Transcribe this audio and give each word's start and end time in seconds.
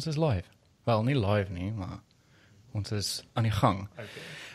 ons 0.00 0.06
is 0.06 0.16
live. 0.16 0.48
Wel, 0.88 1.02
nie 1.04 1.16
live 1.18 1.52
nie, 1.52 1.70
maar 1.76 1.98
ons 2.72 2.92
is 2.96 3.10
aan 3.36 3.42
die 3.48 3.52
gang. 3.52 3.84
Okay. 3.92 4.06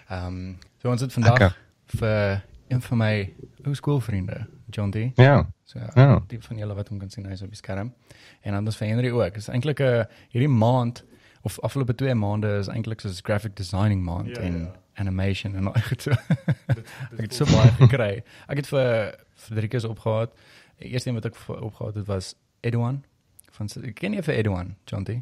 Ehm 0.09 0.27
um, 0.27 0.57
so 0.81 0.89
ons 0.91 1.01
het 1.01 1.13
vandag 1.13 1.37
Lekker. 1.39 1.57
vir 1.99 2.43
een 2.67 2.81
van 2.81 2.97
my 2.97 3.33
ou 3.65 3.73
skoolvriende, 3.77 4.45
John 4.73 4.89
D. 4.91 5.11
Ja. 5.21 5.45
So 5.65 5.79
Ja. 5.95 6.19
die 6.27 6.39
van 6.41 6.57
julle 6.57 6.73
wat 6.75 6.89
hom 6.89 6.99
kan 6.99 7.09
sien 7.09 7.25
hy's 7.29 7.41
op 7.41 7.49
die 7.53 7.57
skerm. 7.57 7.93
En 8.41 8.67
is 8.67 8.75
vir 8.77 8.87
Henry 8.87 9.09
ook. 9.11 9.35
Is 9.37 9.47
eintlik 9.49 9.79
'n 9.79 10.05
hierdie 10.33 10.49
maand 10.49 11.03
of 11.43 11.59
afgelope 11.59 11.93
2 11.95 12.13
maande 12.15 12.57
is 12.59 12.67
eintlik 12.67 13.01
soos 13.01 13.21
graphic 13.21 13.55
designing 13.55 14.01
maand 14.03 14.27
Ja, 14.35 14.41
en 14.41 14.59
ja. 14.59 14.71
animation 14.95 15.55
en 15.55 15.67
al 15.67 15.73
so. 16.01 16.09
Dit 16.09 16.85
Ek 17.13 17.21
het 17.21 17.33
so 17.33 17.45
baie 17.45 17.71
gekry. 17.71 18.23
Ek 18.47 18.57
het 18.57 18.67
vir 18.67 19.15
Fredericus 19.35 19.83
opgehad. 19.85 20.31
Die 20.79 20.89
eerste 20.89 21.09
een 21.09 21.15
wat 21.15 21.25
ek 21.25 21.35
vir- 21.35 21.61
opgehad 21.61 21.95
het 21.95 22.07
was 22.07 22.35
Edwan 22.61 23.03
van 23.51 23.69
ek 23.83 23.95
ken 23.95 24.13
jy 24.13 24.21
vir 24.23 24.35
Edwan, 24.35 24.75
John 24.85 25.03
D. 25.03 25.21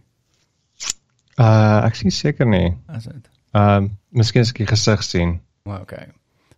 Uh 1.39 1.81
ek 1.85 1.95
sien 1.95 2.11
seker 2.11 2.45
nie. 2.47 2.73
As 2.87 3.03
dit. 3.09 3.29
Ehm 3.53 3.87
miskien 4.09 4.41
as 4.45 4.49
ek 4.53 4.57
die 4.63 4.67
gesig 4.69 5.03
sien. 5.03 5.39
Maar 5.63 5.81
okay. 5.81 6.07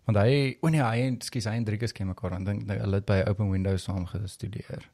Want 0.04 0.18
hy, 0.18 0.56
o 0.62 0.68
nee, 0.68 0.82
hy 0.82 1.16
skus 1.24 1.44
hy 1.48 1.56
en 1.58 1.64
Driekus 1.64 1.92
ken 1.92 2.06
mekaar 2.06 2.32
aan. 2.36 2.44
Dink 2.44 2.68
hulle 2.70 2.94
het 3.00 3.06
by 3.08 3.22
Open 3.28 3.50
Windows 3.50 3.82
saam 3.88 4.04
gestudeer. 4.06 4.84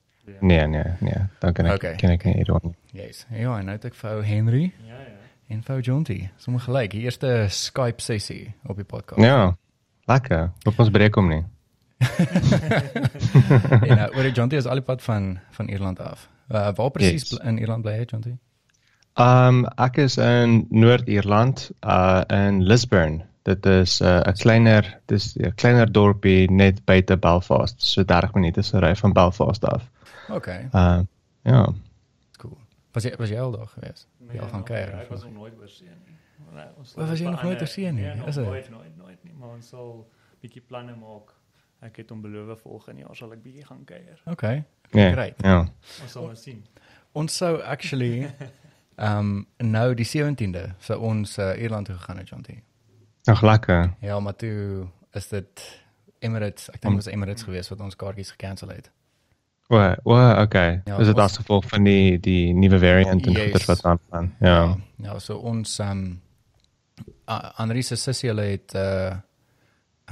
Nee, 0.40 0.66
nee, 0.70 0.84
nee. 1.00 1.18
Dan 1.42 1.52
kan 1.52 1.66
ek 1.66 1.74
Okay. 1.74 1.96
ken 1.96 2.10
ek 2.14 2.24
nie 2.24 2.34
Edwin. 2.40 2.74
Yes. 2.92 3.26
Ja, 3.30 3.56
en 3.58 3.64
nou 3.66 3.74
het 3.76 3.84
ek 3.84 3.94
vir 3.98 4.10
ou 4.10 4.22
Henry 4.22 4.72
Ja, 4.86 4.94
ja. 5.00 5.18
en 5.48 5.62
vir 5.62 5.82
T. 6.04 6.16
Sommige 6.38 6.64
gelyk, 6.70 6.90
die 6.90 7.00
eerste 7.02 7.46
Skype 7.50 8.00
sessie 8.00 8.54
op 8.64 8.76
die 8.76 8.84
podcast. 8.84 9.20
Ja. 9.20 9.56
Lekker. 10.06 10.52
Op 10.64 10.78
ons 10.78 10.90
breek 10.90 11.14
hom 11.14 11.28
nie. 11.28 11.42
en 13.86 13.96
nou, 13.96 14.08
oor 14.16 14.32
T 14.48 14.52
is 14.52 14.66
al 14.66 14.80
die 14.80 14.86
pad 14.86 15.02
van 15.02 15.38
van 15.50 15.68
Ierland 15.68 16.00
af. 16.00 16.28
Uh, 16.48 16.70
waar 16.74 16.90
presies 16.90 17.30
Yes. 17.30 17.38
in 17.42 17.58
Ierland 17.58 17.82
bly 17.82 17.92
jy, 17.98 18.04
John 18.04 18.40
Ehm 19.20 19.64
ek 19.76 19.96
is 19.96 20.16
in 20.16 20.66
Noord-Ierland, 20.70 21.70
uh 21.84 22.22
in 22.28 22.62
Lisburn. 22.64 23.22
Dit 23.42 23.66
is 23.66 24.00
'n 24.00 24.04
uh, 24.06 24.32
kleiner 24.38 25.00
dis 25.06 25.36
'n 25.36 25.52
kleiner 25.54 25.92
dorpie 25.92 26.50
net 26.50 26.84
buite 26.84 27.16
Belfast, 27.16 27.82
so 27.82 28.04
30 28.04 28.34
minute 28.34 28.62
se 28.62 28.78
ry 28.78 28.94
van 28.96 29.12
Belfast 29.12 29.64
af. 29.64 29.90
Okay, 30.30 30.68
Uh 30.72 31.00
ja. 31.42 31.68
cool. 32.38 32.56
Was 32.92 33.02
jy 33.04 33.14
was 33.18 33.28
jy 33.28 33.38
al 33.38 33.50
daar 33.50 33.66
gewees? 33.66 34.06
Nee, 34.18 34.36
Ja, 34.36 34.46
gaan 34.46 34.64
kuier, 34.64 34.94
Ek 35.00 35.08
was 35.08 35.22
nog 35.22 35.32
nooit 35.32 35.52
oor 35.60 35.68
see 35.68 35.88
nie. 35.88 36.16
Nee, 36.54 36.64
ons 36.78 36.94
Waar 36.94 37.06
was 37.08 37.18
jy 37.18 37.26
nog 37.28 37.42
nooit 37.42 37.60
oor 37.60 37.66
see 37.66 37.92
nie? 37.92 38.04
Is 38.26 38.34
dit? 38.34 38.44
nooit, 38.44 38.70
nooit, 38.70 38.96
nooit 38.96 39.24
nie, 39.24 39.32
maar 39.38 39.48
ons 39.48 39.68
sal 39.68 40.06
bietjie 40.40 40.62
planne 40.66 40.94
maak. 40.96 41.34
Ek 41.80 41.96
het 41.96 42.10
hom 42.10 42.20
beloof 42.22 42.60
volgende 42.60 43.00
jaar 43.00 43.16
sal 43.16 43.32
ek 43.32 43.42
bietjie 43.42 43.64
gaan 43.66 43.84
kuier. 43.84 44.20
Okay. 44.24 44.64
Nee. 44.92 45.12
Great. 45.12 45.34
Ja. 45.42 45.58
Ons 46.02 46.12
sal 46.12 46.26
maar 46.26 46.36
sien. 46.36 46.64
Ons 47.12 47.36
sou 47.36 47.60
actually 47.62 48.30
um 48.98 49.46
nou 49.58 49.94
die 49.94 50.06
17de 50.06 50.74
sou 50.78 50.98
ons 51.00 51.38
uh, 51.38 51.52
Ierland 51.62 51.86
toe 51.86 51.96
gegaan 51.96 52.16
het, 52.18 52.28
John 52.28 52.42
T. 52.42 52.48
Ag 53.24 53.42
lekker. 53.42 53.94
Ja, 54.00 54.20
maar 54.20 54.36
toe 54.36 54.86
is 55.12 55.28
dit 55.28 55.80
Emirates, 56.18 56.68
ek 56.70 56.80
dink 56.82 56.94
dit 56.94 57.04
was 57.04 57.12
Emirates 57.14 57.42
geweest 57.42 57.68
wat 57.70 57.80
ons 57.80 57.96
kaartjies 57.96 58.30
gekansel 58.30 58.68
het. 58.68 58.90
O, 59.72 59.78
o, 60.04 60.16
okay. 60.42 60.80
Ja, 60.84 60.98
is 60.98 61.06
dit 61.06 61.18
as 61.18 61.36
gevolg 61.36 61.64
van 61.68 61.84
die 61.84 62.18
die 62.20 62.52
nuwe 62.54 62.78
variant 62.78 63.26
en 63.26 63.32
Yes. 63.32 63.42
goeders 63.42 63.64
wat 63.70 63.84
aangaan? 63.84 64.34
Ja. 64.40 64.56
Ja, 64.66 64.76
ja 64.96 65.18
so 65.18 65.36
ons 65.36 65.78
um 65.80 66.20
Anri 67.56 67.82
se 67.82 67.96
sussie 67.96 68.28
hulle 68.28 68.42
het 68.52 68.74
uh 68.74 69.14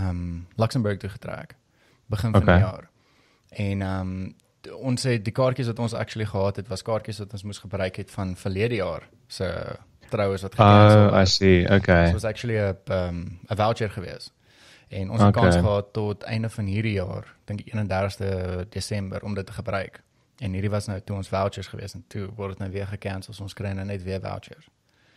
um 0.00 0.46
Luxemburg 0.56 0.98
toe 0.98 1.10
getrek 1.10 1.56
begin 2.06 2.32
van 2.32 2.42
Okay. 2.42 2.54
die 2.54 2.64
jaar. 2.64 2.88
En 3.50 3.82
um 3.82 4.34
t- 4.34 4.34
ons 4.76 5.02
het 5.02 5.24
die 5.24 5.32
kaartjies 5.32 5.66
wat 5.66 5.78
ons 5.78 5.94
actually 5.94 6.26
gehad 6.26 6.56
het 6.56 6.68
was 6.68 6.82
kaartjies 6.82 7.18
wat 7.18 7.32
ons 7.32 7.42
moes 7.42 7.58
gebruik 7.58 7.96
het 7.96 8.10
van 8.10 8.36
verlede 8.36 8.74
jaar 8.74 9.08
se 9.28 9.46
troues 10.10 10.42
wat 10.42 10.54
gekansel 10.54 11.08
Oh, 11.10 11.20
I 11.20 11.24
see. 11.24 11.66
So 11.66 11.74
Okay. 11.74 12.06
it 12.08 12.12
was 12.12 12.24
actually 12.24 12.58
'n 12.58 12.76
um 12.92 13.38
'n 13.50 13.56
voucher 13.56 13.90
geweest. 13.90 14.32
En 14.88 15.10
ons 15.10 15.20
Okay. 15.20 15.30
kans 15.42 15.56
gehad 15.56 15.92
tot 15.92 16.22
einde 16.22 16.48
van 16.50 16.64
hierdie 16.64 16.92
jaar, 16.92 17.34
dink 17.44 17.64
die 17.64 17.72
31ste 17.72 18.66
Desember 18.70 19.22
om 19.22 19.34
dit 19.34 19.46
te 19.46 19.52
gebruik. 19.52 20.02
En 20.38 20.52
hierdie 20.52 20.70
was 20.70 20.86
nou 20.86 21.00
toe 21.04 21.16
ons 21.16 21.28
vouchers 21.28 21.66
geweest 21.66 21.94
en 21.94 22.04
toe 22.08 22.28
word 22.36 22.48
dit 22.50 22.58
nou 22.58 22.70
weer 22.70 22.86
gekansel. 22.86 23.32
So 23.34 23.42
ons 23.42 23.54
kry 23.54 23.72
nou 23.72 23.84
net 23.86 24.02
weer 24.02 24.20
vouchers. 24.20 24.68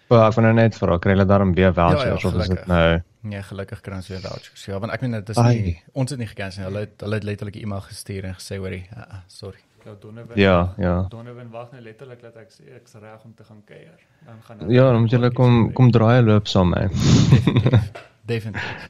Wel, 0.08 0.28
ek 0.28 0.34
wil 0.36 0.44
nou 0.44 0.54
net 0.54 0.76
vra, 0.78 0.98
kry 1.00 1.12
hulle 1.12 1.26
daarom 1.26 1.54
weer 1.56 1.74
vouchers 1.74 2.22
ja, 2.22 2.28
of 2.30 2.36
is 2.36 2.48
dit 2.48 2.66
nou 2.68 3.02
Nee, 3.24 3.42
gelukkig 3.42 3.80
kry 3.82 3.96
ons 3.96 4.08
weer 4.12 4.20
vouchers. 4.20 4.66
Ja, 4.68 4.80
want 4.84 4.92
ek 4.92 5.02
meen 5.02 5.12
dit 5.16 5.30
is 5.30 5.38
Ai. 5.40 5.60
nie 5.62 5.76
ons 5.94 6.10
het 6.12 6.20
nie 6.20 6.28
gekansel 6.28 6.62
nie. 6.64 6.68
Hulle 6.70 6.80
het 6.88 7.02
hulle 7.06 7.16
het 7.16 7.24
letterlik 7.24 7.56
'n 7.56 7.64
e-mail 7.64 7.82
gestuur 7.82 8.24
en 8.26 8.34
gesê 8.36 8.58
hoorie, 8.60 8.88
uh, 8.92 9.00
uh, 9.00 9.20
sorry. 9.28 9.60
Ja, 9.86 9.94
Donovan. 10.00 10.38
Ja, 10.40 10.74
ja. 10.78 11.06
Donovan 11.10 11.50
wag 11.52 11.72
nou 11.72 11.82
letterlik 11.84 12.22
dat 12.22 12.36
ek 12.36 12.52
sê 12.52 12.76
ek's 12.76 12.94
reg 12.94 13.24
om 13.26 13.34
te 13.36 13.44
gaan 13.44 13.62
kuier. 13.66 14.00
Dan 14.26 14.42
gaan 14.44 14.60
hulle 14.60 14.74
Ja, 14.74 14.92
dan 14.92 15.02
moet 15.02 15.12
julle 15.12 15.32
kom 15.32 15.74
kom 15.74 15.92
draai 15.92 16.22
loop 16.22 16.48
saam 16.48 16.70
met 16.70 16.92
my. 16.92 17.80
Definitief. 18.26 18.90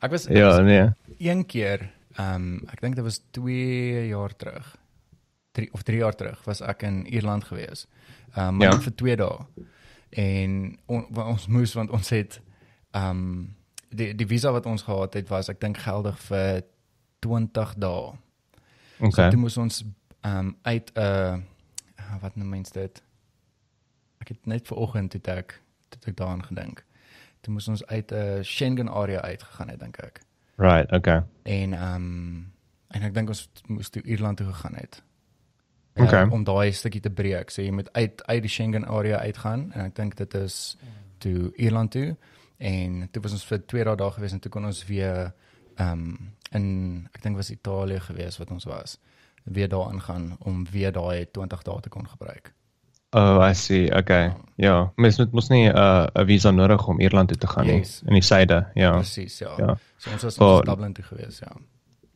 Ek 0.00 0.10
was 0.10 0.26
ek 0.26 0.36
Ja, 0.36 0.46
was 0.48 0.60
nee. 0.60 0.88
een 1.18 1.46
keer, 1.46 1.90
ehm 2.16 2.34
um, 2.34 2.62
ek 2.72 2.80
dink 2.80 2.94
dit 2.94 3.04
was 3.04 3.20
2 3.30 4.08
jaar 4.08 4.36
terug. 4.36 4.76
3 5.52 5.68
of 5.72 5.82
3 5.82 5.98
jaar 5.98 6.14
terug 6.14 6.44
was 6.44 6.60
ek 6.60 6.82
in 6.82 7.06
Ierland 7.06 7.44
gewees. 7.44 7.86
Ehm 8.34 8.48
um, 8.48 8.56
maar 8.56 8.66
Ja. 8.66 8.72
net 8.74 8.82
vir 8.82 8.94
2 8.94 9.16
dae. 9.16 9.38
En 10.10 10.78
on, 10.86 11.06
ons 11.16 11.46
moes 11.46 11.72
want 11.74 11.90
ons 11.90 12.08
het 12.10 12.40
ehm 12.92 13.10
um, 13.10 13.54
die 13.88 14.14
die 14.14 14.26
visa 14.26 14.52
wat 14.52 14.66
ons 14.66 14.82
gehad 14.82 15.14
het 15.14 15.28
was 15.28 15.48
ek 15.48 15.60
dink 15.60 15.78
geldig 15.78 16.18
vir 16.18 16.62
20 17.20 17.74
dae. 17.74 18.14
So 18.98 19.06
Okay. 19.06 19.30
toe 19.30 19.38
moes 19.38 19.56
ons 19.56 19.84
ehm 20.20 20.38
um, 20.38 20.56
uit 20.62 20.90
'n 20.94 21.00
uh, 21.00 21.36
wat 22.20 22.36
noem 22.36 22.48
mens 22.48 22.70
dit? 22.70 23.02
Ek 24.18 24.28
het 24.28 24.46
net 24.46 24.66
vanoggend 24.66 25.10
toe 25.10 25.20
ek 25.34 25.60
toe 25.88 26.10
ek 26.10 26.16
daaraan 26.16 26.44
gedink. 26.44 26.84
Toe 27.40 27.52
moes 27.52 27.68
ons 27.68 27.86
uit 27.86 28.12
'n 28.12 28.44
Schengen 28.44 28.88
area 28.88 29.20
uitgegaan 29.20 29.68
het 29.68 29.80
dink 29.80 29.96
ek. 29.96 30.20
Right, 30.56 30.92
okay. 30.92 31.22
En 31.42 31.72
ehm 31.72 31.94
um, 31.94 32.52
en 32.88 33.02
ek 33.02 33.14
dink 33.14 33.28
ons 33.28 33.48
moes 33.66 33.88
toe 33.88 34.02
Ierland 34.02 34.36
toe 34.36 34.46
gegaan 34.46 34.74
het. 34.74 35.02
Okay. 35.96 36.28
om 36.28 36.44
daai 36.44 36.72
stukkie 36.72 37.00
te 37.00 37.10
breek. 37.10 37.50
So 37.50 37.62
jy 37.62 37.70
moet 37.70 37.92
uit 37.92 38.26
uit 38.26 38.42
die 38.42 38.50
Schengen 38.50 38.84
area 38.84 39.18
uitgaan 39.18 39.72
en 39.72 39.84
ek 39.84 39.94
dink 39.94 40.16
dit 40.16 40.34
is 40.34 40.76
toe 41.18 41.52
Ierland 41.56 41.90
toe 41.90 42.16
en 42.58 43.08
toe 43.12 43.22
was 43.22 43.32
ons 43.32 43.44
vir 43.44 43.58
2 43.66 43.84
dae 43.84 43.96
daar 43.96 44.12
gewees 44.12 44.32
en 44.32 44.40
toe 44.40 44.50
kon 44.50 44.64
ons 44.64 44.84
weer 44.86 45.32
ehm 45.76 45.92
um, 45.92 46.32
in 46.52 47.08
ek 47.12 47.22
dink 47.22 47.36
was 47.36 47.50
Italië 47.50 48.00
gewees 48.00 48.38
wat 48.38 48.50
ons 48.50 48.64
was. 48.64 48.98
Weer 49.44 49.68
daar 49.68 49.88
aangaan 49.92 50.36
om 50.38 50.66
weer 50.70 50.92
daai 50.92 51.26
20 51.30 51.62
dae 51.62 51.80
te 51.80 51.88
kon 51.88 52.08
gebruik. 52.08 52.52
Oh, 53.10 53.40
I 53.50 53.54
see. 53.54 53.94
Okay. 53.96 54.32
Ja, 54.56 54.92
mens 54.96 55.18
moet 55.18 55.32
mos 55.32 55.48
nie 55.48 55.68
'n 55.68 55.76
uh, 55.76 56.06
'n 56.14 56.26
visa 56.26 56.50
nodig 56.50 56.86
om 56.86 57.00
Ierland 57.00 57.28
toe 57.28 57.38
te 57.38 57.46
gaan 57.46 57.66
Yes. 57.66 58.00
nie 58.02 58.08
in 58.08 58.14
die 58.14 58.22
suide. 58.22 58.66
Ja. 58.74 58.90
Presies, 58.90 59.38
ja. 59.38 59.54
Ja. 59.58 59.76
So 59.96 60.10
ons 60.10 60.22
was 60.22 60.38
ons 60.38 60.64
Dublin 60.64 60.92
toe 60.92 61.04
gewees, 61.04 61.38
ja. 61.38 61.52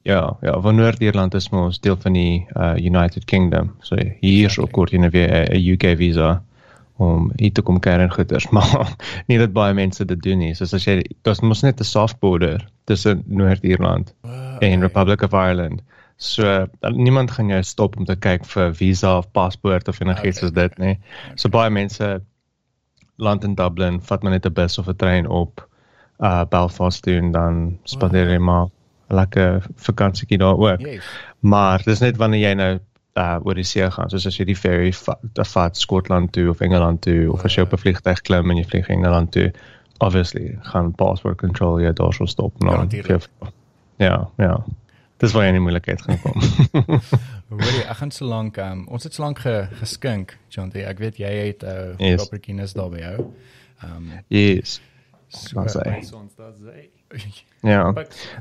Ja, 0.02 0.36
ja, 0.40 0.60
van 0.60 0.74
Noord-Ierland 0.74 1.34
is 1.34 1.50
mos 1.50 1.80
deel 1.80 1.96
van 1.96 2.12
die 2.12 2.46
uh, 2.56 2.74
United 2.76 3.24
Kingdom. 3.24 3.74
So 3.80 3.96
hier 4.20 4.46
is 4.46 4.58
ook 4.58 4.72
kort 4.72 4.92
in 4.92 5.04
'n 5.04 5.10
'n 5.12 5.72
UK 5.72 5.96
visa 5.96 6.42
om 7.00 7.30
hier 7.40 7.52
te 7.52 7.62
kom 7.64 7.78
kuier 7.80 8.02
en 8.04 8.12
goeders, 8.12 8.48
maar 8.56 8.94
nie 9.26 9.38
dat 9.40 9.54
baie 9.56 9.74
mense 9.74 10.04
dit 10.04 10.22
doen 10.22 10.42
nie. 10.44 10.54
Soos 10.54 10.74
as 10.76 10.86
jy 10.88 11.00
daar's 11.26 11.40
mos 11.40 11.64
net 11.64 11.80
'n 11.80 11.88
soft 11.88 12.20
border 12.20 12.66
tussen 12.90 13.22
Noord-Ierland 13.26 14.14
en 14.60 14.84
Republic 14.84 15.22
of 15.22 15.32
Ireland. 15.32 15.82
So 16.20 16.44
uh, 16.44 16.90
niemand 16.92 17.30
gaan 17.30 17.48
jou 17.48 17.62
stop 17.62 17.96
om 17.96 18.04
te 18.04 18.16
kyk 18.16 18.44
vir 18.44 18.74
visa 18.76 19.16
of 19.18 19.30
paspoort 19.32 19.88
of 19.88 20.00
enigiets 20.00 20.42
Okay, 20.42 20.48
soos 20.48 20.52
dit 20.52 20.78
nie. 20.78 20.98
So 21.34 21.48
baie 21.48 21.70
mense 21.70 22.20
land 23.16 23.44
in 23.44 23.54
Dublin, 23.54 24.00
vat 24.04 24.22
maar 24.22 24.32
net 24.32 24.46
'n 24.46 24.52
bus 24.52 24.78
of 24.78 24.88
'n 24.88 24.96
trein 24.96 25.28
op 25.28 25.64
uh 26.20 26.44
Belfast 26.44 27.02
toe 27.02 27.16
en 27.16 27.32
dan 27.32 27.78
spandeer 27.84 28.28
jy 28.28 28.38
maar 28.38 28.66
'n 28.66 29.14
lekker 29.16 29.64
vakansietjie 29.76 30.38
daar 30.38 30.58
ook. 30.58 30.80
Yes. 30.80 31.08
Maar 31.40 31.82
dis 31.84 32.00
net 32.00 32.16
wanneer 32.16 32.48
jy 32.48 32.54
nou 32.54 32.78
uh 33.20 33.36
oor 33.44 33.54
die 33.58 33.66
see 33.68 33.86
gaan, 33.92 34.10
soos 34.10 34.26
as 34.30 34.38
jy 34.40 34.46
die 34.48 34.56
ferry 34.58 34.92
vat, 34.96 35.40
vat 35.52 35.76
Skotland 35.76 36.32
toe 36.32 36.48
of 36.50 36.60
Engeland 36.64 37.02
toe 37.06 37.28
of 37.32 37.44
as 37.44 37.54
jy 37.56 37.62
op 37.66 37.72
'n 37.76 37.82
vliegtuig 37.82 38.20
klim 38.26 38.50
en 38.50 38.56
jy 38.56 38.64
vlieg 38.72 38.88
Engeland 38.88 39.32
toe, 39.36 39.50
obviously 40.00 40.58
gaan 40.72 40.92
passport 40.96 41.38
control 41.38 41.80
jy 41.80 41.92
daar 41.92 42.12
sou 42.16 42.26
stop 42.26 42.56
nou. 42.60 42.72
Garandeer. 42.72 43.28
Ja, 43.98 44.30
ja. 44.38 44.64
Dis 45.20 45.32
waar 45.36 45.42
jy 45.44 45.48
in 45.52 45.58
die 45.58 45.60
moeilikheid 45.66 46.00
gaan 46.02 46.20
kom. 46.22 46.40
Hoorie, 47.50 47.82
ek 47.90 47.96
gaan 47.98 48.10
so 48.10 48.24
lank 48.24 48.56
um, 48.56 48.86
ons 48.88 49.04
het 49.04 49.14
so 49.14 49.22
lank 49.22 49.38
ge, 49.44 49.68
geskink, 49.82 50.38
John. 50.48 50.72
Ek 50.72 50.98
weet 50.98 51.18
jy 51.20 51.32
het 51.50 51.62
'n 51.62 51.66
uh, 51.66 51.96
Yes. 51.98 52.22
proper 52.22 52.40
kennis 52.40 52.72
daar 52.72 52.88
by 52.90 52.98
jou. 52.98 53.26
Ehm 53.82 53.96
um, 53.96 54.10
yes. 54.28 54.80
so? 55.28 55.60
By 55.60 56.00
ons 56.14 56.34
daar 56.36 56.54
sê. 56.64 56.88
Ja. 57.60 57.92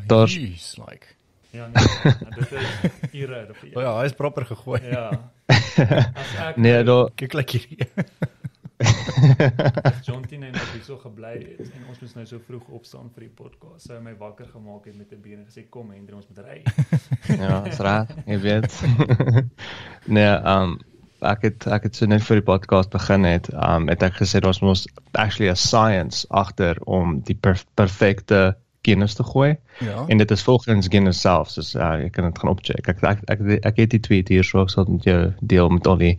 Daar's 0.08 0.78
like. 0.88 1.19
Ja, 1.52 1.68
nee, 1.68 2.14
dit 2.36 2.52
is 2.52 3.14
ure 3.22 3.48
of 3.50 3.64
O 3.74 3.82
ja, 3.82 3.94
hy 4.00 4.06
is 4.06 4.18
proper 4.18 4.46
gegooi. 4.46 4.82
Ja. 4.86 5.10
As 5.50 6.36
ek 6.38 6.58
nee, 6.62 6.84
daar 6.84 7.10
Kyk 7.16 7.56
hierdie. 7.56 7.90
as 8.80 10.06
John 10.08 10.24
Tien 10.24 10.46
en 10.48 10.56
ek 10.56 10.70
hierso 10.72 10.96
gebly 11.02 11.34
het 11.36 11.66
en 11.66 11.88
ons 11.92 12.00
moes 12.00 12.14
nou 12.16 12.24
so 12.30 12.40
vroeg 12.48 12.68
opstaan 12.78 13.10
vir 13.16 13.26
die 13.26 13.34
podcast. 13.36 13.88
Sy 13.88 13.98
het 13.98 14.06
my 14.06 14.14
wakker 14.20 14.48
gemaak 14.54 14.86
het 14.88 14.96
met 14.96 15.12
'n 15.12 15.20
bier 15.24 15.40
en 15.40 15.48
gesê 15.50 15.66
kom 15.70 15.92
Hendrik 15.92 16.16
ons 16.16 16.30
moet 16.30 16.46
ry. 16.46 16.60
ja, 17.44 17.60
is 17.68 17.82
reg, 17.84 18.14
jy 18.26 18.40
weet. 18.46 18.72
nee, 20.18 20.32
um 20.54 20.80
ek 21.20 21.44
het 21.44 21.68
ek 21.68 21.90
het 21.90 21.96
so 21.96 22.08
net 22.08 22.24
vir 22.24 22.40
die 22.40 22.48
podcast 22.48 22.92
begin 22.96 23.28
het, 23.28 23.52
um 23.52 23.90
het 23.92 24.04
ek 24.04 24.22
gesê 24.22 24.40
daar's 24.40 24.62
mos 24.64 24.88
actually 25.12 25.52
a 25.52 25.56
science 25.56 26.24
agter 26.30 26.80
om 26.88 27.20
die 27.28 27.36
perf 27.36 27.66
perfekte 27.76 28.56
Guinness 28.82 29.16
te 29.16 29.24
gooi. 29.24 29.56
Ja. 29.80 30.06
En 30.08 30.18
dit 30.18 30.32
is 30.32 30.44
volgens 30.44 30.88
Guinness 30.88 31.20
self, 31.22 31.50
so 31.50 31.62
uh, 31.80 31.98
jy 32.02 32.10
kan 32.10 32.26
dit 32.30 32.40
gaan 32.40 32.50
opcheck. 32.50 32.88
Ek 32.88 33.04
ek 33.04 33.04
ek, 33.04 33.40
ek, 33.40 33.66
ek 33.66 33.78
het 33.78 33.90
die 33.92 34.00
tweet 34.00 34.28
hier 34.30 34.44
so 34.44 34.62
ek 34.62 34.70
sal 34.70 34.86
met 34.88 35.04
jou 35.04 35.34
deel 35.42 35.70
met 35.70 35.88
al 35.88 35.98
die 35.98 36.18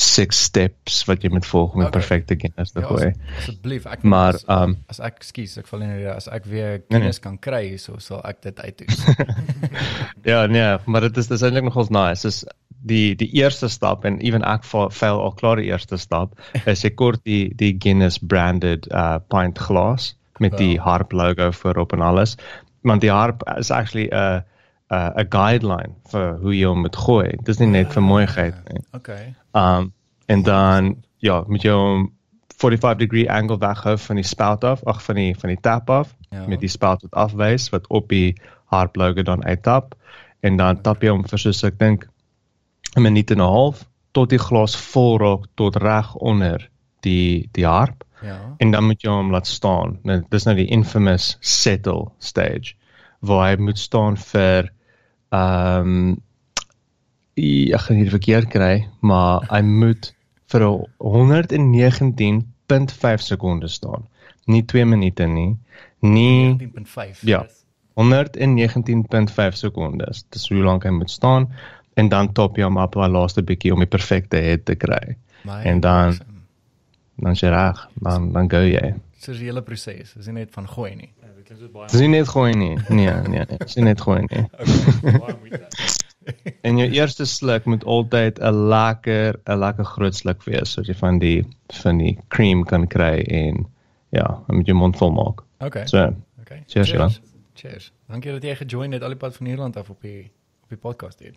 six 0.00 0.38
steps 0.46 1.04
wat 1.04 1.22
jy 1.22 1.28
moet 1.30 1.44
volg 1.46 1.74
om 1.74 1.80
'n 1.82 1.86
Okay. 1.86 2.00
perfekte 2.00 2.36
Guinness 2.40 2.72
te 2.72 2.80
Ja, 2.80 2.86
gooi. 2.86 3.06
as- 3.10 3.38
asseblief 3.48 3.86
ek 3.86 4.02
Maar, 4.02 4.34
as, 4.34 4.44
um, 4.48 4.76
as 4.88 5.00
ek 5.00 5.22
skuis 5.22 5.58
ek 5.58 5.66
val 5.66 5.82
in 5.82 5.90
hierdie 5.90 6.14
as 6.14 6.28
ek 6.28 6.44
weer 6.46 6.70
nee. 6.78 6.86
kennis 6.98 7.18
kan 7.20 7.38
kry 7.38 7.76
so 7.76 7.98
sal 7.98 8.22
ek 8.24 8.40
dit 8.42 8.56
uitdoen. 8.60 8.88
Ja, 10.24 10.46
nee, 10.46 10.78
maar 10.86 11.00
dit 11.00 11.16
is 11.16 11.26
dis 11.28 11.42
eintlik 11.42 11.64
nogals 11.64 11.88
nice. 11.90 12.22
Dis 12.26 12.44
die 12.82 13.14
die 13.14 13.28
eerste 13.36 13.68
stap 13.68 14.04
en 14.04 14.20
ewen 14.24 14.42
ek 14.42 14.64
fa- 14.64 14.88
fail 14.90 15.20
al 15.20 15.32
klaar 15.36 15.56
die 15.56 15.66
eerste 15.68 15.96
stap 15.98 16.32
is 16.66 16.82
jy 16.82 16.90
kort 16.96 17.20
die 17.24 17.52
die 17.54 17.74
Guinness 17.78 18.18
branded 18.18 18.86
uh 18.92 19.18
pint 19.28 19.58
glas 19.58 20.14
met 20.40 20.56
die 20.58 20.76
Wow. 20.76 20.84
harp 20.86 21.12
logo 21.12 21.50
voorop 21.52 21.92
en 21.92 22.00
alles. 22.00 22.36
Want 22.82 23.00
die 23.04 23.10
harp 23.12 23.42
is 23.58 23.70
actually 23.70 24.08
'n 24.12 24.42
'n 24.90 25.26
guideline 25.30 25.94
vir 26.10 26.38
hoe 26.42 26.54
jy 26.56 26.66
hom 26.66 26.80
moet 26.82 26.96
gooi. 26.96 27.36
Dis 27.44 27.58
nie 27.60 27.66
net 27.70 27.92
vir 27.92 28.02
mooiheid 28.02 28.54
nie. 28.72 28.82
okay. 28.94 29.34
Um 29.54 29.92
en 30.26 30.42
dan 30.42 30.96
ja, 31.18 31.44
moet 31.46 31.62
jy 31.62 31.70
hom 31.72 32.12
45 32.56 32.98
degree 32.98 33.30
angle 33.30 33.58
weghou 33.58 33.96
van 33.98 34.16
die 34.16 34.24
spout 34.24 34.64
af, 34.64 34.82
ag 34.86 35.02
van 35.02 35.14
die 35.16 35.34
van 35.38 35.48
die 35.50 35.60
tap 35.60 35.90
af 35.90 36.14
Ja. 36.30 36.46
met 36.46 36.60
die 36.60 36.68
spout 36.68 37.02
wat 37.02 37.14
afwys 37.14 37.68
wat 37.70 37.86
op 37.88 38.08
die 38.08 38.34
harp 38.66 38.96
logo 38.96 39.22
dan 39.22 39.44
uittap 39.44 39.94
en 40.40 40.56
dan 40.56 40.80
tap 40.82 41.02
jy 41.02 41.08
hom 41.10 41.24
vir 41.28 41.38
soos 41.38 41.64
ek 41.64 41.78
dink 41.78 42.06
'n 42.96 43.02
minuut 43.02 43.30
en 43.30 43.38
'n 43.40 43.44
half 43.46 43.84
tot 44.12 44.30
die 44.30 44.38
glas 44.38 44.76
vol 44.76 45.18
raak 45.18 45.44
tot 45.56 45.76
reg 45.76 46.14
onder 46.14 46.68
die 47.02 47.48
die 47.52 47.66
harp 47.66 48.04
Ja. 48.22 48.54
en 48.58 48.70
dan 48.70 48.84
moet 48.84 49.02
jy 49.02 49.10
hom 49.10 49.30
laat 49.32 49.46
staan. 49.46 49.98
Nou 50.04 50.22
dis 50.30 50.44
nou 50.44 50.56
die 50.56 50.66
infamous 50.68 51.36
settle 51.40 52.10
stage 52.18 52.74
waar 53.20 53.48
hy 53.50 53.56
moet 53.62 53.78
staan 53.78 54.16
vir 54.16 54.70
ehm 55.30 55.88
um, 55.88 56.16
ek 57.40 57.80
gaan 57.86 57.96
hier 57.96 58.10
verkeerd 58.10 58.48
kry, 58.52 58.88
maar 59.00 59.40
hy 59.50 59.60
moet 59.64 60.10
vir 60.52 60.60
119.5 60.98 63.22
sekondes 63.24 63.72
staan. 63.78 64.04
Nie 64.44 64.62
2 64.64 64.84
minute 64.84 65.24
nie. 65.26 65.56
Nie 66.00 66.56
10.5. 66.58 67.20
ja, 67.28 67.46
119.5 67.94 69.54
sekondes. 69.56 70.24
Dis 70.28 70.48
hoe 70.48 70.62
lank 70.64 70.84
hy 70.84 70.90
moet 70.90 71.10
staan 71.10 71.48
en 71.94 72.08
dan 72.08 72.32
top 72.32 72.56
jy 72.56 72.64
hom 72.64 72.76
op 72.80 72.92
daai 72.96 73.08
laaste 73.12 73.42
bietjie 73.44 73.72
om 73.74 73.78
die 73.82 73.88
perfekte 73.90 74.36
head 74.40 74.64
te 74.64 74.74
kry. 74.76 75.16
My 75.44 75.62
En 75.64 75.80
dan- 75.80 76.06
awesome. 76.14 76.39
Dan 77.20 77.36
jy 77.36 77.48
reg, 77.52 77.88
dan 78.00 78.32
dan 78.32 78.50
go 78.50 78.60
jy. 78.64 78.94
So 79.20 79.32
is 79.32 79.38
die 79.38 79.50
hele 79.50 79.62
proses. 79.62 80.14
Dis 80.16 80.28
nie 80.30 80.38
net 80.38 80.52
van 80.56 80.68
gooi 80.68 80.94
nie. 80.96 81.10
Ja, 81.20 81.32
dit 81.36 81.44
klink 81.44 81.60
so 81.60 81.68
baie. 81.72 81.88
Dis 81.92 82.00
nie 82.00 82.12
net 82.14 82.28
gooi 82.28 82.52
nie. 82.56 82.76
Nee, 82.88 83.10
nee, 83.28 83.44
nee, 83.50 83.58
dis 83.60 83.76
nie 83.76 83.84
net 83.84 84.00
gooi 84.00 84.22
nie. 84.24 84.46
Okay, 84.56 85.18
baie 85.18 85.36
moeite. 85.42 85.66
En 86.60 86.76
jou 86.76 86.86
eerste 86.92 87.24
sluk 87.24 87.64
moet 87.64 87.84
altyd 87.84 88.38
'n 88.38 88.68
lekker 88.68 89.40
'n 89.44 89.58
lekker 89.58 89.84
groot 89.84 90.14
sluk 90.14 90.44
wees 90.44 90.72
sodat 90.72 90.88
jy 90.88 90.94
van 90.94 91.18
die 91.18 91.46
van 91.82 91.98
die 91.98 92.18
cream 92.28 92.64
kan 92.64 92.86
kry 92.86 93.24
en 93.28 93.66
ja, 94.10 94.42
moet 94.46 94.66
jy 94.66 94.74
mond 94.74 94.96
vol 94.96 95.10
maak. 95.10 95.42
Okay. 95.58 95.86
So, 95.86 96.14
okay. 96.40 96.62
cheers, 96.66 96.90
Johan. 96.90 97.14
Cheers. 97.54 97.92
Dankie 98.08 98.32
dat 98.32 98.42
jy 98.42 98.54
gejoin 98.54 98.92
het 98.92 99.02
al 99.02 99.14
die 99.14 99.20
pad 99.20 99.36
van 99.36 99.46
Ierland 99.46 99.76
af 99.76 99.90
op 99.90 100.00
die 100.02 100.30
op 100.62 100.68
die 100.68 100.78
podcast 100.78 101.18
hier. 101.18 101.34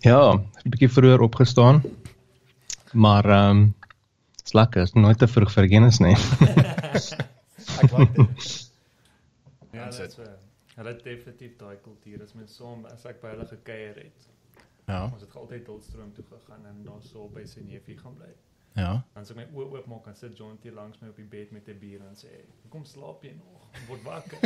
ja, 0.00 0.32
'n 0.32 0.70
bietjie 0.70 0.88
vroeër 0.88 1.20
opgestaan. 1.20 1.82
Maar 2.92 3.24
ehm 3.24 3.50
um, 3.50 3.74
is 4.52 4.58
lekker, 4.58 4.82
is 4.82 4.92
nooit 4.92 5.18
te 5.18 5.28
vroeg 5.28 5.52
vir 5.54 5.68
Guinness 5.70 6.00
nie. 6.02 6.16
Ek 7.82 7.92
like 7.92 8.12
dit. 8.16 8.70
Ja, 9.72 9.86
dit 9.88 10.00
is. 10.00 10.18
Hulle 10.74 10.88
het 10.88 11.02
definitief 11.04 11.56
daai 11.60 11.76
kultuur 11.84 12.22
as 12.24 12.32
mens 12.36 12.54
saam 12.56 12.84
as 12.90 13.04
ek 13.08 13.20
by 13.22 13.32
hulle 13.34 13.44
gekuier 13.48 13.98
het. 14.00 14.26
Ja. 14.88 15.04
Ons 15.12 15.20
het 15.24 15.36
altyd 15.36 15.66
Dolstroom 15.68 16.12
toe 16.16 16.24
gegaan 16.30 16.64
en 16.68 16.80
daar 16.84 17.00
so 17.04 17.28
by 17.32 17.44
sy 17.48 17.60
neefie 17.64 17.96
gaan 18.00 18.16
bly. 18.18 18.30
Ja. 18.76 18.92
Dan 19.14 19.28
ek 19.28 19.36
my 19.36 19.46
oë 19.52 19.66
oop 19.78 19.88
maak 19.92 20.08
en 20.08 20.16
sit 20.16 20.36
John 20.38 20.56
hier 20.64 20.72
langs 20.76 21.00
my 21.00 21.10
op 21.12 21.20
die 21.20 21.28
bed 21.28 21.52
met 21.52 21.68
'n 21.68 21.78
bier 21.80 22.00
en 22.08 22.16
sê, 22.16 22.32
"Kom 22.72 22.84
slaap 22.84 23.24
jy 23.24 23.34
nog? 23.36 23.60
Word 23.88 24.02
wakker." 24.02 24.38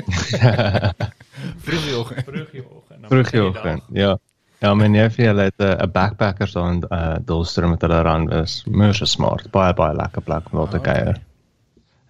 Vroeg 1.66 1.84
die 1.86 1.96
oggend. 1.98 2.24
Vroeg 2.26 2.50
die 2.50 2.64
oggend. 2.64 3.00
dan 3.02 3.10
Vroeg 3.10 3.30
begin 3.30 3.40
die 3.40 3.50
die 3.50 3.58
oggend. 3.58 3.82
dag. 3.94 4.18
Ja. 4.66 4.72
Ja, 4.72 4.74
my 4.74 4.86
neefie 4.90 5.26
hulle 5.26 5.42
het 5.42 5.60
'n 5.62 5.82
'n 5.84 5.90
backpackers 5.92 6.52
daar 6.52 6.72
in 6.72 6.84
uh 6.90 7.16
Dolstrom 7.24 7.70
met 7.70 7.80
hulle 7.80 8.00
ran 8.02 8.32
is. 8.32 8.64
Mos 8.68 9.10
smart. 9.10 9.50
Baie 9.50 9.74
baie 9.74 9.94
lekker 9.94 10.22
plek 10.22 10.42
om 10.52 10.58
daar 10.58 10.68
te 10.68 10.76
Ah, 10.76 10.80
okay. 10.80 10.94
kuier. 10.94 11.20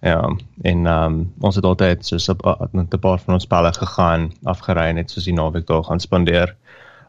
Ja, 0.01 0.35
en 0.61 0.85
ehm 0.85 1.03
um, 1.03 1.33
ons 1.39 1.55
het 1.55 1.63
altyd 1.65 2.11
uh, 2.11 2.55
met 2.71 2.93
'n 2.93 2.99
paar 2.99 3.19
van 3.19 3.33
ons 3.33 3.45
pelle 3.47 3.73
gegaan, 3.73 4.31
afgery 4.43 4.91
net 4.91 5.11
soos 5.11 5.23
die 5.23 5.33
naweek 5.33 5.67
daar 5.67 5.83
gaan 5.83 5.99
spandeer. 5.99 6.55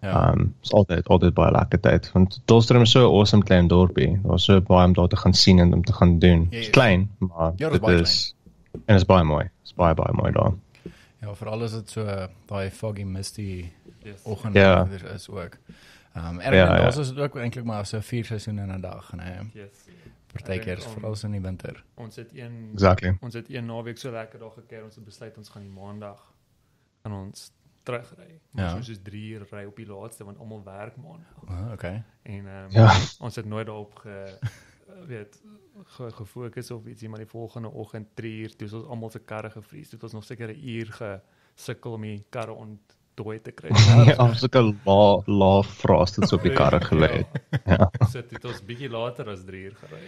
Ja. 0.01 0.09
Ehm 0.11 0.41
um, 0.41 0.55
is 0.63 0.73
altyd 0.73 1.09
altyd 1.09 1.35
baie 1.35 1.53
lekker 1.53 1.81
tyd 1.81 2.11
want 2.13 2.41
Dolstrom 2.45 2.83
is 2.83 2.91
so 2.91 3.09
'n 3.09 3.15
awesome 3.15 3.43
klein 3.45 3.67
dorpie. 3.67 4.21
Daar's 4.23 4.45
so 4.45 4.61
baie 4.61 4.87
om 4.87 4.93
daar 4.93 5.09
te 5.09 5.17
gaan 5.17 5.35
sien 5.35 5.59
en 5.59 5.75
om 5.75 5.85
te 5.85 5.93
gaan 5.93 6.19
doen. 6.19 6.41
Ja, 6.41 6.49
Dit's 6.51 6.65
ja. 6.65 6.71
klein, 6.73 7.11
maar 7.19 7.53
Ja, 7.57 7.69
dit 7.69 7.73
is 7.73 7.81
baie 7.81 8.01
is 8.01 8.35
en 8.73 8.81
dit 8.95 8.97
is 8.97 9.05
baie 9.05 9.25
mooi. 9.25 9.45
Dit 9.45 9.65
is 9.65 9.75
baie 9.75 9.95
baie 9.95 10.13
mooi 10.13 10.33
daar. 10.33 10.53
Ja, 11.21 11.35
veral 11.35 11.63
as 11.63 11.73
dit 11.73 11.91
so 11.91 12.05
daai 12.47 12.71
foggy 12.71 13.03
misty 13.05 13.73
Yes. 14.03 14.23
oggend 14.25 14.55
Ja. 14.55 14.87
er 14.91 15.15
is 15.15 15.29
ook. 15.29 15.57
Ehm 16.15 16.27
um, 16.27 16.41
Ja, 16.41 16.45
ergens 16.51 16.71
ja. 16.71 16.77
ja, 16.77 17.01
is 17.01 17.09
dit 17.09 17.19
ook 17.19 17.37
eintlik 17.37 17.65
maar 17.65 17.87
so 17.87 18.01
vier 18.01 18.25
seisoene 18.25 18.63
in 18.63 18.73
'n 18.75 18.81
dag, 18.81 19.13
nee. 19.13 19.39
Yes. 19.55 19.87
Partykeer 20.33 20.77
Ek 20.77 20.81
dink, 20.81 20.93
veral 20.93 21.15
so 21.17 21.27
in 21.27 21.33
die 21.33 21.41
winter. 21.41 21.85
Ons 21.95 22.17
het 22.17 22.31
een 22.35 22.71
Exactly. 22.73 23.17
ons 23.21 23.35
het 23.35 23.51
een 23.51 23.67
naweek 23.67 23.99
so 23.99 24.11
lekker 24.11 24.39
daar 24.39 24.51
gekuier. 24.51 24.85
Ons 24.85 24.95
het 24.95 25.05
besluit 25.05 25.37
ons 25.37 25.49
gaan 25.49 25.63
die 25.63 25.71
maandag 25.71 26.33
aan 27.03 27.13
ons 27.13 27.51
terugry. 27.83 28.41
Ja. 28.55 28.75
Ons 28.75 28.87
soos 28.87 28.99
3 29.03 29.33
uur 29.33 29.47
ry 29.51 29.65
op 29.65 29.77
die 29.77 29.87
laaste 29.87 30.25
want 30.25 30.39
almal 30.39 30.63
werk 30.65 30.97
maandag. 30.97 31.37
Ah, 31.47 31.73
okay. 31.73 32.03
En 32.23 32.47
ehm 32.47 32.71
Ja. 32.71 32.97
ons 33.21 33.37
het 33.37 33.45
nooit 33.45 33.67
daarop 33.67 33.95
ge 33.95 34.39
weet 35.07 35.41
ge, 35.85 36.11
gefokus 36.11 36.71
of 36.71 36.87
ietsie 36.87 37.09
maar 37.09 37.19
die 37.19 37.27
volgende 37.31 37.69
oggend 37.71 38.07
3 38.15 38.33
uur 38.43 38.57
toe 38.57 38.67
is 38.67 38.73
ons 38.73 38.87
almal 38.87 39.11
se 39.11 39.19
karre 39.19 39.51
gevries. 39.51 39.91
Het 39.91 40.03
ons 40.03 40.13
nog 40.13 40.25
seker 40.25 40.49
'n 40.49 40.69
uur 40.69 40.93
gesukkel 41.55 41.93
om 41.93 42.03
die 42.03 42.25
karre 42.31 42.53
ontdooi 42.53 43.41
te 43.43 43.51
kry. 43.53 43.71
Ja, 44.09 44.17
ons 44.25 44.41
het 44.41 44.55
'n 44.55 44.79
la 44.85 45.23
la 45.27 45.63
frost 45.63 46.33
op 46.33 46.43
die 46.43 46.53
karre 46.53 46.81
gelê. 46.81 47.13
het. 47.25 47.27
Ja. 47.67 47.91
So 48.11 48.21
dit 48.21 48.31
het 48.31 48.45
ons 48.45 48.65
bietjie 48.65 48.89
later 48.91 49.29
as 49.29 49.45
3 49.45 49.63
uur 49.65 49.75
gery. 49.77 50.03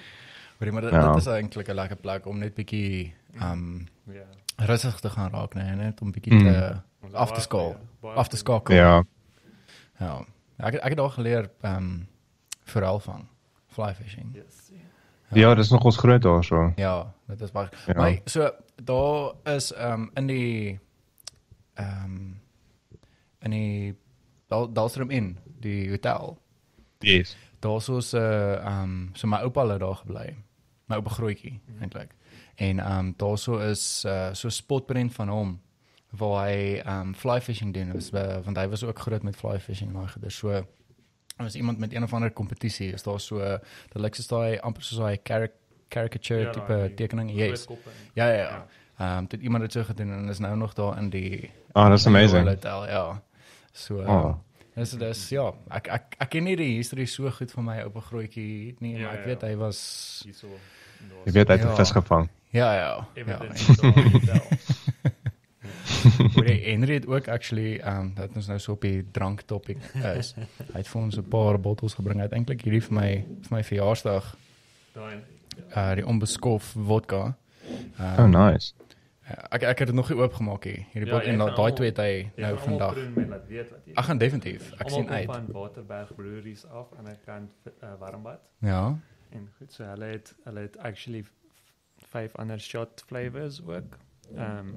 Hoorie, 0.58 0.72
maar 0.72 0.82
dit, 0.82 0.90
Ja. 0.92 1.06
dit 1.12 1.16
is 1.16 1.26
eintlik 1.26 1.68
'n 1.68 1.75
lekker 1.75 1.96
plek 1.96 2.26
om 2.26 2.38
net 2.38 2.54
bietjie 2.54 3.14
ehm 3.34 3.52
um, 3.52 3.87
Ja. 4.14 4.26
rustig 4.66 5.00
te 5.00 5.10
gaan 5.10 5.30
raak, 5.32 5.54
nee, 5.54 5.75
net 5.76 6.00
om 6.00 6.10
bietjie 6.12 6.34
Mm. 6.34 6.44
te 6.44 6.80
Ons 7.02 7.14
af 7.14 7.32
te 7.32 7.40
skaal. 7.40 7.76
baie 8.00 8.16
Af 8.16 8.28
te 8.28 8.37
skakel. 8.37 8.75
Ja. 8.75 9.04
Ja. 9.99 10.25
Ek 10.58 10.72
het- 10.72 10.82
ek 10.82 10.88
het 10.88 10.96
daar 10.99 11.10
geleer 11.10 11.50
ehm 11.62 11.76
um, 11.76 12.08
forelvang, 12.64 13.26
fly 13.80 13.94
fishing. 13.94 14.34
Yes. 14.34 14.70
Ja, 15.32 15.54
dis 15.54 15.70
nog 15.70 15.84
ons 15.84 15.96
groot 15.96 16.22
daarso. 16.22 16.72
Ja, 16.76 17.12
dit 17.30 17.40
is 17.40 17.50
baie. 17.54 17.68
Ja. 17.87 17.94
Maar 17.96 18.18
so 18.25 18.50
daar 18.82 19.32
is 19.54 19.72
ehm 19.72 19.92
um, 19.92 20.10
in 20.14 20.26
die 20.26 20.78
ehm 21.75 22.04
um, 22.04 22.40
in 23.40 23.50
die 23.50 23.94
Dal 24.49 24.72
Dalstrom 24.72 25.10
in 25.10 25.38
die 25.60 25.90
hotel. 25.90 26.38
Yes. 26.99 27.37
Daar 27.60 27.80
soos 27.80 28.12
'n 28.12 28.16
uh, 28.16 28.52
ehm 28.64 28.82
um, 28.82 29.10
so 29.12 29.26
my 29.28 29.37
oupa 29.37 29.66
het 29.68 29.80
daar 29.80 29.94
gebly. 29.96 30.37
My 30.87 30.96
oupa 30.96 31.10
grootjie 31.10 31.60
Mhm. 31.66 31.82
eintlik. 31.82 32.14
En 32.54 32.78
ehm 32.78 32.99
um, 32.99 33.14
daar 33.16 33.38
so 33.38 33.58
is 33.58 34.04
uh, 34.06 34.32
so 34.32 34.49
spotprent 34.49 35.12
van 35.14 35.28
hom 35.28 35.60
waar 36.10 36.46
hy 36.46 36.80
ehm 36.84 37.00
um, 37.00 37.14
fly 37.14 37.40
fishing 37.40 37.75
doen. 37.75 37.92
Was, 37.92 38.10
uh, 38.12 38.38
want 38.44 38.56
hy 38.56 38.68
was 38.68 38.84
ook 38.84 38.99
groot 38.99 39.22
met 39.22 39.37
fly 39.37 39.60
fishing 39.60 39.90
en 39.90 39.96
daai 39.96 40.08
goeie. 40.08 40.30
So 40.30 40.66
was 41.44 41.54
iemand 41.54 41.78
met 41.78 41.94
een 41.94 42.02
of 42.02 42.12
ander 42.12 42.30
kompetisie. 42.30 42.92
Is 42.92 43.02
daar 43.02 43.20
so 43.20 43.38
dit 43.38 44.02
lyk 44.02 44.14
soos 44.14 44.26
daai 44.26 44.59
amper 44.61 44.82
soos 44.82 44.99
daai 44.99 45.18
caric 45.23 45.52
caricature 45.88 46.40
Ja, 46.40 46.50
tipe 46.50 46.66
daai 46.73 46.94
tekening. 46.94 47.30
Yes. 47.35 47.64
koppe. 47.64 47.90
Ja 48.14 48.26
ja 48.28 48.37
ja. 48.37 48.66
Ehm 48.99 49.18
um, 49.18 49.26
dit 49.28 49.40
iemand 49.40 49.62
het 49.62 49.73
so 49.73 49.85
gedoen 49.85 50.12
en 50.12 50.28
is 50.28 50.38
nou 50.38 50.56
nog 50.56 50.73
daar 50.75 50.99
in 50.99 51.11
die 51.11 51.50
Ah, 51.73 51.88
that's 51.88 52.04
in 52.06 52.12
die 52.12 52.20
amazing. 52.20 52.49
Hotel, 52.49 52.87
ja. 52.88 53.23
So 53.73 53.94
Oh. 54.02 54.35
Dis 54.75 54.90
dis 54.90 55.28
ja, 55.28 55.52
ek 55.70 55.87
ek 55.88 56.14
ek 56.18 56.28
ken 56.30 56.44
nie 56.44 56.56
die 56.56 56.76
history 56.76 57.04
so 57.06 57.30
goed 57.30 57.50
van 57.52 57.64
my 57.64 57.80
oupa 57.82 58.00
grootjie 58.00 58.76
nie, 58.78 58.97
Ja, 58.99 59.06
maar 59.06 59.12
ek 59.18 59.20
ja. 59.20 59.26
weet 59.26 59.42
hy 59.42 59.54
was 59.56 60.20
Hierso. 60.25 60.47
Jy 61.25 61.32
weet 61.32 61.49
hy 61.49 61.54
het 61.56 61.62
Ja. 61.68 61.75
vis 61.76 61.90
gevang. 61.90 62.28
ja 62.50 62.75
ja. 62.75 62.80
ja. 62.80 63.06
evidence 63.20 63.76
daar 63.80 63.97
in 63.97 64.02
die 64.02 64.12
hotel. 64.20 64.42
Hoor 66.35 66.47
jy 66.47 66.57
Henry 66.64 66.95
het 66.95 67.07
ook 67.07 67.28
actually 67.28 67.80
um 67.85 68.12
dat 68.14 68.35
ons 68.35 68.47
nou 68.47 68.59
so 68.59 68.73
op 68.73 68.80
die 68.83 69.04
drank 69.12 69.40
topic 69.40 69.78
is. 70.16 70.35
hy 70.73 70.78
het 70.78 70.88
vir 70.88 71.00
ons 71.02 71.16
'n 71.16 71.28
paar 71.28 71.61
bottels 71.61 71.95
gebring. 71.95 72.19
Hy 72.19 72.28
het 72.28 72.33
eintlik 72.33 72.62
hierdie 72.62 72.83
vir 72.83 72.95
my 72.95 73.11
vir 73.49 73.57
my 73.57 73.62
verjaarsdag 73.64 74.37
Daai 74.95 75.16
uh 75.76 75.95
die 75.95 76.07
onbeskof 76.07 76.75
vodka. 76.87 77.37
Um, 78.00 78.19
Oh 78.19 78.26
nice. 78.28 78.73
Ja, 79.28 79.37
ek 79.50 79.62
ek 79.62 79.78
het 79.78 79.87
dit 79.87 79.97
nog 79.97 80.09
nie 80.09 80.19
oopgemaak 80.19 80.64
nie. 80.64 80.87
Hierdie 80.92 81.11
Ja, 81.12 81.19
bot 81.19 81.26
en 81.26 81.38
daai 81.38 81.73
twee 81.73 81.88
het 81.88 81.99
hy 81.99 82.30
nou 82.37 82.57
vandag. 82.59 82.97
Ek 83.95 84.04
gaan 84.04 84.19
definitief. 84.19 84.73
Ek 84.78 84.90
sien 84.90 85.09
uit. 85.09 85.26
van 85.26 85.47
Waterberg 85.52 86.14
Breweries 86.14 86.66
af 86.66 86.88
aan 86.99 87.04
die 87.04 87.19
kant 87.25 87.50
uh, 87.83 87.92
Warmbad. 87.99 88.40
Ja. 88.59 88.99
En 89.30 89.49
goed, 89.59 89.73
so 89.73 89.85
hulle 89.85 90.04
het 90.04 90.35
hulle 90.45 90.61
het 90.61 90.78
actually 90.78 91.25
vyf 92.11 92.35
ander 92.37 92.59
shot 92.61 93.04
flavors 93.07 93.62
ook. 93.66 93.99
Ehm 94.37 94.59
um, 94.59 94.75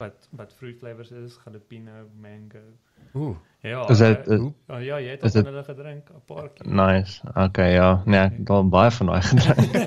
wat 0.00 0.28
wat 0.40 0.52
fruit 0.56 0.78
flavors 0.80 1.10
is, 1.12 1.36
jalapeno, 1.44 2.06
mango. 2.20 2.64
Ooh. 3.14 3.36
Ja. 3.60 3.82
Is 3.92 3.98
dit 4.00 4.28
uh, 4.28 4.34
is, 4.34 4.40
oh, 4.72 4.78
ja, 4.82 4.96
jy 5.00 5.10
het 5.16 5.22
is 5.26 5.34
al 5.34 5.42
dit- 5.42 5.50
hulle 5.52 5.64
gedrink 5.66 6.08
'n 6.10 6.22
paar 6.26 6.48
keer. 6.54 6.66
nice. 6.72 7.20
Okay, 7.34 7.72
ja. 7.76 8.02
Nee, 8.04 8.20
ek 8.20 8.38
het 8.38 8.50
al 8.50 8.68
baie 8.68 8.90
van 8.90 9.06
daai 9.06 9.22
gedrink. 9.22 9.72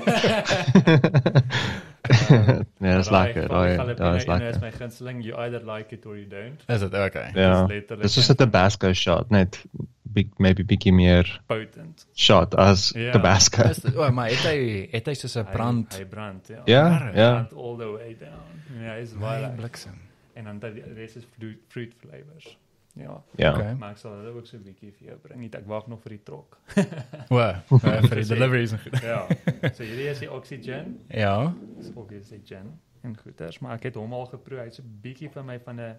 nee, 2.82 2.96
dis 2.96 3.10
lekker. 3.10 3.48
Daai 3.48 3.94
daai 3.96 4.16
is 4.16 4.22
Is 4.22 4.28
lekker. 4.28 4.58
my 4.60 4.70
gunsteling. 4.72 5.22
You 5.24 5.36
either 5.44 5.60
like 5.64 5.92
it 5.96 6.06
or 6.06 6.16
you 6.18 6.28
don't. 6.28 6.62
Is 6.68 6.80
dit 6.80 6.94
okay? 6.94 7.30
Ja. 7.34 7.64
Dis 7.66 7.70
letterlik 7.74 8.02
Dis 8.02 8.12
soos 8.18 8.28
'n 8.30 8.36
Tabasco 8.36 8.92
shot, 8.92 9.30
net 9.30 9.62
big 10.14 10.30
maybe 10.38 10.64
bietjie 10.64 10.92
meer 10.94 11.28
potent. 11.46 12.06
shot 12.14 12.54
as 12.54 12.92
Ja. 12.96 13.12
Tabasco. 13.12 13.62
Is 13.68 13.82
dit 13.82 13.96
O, 13.96 14.10
maar 14.12 14.28
het 14.30 14.44
hy 14.46 14.88
het 14.92 15.06
hy 15.06 15.14
soos 15.14 15.36
'n 15.36 15.44
Hy- 15.46 15.52
brand 15.52 15.96
Hy 15.98 16.04
brand, 16.04 16.48
ja. 16.48 16.62
Ja, 16.66 16.88
ja. 17.14 17.30
Brand 17.32 17.52
all 17.54 17.76
the 17.78 17.90
way 17.92 18.16
down. 18.18 18.82
Ja, 18.82 18.94
is 18.94 19.12
baie 19.12 19.40
lekker. 19.40 19.56
bliksem. 19.58 19.98
En 20.34 20.44
dan 20.44 20.58
die 20.58 20.82
res 20.94 21.16
is 21.16 21.24
fruit, 21.38 21.58
fruit 21.68 21.92
flavors. 22.00 22.58
Ja. 22.96 23.22
Ja. 23.36 23.52
Okay. 23.54 23.74
Maar 23.74 23.90
ek 23.90 23.96
sal 23.98 24.12
hulle 24.16 24.30
ook 24.36 24.46
so 24.46 24.56
'n 24.56 24.62
bietjie 24.62 24.92
vir 24.98 25.06
jou 25.08 25.18
bring. 25.18 25.40
Net 25.40 25.54
ek 25.54 25.66
wag 25.66 25.86
nog 25.88 26.00
vir 26.02 26.10
die 26.10 26.22
trok. 26.22 26.58
O, 27.30 27.38
eh, 27.38 27.56
vir 28.08 28.16
die 28.16 28.24
deliveries 28.28 28.72
en 28.72 28.78
goed. 28.78 29.00
ja. 29.02 29.26
So 29.74 29.82
hierdie 29.82 30.08
is 30.10 30.18
die 30.18 30.30
oxygen. 30.32 30.98
Ja. 31.10 31.52
Dis 31.78 31.90
obviously 31.94 32.40
gin 32.44 32.78
en 33.02 33.16
goeders, 33.16 33.58
maar 33.60 33.74
ek 33.74 33.82
het 33.82 33.94
hom 33.94 34.12
al 34.12 34.26
geproe. 34.26 34.60
Hy's 34.60 34.78
'n 34.78 34.98
bietjie 35.02 35.28
vir 35.30 35.44
my 35.44 35.58
van 35.58 35.80
'n 35.80 35.96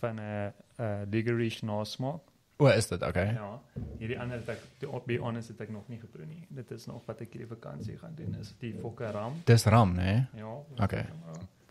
van 0.00 0.16
'n 0.20 0.52
uh 0.80 1.02
licorice 1.10 1.64
nasmaak. 1.64 2.20
O, 2.62 2.68
is 2.70 2.86
dit 2.86 3.02
okay? 3.02 3.32
Ja. 3.34 3.50
Hierdie 3.98 4.18
ander 4.22 4.38
het 4.38 4.50
ek 4.54 4.60
to 4.78 5.00
be 5.06 5.16
honest 5.18 5.50
het 5.50 5.64
ek 5.64 5.70
nog 5.74 5.88
nie 5.90 5.98
geproe 5.98 6.26
nie. 6.28 6.44
Dit 6.54 6.70
is 6.70 6.86
nog 6.86 7.02
wat 7.08 7.24
ek 7.24 7.34
hierdie 7.34 7.48
vakansie 7.50 7.96
gaan 7.98 8.14
doen 8.14 8.36
is 8.38 8.52
die 8.62 8.70
fokkeram. 8.78 9.40
Dis 9.48 9.66
ram, 9.66 9.96
né? 9.98 10.12
Ja. 10.38 10.52
Okay. 10.78 11.08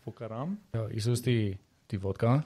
Fokkeram. 0.04 0.58
Ja, 0.76 0.84
hier 0.90 1.14
is 1.14 1.24
die 1.24 1.56
die 1.92 2.00
vodka. 2.00 2.42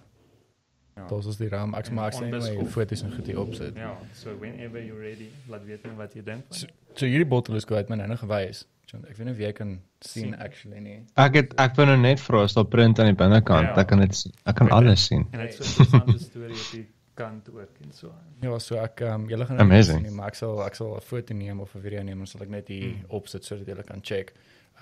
Ja. 0.96 1.08
Dit 1.10 1.26
is 1.32 1.40
die 1.42 1.50
ram. 1.50 1.74
Ek 1.74 1.90
maak 1.90 2.14
sien 2.14 2.30
my 2.30 2.68
foto's 2.70 3.02
en 3.02 3.12
goed 3.16 3.26
hier 3.26 3.42
opsit. 3.42 3.76
Ja, 3.76 3.96
so 4.14 4.38
whenever 4.38 4.78
you're 4.78 5.02
ready, 5.02 5.28
laat 5.50 5.66
weet 5.66 5.84
my 5.84 5.96
wat 5.98 6.14
jy 6.14 6.22
dink. 6.24 6.46
So, 6.54 6.70
so 6.94 7.10
hierdie 7.10 7.28
bottel 7.28 7.58
is 7.58 7.66
kwyt 7.68 7.90
my 7.90 7.98
nou 7.98 8.06
nog 8.14 8.22
gewys. 8.22 8.62
John, 8.86 9.02
ek 9.10 9.18
weet 9.18 9.26
nie 9.26 9.34
of 9.34 9.42
jy 9.42 9.50
kan 9.58 9.72
sien 10.06 10.36
actually 10.38 10.78
nie. 10.80 11.00
Ek 11.18 11.40
het 11.40 11.56
ek 11.58 11.74
wou 11.74 11.88
nou 11.90 11.98
net 11.98 12.22
vra 12.22 12.44
as 12.46 12.54
daar 12.54 12.68
print 12.70 13.02
aan 13.02 13.10
die 13.10 13.18
binnekant. 13.18 13.72
Ja. 13.72 13.80
Ek 13.82 13.90
kan 13.90 14.04
dit 14.04 14.20
ek 14.46 14.60
kan 14.60 14.70
alles 14.76 15.08
sien. 15.10 15.26
En 15.34 15.42
dit 15.42 15.58
is 15.58 15.74
so 15.74 15.82
'n 15.82 15.88
interessante 15.90 16.22
storie 16.22 16.60
op 16.60 16.70
die 16.70 16.84
kant 17.16 17.48
ook 17.52 17.80
en 17.84 17.92
so. 17.96 18.12
Ja, 18.44 18.58
so 18.62 18.76
ek 18.82 19.00
ehm 19.00 19.22
um, 19.24 19.28
julle 19.30 19.46
gaan 19.48 19.58
Amazing. 19.64 20.02
nie, 20.06 20.12
maar 20.14 20.28
ek 20.32 20.38
sal 20.38 20.60
ek 20.66 20.74
sal 20.78 20.94
'n 20.96 21.00
foto 21.00 21.34
neem 21.34 21.60
of 21.64 21.74
'n 21.74 21.80
video 21.80 22.02
neem 22.02 22.20
en 22.20 22.26
sal 22.30 22.42
ek 22.46 22.52
net 22.52 22.68
hier 22.68 22.94
opsit 23.08 23.44
sodat 23.44 23.66
julle 23.66 23.82
kan 23.82 24.00
check. 24.02 24.32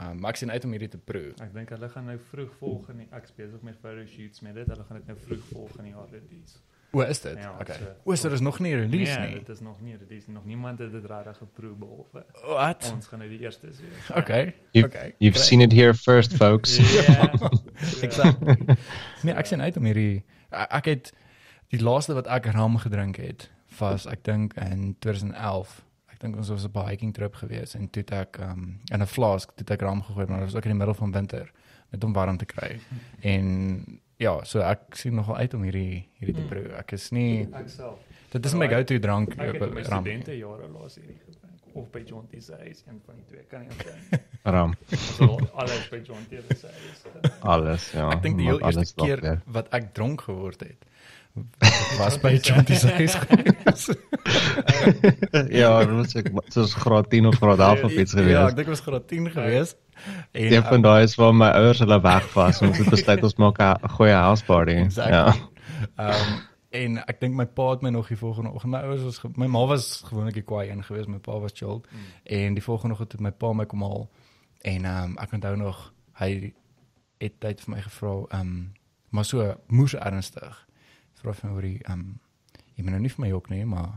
Ehm 0.00 0.10
um, 0.10 0.20
maar 0.20 0.30
ek 0.34 0.36
sien 0.42 0.50
uit 0.50 0.64
om 0.64 0.70
hierdie 0.74 0.88
te 0.90 0.98
proe. 0.98 1.32
Ek 1.40 1.52
dink 1.54 1.70
hulle 1.70 1.88
gaan 1.88 2.04
nou 2.10 2.18
vroeg 2.30 2.52
volgende 2.60 3.06
ek's 3.14 3.32
besig 3.36 3.62
met 3.62 3.76
photo 3.80 4.06
shoots 4.06 4.40
met 4.40 4.54
dit. 4.54 4.66
Hulle 4.66 4.84
gaan 4.88 4.96
dit 4.96 5.06
nou 5.06 5.18
vroeg 5.26 5.44
volgende 5.52 5.90
jaar 5.90 6.08
release. 6.10 6.58
O, 6.94 7.00
is 7.02 7.20
dit? 7.20 7.36
Ja, 7.38 7.56
okay. 7.60 7.76
so- 7.76 7.94
O, 8.04 8.14
so 8.14 8.28
dis 8.28 8.40
nog 8.40 8.58
nie 8.60 8.74
release 8.74 9.18
nee, 9.18 9.28
nie. 9.28 9.38
dit 9.38 9.48
is 9.48 9.60
nog 9.60 9.80
nie 9.80 9.96
release. 9.96 10.26
nie. 10.28 10.34
Nog 10.36 10.44
niemand 10.44 10.78
het 10.78 10.92
dit 10.92 11.04
regtig 11.04 11.36
geproe 11.36 11.74
behalwe 11.74 12.24
Wat? 12.46 12.90
ons 12.94 13.06
gaan 13.06 13.18
nou 13.18 13.30
die 13.30 13.40
eerste 13.40 13.66
wees. 13.66 14.10
Okay. 14.16 14.54
You've, 14.72 14.88
okay. 14.88 15.14
you've 15.18 15.34
great. 15.38 15.46
seen 15.48 15.60
it 15.60 15.72
here 15.72 15.94
first 15.94 16.36
folks. 16.36 16.76
Ja. 16.78 17.32
Exactly. 18.06 18.56
Nee, 19.22 19.34
ek 19.34 19.46
sien 19.46 19.60
uit 19.60 19.76
om 19.76 19.84
hierdie 19.84 20.22
ek 20.50 20.84
het 20.84 21.12
die 21.70 21.80
laaste 21.82 22.14
wat 22.14 22.26
ek 22.26 22.46
ram 22.54 22.76
gedrink 22.78 23.16
het 23.16 23.50
was 23.78 24.06
ek 24.06 24.22
dink 24.24 24.54
in 24.54 24.94
2011. 25.00 25.82
Ek 26.12 26.20
dink 26.20 26.36
ons 26.36 26.48
was 26.48 26.64
op 26.64 26.76
'n 26.76 26.88
hiking 26.88 27.12
trip 27.14 27.34
gewees 27.34 27.74
en 27.74 27.88
toe 27.90 28.04
ek 28.10 28.38
um, 28.40 28.80
in 28.92 29.00
'n 29.02 29.06
flask 29.06 29.48
toe 29.48 29.64
het 29.66 29.70
ek 29.70 29.82
ram 29.82 30.02
gegooi 30.02 30.26
maar 30.26 30.38
dit 30.40 30.46
was 30.52 30.54
ook 30.54 30.64
in 30.64 30.70
die 30.70 30.78
middel 30.78 30.94
van 30.94 31.12
winter 31.12 31.50
net 31.92 32.04
om 32.04 32.12
warm 32.12 32.36
te 32.36 32.44
kry. 32.46 32.78
En 33.22 34.00
ja, 34.16 34.44
so 34.44 34.60
ek 34.60 34.94
sien 34.94 35.14
nogal 35.14 35.36
uit 35.36 35.54
om 35.54 35.62
hierdie 35.62 36.08
hierdie 36.18 36.34
te 36.34 36.46
proe. 36.48 36.72
Ek 36.78 36.92
is 36.92 37.10
nie 37.10 37.48
Ek 37.52 37.68
self. 37.68 37.98
dit 38.30 38.44
is 38.46 38.54
my 38.54 38.68
go-to 38.68 38.98
drank 38.98 39.30
Ek 39.38 39.52
het 39.54 39.62
op 39.62 39.74
my 39.74 39.82
ram. 39.82 40.02
studente 40.04 40.38
jare 40.38 40.68
laas 40.68 40.94
hierdie 40.96 41.18
gedrink 41.18 41.43
of 41.74 41.90
by 41.90 42.02
John 42.06 42.26
T 42.30 42.40
huis, 42.58 42.82
een 42.86 43.00
van 43.06 43.14
die 43.18 43.24
twee 43.28 43.44
kan 43.50 43.60
nie 43.60 43.68
onthou. 43.70 44.20
Ram. 44.42 44.74
So 45.16 45.38
alles 45.54 45.88
by 45.90 46.00
John 46.04 46.26
T 46.30 46.40
se 46.58 46.66
huis. 46.66 47.04
Alles, 47.40 47.90
ja. 47.92 48.08
Ek 48.14 48.22
dink 48.22 48.38
die 48.38 48.46
heel 48.46 48.60
eerste 48.60 48.94
keer 48.94 49.20
weer. 49.20 49.40
wat 49.46 49.68
ek 49.74 49.92
dronk 49.94 50.20
geword 50.28 50.62
het 51.58 51.96
was 51.98 52.18
by 52.22 52.38
John 52.42 52.62
huis 52.94 53.14
gewees. 53.14 53.88
ja, 55.50 55.70
was 55.90 56.14
ek 56.14 56.30
soos 56.54 56.74
graad 56.78 57.10
10 57.10 57.26
of 57.26 57.38
graad 57.42 57.58
11 57.58 57.82
of 57.88 57.92
iets 57.98 58.12
Ja, 58.14 58.20
ek 58.20 58.24
gewees. 58.28 58.54
dink 58.54 58.56
dit 58.56 58.70
was 58.70 58.80
graad 58.86 59.08
10 59.08 59.30
gewees. 59.34 59.74
En 60.32 60.52
Een 60.52 60.62
van 60.62 60.82
daai 60.82 61.02
is 61.02 61.14
waar 61.18 61.34
my 61.34 61.50
ouers 61.58 61.78
hulle 61.82 62.00
weg 62.00 62.32
was 62.34 62.60
en 62.60 62.68
ons 62.68 62.78
het 62.78 62.90
besluit 62.90 63.22
ons 63.22 63.34
maak 63.42 63.58
'n 63.58 63.88
goeie 63.98 64.14
house 64.14 64.44
party. 64.44 64.78
Exactly. 64.86 65.14
Ja. 65.14 65.34
Ehm 65.96 66.10
um, 66.10 66.52
en 66.74 66.98
ek 67.06 67.20
dink 67.22 67.36
my 67.38 67.46
pa 67.46 67.68
het 67.70 67.84
my 67.86 67.90
nog 67.94 68.08
die 68.10 68.18
volgende 68.18 68.50
oggend. 68.50 68.72
My 68.72 68.82
ouers 68.86 69.02
was 69.06 69.20
my 69.38 69.46
ma 69.50 69.64
was 69.70 70.02
gewoonlik 70.08 70.34
die 70.40 70.46
kwaai 70.46 70.70
een 70.70 70.82
geweest, 70.84 71.08
my 71.08 71.20
pa 71.22 71.38
was 71.40 71.54
chilled. 71.54 71.86
Mm. 71.90 72.12
En 72.38 72.54
die 72.54 72.62
volgende 72.62 72.94
oggend 72.94 73.12
het 73.12 73.20
my 73.20 73.32
pa 73.32 73.52
my 73.52 73.66
kom 73.70 73.82
haal 73.86 74.08
en 74.64 74.84
ehm 74.84 75.10
um, 75.10 75.18
ek 75.20 75.32
onthou 75.36 75.56
nog 75.56 75.92
hy 76.20 76.52
het 77.22 77.40
tyd 77.40 77.60
vir 77.60 77.74
my 77.74 77.82
gevra 77.84 78.14
ehm 78.14 78.40
um, 78.40 78.72
maar 79.14 79.24
so 79.24 79.54
moes 79.66 79.94
ernstig. 79.94 80.56
Vra 81.20 81.32
vir 81.32 81.50
my 81.50 81.54
oor 81.56 81.68
die 81.68 81.78
ehm 81.82 82.00
um, 82.00 82.16
jy 82.74 82.82
moet 82.82 82.96
nou 82.96 83.02
nie 83.04 83.12
vir 83.12 83.22
my 83.22 83.28
jok 83.28 83.50
nie, 83.50 83.64
maar 83.64 83.92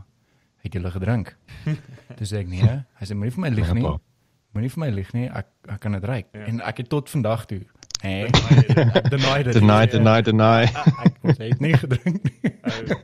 het 0.62 0.74
jy 0.74 0.80
hulle 0.80 0.94
gedrink? 0.94 1.34
Sê 2.30 2.44
ek 2.44 2.52
nee. 2.52 2.76
Hy 3.00 3.08
sê 3.08 3.16
moenie 3.18 3.34
vir 3.34 3.44
my 3.46 3.50
lieg 3.54 3.74
nie. 3.74 3.88
Moenie 4.54 4.70
vir 4.70 4.84
my 4.84 4.90
lieg 4.94 5.10
nie. 5.16 5.26
Ek 5.26 5.50
ek 5.66 5.82
kan 5.82 5.98
dit 5.98 6.06
ryk. 6.06 6.30
Ja. 6.32 6.46
En 6.52 6.62
ek 6.62 6.84
het 6.84 6.92
tot 6.92 7.10
vandag 7.10 7.46
toe 7.50 7.64
Nee, 8.02 8.28
Deny 8.30 8.90
ek 8.94 9.08
deny 9.10 9.42
dit. 9.42 9.52
Deny, 9.58 9.86
deny, 9.90 10.20
deny. 10.22 10.68
Ek 10.68 11.40
het 11.40 11.60
nie 11.64 11.74
gedrink 11.74 12.22
nie. 12.22 12.52
Ou, 12.62 12.98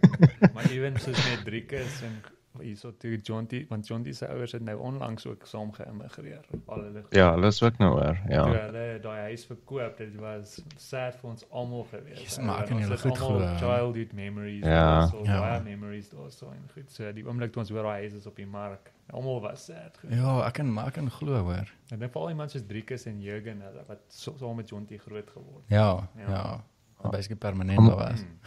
maar 0.54 0.68
ewen 0.70 0.98
soos 1.02 1.18
net 1.26 1.42
Driekus 1.46 2.00
en 2.06 2.14
hierso 2.62 2.92
toe 2.96 3.16
John 3.22 3.46
T 3.46 3.64
want 3.68 3.86
John 3.86 4.02
T 4.02 4.14
se 4.16 4.28
ouers 4.28 4.52
het 4.52 4.62
nou 4.62 4.78
onlangs 4.78 5.26
ook 5.26 5.46
saam 5.46 5.72
geïmmigreer. 5.72 6.40
Al 6.66 6.80
hulle 6.82 7.02
Ja, 7.10 7.30
hulle 7.34 7.46
is 7.46 7.62
ook 7.62 7.78
nou 7.78 7.94
oor. 7.94 8.18
toe 8.26 8.34
Ja. 8.34 8.44
hulle 8.66 8.98
daai 9.02 9.20
huis 9.20 9.46
verkoop, 9.46 9.96
dit 9.98 10.14
was 10.16 10.62
sad 10.76 11.14
vir 11.16 11.30
ons 11.30 11.44
almal 11.50 11.84
gewees. 11.90 12.38
Ou, 12.38 12.44
maar 12.46 12.62
ek 12.62 12.68
en 12.70 12.78
kan 12.80 12.90
het 12.90 13.00
goed 13.00 13.18
glo. 13.18 13.38
Childhood 13.56 14.12
memories, 14.12 14.64
Ja. 14.64 15.06
so 15.06 15.22
Ja. 15.24 15.40
baie 15.40 15.60
memories 15.62 16.08
daarso 16.10 16.50
en 16.50 16.68
goed. 16.74 16.90
So 16.90 17.12
die 17.12 17.24
oomblik 17.26 17.52
toe 17.52 17.60
ons 17.62 17.70
hoor 17.70 17.82
daai 17.82 18.00
huis 18.00 18.12
is 18.12 18.26
op 18.26 18.36
die 18.36 18.46
mark, 18.46 18.92
almal 19.10 19.40
was 19.40 19.64
sad. 19.64 19.96
geweest. 20.00 20.20
Ja, 20.20 20.46
ek 20.46 20.52
kan 20.52 20.72
maar 20.72 20.90
kan 20.90 21.10
glo 21.10 21.42
hoor. 21.42 21.72
Ek 21.90 21.98
dink 21.98 22.12
veral 22.12 22.28
iemand 22.28 22.50
soos 22.50 22.62
Driekus 22.66 23.06
en 23.06 23.20
Jurgen 23.20 23.60
hulle 23.60 23.84
wat 23.86 23.98
so- 24.08 24.34
saam 24.38 24.56
met 24.56 24.68
John 24.68 24.84
T 24.84 25.00
groot 25.00 25.30
geword. 25.30 25.64
Ja, 25.68 26.08
Ja. 26.16 26.28
ja. 26.30 26.64
Wat 27.02 27.10
basically 27.12 27.38
permanent 27.38 27.78
daar 27.88 27.96
was. 27.96 28.20
Mm. 28.20 28.38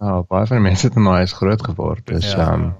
Ja, 0.00 0.22
baie 0.22 0.46
van 0.46 0.56
die 0.56 0.64
mense 0.66 0.86
het 0.86 0.96
in 0.96 1.02
my 1.02 1.10
huis 1.10 1.32
groot 1.32 1.62
geword. 1.64 2.08
Ja. 2.08 2.18
ja, 2.18 2.52
um, 2.54 2.62
Ja, 2.62 2.76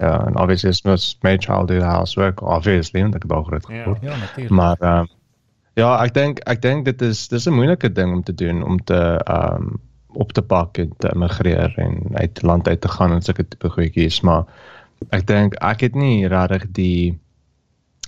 ja, 0.00 0.26
en 0.26 0.38
obviously 0.38 0.70
is 0.70 0.82
mos 0.82 1.18
my 1.22 1.36
childhood 1.38 1.82
housework 1.82 2.42
obviously 2.42 3.00
want 3.02 3.14
ek 3.14 3.22
het 3.22 3.30
daar 3.30 3.44
groot 3.44 3.66
Ja. 3.68 3.82
geword. 3.82 4.02
ja 4.02 4.16
natuurlik. 4.16 4.50
Maar 4.52 4.76
ehm 4.80 4.98
um, 4.98 5.08
ja, 5.74 6.04
ek 6.04 6.14
dink 6.14 6.38
ek 6.38 6.62
dink 6.62 6.84
dit 6.84 7.02
is 7.02 7.28
dis 7.28 7.46
'n 7.46 7.52
moeilike 7.54 7.92
ding 7.92 8.12
om 8.12 8.22
te 8.22 8.34
doen 8.34 8.62
om 8.64 8.78
te 8.84 9.20
ehm 9.24 9.54
um, 9.62 9.80
op 10.16 10.32
te 10.32 10.42
pak 10.42 10.78
en 10.78 10.92
te 10.98 11.10
immigreer 11.12 11.74
en 11.76 11.98
uit 12.12 12.42
land 12.42 12.68
uit 12.68 12.80
te 12.80 12.88
gaan 12.88 13.12
en 13.12 13.22
sulke 13.22 13.48
tipe 13.48 13.68
goedjies, 13.68 14.20
maar 14.20 14.44
ek 15.10 15.26
dink 15.26 15.54
ek 15.60 15.80
het 15.80 15.94
nie 15.94 16.26
regtig 16.28 16.64
die 16.72 17.18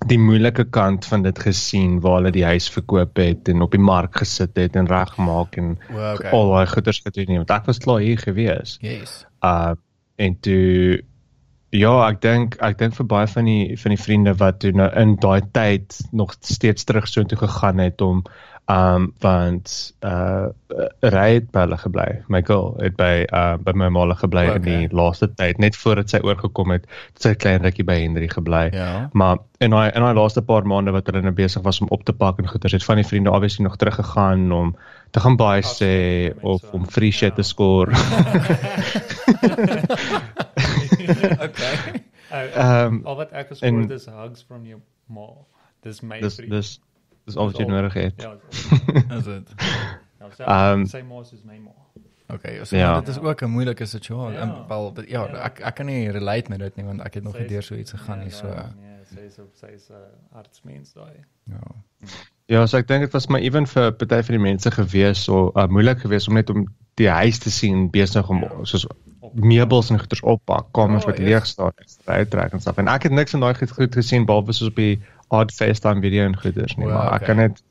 die 0.06 0.18
moeilike 0.18 0.64
kant 0.64 1.04
van 1.06 1.22
dit 1.22 1.38
gesien 1.38 2.00
waar 2.00 2.14
hulle 2.20 2.30
die 2.30 2.44
huis 2.44 2.68
verkoop 2.70 3.16
het 3.16 3.48
en 3.48 3.62
op 3.62 3.70
die 3.70 3.80
mark 3.80 4.16
gesit 4.16 4.56
het 4.56 4.76
en 4.76 4.86
regmaak 4.86 5.56
en 5.56 5.78
Wow, 5.90 6.14
okay. 6.14 6.30
al 6.30 6.50
daai 6.50 6.66
goeders 6.66 7.00
gedoen 7.04 7.26
het 7.26 7.36
want 7.36 7.50
ek 7.50 7.66
was 7.66 7.78
klaar 7.78 7.98
hier 8.00 8.18
gewees. 8.18 8.78
Yes. 8.80 9.26
Uh 9.44 9.74
en 10.16 10.40
toe 10.40 11.02
ja, 11.70 11.92
ek 12.08 12.20
dink 12.24 12.56
ek 12.64 12.78
dink 12.80 12.96
vir 12.96 13.06
baie 13.06 13.28
van 13.30 13.48
die 13.48 13.76
van 13.80 13.94
die 13.94 14.00
vriende 14.00 14.34
wat 14.40 14.60
toe 14.64 14.72
nou 14.76 14.88
in 14.96 15.16
daai 15.20 15.42
tyd 15.52 15.98
nog 16.12 16.34
steeds 16.40 16.84
terug 16.88 17.08
so 17.08 17.24
toe 17.24 17.38
gegaan 17.38 17.78
het 17.82 18.00
om 18.00 18.24
um 18.68 19.12
want 19.20 19.94
uh 20.04 20.46
Ray 21.00 21.34
het 21.38 21.50
by 21.50 21.60
hulle 21.64 21.76
gebly. 21.80 22.22
My 22.28 22.42
girl 22.44 22.74
het 22.82 22.96
by 23.00 23.24
uh 23.32 23.56
by 23.56 23.72
my 23.72 23.88
ma 23.88 24.04
gebly 24.12 24.44
Okay. 24.48 24.56
in 24.56 24.62
die 24.62 24.88
laaste 24.96 25.28
tyd 25.34 25.58
net 25.58 25.76
voordat 25.76 26.10
sy 26.12 26.18
oorgekom 26.20 26.70
het, 26.76 26.84
het 27.14 27.22
sy 27.22 27.34
klein 27.34 27.62
rukkie 27.64 27.84
by 27.84 27.96
Henry 28.02 28.28
gebly. 28.28 28.68
Ja. 28.76 29.08
Maar 29.12 29.36
in 29.64 29.70
daai 29.72 29.90
in 29.94 30.02
daai 30.04 30.14
laaste 30.14 30.42
paar 30.44 30.64
maande 30.68 30.92
wat 30.92 31.06
hulle 31.08 31.22
nou 31.24 31.32
besig 31.32 31.62
was 31.64 31.80
om 31.80 31.88
op 31.90 32.04
te 32.04 32.12
pak 32.12 32.38
en 32.38 32.48
goeders, 32.48 32.72
het 32.76 32.84
van 32.84 32.96
die 33.00 33.06
vriende 33.08 33.30
obviously 33.32 33.64
nog 33.64 33.76
teruggegaan 33.76 34.52
om 34.52 34.76
te 35.10 35.20
gaan 35.20 35.36
baie 35.40 35.62
sê 35.64 36.32
of 36.42 36.62
met 36.62 36.72
om 36.72 36.84
so- 36.84 36.90
free 36.90 37.12
shit 37.12 37.34
te 37.34 37.42
ja. 37.42 37.48
score. 37.48 37.92
okay. 41.46 42.02
Ehm 42.30 43.00
Al 43.06 43.16
wat 43.16 43.30
ek 43.32 43.48
en- 43.50 43.56
gespoor 43.56 43.80
het 43.80 43.90
is 43.90 44.06
hugs 44.06 44.42
from 44.42 44.66
your 44.66 44.82
ma. 45.06 45.26
Dis 45.82 46.00
my 46.00 46.20
dis 46.20 46.34
vriend. 46.34 46.50
dis 46.50 46.80
dis 47.24 47.36
al 47.36 47.46
wat 47.52 47.56
jy 47.56 47.64
nodig 47.64 47.92
het. 47.94 48.22
Ja. 48.22 48.34
Is 49.18 49.24
dit? 49.24 49.52
Ja, 49.58 49.96
Ja, 50.20 50.30
sy 50.34 50.42
Ehm, 50.42 50.84
sy 50.90 51.00
ma 51.06 51.20
is 51.20 51.42
my 51.44 51.58
ma. 51.58 51.70
Okay, 52.34 52.64
so 52.64 52.76
Ja. 52.76 52.82
ja. 52.94 53.00
dit 53.00 53.08
is 53.08 53.18
ook 53.20 53.40
'n 53.42 53.50
moeilike 53.50 53.84
situasie. 53.86 54.38
Ja. 54.38 54.44
Ja. 54.46 54.64
Wel 54.68 54.94
ja, 55.06 55.24
Ja. 55.26 55.44
ek 55.44 55.60
ek 55.60 55.74
kan 55.74 55.86
nie 55.86 56.10
relate 56.10 56.50
met 56.50 56.58
dit 56.58 56.76
nie 56.76 56.84
want 56.84 57.00
ek 57.00 57.14
het 57.14 57.22
nog 57.22 57.38
nie 57.38 57.46
deur 57.48 57.62
so 57.62 57.74
iets 57.74 57.92
gegaan 57.92 58.18
nie, 58.18 58.30
so 58.30 58.46
Nee, 58.46 58.56
nee, 58.80 59.04
sy 59.04 59.20
is 59.20 59.38
op 59.38 59.50
sy 59.54 59.66
is 59.66 59.88
'n 59.88 59.92
uh, 59.94 60.36
artsmens 60.38 60.92
daai. 60.92 61.24
ja. 61.44 61.60
Ja, 62.46 62.66
so 62.66 62.76
ek 62.78 62.86
dink 62.88 63.00
dit 63.00 63.12
was 63.12 63.26
maar 63.26 63.40
ewen 63.40 63.66
vir 63.66 63.92
party 63.92 64.22
van 64.22 64.34
die 64.34 64.38
mense 64.44 64.70
gewees 64.70 65.24
so 65.24 65.52
uh, 65.54 65.66
moeilik 65.66 65.98
geweest 66.00 66.28
om 66.28 66.34
net 66.34 66.50
om 66.50 66.66
die 66.94 67.08
huis 67.08 67.38
te 67.38 67.50
sien 67.50 67.90
besig 67.90 68.28
om 68.28 68.42
Ja. 68.42 68.50
soos 68.64 68.86
meubels 69.34 69.90
en 69.90 69.98
goeders 69.98 70.20
oppak, 70.20 70.66
kamers 70.72 71.04
Oh, 71.04 71.10
wat 71.10 71.18
leeg 71.18 71.46
staan, 71.46 71.72
uittrek 72.04 72.52
en 72.52 72.60
stuff. 72.60 72.78
En 72.78 72.88
ek 72.88 73.02
het 73.02 73.12
niks 73.12 73.30
van 73.30 73.40
daai 73.40 73.54
goed, 73.54 73.70
goed 73.70 73.94
gesien 73.94 74.24
behalwe 74.26 74.52
soos 74.52 74.68
op 74.68 74.76
die 74.76 75.00
odd 75.28 75.52
FaceTime 75.52 76.00
video 76.00 76.24
en 76.24 76.36
goeders 76.36 76.76
nie, 76.76 76.86
Wow, 76.86 76.94
maar 76.94 77.06
ek 77.12 77.22
okay. 77.22 77.26
kan 77.26 77.36
net 77.36 77.62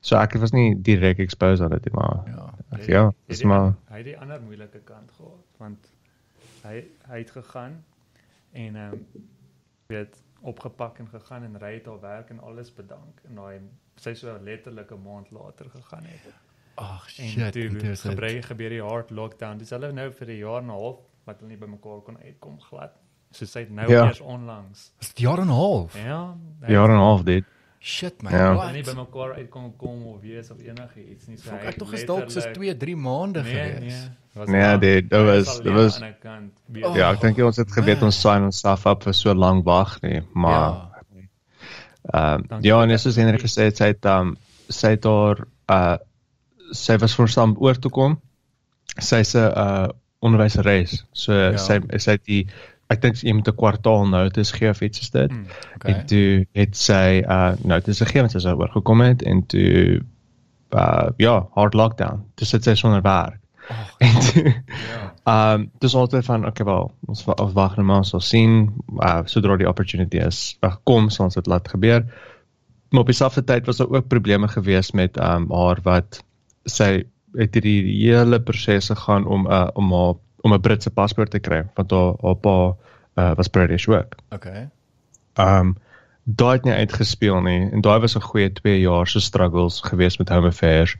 so 0.00 0.16
ek 0.16 0.32
was 0.40 0.52
nie 0.52 0.74
direk 0.82 1.18
exposed 1.18 1.60
aan 1.64 1.70
dit 1.70 1.84
nie, 1.84 1.94
maar 1.94 2.22
Ja. 2.26 2.52
ek, 2.72 2.86
ja, 2.86 3.04
Hy 3.06 3.12
dis 3.26 3.38
het 3.38 3.46
maar 3.46 3.74
hy 3.90 3.96
het 3.96 4.04
die 4.04 4.18
ander 4.18 4.40
moeilike 4.42 4.78
kant 4.84 5.10
gehad 5.16 5.44
want 5.58 5.90
hy 6.62 6.84
hy 7.08 7.18
het 7.18 7.30
gegaan 7.30 7.84
en 8.52 8.76
ehm 8.76 8.92
um, 8.92 9.04
weet 9.86 10.22
opgepak 10.40 10.98
en 10.98 11.08
gegaan 11.08 11.42
en 11.44 11.58
ry 11.58 11.74
het 11.74 11.86
al 11.88 12.00
werk 12.00 12.30
en 12.30 12.40
alles 12.40 12.72
bedank 12.74 13.20
en 13.28 13.34
daai 13.34 13.60
sy 13.96 14.14
so 14.14 14.38
letterlik 14.42 14.90
'n 14.90 15.02
maand 15.02 15.30
later 15.30 15.66
gegaan 15.70 16.04
het. 16.04 16.34
Ag 16.76 17.06
En 17.18 17.28
shit, 17.28 17.52
toe 17.52 17.68
dit 17.68 17.82
is 17.82 18.02
dit. 18.02 18.12
gebeur 18.12 18.42
gebeur 18.42 18.70
die 18.70 18.82
hard 18.82 19.10
lockdown. 19.10 19.58
Dis 19.58 19.70
hulle 19.70 19.92
nou 19.92 20.10
vir 20.12 20.26
'n 20.28 20.38
jaar 20.38 20.60
en 20.60 20.66
'n 20.66 20.70
half 20.70 20.96
wat 21.26 21.36
hulle 21.40 21.48
nie 21.48 21.56
by 21.58 21.66
mekaar 21.66 22.00
kon 22.04 22.18
uitkom 22.24 22.60
glad. 22.60 22.92
So 23.32 23.44
sy 23.46 23.60
het 23.60 23.70
nou 23.70 23.88
Ja. 23.90 24.06
eers 24.06 24.20
onlangs. 24.20 24.92
Is 25.00 25.08
dit 25.08 25.18
jaar 25.24 25.38
en 25.38 25.46
'n 25.48 25.50
half? 25.56 25.96
Ja. 26.04 26.34
hy 26.66 26.72
jaar 26.72 26.88
en 26.90 26.96
'n 26.96 27.00
half 27.00 27.22
dit. 27.22 27.44
Shit 27.80 28.22
man. 28.22 28.32
Ja. 28.32 28.54
het 28.66 28.72
nie 28.72 28.82
by 28.82 29.00
mekaar 29.00 29.34
uit 29.34 29.50
kon 29.50 29.76
kom 29.76 30.06
of 30.06 30.20
wees 30.20 30.50
of 30.50 30.58
enigiets 30.58 31.26
nie. 31.26 31.36
So 31.36 31.50
Fok, 31.50 31.60
ek 31.62 31.76
tog 31.78 31.92
is 31.92 32.04
dalk 32.04 32.30
soos 32.30 32.46
2, 32.52 32.76
3 32.76 32.96
maande 32.96 33.42
nee, 33.42 33.52
gewees. 33.52 34.10
Nee, 34.34 34.46
Nee, 34.46 34.78
dit- 34.78 35.10
dit 35.10 35.24
was- 35.24 35.48
is 35.48 35.60
dit 35.62 35.72
was- 35.72 36.00
Oh. 36.82 36.94
Ja, 36.96 37.10
ek 37.12 37.20
dink 37.20 37.38
ons 37.38 37.56
het 37.56 37.72
geweet 37.72 37.96
man. 38.00 38.04
ons 38.06 38.20
sign 38.20 38.42
ons 38.44 38.58
self 38.60 38.86
up 38.86 39.02
vir 39.02 39.14
so 39.14 39.32
lank 39.34 39.64
wag 39.64 40.00
nie, 40.02 40.20
maar 40.34 40.72
Ja. 40.72 40.90
Ehm 42.12 42.42
ja, 42.62 42.76
vir 42.76 42.82
en 42.82 42.88
die 42.88 42.98
soos 42.98 43.16
Henry 43.16 43.38
gesê 43.38 43.64
het, 43.64 43.76
sy 43.76 43.86
het 43.86 44.04
um 44.06 44.36
sy 44.68 44.88
het 44.90 45.04
haar 45.04 45.46
uh 45.68 45.96
sy 46.84 46.96
was 46.98 47.14
voor 47.14 47.28
saam 47.28 47.56
oor 47.58 47.78
toe 47.78 47.90
kom. 47.90 48.20
Sy's 48.98 49.34
'n 49.34 49.52
uh 49.56 49.88
onderwyseres. 50.20 51.04
So 51.12 51.32
Ja. 51.32 51.56
sy 51.56 51.80
sy 51.98 52.10
het 52.10 52.24
die 52.24 52.46
ek 52.90 53.00
dink 53.02 53.16
jy 53.22 53.32
moet 53.34 53.48
'n 53.48 53.56
kwartaal 53.56 54.06
notice 54.08 54.54
gee 54.56 54.68
of 54.70 54.80
iets 54.80 55.00
is 55.00 55.10
dit. 55.10 55.30
Mm. 55.30 55.46
Okay. 55.76 55.92
En 55.92 56.06
toe 56.06 56.46
het 56.52 56.76
sy 56.76 57.22
uh 57.28 57.52
notice 57.64 58.04
gegee 58.04 58.20
want 58.20 58.32
sy 58.32 58.38
sou 58.38 58.56
oorgekom 58.58 59.00
het 59.00 59.22
en 59.22 59.46
toe 59.46 60.00
uh 60.74 61.08
ja, 61.16 61.46
hard 61.54 61.74
lockdown. 61.74 62.24
Dis 62.34 62.48
sit 62.48 62.64
sy 62.64 62.74
sonder 62.74 63.02
werk. 63.02 63.38
Ag, 63.68 63.94
En 63.98 64.20
toe 64.20 64.44
Ja. 64.44 65.14
Ehm 65.26 65.60
um, 65.60 65.70
dis 65.80 65.94
altyd 65.94 66.24
van 66.24 66.46
okay 66.46 66.64
wel 66.66 66.92
ons 67.06 67.24
wa- 67.24 67.34
ons 67.42 67.52
wag 67.52 67.76
net 67.76 67.86
maar 67.86 67.96
ons 67.96 68.08
sal 68.08 68.20
sien 68.20 68.70
uh, 69.02 69.22
sodra 69.24 69.56
die 69.56 69.66
opportunity 69.68 70.18
is 70.18 70.56
uh, 70.62 70.74
kom 70.84 71.08
ons 71.18 71.34
dit 71.34 71.46
laat 71.46 71.68
gebeur. 71.68 72.04
Maar 72.90 73.00
op 73.00 73.06
dieselfde 73.06 73.44
tyd 73.44 73.66
was 73.66 73.76
daar 73.76 73.88
ook 73.90 74.08
probleme 74.08 74.48
gewees 74.48 74.92
met 74.92 75.16
ehm 75.16 75.42
um, 75.42 75.52
haar 75.52 75.78
wat 75.82 76.22
sy 76.66 77.04
het 77.36 77.54
hierdie 77.54 77.82
hele 78.06 78.40
proses 78.40 78.90
gegaan 78.92 79.26
om 79.26 79.46
uh, 79.46 79.68
om 79.74 79.92
haar 79.92 80.14
om 80.42 80.54
'n 80.54 80.60
Britse 80.60 80.90
paspoort 80.90 81.30
te 81.30 81.38
kry 81.38 81.64
want 81.74 81.90
haar 81.90 82.14
haar 82.22 82.36
pa 82.36 82.76
uh, 83.16 83.34
was 83.34 83.48
British 83.48 83.88
ook. 83.88 84.14
okay. 84.30 84.68
Ehm 85.34 85.58
um, 85.58 85.76
daai 86.26 86.52
het 86.52 86.64
nie 86.64 86.74
uitgespeel 86.74 87.40
nie 87.40 87.70
en 87.70 87.80
daai 87.80 88.00
was 88.00 88.16
'n 88.16 88.20
goeie 88.20 88.52
2 88.52 88.80
jaar 88.80 89.06
se 89.06 89.20
struggles 89.20 89.80
gewees 89.80 90.18
met 90.18 90.28
home 90.28 90.46
affairs. 90.46 90.96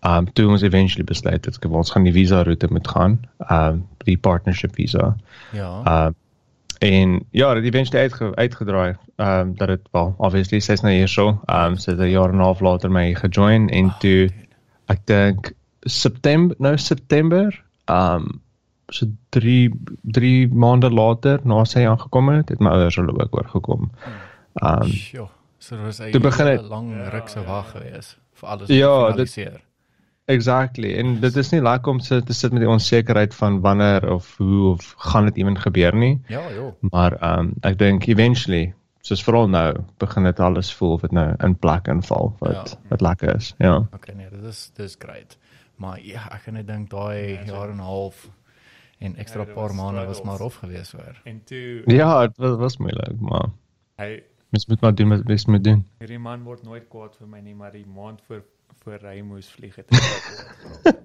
Um 0.00 0.32
toe 0.32 0.48
ons 0.48 0.62
eventually 0.62 1.04
besluit 1.04 1.44
het 1.44 1.56
ek 1.56 1.70
ons 1.70 1.90
gaan 1.90 2.04
die 2.04 2.12
visa 2.12 2.42
roete 2.42 2.68
moet 2.70 2.88
gaan, 2.88 3.18
um 3.50 3.86
die 4.04 4.16
partnership 4.16 4.74
visa. 4.74 5.16
Ja. 5.52 6.06
Um 6.06 6.14
en 6.78 7.26
ja, 7.30 7.54
dit 7.54 7.64
het 7.64 7.74
eventually 7.74 8.02
uitge, 8.02 8.36
uitgedraai. 8.36 8.94
Um 9.16 9.56
dat 9.56 9.68
dit 9.68 9.88
wel 9.92 10.14
obviously 10.18 10.60
sy's 10.60 10.80
nou 10.80 10.94
hierso. 10.94 11.40
Um 11.46 11.76
sy 11.76 11.90
het 11.90 12.00
'n 12.00 12.10
jaar 12.10 12.32
en 12.32 12.36
'n 12.36 12.48
half 12.48 12.60
later 12.60 12.90
my 12.90 13.14
gejoin 13.14 13.68
en 13.68 13.94
toe 14.00 14.30
ek 14.90 15.04
dink 15.06 15.52
September 15.86 16.56
nou 16.58 16.76
September 16.78 17.54
um 17.88 18.40
so 18.90 19.06
3 19.30 19.70
3 20.02 20.48
maande 20.50 20.90
later 20.90 21.40
na 21.46 21.62
sy 21.64 21.84
aangekom 21.86 22.28
het, 22.34 22.48
het 22.50 22.60
my 22.60 22.70
ouers 22.74 22.96
hulle 22.98 23.14
ook 23.14 23.36
oorgekom. 23.38 23.90
Um 24.62 24.90
Sjoe. 24.90 25.28
So 25.60 25.76
dit 25.76 25.84
was 25.86 26.00
'n 26.00 26.44
hele 26.44 26.56
het- 26.58 26.68
lang 26.68 26.90
Ja, 26.96 27.08
ruk 27.08 27.28
se 27.28 27.40
ja, 27.40 27.46
wag 27.46 27.72
ja. 27.74 27.78
gewees 27.80 28.16
vir 28.34 28.48
alles 28.48 28.68
Ja, 28.68 29.10
te 29.10 29.16
dit- 29.16 29.30
finaliseer. 29.30 29.60
Exactly. 30.26 30.94
En 30.98 31.20
dit 31.20 31.36
is 31.36 31.50
nie 31.50 31.60
lekker 31.62 31.90
om 31.92 32.00
so 32.00 32.20
te 32.20 32.32
sit 32.32 32.52
met 32.52 32.60
die 32.60 32.68
onsekerheid 32.70 33.34
van 33.34 33.60
wanneer 33.60 34.12
of 34.12 34.36
hoe 34.38 34.68
of 34.72 34.94
gaan 34.98 35.24
dit 35.24 35.36
ewen 35.36 35.58
gebeur 35.58 35.94
nie. 35.96 36.20
Ja, 36.28 36.40
joh. 36.54 36.72
Maar 36.80 37.12
ehm 37.20 37.38
um, 37.38 37.52
ek 37.62 37.78
dink 37.78 38.06
eventually, 38.06 38.74
soos 39.00 39.22
veral 39.24 39.48
nou, 39.48 39.76
begin 39.98 40.24
dit 40.24 40.40
alles 40.40 40.74
voel 40.74 40.92
of 40.92 41.00
dit 41.00 41.12
nou 41.12 41.34
in 41.44 41.56
plek 41.58 41.86
inval 41.88 42.34
wat 42.38 42.52
Ja. 42.52 42.78
wat 42.88 43.00
lekker 43.00 43.34
is. 43.36 43.54
Ja. 43.58 43.76
Okay, 43.92 44.14
nee, 44.14 44.28
dit 44.30 44.42
is 44.44 44.70
dis 44.74 44.96
great. 44.98 45.38
Maar 45.76 46.00
ja, 46.04 46.26
ek 46.34 46.42
kan 46.44 46.54
net 46.54 46.66
dink 46.66 46.90
daai 46.90 47.32
Ja, 47.32 47.46
so- 47.46 47.52
jaar 47.54 47.68
en 47.70 47.76
'n 47.76 47.78
half 47.80 48.28
en 48.98 49.16
ekstra 49.16 49.44
Ja, 49.46 49.52
paar 49.54 49.74
maande 49.74 50.04
was 50.06 50.22
maar 50.22 50.36
rof 50.38 50.54
geweest 50.54 50.92
hoor. 50.92 51.20
En 51.24 51.40
toe 51.44 51.82
Ja, 51.86 52.26
dit 52.26 52.36
was, 52.36 52.56
was 52.58 52.76
moeilik, 52.76 53.20
maar 53.20 53.48
hy 53.96 54.22
mens 54.50 54.66
moet 54.66 54.80
maar 54.80 54.94
doen 54.94 55.08
wat 55.08 55.24
mens 55.24 55.46
moet 55.46 55.64
doen. 55.64 55.86
hierdie 55.98 56.18
man 56.18 56.42
word 56.42 56.62
nooit 56.62 56.88
kwaad 56.88 57.16
vir 57.16 57.26
my 57.28 57.40
nie, 57.40 57.54
maar 57.54 57.72
die 57.72 57.86
maand 57.86 58.20
voor 58.26 58.42
voor 58.84 58.98
hy 59.02 59.20
moes 59.20 59.48
vlieg 59.50 59.76
het 59.76 59.86
geraak. 59.88 60.96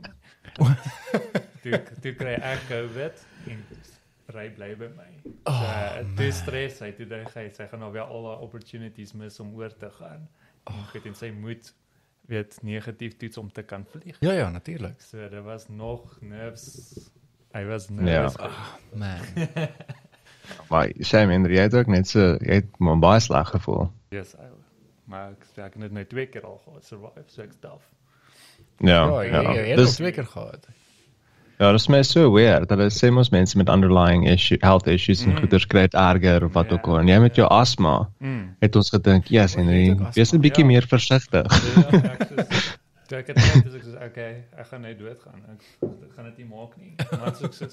toe 1.64 1.82
toe 2.02 2.14
kry 2.14 2.34
ek 2.34 2.60
COVID 2.70 3.26
en 3.48 3.66
ry 4.34 4.50
bly 4.50 4.76
by 4.76 4.88
my. 4.96 5.10
So 5.24 5.32
Oh, 5.44 5.62
oh, 5.62 6.16
dis 6.18 6.38
stres, 6.42 6.80
hy 6.80 6.92
toe 6.98 7.06
dink 7.06 7.34
hy 7.36 7.50
sy 7.54 7.68
gaan 7.70 7.80
nou 7.80 7.92
weer 7.94 8.08
al 8.10 8.24
daai 8.24 8.42
opportunities 8.46 9.14
mis 9.14 9.40
om 9.40 9.54
oor 9.56 9.74
te 9.78 9.90
gaan. 10.00 10.28
En 10.66 10.86
goed 10.92 11.06
en 11.06 11.16
sy 11.16 11.30
moet 11.32 11.74
weet 12.28 12.58
negatief 12.66 13.18
toets 13.22 13.38
om 13.38 13.52
te 13.54 13.62
kan 13.64 13.86
vlieg. 13.86 14.18
Ja, 14.20 14.32
ja, 14.32 14.50
natuurlik. 14.50 15.02
So 15.02 15.30
dit 15.30 15.44
was 15.44 15.68
nog 15.70 16.18
nerves. 16.22 17.10
Hy 17.54 17.66
was 17.66 17.88
Ja. 17.88 18.02
nervous. 18.02 18.56
Man. 18.94 19.20
Maar 20.70 20.92
shame 21.02 21.34
en 21.34 21.46
jy 21.50 21.62
het 21.66 21.74
ook 21.74 21.88
net 21.90 22.08
so 22.08 22.20
jy 22.42 22.60
het 22.62 22.78
maar 22.80 23.00
baie 23.02 23.20
sleg 23.20 23.48
gevoel. 23.50 23.88
Yes, 24.14 24.36
ou. 24.38 24.52
Maar 25.10 25.32
ek 25.34 25.46
sê 25.50 25.62
ek 25.66 25.74
het 25.74 25.82
dit 25.88 25.92
nou 25.92 26.04
twee 26.06 26.26
keer 26.30 26.46
al 26.46 26.58
gehad 26.66 26.86
survive, 26.86 27.24
so 27.28 27.42
ek's 27.42 27.58
tough. 27.62 27.86
Ja. 28.78 29.06
Ja, 29.06 29.22
Ja. 29.22 29.42
jy 29.42 29.56
jy 29.62 29.66
het 29.70 29.78
Dis 29.82 29.96
twee 29.96 30.12
keer 30.12 30.26
gehad. 30.30 30.68
Ja, 31.60 31.72
dis 31.72 31.88
my 31.88 32.02
so 32.04 32.32
weird 32.34 32.70
dit 32.70 32.92
sê 32.94 33.12
mos 33.12 33.30
mense 33.32 33.58
met 33.58 33.70
underlying 33.70 34.28
issue 34.28 34.58
health 34.62 34.88
issues 34.88 35.24
en 35.26 35.32
Mm. 35.34 35.38
goeders 35.40 35.66
kry 35.68 35.82
dit 35.82 35.94
erger 35.94 36.44
of 36.46 36.54
wat 36.54 36.70
Ja. 36.70 36.74
ook 36.76 36.88
al. 36.88 37.00
En 37.00 37.08
jy 37.08 37.20
met 37.20 37.36
jou 37.36 37.48
asma 37.50 38.10
Mm. 38.20 38.56
het 38.60 38.76
ons 38.76 38.90
gedink, 38.90 39.28
"Yes, 39.28 39.56
O, 39.56 39.60
jy 39.60 39.66
Henry, 39.66 40.04
het 40.06 40.16
wees 40.16 40.34
'n 40.34 40.40
bietjie 40.42 40.64
ja. 40.64 40.68
meer 40.68 40.86
versigtig." 40.88 41.46
Ja, 41.52 42.12
ek 42.12 42.28
soos 42.28 43.08
toe 43.08 43.18
ek 43.18 43.28
het 43.28 43.36
net 43.36 43.66
as 43.68 43.74
ek 43.76 43.84
sê 43.84 44.06
okay, 44.06 44.44
ek 44.58 44.66
gaan 44.68 44.82
net 44.82 44.98
doodgaan. 45.00 45.42
Ek, 45.52 45.62
ek 45.84 46.14
gaan 46.16 46.26
dit 46.26 46.38
nie 46.38 46.46
maak 46.48 46.78
nie. 46.78 46.96
Maar 47.20 47.36
so 47.36 47.46
ek 47.46 47.52
sê 47.54 47.68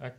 ek 0.00 0.14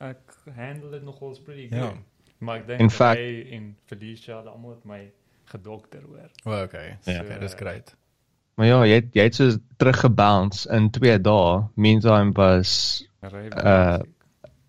ek 0.00 0.34
handle 0.56 0.90
dit 0.90 1.02
nogals 1.04 1.40
pretty 1.40 1.68
good. 1.68 1.78
Ja. 1.80 1.92
Maar 2.38 2.56
ek 2.58 2.66
dink 2.66 2.80
In 2.80 2.90
fact- 2.90 3.18
hy 3.18 3.46
en 3.52 3.76
Felicia 3.86 4.36
hulle 4.36 4.50
almal 4.50 4.70
het 4.70 4.84
my 4.84 5.10
gedokter 5.46 6.00
hoor. 6.06 6.28
O, 6.44 6.62
okay. 6.62 6.96
Ja. 7.06 7.22
Okay, 7.22 7.38
dis 7.40 7.54
great. 7.54 7.94
Maar 8.58 8.66
ja, 8.66 8.78
jy 8.88 8.94
het, 8.98 9.12
jy 9.14 9.22
het 9.28 9.36
so 9.38 9.52
teruggebounce 9.78 10.66
in 10.74 10.88
2 10.90 11.20
dae. 11.22 11.60
Meantime 11.78 12.32
was 12.34 13.04
Ry 13.22 13.48
Uh, 13.54 13.98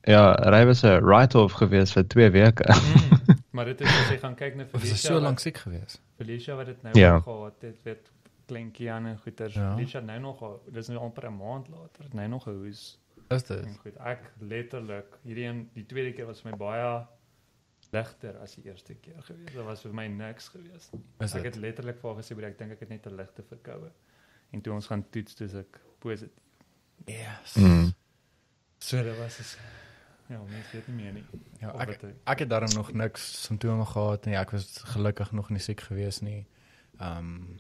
ja, 0.06 0.24
hy 0.54 0.64
was 0.66 0.84
'n 0.86 1.02
write-off 1.06 1.54
geweest 1.58 1.94
vir 1.98 2.06
2 2.08 2.30
weke. 2.32 2.66
mm, 2.70 3.18
maar 3.56 3.66
dit 3.66 3.82
is 3.82 3.88
as 3.88 4.10
jy 4.14 4.18
gaan 4.22 4.36
kyk 4.36 4.56
na 4.56 4.66
Felicia. 4.66 4.96
so 4.96 5.14
wat- 5.14 5.22
lank 5.24 5.40
siek 5.40 5.58
geweest? 5.58 6.02
Felicia 6.18 6.56
wat 6.56 6.66
dit 6.66 6.82
nou 6.84 6.94
Ja. 7.00 7.20
gehad 7.20 7.54
het, 7.62 7.78
weet 7.84 8.12
kleintjie 8.46 8.92
aan 8.92 9.06
en 9.06 9.18
goeters. 9.24 9.54
Ja. 9.54 9.74
Felicia 9.76 10.00
nou 10.00 10.20
nog, 10.20 10.42
al- 10.42 10.62
dis 10.72 10.88
nou 10.88 11.00
amper 11.00 11.26
'n 11.30 11.38
maand 11.38 11.68
later, 11.70 12.06
nou 12.14 12.28
nog 12.28 12.48
'n 12.48 12.52
hoes. 12.64 12.98
Is 13.30 13.44
dit? 13.44 13.66
Goed, 13.82 13.98
ek 14.06 14.20
letterlik 14.40 15.06
hierdie 15.24 15.46
een 15.46 15.70
die 15.74 15.86
tweede 15.86 16.14
keer 16.14 16.26
was 16.26 16.42
vir 16.42 16.52
my 16.52 16.58
baie 16.58 17.06
ligter 17.92 18.38
as 18.42 18.56
die 18.56 18.64
eerste 18.66 18.94
keer 18.96 19.22
gewees. 19.22 19.54
Dit 19.54 19.64
was 19.66 19.82
vir 19.82 19.94
my 19.94 20.08
niks 20.08 20.48
gewees. 20.54 20.90
Is 21.20 21.34
Ek 21.36 21.44
het 21.44 21.56
letterlik 21.56 22.00
vir 22.02 22.14
haar 22.14 22.24
gesê 22.24 22.36
broer, 22.36 22.50
ek 22.52 22.58
dink 22.60 22.72
ek 22.72 22.80
het 22.80 22.90
net 22.90 23.06
'n 23.08 23.16
ligte 23.16 23.44
verkoue. 23.44 23.92
En 24.52 24.62
toe 24.62 24.74
ons 24.74 24.88
gaan 24.88 25.06
toets, 25.10 25.36
dis 25.36 25.54
ek 25.54 25.80
positief. 26.00 26.44
Yes. 27.06 27.56
Mm. 27.56 27.92
So 28.80 29.04
dit 29.04 29.18
was 29.18 29.40
is 29.40 29.58
ja, 30.30 30.38
mens 30.44 30.72
weet 30.72 30.88
nie 30.88 30.96
meer 31.04 31.14
nie. 31.14 31.24
Ja, 31.60 31.74
ek 31.80 32.02
'n- 32.04 32.14
ek 32.26 32.40
het 32.40 32.50
daarom 32.50 32.74
nog 32.74 32.94
niks 32.94 33.42
simptome 33.44 33.86
gehad 33.86 34.26
nie. 34.26 34.36
Ek 34.36 34.52
was 34.52 34.78
gelukkig 34.84 35.32
nog 35.32 35.50
nie 35.50 35.60
siek 35.60 35.82
geweest 35.82 36.22
nie. 36.22 36.46
Ehm 37.00 37.18
um, 37.18 37.60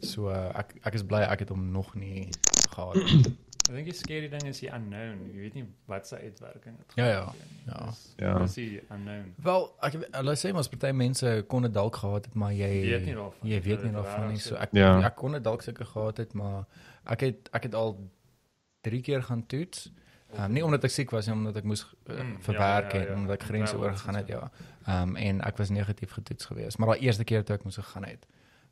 so 0.00 0.28
ek 0.30 0.74
ek 0.84 0.94
is 0.94 1.02
bly 1.04 1.20
ek 1.22 1.38
het 1.40 1.48
hom 1.48 1.70
nog 1.70 1.94
nie 1.94 2.28
gehad. 2.70 2.94
nie. 2.94 3.36
Ek 3.68 3.74
dink 3.74 3.88
die 3.88 3.94
scary 3.98 4.28
ding 4.30 4.44
is 4.46 4.60
die 4.62 4.68
unknown. 4.70 5.24
Jy 5.32 5.40
weet 5.40 5.54
nie 5.54 5.64
wat 5.90 6.06
se 6.06 6.16
uitwerking 6.20 6.76
dit 6.78 6.92
Ja, 6.94 7.06
ja. 7.06 7.24
gee 7.26 7.40
nie. 7.50 7.62
Ja. 7.66 7.86
Dis- 7.86 8.14
Ja. 8.16 8.38
Dis 8.38 8.54
die 8.54 8.80
unknown. 8.90 9.34
Wel, 9.42 9.66
ek 9.82 9.92
hulle 10.12 10.34
sê 10.36 10.52
mos 10.52 10.68
party 10.68 10.92
mense 10.94 11.44
kon 11.48 11.62
dit 11.62 11.72
dalk 11.74 11.96
gehad 11.96 12.24
het, 12.24 12.34
maar 12.34 12.52
jy 12.52 12.68
Weet 12.86 13.04
nie 13.04 13.14
daarvan. 13.14 13.48
Jy 13.50 13.62
weet 13.62 13.82
nie 13.82 13.92
daarvan 13.92 14.28
nie. 14.28 14.38
So 14.38 14.54
ek 14.56 14.68
Ja. 14.72 15.00
ek 15.06 15.16
kon 15.16 15.32
dit 15.32 15.44
dalk 15.44 15.62
seker 15.62 15.84
gehad 15.86 16.16
het, 16.16 16.34
maar 16.34 16.64
ek 17.06 17.20
het 17.20 17.48
ek 17.52 17.62
het 17.62 17.74
al 17.74 17.96
3 18.82 19.00
keer 19.02 19.22
gaan 19.22 19.46
toets. 19.46 19.90
Um, 20.38 20.52
nie 20.52 20.62
omdat 20.64 20.84
ek 20.84 20.90
siek 20.90 21.10
was 21.10 21.26
nie, 21.26 21.34
omdat 21.34 21.56
ek 21.56 21.64
moes 21.64 21.86
uh, 22.10 22.14
verwerk 22.40 22.92
ja, 22.92 22.98
ja, 22.98 23.04
en 23.06 23.12
ja. 23.12 23.14
omdat 23.20 23.40
ek 23.40 23.46
grense 23.48 23.74
Ja, 23.76 23.80
oorgegaan 23.82 24.14
wat 24.14 24.28
het, 24.28 24.28
ja. 24.28 24.50
Ehm 24.86 25.08
um, 25.08 25.16
en 25.16 25.40
ek 25.40 25.56
was 25.56 25.70
negatief 25.70 26.10
getoets 26.12 26.44
geweest, 26.44 26.78
maar 26.78 26.88
daai 26.88 27.00
eerste 27.06 27.24
keer 27.24 27.44
toe 27.44 27.56
ek 27.56 27.64
moes 27.64 27.76
gegaan 27.76 28.04
het, 28.04 28.26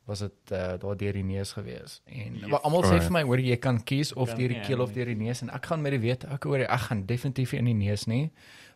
was 0.05 0.19
dit 0.19 0.51
uh, 0.51 0.77
daar 0.77 0.97
deur 0.97 1.13
die 1.13 1.23
neus 1.23 1.51
geweest. 1.53 2.01
En 2.05 2.35
Yes. 2.35 2.61
almal 2.63 2.83
sê 2.83 2.99
vir 3.01 3.11
my 3.11 3.23
hoor 3.23 3.39
jy 3.39 3.55
kan 3.57 3.79
kies 3.83 4.13
of 4.13 4.29
Kan 4.29 4.37
deur 4.39 4.49
die 4.49 4.59
keel 4.61 4.79
of 4.81 4.89
nee. 4.93 4.95
deur 4.95 5.05
die 5.15 5.15
neus 5.25 5.41
en 5.41 5.49
ek 5.49 5.65
gaan 5.65 5.81
met 5.81 5.91
die 5.91 5.99
weet 5.99 6.25
ek 6.25 6.43
hoor 6.43 6.59
ek 6.59 6.79
gaan 6.79 7.05
definitief 7.05 7.53
in 7.53 7.65
die 7.65 7.73
neus 7.73 8.05
nie, 8.07 8.31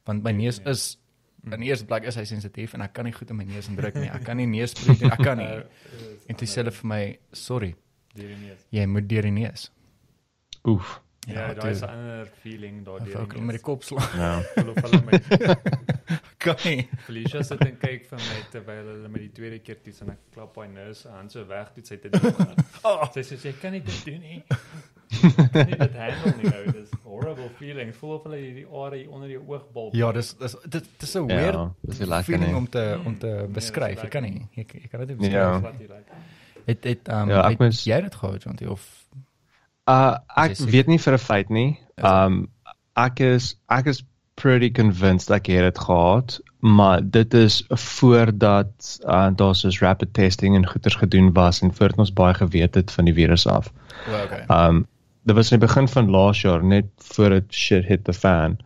want 0.06 0.24
my 0.24 0.32
neus 0.32 0.60
is 0.66 0.98
in 1.46 1.60
die 1.62 1.70
eerste 1.70 1.86
plek 1.86 2.04
is 2.04 2.16
hy 2.16 2.24
sensitief 2.26 2.74
en 2.74 2.82
ek 2.82 2.94
kan 2.94 3.06
nie 3.06 3.14
goed 3.14 3.30
in 3.30 3.38
my 3.38 3.44
neus 3.46 3.68
indruk 3.70 3.96
nie. 3.96 4.10
Ek 4.10 4.24
kan 4.26 4.38
nie 4.38 4.46
neus 4.48 4.72
spreek 4.72 5.02
nie. 5.02 5.12
Ek 5.12 5.22
kan 5.24 5.38
nie. 5.38 5.64
En 6.30 6.36
toe 6.36 6.48
sê 6.48 6.56
hulle 6.62 6.72
vir 6.72 6.88
my, 6.88 7.20
"Sorry, 7.34 7.76
die 8.14 8.24
nie. 8.28 8.52
jy 8.72 8.86
moet 8.86 9.08
deur 9.10 9.22
die 9.22 9.32
neus." 9.32 9.72
Oef. 10.66 11.02
Ja, 11.28 11.48
toe- 11.54 11.56
daar 11.62 11.72
is 11.72 11.82
'n 11.82 11.86
ander 11.90 12.26
feeling 12.42 12.84
daar 12.86 13.02
Of 13.02 13.08
ek 13.16 13.40
met 13.40 13.56
die 13.56 13.62
kop 13.64 13.84
slaan. 13.84 14.18
Ja. 14.18 14.42
Hulle 14.56 14.74
hulle 14.74 15.02
my 15.12 15.20
kan 16.40 16.56
nie. 16.66 16.88
Felicia 17.06 17.44
sit 17.44 17.62
en 17.66 17.78
kyk 17.78 18.06
vir 18.10 18.20
my 18.24 18.38
terwyl 18.52 18.86
hulle 18.94 19.10
met 19.12 19.22
die 19.22 19.32
tweede 19.36 19.60
keer 19.60 19.78
toets 19.84 20.02
en 20.02 20.10
ek 20.14 20.20
klap 20.34 20.56
haar 20.56 20.68
neus 20.72 21.06
aan 21.08 21.30
so 21.30 21.44
weg 21.50 21.74
toe 21.76 21.84
sy 21.86 21.98
dit 22.02 22.12
doen. 22.12 22.56
Oh, 22.84 23.04
Sy 23.14 23.22
sê 23.28 23.38
sy 23.38 23.52
kan 23.62 23.72
nie 23.76 23.82
dit 23.84 24.06
doen 24.06 24.22
nie. 24.22 24.44
Kan 25.54 25.66
nie 25.68 25.78
dit 25.80 25.96
handle 25.98 26.34
nie 26.38 26.50
nou. 26.54 26.64
Dis 26.72 26.92
horrible 27.04 27.50
feeling. 27.60 27.92
Voel 27.98 28.16
of 28.20 28.24
hulle 28.28 28.38
hierdie 28.38 28.66
are 28.70 29.02
onder 29.10 29.28
die 29.28 29.40
oogbal. 29.42 29.90
ja, 29.98 30.12
dis 30.16 30.34
dis 30.40 30.56
dit 30.70 30.86
dis 31.00 31.16
'n 31.16 31.30
Ja, 31.30 31.36
weird 31.36 31.72
dis 31.82 32.00
nie 32.00 32.08
lekker 32.08 32.24
feeling 32.34 32.52
nie. 32.52 32.56
om 32.62 32.68
te 32.70 32.86
om 33.06 33.18
te 33.20 33.28
Nee, 33.28 33.48
beskryf. 33.48 33.96
dis 33.96 34.04
Jy 34.04 34.10
kan 34.10 34.24
nie. 34.24 34.48
Jy, 34.56 34.66
jy 34.74 34.88
kan 34.92 35.06
dit 35.08 35.20
nie 35.20 35.30
Ja. 35.32 35.60
beskryf. 35.60 35.64
Wat 35.64 35.80
jy 35.82 35.88
like. 35.88 36.14
Het 36.68 36.84
het 36.84 37.08
um 37.10 37.30
Ja, 37.30 37.50
het 37.50 37.60
moes- 37.60 37.84
jy 37.84 38.02
dit 38.02 38.16
gehad 38.16 38.44
Jonty 38.44 38.66
of 38.66 39.06
Uh 39.88 40.18
ek 40.38 40.54
jy 40.60 40.66
weet 40.70 40.88
nie 40.88 40.98
vir 41.00 41.14
'n 41.14 41.18
feit 41.18 41.50
nie. 41.50 41.80
Um 41.98 42.48
ek 42.96 43.20
is 43.22 43.56
ek 43.70 43.88
is 43.88 44.04
pretty 44.42 44.70
convinced 44.72 45.30
ek 45.36 45.48
het 45.52 45.66
dit 45.68 45.80
gehad, 45.86 46.40
maar 46.60 47.02
dit 47.04 47.34
is 47.34 47.60
voordat 47.70 49.00
uh, 49.06 49.28
daar 49.36 49.56
soos 49.56 49.80
rapid 49.84 50.14
testing 50.14 50.56
en 50.56 50.68
goeters 50.68 50.96
gedoen 51.00 51.34
was 51.34 51.62
en 51.62 51.74
voordat 51.74 51.98
ons 51.98 52.14
baie 52.14 52.34
geweet 52.34 52.76
het 52.76 52.92
van 52.92 53.06
die 53.06 53.14
virus 53.14 53.48
af. 53.48 53.72
well, 54.08 54.24
okay. 54.24 54.46
Um 54.48 54.86
dit 55.28 55.36
was 55.36 55.52
in 55.52 55.60
die 55.60 55.68
begin 55.68 55.88
van 55.88 56.10
laas 56.10 56.42
jaar 56.42 56.64
net 56.64 56.86
voor 57.14 57.30
dit 57.30 57.54
shit 57.54 57.86
hit 57.86 58.04
the 58.08 58.14
fan. 58.14 58.58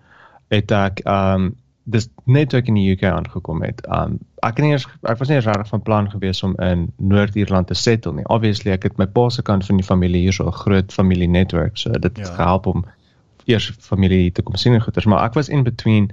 Het 0.54 0.72
ek 0.72 1.02
um 1.10 1.56
dis 1.84 2.06
net 2.24 2.50
toe 2.50 2.60
ek 2.62 2.70
in 2.72 2.78
die 2.80 2.86
UK 2.94 3.04
aangekom 3.10 3.64
het. 3.66 3.82
Um 3.90 4.20
ek 4.46 4.56
het 4.58 4.64
nie 4.66 4.72
eers 4.72 4.86
ek 5.02 5.18
was 5.20 5.28
nie 5.28 5.36
eens 5.40 5.46
regtig 5.50 5.68
van 5.74 5.82
plan 5.82 6.10
gewees 6.12 6.44
om 6.44 6.54
in 6.64 6.86
Noord-Ierland 6.98 7.68
te 7.68 7.74
settle 7.76 8.14
nie. 8.14 8.26
Obviously 8.32 8.72
ek 8.72 8.84
het 8.84 8.98
my 9.02 9.06
pa 9.08 9.30
se 9.30 9.42
kant 9.42 9.66
van 9.66 9.78
die 9.82 9.86
familie 9.86 10.22
hier 10.22 10.34
so 10.34 10.48
'n 10.48 10.52
groot 10.64 10.94
familie 10.94 11.28
netwerk, 11.28 11.78
so 11.78 11.90
dit 11.92 12.04
het 12.18 12.28
Ja. 12.28 12.34
gehelp 12.36 12.66
om 12.66 12.86
eers 13.46 13.72
familie 13.80 14.32
te 14.32 14.42
kom 14.42 14.56
sien 14.56 14.74
en 14.74 14.82
goeters, 14.82 15.06
maar 15.06 15.24
ek 15.26 15.34
was 15.34 15.50
in 15.50 15.64
between 15.64 16.12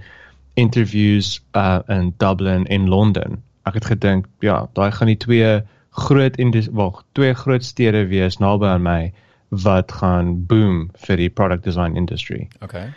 interviews 0.54 1.40
uh 1.56 1.78
in 1.88 2.14
Dublin 2.16 2.66
en 2.66 2.88
Londen. 2.88 3.42
Ek 3.62 3.74
het 3.74 3.84
gedink, 3.84 4.26
ja, 4.38 4.68
daai 4.72 4.90
gaan 4.92 5.10
die 5.12 5.16
twee 5.16 5.60
groot 5.90 6.36
indus 6.36 6.68
wag, 6.72 7.04
twee 7.12 7.34
groot 7.34 7.64
stede 7.64 8.06
wees 8.06 8.38
naby 8.38 8.66
aan 8.66 8.82
my 8.82 9.12
wat 9.48 9.92
gaan 9.92 10.46
boom 10.46 10.90
vir 11.06 11.16
die 11.16 11.30
product 11.30 11.64
design 11.64 11.96
industry. 11.96 12.48
okay. 12.62 12.90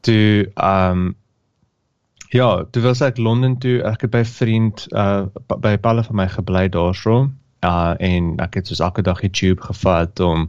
Toe 0.00 0.50
um 0.56 1.16
ja, 2.30 2.64
toe 2.70 2.82
was 2.82 3.00
ek 3.00 3.18
Londen 3.18 3.58
toe, 3.58 3.80
ek 3.86 4.06
het 4.06 4.10
by 4.10 4.22
'n 4.22 4.32
vriend 4.38 4.86
uh 4.92 5.26
by 5.46 5.74
'n 5.74 5.80
palle 5.80 6.04
van 6.04 6.16
my 6.16 6.28
gebly 6.28 6.68
daarso. 6.68 7.30
Uh 7.62 7.94
en 7.98 8.34
ek 8.38 8.54
het 8.54 8.66
soos 8.66 8.80
elke 8.80 9.02
dag 9.02 9.20
die 9.20 9.30
tube 9.30 9.62
gevat 9.62 10.20
om 10.20 10.48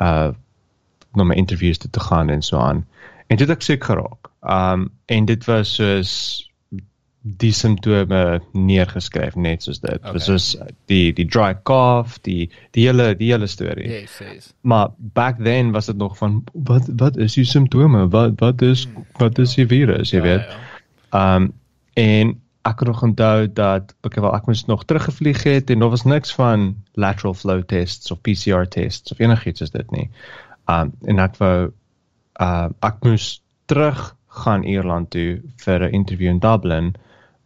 uh 0.00 0.32
na 1.16 1.24
my 1.24 1.34
interviews 1.34 1.78
toe 1.78 1.90
te 1.90 2.00
gaan 2.00 2.30
en 2.30 2.42
so 2.42 2.58
aan. 2.58 2.86
En 3.26 3.36
dit 3.36 3.48
het 3.48 3.56
ek 3.56 3.62
siek 3.62 3.84
geraak. 3.84 4.30
Um 4.42 4.90
en 5.06 5.24
dit 5.24 5.44
was 5.44 5.74
soos 5.74 6.12
die 7.24 7.52
simptome 7.56 8.40
neergeskryf 8.52 9.36
net 9.40 9.64
soos 9.64 9.80
dit. 9.80 9.96
Okay. 9.96 10.12
Was 10.12 10.26
soos 10.28 10.50
die 10.92 11.12
die 11.16 11.24
dry 11.24 11.54
cough, 11.64 12.18
die 12.28 12.50
die 12.76 12.84
hele 12.84 13.14
die 13.16 13.30
hele 13.32 13.48
storie. 13.48 13.88
Yes, 13.88 14.18
yes. 14.20 14.52
Maar 14.60 14.92
back 15.16 15.40
then 15.40 15.72
was 15.72 15.88
dit 15.88 15.96
nog 15.96 16.18
van 16.20 16.42
wat 16.52 16.90
wat 17.00 17.16
is 17.16 17.38
die 17.40 17.48
simptome? 17.48 18.08
Wat 18.12 18.36
wat 18.44 18.62
is 18.62 18.86
wat 19.20 19.38
is 19.38 19.56
die 19.56 19.66
virus, 19.66 20.12
jy 20.12 20.20
weet? 20.20 20.44
Ja, 20.44 20.60
ja. 21.12 21.36
Um 21.36 21.52
en 21.94 22.34
ek 22.64 22.80
het 22.80 22.88
nog 22.88 23.02
onthou 23.02 23.52
dat 23.52 23.94
okay, 24.02 24.22
wel 24.24 24.34
ek 24.36 24.46
moes 24.48 24.64
nog 24.68 24.84
teruggevlieg 24.84 25.42
het 25.44 25.70
en 25.70 25.84
daar 25.84 25.92
was 25.92 26.04
niks 26.08 26.32
van 26.34 26.74
lateral 26.92 27.34
flow 27.34 27.62
tests 27.68 28.10
of 28.10 28.20
PCR 28.24 28.68
tests 28.68 29.12
of 29.12 29.20
enigiets 29.20 29.60
soos 29.60 29.72
dit 29.72 29.90
nie. 29.92 30.08
Um 30.68 30.92
en 31.04 31.18
ek 31.18 31.36
wou 31.36 31.72
uh 32.40 32.68
ek 32.82 33.02
moes 33.04 33.42
terug 33.66 34.16
gaan 34.28 34.62
Ierland 34.64 35.10
toe 35.10 35.40
vir 35.64 35.82
'n 35.88 35.92
interview 35.92 36.28
in 36.30 36.38
Dublin, 36.38 36.94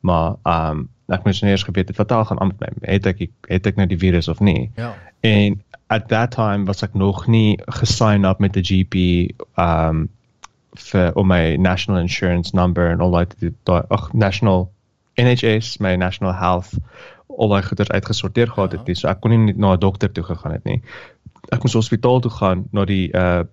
maar 0.00 0.36
um 0.44 0.88
ek 1.08 1.24
moes 1.24 1.40
nou 1.42 1.50
eers 1.50 1.62
geweet 1.64 1.88
het 1.88 1.96
wat 1.96 2.08
daar 2.08 2.24
gaan 2.24 2.40
aan 2.40 2.48
met 2.48 2.60
my. 2.60 2.68
Het 2.92 3.06
ek 3.06 3.28
het 3.48 3.66
ek 3.66 3.76
nou 3.76 3.86
die 3.86 3.98
virus 3.98 4.28
of 4.28 4.40
nie? 4.40 4.70
Ja. 4.76 4.94
En 5.20 5.62
at 5.88 6.08
that 6.08 6.30
time 6.30 6.64
was 6.64 6.82
ek 6.82 6.94
nog 6.94 7.26
nie 7.26 7.58
gesign 7.80 8.24
up 8.24 8.38
met 8.38 8.56
'n 8.56 8.62
GP 8.64 8.94
um 9.58 10.08
vir 10.76 11.12
om 11.14 11.26
my 11.26 11.56
national 11.56 12.00
insurance 12.00 12.54
number 12.54 12.90
en 12.90 13.00
al 13.00 13.10
daai 13.10 13.26
daai 13.64 13.82
ag 13.90 14.12
national 14.12 14.70
NHS, 15.16 15.78
my 15.80 15.96
national 15.96 16.32
health 16.32 16.74
al 17.38 17.48
daai 17.48 17.62
goeders 17.62 17.90
uitgesorteer 17.90 18.48
gehad 18.50 18.72
het 18.72 18.80
Ja. 18.80 18.86
nie. 18.86 18.94
So 18.94 19.08
ek 19.08 19.20
kon 19.20 19.30
nie 19.30 19.54
na 19.56 19.72
'n 19.72 19.78
dokter 19.78 20.12
toe 20.12 20.24
gegaan 20.24 20.52
het 20.52 20.64
nie. 20.64 20.82
Ek 21.52 21.62
moes 21.62 21.76
hospitaal 21.78 22.20
toe 22.20 22.30
gaan 22.30 22.66
na 22.72 22.84
die 22.84 23.08
uh 23.12 23.44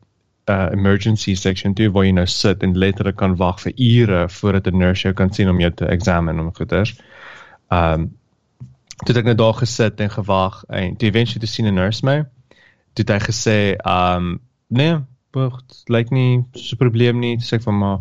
uh 0.46 0.70
emergency 0.72 1.34
section 1.36 1.74
toe 1.74 1.90
waar 1.92 2.06
jy 2.06 2.12
nou 2.14 2.26
sit 2.30 2.64
en 2.64 2.78
letterlik 2.78 3.16
kan 3.18 3.36
wag 3.36 3.62
vir 3.64 3.74
ure 3.76 4.30
voordat 4.30 4.68
'n 4.68 4.78
nurse 4.78 5.08
jou 5.08 5.14
kan 5.14 5.34
sien 5.34 5.50
om 5.50 5.60
jou 5.60 5.72
te 5.72 5.86
examine 5.86 6.42
om 6.42 6.54
goeders. 6.56 6.96
Um 7.70 8.12
toe 8.98 9.14
het 9.14 9.18
ek 9.18 9.26
net 9.26 9.38
daar 9.38 9.54
gesit 9.54 10.00
en 10.00 10.10
gewag 10.10 10.64
en 10.70 10.96
toe 10.96 11.10
eventually 11.10 11.40
te 11.40 11.48
sien 11.48 11.66
'n 11.68 11.74
nurse 11.74 12.06
my. 12.06 12.26
Toe 12.94 13.04
het 13.06 13.10
hy 13.10 13.20
gesê, 13.20 13.76
um 13.86 14.40
nee, 14.68 14.96
dit 15.34 15.90
lyk 15.90 16.10
nie 16.10 16.46
so 16.54 16.76
'n 16.76 16.78
probleem 16.78 17.20
nie. 17.20 17.38
Toe 17.38 17.46
sê 17.46 17.54
ek 17.56 17.64
van 17.64 17.78
maar 17.78 18.00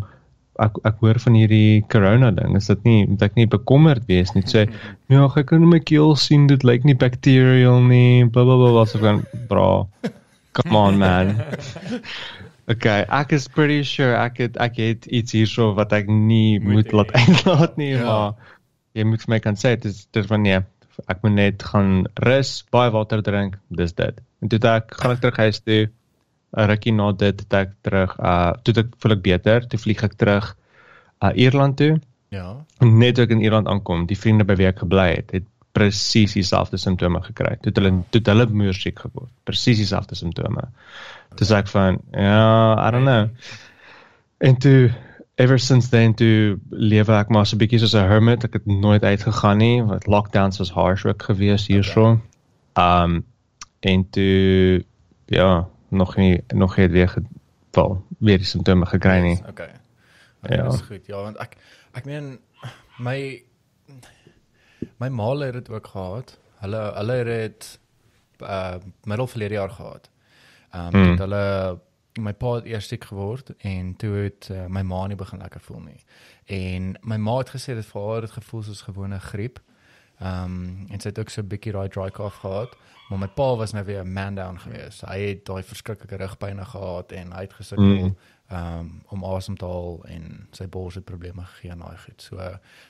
ek 0.63 0.79
ek 0.87 1.01
hoor 1.03 1.19
van 1.23 1.35
hierdie 1.39 1.83
corona 1.91 2.31
ding. 2.35 2.57
Is 2.57 2.69
dit 2.71 2.85
nie 2.85 3.01
moet 3.07 3.23
ek 3.27 3.35
nie 3.37 3.47
bekommerd 3.51 4.07
wees 4.11 4.35
nie. 4.37 4.45
Sê 4.47 4.67
ja, 5.11 5.25
ek 5.27 5.47
kan 5.51 5.65
my 5.69 5.81
keel 5.81 6.15
sien 6.21 6.47
dit 6.51 6.63
lyk 6.65 6.85
nie 6.85 6.95
bacterial 6.99 7.81
nie. 7.83 8.25
Bla 8.31 8.45
bla 8.47 8.57
bla 8.61 8.73
wat 8.79 8.93
so 8.95 8.99
van 9.03 9.25
bra. 9.51 9.85
Come 10.55 10.77
on 10.79 10.99
man. 11.03 11.37
Okay, 12.65 13.03
ek 13.13 13.35
is 13.37 13.45
pretty 13.53 13.83
sure 13.85 14.15
ek 14.17 14.39
het 14.41 14.55
ek 14.57 14.79
het 14.81 15.07
iets 15.13 15.35
hierso 15.37 15.75
wat 15.77 15.91
ek 15.93 16.07
nie 16.09 16.57
Moet 16.63 16.73
moet, 16.79 16.93
laat 16.97 17.11
uitlaat 17.13 17.75
nie, 17.77 17.91
Ja. 17.93 18.05
maar 18.05 18.55
jy 18.97 19.05
moet 19.05 19.21
vir 19.21 19.33
my 19.35 19.39
kan 19.45 19.59
sê 19.61 19.75
dis 19.77 20.07
dis 20.17 20.25
van 20.31 20.41
nee, 20.47 20.63
ek 21.13 21.21
moet 21.27 21.35
net 21.37 21.63
gaan 21.63 22.07
rus, 22.25 22.63
baie 22.73 22.89
water 22.95 23.21
drink, 23.27 23.59
dis 23.69 23.93
dit. 23.93 24.17
En 24.41 24.49
toe 24.49 24.61
ek 24.71 24.97
gaan 24.97 25.13
ek 25.13 25.21
terug 25.21 25.37
huis 25.45 25.61
toe. 25.61 25.83
'n 26.57 26.67
Rukkie 26.71 26.93
na 26.93 27.13
dit 27.13 27.41
het 27.41 27.53
ek 27.53 27.71
terug 27.83 28.19
uh 28.19 28.53
toe 28.63 28.75
ek 28.83 28.95
voel 28.99 29.13
ek 29.13 29.23
beter, 29.23 29.67
toe 29.69 29.79
vlieg 29.79 30.03
ek 30.03 30.15
terug 30.15 30.57
uh 31.23 31.33
Ierland 31.35 31.77
toe. 31.77 32.01
Ja. 32.29 32.65
Net 32.81 33.15
toe 33.15 33.25
ek 33.25 33.31
in 33.31 33.43
Ierland 33.43 33.69
aankom, 33.69 34.07
die 34.07 34.19
vriende 34.19 34.45
by 34.45 34.57
wie 34.57 34.67
ek 34.67 34.79
gebly 34.79 35.09
het, 35.15 35.31
het 35.31 35.49
presies 35.75 36.33
dieselfde 36.33 36.79
simptome 36.79 37.21
gekry. 37.23 37.57
Toe 37.63 37.73
hulle 37.75 37.93
toe 38.15 38.23
hulle 38.31 38.47
moer 38.55 38.77
siek 38.79 39.01
geword. 39.03 39.31
Presies 39.49 39.81
dieselfde 39.83 40.15
simptome. 40.15 40.69
Toe 41.35 41.47
sê 41.49 41.59
ek 41.59 41.71
van, 41.73 41.99
ja, 42.13 42.79
I 42.79 42.91
don't 42.95 43.09
know. 43.09 43.29
En 44.39 44.59
toe 44.63 44.93
ever 45.35 45.59
since 45.59 45.91
then 45.91 46.15
toe 46.15 46.61
lewe 46.71 47.19
ek 47.19 47.29
maar 47.35 47.47
so 47.47 47.57
'n 47.57 47.59
bietjie 47.59 47.81
soos 47.83 47.95
'n 47.95 48.07
hermit. 48.07 48.45
Ek 48.45 48.53
het 48.53 48.67
nooit 48.67 49.03
uitgegaan 49.03 49.59
nie, 49.59 49.83
want 49.83 50.07
lockdowns 50.07 50.59
was 50.59 50.71
harsh 50.71 51.05
ook 51.05 51.23
geweest 51.23 51.67
hierso. 51.67 52.21
Um 52.79 53.25
en 53.81 54.11
toe 54.11 54.85
ja, 55.27 55.67
nog 55.95 56.17
nie 56.17 56.43
nog 56.55 56.77
nie 56.77 56.89
weer 56.89 57.09
geval 57.09 58.05
weer 58.19 58.39
die 58.39 58.47
simptome 58.47 58.87
gekry 58.87 59.21
nie. 59.21 59.39
Okay. 59.49 59.71
Okay, 60.43 60.57
Ja. 60.57 60.69
dis 60.69 60.81
goed. 60.81 61.07
Ja, 61.07 61.23
want 61.23 61.37
ek 61.37 61.57
ek 61.93 62.05
meen 62.05 62.39
my 62.99 63.43
my 64.99 65.09
ma 65.09 65.37
het 65.37 65.53
dit 65.53 65.71
ook 65.71 65.87
gehad. 65.87 66.39
Hulle 66.61 66.93
hulle 66.95 67.13
het 67.13 67.27
dit 67.29 67.81
uh 68.43 68.75
middel 69.05 69.27
verlede 69.27 69.55
jaar 69.55 69.71
gehad. 69.71 70.11
Ehm 70.71 70.95
um, 70.95 71.01
Mm. 71.03 71.09
mm. 71.11 71.19
hulle 71.19 71.81
my 72.21 72.33
pa 72.33 72.55
het 72.55 72.65
eers 72.65 72.87
siek 72.89 73.05
geword 73.05 73.51
en 73.59 73.97
toe 73.97 74.15
het 74.15 74.49
uh, 74.53 74.67
my 74.67 74.83
ma 74.83 75.07
nie 75.07 75.17
begin 75.17 75.39
lekker 75.39 75.61
voel 75.61 75.81
nie. 75.81 76.05
En 76.47 76.95
my 77.03 77.17
ma 77.17 77.39
het 77.39 77.51
gesê 77.51 77.75
dit 77.75 77.87
vir 77.87 78.03
haar 78.11 78.23
het 78.23 78.31
gevoel 78.31 78.63
soos 78.63 78.83
gewone 78.83 79.19
griep. 79.21 79.59
Ehm 80.21 80.45
um, 80.45 80.87
en 80.91 81.01
sy 81.01 81.09
het 81.09 81.19
ook 81.19 81.29
so 81.31 81.41
'n 81.43 81.47
bietjie 81.49 81.73
daai 81.73 81.89
dry 81.89 82.11
cough 82.11 82.37
gehad. 82.41 82.77
Maar 83.15 83.29
my 83.29 83.35
pa 83.35 83.57
was 83.57 83.73
nou 83.73 83.85
weer 83.87 84.03
'n 84.05 84.13
man 84.13 84.35
down 84.35 84.57
geweest. 84.59 85.05
Hy 85.07 85.19
het 85.29 85.45
daai 85.47 85.63
verskriklike 85.63 86.17
rugpynne 86.17 86.65
gehad 86.65 87.13
en 87.13 87.33
hy 87.33 87.41
het 87.41 87.53
gesukkel 87.53 87.85
Mm. 87.87 88.17
um, 88.53 89.03
om 89.09 89.25
asem 89.25 89.57
te 89.57 89.65
haal 89.65 90.01
en 90.09 90.47
sy 90.51 90.67
bors 90.69 90.95
het 90.95 91.05
probleme 91.05 91.43
gegee 91.43 91.71
en 91.71 91.79
daai 91.79 91.97
goed. 91.99 92.23
So 92.23 92.37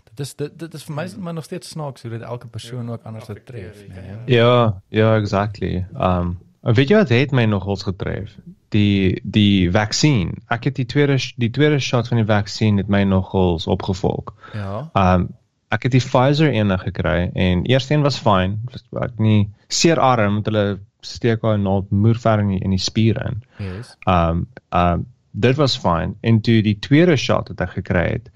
dit 0.04 0.20
is 0.20 0.34
dit 0.34 0.58
dit 0.58 0.74
is 0.74 0.84
vir 0.84 0.94
my 0.94 1.06
maar 1.18 1.34
nog 1.34 1.44
steeds 1.44 1.68
snaaks 1.68 2.02
hoe 2.02 2.10
dit 2.10 2.22
elke 2.22 2.46
persoon 2.46 2.86
Ja, 2.86 2.92
ook 2.92 3.02
anders 3.04 3.26
het 3.26 3.36
affekteer 3.36 3.72
tref, 3.72 3.80
jy, 3.82 3.88
nee. 3.88 4.36
ja. 4.36 4.44
Ja, 4.44 4.80
ja, 4.88 5.16
exactly. 5.16 5.86
Um 5.94 6.38
weet 6.62 6.88
jy 6.88 6.96
wat 6.96 7.08
het 7.08 7.30
my 7.32 7.44
nogals 7.44 7.82
getref? 7.82 8.36
Die 8.68 9.20
die 9.24 9.70
vaksin. 9.70 10.34
Ek 10.48 10.64
het 10.64 10.74
die 10.76 10.86
tweede 10.86 11.18
die 11.36 11.50
tweede 11.50 11.78
shot 11.78 12.08
van 12.08 12.16
die 12.16 12.26
vaksin 12.26 12.76
het 12.76 12.88
my 12.88 13.02
nogals 13.02 13.66
opgevolg. 13.66 14.34
Ja. 14.54 14.90
Um 14.94 15.28
ek 15.74 15.88
het 15.88 15.94
die 15.96 16.02
Pfizer 16.02 16.52
ene 16.52 16.78
gekry 16.78 17.30
en 17.34 17.64
eerste 17.66 17.94
een 17.94 18.04
was 18.06 18.18
fyn. 18.20 18.58
Ek 19.02 19.18
nie 19.22 19.48
seer 19.72 20.00
arm 20.02 20.38
met 20.40 20.50
hulle 20.50 20.66
steek 21.04 21.42
daai 21.44 21.58
naald 21.60 21.90
moerver 21.92 22.40
in 22.42 22.54
die, 22.54 22.60
in 22.64 22.74
die 22.74 22.82
spier 22.82 23.18
in. 23.24 23.42
Yes. 23.62 23.94
Um 24.10 24.46
um 24.70 25.06
dit 25.34 25.56
was 25.58 25.74
fyn 25.82 26.14
en 26.22 26.38
toe 26.46 26.60
die 26.62 26.76
tweede 26.78 27.16
shot 27.18 27.48
wat 27.50 27.62
ek 27.64 27.72
gekry 27.80 28.04
het 28.12 28.28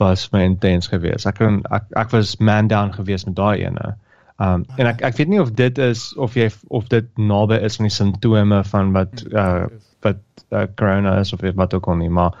was 0.00 0.26
my 0.32 0.42
intens 0.44 0.88
geweest. 0.88 1.28
Ek 1.28 1.36
kon 1.40 1.60
ek, 1.72 1.90
ek 1.96 2.12
was 2.14 2.36
man 2.40 2.68
down 2.72 2.94
geweest 2.94 3.28
met 3.28 3.36
daai 3.36 3.66
ene. 3.66 3.92
Um 4.40 4.64
en 4.76 4.88
ek 4.92 5.04
ek 5.04 5.18
weet 5.20 5.32
nie 5.32 5.42
of 5.42 5.52
dit 5.58 5.78
is 5.84 6.08
of 6.16 6.36
jy 6.36 6.48
of 6.68 6.88
dit 6.92 7.10
naby 7.16 7.60
is 7.68 7.76
van 7.80 7.90
die 7.90 7.96
simptome 7.98 8.62
van 8.72 8.94
wat 8.96 9.24
uh 9.32 9.68
wat 10.04 10.22
uh, 10.52 10.66
corona 10.78 11.16
is 11.20 11.32
of 11.32 11.44
wat 11.56 11.74
ook 11.74 11.88
al 11.88 12.00
nie, 12.00 12.12
maar 12.12 12.36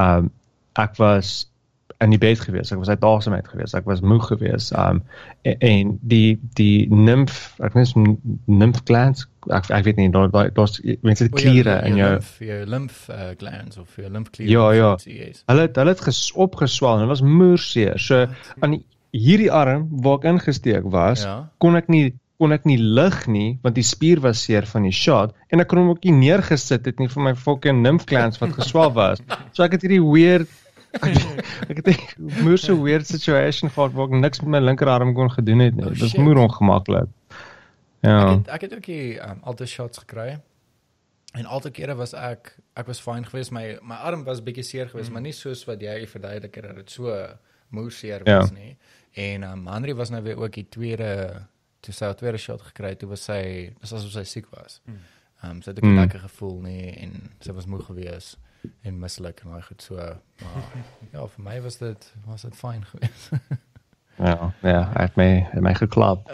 um 0.00 0.30
ek 0.78 0.98
was 0.98 1.49
in 2.00 2.10
die 2.14 2.18
bed 2.20 2.40
gewees. 2.40 2.70
Ek 2.72 2.80
was 2.80 2.88
uit 2.88 3.02
asem 3.04 3.34
uit 3.36 3.48
gewees. 3.48 3.74
Ek 3.76 3.88
was 3.88 4.00
moeg 4.00 4.30
gewees. 4.30 4.70
Um 4.76 5.02
en, 5.42 5.56
en 5.58 5.90
die 6.02 6.38
die 6.56 6.86
nymf, 6.92 7.54
ek 7.60 7.76
weet 7.76 7.92
nie 7.96 8.14
nymf 8.60 8.80
glands, 8.88 9.26
ek 9.52 9.68
ek 9.70 9.84
weet 9.84 10.00
nie 10.00 10.08
daar 10.14 10.30
daar 10.32 10.48
daar's 10.56 10.78
mense 11.04 11.26
het 11.26 11.34
kliere 11.36 11.80
in 11.88 11.98
jou 12.00 12.10
lymf, 12.14 12.30
jou 12.44 12.60
lymf 12.74 13.02
uh, 13.12 13.30
glands 13.40 13.80
of 13.80 14.00
jou 14.00 14.08
lymfkliere. 14.08 14.52
Ja, 14.52 14.94
of 14.94 15.04
ja. 15.04 15.12
Yes. 15.26 15.42
Hulle 15.50 15.66
het 15.68 15.76
hulle 15.80 15.94
het 15.94 16.06
ges, 16.08 16.22
opgeswel 16.32 16.96
en 16.96 17.04
dit 17.04 17.12
was 17.12 17.24
moerseer. 17.24 18.00
So 18.00 18.24
aan 18.60 18.78
die, 18.78 18.82
hierdie 19.16 19.50
arm 19.52 19.88
waar 20.04 20.20
ek 20.22 20.28
ingesteek 20.32 20.88
was, 20.88 21.26
Ja. 21.28 21.50
kon 21.58 21.76
ek 21.76 21.88
nie 21.92 22.14
kon 22.40 22.54
ek 22.56 22.64
nie 22.64 22.78
lig 22.80 23.26
nie 23.28 23.58
want 23.60 23.74
die 23.76 23.84
spier 23.84 24.22
was 24.24 24.40
seer 24.46 24.64
van 24.64 24.86
die 24.88 24.94
shot 24.96 25.34
en 25.52 25.60
ek 25.60 25.68
kon 25.68 25.82
hom 25.82 25.90
ook 25.92 26.06
nie 26.08 26.14
neergesit 26.22 26.86
het 26.88 27.02
nie 27.02 27.10
vir 27.12 27.26
my 27.26 27.34
fucking 27.36 27.82
lymph 27.84 28.06
glands 28.08 28.40
wat 28.40 28.54
geswel 28.56 28.94
was. 28.96 29.20
So 29.52 29.66
ek 29.66 29.76
het 29.76 29.84
hierdie 29.84 30.00
weird 30.00 30.48
ek 30.92 31.76
het 31.76 31.86
'n 32.18 32.42
moer 32.42 32.58
so 32.58 32.82
weird 32.82 33.06
situation 33.06 33.70
gehad 33.70 33.92
waar 33.92 34.06
ek 34.08 34.20
niks 34.20 34.40
met 34.40 34.48
my 34.50 34.58
linkerarm 34.60 35.14
kon 35.14 35.30
gedoen 35.30 35.58
het 35.58 35.74
nie. 35.74 35.84
Oh, 35.84 35.90
Dit 35.90 36.00
was 36.00 36.10
shit. 36.10 36.20
moer 36.20 36.36
ongemaklik. 36.38 37.08
Ek 37.30 38.08
Ja. 38.10 38.36
het 38.36 38.48
ek 38.48 38.60
het 38.60 38.74
ook 38.74 38.84
die 38.84 39.18
um, 39.30 39.38
altyd 39.42 39.68
shots 39.68 39.98
gekry. 39.98 40.40
En 41.32 41.44
altyd 41.46 41.72
kere 41.72 41.94
was 41.94 42.12
ek 42.14 42.56
ek 42.76 42.86
was 42.86 43.00
fyn 43.00 43.24
geweest. 43.26 43.50
My 43.52 43.78
my 43.82 43.94
arm 43.94 44.24
was 44.24 44.40
bietjie 44.42 44.64
seer 44.64 44.88
geweest, 44.88 45.08
mm. 45.08 45.12
maar 45.12 45.22
nie 45.22 45.32
soos 45.32 45.64
wat 45.64 45.80
jy 45.80 46.06
verduidelik 46.06 46.54
het 46.54 46.64
dat 46.64 46.76
dit 46.76 46.90
so 46.90 47.26
moer 47.68 47.90
seer 47.90 48.20
Ja. 48.24 48.38
was 48.38 48.50
nie. 48.50 48.76
En 49.14 49.42
um, 49.42 49.66
Henry 49.66 49.94
was 49.94 50.10
nou 50.10 50.22
weer 50.22 50.36
ook 50.38 50.52
die 50.52 50.66
tweede 50.68 51.46
toe 51.80 51.94
sy 51.94 52.04
haar 52.04 52.16
tweede 52.16 52.38
shot 52.38 52.60
gekry 52.62 52.88
het, 52.88 52.98
toe 52.98 53.08
was 53.08 53.24
sy 53.24 53.72
dis 53.80 53.92
asof 53.92 54.10
sy 54.10 54.22
siek 54.24 54.46
was. 54.50 54.80
Mm. 54.86 54.94
Ehm 55.42 55.50
um, 55.50 55.62
sy 55.62 55.70
het 55.70 55.78
ook 55.78 55.90
Mm. 55.90 55.96
lekker 55.98 56.18
gevoel 56.20 56.60
nie 56.60 56.90
en 56.96 57.30
sy 57.40 57.52
was 57.52 57.66
moeg 57.66 57.86
geweest 57.86 58.38
en 58.82 58.98
misselijk 58.98 59.40
en 59.40 59.50
daai 59.50 59.62
goed 59.62 59.82
so. 59.82 59.94
Maar 59.94 60.62
ja, 61.12 61.26
vir 61.28 61.42
my 61.44 61.60
was 61.62 61.76
dit 61.78 62.12
was 62.26 62.42
dit 62.42 62.56
fyn 62.56 62.84
geweest. 62.84 63.30
Ja, 64.20 64.52
ja, 64.62 64.90
het 65.00 65.14
my 65.16 65.48
het 65.50 65.62
my 65.64 65.74
geklap. 65.74 66.26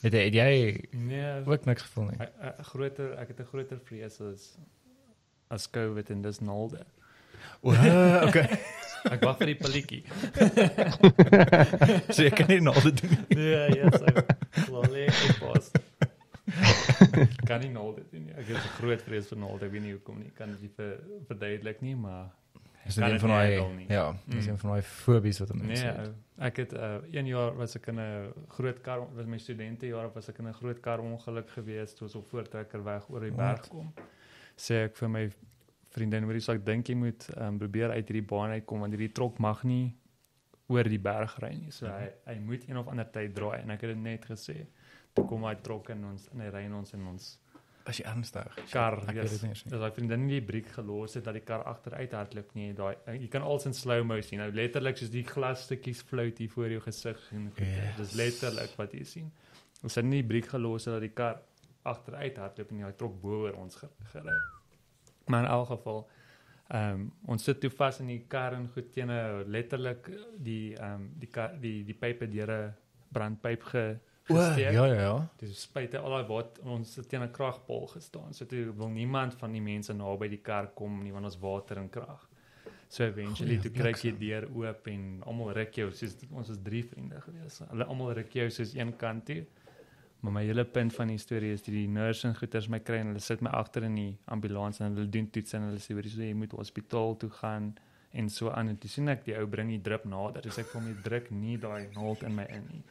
het, 0.00 0.12
het 0.12 0.34
jy 0.34 0.84
Nee, 0.90 1.42
ook 1.46 1.64
niks 1.64 1.82
gevoel 1.82 2.04
nie? 2.04 2.16
'n- 2.18 2.52
'n 2.60 2.64
groter 2.64 3.12
ek 3.18 3.28
het 3.28 3.40
'n 3.40 3.44
groter 3.50 3.78
vrees 3.84 4.20
as 4.20 4.54
as 5.48 5.70
COVID 5.70 6.10
en 6.10 6.22
dis 6.22 6.38
naalde. 6.38 6.84
O, 7.60 7.70
okay. 8.28 8.58
Ek 9.10 9.22
wag 9.24 9.36
vir 9.38 9.46
die 9.46 9.54
pilletjie. 9.56 10.04
so 12.12 12.22
jy 12.22 12.30
kan 12.30 12.46
nie 12.50 12.60
naalde 12.60 12.92
doen 12.92 13.10
nie. 13.28 13.36
Nee, 13.36 13.74
ja, 13.78 13.90
so. 13.90 14.06
Lolly 14.72 15.06
ek 15.06 15.38
pas. 15.42 15.70
Kan 17.48 17.60
nie 17.60 17.68
naalde 17.70 18.02
doen 18.10 18.24
nie. 18.24 18.32
Ek 18.34 18.46
het 18.46 18.56
'n 18.56 18.74
groot 18.80 19.02
vrees 19.02 19.28
vir 19.28 19.38
naalde. 19.38 19.66
Ek 19.66 19.72
weet 19.72 19.82
nie 19.82 19.92
hoekom 19.92 20.18
nie. 20.18 20.30
Kan 20.34 20.50
dit 20.50 20.60
nie 20.60 20.70
ver, 20.76 20.98
verduidelik 21.26 21.80
nie, 21.80 21.96
maar 21.96 22.30
Is 22.86 22.94
dit 22.94 23.04
een 23.04 23.20
van 23.20 23.28
daai 23.28 23.84
ja, 23.88 24.12
Mm. 24.26 24.38
een 24.48 24.58
van 24.58 24.70
daai 24.70 24.82
fobies 24.82 25.38
wat 25.38 25.54
mense 25.54 25.84
nee, 25.84 25.92
het. 25.92 26.10
ek 26.38 26.56
het 26.56 26.72
uh, 26.72 26.96
een 27.10 27.26
jaar 27.26 27.56
was 27.56 27.76
ek 27.76 27.86
in 27.88 27.98
'n 28.00 28.32
groot 28.48 28.80
kar 28.80 29.14
was 29.14 29.26
my 29.26 29.36
studentejare 29.38 30.10
was 30.14 30.28
ek 30.28 30.38
in 30.38 30.46
'n 30.48 30.52
groot 30.54 30.80
kar 30.80 30.98
ongeluk 31.00 31.50
gewees 31.50 31.94
toe 31.94 32.06
ons 32.06 32.14
op 32.14 32.26
voortrekker 32.26 32.84
weg 32.84 33.10
oor 33.10 33.20
die 33.20 33.32
berg 33.32 33.68
kom. 33.68 33.92
Sê 34.56 34.84
ek 34.84 34.96
vir 34.96 35.08
my 35.08 35.30
vriendin, 35.90 36.22
"Hoorie, 36.24 36.40
so 36.40 36.52
ek 36.52 36.64
dink 36.64 36.86
jy 36.88 36.94
moet 36.94 37.28
um, 37.38 37.58
probeer 37.58 37.90
uit 37.90 38.08
hierdie 38.08 38.26
baan 38.26 38.50
uitkom 38.50 38.80
want 38.80 38.92
hierdie 38.92 39.12
trok 39.12 39.38
mag 39.38 39.62
nie 39.64 39.94
oor 40.68 40.84
die 40.84 40.98
berg 40.98 41.38
ry 41.42 41.54
nie. 41.54 41.70
So 41.70 41.86
hy 41.86 42.10
hy 42.26 42.38
moet 42.38 42.68
een 42.68 42.76
of 42.78 42.86
ander 42.88 43.10
tyd 43.10 43.34
draai 43.34 43.60
en 43.62 43.70
ek 43.70 43.80
het 43.80 43.90
dit 43.90 43.98
net 44.02 44.24
gesê. 44.24 44.66
Kom 45.26 45.44
hy 45.44 45.54
trok 45.62 45.90
in 45.90 46.04
ons 46.04 46.28
in 46.32 46.40
hy 46.40 46.48
ry 46.54 46.64
ons 46.72 46.92
in 46.94 47.06
ons 47.06 47.38
As 47.88 47.96
jy 47.96 48.04
ernstig. 48.04 48.58
kar. 48.70 48.98
ek 49.08 49.14
weet 49.16 49.30
dit 49.30 49.42
nie 49.42 49.48
nie. 49.48 49.62
Dis 49.72 49.80
daai 49.80 49.90
vriendin 49.96 50.26
nie 50.26 50.40
die 50.40 50.46
briek 50.46 50.66
gelos 50.74 51.14
het 51.14 51.24
dat 51.24 51.34
die 51.34 51.40
kar 51.40 51.62
agteruit 51.64 52.12
hardloop 52.12 52.50
nie. 52.54 52.72
Daai 52.74 52.94
jy 53.16 53.28
kan 53.28 53.42
als 53.42 53.64
in 53.66 53.72
slow-mo 53.72 54.20
sien. 54.20 54.38
Nou 54.38 54.50
letterlik 54.52 54.96
soos 54.98 55.10
die 55.10 55.24
glasstukkies 55.24 56.02
float 56.02 56.38
hier 56.38 56.50
voor 56.50 56.68
jou 56.68 56.80
gesig 56.80 57.18
en. 57.32 57.52
Yes. 57.56 57.96
Dis 57.96 58.12
letterlik 58.14 58.76
wat 58.76 58.92
jy 58.92 59.04
sien. 59.04 59.32
Ons 59.82 59.94
het 59.94 60.04
nie 60.04 60.20
die 60.22 60.28
briek 60.28 60.46
gelos 60.52 60.84
dat 60.84 61.00
die 61.00 61.08
kar 61.14 61.40
agteruit 61.84 62.36
hardloop 62.36 62.70
en 62.72 62.82
hy 62.84 62.92
trok 62.92 63.14
bo 63.22 63.44
oor 63.46 63.54
ons 63.56 63.74
ge- 63.76 63.88
gery. 64.12 64.34
Maar 65.28 65.44
in 65.44 65.50
elk 65.50 65.68
geval 65.68 66.08
ehm 66.68 66.92
um, 67.00 67.12
ons 67.32 67.44
sit 67.44 67.60
toe 67.60 67.70
vas 67.70 68.00
in 68.00 68.06
die 68.12 68.24
kar 68.28 68.52
en 68.52 68.68
goed 68.68 68.92
teen 68.92 69.08
letterlik 69.48 70.10
die 70.36 70.74
ehm 70.76 70.94
um, 71.00 71.08
die 71.18 71.28
kar, 71.32 71.54
die 71.60 71.84
die 71.84 71.94
pype 71.96 72.28
deur 72.28 72.50
'n 72.52 72.74
brandpyp 73.12 73.62
ge 73.62 73.98
O, 74.28 74.34
gesteek. 74.34 74.72
ja 74.72 74.86
ja 74.86 75.00
ja. 75.00 75.28
Dis 75.40 75.62
spuite 75.62 75.98
al 75.98 76.10
daai 76.10 76.26
wat 76.28 76.58
ons 76.64 76.98
teen 77.08 77.22
'n 77.22 77.30
kragpaal 77.32 77.86
gestaan. 77.94 78.34
So 78.34 78.44
toe 78.46 78.72
wil 78.76 78.88
niemand 78.88 79.34
van 79.34 79.52
die 79.52 79.60
mense 79.60 79.92
naby 79.92 80.28
die 80.28 80.42
kar 80.42 80.66
kom 80.74 81.02
nie 81.02 81.12
want 81.12 81.24
ons 81.24 81.38
water 81.38 81.78
en 81.78 81.88
krag. 81.88 82.28
So 82.88 83.04
eventually 83.04 83.56
Goeie 83.56 83.62
toe 83.62 83.82
kry 83.82 83.92
die 83.92 84.12
deur 84.18 84.48
oop 84.54 84.86
en 84.88 85.22
almal 85.26 85.52
ruk 85.52 85.74
jou 85.74 85.90
soos 85.92 86.16
ons 86.32 86.48
is 86.48 86.58
drie 86.62 86.84
vriende 86.84 87.20
gewees. 87.20 87.60
Hulle 87.70 87.84
almal 87.84 88.14
ruk 88.14 88.32
jou 88.32 88.50
soos 88.50 88.74
een 88.74 88.96
kant 88.96 89.26
toe. 89.26 89.44
Maar 90.20 90.32
my 90.32 90.44
hele 90.44 90.64
punt 90.64 90.94
van 90.94 91.06
die 91.12 91.18
storie 91.18 91.52
is 91.52 91.62
die, 91.62 91.72
die 91.72 91.88
nurse 91.88 92.26
en 92.26 92.34
goeters 92.34 92.68
my 92.68 92.80
kry 92.80 92.96
en 92.98 93.12
hulle 93.12 93.20
sit 93.22 93.40
my 93.40 93.50
agter 93.50 93.84
in 93.86 93.94
die 93.94 94.16
ambulans 94.24 94.80
en 94.80 94.96
hulle 94.96 95.08
doen 95.08 95.28
toets 95.30 95.54
en 95.54 95.68
hulle 95.68 95.78
sê 95.78 95.94
hoorie 95.94 96.10
so 96.10 96.24
jy 96.24 96.34
moet 96.34 96.56
hospitaal 96.58 97.14
toe 97.16 97.30
gaan 97.30 97.74
en 98.10 98.28
so 98.28 98.50
aan 98.50 98.72
en 98.72 98.78
toe 98.82 98.90
sien 98.90 99.08
ek 99.12 99.24
die 99.28 99.36
ou 99.38 99.46
bring 99.46 99.68
die 99.70 99.82
drip 99.84 100.04
nader. 100.04 100.42
Dis 100.42 100.58
ek 100.58 100.72
vir 100.72 100.82
my 100.82 100.94
druk 101.04 101.30
nie 101.30 101.58
daai 101.60 101.86
naald 101.94 102.24
in 102.26 102.34
my 102.34 102.48
in 102.50 102.64
nie. 102.72 102.82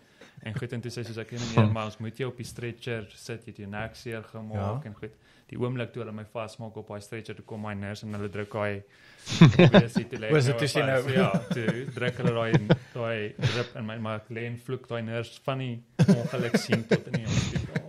En 0.46 0.54
goed 0.56 0.74
en 0.74 0.82
toe 0.82 0.92
sê 0.92 1.04
soos 1.04 1.18
ek 1.18 1.32
nie 1.32 1.40
meer 1.56 1.72
maar 1.74 1.86
ons 1.90 1.98
moet 2.00 2.18
jou 2.18 2.30
op 2.30 2.38
die 2.38 2.46
stretcher 2.46 3.08
sit 3.16 3.46
jy 3.46 3.52
het 3.52 3.58
jou 3.64 3.70
nek 3.70 3.96
seer 3.96 4.24
gemaak 4.24 4.84
Ja. 4.84 4.92
en 4.92 4.94
goed. 4.96 5.12
Die 5.48 5.58
oomblik 5.60 5.94
toe 5.94 6.02
hulle 6.04 6.12
my 6.14 6.26
vasmaak 6.26 6.76
op 6.78 6.88
daai 6.92 7.02
stretcher 7.02 7.36
toe 7.36 7.46
kom 7.46 7.62
my 7.64 7.74
nurse 7.74 8.04
en 8.06 8.14
hulle 8.14 8.30
druk 8.30 8.52
daai 8.54 8.84
obesity 9.68 10.20
Was 10.32 10.46
dit 10.46 10.58
toe 10.58 10.68
jy 10.68 10.84
nou- 10.86 11.12
ja, 11.12 11.30
toe 11.52 11.86
druk 11.96 12.18
hulle 12.22 12.34
daai 12.34 12.68
daai 12.94 13.34
drip 13.40 13.76
in 13.76 13.86
my 13.86 13.98
maar 13.98 14.20
ek 14.22 14.30
lê 14.30 14.46
en 14.52 14.58
vloek 14.58 14.88
daai 14.88 15.02
nurse 15.08 15.40
van 15.44 15.58
die 15.64 15.84
ongeluk 16.08 16.58
sien 16.58 16.86
tot 16.88 17.08
in 17.08 17.14
die 17.22 17.26
hospitaal. 17.26 17.84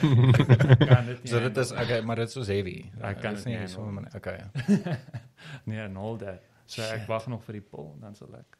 So 1.28 1.40
dit 1.44 1.56
is 1.60 1.72
okay, 1.72 2.00
maar 2.00 2.16
dit 2.16 2.28
is 2.28 2.32
so 2.32 2.44
heavy. 2.48 2.86
Ek 3.04 3.18
kan 3.20 3.34
Dit 3.36 3.40
is 3.42 3.44
nie 3.50 3.66
so 3.68 3.82
handle. 3.82 4.00
maar 4.00 4.14
okay. 4.16 4.38
Nee, 5.68 5.88
nul 5.88 6.16
dit. 6.22 6.40
So 6.66 6.82
ek 6.82 7.04
wag 7.10 7.26
nog 7.28 7.42
vir 7.44 7.58
die 7.58 7.64
pil 7.72 7.90
dan 8.00 8.14
sal 8.16 8.32
ek. 8.38 8.56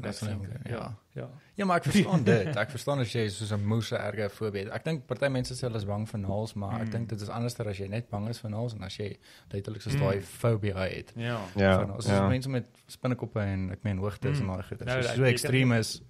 That's 0.00 0.20
vaccin 0.20 0.38
not 0.38 0.48
kry. 0.62 0.72
ja. 0.72 0.96
Ja. 1.14 1.28
Ja, 1.54 1.64
maar 1.64 1.76
ek 1.76 1.84
verstaan 1.84 2.24
dit. 2.32 2.56
Ek 2.56 2.70
verstaan 2.70 2.98
as 3.00 3.12
jy 3.12 3.28
soos 3.28 3.50
'n 3.52 3.64
moose 3.64 3.96
erge 3.96 4.28
het. 4.64 4.68
Ek 4.72 4.84
dink 4.84 5.06
party 5.06 5.28
mense 5.28 5.54
sê 5.54 5.60
hulle 5.68 5.76
is 5.76 5.84
bang 5.84 6.06
vir 6.08 6.18
naels, 6.20 6.54
maar 6.54 6.80
ek 6.80 6.86
Mm. 6.86 6.90
dink 6.90 7.08
dit 7.08 7.20
is 7.20 7.28
anderster 7.28 7.68
as 7.68 7.78
jy 7.78 7.88
net 7.88 8.08
bang 8.10 8.28
is 8.28 8.38
vir 8.40 8.50
naels 8.50 8.74
en 8.74 8.82
as 8.84 8.96
jy 8.96 9.16
letterlik 9.52 9.82
soos 9.82 9.94
Mm. 9.94 10.00
daai 10.00 10.20
fobie 10.22 10.72
het. 10.74 11.12
Ja. 11.16 11.40
Ja. 11.56 11.76
Van 11.78 11.88
naels. 11.88 12.06
ja. 12.06 12.28
Mense 12.28 12.48
met 12.48 12.64
spinnekoppe 12.86 13.40
en 13.40 13.70
ek 13.72 13.82
meen 13.84 13.98
hoogtes 13.98 14.40
Mm. 14.40 14.48
en 14.50 14.56
daai 14.56 14.62
goed. 14.68 14.84
Nou, 14.84 14.98
As 14.98 15.06
ek- 15.06 15.10
jy 15.10 15.10
jy 15.10 15.16
so 15.16 15.22
kan 15.22 15.32
ekstreem 15.32 15.72
is. 15.72 16.02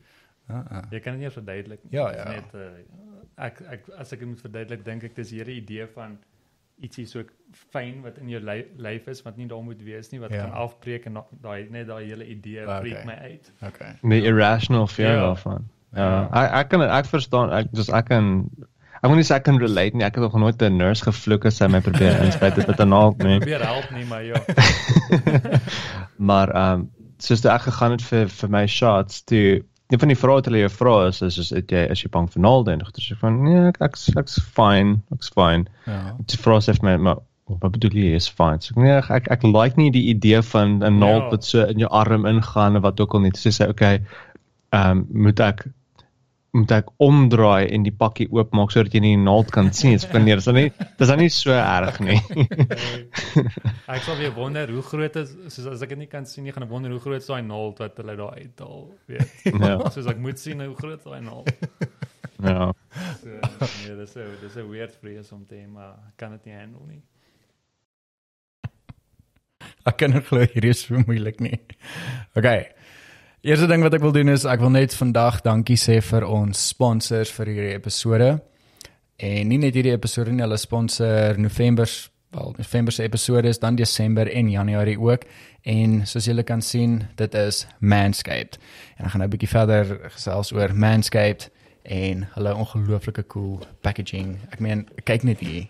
Ja, 0.49 0.65
ja. 0.71 0.83
Jy 0.91 1.01
kan 1.01 1.13
dit 1.13 1.21
nie 1.23 1.31
verduidelik 1.31 1.81
nie. 1.85 1.93
Ja, 1.93 2.07
Dit 2.11 2.19
is 2.19 2.25
ja. 2.25 2.31
Net 2.31 2.55
uh, 2.55 3.45
ek 3.45 3.61
ek 3.63 3.89
as 3.99 4.13
ek 4.13 4.19
dit 4.19 4.29
moet 4.29 4.41
verduidelik, 4.41 4.85
dink 4.85 5.05
ek 5.05 5.15
dis 5.15 5.31
hierdie 5.31 5.57
idee 5.63 5.87
van 5.87 6.19
ietsie 6.83 7.07
so 7.07 7.23
fyn 7.73 8.03
wat 8.03 8.19
in 8.19 8.29
jou 8.33 8.41
lyf, 8.43 8.67
lyf 8.77 9.07
is 9.13 9.23
wat 9.23 9.37
nie 9.37 9.47
daar 9.51 9.63
moet 9.63 9.83
wees 9.85 10.11
nie 10.13 10.21
wat 10.21 10.31
Ja. 10.33 10.45
kan 10.47 10.53
afbreek 10.53 11.07
en 11.07 11.15
da- 11.15 11.27
daai 11.43 11.67
net 11.71 11.87
daai 11.87 12.05
hele 12.09 12.27
idee 12.27 12.63
okay. 12.67 13.05
my 13.05 13.15
uit. 13.15 13.53
Okay. 13.63 13.95
Die 14.03 14.23
irrational 14.23 14.87
fear 14.87 15.15
Ja. 15.15 15.21
daarvan. 15.21 15.69
Ja. 15.95 16.07
Ja. 16.11 16.29
Ek 16.45 16.53
ek 16.53 16.69
kan 16.69 16.83
ek 16.83 17.07
verstaan 17.07 17.53
ek 17.53 17.73
dis 17.73 17.89
ek 17.91 18.07
kan 18.09 18.49
ek 19.03 19.11
wil 19.11 19.17
nie 19.19 19.25
sê 19.27 19.35
ek 19.37 19.45
kan 19.45 19.59
relate 19.59 19.97
nie. 19.97 20.05
Ek 20.05 20.15
het 20.15 20.23
nog 20.25 20.39
nooit 20.39 20.63
'n 20.63 20.77
nurse 20.77 21.03
gevloek 21.05 21.45
as 21.47 21.57
sy 21.57 21.67
my 21.69 21.81
probeer 21.81 22.23
inspuit 22.25 22.55
het 22.57 22.67
met 22.67 22.81
'n 22.81 22.89
naald 22.89 23.19
nie. 23.19 23.39
Probeer 23.39 23.65
help 23.67 23.91
nie, 23.91 24.05
maar 24.05 24.23
ja. 24.25 24.41
maar 26.29 26.49
ehm 26.55 26.81
um, 26.81 26.91
soos 27.19 27.41
toe 27.41 27.51
ek 27.53 27.61
gegaan 27.69 27.91
het 27.95 28.03
vir 28.03 28.29
vir 28.29 28.49
my 28.51 28.67
shots 28.67 29.23
toe 29.25 29.63
een 29.93 30.01
van 30.03 30.09
die 30.13 30.17
vrae 30.19 30.39
wat 30.39 30.49
hulle 30.49 30.63
jou 30.65 30.71
vra 30.73 30.95
is 31.09 31.21
is 31.23 31.39
is 31.39 31.51
het 31.51 31.73
jy 31.75 31.83
is 31.95 32.03
jy 32.05 32.09
bang 32.15 32.31
vir 32.33 32.43
naalde 32.47 32.73
en 32.73 32.85
goeie 32.87 33.05
sê 33.05 33.19
van 33.21 33.43
nee 33.45 33.67
ek 33.69 33.81
ek's 33.89 34.09
ek's 34.17 34.39
fine 34.57 35.01
ek's 35.17 35.33
fine. 35.37 35.69
Ja. 35.87 36.17
die 36.33 36.41
vrou 36.41 36.59
sê 36.65 36.75
vir 36.79 36.89
my 36.89 36.97
maar 37.09 37.21
wat 37.61 37.73
bedoel 37.75 37.99
jy? 38.01 38.15
Is 38.17 38.29
fine. 38.29 38.61
So 38.65 38.81
nee 38.81 38.95
ek 38.97 39.11
ek, 39.11 39.29
ek 39.37 39.43
like 39.45 39.77
nie 39.77 39.91
die 39.93 40.07
idee 40.15 40.41
van 40.53 40.81
'n 40.83 40.99
naald 40.99 41.25
Ja. 41.29 41.31
wat 41.37 41.45
so 41.45 41.65
in 41.67 41.79
jou 41.85 41.91
arm 41.91 42.27
ingaan 42.27 42.77
of 42.77 42.83
wat 42.83 43.01
ook 43.01 43.15
al 43.15 43.21
nie. 43.27 43.33
So 43.37 43.51
sê 43.51 43.69
okay 43.69 44.01
ehm 44.73 44.91
um, 44.91 45.07
moet 45.27 45.41
ek 45.41 45.67
moet 46.53 46.73
ek 46.77 46.91
omdraai 47.01 47.71
en 47.73 47.83
die 47.87 47.95
pakkie 47.97 48.27
oopmaak 48.29 48.71
sodat 48.75 48.93
jy 48.93 49.01
nie 49.01 49.15
die 49.17 49.23
naald 49.25 49.51
kan 49.55 49.71
sien 49.73 49.95
is 49.97 50.05
van 50.05 50.25
nee 50.27 50.35
dis 50.37 50.45
dan 50.45 50.55
nie 50.61 50.69
dis 50.99 51.09
dan 51.09 51.19
nie 51.23 51.31
so 51.33 51.55
erg 51.57 52.01
nie 52.05 52.19
Ek 53.89 54.03
sal 54.05 54.19
weer 54.21 54.35
wonder 54.37 54.69
hoe 54.69 54.83
groot 54.85 55.17
is 55.17 55.33
soos 55.55 55.67
as 55.73 55.83
ek 55.87 55.95
dit 55.95 56.03
nie 56.03 56.11
kan 56.13 56.27
sien 56.29 56.45
nie 56.45 56.53
gaan 56.53 56.67
ek 56.67 56.73
wonder 56.75 56.93
hoe 56.93 57.01
groot 57.01 57.25
is 57.25 57.31
daai 57.31 57.41
naald 57.47 57.81
wat 57.81 57.97
hulle 58.03 58.17
daar 58.21 58.37
uithaal, 58.37 58.85
weet. 59.09 59.33
ja 59.49 59.79
Soos 59.95 60.07
ek 60.13 60.21
moet 60.21 60.39
sien 60.39 60.61
hoe 60.61 60.77
groot 60.77 61.03
daai 61.09 61.21
naald. 61.25 61.49
ja 62.43 62.69
So 63.23 63.29
nee, 63.31 63.97
dis 64.03 64.17
'n 64.17 64.37
dis 64.45 64.57
'n 64.61 64.69
weird 64.69 64.95
vrees 65.01 65.33
om 65.33 65.47
te 65.49 65.57
hê, 65.57 65.67
maar 65.69 65.97
ek 66.11 66.17
kan 66.21 66.37
dit 66.37 66.45
nie 66.51 66.55
handle 66.59 66.85
nie. 66.87 67.03
Ek 69.89 69.97
kan 69.99 70.11
nie 70.15 70.21
glo 70.21 70.45
hierdie 70.45 70.71
is 70.77 70.85
so 70.85 71.01
moeilik 71.07 71.41
nie. 71.41 71.59
Okay. 72.37 72.69
Eerste 73.43 73.67
ding 73.67 73.83
wat 73.83 73.91
ek 73.97 74.05
wil 74.05 74.13
doen 74.15 74.31
is 74.31 74.45
ek 74.47 74.61
wil 74.63 74.71
net 74.71 74.93
vandag 74.95 75.41
dankie 75.43 75.75
sê 75.75 75.97
vir 75.99 76.23
ons 76.23 76.61
sponsors 76.71 77.33
vir 77.35 77.49
hierdie 77.51 77.73
episode. 77.75 78.29
En 79.19 79.51
nie 79.51 79.59
net 79.59 79.75
hierdie 79.75 79.97
episode 79.97 80.31
nie, 80.31 80.45
hulle 80.45 80.59
sponsor 80.63 81.41
November 81.43 81.91
wel 82.31 82.55
November 82.61 82.95
se 82.95 83.03
episode 83.03 83.51
is 83.51 83.59
dan 83.59 83.75
Desember 83.75 84.31
en 84.31 84.51
Januarie 84.51 84.95
ook. 84.95 85.27
En 85.67 86.07
soos 86.07 86.31
julle 86.31 86.47
kan 86.47 86.63
sien, 86.63 87.01
dit 87.19 87.35
is 87.35 87.65
Manscaped. 87.81 88.61
En 88.95 89.11
ek 89.11 89.11
gaan 89.11 89.25
nou 89.27 89.29
'n 89.29 89.35
bietjie 89.35 89.51
verder 89.51 89.91
gesels 90.15 90.55
oor 90.55 90.71
Manscaped 90.75 91.51
en 91.83 92.23
hulle 92.39 92.55
ongelooflike 92.55 93.27
cool 93.27 93.67
packaging. 93.81 94.39
Ek 94.53 94.61
meen, 94.61 94.87
kyk 95.03 95.25
net 95.25 95.41
hier. 95.41 95.67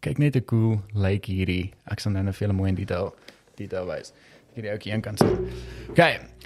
Kyk 0.00 0.18
net 0.18 0.40
hoe 0.40 0.44
cool 0.44 0.80
lyk 0.94 1.04
like 1.04 1.32
hierdie. 1.32 1.72
Ek 1.84 2.00
sal 2.00 2.12
nou 2.12 2.22
net 2.22 2.34
vir 2.34 2.48
julle 2.48 2.56
mooi 2.56 2.72
detail 2.72 3.14
detail 3.56 3.86
wys. 3.86 4.12
Hierdie 4.54 4.70
ouetjie 4.70 4.92
een 4.92 5.02
kant 5.02 5.18
sien. 5.18 5.32
OK. 5.90 6.00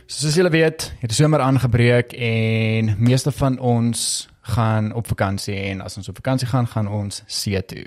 So 0.09 0.23
soos 0.25 0.39
julle 0.39 0.49
weet, 0.49 0.87
het 1.03 1.11
die 1.13 1.17
somer 1.17 1.43
aangebreek 1.45 2.15
en 2.17 2.95
meeste 2.97 3.33
van 3.37 3.59
ons 3.61 4.29
gaan 4.49 4.95
op 4.97 5.11
vakansie 5.11 5.57
en 5.69 5.83
as 5.85 5.99
ons 6.01 6.09
op 6.09 6.17
vakansie 6.17 6.49
gaan, 6.49 6.67
gaan 6.67 6.89
ons 6.89 7.21
see 7.27 7.61
toe. 7.69 7.85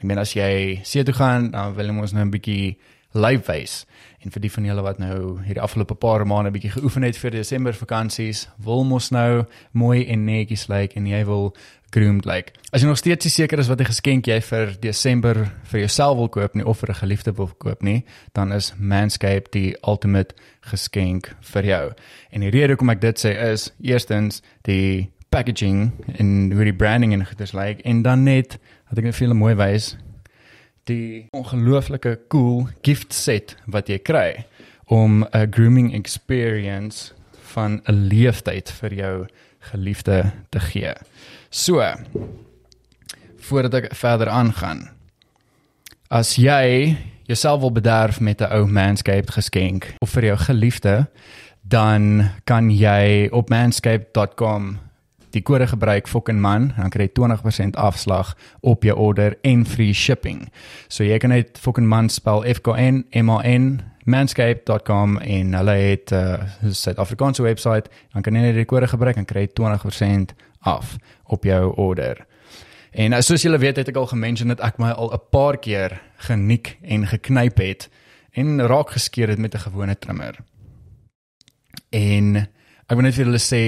Ek 0.00 0.02
meen 0.02 0.18
as 0.18 0.34
jy 0.34 0.80
see 0.82 1.06
toe 1.06 1.14
gaan, 1.14 1.52
dan 1.54 1.76
wil 1.78 1.94
ons 1.94 2.12
nou 2.12 2.24
'n 2.24 2.34
bietjie 2.34 2.74
live 3.14 3.46
wys. 3.46 3.84
En 4.24 4.30
vir 4.30 4.40
die 4.40 4.50
van 4.50 4.64
julle 4.64 4.82
wat 4.82 4.98
nou 4.98 5.38
hierdie 5.44 5.62
afgelope 5.62 5.94
paar 5.94 6.26
maande 6.26 6.50
bietjie 6.50 6.70
geoefen 6.70 7.02
het 7.02 7.16
vir 7.16 7.30
Desember 7.30 7.74
vakansies, 7.74 8.48
wil 8.58 8.84
mos 8.84 9.10
nou 9.10 9.44
mooi 9.72 10.06
en 10.06 10.24
netjies 10.24 10.66
lyk 10.68 10.80
like, 10.80 10.96
en 10.96 11.06
jy 11.06 11.24
wil 11.24 11.54
groomed 11.92 12.24
lyk. 12.24 12.50
Like. 12.50 12.58
As 12.72 12.80
jy 12.80 12.88
nog 12.88 12.98
steeds 12.98 13.28
seker 13.34 13.60
is 13.60 13.68
wat 13.68 13.80
'n 13.80 13.90
geskenk 13.90 14.26
jy 14.26 14.40
vir 14.40 14.76
Desember 14.80 15.52
vir 15.64 15.80
jouself 15.80 16.16
wil 16.16 16.28
koop 16.28 16.54
nie 16.54 16.64
of 16.64 16.78
vir 16.78 16.90
'n 16.90 17.00
geliefde 17.04 17.32
wil 17.36 17.50
koop 17.58 17.82
nie, 17.82 18.04
dan 18.32 18.52
is 18.52 18.72
Manscaped 18.78 19.52
die 19.52 19.76
ultimate 19.86 20.34
geskenk 20.60 21.34
vir 21.40 21.64
jou. 21.64 21.92
En 22.30 22.40
die 22.40 22.50
rede 22.50 22.72
hoekom 22.72 22.90
ek 22.90 23.00
dit 23.00 23.18
sê 23.18 23.52
is 23.52 23.72
eerstens 23.80 24.42
die 24.62 25.10
packaging 25.30 25.92
en 26.18 26.52
hoe 26.52 26.64
die 26.64 26.76
branding 26.76 27.12
en 27.12 27.26
goeders 27.26 27.52
lyk 27.52 27.76
like, 27.76 27.82
en 27.82 28.02
dan 28.02 28.24
net 28.24 28.58
dat 28.88 28.98
ek 28.98 29.04
net 29.04 29.16
julle 29.16 29.34
mooi 29.34 29.54
wys 29.54 29.96
die 30.84 31.28
ongelooflike 31.32 32.18
cool 32.28 32.68
gift 32.82 33.12
set 33.12 33.56
wat 33.66 33.88
jy 33.88 33.98
kry 33.98 34.44
om 34.86 35.24
'n 35.24 35.52
grooming 35.52 35.94
experience 35.94 37.12
van 37.54 37.80
'n 37.86 38.08
leeftyd 38.08 38.70
vir 38.70 38.94
jou 38.94 39.26
geliefde 39.60 40.32
te 40.50 40.60
gee. 40.60 40.94
So, 41.52 41.84
voordat 43.36 43.74
ek 43.74 43.94
verder 43.94 44.30
aangaan. 44.32 44.86
As 46.08 46.38
jy 46.40 46.96
jouself 47.28 47.60
wil 47.60 47.72
bederf 47.72 48.20
met 48.20 48.40
'n 48.40 48.48
ou 48.56 48.64
Manscaped 48.66 49.30
geskenk 49.30 49.94
of 50.00 50.10
vir 50.10 50.24
jou 50.24 50.36
geliefde, 50.36 51.08
dan 51.60 52.30
kan 52.44 52.70
jy 52.70 53.28
op 53.30 53.48
manscaped.com 53.48 54.78
die 55.30 55.42
kode 55.42 55.66
gebruik 55.66 56.08
fucking 56.08 56.40
man 56.40 56.72
dan 56.76 56.90
kry 56.90 57.02
jy 57.02 57.12
20% 57.12 57.76
afslag 57.76 58.36
op 58.60 58.82
jou 58.82 58.96
order 58.96 59.36
en 59.42 59.66
free 59.66 59.92
shipping. 59.92 60.48
So 60.88 61.04
jy 61.04 61.18
kan 61.18 61.30
net 61.30 61.58
fucking 61.58 61.88
man 61.88 62.08
spel 62.08 62.44
F 62.44 62.60
K 62.60 62.76
N 62.76 63.04
M 63.12 63.28
A 63.28 63.40
N 63.44 63.82
manscape.com 64.04 65.18
en 65.18 65.54
hulle 65.54 65.70
het 65.70 66.10
'n 66.10 66.14
uh, 66.14 66.72
Suid-Afrikaanse 66.72 67.42
webwerf, 67.42 67.84
dan 68.12 68.22
kan 68.22 68.34
jy 68.34 68.40
net 68.40 68.54
die 68.54 68.64
kode 68.64 68.88
gebruik 68.88 69.16
en 69.16 69.24
kry 69.24 69.40
jy 69.40 69.48
20% 69.60 70.34
af 70.62 70.96
op 71.24 71.44
jou 71.44 71.74
order. 71.76 72.26
En 72.90 73.12
uh, 73.12 73.20
soos 73.20 73.42
julle 73.42 73.58
weet 73.58 73.76
het 73.76 73.88
ek 73.88 73.96
al 73.96 74.10
gemention 74.10 74.52
dat 74.52 74.60
ek 74.60 74.78
my 74.78 74.90
al 74.90 75.12
'n 75.12 75.28
paar 75.30 75.56
keer 75.56 76.00
geniek 76.28 76.76
en 76.82 77.06
geknyp 77.06 77.58
het 77.58 77.88
en 78.32 78.60
raak 78.66 78.90
geskeur 78.90 79.28
het 79.28 79.38
met 79.38 79.54
'n 79.54 79.64
gewone 79.68 79.98
trimmer. 79.98 80.36
En 81.90 82.36
ek 82.86 82.96
wil 82.96 83.02
net 83.02 83.14
vir 83.14 83.24
julle 83.24 83.40
sê 83.40 83.62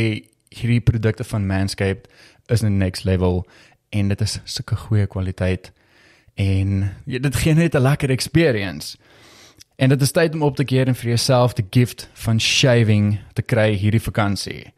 hierdie 0.48 0.80
produkte 0.80 1.24
van 1.24 1.46
Manscaped 1.46 2.09
is 2.46 2.62
'n 2.62 2.78
next 2.78 3.04
level 3.04 3.46
en 3.90 4.09
dit 4.09 4.20
is 4.20 4.40
sulke 4.44 4.76
goeie 4.76 5.07
kwaliteit 5.07 5.72
en 6.35 6.92
ja, 7.07 7.18
dit 7.18 7.37
gee 7.37 7.54
net 7.54 7.74
'n 7.74 7.83
lekker 7.83 8.11
experience. 8.11 8.96
En 9.76 9.88
dit 9.88 10.00
is 10.00 10.11
tyd 10.11 10.35
om 10.35 10.42
op 10.42 10.57
te 10.57 10.64
keer 10.64 10.87
en 10.87 10.94
vir 10.94 11.09
jouself 11.09 11.52
die 11.52 11.66
gift 11.70 12.09
van 12.12 12.40
shaving 12.40 13.20
te 13.33 13.42
kry 13.42 13.74
hierdie 13.74 14.02
vakansie. 14.02 14.72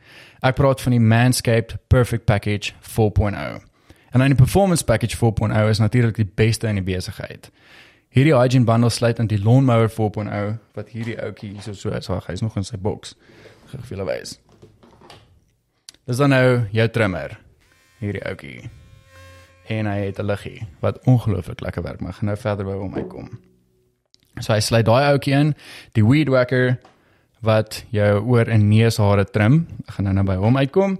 Ek 0.46 0.54
praat 0.54 0.78
van 0.80 0.94
die 0.94 1.00
Manscaped 1.02 1.74
Perfect 1.90 2.24
Package 2.24 2.72
4.0. 2.80 3.62
En 4.10 4.18
dan 4.18 4.26
die 4.26 4.34
Performance 4.34 4.84
Package 4.84 5.16
4.0 5.16 5.68
is 5.68 5.78
natuurlik 5.78 6.14
die 6.14 6.30
beste 6.34 6.68
in 6.68 6.74
die 6.78 6.84
besigheid. 6.86 7.50
Hierdie 8.14 8.34
hygiene 8.36 8.64
bundle 8.64 8.90
sluit 8.90 9.18
aan 9.18 9.26
die 9.26 9.42
Lawnmower 9.42 9.90
4.0 9.90 10.54
wat 10.78 10.92
hierdie 10.94 11.18
ouetjie 11.18 11.50
hier 11.50 11.62
so 11.62 11.72
so 11.72 11.90
is, 11.90 12.06
hy 12.06 12.36
is 12.38 12.44
nog 12.46 12.54
in 12.56 12.64
sy 12.64 12.78
boks. 12.78 13.16
Gaan 13.72 13.82
vir 13.82 13.96
julle 13.96 14.06
wys. 14.06 14.36
Dis 16.06 16.22
dan 16.22 16.30
nou 16.30 16.46
jou 16.70 16.88
trimmer. 16.94 17.38
Hierdie 17.98 18.22
ouetjie. 18.30 18.70
En 19.66 19.90
hy 19.90 19.98
het 20.04 20.20
'n 20.22 20.30
liggie 20.30 20.68
wat 20.80 21.02
ongelooflik 21.04 21.60
lekker 21.60 21.82
werk, 21.82 22.00
maar 22.00 22.12
gaan 22.12 22.30
nou 22.30 22.36
verder 22.38 22.64
by 22.64 22.78
hom 22.78 22.94
uitkom. 22.94 23.30
So 24.38 24.52
hy 24.52 24.60
sluit 24.60 24.86
daai 24.86 25.10
ouetjie 25.10 25.34
in, 25.34 25.54
die 25.92 26.06
weed 26.06 26.28
whacker 26.28 26.78
wat 27.46 27.84
jou 27.94 28.12
oor 28.26 28.50
en 28.50 28.68
neushare 28.68 29.24
trim. 29.30 29.64
Ek 29.86 29.96
gaan 29.96 30.10
nou 30.10 30.16
nou 30.18 30.26
by 30.28 30.36
hom 30.42 30.58
uitkom. 30.58 30.98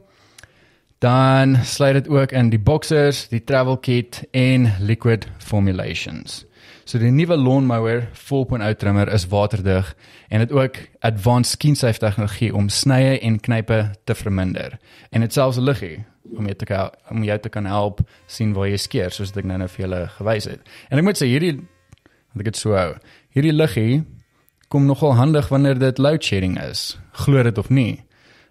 Dan 1.05 1.59
sluit 1.67 1.99
dit 1.99 2.09
ook 2.09 2.33
in 2.33 2.49
die 2.51 2.63
boxers, 2.63 3.27
die 3.29 3.43
travel 3.45 3.77
kit 3.77 4.23
en 4.33 4.71
liquid 4.81 5.27
formulations. 5.45 6.45
So 6.87 7.01
die 7.03 7.11
nuwe 7.11 7.37
lawnmower 7.37 8.05
4.0 8.15 8.77
trimmer 8.79 9.11
is 9.13 9.27
waterdig 9.27 9.89
en 10.31 10.41
het 10.41 10.53
ook 10.55 10.79
advanced 11.01 11.59
skin 11.59 11.75
safe 11.77 11.99
tegnologie 11.99 12.53
om 12.55 12.69
snye 12.71 13.19
en 13.19 13.41
knype 13.43 13.81
te 14.05 14.15
verminder. 14.15 14.79
En 15.11 15.21
dit 15.21 15.33
selfs 15.33 15.59
liggie 15.59 16.05
om 16.37 16.47
jou 16.47 16.55
te 16.55 16.67
kan 16.67 16.95
om 17.11 17.25
jou 17.27 17.39
te 17.43 17.51
kan 17.51 17.67
help 17.67 18.01
sien 18.27 18.55
waar 18.55 18.71
jy 18.71 18.79
skeer 18.79 19.15
soos 19.15 19.35
ek 19.37 19.47
nou 19.47 19.59
nou 19.59 19.69
vir 19.69 19.85
julle 19.85 20.03
gewys 20.17 20.47
het. 20.51 20.63
En 20.91 21.03
ek 21.03 21.07
moet 21.07 21.19
sê 21.19 21.29
hierdie 21.31 21.57
want 21.59 22.45
ek 22.45 22.53
dit 22.53 22.61
so 22.61 22.79
hou. 22.79 22.95
Hierdie 23.35 23.55
liggie 23.55 24.05
kom 24.77 24.85
nogal 24.85 25.15
handig 25.17 25.49
wanneer 25.49 25.79
dit 25.81 25.99
load 25.99 26.25
shedding 26.25 26.59
is. 26.61 26.99
Glo 27.25 27.41
dit 27.43 27.59
of 27.59 27.71
nie. 27.73 28.03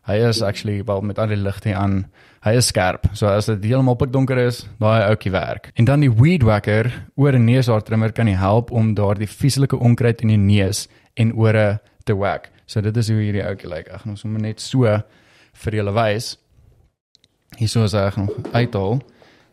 Hy 0.10 0.16
is 0.26 0.42
actually 0.42 0.82
wel 0.86 1.04
met 1.06 1.20
al 1.22 1.30
die 1.30 1.38
ligte 1.38 1.76
aan. 1.78 2.08
Hy 2.42 2.56
is 2.58 2.72
skerp. 2.72 3.06
So 3.14 3.30
as 3.30 3.46
dit 3.46 3.68
heeltemal 3.70 3.98
pikdonker 4.02 4.42
is, 4.42 4.64
daai 4.82 5.06
ouetjie 5.06 5.34
werk. 5.36 5.70
En 5.78 5.86
dan 5.86 6.02
die 6.02 6.10
weed 6.10 6.42
whacker 6.42 6.90
oor 7.14 7.38
'n 7.38 7.46
neushaar 7.46 7.86
trimmer 7.86 8.12
kan 8.12 8.26
nie 8.26 8.38
help 8.38 8.72
om 8.72 8.96
daardie 8.98 9.30
vieslike 9.30 9.78
onkruid 9.78 10.22
in 10.22 10.34
die 10.34 10.38
neus 10.38 10.88
en 11.14 11.34
ore 11.34 11.80
te 12.06 12.18
whack. 12.18 12.50
So 12.66 12.82
dit 12.82 12.98
is 12.98 13.10
hoe 13.10 13.22
hierdie 13.22 13.46
ouetjie 13.46 13.70
lyk. 13.70 13.88
Ek 13.88 14.02
gaan 14.02 14.10
hom 14.10 14.18
sommer 14.18 14.42
net 14.42 14.62
so 14.62 14.82
vir 15.54 15.74
julle 15.74 15.94
wys. 15.94 16.38
Hierso 17.58 17.84
is 17.84 17.94
hy 17.94 18.10
nog 18.18 18.34
uithaal 18.54 19.02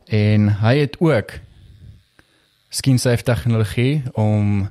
en 0.08 0.48
hy 0.48 0.78
het 0.78 0.96
ook 1.00 1.40
skin 2.70 2.98
safe 2.98 3.22
tegnologie 3.22 4.02
om 4.14 4.70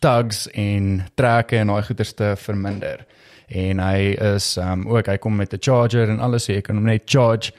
tugs 0.00 0.46
en 0.56 1.04
trekke 1.14 1.60
en 1.60 1.72
daai 1.72 1.82
goeders 1.86 2.14
te 2.16 2.32
verminder. 2.40 3.04
En 3.50 3.82
hy 3.82 4.14
is 4.34 4.56
um 4.62 4.86
ook 4.88 5.10
hy 5.10 5.16
kom 5.18 5.36
met 5.36 5.52
'n 5.54 5.60
charger 5.60 6.08
en 6.08 6.20
alles 6.20 6.44
so 6.44 6.52
jy 6.52 6.60
kan 6.60 6.76
hom 6.76 6.84
net 6.84 7.02
charge 7.04 7.52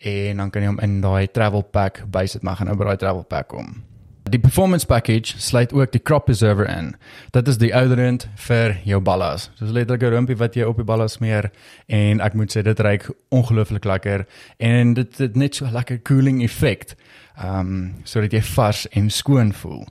en 0.00 0.36
dan 0.36 0.50
kan 0.50 0.62
jy 0.62 0.68
hom 0.68 0.80
in 0.80 1.00
daai 1.00 1.26
travel 1.32 1.62
pack 1.62 2.02
bysit 2.06 2.42
maar 2.42 2.56
gaan 2.56 2.66
nou 2.66 2.76
by 2.76 2.84
daai 2.84 2.96
travel 2.96 3.24
pack 3.24 3.48
kom. 3.48 3.82
Die 4.30 4.38
performance 4.38 4.86
package 4.86 5.40
sluit 5.40 5.72
ook 5.72 5.92
die 5.92 6.02
crop 6.02 6.24
preserver 6.24 6.68
in. 6.68 6.94
Dit 7.30 7.48
is 7.48 7.56
die 7.58 7.74
ouderend 7.74 8.28
vir 8.34 8.76
jou 8.84 9.00
ballas. 9.00 9.50
Dis 9.58 9.70
letterlik 9.70 10.02
'n 10.02 10.14
rumpie 10.14 10.36
wat 10.36 10.54
jy 10.54 10.62
op 10.62 10.76
die 10.76 10.84
ballas 10.84 11.12
smeer 11.12 11.50
en 11.88 12.20
ek 12.20 12.34
moet 12.34 12.56
sê 12.56 12.62
dit 12.62 12.80
ruik 12.80 13.10
ongelooflik 13.30 13.84
lekker 13.84 14.26
en 14.58 14.94
dit 14.94 15.18
het 15.18 15.36
net 15.36 15.54
so 15.54 15.64
'n 15.64 15.72
lekker 15.72 16.02
cooling 16.02 16.42
effek. 16.42 16.94
Um 17.42 17.94
sodat 18.04 18.32
jy 18.32 18.42
vars 18.42 18.88
en 18.88 19.10
skoon 19.10 19.52
voel. 19.52 19.86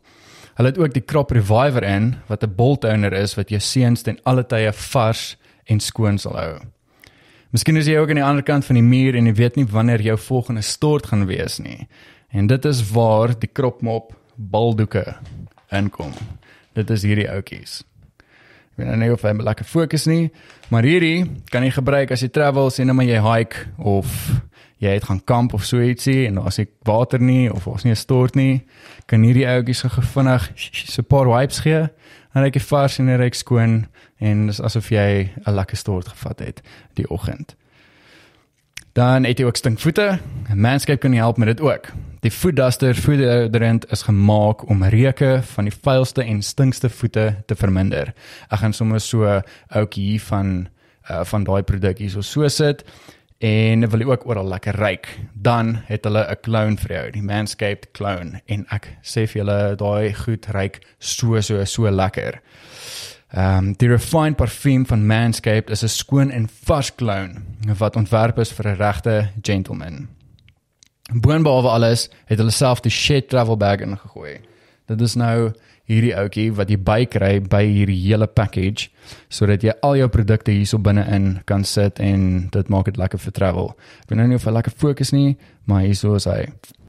Hulle 0.59 0.73
het 0.73 0.79
ook 0.79 0.91
die 0.91 1.05
crop 1.07 1.29
reviver 1.31 1.83
in 1.87 2.15
wat 2.27 2.43
'n 2.43 2.55
bolt 2.55 2.81
toner 2.81 3.13
is 3.13 3.35
wat 3.35 3.49
jou 3.49 3.59
seuns 3.59 4.01
ten 4.01 4.19
alle 4.23 4.43
tye 4.45 4.71
vars 4.73 5.37
en 5.65 5.79
skoon 5.79 6.17
sal 6.17 6.35
hou. 6.35 6.59
Miskien 7.49 7.77
is 7.77 7.85
jy 7.85 7.95
ook 7.97 8.09
aan 8.09 8.19
die 8.19 8.23
ander 8.23 8.43
kant 8.43 8.65
van 8.65 8.75
die 8.75 8.83
muur 8.83 9.15
en 9.15 9.25
jy 9.25 9.33
weet 9.33 9.55
nie 9.55 9.65
wanneer 9.65 10.01
jou 10.01 10.17
volgende 10.17 10.61
stort 10.61 11.07
gaan 11.07 11.25
wees 11.25 11.59
nie. 11.59 11.87
En 12.31 12.47
dit 12.47 12.65
is 12.65 12.91
waar 12.91 13.39
die 13.39 13.49
kropmop 13.53 14.13
baldoeke 14.35 15.15
inkom. 15.71 16.11
Dit 16.73 16.89
is 16.89 17.03
hierdie 17.03 17.29
ouetjies. 17.31 17.83
Ek 18.17 18.75
weet 18.75 18.87
nou 18.87 18.97
nie 18.97 19.11
of 19.11 19.21
hy 19.21 19.31
lekker 19.31 19.65
fokus 19.65 20.05
nie, 20.05 20.29
maar 20.67 20.83
hierdie 20.83 21.31
kan 21.49 21.63
jy 21.63 21.71
gebruik 21.71 22.11
as 22.11 22.21
jy 22.21 22.27
travel, 22.27 22.69
sien 22.69 22.85
nou 22.85 22.95
maar 22.95 23.05
jy 23.05 23.21
hike 23.21 23.55
of 23.77 24.05
jy 24.79 24.95
het 24.95 25.07
gaan 25.09 25.23
kamp 25.23 25.53
of 25.53 25.65
so 25.67 25.81
ietsie 25.83 26.25
en 26.27 26.39
as 26.47 26.59
ek 26.59 26.71
water 26.87 27.19
nie 27.19 27.51
of 27.51 27.67
ons 27.67 27.83
nie 27.83 27.91
'n 27.91 27.99
stort 27.99 28.35
nie, 28.35 28.65
kan 29.07 29.23
hierdie 29.23 29.47
ouetjies 29.47 29.79
so 29.79 29.89
vinnig 29.89 30.51
so 30.55 31.01
'n 31.01 31.05
paar 31.05 31.27
wipes 31.27 31.59
gee 31.59 31.89
en 32.33 32.51
kyk 32.51 32.61
vars 32.61 32.99
en 32.99 33.17
ryk 33.17 33.35
skoon 33.35 33.87
en 34.19 34.47
dis 34.47 34.61
asof 34.61 34.91
jy 34.91 35.29
'n 35.45 35.55
lekker 35.55 35.77
stort 35.77 36.07
gevat 36.07 36.39
het 36.39 36.61
die 36.95 37.09
oggend. 37.09 37.55
Dan 38.93 39.23
het 39.23 39.37
jy 39.37 39.45
ook 39.45 39.55
stinkvoete. 39.55 40.19
Manscaped 40.53 40.99
kan 40.99 41.13
help 41.13 41.37
met 41.37 41.47
dit 41.47 41.61
ook. 41.61 41.91
Die 42.19 42.31
foot 42.31 42.55
duster 42.55 42.95
foot 42.95 43.17
deodorant 43.17 43.91
is 43.91 44.01
gemaak 44.01 44.69
om 44.69 44.83
reuke 44.83 45.39
van 45.43 45.63
die 45.63 45.73
vuilste 45.81 46.23
en 46.23 46.41
stinkste 46.41 46.89
voete 46.89 47.35
te 47.45 47.55
verminder. 47.55 48.13
Ek 48.49 48.59
gaan 48.59 48.73
sommer 48.73 48.99
so 48.99 49.41
ouetjie 49.67 50.03
hier 50.03 50.21
van 50.21 50.67
uh, 51.09 51.23
van 51.23 51.43
daai 51.43 51.61
produk 51.63 51.97
hier 51.97 52.09
so 52.09 52.21
so 52.21 52.47
sit 52.47 52.83
en 53.39 53.89
wil 53.89 53.99
jy 53.99 54.07
ook 54.09 54.25
oral 54.27 54.47
lekker 54.51 54.75
ryk, 54.75 55.07
dan 55.33 55.79
het 55.87 56.03
hulle 56.03 56.27
'n 56.27 56.41
clone 56.41 56.77
vir 56.77 56.95
jou, 56.95 57.11
die 57.11 57.21
Manscaped 57.21 57.91
clone 57.91 58.41
en 58.45 58.65
ek 58.71 58.97
sê 59.01 59.27
vir 59.27 59.43
julle 59.43 59.75
daai 59.75 60.13
goed 60.13 60.45
ryk 60.45 60.81
so 60.99 61.41
so 61.41 61.65
so 61.65 61.89
lekker. 61.89 62.41
Ehm 63.31 63.57
um, 63.57 63.73
die 63.73 63.87
refined 63.87 64.37
parfum 64.37 64.85
van 64.85 65.05
Manscaped 65.05 65.69
is 65.69 65.83
'n 65.83 65.87
skoon 65.87 66.31
en 66.31 66.49
vars 66.65 66.95
clone 66.95 67.41
wat 67.77 67.95
ontwerp 67.95 68.39
is 68.39 68.51
vir 68.51 68.67
'n 68.67 68.77
regte 68.77 69.29
gentleman. 69.41 70.09
Boonbehalwe 71.13 71.69
alles 71.69 72.09
het 72.25 72.37
hulle 72.37 72.51
self 72.51 72.79
die 72.79 72.91
shit 72.91 73.29
travel 73.29 73.57
bag 73.57 73.79
ingegooi. 73.79 74.39
Dit 74.85 75.01
is 75.01 75.15
nou 75.15 75.53
hierdie 75.89 76.13
ouetjie 76.15 76.49
wat 76.55 76.69
jy 76.69 76.77
bykry 76.85 77.33
by 77.49 77.63
hierdie 77.65 77.97
hele 78.03 78.27
package 78.29 78.89
sodat 79.33 79.65
jy 79.65 79.73
al 79.85 79.97
jou 79.97 80.09
produkte 80.13 80.53
hierso 80.53 80.77
binne-in 80.77 81.39
kan 81.49 81.65
sit 81.65 81.99
en 82.03 82.49
dit 82.53 82.69
maak 82.69 82.91
dit 82.91 82.99
lekker 82.99 83.21
vir 83.25 83.35
travel. 83.35 83.71
Ek 84.03 84.11
weet 84.11 84.21
nou 84.21 84.27
nie 84.29 84.37
of 84.37 84.45
hy 84.45 84.53
lekker 84.59 84.75
fokus 84.77 85.13
nie, 85.15 85.37
maar 85.65 85.87
hierso 85.87 86.15
is 86.19 86.29
hy. 86.29 86.43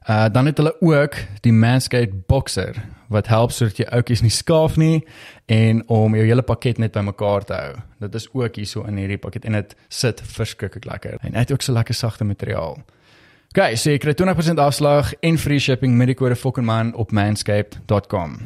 Uh 0.09 0.29
dan 0.33 0.49
het 0.49 0.57
hulle 0.57 0.73
ook 0.81 1.17
die 1.45 1.53
Manscaped 1.53 2.27
Boxer 2.29 2.77
wat 3.11 3.27
help 3.27 3.51
sodat 3.53 3.77
jy 3.81 3.85
ouetjies 3.91 4.23
nie 4.23 4.33
skaaf 4.33 4.77
nie 4.79 5.03
en 5.51 5.83
om 5.91 6.15
jou 6.15 6.25
hele 6.25 6.45
pakket 6.45 6.79
net 6.81 6.95
bymekaar 6.95 7.45
te 7.45 7.57
hou. 7.57 7.75
Dit 8.01 8.15
is 8.17 8.29
ook 8.33 8.57
hierso 8.57 8.85
in 8.89 8.97
hierdie 8.97 9.19
pakket 9.21 9.45
en 9.45 9.59
dit 9.59 9.75
sit 9.89 10.21
verskriklik 10.21 10.85
lekker. 10.89 11.19
En 11.21 11.37
het 11.37 11.51
ook 11.51 11.61
so 11.61 11.73
lekker 11.73 11.97
sagte 11.97 12.25
materiaal. 12.25 12.79
Okay, 13.51 13.75
so 13.75 13.91
jy 13.91 13.99
kry 13.99 14.13
20% 14.15 14.61
afslag 14.63 15.11
en 15.27 15.37
free 15.37 15.59
shipping 15.59 15.97
met 15.99 16.07
die 16.07 16.15
kode 16.15 16.39
FOKKENMAN 16.39 16.93
op 16.95 17.11
manscaped.com. 17.11 18.37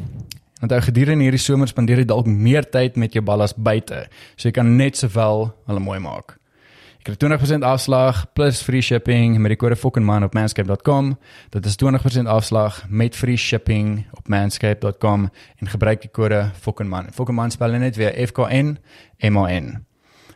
Onthou 0.64 0.80
gedurende 0.86 1.26
hierdie 1.28 1.42
somer 1.42 1.68
spandeer 1.68 2.00
jy 2.00 2.08
dalk 2.08 2.28
meer 2.32 2.64
tyd 2.72 2.96
met 2.96 3.16
jou 3.16 3.24
ballas 3.26 3.54
buite, 3.56 4.06
so 4.38 4.48
jy 4.48 4.54
kan 4.56 4.76
net 4.78 4.96
sowel 4.96 5.50
hulle 5.68 5.84
mooi 5.84 6.00
maak. 6.00 6.38
Jy 6.96 7.12
kry 7.12 7.18
20% 7.22 7.66
afslag 7.68 8.22
plus 8.34 8.62
free 8.66 8.82
shipping 8.82 9.36
met 9.44 9.52
die 9.52 9.60
kode 9.60 9.76
FOKKENMAN 9.78 10.24
op 10.26 10.34
manscaped.com. 10.34 11.12
Dit 11.54 11.68
is 11.70 11.76
20% 11.84 12.32
afslag 12.32 12.80
met 12.90 13.20
free 13.20 13.38
shipping 13.38 14.06
op 14.18 14.32
manscaped.com 14.32 15.28
en 15.30 15.74
gebruik 15.74 16.02
die 16.02 16.10
kode 16.10 16.48
FOKKENMAN. 16.64 17.12
FOKKENMAN 17.14 17.54
spel 17.54 17.78
net 17.78 18.00
weer 18.00 18.16
F 18.26 18.34
K 18.34 18.48
N 18.48 18.78
M 19.20 19.38
A 19.38 19.46
N. 19.60 19.86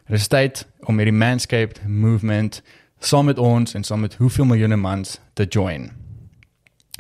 Dit 0.10 0.20
is 0.20 0.28
tyd 0.28 0.68
om 0.86 0.98
hierdie 1.00 1.16
Manscaped 1.16 1.82
movement 1.88 2.62
saam 3.00 3.26
met 3.26 3.40
ons 3.40 3.74
en 3.74 3.84
saam 3.84 4.00
met 4.06 4.16
hoeveel 4.20 4.46
miljoene 4.46 4.76
mans 4.76 5.20
te 5.34 5.46
join. 5.50 5.90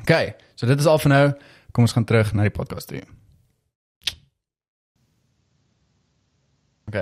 OK, 0.01 0.33
so 0.55 0.65
dit 0.65 0.79
is 0.79 0.85
al 0.85 0.99
vir 1.03 1.11
nou. 1.13 1.23
Kom 1.79 1.85
ons 1.87 1.93
gaan 1.95 2.03
terug 2.03 2.33
na 2.35 2.43
die 2.43 2.51
podcast 2.51 2.89
toe. 2.91 2.99
OK. 6.91 6.97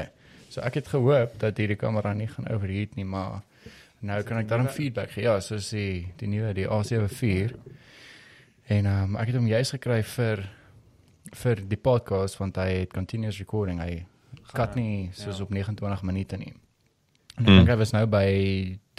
So 0.53 0.61
ek 0.61 0.75
het 0.77 0.91
gehoop 0.91 1.33
dat 1.41 1.57
hierdie 1.57 1.79
kamera 1.81 2.11
nie 2.13 2.27
gaan 2.29 2.45
overheat 2.53 2.93
nie, 2.93 3.05
maar 3.09 3.39
nou 4.05 4.19
kan 4.21 4.37
ek 4.43 4.51
dan 4.51 4.69
feedback 4.69 5.15
gee. 5.15 5.25
Ja, 5.25 5.39
soos 5.41 5.71
die 5.73 6.13
die 6.21 6.29
nuwe 6.29 6.53
die 6.53 6.67
A74. 6.69 7.55
En 8.69 8.85
ehm 8.85 9.15
um, 9.15 9.17
ek 9.17 9.31
het 9.31 9.39
hom 9.39 9.49
juist 9.49 9.73
gekry 9.79 9.97
vir 10.11 10.45
vir 11.41 11.65
die 11.73 11.81
podcast 11.89 12.37
want 12.37 12.61
hy 12.61 12.83
het 12.83 12.93
continuous 12.93 13.41
recording. 13.41 13.81
Hy 13.81 14.05
kat 14.53 14.77
nie 14.77 15.09
soos 15.09 15.41
ja. 15.41 15.49
op 15.49 15.57
29 15.57 16.05
minute 16.05 16.37
nie. 16.37 16.53
En 17.39 17.49
ek 17.49 17.63
dink 17.63 17.73
hy 17.73 17.81
was 17.81 17.97
nou 17.97 18.05
by 18.05 18.29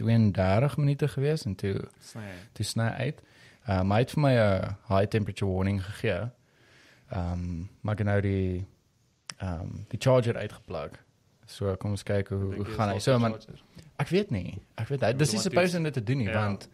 32 0.03 0.83
minute 0.83 1.15
gewees 1.15 1.47
en 1.47 1.55
toe 1.55 1.77
Sny. 2.11 2.33
toe 2.59 2.67
sny 2.67 2.91
uit. 3.07 3.23
Ehm 3.69 3.81
um, 3.81 3.91
hy 3.93 3.99
het 3.99 4.11
vir 4.11 4.21
my 4.23 4.33
'n 4.35 4.77
high 4.89 5.09
temperature 5.09 5.51
warning 5.53 5.83
gegee. 5.85 6.31
Ehm 7.13 7.33
um, 7.33 7.69
maar 7.83 7.95
ek 7.95 8.05
nou 8.05 8.21
die 8.21 8.67
ehm 9.39 9.61
um, 9.61 9.85
die 9.89 9.99
charger 10.01 10.37
uitgeplug. 10.37 10.91
So 11.47 11.77
kom 11.77 11.91
ons 11.91 12.03
kyk 12.03 12.29
hoe 12.29 12.55
hoe 12.55 12.65
gaan 12.65 12.89
hy. 12.89 12.99
So 12.99 13.19
man, 13.19 13.35
ek 13.97 14.09
weet 14.09 14.31
nie. 14.31 14.59
Ek 14.77 14.89
weet 14.89 15.01
hy 15.03 15.13
dis 15.13 15.33
nie 15.33 15.41
supposed 15.41 15.77
om 15.77 15.83
dit 15.83 15.93
te 15.93 16.03
doen 16.03 16.17
nie 16.19 16.27
Ja. 16.29 16.45
want 16.47 16.69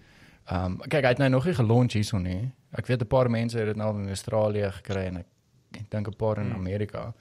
ehm 0.47 0.64
um, 0.64 0.78
kyk 0.88 1.03
hy 1.05 1.09
het 1.09 1.18
nou 1.18 1.28
nog 1.28 1.45
nie 1.45 1.55
gelaunch 1.55 1.92
hierso 1.92 2.18
nie. 2.18 2.53
Ek 2.72 2.86
weet 2.86 3.01
'n 3.03 3.07
paar 3.07 3.30
mense 3.30 3.59
het 3.59 3.66
dit 3.66 3.76
nou 3.76 3.95
in 4.01 4.09
Australië 4.09 4.70
gekry 4.72 5.07
en 5.07 5.16
ek, 5.16 5.26
ek 5.74 5.90
dink 5.90 6.07
'n 6.09 6.16
paar 6.16 6.38
in 6.38 6.51
Hmm. 6.51 6.55
Amerika. 6.61 7.12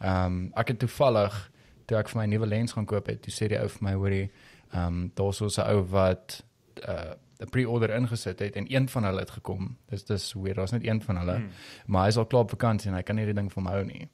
Ehm 0.00 0.24
um, 0.26 0.52
ek 0.56 0.68
het 0.68 0.78
toevallig 0.78 1.50
toe 1.86 1.98
ek 1.98 2.08
vir 2.08 2.20
my 2.20 2.26
nuwe 2.26 2.46
lens 2.46 2.72
gaan 2.72 2.84
koop 2.86 3.06
het, 3.06 3.22
toe 3.22 3.32
sê 3.32 3.48
die 3.48 3.58
ou 3.60 3.68
vir 3.68 3.82
my 3.82 3.92
hoorie, 3.94 4.30
ehm 4.72 4.86
um, 4.86 5.10
daar's 5.14 5.36
so 5.36 5.46
'n 5.46 5.70
ou 5.70 5.82
wat 5.90 6.42
uh 6.88 7.14
'n 7.40 7.48
pre-order 7.50 7.90
ingesit 7.90 8.38
het 8.38 8.56
en 8.56 8.64
een 8.74 8.88
van 8.88 9.04
hulle 9.04 9.20
het 9.20 9.30
gekom. 9.30 9.76
Dis 9.90 10.04
dis 10.04 10.32
weird, 10.34 10.56
daar's 10.56 10.72
net 10.72 10.86
een 10.86 11.02
van 11.02 11.16
hulle. 11.16 11.34
Hmm. 11.36 11.48
Maar 11.86 12.02
hy 12.02 12.08
is 12.08 12.16
al 12.16 12.26
klaar 12.26 12.42
op 12.42 12.50
vakansie 12.50 12.90
en 12.90 12.96
hy 12.96 13.02
kan 13.02 13.16
nie 13.16 13.24
die 13.24 13.34
ding 13.34 13.52
vir 13.52 13.62
my 13.62 13.70
hou 13.70 13.84
nie. 13.84 14.08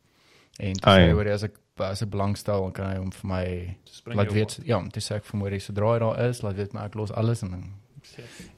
En 0.58 0.72
toe 0.72 0.90
Ai. 0.92 1.00
sê 1.00 1.06
hy 1.06 1.12
hoorie 1.12 1.32
as 1.32 1.42
ek 1.42 1.54
as 1.76 2.02
ek 2.02 2.10
belangstel, 2.10 2.62
dan 2.62 2.72
kan 2.72 2.86
hy 2.90 2.96
hom 2.96 3.10
vir 3.12 3.28
my 3.28 3.76
laat 4.14 4.32
weet. 4.32 4.58
Ja, 4.64 4.82
toe 4.88 5.02
sê 5.02 5.14
ek 5.16 5.24
vir 5.24 5.32
hom 5.32 5.40
hoorie, 5.40 5.60
sodra 5.60 5.92
hy 5.92 5.98
daar 5.98 6.28
is, 6.28 6.42
laat 6.42 6.54
weet 6.56 6.72
my 6.72 6.80
ek 6.80 6.94
los 6.94 7.12
alles 7.12 7.42
en 7.42 7.50
dan 7.50 7.72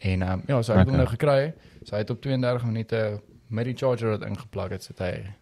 En 0.01 0.23
um, 0.23 0.43
ja, 0.49 0.63
so 0.63 0.73
ek 0.73 0.79
het 0.79 0.89
hom 0.89 0.95
Okay. 0.95 1.05
nou 1.05 1.07
gekry. 1.07 1.55
So 1.85 1.95
hy 1.97 1.99
het 2.03 2.11
op 2.11 2.21
32 2.21 2.65
minute 2.65 3.21
met 3.49 3.65
die 3.65 3.75
charger 3.75 4.11
wat 4.11 4.23
ingeplug 4.23 4.69
het, 4.71 4.83
sit 4.83 4.99
hy 4.99 5.35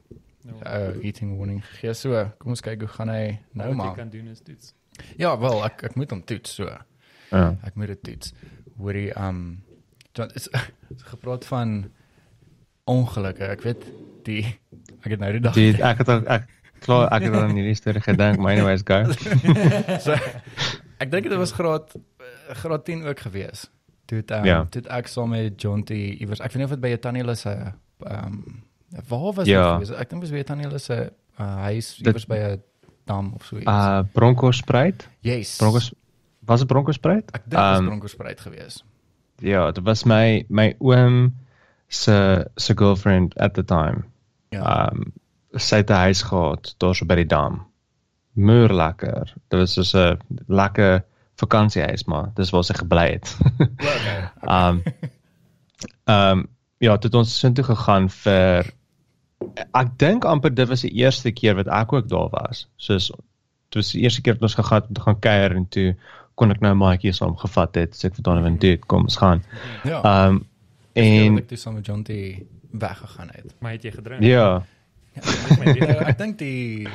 Nou, 0.45 0.57
uh 0.67 1.05
eating 1.05 1.37
warning 1.39 1.61
gegee. 1.65 1.95
So, 1.95 2.33
kom 2.39 2.51
ons 2.51 2.61
kyk 2.61 2.81
hoe 2.81 2.89
gaan 2.89 3.09
hy 3.09 3.39
nou 3.53 3.69
wat 3.69 3.69
jy 3.69 3.75
maar. 3.77 3.95
kan 3.97 4.09
doen 4.11 4.27
is 4.27 4.41
toets. 4.41 4.75
Ja, 5.17 5.39
wel, 5.39 5.65
ek 5.65 5.83
ek 5.85 5.95
moet 5.95 6.11
hom 6.11 6.25
toets 6.25 6.55
so. 6.55 6.65
Ja. 7.31 7.57
Ek 7.65 7.75
moet 7.75 7.87
dit 7.87 8.03
toets. 8.03 8.33
Hoorie 8.83 9.11
ehm 9.13 9.29
um, 9.29 9.63
John 10.13 10.31
is 10.37 10.49
is 10.97 11.03
gepraat 11.09 11.45
van 11.49 11.91
ongelukke. 12.91 13.45
Ek 13.55 13.63
weet 13.67 13.85
die 14.27 14.43
ek 15.03 15.11
het 15.15 15.21
nou 15.23 15.31
die 15.37 15.41
dag 15.45 15.55
Die 15.57 15.71
ek 15.83 16.03
het 16.03 16.11
al 16.13 16.25
ek 16.31 16.49
klaar 16.83 17.09
ek 17.15 17.29
het 17.29 17.37
aan 17.39 17.55
hierdie 17.57 17.77
storie 17.79 18.03
gedink, 18.03 18.41
maar 18.43 18.57
anyways 18.57 18.83
go. 18.87 18.99
so, 20.05 20.17
ek 21.03 21.11
dink 21.13 21.29
dit 21.31 21.39
was 21.39 21.55
graad 21.55 21.95
eh, 21.95 22.57
graad 22.59 22.85
10 22.89 23.07
ook 23.07 23.21
gewees. 23.29 23.69
Toe 24.11 24.19
het 24.23 24.31
um, 24.35 24.45
Ja. 24.49 24.59
toe 24.67 24.83
het 24.83 24.91
ek 24.91 25.07
saam 25.11 25.31
met 25.35 25.55
John 25.63 25.85
T 25.87 25.95
iewers 25.95 26.43
ek 26.43 26.53
weet 26.53 26.63
nie 26.63 26.69
of 26.71 26.75
dit 26.77 26.83
by 26.83 26.93
Tannie 26.99 27.23
Hulle 27.23 27.37
se 27.39 27.55
ehm 28.03 28.37
waar 29.09 29.33
was 29.39 29.47
Ja. 29.49 29.79
dit 29.79 29.87
gewees? 29.87 29.95
Ek 30.03 30.11
dink 30.11 30.21
dit 30.27 30.31
was 30.31 30.39
by 30.41 30.45
Tannie 30.51 30.67
Hulle 30.67 30.83
se 30.83 30.99
uh, 31.41 31.57
huis 31.71 31.95
Dit- 31.97 32.07
iewers 32.13 32.27
by 32.29 32.41
'n 32.51 32.63
dam 33.07 33.33
of 33.35 33.45
so 33.47 33.57
iets. 33.57 33.67
Uh 33.67 34.03
Broncospruit? 34.13 35.09
yes. 35.23 35.57
Broncos 35.59 35.93
was 36.45 36.59
dit 36.59 36.69
Broncospruit? 36.69 37.31
Ek 37.31 37.45
dink 37.45 37.51
dit 37.51 37.59
was 37.61 37.79
Um, 37.79 37.87
Broncospruit 37.87 38.41
gewees. 38.41 38.85
Ja, 39.43 39.71
dit 39.73 39.85
was 39.85 40.05
my 40.05 40.45
my 40.49 40.75
oom 40.79 41.35
se 41.89 42.47
se 42.57 42.77
girlfriend 42.77 43.39
at 43.39 43.55
the 43.55 43.65
time. 43.65 44.05
Ja. 44.51 44.91
Um 44.93 45.13
sy 45.53 45.83
het 45.83 45.91
'n 45.91 46.07
huis 46.09 46.23
gehad 46.23 46.75
daar 46.79 46.95
so 46.95 47.07
by 47.07 47.15
die 47.15 47.27
dam. 47.27 47.67
Muur 48.33 48.73
lekker. 48.73 49.35
Dit 49.49 49.59
was 49.59 49.91
so 49.91 49.99
'n 49.99 50.19
lekker 50.47 51.05
vakansiehuis 51.37 52.05
maar 52.05 52.31
dis 52.35 52.51
waar 52.51 52.65
sy 52.65 52.75
gebly 52.75 53.09
het. 53.13 53.37
okay. 53.95 54.31
um 54.43 54.83
um 56.05 56.47
ja, 56.79 56.93
het 56.93 57.15
ons 57.15 57.39
sin 57.39 57.55
toe 57.55 57.65
gegaan 57.65 58.09
vir 58.11 58.73
ek 59.75 59.99
dink 59.99 60.25
amper 60.25 60.55
dit 60.55 60.69
was 60.69 60.81
die 60.81 60.95
eerste 61.03 61.31
keer 61.31 61.55
wat 61.55 61.69
ek 61.69 61.93
ook 61.93 62.09
daar 62.09 62.31
was. 62.31 62.67
Soos 62.77 63.11
dit 63.73 63.81
was 63.81 63.93
die 63.93 64.03
eerste 64.03 64.23
keer 64.23 64.35
wat 64.39 64.43
ons 64.51 64.59
gegaan 64.59 64.81
het 64.81 64.89
om 64.89 64.95
te 64.95 65.01
gaan 65.07 65.19
kuier 65.19 65.57
en 65.57 65.69
toe 65.69 65.95
kon 66.43 66.51
ek 66.55 66.61
nou 66.65 66.73
'n 66.75 66.79
maatjie 66.83 67.13
saam 67.15 67.37
gevat 67.39 67.75
het. 67.79 67.95
So 67.97 68.09
ek 68.11 68.15
vir 68.19 68.23
Donovan 68.27 68.57
dude, 68.59 68.83
kom 68.87 69.03
ons 69.07 69.17
gaan. 69.23 69.45
Ja. 69.87 70.03
Um 70.27 70.43
en 70.99 71.39
ek 71.39 71.49
toe 71.49 71.57
saam 71.59 71.75
met 71.79 71.87
John 71.87 72.03
T 72.03 72.11
weggegaan 72.73 73.29
het. 73.33 73.55
Maar 73.61 73.73
het 73.79 73.83
jy 73.83 73.91
gedrink? 73.95 74.23
ja, 74.23 74.63
Ja, 75.15 76.07
ek 76.11 76.19
dink 76.19 76.39
die 76.39 76.89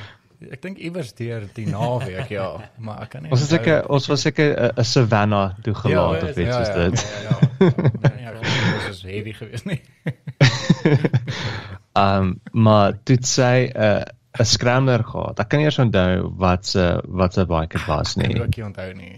ek 0.51 0.61
dink 0.61 0.77
iewers 0.77 1.13
deur 1.17 1.43
die 1.53 1.65
naweek 1.67 2.29
ja, 2.29 2.47
maar 2.77 3.01
ek 3.03 3.09
kan 3.09 3.21
nie 3.23 3.31
ons 3.31 3.41
onthou. 3.41 3.57
seker 3.57 3.89
ons 3.89 4.07
was 4.07 4.21
seker 4.21 4.55
'n- 4.77 4.83
Savannah 4.83 5.53
toe 5.63 5.73
gelaat 5.73 6.21
ja, 6.21 6.29
of 6.29 6.37
iets 6.37 6.49
ja, 6.49 6.63
soos 6.63 6.67
ja, 6.67 6.89
dit. 6.89 6.97
Ja, 6.97 7.29
ja. 7.29 7.71
ja. 8.03 8.11
ja 8.21 8.31
dit 8.33 8.87
was 8.87 9.01
heavy 9.01 9.33
geweest 9.33 9.65
nie. 9.65 9.81
Um 11.97 12.39
maar 12.65 12.93
toe 13.03 13.15
het 13.15 13.25
sy 13.25 13.69
'n 13.73 14.03
'n 14.39 14.45
scrambler 14.45 15.03
gehad. 15.03 15.39
Ek 15.39 15.47
kan 15.49 15.59
nie 15.59 15.65
eens 15.65 15.79
onthou 15.79 16.29
wat 16.37 16.65
se 16.65 17.01
wat 17.07 17.33
se 17.33 17.45
bike 17.45 17.77
dit 17.77 17.85
was 17.87 18.17
Ek 18.17 18.27
nie. 18.27 18.33
kan 18.35 18.43
ook 18.45 18.55
nie 18.57 18.65
onthou 18.65 18.93
nie. 18.93 19.15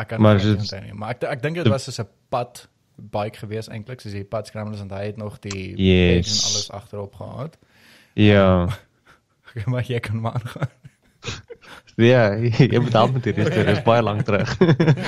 Ek 0.00 0.08
kan 0.08 0.20
Maar 0.22 0.36
nie 0.36 0.44
dit- 0.44 0.58
onthou 0.58 0.80
nie, 0.82 0.92
maar 0.94 1.10
ek 1.16 1.22
ek 1.24 1.42
dink 1.42 1.56
dit 1.56 1.68
was 1.68 1.84
soos 1.84 1.98
'n 2.00 2.08
pad 2.28 2.68
bike 2.96 3.38
gewees 3.38 3.68
eintlik, 3.68 4.00
soos 4.00 4.12
die 4.12 4.24
pad 4.24 4.46
scramblers 4.46 4.80
en 4.80 4.90
hy 4.90 5.04
het 5.06 5.16
nog 5.16 5.38
die 5.40 5.74
Yes. 5.76 6.28
en 6.28 6.50
alles 6.50 6.70
agterop 6.70 7.14
gehad. 7.14 7.56
Ja. 8.14 8.68
maar 9.70 9.82
jy 9.86 9.98
kan 10.00 10.20
maar 10.20 10.34
aangaan. 10.34 10.68
Ja, 11.96 12.34
jy 12.36 12.78
moet 12.80 12.92
help 12.92 13.12
met 13.12 13.24
hierdie 13.24 13.44
storie. 13.44 13.64
Dit 13.66 13.76
is 13.76 13.82
baie 13.84 14.02
lank 14.02 14.22
terug. 14.24 14.56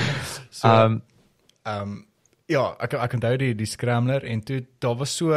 So, 0.51 0.69
Ehm 0.69 1.01
Ehm 1.65 1.83
um, 1.83 2.07
ja, 2.47 2.75
ek 2.81 2.93
ek 2.95 3.13
onthou 3.15 3.37
die 3.39 3.55
die 3.55 3.67
scrambler 3.67 4.25
en 4.25 4.43
toe 4.45 4.65
daar 4.79 4.97
was 4.99 5.17
so 5.17 5.31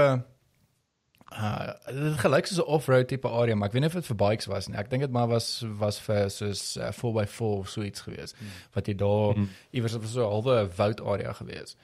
uh 1.38 1.74
dit 1.92 2.18
gelyk 2.20 2.46
soos 2.48 2.58
'n 2.60 2.70
off-road 2.72 3.08
tipe 3.08 3.28
area, 3.30 3.56
maar 3.56 3.68
ek 3.68 3.74
weet 3.74 3.82
nie 3.82 3.88
of 3.90 3.94
dit 3.94 4.06
vir 4.06 4.16
bikes 4.16 4.46
was 4.48 4.68
nie. 4.68 4.78
Ek 4.78 4.90
dink 4.90 5.02
dit 5.02 5.12
maar 5.12 5.28
was 5.28 5.64
was 5.80 6.00
vir 6.00 6.30
soos 6.30 6.78
uh, 6.78 6.92
4x4 6.92 7.42
of 7.60 7.70
so 7.70 7.82
iets 7.82 8.02
gewees. 8.02 8.34
Mm. 8.40 8.48
Wat 8.74 8.88
jy 8.88 8.94
daar 8.96 9.36
Mm. 9.38 9.50
iewers 9.72 9.94
op 9.96 10.06
so 10.06 10.22
'n 10.28 10.32
halwe 10.32 10.70
woud 10.78 11.02
area 11.06 11.34
gewees. 11.34 11.76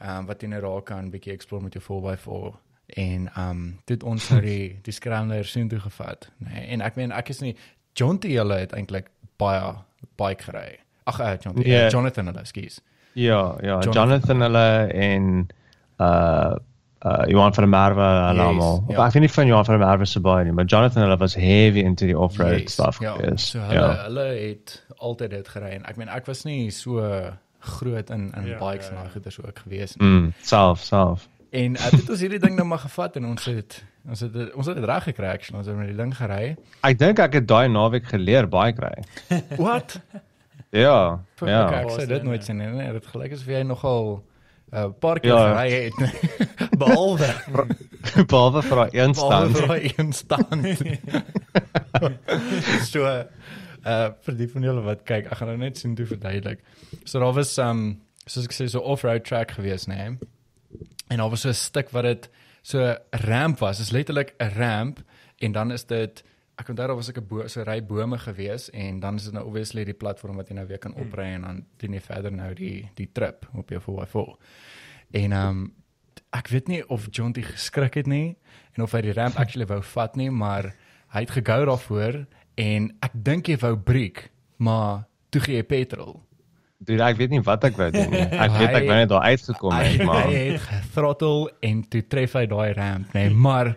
Ehm 0.00 0.18
um, 0.18 0.26
wat 0.26 0.40
jy 0.42 0.48
net 0.48 0.62
raak 0.62 0.84
kan 0.84 1.10
bietjie 1.10 1.32
explore 1.32 1.62
met 1.62 1.72
jou 1.72 1.82
4x4 1.84 2.54
en 2.96 3.28
ehm 3.36 3.50
um, 3.50 3.78
dit 3.84 4.02
ons 4.02 4.28
nou 4.30 4.40
die 4.40 4.78
die 4.86 4.92
scrambler 4.92 5.44
sien 5.44 5.68
toe 5.68 5.80
gevat. 5.80 6.30
Nee, 6.38 6.66
en 6.66 6.80
ek 6.80 6.96
meen 6.96 7.12
ek 7.12 7.28
is 7.28 7.40
nie 7.40 7.56
John 7.94 8.18
T 8.18 8.24
hulle 8.28 8.58
het 8.58 8.72
eintlik 8.72 9.06
baie 9.38 9.74
bike 10.16 10.42
gery. 10.42 10.78
Ag, 11.06 11.20
uh, 11.20 11.36
John 11.40 11.54
T, 11.62 11.66
Ja. 11.66 11.84
uh, 11.86 11.90
Jonathan 11.90 12.26
hulle, 12.26 12.44
skus. 12.44 12.80
ja, 13.14 13.56
ja, 13.62 13.80
Jonathan. 13.80 13.92
Jonathan 13.92 14.40
hulle 14.40 14.88
en 14.92 15.48
uh 16.00 16.54
uh 17.04 17.26
Johan 17.28 17.52
van 17.54 17.64
der 17.64 17.68
Merwe 17.78 18.04
hulle 18.28 18.38
Yes, 18.40 18.46
almal. 18.48 18.84
ja. 18.88 19.06
Ek 19.06 19.12
weet 19.12 19.22
nie 19.26 19.28
van 19.34 19.46
Johan 19.46 19.64
van 19.64 19.78
der 19.78 19.86
Merwe 19.88 20.06
se 20.06 20.20
baie 20.20 20.44
nie, 20.44 20.52
maar 20.56 20.64
Jonathan 20.64 21.02
hulle 21.02 21.16
was 21.20 21.34
heavy 21.34 21.80
into 21.84 22.06
die 22.06 22.18
off-road 22.18 22.60
Yes, 22.62 22.72
stuff 22.72 23.00
ja, 23.00 23.12
gewees. 23.16 23.50
So 23.50 23.58
hulle 23.60 23.74
ja. 23.80 24.04
hulle 24.06 24.24
het 24.40 24.78
altyd 24.96 25.30
dit 25.30 25.48
gery 25.48 25.74
en 25.76 25.84
ek 25.84 25.96
meen 26.00 26.08
ek 26.08 26.26
was 26.26 26.44
nie 26.44 26.70
so 26.70 27.00
groot 27.60 28.10
in 28.10 28.30
in 28.36 28.46
Ja, 28.46 28.58
bikes 28.58 28.86
ja, 28.88 28.90
en 28.92 28.96
ja. 28.96 29.02
daai 29.02 29.12
goeders 29.12 29.38
ook 29.40 29.58
gewees 29.66 29.96
nie. 29.96 30.08
Mm, 30.08 30.32
self, 30.42 30.80
self. 30.84 31.28
En 31.54 31.76
uh, 31.76 31.90
dit 31.90 32.08
ons 32.10 32.20
hierdie 32.20 32.40
ding 32.42 32.56
nou 32.56 32.66
maar 32.66 32.82
gevat 32.82 33.16
en 33.16 33.24
ons 33.30 33.44
het 33.46 33.84
ons 34.08 34.20
het 34.20 34.34
ons 34.54 34.66
het 34.66 34.76
dit 34.76 34.84
reg 34.84 35.04
gekry 35.04 35.26
actually. 35.36 35.58
Ons 35.60 35.68
het 35.70 35.76
met 35.76 35.86
die 35.92 35.96
ding 35.96 36.12
gery. 36.16 36.56
Ek 36.82 36.98
dink 36.98 37.18
ek 37.22 37.34
het 37.38 37.46
daai 37.48 37.68
naweek 37.68 38.08
geleer 38.10 38.48
bike 38.48 38.80
ry. 38.82 39.04
What? 39.60 40.00
Ja, 40.74 41.20
Ja. 41.40 41.60
ek 41.82 41.90
sê 41.94 42.06
dit 42.08 42.22
nooit 42.26 42.44
sien 42.44 42.56
nie. 42.58 42.66
Nee, 42.66 42.92
dit 42.92 43.06
gelyk 43.06 43.32
asof 43.36 43.46
jy 43.46 43.62
nogal 43.62 44.22
'n 44.74 44.76
uh, 44.76 44.90
paar 44.98 45.20
keer 45.20 45.30
Ja. 45.30 45.54
gery 45.54 45.70
het. 45.84 45.94
Behalwe 46.82 47.28
Behalwe 48.32 48.62
vir 48.62 48.76
daai 48.76 48.90
een 48.92 49.12
behalwe 49.12 49.48
stand. 49.48 49.56
vir 49.58 49.66
daai 49.68 49.92
een 49.96 50.12
stand. 50.12 50.66
so 52.92 53.04
uh 53.04 54.08
vir 54.24 54.36
die 54.38 54.48
van 54.48 54.62
julle 54.66 54.82
wat 54.86 55.04
kyk, 55.04 55.26
ek 55.30 55.38
gaan 55.38 55.48
nou 55.52 55.58
net 55.60 55.78
sien 55.78 55.94
hoe 55.96 56.06
verduidelik. 56.08 56.60
So 57.04 57.20
daar 57.20 57.34
was 57.36 57.52
um 57.58 58.00
soos 58.26 58.44
ek 58.48 58.54
sê 58.56 58.66
so 58.72 58.80
off-road 58.80 59.24
track 59.28 59.52
gewees, 59.58 59.86
nê. 59.86 59.96
Nee? 59.96 60.18
En 61.12 61.20
daar 61.20 61.30
was 61.30 61.40
so 61.44 61.48
'n 61.52 61.54
stuk 61.54 61.90
wat 61.92 62.04
dit 62.04 62.28
so 62.62 62.78
'n 62.80 62.96
ramp 63.28 63.58
was. 63.60 63.76
Dit 63.78 63.86
is 63.86 63.92
letterlik 63.92 64.34
'n 64.40 64.52
ramp 64.58 65.00
en 65.38 65.52
dan 65.52 65.72
is 65.72 65.84
dit 65.84 66.22
ek 66.54 66.68
onthou 66.70 66.86
daar 66.86 66.96
was 66.96 67.08
ek 67.10 67.18
'n 67.18 67.26
bo 67.28 67.46
so 67.48 67.62
ry 67.62 67.80
bome 67.82 68.18
gewees 68.18 68.70
en 68.70 69.00
dan 69.00 69.16
is 69.16 69.24
dit 69.24 69.32
nou 69.32 69.44
obviously 69.46 69.84
die 69.84 69.94
platform 69.94 70.36
wat 70.36 70.48
jy 70.48 70.54
nou 70.54 70.66
weer 70.66 70.78
kan 70.78 70.94
opry 70.94 71.24
en 71.34 71.42
dan 71.42 71.64
doen 71.78 71.92
jy 71.92 72.00
verder 72.00 72.32
nou 72.32 72.54
die 72.54 72.90
die 72.94 73.08
trip 73.12 73.46
op 73.54 73.70
jou 73.70 73.80
4x4. 73.80 74.36
En 75.10 75.32
um 75.32 75.72
ek 76.34 76.48
weet 76.48 76.68
nie 76.68 76.82
of 76.88 77.08
John 77.10 77.32
dit 77.32 77.46
geskrik 77.46 77.94
het 77.94 78.06
nie 78.06 78.36
en 78.76 78.82
of 78.82 78.92
hy 78.92 79.00
die 79.00 79.12
ramp 79.12 79.38
actually 79.38 79.66
wou 79.66 79.82
vat 79.82 80.16
nie, 80.16 80.30
maar 80.30 80.74
hy 81.14 81.20
het 81.20 81.30
gegou 81.30 81.64
daarvoor 81.64 82.26
en 82.58 82.90
ek 83.02 83.12
dink 83.14 83.46
hy 83.46 83.56
wou 83.62 83.76
breek, 83.76 84.30
maar 84.56 85.06
toe 85.30 85.40
gee 85.40 85.56
hy 85.56 85.66
petrol. 85.66 86.22
Dude, 86.84 87.02
ek 87.02 87.16
weet 87.16 87.30
nie 87.30 87.42
wat 87.46 87.64
ek 87.64 87.78
wou 87.78 87.90
doen 87.94 88.10
nie. 88.10 88.24
Ek 88.34 88.54
weet 88.60 88.74
ek 88.80 88.86
wou 88.88 88.96
net 88.98 89.08
daar 89.08 89.28
uitgekom 89.30 89.76
het, 89.78 90.02
maar 90.04 90.26
hy 90.26 90.40
het 90.52 90.66
gethrottle 90.68 91.52
en 91.62 91.82
toe 91.90 92.02
tref 92.02 92.34
hy 92.38 92.46
daai 92.50 92.72
ramp, 92.76 93.14
nee, 93.14 93.30
maar 93.30 93.74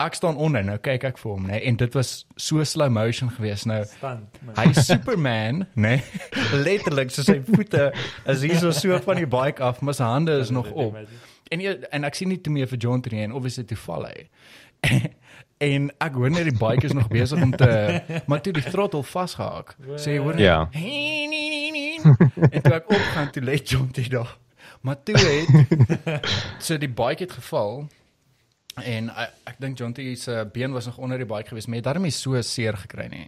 ek 0.00 0.16
staan 0.16 0.36
onder 0.40 0.64
nou 0.64 0.76
kyk 0.82 1.04
ek 1.10 1.18
vir 1.20 1.30
hom, 1.32 1.46
nê, 1.46 1.56
nee, 1.58 1.64
en 1.70 1.76
dit 1.80 1.96
was 1.98 2.12
so 2.40 2.64
slow 2.64 2.88
motion 2.92 3.30
geweest 3.36 3.68
nou. 3.68 3.80
Stand. 3.90 4.40
Hy 4.56 4.66
is 4.72 4.86
Superman, 4.88 5.64
nê? 5.86 5.96
Nee, 6.00 6.62
letterlik 6.64 7.12
so 7.14 7.24
sy 7.26 7.38
voete 7.46 7.90
is 8.32 8.44
hier 8.46 8.56
so 8.62 8.72
so 8.76 8.98
van 9.04 9.20
die 9.20 9.28
bike 9.30 9.62
af, 9.64 9.82
maar 9.84 9.96
sy 9.98 10.08
hande 10.08 10.38
is 10.40 10.52
nog 10.54 10.70
op. 10.72 10.96
En 11.50 11.62
jy, 11.64 11.76
en 11.92 12.06
ek 12.08 12.16
sien 12.18 12.30
nie 12.32 12.40
toe 12.40 12.52
meer 12.54 12.70
vir 12.70 12.80
John 12.80 13.02
Tree 13.04 13.24
en 13.26 13.34
obviously 13.36 13.66
toe 13.68 13.78
val 13.84 14.06
hy. 14.08 14.26
en 15.70 15.90
ek 16.00 16.14
hoor 16.16 16.32
net 16.32 16.46
die 16.48 16.56
bike 16.56 16.88
is 16.88 16.96
nog 16.96 17.10
besig 17.12 17.42
om 17.44 17.50
te 17.52 17.68
maar 18.30 18.40
toe 18.40 18.54
die 18.56 18.64
throttle 18.64 19.02
vasgehak. 19.04 19.74
Sê 20.00 20.16
jy 20.16 20.22
hoor 20.24 20.38
net, 20.38 20.46
Ja. 20.46 20.60
En 22.48 22.62
toe 22.64 22.76
ek 22.78 22.88
opgaan 22.88 23.28
toe 23.34 23.42
lê 23.44 23.58
John 23.60 23.90
Tree 23.92 24.08
daar. 24.08 24.38
Maar 24.80 25.02
toe 25.04 25.18
het 25.20 26.08
so 26.64 26.78
die 26.80 26.88
bike 26.88 27.26
het 27.26 27.34
geval 27.36 27.82
en 28.84 29.08
ek, 29.10 29.30
ek 29.46 29.56
dink 29.60 29.78
John 29.78 29.92
Tree 29.96 30.16
se 30.16 30.44
been 30.52 30.72
was 30.72 30.86
nog 30.86 30.98
onder 30.98 31.18
die 31.18 31.26
bike 31.26 31.48
geweest, 31.48 31.68
maar 31.68 31.78
hy 31.78 31.82
het 31.82 31.88
daarmee 31.94 32.10
so 32.14 32.40
seer 32.42 32.76
gekry 32.76 33.06
nie. 33.12 33.26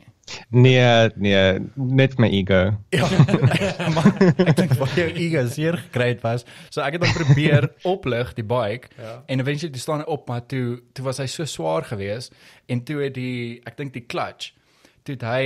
nee, 0.51 1.09
nee, 1.17 1.59
net 1.77 2.19
my 2.19 2.29
ego. 2.29 2.61
Ja, 2.95 3.09
maar 3.95 4.09
ek 4.47 4.57
dink 4.57 4.73
wat 4.81 4.95
jou 4.97 5.09
ego 5.11 5.43
seer 5.51 5.77
gekry 5.87 6.09
het 6.15 6.23
was. 6.25 6.45
So 6.71 6.81
ek 6.85 6.97
het 6.99 7.03
dan 7.05 7.13
probeer 7.17 7.69
oplig 7.95 8.35
die 8.39 8.45
bike 8.47 8.89
Ja. 8.99 9.23
en 9.27 9.41
eventually 9.41 9.73
toe 9.75 9.83
staan 9.83 10.05
hy 10.05 10.09
op, 10.15 10.29
maar 10.29 10.47
toe 10.47 10.81
toe 10.93 11.05
was 11.05 11.19
hy 11.19 11.27
so 11.27 11.45
swaar 11.45 11.85
geweest 11.85 12.33
en 12.69 12.85
toe 12.85 13.03
het 13.03 13.15
die 13.15 13.61
ek 13.67 13.77
dink 13.77 13.93
die 13.93 14.07
clutch 14.07 14.53
toe 15.05 15.15
het 15.19 15.23
hy 15.27 15.45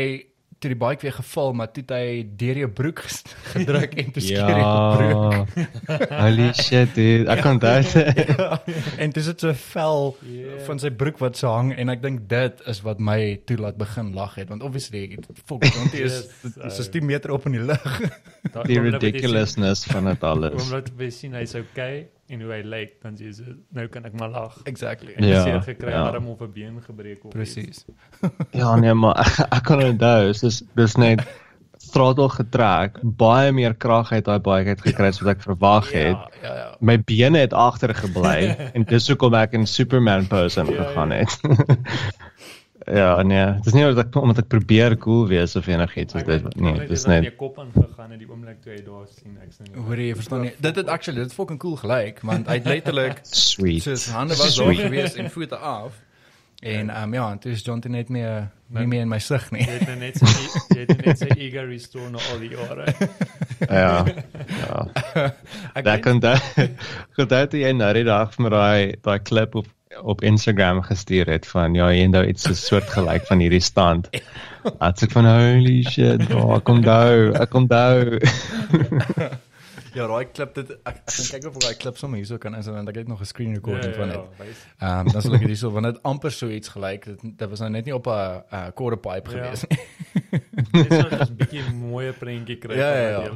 toe 0.59 0.71
die 0.73 0.79
bike 0.81 1.05
weer 1.05 1.13
geval, 1.13 1.53
maar 1.53 1.69
toe 1.73 1.83
het 1.85 1.91
hy 1.93 2.23
deur 2.41 2.57
jou 2.63 2.69
broek 2.73 3.03
gedruk 3.53 3.93
en 4.01 4.11
toe 4.15 4.23
skeer 4.25 4.55
hy 4.55 4.63
jou 4.63 4.97
broek. 4.97 5.53
Ja. 5.57 5.99
Holy 6.25 6.47
shit, 6.57 6.95
dude. 6.97 7.27
Ek 7.33 7.43
kon 7.45 7.61
dit. 7.63 7.93
Ja, 8.37 8.57
en 9.03 9.13
dis 9.15 9.29
dit 9.31 9.41
so 9.47 9.53
vel 9.73 10.03
Yeah. 10.27 10.59
van 10.67 10.81
sy 10.83 10.91
broek 10.91 11.21
wat 11.23 11.37
so 11.39 11.49
hang 11.53 11.71
en 11.77 11.89
ek 11.93 12.01
dink 12.03 12.25
dit 12.31 12.61
is 12.73 12.81
wat 12.87 12.99
my 13.03 13.37
toe 13.49 13.57
laat 13.61 13.77
begin 13.81 14.13
lag 14.17 14.35
het 14.41 14.49
want 14.53 14.65
obviously 14.67 15.05
fuck 15.47 15.63
don't 15.67 15.95
is 15.95 16.19
Yes, 16.57 16.79
is 16.81 16.91
10 16.93 17.07
meter 17.07 17.33
op 17.37 17.47
in 17.47 17.57
die 17.59 17.65
lug. 17.65 18.01
Die 18.67 18.81
ridiculousness 18.81 19.85
van 19.93 20.09
dit 20.11 20.25
alles. 20.27 20.57
Omdat 20.67 20.91
jy 20.99 21.11
sien 21.15 21.37
hy's 21.39 21.55
okay 21.59 22.07
en 22.29 22.41
hoe 22.43 22.53
hy 22.53 22.63
lyk, 22.65 22.97
dan 23.03 23.15
sê 23.17 23.31
jy 23.31 23.55
nou 23.77 23.87
kan 23.89 24.05
ek 24.05 24.13
maar 24.19 24.31
lag. 24.31 24.61
exactly. 24.65 25.13
Ek 25.13 25.19
het 25.21 25.29
Ja, 25.29 25.43
seer 25.45 25.63
gekry, 25.63 25.91
ja. 25.91 26.05
arm 26.11 26.27
of 26.29 26.41
'n 26.43 26.53
been 26.53 26.81
gebreek 26.83 27.25
of 27.25 27.35
iets. 27.35 27.55
Presies. 27.55 27.85
Ja 28.61 28.77
nee, 28.77 28.95
maar 28.95 29.17
ek 29.53 29.63
kan 29.65 29.83
onthou, 29.83 30.33
dis 30.33 30.63
dis 30.75 30.97
net 30.97 31.21
throttle 31.93 32.29
getrek, 32.29 32.99
baie 33.03 33.53
meer 33.53 33.75
krag 33.75 34.11
uit 34.13 34.25
daai 34.25 34.39
bike 34.41 34.69
uit 34.69 34.81
gekry 34.81 35.07
as 35.07 35.21
wat 35.23 35.37
ek 35.37 35.43
verwag 35.43 35.91
het. 35.93 36.17
Ja, 36.17 36.31
ja, 36.43 36.55
ja. 36.57 36.77
My 36.81 36.99
bene 36.99 37.39
het 37.39 37.53
agter 37.53 37.95
gebly 37.95 38.57
en 38.75 38.83
dis 38.85 39.09
hoekom 39.09 39.35
ek 39.35 39.53
in 39.55 39.67
Superman 39.67 40.27
pose 40.27 40.61
Ja, 40.61 40.67
ja. 40.73 40.83
gegaan 40.83 41.11
het. 41.11 41.39
ja, 42.87 43.23
nee, 43.23 43.47
dis 43.65 43.75
nie 43.75 43.85
omdat 43.87 44.07
ek 44.07 44.17
omdat 44.23 44.39
ek 44.45 44.49
probeer 44.49 44.97
cool 45.03 45.27
wees 45.29 45.57
of 45.59 45.67
enigiets 45.67 46.15
of 46.15 46.23
dit 46.29 46.47
nee, 46.61 46.87
dis 46.87 47.05
net 47.07 47.23
net 47.23 47.33
my 47.33 47.37
kop 47.41 47.59
aangegaan 47.59 48.13
in 48.13 48.19
die 48.23 48.29
oomblik 48.31 48.61
toe 48.63 48.73
hy 48.77 48.83
daar 48.87 49.07
sien 49.11 49.37
ek 49.43 49.53
sien. 49.57 49.73
Hoor 49.75 49.97
jy, 50.01 50.15
verstaan 50.15 50.41
nie. 50.47 50.53
Dit 50.63 50.77
het 50.77 50.89
actually 50.89 51.23
dit 51.23 51.33
fucking 51.35 51.59
cool 51.63 51.77
gelyk 51.77 52.21
want 52.23 52.47
hy 52.47 52.61
het 52.61 52.67
letterlik 52.75 53.21
sweet. 53.27 53.83
soos 53.83 54.09
hande 54.15 54.37
was 54.39 54.55
daar 54.57 54.73
Sweet. 54.75 54.87
gewees 54.87 55.15
en 55.19 55.31
voete 55.31 55.57
af. 55.59 56.03
En 56.63 56.89
ehm 56.91 57.03
um, 57.11 57.15
ja, 57.15 57.31
en 57.31 57.39
toe 57.39 57.53
is 57.53 57.63
John 57.65 57.83
net 57.93 58.09
meer 58.09 58.47
nie 58.73 58.87
meer 58.89 59.03
in 59.05 59.09
my 59.09 59.19
sig 59.21 59.51
nie. 59.53 59.61
Jy 59.67 59.75
het 59.77 59.87
nou 59.91 59.97
net 60.01 60.17
sy 60.17 60.31
jy 60.75 60.87
het 60.87 61.05
net 61.07 61.19
sy 61.21 61.29
ego 61.37 61.67
restore 61.69 62.09
na 62.11 62.19
al 62.33 62.39
die 62.41 62.51
jare. 62.55 62.87
Ja. 63.71 64.05
Ja. 64.05 64.81
Ek 65.77 65.85
Daar 65.85 65.95
weet- 65.97 66.03
kan 66.05 66.19
daai 66.21 66.41
gedoet 67.17 67.53
jy 67.57 67.71
nou 67.73 67.93
die 67.97 68.05
dag 68.05 68.35
vir 68.35 68.43
my 68.45 68.51
daai 68.53 68.95
daai 69.03 69.19
klip 69.25 69.55
op 69.63 69.67
op 70.03 70.23
Instagram 70.23 70.83
gestuur 70.83 71.27
het 71.27 71.47
van 71.47 71.75
ja, 71.75 71.91
jy 71.93 72.03
het 72.03 72.11
nou 72.11 72.25
iets 72.27 72.43
so 72.43 72.53
soort 72.55 72.89
gelyk 72.91 73.27
van 73.27 73.39
hierdie 73.39 73.61
stand. 73.61 74.11
Dit 74.13 75.03
ek 75.07 75.11
van 75.13 75.27
holy 75.27 75.83
shit, 75.83 76.33
oh, 76.35 76.57
ek 76.57 76.69
onthou, 76.69 77.33
ek 77.35 77.55
onthou. 77.55 78.21
Ja, 79.97 80.05
daai 80.11 80.27
klip 80.29 80.51
dit 80.55 80.71
ek, 80.85 80.97
ek 81.09 81.13
gaan 81.15 81.29
kyk 81.33 81.47
of 81.49 81.55
daai 81.63 81.75
klip 81.81 81.97
sommer 81.97 82.19
hierso 82.21 82.37
kan 82.41 82.55
insit 82.59 82.75
want 82.75 82.89
ek 82.93 82.99
het 83.01 83.09
nog 83.09 83.21
'n 83.21 83.25
screen 83.25 83.55
recording 83.55 83.95
van 83.97 84.09
dit. 84.13 84.21
wys. 84.39 84.59
Ehm 84.79 85.07
um, 85.07 85.13
dan 85.13 85.23
sal 85.23 85.35
ek 85.35 85.41
dit 85.41 85.49
hierso 85.55 85.71
want 85.73 85.87
dit 85.89 86.03
amper 86.03 86.31
so 86.33 86.49
iets 86.53 86.69
gelyk. 86.69 87.05
Dit 87.05 87.21
dit 87.39 87.49
was 87.49 87.61
nou 87.65 87.71
net 87.71 87.85
nie 87.85 87.95
op 87.95 88.07
'n 88.07 88.11
uh, 88.11 88.67
quarter 88.75 88.99
pipe 88.99 89.31
Ja. 89.31 89.37
gewees 89.45 89.65
nie. 89.69 89.79
Dit 90.73 90.91
net 90.91 91.31
'n 91.31 91.37
bietjie 91.37 91.63
mooie 91.73 92.13
prentjie 92.13 92.59
kry 92.59 92.77
Ja, 92.77 92.93
ja, 92.97 93.09
ja. 93.25 93.31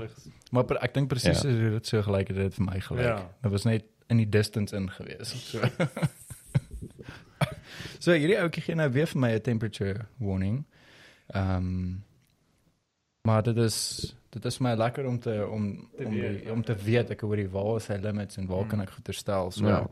Maar 0.50 0.64
per, 0.64 0.76
ek 0.82 0.94
dink 0.94 1.08
presies 1.08 1.42
Ja. 1.42 1.48
ja. 1.48 1.56
hoe 1.56 1.70
dit 1.70 1.86
so 1.86 2.02
gelyk 2.02 2.28
het, 2.28 2.36
dit 2.36 2.54
vir 2.54 2.64
my 2.64 2.80
gelyk. 2.80 3.04
Ja. 3.04 3.16
Ja. 3.16 3.28
Dit 3.42 3.50
was 3.52 3.64
net 3.64 3.84
in 4.08 4.16
die 4.16 4.28
distance 4.28 4.76
in 4.76 4.90
gewees. 4.90 5.32
So. 5.50 5.58
So 7.98 8.12
hierdie 8.12 8.38
ouetjie 8.40 8.62
gee 8.62 8.74
nou 8.74 8.88
weer 8.90 9.06
vir 9.06 9.20
my 9.20 9.30
'n 9.34 9.40
temperature 9.40 10.06
warning. 10.18 10.64
Ehm 11.34 11.56
um, 11.56 12.02
maar 13.22 13.42
dit 13.42 13.56
is 13.56 14.14
dit 14.30 14.44
is 14.44 14.58
my 14.58 14.74
lekker 14.74 15.06
om 15.06 15.18
te 15.18 15.46
om 15.50 15.88
Te 15.96 16.04
om, 16.06 16.14
weet, 16.14 16.42
die, 16.42 16.52
om 16.52 16.62
te 16.64 16.74
weet 16.74 17.10
ek 17.10 17.20
hoor 17.20 17.36
die 17.36 17.48
waar 17.48 17.76
is 17.76 17.84
sy 17.84 17.98
limits 18.02 18.36
en 18.36 18.46
waar 18.46 18.58
Hmm. 18.60 18.68
kan 18.68 18.80
ek 18.80 18.90
goeie 18.90 19.12
stel. 19.12 19.50
So 19.50 19.66
Ja. 19.68 19.86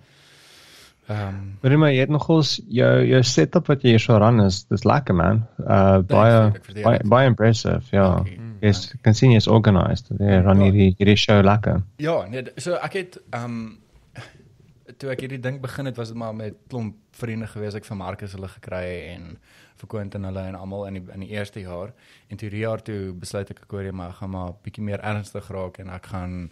Ehm 1.09 1.57
Maar 1.63 1.79
maar 1.79 1.93
jy 1.93 2.01
het 2.01 2.09
nogals 2.13 2.61
jou 2.69 3.05
jou 3.07 3.23
setup 3.23 3.67
wat 3.67 3.83
jy 3.83 3.89
hier 3.91 3.99
so 4.01 4.17
ran 4.19 4.41
is, 4.41 4.65
dis 4.69 4.85
lekker 4.85 5.15
man. 5.15 5.47
Uh 5.59 5.99
baie 6.03 6.53
baie, 6.83 7.01
baie 7.05 7.27
impressive. 7.27 7.81
Ja. 7.91 8.15
Dankie. 8.17 8.41
Jy's 8.61 8.95
kan 9.03 9.15
sien 9.15 9.31
jy's 9.33 9.47
organized. 9.47 10.09
Jy 10.19 10.41
ran 10.43 10.59
Ja. 10.59 10.65
hierdie 10.65 10.95
hierdie 10.99 11.17
show 11.17 11.43
lekker. 11.45 11.83
Ja, 11.97 12.27
nee, 12.29 12.43
so 12.57 12.75
ek 12.75 12.93
het 12.93 13.19
ehm 13.31 13.45
um, 13.45 13.79
toe 14.99 15.11
ek 15.11 15.21
hierdie 15.21 15.41
ding 15.41 15.61
begin 15.61 15.87
het, 15.87 15.97
was 15.97 16.09
dit 16.09 16.17
maar 16.17 16.35
met 16.35 16.55
klomp 16.69 16.95
vriende 17.19 17.47
gewees 17.51 17.75
ek 17.79 17.85
van 17.89 17.99
Marcus 18.01 18.33
hulle 18.37 18.49
gekry 18.49 18.89
en 19.15 19.39
vir 19.79 19.89
Quentin 19.89 20.25
hulle 20.27 20.43
en 20.49 20.55
almal 20.59 20.87
in 20.89 20.95
die 20.99 21.05
in 21.15 21.21
die 21.21 21.31
eerste 21.35 21.61
jaar. 21.61 21.93
En 22.31 22.37
toe 22.37 22.51
die 22.51 22.63
jaar 22.65 22.83
toe 22.83 23.13
besluit 23.13 23.51
ek 23.51 23.63
ek 23.63 23.71
hoor 23.71 23.83
jy 23.87 23.93
maar 23.93 24.11
ek 24.11 24.21
gaan 24.23 24.31
maar 24.35 24.53
bietjie 24.65 24.85
meer 24.85 25.01
ernstig 25.01 25.49
raak 25.55 25.79
en 25.79 25.91
ek 25.91 26.07
gaan 26.07 26.51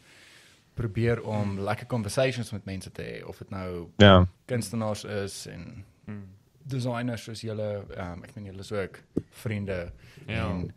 probeer 0.77 1.23
om 1.25 1.59
lekker 1.65 1.87
conversations 1.89 2.53
met 2.53 2.65
mense 2.69 2.91
te 2.93 3.03
hê 3.03 3.25
of 3.29 3.39
dit 3.39 3.51
nou 3.51 3.89
Ja. 3.99 4.27
kunstenaars 4.47 5.05
is 5.05 5.47
en 5.47 5.85
Mm. 6.07 6.23
designers 6.67 7.23
soos 7.25 7.41
julle 7.43 7.85
um, 7.97 8.23
ek 8.25 8.35
meen 8.37 8.45
julle 8.47 8.61
is 8.61 8.73
ook 8.73 9.01
vriende 9.31 9.91
Ja. 10.29 10.47
en 10.51 10.73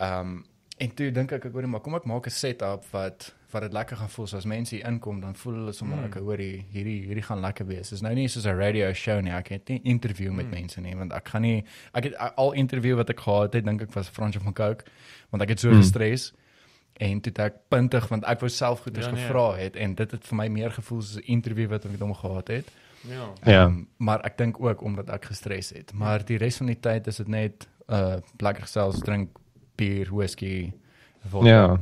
ehm 0.00 0.20
um, 0.20 0.44
en 0.78 0.90
toe 0.94 1.10
dink 1.12 1.32
ek 1.32 1.44
ek 1.46 1.52
hoor 1.52 1.68
maar 1.68 1.80
kom 1.80 1.94
ek 1.94 2.04
maak 2.06 2.26
'n 2.26 2.30
setup 2.30 2.84
wat 2.92 3.34
wat 3.54 3.62
dit 3.62 3.72
lekker 3.72 3.96
gaan 3.96 4.10
voel 4.10 4.26
so 4.26 4.36
as 4.36 4.44
mense 4.44 4.74
hier 4.74 4.84
inkom 4.86 5.20
dan 5.22 5.34
voel 5.34 5.54
hulle 5.54 5.72
sommer 5.72 5.98
Mm. 5.98 6.04
ek 6.04 6.14
hoor 6.20 6.36
hier- 6.38 6.64
hierdie 6.72 7.00
hierdie 7.06 7.22
gaan 7.22 7.40
lekker 7.40 7.66
wees. 7.66 7.88
Dis 7.90 8.02
nou 8.02 8.14
nie 8.14 8.28
soos 8.28 8.44
'n 8.46 8.56
radio 8.58 8.92
show 8.92 9.20
nie. 9.22 9.30
Ek 9.32 9.48
het 9.48 9.68
nie 9.68 9.80
interview 9.84 10.32
met 10.32 10.46
Mm. 10.46 10.50
mense 10.50 10.80
nie 10.80 10.94
want 10.96 11.12
ek 11.12 11.28
gaan 11.28 11.42
nie 11.42 11.64
ek 11.94 12.04
het 12.04 12.14
al 12.36 12.52
interview 12.52 12.96
wat 12.96 13.10
ek 13.10 13.20
gehad 13.20 13.52
het 13.54 13.64
dink 13.64 13.82
ek 13.82 13.92
was 13.94 14.08
Fransje 14.08 14.40
van 14.40 14.52
Coke 14.52 14.84
want 15.30 15.42
ek 15.42 15.48
het 15.48 15.60
so 15.60 15.70
Mm. 15.70 15.76
gestres 15.82 16.32
en 17.00 17.20
toe 17.20 17.32
het 17.32 17.38
ek 17.38 17.54
puntig 17.70 18.08
want 18.08 18.24
ek 18.24 18.40
wou 18.40 18.48
self 18.50 18.80
goeders 18.82 19.06
Ja, 19.06 19.12
nee. 19.12 19.24
gevra 19.26 19.56
het 19.56 19.76
en 19.76 19.94
dit 19.94 20.10
het 20.10 20.24
vir 20.26 20.36
my 20.36 20.48
meer 20.48 20.70
gevoel 20.70 21.02
soos 21.02 21.16
'n 21.16 21.30
interview 21.32 21.68
wat 21.70 21.84
ek 21.84 21.90
met 21.90 22.00
hom 22.00 22.14
gehad 22.14 22.48
het. 22.48 22.70
Ja. 23.08 23.32
Ja. 23.44 23.64
Um, 23.64 23.88
maar 23.98 24.20
ek 24.24 24.36
dink 24.38 24.60
ook 24.60 24.82
omdat 24.82 25.10
ek 25.10 25.24
gestres 25.24 25.70
het. 25.70 25.92
Maar 25.92 26.24
die 26.24 26.38
res 26.38 26.56
van 26.56 26.66
die 26.66 26.80
tyd 26.80 27.06
is 27.06 27.16
dit 27.16 27.28
net 27.28 27.68
uh 27.88 28.16
lekker 28.38 28.62
gesels, 28.62 28.98
drink 29.00 29.28
bier, 29.76 30.08
whisky. 30.14 30.72
vodka. 31.26 31.48
Ja. 31.48 31.78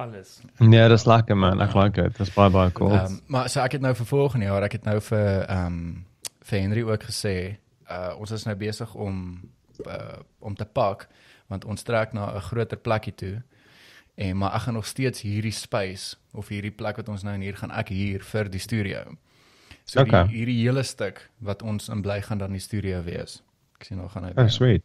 Alles. 0.00 0.40
Nee, 0.58 0.88
dis 0.88 1.04
lekker 1.06 1.36
man. 1.36 1.60
Ek 1.60 1.74
like 1.76 2.02
dit. 2.02 2.16
Dis 2.18 2.32
baie 2.34 2.50
baie 2.54 2.72
cool. 2.76 2.94
Um, 2.96 3.18
maar 3.28 3.48
so 3.52 3.60
ek 3.60 3.72
het 3.76 3.82
nou 3.84 3.92
vir 3.98 4.06
volgende 4.08 4.46
jaar, 4.48 4.64
ek 4.66 4.78
het 4.78 4.84
nou 4.88 4.96
vir 5.10 5.44
um 5.56 5.80
vir 6.50 6.60
Henry 6.64 6.82
ook 6.88 7.04
gesê, 7.10 7.34
uh 7.90 8.14
ons 8.18 8.30
is 8.32 8.46
nou 8.48 8.56
besig 8.56 8.94
om 8.94 9.18
uh 9.86 10.20
om 10.40 10.56
te 10.56 10.64
pak 10.64 11.08
want 11.50 11.64
ons 11.66 11.82
trek 11.82 12.12
na 12.14 12.30
'n 12.36 12.40
groter 12.48 12.78
plekkie 12.78 13.14
toe. 13.14 13.42
En 14.16 14.36
maar 14.36 14.54
ek 14.54 14.60
gaan 14.66 14.74
nog 14.74 14.86
steeds 14.86 15.20
hierdie 15.20 15.52
space 15.52 16.16
of 16.32 16.48
hierdie 16.48 16.70
plek 16.70 16.96
wat 16.96 17.08
ons 17.08 17.22
nou 17.22 17.34
in 17.34 17.40
hier 17.40 17.56
gaan 17.56 17.70
ek 17.70 17.88
hier 17.88 18.22
vir 18.24 18.48
die 18.48 18.60
studio. 18.60 19.04
So 19.84 20.00
Okay. 20.00 20.26
die, 20.28 20.36
hierdie 20.36 20.60
hele 20.62 20.82
stuk 20.82 21.30
wat 21.38 21.62
ons 21.62 21.88
in 21.88 22.02
bly 22.02 22.20
gaan 22.22 22.38
dan 22.38 22.52
die 22.52 22.60
studio 22.60 23.02
wees. 23.02 23.42
Ek 23.78 23.84
sien 23.84 23.98
nou 23.98 24.08
gaan 24.08 24.24
hy. 24.24 24.32
Oh, 24.36 24.48
sweet. 24.48 24.82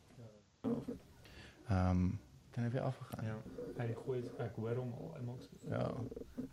Ehm 1.69 1.89
um, 1.89 2.19
dan 2.55 2.63
het 2.63 2.73
hy 2.73 2.79
afgegaan. 2.79 3.25
Ja. 3.25 3.35
Hy 3.77 3.93
gooi 4.05 4.21
ek 4.39 4.55
hoor 4.55 4.75
hom 4.79 4.93
al. 4.93 5.13
Hy 5.17 5.23
maak 5.27 5.41
Ja. 5.69 5.91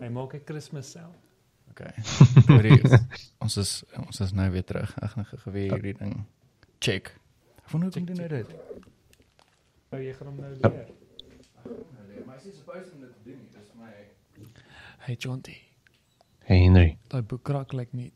hy 0.01 0.09
maak 0.09 0.35
'n 0.35 0.45
Kersfees 0.45 0.91
self. 0.91 1.15
Okay. 1.71 1.93
Hoorie, 2.49 2.81
ons 3.41 3.57
is 3.57 3.85
ons 3.97 4.21
is 4.21 4.33
nou 4.33 4.51
weer 4.51 4.65
terug. 4.65 4.91
Ek 5.03 5.11
gaan 5.11 5.25
gou 5.25 5.53
weer 5.53 5.73
hierdie 5.73 5.95
ding 5.99 6.25
check. 6.81 7.15
Ek 7.65 7.71
wonder 7.71 7.89
hoe 7.89 7.93
kom 7.93 8.07
Check, 8.07 8.17
doen 8.17 8.17
nou 8.17 8.29
dit? 8.29 8.55
Oh, 9.93 9.99
jy 10.01 10.13
gaan 10.15 10.27
hom 10.27 10.37
nou 10.41 10.55
Ja. 10.61 10.69
leer. 10.69 10.89
Maar 12.27 12.37
is 12.37 12.45
nie 12.45 12.53
supposed 12.53 12.93
om 12.93 13.01
dit 13.01 13.13
te 13.13 13.23
doen 13.25 13.39
nie. 13.39 13.49
Dis 13.53 13.73
my 13.75 13.93
Hey 14.99 15.17
Jonty, 15.17 15.57
Hey 16.45 16.59
Henry. 16.63 16.99
daai 17.09 17.23
boek 17.23 17.49
raak 17.49 17.73
lyk 17.73 17.93
nie. 17.93 18.13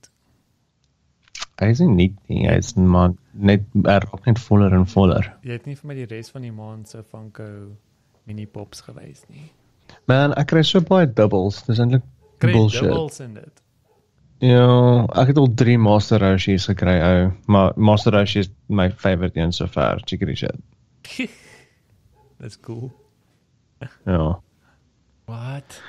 Hy 1.61 1.71
is 1.73 1.81
nie 1.81 2.11
nie, 2.29 2.43
hy 2.49 2.57
is 2.61 2.75
maar 2.77 3.15
net 3.33 3.63
raak 3.85 4.27
net 4.27 4.39
voller 4.45 4.75
en 4.77 4.85
voller. 4.87 5.31
Jy 5.47 5.53
het 5.57 5.67
nie 5.67 5.77
vir 5.79 5.89
my 5.89 5.95
die 5.95 6.09
res 6.11 6.29
van 6.35 6.43
die 6.45 6.53
maand 6.53 6.89
se 6.89 7.01
Funko 7.03 7.47
mini 8.29 8.45
pops 8.47 8.83
gewys 8.85 9.23
nie. 9.31 9.47
Man, 10.11 10.35
ek 10.37 10.51
kry 10.53 10.63
so 10.67 10.81
baie 10.85 11.07
doubles. 11.07 11.63
Dis 11.69 11.79
eintlik 11.81 12.05
Kry 12.43 12.53
bullshit. 12.53 12.83
doubles 12.91 13.21
in 13.25 13.35
dit. 13.39 13.63
Ja, 14.45 15.07
ek 15.17 15.31
het 15.33 15.39
al 15.41 15.49
3 15.57 15.79
Master 15.81 16.21
Roshies 16.21 16.67
gekry 16.69 16.99
ou, 17.01 17.31
maar 17.49 17.73
Master 17.81 18.13
Roshi 18.13 18.43
is 18.45 18.51
my 18.69 18.91
favorite 18.91 19.41
een 19.41 19.53
so 19.57 19.67
far. 19.67 20.03
Chicory 20.05 20.35
shit. 20.37 20.59
Dis 22.43 22.59
cool. 22.61 22.91
Ja. 24.05 24.35
Wat? 25.25 25.81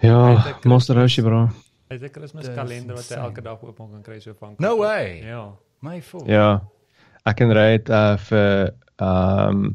Ja, 0.00 0.54
Master 0.64 0.96
Roshi 0.96 1.20
bro. 1.22 1.48
Hy 1.90 1.96
het 1.98 2.02
'n 2.06 2.10
Kersfees 2.20 2.54
kalender 2.54 2.94
wat 2.94 3.02
insane. 3.02 3.20
elke 3.20 3.42
dag 3.42 3.62
oopmaak 3.62 3.94
en 3.94 4.02
kry 4.02 4.20
so 4.20 4.32
Funko. 4.34 4.62
No 4.62 4.76
way. 4.78 5.22
Ja. 5.26 5.50
My 5.80 6.02
fault. 6.02 6.26
Ja. 6.26 6.62
Ek 7.26 7.36
kan 7.36 7.50
ry 7.52 7.76
dit 7.76 7.88
uh 7.90 8.16
vir 8.16 8.74
ehm 9.02 9.74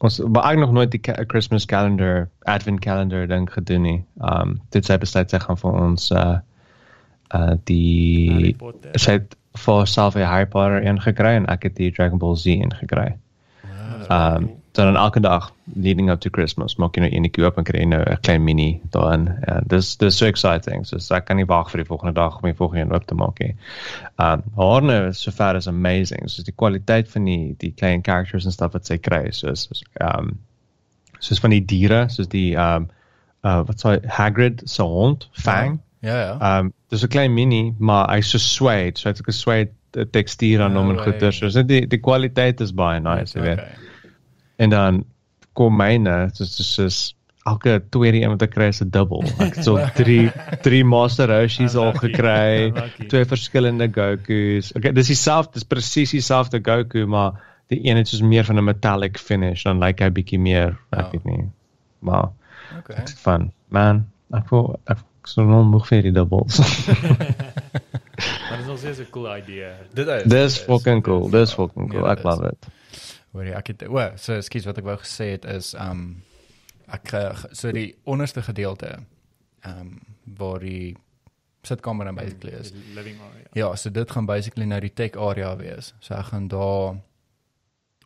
ons 0.00 0.18
maar 0.20 0.52
ek 0.52 0.58
nog 0.58 0.72
nooit 0.72 0.90
die 0.90 1.00
Christmas 1.26 1.66
calendar, 1.66 2.30
advent 2.46 2.80
calendar 2.80 3.26
ding 3.26 3.52
gedoen 3.52 3.82
nie. 3.82 4.04
Um 4.20 4.60
dit 4.70 4.84
sy 4.84 4.96
besluit 4.98 5.30
sy 5.30 5.38
gaan 5.38 5.56
vir 5.60 5.72
ons 5.72 6.10
uh 6.10 6.38
uh 7.34 7.54
die 7.64 8.56
sy 8.96 9.12
het 9.12 9.36
vir 9.58 9.86
self 9.86 10.16
'n 10.16 10.24
Harry 10.24 10.46
Potter 10.46 10.86
een 10.86 11.00
gekry 11.00 11.34
en 11.36 11.46
ek 11.46 11.62
het 11.62 11.76
die 11.76 11.90
Dragon 11.92 12.18
Ball 12.18 12.36
Z 12.36 12.46
een 12.46 12.72
gekry. 12.74 13.18
Wow. 14.08 14.10
Um 14.10 14.59
so 14.72 14.84
dan 14.84 14.96
elke 14.96 15.20
dag 15.20 15.52
leading 15.74 16.10
up 16.10 16.20
to 16.20 16.30
Christmas 16.30 16.76
maak 16.78 16.94
jy 16.94 17.02
nou 17.02 17.10
enetjie 17.10 17.44
oop 17.44 17.56
en 17.58 17.66
kry 17.66 17.82
nou 17.90 18.00
'n 18.06 18.20
klein 18.22 18.44
mini 18.44 18.80
daarin. 18.94 19.26
En 19.46 19.64
dis 19.66 19.96
dis 19.96 20.16
so 20.16 20.26
exciting. 20.26 20.86
So 20.86 21.14
ek 21.14 21.24
kan 21.24 21.36
nie 21.36 21.46
wag 21.46 21.70
vir 21.70 21.82
die 21.82 21.88
volgende 21.88 22.14
dag 22.14 22.36
om 22.36 22.46
die 22.48 22.54
volgende 22.54 22.84
een 22.84 22.94
oop 22.94 23.06
te 23.06 23.14
maak 23.14 23.40
nie. 23.40 23.54
Um 24.18 24.42
Harne 24.56 25.12
sover 25.12 25.56
is 25.56 25.66
amazing. 25.66 26.30
So 26.30 26.42
die 26.42 26.54
kwaliteit 26.54 27.08
van 27.08 27.24
die 27.24 27.54
die 27.58 27.72
klein 27.72 28.02
characters 28.02 28.44
en 28.44 28.52
stuff 28.52 28.72
wat 28.72 28.86
sy 28.86 28.98
kry, 28.98 29.30
soos 29.30 29.66
soos 29.66 29.82
um 30.00 30.38
soos 31.18 31.40
van 31.40 31.50
die 31.50 31.64
diere, 31.64 32.08
soos 32.08 32.28
die 32.28 32.54
um 32.54 32.88
uh 33.42 33.62
wat 33.66 33.82
sê 33.82 33.98
Hagrid 34.06 34.62
se 34.64 34.82
hond, 34.82 35.28
Fang. 35.32 35.80
Ja 36.00 36.20
ja. 36.20 36.58
Um 36.58 36.72
dis 36.90 37.02
'n 37.02 37.08
klein 37.08 37.34
mini, 37.34 37.74
maar 37.78 38.08
hy's 38.14 38.30
so 38.30 38.38
suede, 38.38 38.98
so 38.98 39.08
hy 39.08 39.14
het 39.14 39.26
'n 39.26 39.32
suede 39.32 39.70
uh, 39.96 40.04
tekstuur 40.10 40.62
aan 40.62 40.76
hom 40.76 40.90
en 40.90 40.96
way. 40.96 41.04
goeie. 41.04 41.32
So 41.32 41.48
dit 41.48 41.68
die 41.68 41.86
die 41.86 42.00
kwaliteit 42.00 42.60
is 42.60 42.72
baie 42.72 43.00
nice, 43.00 43.34
jy 43.34 43.42
weet. 43.42 43.58
Okay. 43.58 43.89
En 44.60 44.70
dan 44.70 45.00
kom 45.56 45.76
myne, 45.76 46.28
soos 46.36 46.52
soos 46.58 46.74
soos 46.76 46.98
elke 47.48 47.78
tweede 47.90 48.20
een 48.20 48.34
wat 48.34 48.42
ek 48.44 48.50
kry 48.54 48.66
is 48.70 48.82
'n 48.84 48.90
dubbel. 48.92 49.22
Ek 49.40 49.56
het 49.56 49.64
so 49.64 49.78
3 49.96 50.30
3 50.62 50.84
Master 50.84 51.28
Roshi's 51.32 51.74
al 51.74 51.92
gekry, 51.96 52.72
twee 53.08 53.24
verskillende 53.24 53.88
Goku's. 53.88 54.72
Okay, 54.76 54.92
dis 54.92 55.06
dieselfde, 55.08 55.52
dis 55.56 55.64
presies 55.64 56.10
dieselfde 56.12 56.60
Goku, 56.62 57.06
maar 57.06 57.40
die 57.72 57.80
een 57.88 57.96
het 57.96 58.08
soos 58.08 58.20
meer 58.22 58.44
van 58.44 58.58
'n 58.58 58.64
metallic 58.64 59.18
finish, 59.18 59.62
dan 59.64 59.78
lyk 59.78 59.98
like 59.98 60.04
hy 60.04 60.10
bietjie 60.10 60.38
meer, 60.40 60.76
ek 60.92 61.10
weet 61.12 61.24
nie. 61.24 61.48
Maar 62.00 62.28
Okay. 62.78 62.96
Ek's 63.02 63.12
fun. 63.18 63.50
Man, 63.68 64.06
ek 64.32 64.46
voel 64.46 64.78
ek 64.86 64.98
is 65.24 65.32
so 65.32 65.42
nog 65.44 65.66
moeg 65.66 65.86
vir 65.88 66.02
die 66.02 66.12
doubles. 66.12 66.60
Maar 68.50 68.58
dis 68.58 68.66
nog 68.66 68.78
steeds 68.78 68.98
'n 69.00 69.06
cool 69.10 69.36
idee. 69.36 69.72
Dit 69.94 70.06
is. 70.06 70.22
Dis 70.22 70.58
fucking 70.58 71.02
cool. 71.02 71.30
Dis 71.30 71.52
fucking 71.54 71.90
cool. 71.90 72.04
Ja, 72.04 72.10
Ek 72.10 72.16
dit 72.16 72.24
love 72.24 72.44
is. 72.44 72.50
it. 72.50 72.68
Hoor 73.32 73.44
jy, 73.44 73.52
ek 73.54 73.66
het 73.68 73.82
o, 73.88 74.00
so 74.16 74.32
ekskuus 74.34 74.66
wat 74.66 74.78
ek 74.78 74.84
wou 74.84 74.96
gesê 74.96 75.32
het 75.36 75.44
is 75.44 75.74
um 75.74 76.22
ek 76.90 77.12
eh, 77.14 77.44
so 77.52 77.70
die 77.72 77.94
onderste 78.04 78.42
gedeelte 78.42 78.96
um 79.64 80.00
waar 80.38 80.58
die 80.60 80.96
sitkamer 81.62 82.04
nou 82.08 82.14
basically 82.16 82.52
is. 82.58 82.70
Die 82.72 82.94
living 82.94 83.20
area. 83.20 83.46
Ja, 83.54 83.74
so 83.76 83.90
dit 83.90 84.10
gaan 84.10 84.26
basically 84.26 84.66
nou 84.66 84.80
die 84.80 84.90
tech 84.94 85.16
area 85.16 85.56
wees. 85.56 85.94
So 86.00 86.14
ek 86.14 86.24
gaan 86.32 86.48
daar 86.48 86.96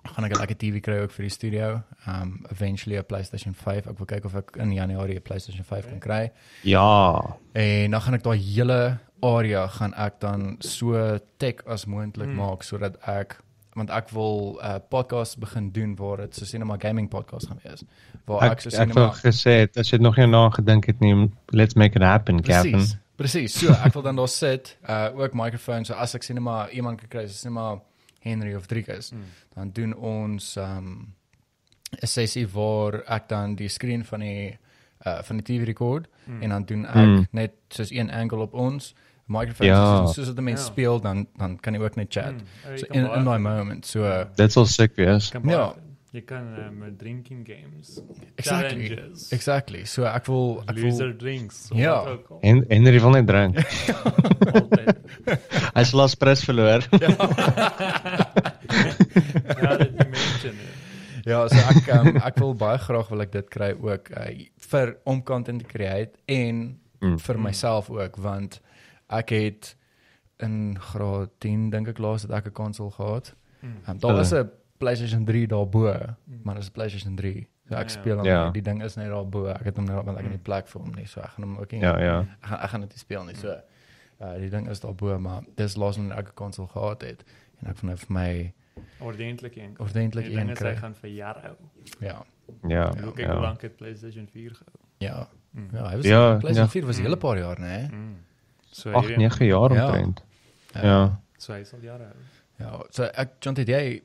gaan 0.04 0.24
ek 0.26 0.32
'n 0.34 0.38
lekker 0.40 0.56
TV 0.58 0.80
kry 0.82 0.98
ook 1.02 1.10
vir 1.12 1.22
die 1.24 1.30
studio. 1.32 1.82
Um 2.06 2.44
eventually 2.50 2.98
'n 2.98 3.04
PlayStation 3.06 3.54
5. 3.54 3.86
Ek 3.86 3.98
wil 3.98 4.06
kyk 4.06 4.24
of 4.24 4.34
ek 4.34 4.56
in 4.56 4.72
Januarie 4.72 5.16
'n 5.16 5.22
PlayStation 5.22 5.64
5 5.64 5.86
kan 5.88 5.98
kry. 6.00 6.32
Ja. 6.62 7.36
En 7.54 7.90
dan 7.90 8.00
gaan 8.00 8.14
ek 8.14 8.22
daai 8.22 8.38
hele 8.38 8.98
area 9.22 9.66
gaan 9.68 9.94
ek 9.94 10.20
dan 10.20 10.56
so 10.60 11.18
tech 11.38 11.64
as 11.66 11.86
moontlik 11.86 12.28
Hmm. 12.28 12.36
maak 12.36 12.62
sodat 12.62 12.96
ek 13.08 13.38
want 13.74 13.90
ek 13.90 14.10
wil 14.10 14.58
'n 14.62 14.64
uh, 14.66 14.76
podcast 14.88 15.38
begin 15.38 15.70
doen 15.72 15.96
waar 15.96 16.16
dit 16.16 16.34
so 16.34 16.44
cinema 16.44 16.76
gaming 16.78 17.08
podcast 17.08 17.46
gaan 17.46 17.58
wees. 17.62 17.82
Waar 18.24 18.42
ek, 18.42 18.50
Ek 18.52 18.60
so 18.60 18.68
ek 18.68 18.92
wou 18.92 19.10
cinema 19.10 19.12
gesê 19.14 19.50
het 19.60 19.76
as 19.76 19.90
jy 19.90 19.98
nog 19.98 20.16
nie 20.16 20.26
na 20.26 20.48
gedink 20.50 20.86
het 20.86 21.00
nie, 21.00 21.30
let's 21.52 21.74
make 21.74 21.96
it 21.96 22.02
happen, 22.02 22.42
Captain. 22.42 22.72
Presies. 22.72 22.96
Presies. 23.16 23.52
So 23.58 23.72
ek 23.72 23.92
wil 23.94 24.02
dan 24.02 24.16
daar 24.16 24.28
sit, 24.28 24.76
uh 24.88 25.08
ook 25.14 25.34
microphone 25.34 25.84
so 25.84 25.94
as 25.94 26.14
ek 26.14 26.22
cinema 26.22 26.68
iemand 26.70 26.98
kan 27.00 27.08
kry, 27.08 27.26
so 27.26 27.32
cinema 27.34 27.80
Henry 28.20 28.54
of 28.54 28.66
Driekus, 28.66 29.12
Mm. 29.12 29.20
dan 29.54 29.70
doen 29.72 29.94
ons 29.94 30.56
um 30.56 31.14
'n 32.02 32.06
sessie 32.06 32.46
waar 32.48 33.02
ek 33.06 33.28
dan 33.28 33.54
die 33.54 33.68
skerm 33.68 34.04
van 34.04 34.20
die 34.20 34.58
uh 35.06 35.22
van 35.22 35.36
die 35.36 35.44
TV 35.44 35.64
rekord 35.66 36.06
Mm. 36.26 36.42
en 36.42 36.48
dan 36.48 36.64
doen 36.64 36.86
ek 36.86 36.94
Mm. 36.94 37.26
net 37.30 37.52
soos 37.68 37.90
een 37.90 38.10
angle 38.10 38.38
op 38.38 38.54
ons 38.54 38.94
microphone 39.26 39.68
Ja. 39.70 40.06
so 40.06 40.12
soos 40.12 40.26
dit 40.34 40.44
mense 40.44 40.64
Ja. 40.64 40.70
speel 40.72 41.00
dan 41.00 41.26
dan 41.38 41.56
kan 41.60 41.74
jy 41.74 41.80
ook 41.80 41.96
net 41.96 42.06
chat. 42.12 42.32
Mm. 42.32 42.40
Oh, 42.66 42.70
jy 42.72 42.78
So 42.78 42.86
in 42.90 43.06
in 43.18 43.24
daai 43.24 43.38
moment. 43.38 43.86
So 43.86 44.02
uh, 44.04 44.24
Dit 44.36 44.52
sal 44.52 44.66
sick 44.66 44.96
baie 45.44 45.56
Ja. 45.56 45.66
doen. 45.72 45.82
Jy 46.14 46.20
kan 46.22 46.44
met 46.78 46.98
drinking 46.98 47.42
games. 47.46 48.00
Exactly. 48.36 48.86
Challenges. 48.88 49.32
Exactly. 49.32 49.84
So 49.84 50.04
ek 50.04 50.26
wil 50.26 50.62
ek 50.68 50.76
Loser 50.78 51.08
wil 51.08 51.16
drinks. 51.18 51.70
of 51.72 51.78
Ja. 51.78 51.94
al. 52.30 52.38
En 52.42 52.64
Henry 52.68 53.00
wil 53.00 53.10
net 53.10 53.26
drink. 53.26 53.58
Hy 55.74 55.80
het 55.82 55.92
las 55.92 56.14
prys 56.14 56.44
verloor. 56.44 56.82
Ja, 59.62 59.76
dit 59.76 59.92
jy 59.98 60.06
mention 60.10 60.54
it. 60.54 60.72
Ja, 61.24 61.46
so 61.48 61.56
ek 61.56 61.86
um, 61.94 62.16
ek 62.20 62.38
wil 62.42 62.54
baie 62.58 62.78
graag 62.78 63.08
wil 63.12 63.22
ek 63.24 63.32
dit 63.32 63.48
kry 63.52 63.70
ook 63.80 64.10
uh, 64.12 64.26
vir 64.70 64.96
om 65.08 65.22
content 65.24 65.62
te 65.64 65.68
create 65.70 66.18
en 66.30 66.78
Mm. 67.04 67.18
vir 67.20 67.36
myself 67.38 67.90
ook 67.92 68.14
want 68.16 68.60
ek 69.08 69.28
het 69.30 69.76
in 70.38 70.76
graad 70.80 71.30
10 71.38 71.70
dink 71.70 71.88
ek 71.88 71.98
laas 71.98 72.22
het 72.22 72.30
ek 72.30 72.46
'n 72.46 72.52
konsol 72.52 72.90
gehad. 72.90 73.34
Mm. 73.60 73.76
Um, 73.88 73.98
daar 73.98 74.14
was 74.14 74.32
'n 74.32 74.50
PlayStation 74.78 75.24
3 75.24 75.46
daarbo, 75.46 75.92
maar 76.42 76.54
dit 76.54 76.62
is 76.62 76.68
'n 76.68 76.72
PlayStation 76.72 77.14
3. 77.16 77.48
So 77.68 77.74
ek 77.74 77.78
Ja, 77.78 77.80
ja. 77.80 77.88
speel 77.88 78.16
hom, 78.16 78.24
Ja. 78.26 78.50
die 78.50 78.62
ding 78.62 78.82
is 78.82 78.94
net 78.96 79.08
daarbo. 79.08 79.46
Ek 79.46 79.64
het 79.64 79.76
hom 79.76 79.84
net 79.86 80.04
want 80.04 80.16
ek 80.18 80.22
het 80.22 80.32
nie 80.32 80.38
plek 80.42 80.66
vir 80.68 80.80
hom 80.80 80.90
nie, 80.94 81.06
so 81.06 81.20
ek 81.20 81.30
gaan 81.30 81.44
hom 81.44 81.56
ook 81.58 81.70
nie. 81.72 81.80
Ja, 81.80 81.98
ja. 81.98 82.20
Ek 82.20 82.46
gaan 82.48 82.58
ek 82.60 82.70
gaan 82.70 82.80
dit 82.80 82.90
nie 82.90 82.98
speel 82.98 83.24
nie. 83.24 83.34
So 83.34 83.48
uh, 84.20 84.34
die 84.38 84.50
ding 84.50 84.68
is 84.68 84.80
daarbo, 84.80 85.18
maar 85.18 85.42
dis 85.56 85.76
laas 85.76 85.96
wanneer 85.96 86.18
ek 86.18 86.28
'n 86.28 86.34
konsol 86.34 86.66
gehad 86.66 87.02
het 87.02 87.24
en 87.62 87.70
ek 87.70 87.76
van 87.76 87.88
nou 87.88 87.98
vir 87.98 88.12
my 88.12 88.52
Ordentlik 89.00 89.56
een. 89.56 89.74
ordentlik 89.78 90.26
een 90.26 90.54
kry. 90.54 90.76
gaan 90.76 90.94
vir 90.94 91.10
jare 91.10 91.40
hou. 91.40 91.54
Ja. 92.00 92.24
Ja. 92.68 92.92
Hoe 93.02 93.12
kyk 93.12 93.26
hoe 93.26 93.34
Ja. 93.34 93.40
lank 93.40 93.62
het 93.62 93.76
PlayStation 93.76 94.26
4 94.26 94.50
gehou? 94.50 94.74
Ja. 94.98 95.28
Mm. 95.50 95.68
Ja, 95.72 95.88
hy 95.88 95.96
was 95.96 96.04
Ja, 96.06 96.28
PlayStation 96.38 96.64
ja. 96.64 96.68
4 96.70 96.86
was 96.86 96.98
'n 96.98 97.02
hele 97.02 97.16
paar 97.16 97.38
jaar, 97.38 97.58
né? 97.60 97.88
Mm. 97.92 98.16
So 98.74 98.90
8 98.90 99.06
hierdie- 99.06 99.22
9 99.28 99.46
jaar 99.46 99.72
Ja. 99.74 99.86
omtrent. 99.86 100.22
Ja. 100.82 101.18
So 101.38 101.52
hy 101.54 101.62
sal 101.64 101.78
jare 101.82 102.04
hou. 102.10 102.22
Ja, 102.58 102.82
so 102.90 103.04
ek 103.04 103.30
John 103.40 103.56
het 103.58 103.68
jy 103.68 104.00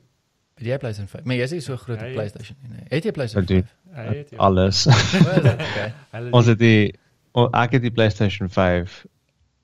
het 0.60 0.66
jy 0.66 0.76
PlayStation 0.78 1.08
5? 1.08 1.24
Maar 1.24 1.36
jy's 1.36 1.50
nie 1.54 1.60
so 1.64 1.76
groot 1.76 2.02
op 2.02 2.12
PlayStation 2.12 2.56
nie. 2.62 2.70
nee. 2.76 2.86
Het 2.90 3.04
jy 3.04 3.10
PlayStation 3.16 3.58
Ek 3.58 3.64
5? 3.66 4.06
Hy 4.06 4.16
het 4.16 4.30
ja. 4.30 4.36
Alles. 4.38 4.86
Okay. 4.86 5.92
Ons 6.36 6.46
het 6.46 6.58
die 6.58 6.94
o- 7.34 7.48
ek 7.52 7.72
het 7.72 7.82
die 7.82 7.90
PlayStation 7.90 8.48
5 8.48 9.06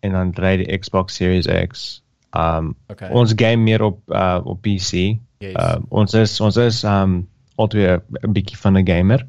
en 0.00 0.12
dan 0.12 0.32
ry 0.34 0.57
die 0.57 0.78
Xbox 0.78 1.14
Series 1.14 1.46
X. 1.68 2.02
Um 2.36 2.74
Okay. 2.90 3.11
ons 3.11 3.32
game 3.36 3.62
meer 3.62 3.82
op 3.82 4.00
uh 4.09 4.40
op 4.44 4.61
PC. 4.62 5.18
Yes. 5.38 5.54
Uh 5.54 5.76
ons 5.88 6.14
is 6.14 6.40
ons 6.40 6.57
is 6.57 6.82
um 6.84 7.28
altyd 7.57 8.02
'n 8.26 8.32
bietjie 8.32 8.57
van 8.59 8.76
'n 8.78 8.86
gamer. 8.86 9.26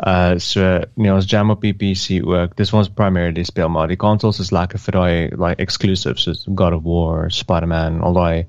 Uh 0.00 0.38
so 0.38 0.80
nee 0.94 1.12
ons 1.12 1.26
jam 1.28 1.50
op 1.50 1.60
die 1.60 1.74
PC 1.76 2.20
ook. 2.24 2.56
Dis 2.56 2.72
ons 2.72 2.88
primarily 2.88 3.44
speel 3.44 3.68
maar 3.68 3.88
die 3.88 4.00
consoles 4.00 4.40
is 4.40 4.52
like 4.52 4.78
vir 4.78 4.96
daai 4.96 5.36
like 5.36 5.62
exclusives 5.62 6.24
soos 6.24 6.46
God 6.54 6.72
of 6.72 6.82
War, 6.82 7.30
Spider-Man, 7.30 8.00
al 8.00 8.16
daai 8.16 8.46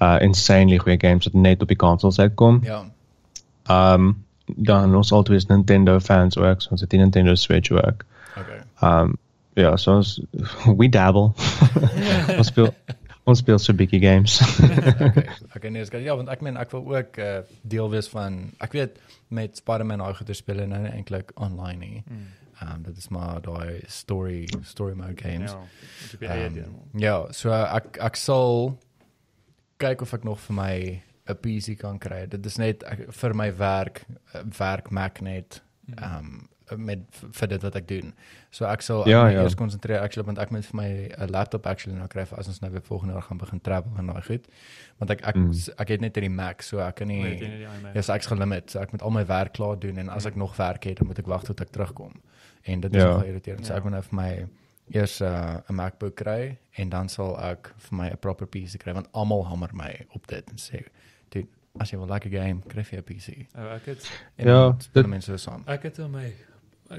uh 0.00 0.18
insanely 0.22 0.78
goeie 0.78 0.98
games 1.00 1.26
wat 1.26 1.34
net 1.34 1.62
op 1.62 1.68
die 1.68 1.80
consoles 1.80 2.18
uitkom. 2.18 2.60
ja. 2.64 2.84
Um 3.70 4.24
dan 4.46 4.94
ons 4.94 5.12
altyd 5.12 5.36
is 5.36 5.46
Nintendo 5.46 5.98
fans 6.00 6.36
ook, 6.36 6.62
so 6.62 6.70
ons 6.70 6.80
het 6.80 6.90
die 6.90 6.98
Nintendo 7.00 7.34
Switch 7.34 7.70
ook. 7.70 8.04
Okay. 8.36 8.60
Um 8.82 9.16
ja, 9.54 9.76
so 9.76 9.96
ons 9.96 10.20
we 10.78 10.88
dabble. 10.88 11.32
ons 12.38 12.46
speel 12.46 12.74
ons 13.24 13.40
speel 13.40 13.58
so 13.58 13.72
bietjie 13.76 14.00
games. 14.02 14.38
okay. 15.06 15.26
Okay, 15.56 15.70
nee, 15.70 15.84
skielik 15.84 16.06
ja, 16.08 16.16
want 16.18 16.30
ek 16.32 16.44
meen 16.44 16.58
ek 16.60 16.72
wil 16.74 16.88
ook 16.96 17.18
uh, 17.22 17.42
deel 17.62 17.90
wees 17.92 18.08
van 18.12 18.40
ek 18.64 18.76
weet 18.76 18.98
met 19.34 19.56
Spider-Man 19.60 20.02
daai 20.04 20.16
goeie 20.18 20.36
spele 20.36 20.66
nou 20.70 20.82
nie 20.84 20.92
eintlik 20.92 21.32
online 21.40 21.80
nie. 21.80 22.02
Mm. 22.06 22.26
Um 22.64 22.84
dit 22.86 22.98
is 23.00 23.08
maar 23.10 23.40
daai 23.42 23.80
story 23.90 24.44
story 24.62 24.94
mode 24.94 25.18
games. 25.20 25.52
Ja. 25.52 25.62
Dit 26.12 26.28
Um, 26.30 27.00
ja, 27.00 27.16
so 27.32 27.52
ek 27.52 27.98
ek 28.02 28.16
sal 28.20 28.76
kyk 29.82 30.04
of 30.04 30.14
ek 30.14 30.24
nog 30.24 30.38
vir 30.46 30.56
my 30.56 30.74
'n 31.28 31.36
PC 31.40 31.78
kan 31.80 31.98
kry. 31.98 32.26
Dit 32.26 32.46
is 32.46 32.58
net 32.58 32.84
ek, 32.84 33.08
vir 33.12 33.34
my 33.34 33.50
werk 33.56 34.04
eh, 34.34 34.42
werk 34.58 34.90
Mac 34.90 35.20
net 35.20 35.62
um 35.96 36.48
met 36.76 36.98
vir 37.32 37.48
dit 37.48 37.62
wat 37.62 37.74
ek 37.76 37.88
doen. 37.88 38.14
So 38.50 38.64
ek 38.64 38.82
sal 38.82 39.08
Ja, 39.08 39.28
ja, 39.28 39.42
eers 39.42 39.54
konsentreer 39.54 40.00
actually 40.00 40.24
want 40.26 40.38
ek 40.38 40.50
moet 40.50 40.64
vir 40.64 40.76
my 40.76 41.10
'n 41.18 41.30
laptop 41.30 41.66
actually 41.66 41.96
nou 41.98 42.08
kry 42.08 42.24
vir 42.24 42.38
as 42.38 42.48
ons 42.48 42.60
nou 42.60 42.70
weer 42.72 42.80
volgende 42.82 43.12
jaar 43.14 43.22
gaan 43.22 43.38
begin 43.38 43.60
travel 43.60 43.92
en 43.98 44.06
daai 44.06 44.22
goed. 44.22 44.46
Want 44.98 45.10
ek 45.10 45.20
ek, 45.26 45.34
Mm. 45.36 45.52
ek 45.78 45.88
het 45.88 46.00
net 46.00 46.14
hierdie 46.16 46.30
Mac 46.30 46.62
so 46.62 46.78
ek 46.78 46.94
kan 46.96 47.08
nie 47.08 47.22
iMac? 47.40 47.94
Ja, 47.94 48.00
so 48.02 48.12
ek's 48.12 48.26
gelimit. 48.26 48.70
So 48.70 48.80
ek 48.80 48.92
moet 48.92 49.02
al 49.02 49.10
my 49.10 49.24
werk 49.26 49.52
klaar 49.52 49.76
doen 49.78 49.98
en 49.98 50.08
as 50.08 50.26
ek 50.26 50.36
nog 50.36 50.56
werk 50.56 50.84
het, 50.84 50.96
dan 50.98 51.06
moet 51.06 51.18
ek 51.18 51.26
wag 51.26 51.42
tot 51.44 51.60
ek 51.60 51.70
terugkom. 51.70 52.12
En 52.66 52.80
dit 52.80 52.94
is 52.94 53.02
Ja. 53.02 53.08
nogal 53.08 53.26
irriterend. 53.26 53.66
So 53.66 53.72
Ja. 53.72 53.78
ek 53.78 53.84
moet 53.84 53.92
nou 53.92 54.02
vir 54.02 54.14
my 54.16 54.46
eers 54.92 55.20
'n 55.20 55.24
uh, 55.24 55.60
'n 55.68 55.74
MacBook 55.74 56.14
kry 56.16 56.56
en 56.78 56.88
dan 56.88 57.08
sal 57.08 57.38
ek 57.40 57.72
vir 57.78 57.96
my 57.98 58.08
'n 58.10 58.16
proper 58.18 58.46
PC 58.46 58.78
kry 58.78 58.92
want 58.94 59.08
almal 59.12 59.44
hamer 59.46 59.70
my 59.74 60.06
op 60.14 60.26
dit 60.26 60.44
en 60.50 60.56
sê, 60.56 60.84
"Dude, 61.30 61.46
as 61.80 61.90
jy 61.90 61.98
wil 61.98 62.06
lekker 62.06 62.30
game, 62.30 62.60
kry 62.68 62.82
jy 62.82 62.96
'n 62.98 63.02
PC." 63.02 63.46
Oh, 63.56 63.72
ek 63.74 63.86
het 63.86 64.10
Ja, 64.38 64.72
dit- 64.92 65.06
mense 65.06 65.26
so 65.26 65.36
saam. 65.36 65.64
ek 65.66 65.82
het 65.82 65.98
al 65.98 66.08
my 66.08 66.32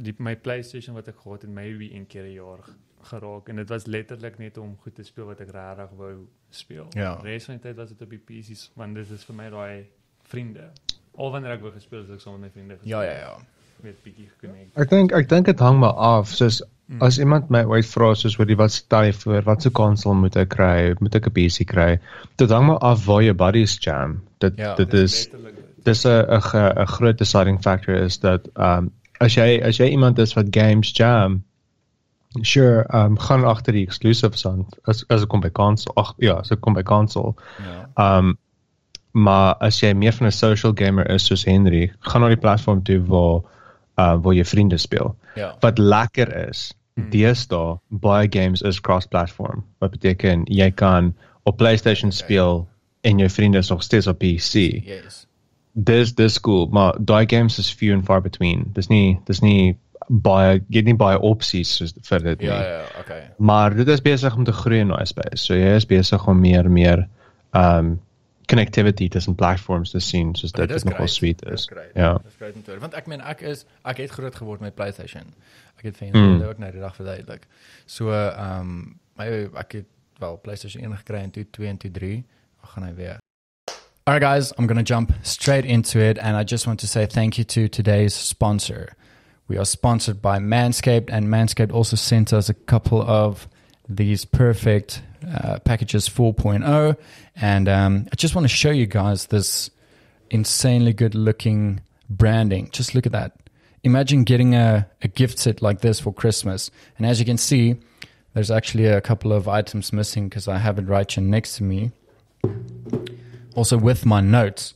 die 0.01 0.13
my 0.17 0.35
PlayStation 0.35 0.95
wat 0.95 1.07
ek 1.07 1.15
gehad 1.23 1.41
het 1.41 1.51
maybe 1.51 1.93
een 1.93 2.07
keer 2.07 2.23
'n 2.25 2.33
jaar 2.33 2.59
geraak 3.05 3.49
en 3.49 3.55
dit 3.55 3.69
was 3.69 3.85
letterlik 3.85 4.37
net 4.37 4.57
om 4.57 4.77
goed 4.81 4.95
te 4.95 5.03
speel 5.03 5.25
wat 5.25 5.39
ek 5.39 5.51
regtig 5.51 5.89
wou 5.97 6.27
speel. 6.49 6.87
Ja. 6.93 7.15
Die 7.21 7.31
res 7.31 7.45
van 7.45 7.55
die 7.55 7.63
tyd 7.63 7.75
was 7.75 7.89
dit 7.89 8.01
op 8.01 8.09
die 8.09 8.19
PC's 8.19 8.71
want 8.75 8.95
dit 8.95 9.11
is 9.11 9.23
vir 9.23 9.35
my 9.35 9.49
daai 9.49 9.85
vriende. 10.23 10.69
Al 11.17 11.31
wanneer 11.31 11.51
ek 11.51 11.61
wou 11.61 11.71
gespeel 11.71 11.99
het, 11.99 12.07
het 12.07 12.15
ek 12.17 12.21
saam 12.21 12.39
met 12.39 12.41
my 12.41 12.49
vriende 12.49 12.73
gespeel. 12.73 12.89
Ja, 12.89 13.03
ja, 13.03 13.17
ja. 13.19 13.37
Met 13.83 14.03
bietjie 14.03 14.29
gekonnekt. 14.39 14.77
ek 14.77 14.89
dink 14.89 15.11
ek 15.11 15.29
dink 15.29 15.45
dit 15.45 15.59
hang 15.59 15.79
maar 15.79 15.93
af. 15.93 16.27
Soos 16.27 16.63
Mm. 16.87 17.01
as 17.01 17.17
iemand 17.17 17.49
my 17.49 17.63
ooit 17.63 17.85
vra 17.85 18.13
soos 18.13 18.35
wat 18.37 18.47
die 18.47 18.55
wat 18.55 18.71
stel 18.71 19.03
jy 19.03 19.13
voor, 19.13 19.41
wat 19.41 19.61
se 19.61 19.69
konsol 19.69 20.13
moet 20.13 20.35
ek 20.35 20.49
kry? 20.49 20.93
Moet 20.99 21.15
ek 21.15 21.27
'n 21.27 21.31
PC 21.31 21.65
kry? 21.65 21.99
Dit 22.37 22.49
hang 22.49 22.67
maar 22.67 22.77
af 22.77 23.05
waar 23.05 23.23
jou 23.23 23.33
buddies 23.33 23.77
jam. 23.79 24.21
Dit 24.39 24.53
Ja, 24.57 24.75
dit 24.75 24.93
is 24.93 25.29
dis 25.83 26.05
'n 26.05 26.09
'n 26.09 26.41
'n 26.77 26.85
groot 26.87 27.17
deciding 27.17 27.61
factor 27.61 27.95
is 27.95 28.19
dat 28.19 28.47
um 28.55 28.91
as 29.19 29.35
jy 29.35 29.59
as 29.63 29.77
jy 29.79 29.89
iemand 29.91 30.19
is 30.19 30.33
wat 30.35 30.51
games 30.55 30.91
jam 30.93 31.43
sure 32.41 32.85
um 32.93 33.17
gaan 33.19 33.45
agter 33.45 33.73
die 33.73 33.85
exclusives 33.87 34.45
aan 34.45 34.65
as 34.91 35.05
as 35.09 35.23
ek 35.23 35.29
kom 35.31 35.41
by 35.41 35.49
console 35.49 35.95
ag 36.01 36.13
ja 36.19 36.33
as 36.41 36.51
ek 36.51 36.59
kom 36.61 36.73
by 36.73 36.83
console 36.83 37.33
Ja. 37.63 37.85
um 38.17 38.37
maar 39.15 39.55
as 39.63 39.79
jy 39.79 39.93
meer 39.95 40.11
van 40.11 40.27
'n 40.27 40.31
social 40.31 40.73
gamer 40.75 41.09
is 41.09 41.25
soos 41.25 41.45
Henry 41.45 41.91
gaan 41.99 42.21
na 42.21 42.27
die 42.27 42.41
platform 42.41 42.83
toe 42.83 42.99
waar 43.07 43.41
uh 43.97 44.15
waar 44.23 44.33
jy 44.33 44.43
vriende 44.43 44.77
speel 44.77 45.15
Ja. 45.35 45.55
wat 45.61 45.77
lekker 45.79 46.47
is 46.49 46.73
deesdae 47.11 47.79
baie 47.89 48.27
games 48.31 48.61
is 48.61 48.79
cross 48.81 49.05
platform 49.07 49.63
wat 49.79 49.91
beteken 49.91 50.43
jy 50.45 50.71
kan 50.71 51.13
op 51.43 51.57
PlayStation 51.57 52.11
speel 52.11 52.67
en 53.03 53.17
jou 53.19 53.29
vriende 53.29 53.57
is 53.57 53.69
nog 53.69 53.83
steeds 53.83 54.07
op 54.07 54.19
PC 54.19 54.53
Yes. 54.83 55.27
Dis 55.75 56.13
dis 56.15 56.39
cool 56.39 56.67
maar 56.71 56.95
daai 56.99 57.25
games 57.27 57.59
is 57.59 57.69
few 57.73 57.93
and 57.93 58.05
far 58.05 58.21
between 58.21 58.71
dis 58.73 58.87
nie 58.89 59.19
dis 59.27 59.41
nie 59.41 59.75
baie 60.09 60.61
jy 60.69 60.81
nie 60.85 60.93
baie 60.95 61.17
opsies 61.19 61.75
soos 61.77 61.93
vir 62.09 62.19
dit 62.23 62.39
nie 62.45 62.47
Ja, 62.47 62.61
ja, 62.63 62.83
okay. 62.99 63.21
maar 63.37 63.73
dit 63.75 63.87
is 63.87 64.01
besig 64.01 64.35
om 64.35 64.43
te 64.45 64.53
groei 64.53 64.79
in 64.79 64.87
daai 64.93 65.05
space 65.05 65.43
so 65.43 65.53
jy 65.57 65.75
is 65.75 65.85
besig 65.89 66.27
om 66.27 66.39
meer 66.39 66.69
meer 66.69 67.07
um 67.53 67.99
connectivity 68.47 69.07
tussen 69.09 69.33
platforms 69.35 69.91
te 69.91 69.99
sien 69.99 70.35
soos 70.35 70.51
dit 70.53 70.69
Dit 70.69 70.83
nogal 70.85 71.07
sweet 71.09 71.41
is 71.49 71.65
ja 71.95 72.11
Dis 72.23 72.35
great 72.37 72.53
om 72.55 72.61
te 72.63 72.71
hoor. 72.71 72.79
Want 72.79 72.93
ek 72.93 73.07
meen 73.07 73.21
ek 73.25 73.41
is 73.41 73.65
ek 73.83 73.97
het 73.97 74.11
groot 74.13 74.35
geword 74.35 74.61
met 74.61 74.75
PlayStation. 74.75 75.33
Ek 75.79 75.83
het 75.89 75.97
vir 75.97 76.13
Mm. 76.13 76.41
ook 76.45 76.57
nou 76.61 76.71
die 76.71 76.79
dag 76.81 76.95
verduidelik. 76.95 77.47
So 77.85 78.11
um, 78.13 78.99
my 79.17 79.49
ek 79.57 79.71
het 79.71 79.85
wel 80.19 80.37
PlayStation 80.43 80.83
1 80.83 80.97
gekry 80.97 81.23
en 81.25 81.31
toe 81.31 81.45
2 81.51 81.67
en 81.67 81.77
toe 81.77 81.91
3. 81.91 82.23
Ek 82.63 82.69
gaan 82.69 82.83
hy 82.83 82.93
weer. 82.93 83.17
Alright 84.07 84.21
guys, 84.21 84.53
I'm 84.59 84.67
going 84.67 84.77
to 84.77 84.83
jump 84.83 85.13
straight 85.23 85.65
into 85.65 85.97
it 85.97 86.19
and 86.19 86.37
I 86.37 86.43
just 86.43 86.67
want 86.67 86.79
to 86.81 86.87
say 86.87 87.07
thank 87.07 87.39
you 87.39 87.43
to 87.45 87.67
today's 87.67 88.13
sponsor. 88.13 88.95
We 89.47 89.57
are 89.57 89.65
sponsored 89.65 90.21
by 90.21 90.37
Manscaped 90.37 91.09
and 91.11 91.27
Manscaped 91.27 91.73
also 91.73 91.95
sent 91.95 92.31
us 92.31 92.47
a 92.47 92.53
couple 92.53 93.01
of 93.01 93.47
these 93.89 94.23
perfect 94.23 95.01
uh, 95.27 95.57
packages 95.57 96.07
4.0 96.07 96.95
and 97.35 97.67
um, 97.67 98.07
I 98.11 98.15
just 98.15 98.35
want 98.35 98.45
to 98.45 98.55
show 98.55 98.69
you 98.69 98.85
guys 98.85 99.25
this 99.25 99.71
insanely 100.29 100.93
good 100.93 101.15
looking 101.15 101.81
branding. 102.07 102.69
Just 102.69 102.93
look 102.93 103.07
at 103.07 103.11
that. 103.13 103.35
Imagine 103.83 104.23
getting 104.23 104.53
a, 104.53 104.87
a 105.01 105.07
gift 105.07 105.39
set 105.39 105.63
like 105.63 105.81
this 105.81 105.99
for 105.99 106.13
Christmas. 106.13 106.69
And 106.99 107.07
as 107.07 107.19
you 107.19 107.25
can 107.25 107.39
see, 107.39 107.77
there's 108.35 108.51
actually 108.51 108.85
a 108.85 109.01
couple 109.01 109.33
of 109.33 109.47
items 109.47 109.91
missing 109.91 110.29
because 110.29 110.47
I 110.47 110.59
have 110.59 110.77
it 110.77 110.87
right 110.87 111.11
here 111.11 111.23
next 111.23 111.57
to 111.57 111.63
me. 111.63 111.91
Also 113.55 113.77
with 113.77 114.05
my 114.05 114.21
notes. 114.21 114.73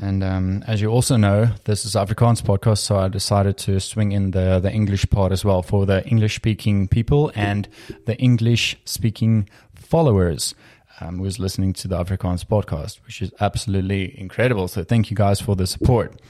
And 0.00 0.22
um, 0.22 0.62
as 0.66 0.80
you 0.80 0.88
also 0.90 1.16
know, 1.16 1.48
this 1.64 1.84
is 1.84 1.94
Afrikaans 1.94 2.40
podcast, 2.40 2.78
so 2.78 2.98
I 2.98 3.08
decided 3.08 3.56
to 3.58 3.80
swing 3.80 4.12
in 4.12 4.30
the, 4.30 4.60
the 4.60 4.70
English 4.70 5.10
part 5.10 5.32
as 5.32 5.44
well 5.44 5.60
for 5.62 5.86
the 5.86 6.06
English 6.06 6.36
speaking 6.36 6.86
people 6.86 7.32
and 7.34 7.68
the 8.06 8.16
English 8.16 8.76
speaking 8.84 9.48
followers 9.74 10.54
um, 11.00 11.18
who's 11.18 11.40
listening 11.40 11.72
to 11.74 11.88
the 11.88 11.96
Afrikaans 11.96 12.44
podcast, 12.44 13.04
which 13.06 13.22
is 13.22 13.32
absolutely 13.40 14.18
incredible. 14.20 14.68
So 14.68 14.84
thank 14.84 15.10
you 15.10 15.16
guys 15.16 15.40
for 15.40 15.56
the 15.56 15.66
support. 15.66 16.20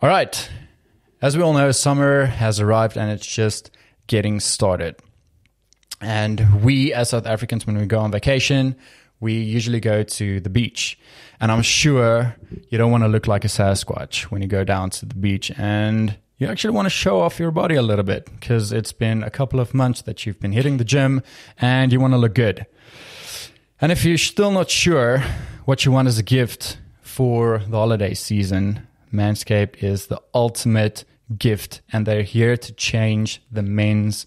All 0.00 0.08
right. 0.08 0.48
As 1.22 1.36
we 1.36 1.42
all 1.42 1.54
know, 1.54 1.72
summer 1.72 2.26
has 2.26 2.60
arrived 2.60 2.96
and 2.96 3.10
it's 3.10 3.26
just 3.26 3.70
getting 4.06 4.38
started. 4.38 4.96
And 6.00 6.62
we, 6.62 6.92
as 6.92 7.10
South 7.10 7.26
Africans, 7.26 7.66
when 7.66 7.78
we 7.78 7.86
go 7.86 7.98
on 7.98 8.12
vacation, 8.12 8.76
we 9.20 9.34
usually 9.34 9.80
go 9.80 10.02
to 10.02 10.40
the 10.40 10.50
beach. 10.50 10.98
And 11.40 11.52
I'm 11.52 11.62
sure 11.62 12.36
you 12.68 12.78
don't 12.78 12.90
want 12.90 13.04
to 13.04 13.08
look 13.08 13.26
like 13.26 13.44
a 13.44 13.48
Sasquatch 13.48 14.24
when 14.24 14.42
you 14.42 14.48
go 14.48 14.64
down 14.64 14.90
to 14.90 15.06
the 15.06 15.14
beach. 15.14 15.50
And 15.56 16.16
you 16.38 16.46
actually 16.46 16.74
want 16.74 16.86
to 16.86 16.90
show 16.90 17.20
off 17.20 17.38
your 17.38 17.50
body 17.50 17.76
a 17.76 17.82
little 17.82 18.04
bit 18.04 18.26
because 18.26 18.72
it's 18.72 18.92
been 18.92 19.22
a 19.22 19.30
couple 19.30 19.58
of 19.58 19.72
months 19.74 20.02
that 20.02 20.26
you've 20.26 20.40
been 20.40 20.52
hitting 20.52 20.76
the 20.76 20.84
gym 20.84 21.22
and 21.58 21.92
you 21.92 22.00
want 22.00 22.12
to 22.12 22.18
look 22.18 22.34
good. 22.34 22.66
And 23.80 23.92
if 23.92 24.04
you're 24.04 24.18
still 24.18 24.50
not 24.50 24.70
sure 24.70 25.22
what 25.64 25.84
you 25.84 25.92
want 25.92 26.08
as 26.08 26.18
a 26.18 26.22
gift 26.22 26.78
for 27.00 27.58
the 27.58 27.76
holiday 27.76 28.14
season, 28.14 28.86
Manscaped 29.12 29.82
is 29.82 30.06
the 30.06 30.20
ultimate 30.34 31.04
gift 31.36 31.80
and 31.92 32.06
they're 32.06 32.22
here 32.22 32.56
to 32.56 32.72
change 32.72 33.42
the 33.50 33.62
men's 33.62 34.26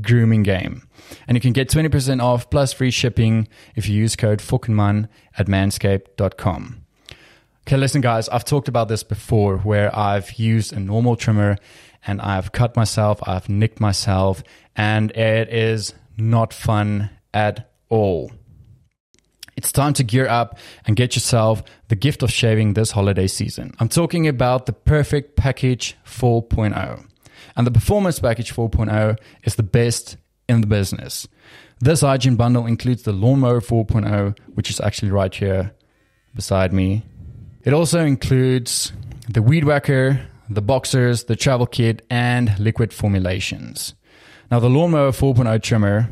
grooming 0.00 0.42
game. 0.42 0.82
And 1.26 1.36
you 1.36 1.40
can 1.40 1.52
get 1.52 1.68
20% 1.68 2.22
off 2.22 2.50
plus 2.50 2.72
free 2.72 2.90
shipping 2.90 3.48
if 3.74 3.88
you 3.88 3.96
use 3.96 4.16
code 4.16 4.40
FUCKENMAN 4.40 5.08
at 5.36 5.46
manscaped.com. 5.46 6.84
Okay, 7.66 7.76
listen, 7.76 8.00
guys, 8.00 8.28
I've 8.28 8.44
talked 8.44 8.68
about 8.68 8.88
this 8.88 9.02
before 9.02 9.58
where 9.58 9.94
I've 9.96 10.32
used 10.32 10.72
a 10.72 10.80
normal 10.80 11.16
trimmer 11.16 11.56
and 12.06 12.20
I've 12.20 12.52
cut 12.52 12.76
myself, 12.76 13.20
I've 13.28 13.48
nicked 13.48 13.80
myself, 13.80 14.42
and 14.74 15.10
it 15.12 15.52
is 15.52 15.94
not 16.16 16.52
fun 16.52 17.10
at 17.34 17.70
all. 17.88 18.32
It's 19.56 19.72
time 19.72 19.92
to 19.94 20.04
gear 20.04 20.26
up 20.26 20.58
and 20.86 20.96
get 20.96 21.14
yourself 21.14 21.62
the 21.88 21.96
gift 21.96 22.22
of 22.22 22.32
shaving 22.32 22.72
this 22.72 22.92
holiday 22.92 23.26
season. 23.26 23.74
I'm 23.78 23.90
talking 23.90 24.26
about 24.26 24.64
the 24.64 24.72
Perfect 24.72 25.36
Package 25.36 25.96
4.0. 26.06 27.06
And 27.56 27.66
the 27.66 27.70
Performance 27.70 28.18
Package 28.18 28.54
4.0 28.54 29.18
is 29.44 29.56
the 29.56 29.62
best 29.62 30.16
in 30.50 30.60
the 30.60 30.66
business. 30.66 31.26
This 31.78 32.02
hygiene 32.02 32.36
bundle 32.36 32.66
includes 32.66 33.04
the 33.04 33.12
Lawnmower 33.12 33.60
4.0, 33.60 34.38
which 34.54 34.68
is 34.68 34.80
actually 34.80 35.10
right 35.10 35.34
here 35.34 35.72
beside 36.34 36.72
me. 36.72 37.02
It 37.64 37.72
also 37.72 38.04
includes 38.04 38.92
the 39.28 39.40
Weed 39.40 39.64
Whacker, 39.64 40.20
the 40.50 40.60
Boxers, 40.60 41.24
the 41.24 41.36
Travel 41.36 41.66
Kit, 41.66 42.04
and 42.10 42.58
liquid 42.58 42.92
formulations. 42.92 43.94
Now, 44.50 44.60
the 44.60 44.68
Lawnmower 44.68 45.12
4.0 45.12 45.62
trimmer, 45.62 46.10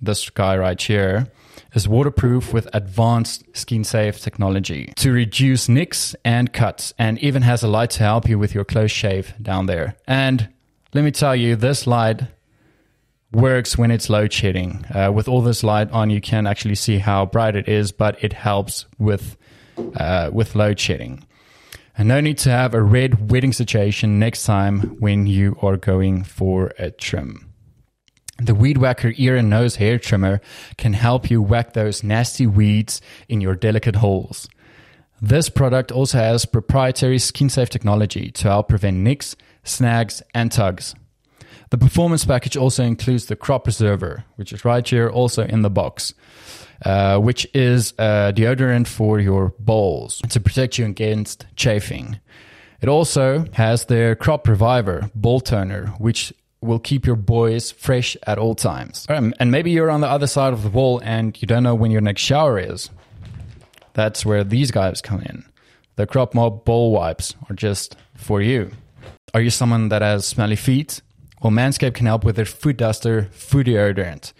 this 0.00 0.30
guy 0.30 0.56
right 0.56 0.80
here, 0.80 1.26
is 1.74 1.86
waterproof 1.86 2.52
with 2.52 2.68
advanced 2.72 3.44
skin 3.52 3.84
safe 3.84 4.20
technology 4.20 4.92
to 4.96 5.12
reduce 5.12 5.68
nicks 5.68 6.14
and 6.24 6.52
cuts, 6.52 6.94
and 6.98 7.18
even 7.18 7.42
has 7.42 7.62
a 7.62 7.68
light 7.68 7.90
to 7.90 8.02
help 8.02 8.28
you 8.28 8.38
with 8.38 8.54
your 8.54 8.64
close 8.64 8.90
shave 8.90 9.34
down 9.40 9.66
there. 9.66 9.96
And 10.06 10.48
let 10.94 11.04
me 11.04 11.10
tell 11.10 11.36
you, 11.36 11.56
this 11.56 11.86
light 11.86 12.22
works 13.32 13.78
when 13.78 13.90
it's 13.90 14.10
load 14.10 14.32
shedding. 14.32 14.84
Uh, 14.94 15.12
with 15.12 15.28
all 15.28 15.42
this 15.42 15.62
light 15.62 15.90
on, 15.92 16.10
you 16.10 16.20
can 16.20 16.46
actually 16.46 16.74
see 16.74 16.98
how 16.98 17.26
bright 17.26 17.56
it 17.56 17.68
is, 17.68 17.92
but 17.92 18.22
it 18.22 18.32
helps 18.32 18.86
with 18.98 19.36
uh, 19.96 20.30
with 20.32 20.54
load 20.54 20.78
shedding. 20.78 21.24
And 21.96 22.08
no 22.08 22.20
need 22.20 22.38
to 22.38 22.50
have 22.50 22.74
a 22.74 22.82
red 22.82 23.30
wedding 23.30 23.52
situation 23.52 24.18
next 24.18 24.44
time 24.44 24.80
when 25.00 25.26
you 25.26 25.56
are 25.60 25.76
going 25.76 26.24
for 26.24 26.72
a 26.78 26.90
trim. 26.90 27.50
The 28.38 28.54
Weed 28.54 28.78
Whacker 28.78 29.12
ear 29.16 29.36
and 29.36 29.50
nose 29.50 29.76
hair 29.76 29.98
trimmer 29.98 30.40
can 30.78 30.94
help 30.94 31.30
you 31.30 31.42
whack 31.42 31.74
those 31.74 32.02
nasty 32.02 32.46
weeds 32.46 33.02
in 33.28 33.42
your 33.42 33.54
delicate 33.54 33.96
holes. 33.96 34.48
This 35.20 35.50
product 35.50 35.92
also 35.92 36.16
has 36.16 36.46
proprietary 36.46 37.18
skin 37.18 37.50
safe 37.50 37.68
technology 37.68 38.30
to 38.30 38.48
help 38.48 38.70
prevent 38.70 38.96
nicks, 38.96 39.36
snags, 39.62 40.22
and 40.32 40.50
tugs. 40.50 40.94
The 41.70 41.78
performance 41.78 42.24
package 42.24 42.56
also 42.56 42.82
includes 42.82 43.26
the 43.26 43.36
crop 43.36 43.64
preserver, 43.64 44.24
which 44.34 44.52
is 44.52 44.64
right 44.64 44.86
here 44.86 45.08
also 45.08 45.44
in 45.44 45.62
the 45.62 45.70
box, 45.70 46.14
uh, 46.84 47.18
which 47.18 47.46
is 47.54 47.92
a 47.96 48.32
deodorant 48.34 48.88
for 48.88 49.20
your 49.20 49.54
balls 49.60 50.20
to 50.30 50.40
protect 50.40 50.78
you 50.78 50.86
against 50.86 51.46
chafing. 51.54 52.18
It 52.80 52.88
also 52.88 53.44
has 53.52 53.84
their 53.84 54.16
crop 54.16 54.48
reviver 54.48 55.10
ball 55.14 55.40
toner, 55.40 55.88
which 55.98 56.32
will 56.60 56.80
keep 56.80 57.06
your 57.06 57.16
boys 57.16 57.70
fresh 57.70 58.16
at 58.26 58.36
all 58.36 58.56
times. 58.56 59.06
Um, 59.08 59.32
and 59.38 59.52
maybe 59.52 59.70
you're 59.70 59.90
on 59.90 60.00
the 60.00 60.08
other 60.08 60.26
side 60.26 60.52
of 60.52 60.62
the 60.62 60.68
wall 60.68 61.00
and 61.04 61.40
you 61.40 61.46
don't 61.46 61.62
know 61.62 61.74
when 61.76 61.90
your 61.90 62.00
next 62.00 62.22
shower 62.22 62.58
is. 62.58 62.90
That's 63.94 64.26
where 64.26 64.44
these 64.44 64.70
guys 64.70 65.00
come 65.00 65.20
in. 65.22 65.44
The 65.96 66.06
crop 66.06 66.34
mob 66.34 66.64
ball 66.64 66.90
wipes 66.90 67.34
are 67.48 67.54
just 67.54 67.96
for 68.16 68.40
you. 68.42 68.72
Are 69.34 69.40
you 69.40 69.50
someone 69.50 69.88
that 69.90 70.02
has 70.02 70.26
smelly 70.26 70.56
feet? 70.56 71.00
Well, 71.42 71.50
Manscaped 71.50 71.94
can 71.94 72.06
help 72.06 72.22
with 72.22 72.36
their 72.36 72.44
foot 72.44 72.76
duster 72.76 73.28
foot 73.32 73.66
deodorant, 73.66 74.32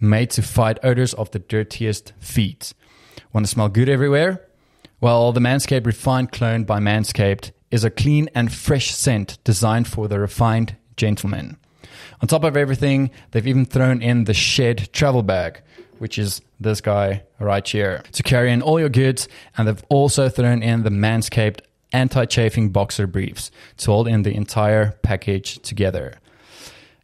made 0.00 0.30
to 0.30 0.42
fight 0.42 0.78
odors 0.82 1.14
of 1.14 1.30
the 1.30 1.38
dirtiest 1.38 2.12
feet. 2.18 2.72
Want 3.32 3.46
to 3.46 3.50
smell 3.50 3.68
good 3.68 3.88
everywhere? 3.88 4.44
Well, 5.00 5.30
the 5.32 5.40
Manscaped 5.40 5.86
Refined 5.86 6.32
Clone 6.32 6.64
by 6.64 6.80
Manscaped 6.80 7.52
is 7.70 7.84
a 7.84 7.90
clean 7.90 8.28
and 8.34 8.52
fresh 8.52 8.90
scent 8.92 9.38
designed 9.44 9.86
for 9.86 10.08
the 10.08 10.18
refined 10.18 10.74
gentleman. 10.96 11.56
On 12.20 12.26
top 12.26 12.42
of 12.42 12.56
everything, 12.56 13.10
they've 13.30 13.46
even 13.46 13.64
thrown 13.64 14.02
in 14.02 14.24
the 14.24 14.34
Shed 14.34 14.92
travel 14.92 15.22
bag, 15.22 15.62
which 15.98 16.18
is 16.18 16.42
this 16.58 16.80
guy 16.80 17.22
right 17.38 17.66
here, 17.66 18.02
to 18.12 18.22
carry 18.24 18.50
in 18.50 18.60
all 18.60 18.80
your 18.80 18.88
goods. 18.88 19.28
And 19.56 19.68
they've 19.68 19.84
also 19.88 20.28
thrown 20.28 20.62
in 20.64 20.82
the 20.82 20.90
Manscaped 20.90 21.60
anti 21.92 22.24
chafing 22.24 22.70
boxer 22.70 23.06
briefs 23.06 23.50
to 23.78 23.90
hold 23.90 24.08
in 24.08 24.22
the 24.22 24.34
entire 24.34 24.92
package 25.02 25.60
together. 25.62 26.18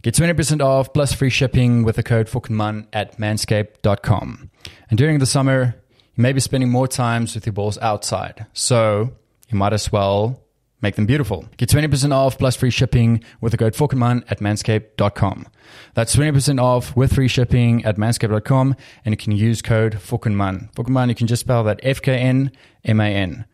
Get 0.07 0.15
20% 0.15 0.65
off 0.65 0.93
plus 0.93 1.13
free 1.13 1.31
shipping 1.31 1.83
with 1.83 1.97
the 1.97 2.03
code 2.05 2.29
FUCKENMAN 2.29 2.87
at 2.93 3.19
manscaped.com. 3.19 4.51
And 4.89 4.97
during 4.97 5.19
the 5.19 5.27
summer, 5.27 5.75
you 6.15 6.23
may 6.23 6.33
be 6.33 6.39
spending 6.39 6.71
more 6.71 6.87
times 6.87 7.35
with 7.35 7.45
your 7.45 7.53
balls 7.53 7.77
outside. 7.79 8.47
So 8.53 9.11
you 9.49 9.59
might 9.59 9.73
as 9.73 9.91
well 9.91 10.41
make 10.81 10.95
them 10.95 11.07
beautiful. 11.07 11.47
Get 11.57 11.71
20% 11.71 12.13
off 12.13 12.39
plus 12.39 12.55
free 12.55 12.71
shipping 12.71 13.25
with 13.41 13.51
the 13.51 13.59
code 13.59 13.75
FUCKENMAN 13.75 14.23
at 14.31 14.39
manscaped.com. 14.39 15.49
That's 15.95 16.15
20% 16.15 16.63
off 16.63 16.95
with 16.95 17.13
free 17.13 17.27
shipping 17.27 17.85
at 17.85 17.97
manscaped.com 17.97 18.77
and 19.05 19.13
you 19.13 19.17
can 19.17 19.33
use 19.33 19.61
code 19.61 19.95
FUCKENMAN. 19.95 20.73
FUCKENMAN, 20.77 21.09
you 21.09 21.17
can 21.17 21.27
just 21.27 21.41
spell 21.41 21.65
that 21.65 21.81
F 21.83 22.01
K 22.01 22.17
N 22.17 22.53
M 22.85 23.01
A 23.01 23.09
N. 23.09 23.45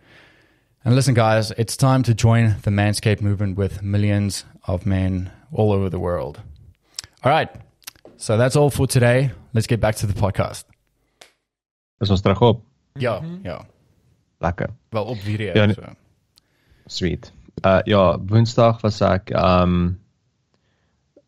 And 0.84 0.94
listen, 0.94 1.14
guys, 1.14 1.50
it's 1.52 1.78
time 1.78 2.02
to 2.02 2.12
join 2.12 2.56
the 2.64 2.70
Manscaped 2.70 3.22
movement 3.22 3.56
with 3.56 3.82
millions 3.82 4.44
of 4.66 4.86
men 4.86 5.30
all 5.52 5.72
over 5.72 5.90
the 5.90 5.98
world. 5.98 6.40
All 7.22 7.32
right. 7.32 7.50
So 8.16 8.36
that's 8.36 8.56
all 8.56 8.70
for 8.70 8.86
today. 8.86 9.30
Let's 9.52 9.66
get 9.66 9.80
back 9.80 9.96
to 9.96 10.06
the 10.06 10.14
podcast. 10.14 10.64
Is 12.00 12.10
ons 12.10 12.20
terug 12.20 12.40
op? 12.40 12.62
Ja, 12.98 13.20
ja. 13.42 13.66
Lekker. 14.38 14.70
Wel 14.88 15.04
op 15.04 15.18
video. 15.18 15.52
Ja, 15.54 15.72
so. 15.72 15.82
Sweet. 16.86 17.32
Uh 17.66 17.80
ja, 17.84 18.18
Woensdag 18.18 18.80
was 18.80 19.00
ek 19.00 19.30
um 19.30 20.00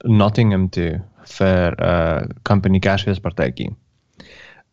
Nottingham 0.04 0.68
toe 0.68 1.02
vir 1.24 1.74
'n 1.78 1.84
uh, 1.84 2.22
company 2.42 2.78
Kersfeespartytjie. 2.78 3.76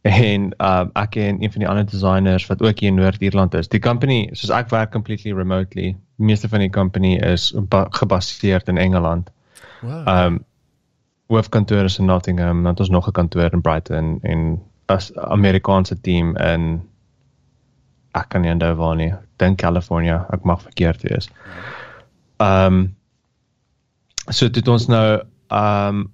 En 0.02 0.54
uh 0.58 0.86
ek 0.98 1.16
en 1.16 1.44
een 1.44 1.52
van 1.52 1.60
die 1.62 1.68
ander 1.70 1.86
designers 1.86 2.48
wat 2.48 2.62
ook 2.62 2.80
hier 2.80 2.90
in 2.90 2.96
Noord-Ierland 2.96 3.54
is. 3.54 3.68
Die 3.70 3.80
company, 3.80 4.30
soos 4.34 4.50
ek 4.50 4.70
werk 4.70 4.92
completely 4.92 5.34
remotely. 5.34 5.92
Die 6.18 6.26
meeste 6.26 6.50
van 6.50 6.60
die 6.60 6.70
company 6.70 7.16
is 7.22 7.52
ba- 7.70 7.88
gebaseer 7.90 8.62
in 8.66 8.78
Engeland. 8.78 9.30
Wow. 9.82 10.08
Um 10.08 10.40
hoofkantoor 11.32 11.84
is 11.84 12.00
in 12.00 12.06
Nottingham, 12.06 12.64
dan 12.64 12.72
het 12.72 12.80
ons 12.80 12.90
nog 12.90 13.08
'n 13.08 13.12
kantoor 13.12 13.54
in 13.54 13.62
Brighton 13.62 14.20
en 14.22 14.62
as 14.86 15.16
Amerikaanse 15.16 16.02
team 16.02 16.36
in 16.38 16.82
ek 18.12 18.30
kan 18.30 18.42
nie 18.42 18.52
onthou 18.52 18.76
waar 18.76 18.96
nie. 18.96 19.14
Dink 19.38 19.58
California, 19.58 20.26
ek 20.34 20.44
mag 20.44 20.62
verkeerd 20.62 21.02
wees. 21.02 21.30
Um 22.40 22.96
so 24.30 24.50
dit 24.50 24.68
ons 24.68 24.88
nou 24.88 25.22
um 25.48 26.12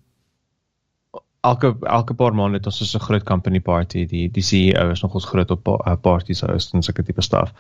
elke 1.48 1.70
elke 1.88 2.14
paar 2.20 2.34
maande 2.36 2.58
het 2.60 2.66
ons 2.70 2.78
so 2.92 2.98
'n 2.98 3.02
groot 3.08 3.24
company 3.24 3.60
party. 3.60 4.06
Die 4.06 4.30
die 4.32 4.44
CEO 4.44 4.90
is 4.92 5.02
nogals 5.02 5.26
groot 5.26 5.52
op 5.52 5.64
pa- 5.64 5.82
uh, 5.92 5.96
parties 6.02 6.42
host 6.42 6.74
en 6.74 6.84
sulke 6.84 7.04
tipe 7.04 7.22
staf. 7.22 7.52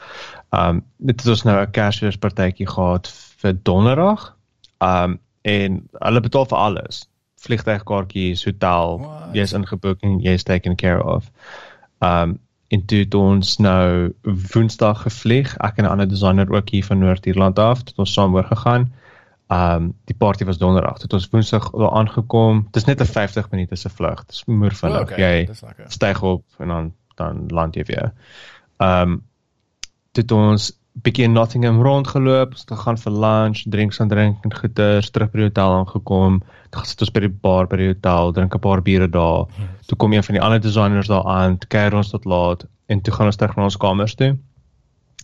Um 0.52 0.84
dit 0.98 1.20
het 1.22 1.30
ons 1.30 1.44
nou 1.44 1.58
'n 1.62 1.72
Kersfeespartytjie 1.72 2.68
gehad 2.68 3.08
vir 3.42 3.54
Donderdag. 3.64 4.36
Um 4.80 5.20
en 5.42 5.88
hulle 6.00 6.20
betaal 6.22 6.46
vir 6.46 6.58
alles. 6.58 7.08
Vliegtuigkaartjies, 7.40 8.46
hotel, 8.46 9.00
What? 9.00 9.34
jy's 9.34 9.54
ingeboek 9.54 10.02
en 10.02 10.20
jy's 10.20 10.44
taken 10.44 10.76
care 10.76 11.04
of. 11.04 11.32
Um 12.00 12.40
en 12.70 12.86
toe 12.86 13.00
het 13.00 13.14
ons 13.16 13.58
nou 13.58 14.14
Woensdag 14.54 15.02
gevlieg. 15.02 15.58
Ek 15.58 15.78
en 15.78 15.84
'n 15.86 15.90
ander 15.90 16.08
designer 16.08 16.52
ook 16.52 16.70
hier 16.70 16.86
van 16.86 17.00
Noord-Ierland 17.00 17.60
af, 17.60 17.78
het 17.78 17.94
ons 17.96 18.14
saam 18.14 18.36
oorgegaan. 18.36 18.92
Um 19.48 19.94
die 20.06 20.16
party 20.16 20.46
was 20.46 20.58
Donderdag. 20.58 21.02
Het 21.02 21.14
ons 21.14 21.30
Woensdag 21.32 21.70
daar 21.72 21.92
aangekom. 21.92 22.68
Dis 22.72 22.86
net 22.86 23.02
'n 23.02 23.06
50 23.06 23.50
minute 23.52 23.76
se 23.76 23.90
vlug. 23.90 24.26
Dis 24.26 24.46
moer 24.46 24.74
vinnig. 24.74 24.98
Oh, 24.98 25.12
Okay. 25.12 25.40
Jy 25.46 25.54
styg 25.88 26.22
op 26.22 26.44
en 26.60 26.68
dan 26.68 26.94
dan 27.16 27.46
land 27.48 27.76
jy 27.76 27.84
weer. 27.84 28.12
Um 28.78 29.24
toe 30.12 30.24
het 30.24 30.32
ons 30.32 30.72
bietjie 31.04 31.24
in 31.28 31.32
Nottingham 31.32 31.82
rondgeloop, 31.82 32.52
ons 32.52 32.64
het 32.66 32.72
gegaan 32.74 32.98
vir 32.98 33.12
lunch, 33.12 33.64
drinks 33.70 34.00
aan 34.02 34.08
drink 34.08 34.44
en 34.44 34.54
goeters, 34.54 35.10
terug 35.10 35.32
by 35.32 35.38
die 35.38 35.46
hotel 35.50 35.74
aangekom. 35.76 36.40
Toe 36.74 36.86
sit 36.86 37.02
ons 37.06 37.12
by 37.12 37.20
die 37.20 37.30
bar 37.46 37.68
by 37.68 37.78
die 37.78 37.88
hotel, 37.94 38.34
drink 38.34 38.56
'n 38.56 38.60
paar 38.60 38.82
biere 38.82 39.08
daar. 39.08 39.46
Toe 39.86 39.98
kom 39.98 40.14
een 40.14 40.24
van 40.24 40.36
die 40.36 40.42
ander 40.42 40.60
designers 40.60 41.08
daar 41.08 41.26
aan, 41.26 41.58
kuier 41.58 41.94
ons 41.96 42.10
tot 42.10 42.26
laat 42.26 42.66
en 42.88 43.02
toe 43.02 43.14
gaan 43.14 43.26
ons 43.26 43.36
terug 43.36 43.56
na 43.56 43.64
ons 43.64 43.78
kamers 43.78 44.16
toe. 44.16 44.38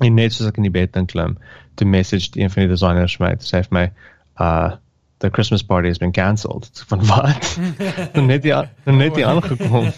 En 0.01 0.13
net 0.15 0.33
soos 0.33 0.47
ek 0.47 0.57
in 0.57 0.63
die 0.63 0.71
bed 0.71 0.95
inklim, 0.95 1.37
toe 1.75 1.87
message 1.87 2.29
een 2.33 2.49
van 2.49 2.61
die 2.63 2.69
designers 2.69 3.19
my, 3.19 3.35
sê 3.39 3.63
vir 3.63 3.71
my, 3.71 3.91
uh 4.39 4.75
the 5.23 5.29
Christmas 5.29 5.63
party 5.63 5.87
has 5.87 5.97
been 5.97 6.11
cancelled. 6.11 6.83
Van 6.87 7.05
wat? 7.05 7.59
net 8.13 8.41
die 8.43 8.53
net 8.83 9.15
die 9.15 9.25
aangekom. 9.25 9.91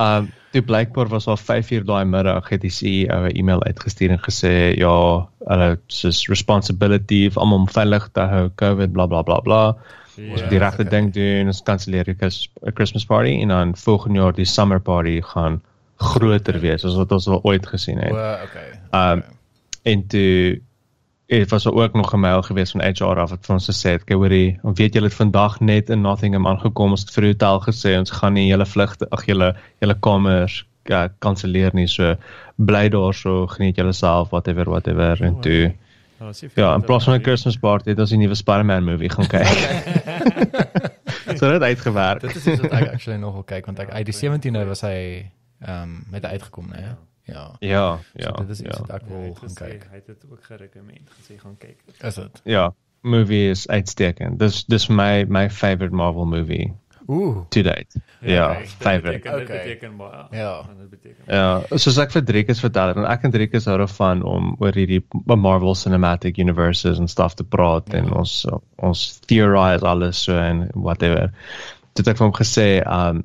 Um 0.00 0.32
toe 0.50 0.62
blykbaar 0.66 1.06
was 1.08 1.28
al 1.30 1.36
5 1.36 1.70
uur 1.70 1.84
daai 1.86 2.04
middag 2.04 2.48
het 2.50 2.64
die 2.64 2.72
CEO 2.74 3.28
'n 3.28 3.36
e-mail 3.38 3.62
uitgestuur 3.62 4.10
en 4.10 4.18
gesê 4.18 4.74
ja, 4.74 5.28
hulle 5.46 5.78
is 5.86 6.26
responsibility 6.26 7.26
of 7.26 7.36
om 7.36 7.68
veilig 7.68 8.08
te 8.12 8.20
hou 8.20 8.50
COVID 8.54 8.92
bla 8.92 9.06
bla 9.06 9.22
bla 9.22 9.38
bla. 9.40 9.76
Ons 10.18 10.40
moet 10.40 10.50
die 10.50 10.58
regte 10.58 10.82
okay. 10.82 10.90
ding 10.90 11.12
doen, 11.14 11.46
ons 11.46 11.62
kanselleer 11.62 12.04
die 12.04 12.16
Chris- 12.18 12.50
Christmas 12.74 13.06
party 13.06 13.38
en 13.40 13.48
dan 13.48 13.76
volgende 13.76 14.18
jaar 14.18 14.34
die 14.34 14.44
summer 14.44 14.80
party 14.80 15.20
gaan 15.22 15.60
groter 15.96 16.58
wees 16.60 16.84
as 16.84 16.96
wat 16.98 17.12
ons 17.12 17.28
al 17.28 17.40
ooit 17.42 17.66
gesien 17.66 17.98
het. 17.98 18.12
O, 18.12 18.32
okay. 18.48 18.68
Um, 18.90 19.22
okay. 19.22 19.36
En 19.82 20.06
toe 20.06 20.60
het 21.38 21.50
was 21.50 21.66
ook 21.66 21.92
nog 21.92 22.12
'n 22.14 22.20
mail 22.20 22.42
gewees 22.42 22.70
van 22.70 22.80
HR 22.80 23.18
af 23.18 23.30
wat 23.30 23.46
vir 23.46 23.54
ons 23.54 23.70
gesê 23.70 23.90
het, 23.90 24.04
"Kyk 24.04 24.16
hoorie, 24.16 24.58
ons 24.62 24.78
weet 24.78 24.94
julle 24.94 25.06
het 25.06 25.14
vandag 25.14 25.60
net 25.60 25.90
in 25.90 26.00
Nottingham 26.00 26.46
aangekom. 26.46 26.90
Ons 26.90 27.00
het 27.00 27.10
vir 27.10 27.22
die 27.22 27.30
hotel 27.30 27.60
gesê 27.60 27.98
ons 27.98 28.10
gaan 28.10 28.32
nie 28.32 28.48
julle 28.48 28.66
vlugte, 28.66 29.06
ag 29.10 29.24
julle 29.26 29.56
julle 29.80 29.94
kamers 30.00 30.66
ja, 30.84 31.08
kanselleer 31.18 31.70
nie. 31.74 31.86
So 31.86 32.16
bly 32.56 32.88
daarso, 32.88 33.46
geniet 33.46 33.76
julle 33.76 33.92
self, 33.92 34.30
whatever 34.30 34.64
whatever." 34.64 35.22
En 35.22 35.40
toe 35.40 35.74
Ja, 36.20 36.32
sê 36.32 36.46
ja, 36.54 36.74
in 36.74 36.84
plaas 36.84 37.04
van 37.04 37.14
'n 37.14 37.22
Christmas 37.22 37.56
party 37.56 37.88
het 37.88 37.98
ons 37.98 38.10
die 38.10 38.18
nuwe 38.18 38.34
Spider-Man 38.34 38.84
movie 38.84 39.10
gaan 39.10 39.26
kyk. 39.26 39.46
so 41.38 41.50
dit 41.50 41.62
uitgewerk. 41.62 42.20
Dit 42.20 42.36
is 42.36 42.46
iets 42.46 42.60
wat 42.60 42.70
ek 42.70 42.92
actually 42.92 43.18
nog 43.20 43.32
wil 43.32 43.42
kyk 43.42 43.66
want 43.66 43.78
ek 43.78 43.90
uit 43.90 44.06
die 44.06 44.14
17de 44.14 44.66
was 44.66 44.80
hy 44.80 45.30
ehm 45.60 45.82
um, 45.82 46.04
met 46.10 46.24
uitgekom, 46.24 46.68
né? 46.68 46.80
Ja. 46.80 46.98
Ja, 47.32 47.98
ja. 48.14 48.32
So 48.36 48.42
dit 48.44 48.50
is 48.50 48.60
iets 48.60 48.76
ja. 48.76 48.80
wat 48.86 48.90
ek 49.02 49.08
Hy 49.08 49.14
wil 49.14 49.34
gaan 49.34 49.54
kyk. 49.54 49.86
hy 49.90 49.94
het 49.94 50.06
dit 50.06 50.26
ook 50.30 50.44
gerekomend 50.44 51.10
gesê 51.18 51.38
gaan 51.40 51.56
kyk. 51.58 51.78
Is 52.02 52.14
dit? 52.14 52.40
Ja, 52.44 52.72
movie 53.02 53.50
is 53.50 53.68
uitstekend. 53.68 54.38
Dis 54.38 54.64
dis 54.64 54.88
my 54.88 55.24
my 55.28 55.48
favorite 55.50 55.94
Marvel 55.94 56.24
movie 56.26 56.72
Ooh. 57.08 57.46
to 57.48 57.62
date. 57.62 58.00
Ja, 58.20 58.46
kijk, 58.54 58.58
dit 58.60 58.70
favorite. 58.70 59.02
beteken- 59.18 59.38
Dit 59.38 59.48
Okay. 59.48 59.62
beteken 59.64 59.96
baie. 59.96 60.26
Ja. 60.30 60.62
Dit 60.78 60.90
beteken 60.90 61.24
Ja, 61.26 61.62
soos 61.76 61.98
ek 61.98 62.10
vir 62.12 62.22
Driekus 62.24 62.60
vertel 62.60 62.86
het, 62.86 62.96
want 62.96 63.08
ek 63.08 63.24
en 63.24 63.30
Driekus 63.30 63.64
hou 63.64 63.78
daarvan 63.78 64.22
om 64.22 64.56
oor 64.60 64.72
hierdie 64.74 65.02
Marvel 65.26 65.74
Cinematic 65.74 66.36
Universes 66.38 66.98
en 66.98 67.08
stuff 67.08 67.34
te 67.34 67.44
praat 67.44 67.88
Ja. 67.92 67.98
en 67.98 68.12
ons 68.12 68.46
ons 68.78 69.18
theorize 69.26 69.82
alles 69.86 70.22
so 70.22 70.36
en 70.38 70.68
whatever. 70.74 71.32
Dit 71.94 72.06
het 72.06 72.08
ek 72.08 72.16
vir 72.18 72.26
hom 72.26 72.34
gesê, 72.36 72.86
um 72.86 73.24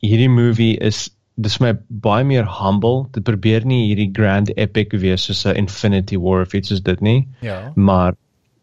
hierdie 0.00 0.30
movie 0.30 0.76
is 0.78 1.10
dis 1.40 1.58
my 1.62 1.72
baie 1.88 2.24
meer 2.24 2.46
humble. 2.58 3.06
Dit 3.14 3.22
probeer 3.24 3.64
nie 3.66 3.84
hierdie 3.88 4.10
grand 4.12 4.50
epic 4.58 4.92
wees 4.92 5.22
soos 5.28 5.44
'n 5.46 5.54
Infinity 5.56 6.16
War 6.18 6.40
of 6.42 6.52
iets 6.54 6.68
soos 6.68 6.80
dit 6.82 7.00
nie, 7.00 7.28
Ja. 7.40 7.72
maar 7.76 8.14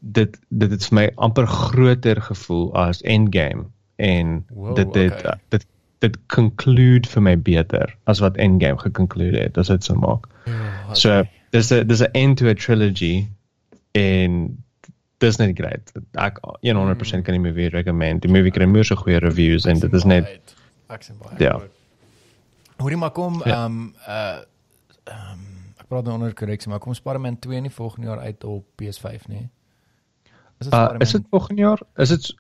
dit 0.02 0.38
dit 0.50 0.72
het 0.72 0.86
vir 0.86 0.96
my 0.96 1.06
amper 1.16 1.48
groter 1.48 2.22
gevoel 2.22 2.74
as 2.76 3.02
Endgame 3.02 3.66
en 3.98 4.44
Wow, 4.50 4.76
dit 4.76 4.94
dit 4.94 5.12
okay. 5.12 5.40
dit 5.50 5.66
dit 6.00 6.18
conclude 6.28 7.08
vir 7.10 7.22
my 7.22 7.36
beter 7.38 7.96
as 8.06 8.20
wat 8.20 8.36
Endgame 8.38 8.78
geconclude 8.78 9.40
het 9.40 9.58
as 9.58 9.68
dit 9.68 9.84
so 9.84 9.96
maak. 9.96 10.28
Ja, 10.46 10.94
So 10.94 11.24
dis 11.52 11.72
'n 11.72 11.88
dis 11.88 12.02
'n 12.02 12.12
end 12.14 12.38
to 12.38 12.48
a 12.48 12.54
trilogy 12.54 13.28
en 13.94 14.64
dis 15.20 15.38
net 15.38 15.56
great. 15.58 15.92
Ek 16.14 16.38
100% 16.62 17.24
kan 17.24 17.34
die 17.34 17.40
movie 17.40 17.70
recommend. 17.70 18.22
Die 18.22 18.32
movie 18.32 18.52
kry 18.52 18.66
moeë 18.66 18.84
so 18.86 18.96
goeie 18.96 19.20
reviews 19.20 19.66
en 19.66 19.80
dit 19.80 19.94
is 19.94 20.04
net 20.04 20.28
ek 20.90 21.04
sien 21.04 21.16
baie. 21.18 21.36
ja. 21.40 21.60
Hoorie 22.78 22.98
maar 22.98 23.12
kom 23.12 23.42
Ja. 23.46 23.64
ehm 23.64 23.66
um, 23.66 23.94
uh 24.08 24.40
ehm 25.04 25.32
um, 25.32 25.74
ek 25.78 25.88
praat 25.88 26.04
nou 26.04 26.16
onder 26.16 26.34
korreksie, 26.34 26.70
maar 26.70 26.80
kom 26.80 26.94
Spider-Man 26.94 27.40
2 27.40 27.60
nie 27.62 27.72
volgende 27.72 28.08
jaar 28.08 28.20
uit 28.20 28.44
op 28.44 28.66
PS5 28.82 29.28
nie. 29.28 29.50
Is 30.60 30.68
dit 30.68 30.74
Uh 30.74 30.96
is 30.98 31.12
dit 31.12 31.24
volgende 31.30 31.62
jaar? 31.62 31.82
Is 31.96 32.10
dit 32.10 32.36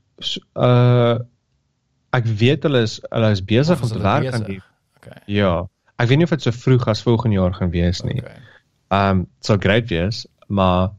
uh 0.53 1.19
ek 2.15 2.25
weet 2.25 2.63
hulle 2.63 2.81
is 2.81 2.99
hulle 3.09 3.29
is 3.31 3.43
besig 3.43 3.81
om 3.81 3.87
te 3.89 3.99
werk 3.99 4.33
aan 4.33 4.43
die 4.43 4.61
Okay. 4.97 5.21
ja. 5.25 5.67
Ek 5.95 6.07
weet 6.07 6.17
nie 6.17 6.25
of 6.25 6.29
dit 6.33 6.41
so 6.41 6.51
vroeg 6.51 6.87
as 6.87 7.01
volgende 7.03 7.35
jaar 7.35 7.53
gaan 7.53 7.69
wees 7.69 8.01
nie. 8.01 8.21
Okay. 8.21 8.39
Um 8.89 9.25
sal 9.39 9.57
great 9.59 9.89
wees, 9.89 10.25
maar 10.47 10.89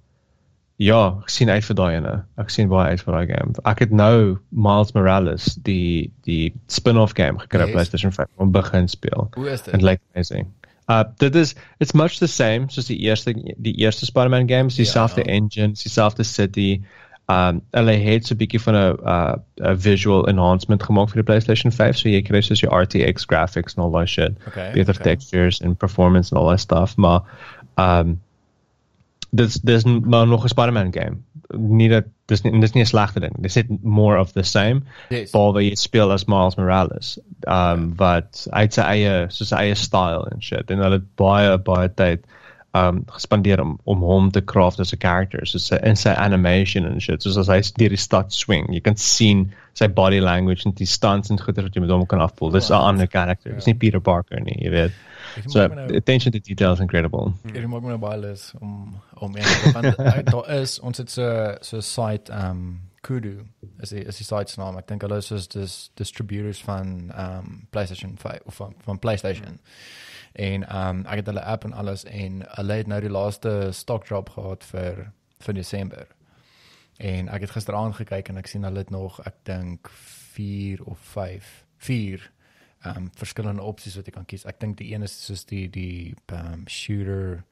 ja, 0.79 1.18
ek 1.22 1.29
sien 1.33 1.49
uit 1.51 1.64
vir 1.64 1.74
daai 1.77 1.95
ene. 1.97 2.24
Ek 2.39 2.51
sien 2.51 2.68
baie 2.68 2.91
uit 2.91 3.01
vir 3.01 3.14
daai 3.14 3.27
game. 3.27 3.55
Ek 3.64 3.79
het 3.79 3.91
nou 3.91 4.37
Miles 4.51 4.93
Morales, 4.93 5.55
die 5.64 6.12
die 6.24 6.53
spin-off 6.68 7.14
game 7.16 7.39
gekry 7.39 7.62
op 7.62 7.68
Yes. 7.68 7.74
PlayStation 7.74 8.12
5 8.12 8.27
om 8.37 8.51
begin 8.53 8.89
speel. 8.89 9.29
Hoe 9.35 9.51
is 9.51 9.62
dit? 9.62 9.83
like 9.83 10.01
amazing. 10.14 10.47
Uh 10.89 11.03
dit 11.18 11.35
is 11.35 11.55
it's 11.79 11.93
much 11.95 12.18
the 12.18 12.27
same 12.29 12.66
soos 12.68 12.87
die 12.87 12.99
eerste 12.99 13.33
die 13.57 13.74
eerste 13.79 14.05
Spider-Man 14.07 14.47
games, 14.49 14.77
dieselfde 14.77 15.22
Ja. 15.24 15.33
engine, 15.33 15.72
dieselfde 15.72 16.22
city. 16.24 16.83
Um 17.29 17.62
hulle 17.72 17.93
het 17.93 18.27
so 18.27 18.35
'n 18.35 18.39
bietjie 18.39 18.61
van 18.61 18.74
'n 18.74 18.99
uh 19.05 19.35
'n 19.72 19.77
visual 19.81 20.29
enhancement 20.29 20.83
gemaak 20.83 21.09
vir 21.09 21.22
die 21.22 21.27
PlayStation 21.33 21.72
5, 21.72 21.97
so 21.97 22.09
jy 22.09 22.22
kry 22.22 22.41
soos 22.41 22.61
jou 22.61 22.70
RTX 22.83 23.24
graphics 23.27 23.74
en 23.77 23.83
al 23.83 23.91
daai 23.91 24.07
shit. 24.07 24.37
Okay, 24.47 24.72
Beter 24.72 24.95
okay. 24.95 25.14
textures 25.16 25.61
en 25.61 25.74
performance 25.77 26.31
en 26.35 26.39
al 26.39 26.47
daai 26.47 26.59
stuff, 26.59 26.97
maar 26.97 27.22
um 27.77 28.20
dis 29.31 29.55
dis 29.55 29.85
maar 29.85 30.27
nog 30.27 30.45
'n 30.45 30.49
Spider-Man 30.49 30.93
game. 30.93 31.16
Nie 31.57 31.89
dat 31.89 32.05
dis 32.27 32.43
nie 32.43 32.61
dis 32.61 32.72
nie 32.74 32.83
'n 32.83 32.87
slegte 32.87 33.20
ding. 33.20 33.35
Dis 33.41 33.55
net 33.57 33.66
more 33.83 34.18
of 34.20 34.33
the 34.33 34.43
same 34.43 34.83
Yes. 35.11 35.31
behalwe 35.31 35.62
jy 35.62 35.74
speel 35.74 36.12
as 36.12 36.24
Miles 36.27 36.57
Morales. 36.57 37.18
Um 37.47 37.95
wat 37.97 38.49
hy 38.53 38.61
het 38.61 38.74
sy 38.74 38.83
eie 38.83 39.27
soos 39.29 39.49
sy 39.49 39.57
eie 39.57 39.74
style 39.74 40.29
en 40.33 40.41
shit 40.43 40.70
en 40.70 40.79
hulle 40.79 40.99
het 41.01 41.16
baie 41.16 41.59
baie 41.59 41.89
tyd 41.95 42.24
um 42.74 43.04
gespandeer 43.06 43.60
om 43.60 43.78
om 43.84 44.00
hom 44.02 44.30
te 44.30 44.40
craft 44.44 44.80
as 44.80 44.92
'n 44.92 44.98
character. 45.00 45.46
So 45.46 45.58
sy 45.58 45.76
in 45.82 45.96
sy 45.96 46.10
animation 46.10 46.84
en 46.86 47.00
shit. 47.00 47.22
Soos 47.22 47.36
as 47.38 47.46
hy 47.48 47.60
deur 47.78 47.88
die 47.88 47.96
stad 47.96 48.32
swing, 48.32 48.66
jy 48.72 48.80
kan 48.80 48.96
sien 48.96 49.52
sy 49.74 49.86
body 49.88 50.20
language 50.20 50.66
en 50.66 50.72
die 50.72 50.86
stunts 50.86 51.30
en 51.30 51.38
goeie 51.38 51.62
wat 51.62 51.74
jy 51.74 51.80
met 51.80 51.90
hom 51.90 52.06
kan 52.06 52.20
afvoel. 52.20 52.50
Dis 52.50 52.68
'n 52.70 52.72
Right. 52.72 52.84
ander 52.88 53.06
character. 53.06 53.52
Dis 53.54 53.66
nie 53.66 53.74
Peter 53.74 54.00
Parker 54.00 54.40
nie, 54.40 54.58
jy 54.64 54.70
weet. 54.70 54.92
So 55.48 55.66
nou- 55.68 55.96
attention 55.96 56.32
to 56.32 56.38
detail 56.38 56.72
is 56.72 56.80
incredible. 56.80 57.34
Ek 57.54 57.66
maak 57.68 57.82
my 57.82 57.88
nou 57.88 57.98
baie 57.98 58.18
lus 58.20 58.52
om 58.60 58.94
om 59.20 59.32
te 59.32 59.72
want 59.72 59.86
uh, 59.98 60.22
daar 60.24 60.50
is 60.60 60.78
ons 60.80 60.98
het 60.98 61.10
so 61.10 61.56
so 61.60 61.80
site 61.80 62.30
um 62.32 62.80
Kudu 63.02 63.44
is 63.80 63.90
die 63.90 64.00
is 64.04 64.16
die 64.16 64.24
site 64.24 64.50
se 64.50 64.60
naam. 64.60 64.76
Ek 64.78 64.86
dink 64.88 65.02
hulle 65.02 65.16
is 65.16 65.26
soos 65.26 65.46
dis 65.48 65.90
distributors 65.94 66.60
van 66.62 67.12
um 67.16 67.66
PlayStation 67.70 68.16
5 68.18 68.40
of 68.46 68.54
van, 68.54 68.74
van 68.84 68.98
PlayStation. 68.98 69.58
En 70.37 70.66
um 70.76 71.05
ek 71.07 71.22
het 71.22 71.26
hulle 71.30 71.43
app 71.49 71.64
en 71.64 71.72
alles 71.72 72.05
en 72.05 72.43
hulle 72.59 72.72
het 72.72 72.87
nou 72.87 73.01
die 73.01 73.11
laaste 73.12 73.72
stock 73.72 74.05
drop 74.05 74.28
gehad 74.34 74.64
vir 74.64 75.12
vir 75.41 75.55
Desember. 75.55 76.07
En 76.99 77.28
ek 77.28 77.41
het 77.41 77.51
gisteraand 77.51 77.95
gekyk 77.97 78.28
en 78.28 78.37
ek 78.41 78.47
sien 78.47 78.64
hulle 78.64 78.78
het 78.84 78.91
nog 78.91 79.20
ek 79.26 79.34
dink 79.49 79.89
4 80.37 80.84
of 80.84 80.99
5 80.99 81.64
4 81.78 82.30
um 82.87 83.11
verskillende 83.16 83.62
opsies 83.62 83.97
wat 83.97 84.07
jy 84.07 84.12
kan 84.12 84.24
kies. 84.28 84.45
Ek 84.47 84.61
dink 84.61 84.76
die 84.78 84.93
een 84.95 85.03
is 85.03 85.16
soos 85.26 85.45
die 85.45 85.66
die 85.72 86.14
um 86.32 86.64
shooter 86.68 87.45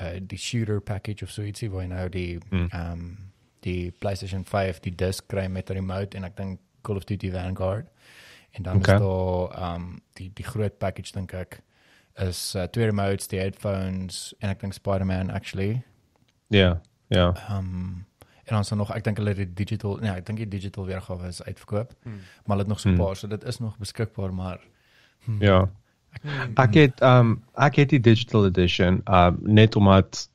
uh 0.00 0.18
die 0.20 0.38
shooter 0.38 0.80
package 0.80 1.24
of 1.24 1.30
so 1.30 1.42
ietsie 1.42 1.70
waar 1.70 1.82
jy 1.82 1.88
nou 1.88 2.08
die 2.08 2.38
Hmm. 2.50 2.68
um 2.74 3.16
die 3.60 3.90
PlayStation 3.90 4.44
5 4.44 4.80
die 4.80 4.94
disc 4.96 5.26
kry 5.28 5.46
met 5.48 5.70
'n 5.70 5.74
remote 5.74 6.16
en 6.16 6.24
ek 6.24 6.36
dink 6.36 6.60
Call 6.82 6.96
of 6.96 7.04
Duty 7.04 7.30
Vanguard. 7.30 7.86
En 8.52 8.62
dan 8.62 8.76
Okay. 8.76 8.94
is 8.94 9.00
daar 9.00 9.74
um 9.74 10.02
die 10.14 10.30
die 10.34 10.44
groot 10.44 10.78
package 10.78 11.12
dink 11.12 11.32
ek 11.34 11.60
is 12.18 12.54
uh, 12.56 12.62
twee 12.62 12.84
remotes, 12.86 13.26
die 13.28 13.38
headphones 13.38 14.34
en 14.38 14.50
ek 14.50 14.60
dink 14.60 14.72
Spider-Man 14.72 15.30
actually. 15.30 15.82
Ja, 16.48 16.80
ja. 17.08 17.34
Um 17.50 18.06
en 18.44 18.56
daar 18.62 18.76
nog 18.76 18.90
ek 18.90 19.04
dink 19.04 19.16
hulle 19.16 19.28
het 19.28 19.36
die 19.38 19.64
digital 19.64 19.96
nee, 20.02 20.10
ek 20.10 20.26
dink 20.26 20.38
die 20.38 20.48
digital 20.48 20.86
weergawe 20.86 21.28
is 21.28 21.42
uitverkoop, 21.42 21.92
Hmm. 22.02 22.12
maar 22.46 22.56
hulle 22.56 22.58
het 22.58 22.68
nog 22.68 22.80
so 22.80 22.88
'n 22.88 22.92
Hmm. 22.96 23.04
paar, 23.04 23.16
so 23.16 23.28
dit 23.28 23.44
is 23.44 23.58
nog 23.58 23.76
beskikbaar, 23.78 24.34
maar 24.34 24.58
hmm, 25.24 25.42
Ja. 25.42 25.68
ek 26.12 26.22
weet 26.22 26.58
Ek 26.58 26.74
het 26.74 27.00
um 27.02 27.42
ek 27.56 27.76
het 27.76 27.88
die 27.88 28.00
digital 28.00 28.46
edition 28.46 29.02
um 29.06 29.38
net 29.42 29.76
omdat 29.76 30.28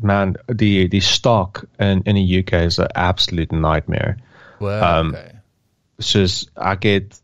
man 0.00 0.36
die 0.56 0.88
die 0.88 1.00
stock 1.00 1.64
in 1.78 2.02
in 2.02 2.14
die 2.14 2.38
UK 2.38 2.52
is 2.52 2.78
'n 2.78 2.86
absolute 2.94 3.54
nightmare. 3.54 4.16
well, 4.60 4.98
um, 4.98 5.08
okay. 5.08 5.30
Soos 5.98 6.50
ek 6.56 6.82
het 6.82 7.21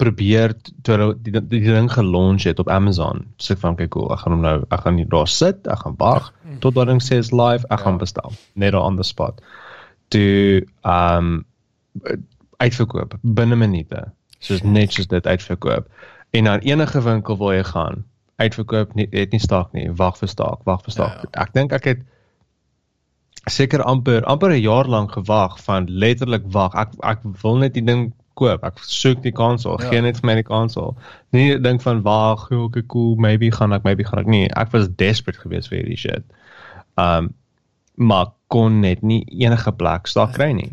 probeer 0.00 0.54
toe 0.82 0.94
hulle 0.96 1.08
die, 1.20 1.32
die, 1.34 1.42
die 1.60 1.72
ding 1.74 1.90
gelaunch 1.92 2.46
het 2.48 2.58
op 2.62 2.68
Amazon. 2.72 3.26
So 3.36 3.54
ek 3.54 3.60
van 3.62 3.76
kyk 3.78 3.90
cool, 3.96 4.08
ek 4.14 4.22
gaan 4.24 4.36
hom 4.36 4.44
nou 4.46 4.54
ek 4.70 4.84
gaan 4.86 4.96
hier 5.00 5.08
daar 5.12 5.28
sit, 5.28 5.66
ek 5.68 5.84
gaan 5.84 5.96
wag 6.00 6.30
tot 6.64 6.74
dat 6.78 6.88
ding 6.90 7.00
sê 7.04 7.18
is 7.20 7.32
live, 7.32 7.66
ek 7.70 7.78
Ja. 7.78 7.84
gaan 7.84 7.98
bestel 8.00 8.32
net 8.54 8.72
daar 8.72 8.86
on 8.88 8.96
the 8.96 9.04
spot. 9.06 9.40
Toe 10.10 10.64
um 10.84 11.44
uitverkoop 12.60 13.18
binne 13.22 13.56
minute. 13.56 14.04
Soos 14.40 14.62
net 14.62 14.92
soos 14.92 15.06
dit 15.08 15.26
uitverkoop. 15.26 15.88
En 16.32 16.44
dan 16.44 16.60
enige 16.64 17.02
winkel 17.02 17.36
waar 17.36 17.54
jy 17.54 17.64
gaan, 17.64 18.04
uitverkoop 18.40 18.94
nie 18.94 19.08
het 19.10 19.32
nie 19.32 19.40
stak 19.40 19.72
nie. 19.72 19.90
Wag 19.96 20.16
vir 20.18 20.28
stak, 20.28 20.64
wag 20.64 20.82
vir 20.84 20.92
stak. 20.92 21.16
Ja. 21.24 21.42
Ek 21.44 21.52
dink 21.56 21.72
ek 21.76 21.84
het 21.84 22.00
seker 23.48 23.82
amper 23.82 24.24
amper 24.28 24.52
'n 24.52 24.60
jaar 24.60 24.88
lank 24.88 25.12
gewag 25.12 25.58
van 25.64 25.86
letterlik 25.88 26.44
wag. 26.52 26.74
Ek 26.74 26.88
ek 27.02 27.20
wil 27.42 27.56
net 27.56 27.74
die 27.74 27.84
ding 27.84 28.12
koop. 28.40 28.64
Ek 28.66 28.80
soek 28.86 29.22
die 29.24 29.34
konsol. 29.36 29.78
Ja. 29.82 29.92
Geen 29.92 30.06
net 30.08 30.20
vir 30.20 30.30
my 30.30 30.36
die 30.40 30.46
konsol. 30.48 30.96
Nie 31.36 31.58
dink 31.62 31.84
van 31.84 32.02
wag, 32.06 32.48
ja, 32.50 32.64
okay, 32.66 32.84
cool, 32.92 33.14
maybe 33.20 33.52
gaan 33.54 33.76
ek, 33.76 33.84
maybe 33.86 34.06
gaan 34.08 34.24
ek 34.24 34.30
nie. 34.32 34.46
Ek 34.58 34.72
was 34.74 34.88
desperate 35.00 35.40
geweest 35.42 35.72
vir 35.72 35.82
hierdie 35.82 36.00
shit. 36.00 36.26
Um 37.00 37.34
maar 38.00 38.30
kon 38.48 38.78
net 38.80 39.02
nie 39.04 39.20
enige 39.44 39.72
plek 39.76 40.08
staan 40.08 40.30
kry 40.32 40.54
nie. 40.56 40.70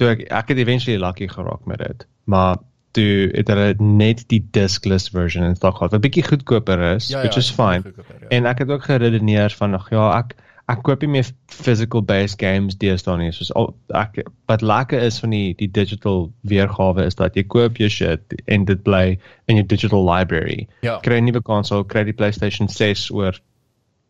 Toe 0.00 0.14
ek 0.14 0.22
ek 0.32 0.52
het 0.54 0.60
eventually 0.62 1.00
lucky 1.02 1.28
geraak 1.28 1.66
met 1.68 1.82
dit. 1.84 2.06
Maar 2.24 2.62
toe 2.96 3.28
het 3.32 3.50
hulle 3.52 3.74
net 3.80 4.24
die 4.32 4.40
diskless 4.56 5.10
version 5.12 5.44
in 5.44 5.56
stok 5.56 5.78
gehad. 5.78 5.92
Wat 5.92 6.04
bietjie 6.04 6.24
goedkoper 6.26 6.80
is, 6.94 7.10
which 7.12 7.36
is 7.40 7.50
fine. 7.52 7.92
Ja. 7.96 8.30
En 8.38 8.48
ek 8.48 8.64
het 8.64 8.72
ook 8.72 8.88
geredeneer 8.88 9.54
van 9.58 9.76
ag 9.76 9.90
ja, 9.92 10.08
ek 10.18 10.36
ek 10.68 10.82
koop 10.86 11.00
nie 11.02 11.08
meer 11.08 11.26
physical 11.50 12.02
based 12.02 12.38
games 12.40 12.76
deesdae 12.76 13.16
nie. 13.18 13.32
Soos 13.32 13.50
al 13.58 13.74
ek 13.94 14.22
wat 14.48 14.62
lekker 14.62 15.02
is 15.02 15.18
van 15.20 15.30
die 15.30 15.54
die 15.58 15.68
digital 15.70 16.32
weergawe 16.48 17.04
is 17.06 17.14
dat 17.18 17.34
jy 17.36 17.42
koop 17.42 17.76
jou 17.76 17.88
shit 17.90 18.34
en 18.46 18.64
dit 18.64 18.82
bly 18.82 19.18
in 19.48 19.56
jou 19.56 19.66
digital 19.66 20.04
library. 20.06 20.68
Ja. 20.82 20.98
Kry 21.02 21.18
'n 21.20 21.24
nuwe 21.24 21.42
konsol, 21.42 21.84
kry 21.84 22.04
die 22.04 22.12
PlayStation 22.16 22.68
6 22.68 23.10
oor 23.10 23.38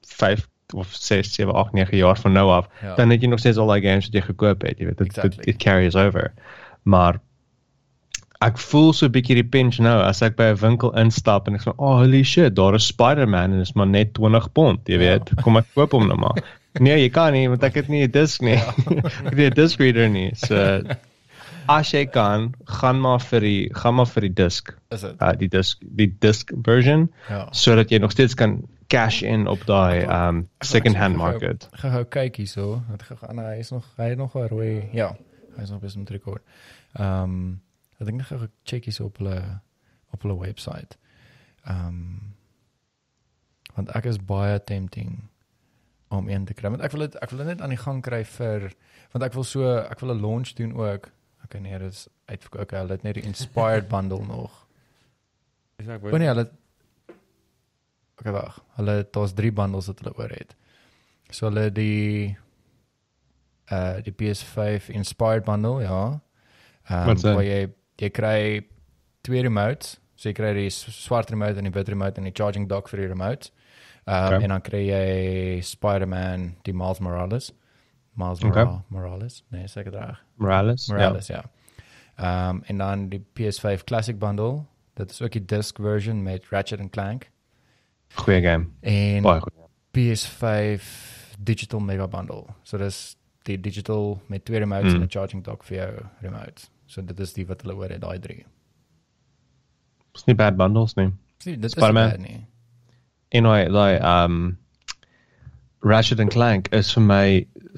5 0.07 0.49
of 0.75 0.89
6, 0.95 1.35
7, 1.35 1.53
8, 1.55 1.73
9 1.73 1.97
jaar 1.97 2.17
van 2.19 2.33
nou 2.33 2.51
af, 2.51 2.69
Ja. 2.83 2.95
dan 2.95 3.11
het 3.11 3.21
jy 3.23 3.29
nog 3.29 3.39
steeds 3.39 3.59
al 3.59 3.73
die 3.73 3.83
games 3.89 4.07
wat 4.07 4.15
jy 4.15 4.21
gekoop 4.21 4.63
het, 4.63 4.79
jy 4.79 4.87
weet, 4.87 4.99
dit 4.99 5.07
Exactly. 5.07 5.41
it, 5.43 5.47
it 5.47 5.57
carries 5.57 5.95
over. 5.97 6.33
Maar 6.83 7.21
ek 8.43 8.59
voel 8.59 8.93
so 8.93 9.07
'n 9.07 9.13
bietjie 9.13 9.35
die 9.39 9.49
pinch 9.49 9.79
nou 9.79 10.01
as 10.03 10.23
ek 10.23 10.37
by 10.37 10.51
'n 10.53 10.57
winkel 10.61 10.91
instap 10.99 11.49
en 11.49 11.55
ek 11.55 11.63
sê, 11.63 11.75
"Oh, 11.79 11.99
holy 11.99 12.23
shit, 12.23 12.55
daar 12.55 12.75
is 12.75 12.87
Spider-Man 12.87 13.53
en 13.53 13.61
is 13.61 13.73
maar 13.75 13.87
net 13.87 14.15
20 14.15 14.53
pond, 14.53 14.81
jy 14.89 14.99
weet. 14.99 15.31
Kom 15.43 15.57
ek 15.57 15.67
koop 15.75 15.93
hom 15.93 16.09
nou 16.09 16.19
maar." 16.19 16.43
Nee, 16.81 17.03
jy 17.03 17.11
kan 17.13 17.33
nie 17.35 17.49
want 17.49 17.63
ek 17.63 17.75
het 17.75 17.89
nie 17.89 18.03
'n 18.07 18.11
disk 18.11 18.41
nie. 18.41 18.57
ek 18.57 19.25
het 19.25 19.35
nie 19.37 19.47
'n 19.51 19.55
disk 19.55 19.79
reader 19.79 20.09
nie. 20.09 20.31
So 20.35 20.81
as 21.69 21.91
jy 21.93 22.07
kan, 22.07 22.55
gaan 22.65 23.01
maar 23.01 23.21
vir 23.21 23.41
die 23.41 23.71
gaan 23.75 23.95
maar 23.95 24.07
vir 24.07 24.23
die 24.23 24.35
disk. 24.35 24.73
Is 24.91 25.01
dit? 25.01 25.21
Uh 25.21 25.33
die 25.37 25.49
disk 25.49 25.79
die 25.85 26.09
disk 26.21 26.51
version 26.65 27.11
Ja. 27.29 27.49
sodat 27.53 27.91
jy 27.91 27.99
nog 27.99 28.11
steeds 28.11 28.35
kan 28.35 28.63
cash 28.89 29.23
in 29.23 29.47
op 29.47 29.67
daai 29.67 30.05
um 30.05 30.49
second 30.61 30.97
hand 30.97 31.17
market. 31.17 31.69
Gehou 31.73 32.05
kyk 32.05 32.37
hierso. 32.37 32.83
Het 32.91 33.03
gegaan 33.03 33.39
hy 33.39 33.59
is 33.59 33.71
nog 33.71 33.85
hy 33.97 34.09
het 34.09 34.19
nog 34.19 34.35
'n 34.35 34.49
rooi 34.49 34.89
ja, 34.93 35.15
hy 35.57 35.63
is 35.63 35.71
nog 35.71 35.81
besig 35.81 35.99
met 35.99 36.11
rekord. 36.11 36.43
Ehm 36.95 37.23
um, 37.23 37.61
ek 38.03 38.09
dink 38.11 38.23
net 38.23 38.31
gou 38.31 38.49
check 38.69 38.89
hierso 38.89 39.09
op 39.11 39.21
hulle 39.23 39.39
op 40.13 40.25
hulle 40.27 40.39
webwerf. 40.41 40.99
Ehm 41.65 41.89
um, 41.89 42.31
want 43.73 43.93
ek 43.97 44.05
is 44.11 44.19
baie 44.21 44.59
tempting 44.69 45.15
om 46.13 46.29
een 46.29 46.45
te 46.45 46.55
kry. 46.55 46.69
Want 46.69 46.83
ek 46.85 46.93
wil 46.93 47.07
dit 47.07 47.15
ek 47.25 47.31
wil 47.33 47.41
dit 47.41 47.53
net 47.55 47.63
aan 47.65 47.73
die 47.73 47.81
gang 47.81 48.03
kry 48.05 48.21
vir 48.35 48.73
want 49.15 49.25
ek 49.25 49.37
wil 49.39 49.47
so 49.49 49.77
ek 49.79 50.03
wil 50.03 50.15
'n 50.15 50.21
launch 50.21 50.53
doen 50.59 50.75
ook. 50.77 51.09
Okay 51.45 51.61
nee, 51.61 51.79
dit 51.79 51.93
is 51.93 52.09
uitverkoop. 52.27 52.67
Okay, 52.67 52.83
hulle 52.85 52.99
het 52.99 53.07
net 53.07 53.15
die 53.15 53.25
inspired 53.25 53.89
bundle 53.95 54.27
nog. 54.27 54.67
Dis 55.79 55.89
ek 55.89 56.05
O 56.05 56.11
wou 56.11 56.19
nee, 56.19 56.29
hulle 56.29 56.51
Okay, 58.23 58.33
wag. 58.33 58.61
Hulle 58.77 59.09
daar's 59.11 59.33
3 59.35 59.53
bundles 59.53 59.89
wat 59.91 59.99
hulle 59.99 60.15
oor 60.15 60.31
het. 60.31 60.55
So 61.31 61.49
hulle 61.49 61.71
die 61.73 62.37
uh 63.73 64.03
die 64.05 64.13
PS5 64.13 64.91
Inspired 64.93 65.45
bundle, 65.45 65.81
ja. 65.83 66.21
Ehm 66.89 67.15
dit? 67.15 67.23
waar 67.23 67.45
jy 67.45 67.71
jy 68.03 68.11
kry 68.11 68.61
twee 69.23 69.43
remotes. 69.47 69.97
So 70.17 70.29
jy 70.31 70.35
kry 70.39 70.53
die 70.55 70.69
swart 70.71 71.31
remote 71.31 71.59
en 71.59 71.65
die 71.69 71.73
wit 71.75 71.89
remote 71.89 72.19
en 72.21 72.25
die 72.29 72.35
charging 72.35 72.69
dock 72.71 72.89
vir 72.91 73.01
die 73.05 73.09
remote. 73.09 73.51
Ehm 74.07 74.15
um, 74.17 74.27
Okay. 74.35 74.43
en 74.43 74.49
dan 74.49 74.61
kry 74.67 74.81
jy 74.89 75.61
Spider-Man, 75.63 76.57
die 76.67 76.73
Miles 76.75 76.99
Morales. 77.01 77.53
Miles 78.15 78.43
Okay. 78.45 78.67
Morales. 78.91 79.43
Nee, 79.51 79.67
seker 79.69 79.93
reg. 79.93 80.19
Morales. 80.37 80.89
Morales, 80.91 81.27
ja. 81.29 81.43
Ehm 82.19 82.57
um, 82.57 82.63
en 82.67 82.79
dan 82.79 83.09
die 83.09 83.21
PS5 83.39 83.85
Classic 83.85 84.19
bundle. 84.19 84.65
Dit 84.95 85.11
is 85.11 85.23
ook 85.23 85.33
die 85.33 85.45
disc 85.45 85.79
version 85.81 86.23
met 86.23 86.45
Ratchet 86.51 86.81
and 86.81 86.91
Clank. 86.93 87.31
Goeie 88.15 88.43
game. 88.43 88.67
En 88.81 89.23
Baie 89.23 89.41
goed. 89.41 89.53
PS5 89.97 90.83
Digital 91.39 91.81
Mega 91.81 92.07
Bundle. 92.09 92.45
So 92.63 92.79
dis 92.79 93.17
die 93.49 93.57
digital 93.61 94.21
met 94.29 94.45
twee 94.45 94.59
remotes 94.59 94.93
Mm. 94.93 95.01
en 95.01 95.03
'n 95.07 95.11
charging 95.11 95.43
dock 95.45 95.65
vir 95.65 95.77
jou 95.79 96.05
remote. 96.21 96.69
So 96.93 97.01
dit 97.09 97.21
is 97.25 97.33
die 97.33 97.47
wat 97.49 97.63
hulle 97.65 97.77
oor 97.79 97.93
het, 97.93 98.03
daai 98.03 98.19
drie. 98.21 98.43
Dis 100.13 100.27
nie 100.29 100.37
bad 100.37 100.59
bundles 100.61 100.93
nie. 100.99 101.09
Sien, 101.41 101.61
dit 101.61 101.73
Spider-Man. 101.73 102.11
is 102.11 102.19
bad 102.19 102.27
nie. 102.27 102.43
En 103.33 103.49
hy 103.49 103.63
daai 103.73 103.95
um 104.01 104.43
Ratchet 105.83 106.21
and 106.23 106.31
Clank 106.31 106.69
is 106.77 106.93
vir 106.95 107.03
my 107.03 107.25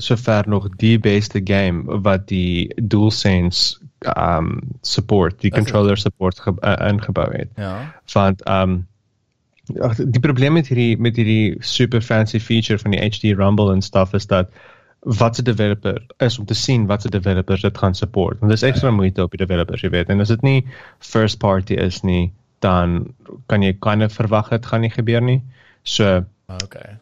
sover 0.02 0.48
nog 0.50 0.66
die 0.80 0.96
beste 0.98 1.40
game 1.40 2.00
wat 2.04 2.26
die 2.28 2.66
DualSense 2.76 3.78
um 4.16 4.50
support, 4.82 5.38
die 5.40 5.52
controller 5.54 5.96
support 5.96 6.42
ge, 6.42 6.52
uh, 6.60 6.74
ingebou 6.90 7.30
het. 7.32 7.54
Ja. 7.56 7.94
Want 8.12 8.42
um 8.50 8.82
die 9.96 10.20
probleem 10.20 10.58
met 10.58 10.68
hierdie 10.68 10.98
met 11.00 11.16
hierdie 11.16 11.54
super 11.64 12.02
fancy 12.04 12.42
feature 12.42 12.82
van 12.82 12.92
die 12.92 13.00
HD 13.00 13.32
Rumble 13.38 13.72
en 13.72 13.80
stuff 13.82 14.12
is 14.12 14.26
dat 14.26 14.50
wat 15.04 15.38
'n 15.38 15.44
developer 15.44 16.02
is 16.18 16.38
om 16.38 16.44
te 16.44 16.54
sien 16.54 16.86
wat 16.86 17.04
'n 17.04 17.10
developers 17.10 17.62
dit 17.62 17.78
gaan 17.78 17.94
support. 17.94 18.38
Want 18.40 18.52
dis 18.52 18.62
ekstra 18.62 18.90
moeite 18.90 19.22
op 19.22 19.30
die 19.30 19.46
developers, 19.46 19.80
jy 19.80 19.90
weet. 19.90 20.08
En 20.08 20.20
as 20.20 20.28
dit 20.28 20.42
nie 20.42 20.66
first 20.98 21.38
party 21.38 21.74
is 21.74 22.02
nie, 22.02 22.32
dan 22.58 23.14
kan 23.46 23.62
jy 23.62 23.72
kind 23.72 24.02
of 24.02 24.12
verwag 24.12 24.48
dit 24.48 24.66
gaan 24.66 24.80
nie 24.80 24.90
gebeur 24.90 25.22
nie. 25.22 25.42
So 25.82 26.24
Okay. 26.62 26.96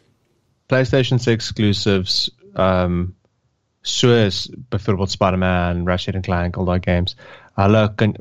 PlayStation 0.66 1.18
6 1.18 1.34
exclusives 1.34 2.30
um 2.54 3.14
soos 3.82 4.50
byvoorbeeld 4.68 5.10
Spider-Man, 5.10 5.84
Ratchet 5.86 6.14
and 6.14 6.24
Clank, 6.24 6.56
al 6.56 6.64
daai 6.64 6.80
games. 6.80 7.16
Hulle 7.58 7.92
kan 7.94 8.14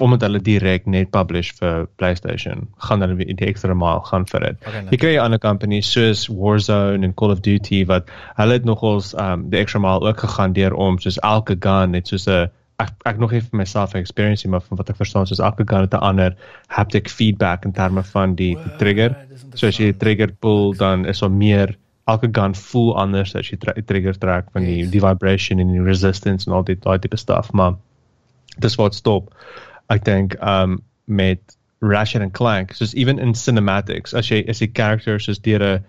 omdat 0.00 0.20
hulle 0.26 0.40
direk 0.42 0.86
net 0.86 1.10
publish 1.10 1.52
vir 1.60 1.86
PlayStation, 1.96 2.66
gaan 2.78 3.00
hulle 3.00 3.14
weer 3.14 3.34
die 3.36 3.46
ekstra 3.46 3.74
mile 3.74 4.00
gaan 4.08 4.24
vir 4.26 4.40
dit. 4.40 4.56
Okay, 4.66 4.82
Jy 4.90 4.96
kry 4.98 5.12
ander 5.22 5.38
companies 5.38 5.86
soos 5.92 6.26
Warzone 6.28 7.04
en 7.04 7.14
Call 7.14 7.30
of 7.30 7.40
Duty 7.40 7.84
wat 7.86 8.08
hulle 8.36 8.52
het 8.58 8.64
nogals 8.64 9.14
um 9.14 9.48
die 9.50 9.58
extra 9.60 9.78
mile 9.80 10.00
ook 10.08 10.18
gegaan 10.24 10.52
deur 10.52 10.74
om 10.74 10.98
soos 10.98 11.18
elke 11.22 11.56
gun 11.60 11.90
net 11.92 12.06
soos 12.08 12.26
'n 12.28 12.50
ek 12.80 12.90
ek 13.06 13.18
nog 13.18 13.30
nie 13.32 13.40
vir 13.40 13.56
myself 13.58 13.94
'n 13.94 13.98
experience 13.98 14.48
maar 14.48 14.60
van 14.60 14.78
wat 14.78 14.90
ek 14.90 14.96
verstaan 14.96 15.26
soos 15.26 15.38
elke 15.38 15.64
gun 15.64 15.80
het 15.86 15.94
'n 15.94 16.02
ander 16.02 16.34
haptic 16.68 17.08
feedback 17.08 17.64
in 17.64 17.72
terme 17.72 18.02
van 18.02 18.34
die, 18.34 18.56
die 18.56 18.76
trigger. 18.78 19.14
So 19.54 19.66
as 19.68 19.76
jy 19.78 19.92
die 19.92 19.98
trigger 19.98 20.32
pull 20.40 20.74
dan 20.74 21.06
is 21.06 21.20
daar 21.20 21.30
meer 21.30 21.76
elke 22.08 22.28
gun 22.32 22.54
voel 22.54 22.96
anders 22.98 23.34
as 23.36 23.48
jy 23.50 23.56
tra- 23.56 23.80
trigger 23.86 24.18
trek 24.18 24.44
van 24.52 24.64
die 24.64 24.78
Yes. 24.82 24.90
die 24.90 25.00
vibration 25.00 25.60
en 25.60 25.72
die 25.72 25.82
resistance 25.82 26.46
en 26.50 26.52
al 26.56 26.64
die 26.64 26.74
daai 26.76 26.98
tipe 26.98 27.16
stuff 27.16 27.52
maar 27.52 27.74
dis 28.58 28.74
wat 28.76 28.94
stop 28.94 29.32
ek 29.90 30.04
dink 30.04 30.36
um 30.40 30.82
met 31.06 31.56
Ratchet 31.84 32.22
and 32.22 32.32
Clank 32.32 32.72
soos 32.72 32.94
even 32.94 33.18
in 33.18 33.34
cinematics 33.34 34.14
as 34.14 34.30
jy 34.30 34.44
as 34.48 34.62
die 34.64 34.72
characters 34.72 35.28
soos 35.28 35.42
deur 35.44 35.62
'n 35.62 35.84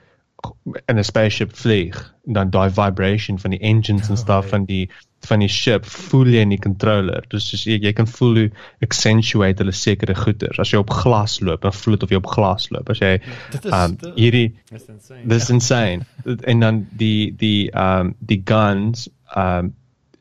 in 0.90 0.98
'n 1.00 1.04
spaceship 1.04 1.56
vlieg 1.56 1.98
dan 2.26 2.50
daai 2.50 2.70
vibration 2.70 3.40
van 3.40 3.52
die 3.52 3.60
engines 3.60 4.10
en 4.10 4.18
stuff 4.18 4.44
right. 4.46 4.50
van 4.50 4.66
die 4.66 4.90
van 5.26 5.40
die 5.40 5.50
ship 5.50 5.86
voel 5.86 6.28
jy 6.28 6.42
in 6.46 6.54
die 6.54 6.62
controller 6.62 7.26
dus 7.30 7.48
soos 7.50 7.64
jy, 7.66 7.78
jy 7.82 7.94
kan 7.98 8.08
voel 8.08 8.36
hoe 8.42 8.50
accentuate 8.86 9.64
hulle 9.64 9.74
sekere 9.74 10.16
goeters 10.16 10.60
as 10.62 10.74
jy 10.74 10.82
op 10.82 10.92
glas 10.94 11.40
loop 11.42 11.62
dan 11.66 11.74
voel 11.74 11.98
dit 11.98 12.04
of 12.04 12.14
jy 12.14 12.20
op 12.22 12.30
glas 12.36 12.70
loop 12.76 12.92
as 12.94 13.02
jy 13.02 13.14
is 13.16 13.72
um 13.72 13.98
hierdie 14.20 14.48
Dis 14.72 14.90
insane. 14.90 15.26
Dis 15.32 15.50
insane. 15.50 16.06
en 16.26 16.60
dan 16.60 16.86
die 16.92 17.32
die 17.38 17.72
um 17.72 18.14
die 18.20 18.42
guns 18.46 19.10
um 19.36 19.74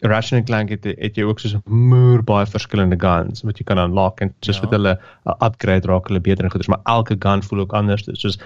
Ratchet 0.04 0.38
and 0.38 0.46
Clank 0.46 0.68
het, 0.70 0.84
het 0.84 1.16
jy 1.16 1.22
ook 1.24 1.40
soos 1.40 1.54
'n 1.54 1.62
moer 1.66 2.22
baie 2.22 2.46
verskillende 2.46 2.96
guns 3.00 3.42
wat 3.42 3.58
jy 3.58 3.64
kan 3.64 3.78
unlock 3.78 4.20
en 4.20 4.34
soos 4.40 4.56
Ja. 4.56 4.62
wat 4.62 4.70
hulle 4.72 4.98
uh, 5.26 5.32
upgrade 5.46 5.86
raak 5.88 6.08
hulle 6.08 6.20
beter 6.20 6.44
en 6.44 6.50
goeders 6.50 6.68
maar 6.68 6.82
elke 6.84 7.16
gun 7.18 7.42
voel 7.42 7.60
ook 7.60 7.72
anders 7.72 8.04
soos 8.12 8.38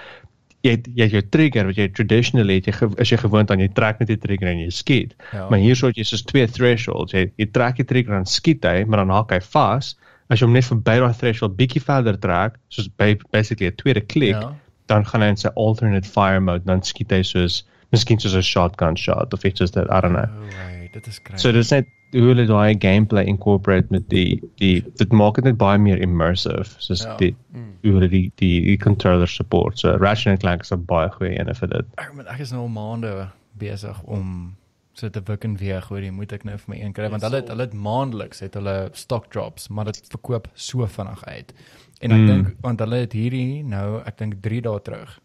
jy 0.63 0.71
het, 0.71 0.87
jy 0.95 1.03
het 1.03 1.11
jou 1.11 1.21
trigger 1.29 1.65
wat 1.65 1.75
jy 1.75 1.87
traditionally 1.87 2.55
het 2.59 2.65
jy 2.67 2.73
is 2.97 3.09
jy 3.09 3.17
gewoond 3.17 3.51
aan 3.51 3.59
jy 3.59 3.67
trek 3.73 3.99
net 3.99 4.07
die 4.07 4.17
trigger 4.17 4.47
en 4.47 4.59
jy 4.59 4.69
skiet 4.69 5.13
Ja. 5.33 5.47
maar 5.49 5.59
hierso 5.59 5.87
het 5.87 5.95
jy 5.97 6.03
soos 6.03 6.23
twee 6.23 6.47
thresholds 6.47 7.13
jy, 7.13 7.31
jy 7.37 7.45
trek 7.51 7.75
die 7.75 7.85
trigger 7.85 8.15
en 8.17 8.25
skiet 8.25 8.63
hy 8.65 8.83
maar 8.85 8.97
dan 9.05 9.09
haak 9.09 9.31
hy 9.31 9.39
vas 9.39 9.95
as 10.29 10.39
jy 10.39 10.45
hom 10.45 10.53
net 10.53 10.65
verby 10.65 10.99
daai 10.99 11.13
threshold 11.13 11.55
bietjie 11.57 11.81
verder 11.81 12.17
trek 12.19 12.57
soos 12.69 12.87
by, 12.97 13.15
basically 13.31 13.67
'n 13.71 13.75
tweede 13.75 14.01
klik 14.01 14.35
Ja. 14.41 14.53
dan 14.87 15.05
gaan 15.05 15.21
hy 15.21 15.27
in 15.29 15.37
sy 15.37 15.49
alternate 15.55 16.07
fire 16.07 16.39
mode 16.39 16.65
dan 16.65 16.81
skiet 16.83 17.11
hy 17.11 17.21
soos 17.23 17.63
miskien 17.91 18.19
soos 18.19 18.35
'n 18.35 18.41
shotgun 18.41 18.95
shot 18.97 19.33
of 19.33 19.43
iets 19.45 19.59
soos 19.59 19.71
dit 19.71 19.83
I 19.89 19.99
don't 20.01 20.13
know. 20.13 20.25
Oh, 20.29 20.45
right, 20.45 20.78
dit 20.91 21.07
is 21.07 21.19
crazy. 21.21 21.41
So 21.41 21.51
dis 21.51 21.69
net 21.71 21.87
hoe 22.11 22.21
hulle 22.31 22.45
daai 22.49 22.75
gameplay 22.81 23.25
incorporate 23.29 23.87
met 23.93 24.07
die 24.09 24.39
die 24.57 24.81
dit 24.97 25.11
maak 25.13 25.35
dit 25.35 25.43
net 25.45 25.57
baie 25.57 25.77
meer 25.77 26.01
immersive 26.01 26.65
soos 26.81 27.03
Ja. 27.05 27.15
die 27.17 27.35
hoe 27.83 27.91
hulle 27.93 28.09
die 28.09 28.31
die, 28.41 28.61
die 28.65 28.77
controller 28.77 29.27
support. 29.27 29.77
So 29.79 29.95
Ratchet 29.97 30.27
and 30.31 30.39
Clank 30.39 30.61
is 30.61 30.71
'n 30.71 30.85
baie 30.85 31.09
goeie 31.09 31.39
een 31.39 31.53
vir 31.55 31.67
dit. 31.69 31.85
ek 31.97 32.13
moet 32.15 32.25
ek 32.27 32.39
is 32.39 32.51
nou 32.51 32.61
al 32.61 32.67
maande 32.67 33.27
besig 33.59 34.01
om 34.03 34.55
so 34.93 35.09
te 35.09 35.21
wik 35.25 35.43
en 35.45 35.57
weeg 35.57 35.91
oor 35.91 36.01
die 36.01 36.11
moet 36.11 36.33
ek 36.33 36.43
nou 36.45 36.57
vir 36.57 36.75
my 36.75 36.81
een 36.81 36.93
kry 36.93 37.09
want 37.09 37.21
hulle 37.21 37.35
het, 37.35 37.47
hulle 37.47 37.61
het 37.61 37.73
maandeliks 37.73 38.39
het 38.39 38.53
hulle 38.53 38.89
stock 38.93 39.29
drops 39.31 39.69
maar 39.69 39.85
dit 39.85 40.01
verkoop 40.09 40.47
so 40.55 40.85
vinnig 40.87 41.23
uit. 41.25 41.53
En 42.01 42.11
ek 42.11 42.17
Mm. 42.19 42.27
dink 42.27 42.55
want 42.61 42.79
hulle 42.79 42.95
het 42.95 43.13
hierdie 43.13 43.63
nou 43.63 44.01
ek 44.05 44.17
dink 44.17 44.41
3 44.41 44.61
dae 44.61 44.79
terug 44.81 45.19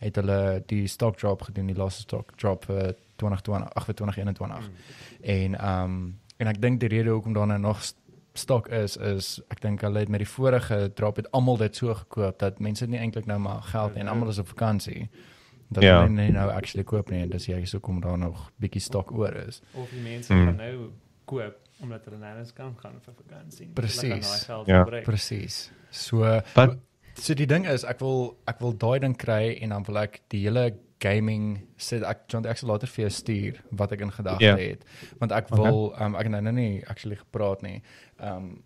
het 0.00 0.16
hulle 0.16 0.62
die 0.66 0.86
stock 0.86 1.16
drop 1.16 1.42
gedoen, 1.42 1.66
die 1.66 1.76
laaste 1.76 2.02
stock 2.02 2.36
drop 2.36 2.64
vir 2.66 2.94
2020, 3.16 3.74
ag 3.74 3.84
vir 3.86 3.94
2021. 3.94 4.68
Mm. 4.68 4.74
En 5.22 5.54
ehm 5.54 5.84
um, 5.84 6.18
en 6.36 6.46
ek 6.50 6.60
dink 6.60 6.80
die 6.80 6.88
rede 6.88 7.10
hoekom 7.10 7.32
daar 7.32 7.46
nou 7.46 7.58
nog 7.58 7.82
st- 7.82 7.96
stok 8.34 8.68
is 8.68 8.96
is 8.96 9.40
ek 9.48 9.60
dink 9.62 9.80
hulle 9.80 9.98
het 9.98 10.08
met 10.08 10.18
die 10.18 10.28
vorige 10.28 10.90
drop 10.94 11.16
het 11.16 11.30
almal 11.30 11.56
dit 11.56 11.76
so 11.76 11.94
gekoop 11.94 12.38
dat 12.38 12.58
mense 12.58 12.86
nie 12.86 12.98
eintlik 12.98 13.26
nou 13.26 13.38
maar 13.38 13.62
geld 13.62 13.94
en 13.94 14.08
almal 14.08 14.28
is 14.28 14.38
op 14.38 14.48
vakansie. 14.48 15.08
Dat 15.70 15.82
Ja. 15.82 16.00
hulle 16.02 16.10
nie 16.12 16.30
nou 16.32 16.50
actually 16.50 16.84
koop 16.84 17.10
nie 17.10 17.22
en 17.22 17.28
dis 17.30 17.46
jy 17.46 17.64
so 17.64 17.78
kom 17.80 18.00
daar 18.00 18.18
nog 18.18 18.50
bietjie 18.60 18.80
stok 18.80 19.12
oor 19.12 19.32
is. 19.46 19.62
Of 19.74 19.90
die 19.90 20.00
mense 20.02 20.34
Mm. 20.34 20.44
gaan 20.46 20.56
nou 20.56 20.90
koop 21.24 21.56
omdat 21.82 22.04
hulle 22.04 22.18
nêrens 22.18 22.52
kan 22.54 22.74
gaan 22.82 23.00
vir 23.00 23.14
vakansie. 23.14 23.68
Geld 24.46 24.66
Ja. 24.66 24.84
Presies. 24.84 25.70
So 25.90 26.18
Wat- 26.54 26.78
so 27.14 27.34
die 27.34 27.46
ding 27.46 27.66
is 27.66 27.84
ek 27.84 28.00
wil 28.00 28.36
ek 28.48 28.58
wil 28.60 28.72
daai 28.76 28.98
ding 28.98 29.16
kry 29.16 29.58
en 29.62 29.68
dan 29.68 29.82
wil 29.84 29.98
ek 29.98 30.20
die 30.28 30.42
hele 30.48 30.74
gaming 31.00 31.66
sit 31.76 32.02
ek 32.02 32.18
John 32.28 32.46
ek 32.46 32.56
sal 32.58 32.68
later 32.70 32.86
vir 32.88 33.02
jou 33.08 33.10
stuur 33.10 33.60
wat 33.70 33.92
ek 33.92 34.00
in 34.00 34.12
gedagte 34.12 34.44
Ja. 34.44 34.56
het 34.56 34.84
want 35.20 35.32
ek 35.32 35.50
Okay. 35.50 35.62
wil 35.62 35.94
um, 36.00 36.14
ek 36.14 36.22
het 36.22 36.30
nou 36.30 36.40
nou 36.42 36.52
nie 36.54 36.84
actually 36.86 37.16
gepraat 37.16 37.62
nie 37.62 37.82
um 38.20 38.62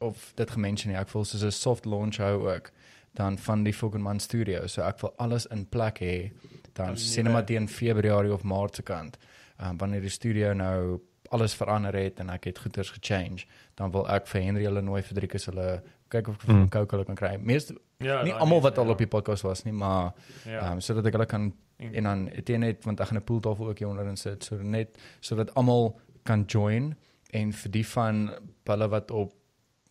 of 0.00 0.32
dit 0.34 0.50
gemention 0.50 0.92
nie 0.92 0.98
ek 1.00 1.08
wil 1.14 1.24
soos 1.24 1.42
'n 1.44 1.50
soft 1.50 1.84
launch 1.86 2.16
hou 2.18 2.48
ook 2.48 2.70
dan 3.14 3.38
van 3.38 3.62
die 3.64 3.72
fucking 3.72 4.02
man 4.02 4.18
studio 4.20 4.66
so 4.66 4.82
ek 4.82 5.00
wil 5.00 5.14
alles 5.18 5.46
in 5.46 5.66
plek 5.66 5.98
hê 6.00 6.32
dan 6.74 6.96
sien 6.96 7.30
maar 7.30 7.44
teen 7.44 7.68
Februarie 7.68 8.32
of 8.32 8.42
Maart 8.42 8.76
se 8.76 8.82
kant 8.82 9.18
um, 9.60 9.76
wanneer 9.78 10.00
die 10.00 10.08
studio 10.10 10.52
nou 10.54 11.00
alles 11.30 11.54
verander 11.54 11.94
het 11.94 12.20
en 12.20 12.30
ek 12.30 12.44
het 12.44 12.58
goeders 12.58 12.90
gechange 12.90 13.44
dan 13.76 13.90
wil 13.92 14.08
ek 14.08 14.26
vir 14.26 14.42
Henry 14.42 14.64
hulle 14.64 14.82
nooi 14.82 15.02
vir 15.02 15.14
Driekus 15.20 15.46
hulle 15.46 15.82
kyk 16.08 16.28
of 16.28 16.34
ek 16.42 16.48
Mm. 16.48 16.68
mm. 16.70 16.88
Hulle 16.90 17.04
kan 17.04 17.14
kry 17.16 17.36
meeste 17.40 17.74
Ja, 18.02 18.22
nie 18.22 18.30
daai 18.32 18.40
almal 18.40 18.60
wat 18.60 18.78
al 18.78 18.84
ja. 18.84 18.90
op 18.90 18.98
die 18.98 19.06
podcast 19.06 19.42
was 19.42 19.64
nie, 19.64 19.72
maar 19.72 20.12
Ja. 20.46 20.58
ehm 20.60 20.72
um, 20.72 20.80
sodat 20.80 21.06
ek 21.06 21.12
hulle 21.12 21.26
kan 21.26 21.52
En- 21.82 21.94
en 21.94 22.02
dan 22.02 22.30
teen 22.44 22.60
net 22.60 22.84
want 22.84 23.00
ek 23.00 23.06
gaan 23.08 23.16
'n 23.18 23.24
pooltafel 23.24 23.68
ook 23.68 23.78
hier 23.78 23.88
onder 23.88 24.06
in 24.06 24.16
sit 24.16 24.44
sodat 24.44 24.64
net 24.64 24.98
sodat 25.20 25.54
almal 25.54 25.98
kan 26.22 26.44
join 26.46 26.94
en 27.30 27.52
vir 27.52 27.70
die 27.70 27.86
van 27.86 28.30
hulle 28.64 28.88
wat 28.88 29.10
op 29.10 29.32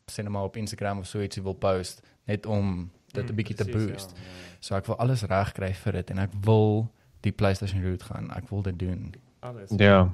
cinema 0.05 0.43
op 0.43 0.55
Instagram 0.57 0.99
of 0.99 1.05
so 1.07 1.19
ietsie 1.19 1.43
wil 1.43 1.53
post 1.53 2.01
net 2.25 2.45
om 2.45 2.91
dit 3.11 3.23
'n 3.25 3.29
Mm, 3.29 3.35
bietjie 3.35 3.55
te 3.55 3.65
precies, 3.65 3.89
boost. 3.91 4.11
Ja, 4.15 4.21
ja. 4.21 4.57
So 4.59 4.75
ek 4.75 4.85
wil 4.85 4.95
alles 4.97 5.23
reg 5.23 5.51
kry 5.51 5.73
vir 5.73 5.91
dit 5.93 6.09
en 6.09 6.17
ek 6.19 6.29
wil 6.41 6.91
die 7.21 7.31
PlayStation 7.31 7.81
route 7.83 8.05
gaan. 8.05 8.31
Ek 8.31 8.49
wil 8.49 8.61
dit 8.61 8.79
doen. 8.79 9.13
Alles. 9.39 9.69
Ja. 9.77 10.09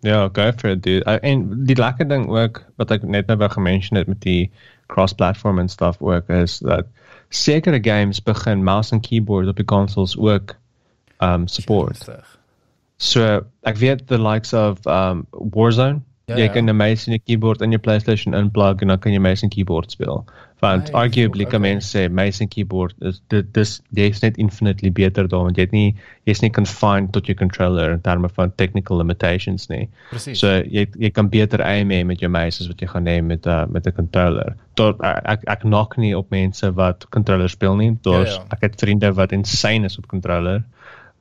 Ja, 0.00 0.28
go 0.32 0.52
for 0.52 0.70
it, 0.70 0.82
dude. 0.82 1.04
Uh, 1.06 1.18
en 1.22 1.64
die 1.64 1.76
lekker 1.76 2.08
ding 2.08 2.28
ook 2.28 2.64
wat 2.76 2.90
ek 2.90 3.02
net 3.02 3.26
nou 3.26 3.38
wou 3.38 3.48
gemention 3.50 3.98
het 3.98 4.06
met 4.06 4.20
die 4.20 4.50
cross-platform 4.88 5.58
en 5.58 5.68
stuff 5.68 6.00
ook 6.00 6.28
is 6.28 6.58
dat 6.58 6.86
sekere 7.28 7.78
games 7.82 8.22
begin 8.22 8.64
mouse 8.64 8.94
en 8.94 9.00
keyboard 9.00 9.48
op 9.48 9.56
die 9.56 9.64
consoles 9.64 10.16
ook 10.18 10.56
um 11.18 11.46
support. 11.46 12.08
So 12.96 13.44
ek 13.62 13.76
weet 13.76 14.06
the 14.06 14.18
likes 14.18 14.52
of 14.52 14.86
um 14.86 15.26
Warzone 15.30 16.00
Ja, 16.28 16.36
jy 16.36 16.44
ja. 16.44 16.52
kan 16.52 16.68
'n 16.68 16.76
mouse 16.76 17.08
en 17.08 17.14
'n 17.14 17.22
keyboard 17.26 17.60
in 17.62 17.70
jou 17.70 17.80
PlayStation 17.80 18.34
inplug 18.34 18.80
en 18.82 18.88
dan 18.88 18.98
kan 18.98 19.12
jy 19.12 19.18
mouse 19.18 19.42
en 19.42 19.48
keyboard 19.50 19.90
speel. 19.90 20.24
Want 20.60 20.82
Nice. 20.82 20.92
arguably 20.92 21.44
kan 21.44 21.60
Okay. 21.62 21.70
mense 21.72 21.88
sê 21.98 22.10
mouse 22.10 22.40
en 22.42 22.48
keyboard 22.48 22.94
is 23.00 23.20
dit 23.28 23.52
dis 23.54 23.80
jy's 23.94 24.20
net 24.22 24.36
infinitely 24.36 24.90
beter 24.90 25.28
daar 25.28 25.44
want 25.44 25.56
jy 25.56 25.62
het 25.62 25.72
nie 25.72 25.94
jy's 26.26 26.42
nie 26.42 26.50
confined 26.50 27.12
tot 27.12 27.26
jou 27.26 27.34
controller 27.36 27.92
in 27.92 28.00
terme 28.00 28.28
van 28.28 28.52
technical 28.56 28.96
limitations 28.98 29.68
nie. 29.68 29.88
Presies. 30.10 30.38
So 30.38 30.48
jy 30.62 30.86
jy 30.98 31.10
kan 31.10 31.28
beter 31.28 31.62
aim 31.62 31.90
hê 31.90 32.04
met 32.04 32.18
jou 32.20 32.28
mouse 32.30 32.60
as 32.60 32.68
wat 32.68 32.80
jy 32.80 32.86
gaan 32.88 33.06
hê 33.06 33.22
met 33.22 33.46
uh, 33.46 33.66
met 33.70 33.86
'n 33.86 33.92
controller. 33.92 34.54
Tot 34.74 34.96
ek 35.24 35.44
ek 35.46 35.60
knock 35.60 35.96
nie 35.96 36.16
op 36.16 36.30
mense 36.30 36.74
wat 36.74 37.06
controller 37.10 37.48
speel 37.48 37.76
nie. 37.76 37.96
Daar's 38.02 38.34
Ja, 38.34 38.40
ja. 38.42 38.46
ek 38.50 38.60
het 38.60 38.80
vriende 38.80 39.14
wat 39.14 39.32
insane 39.32 39.84
is 39.84 39.98
op 39.98 40.06
controller. 40.08 40.62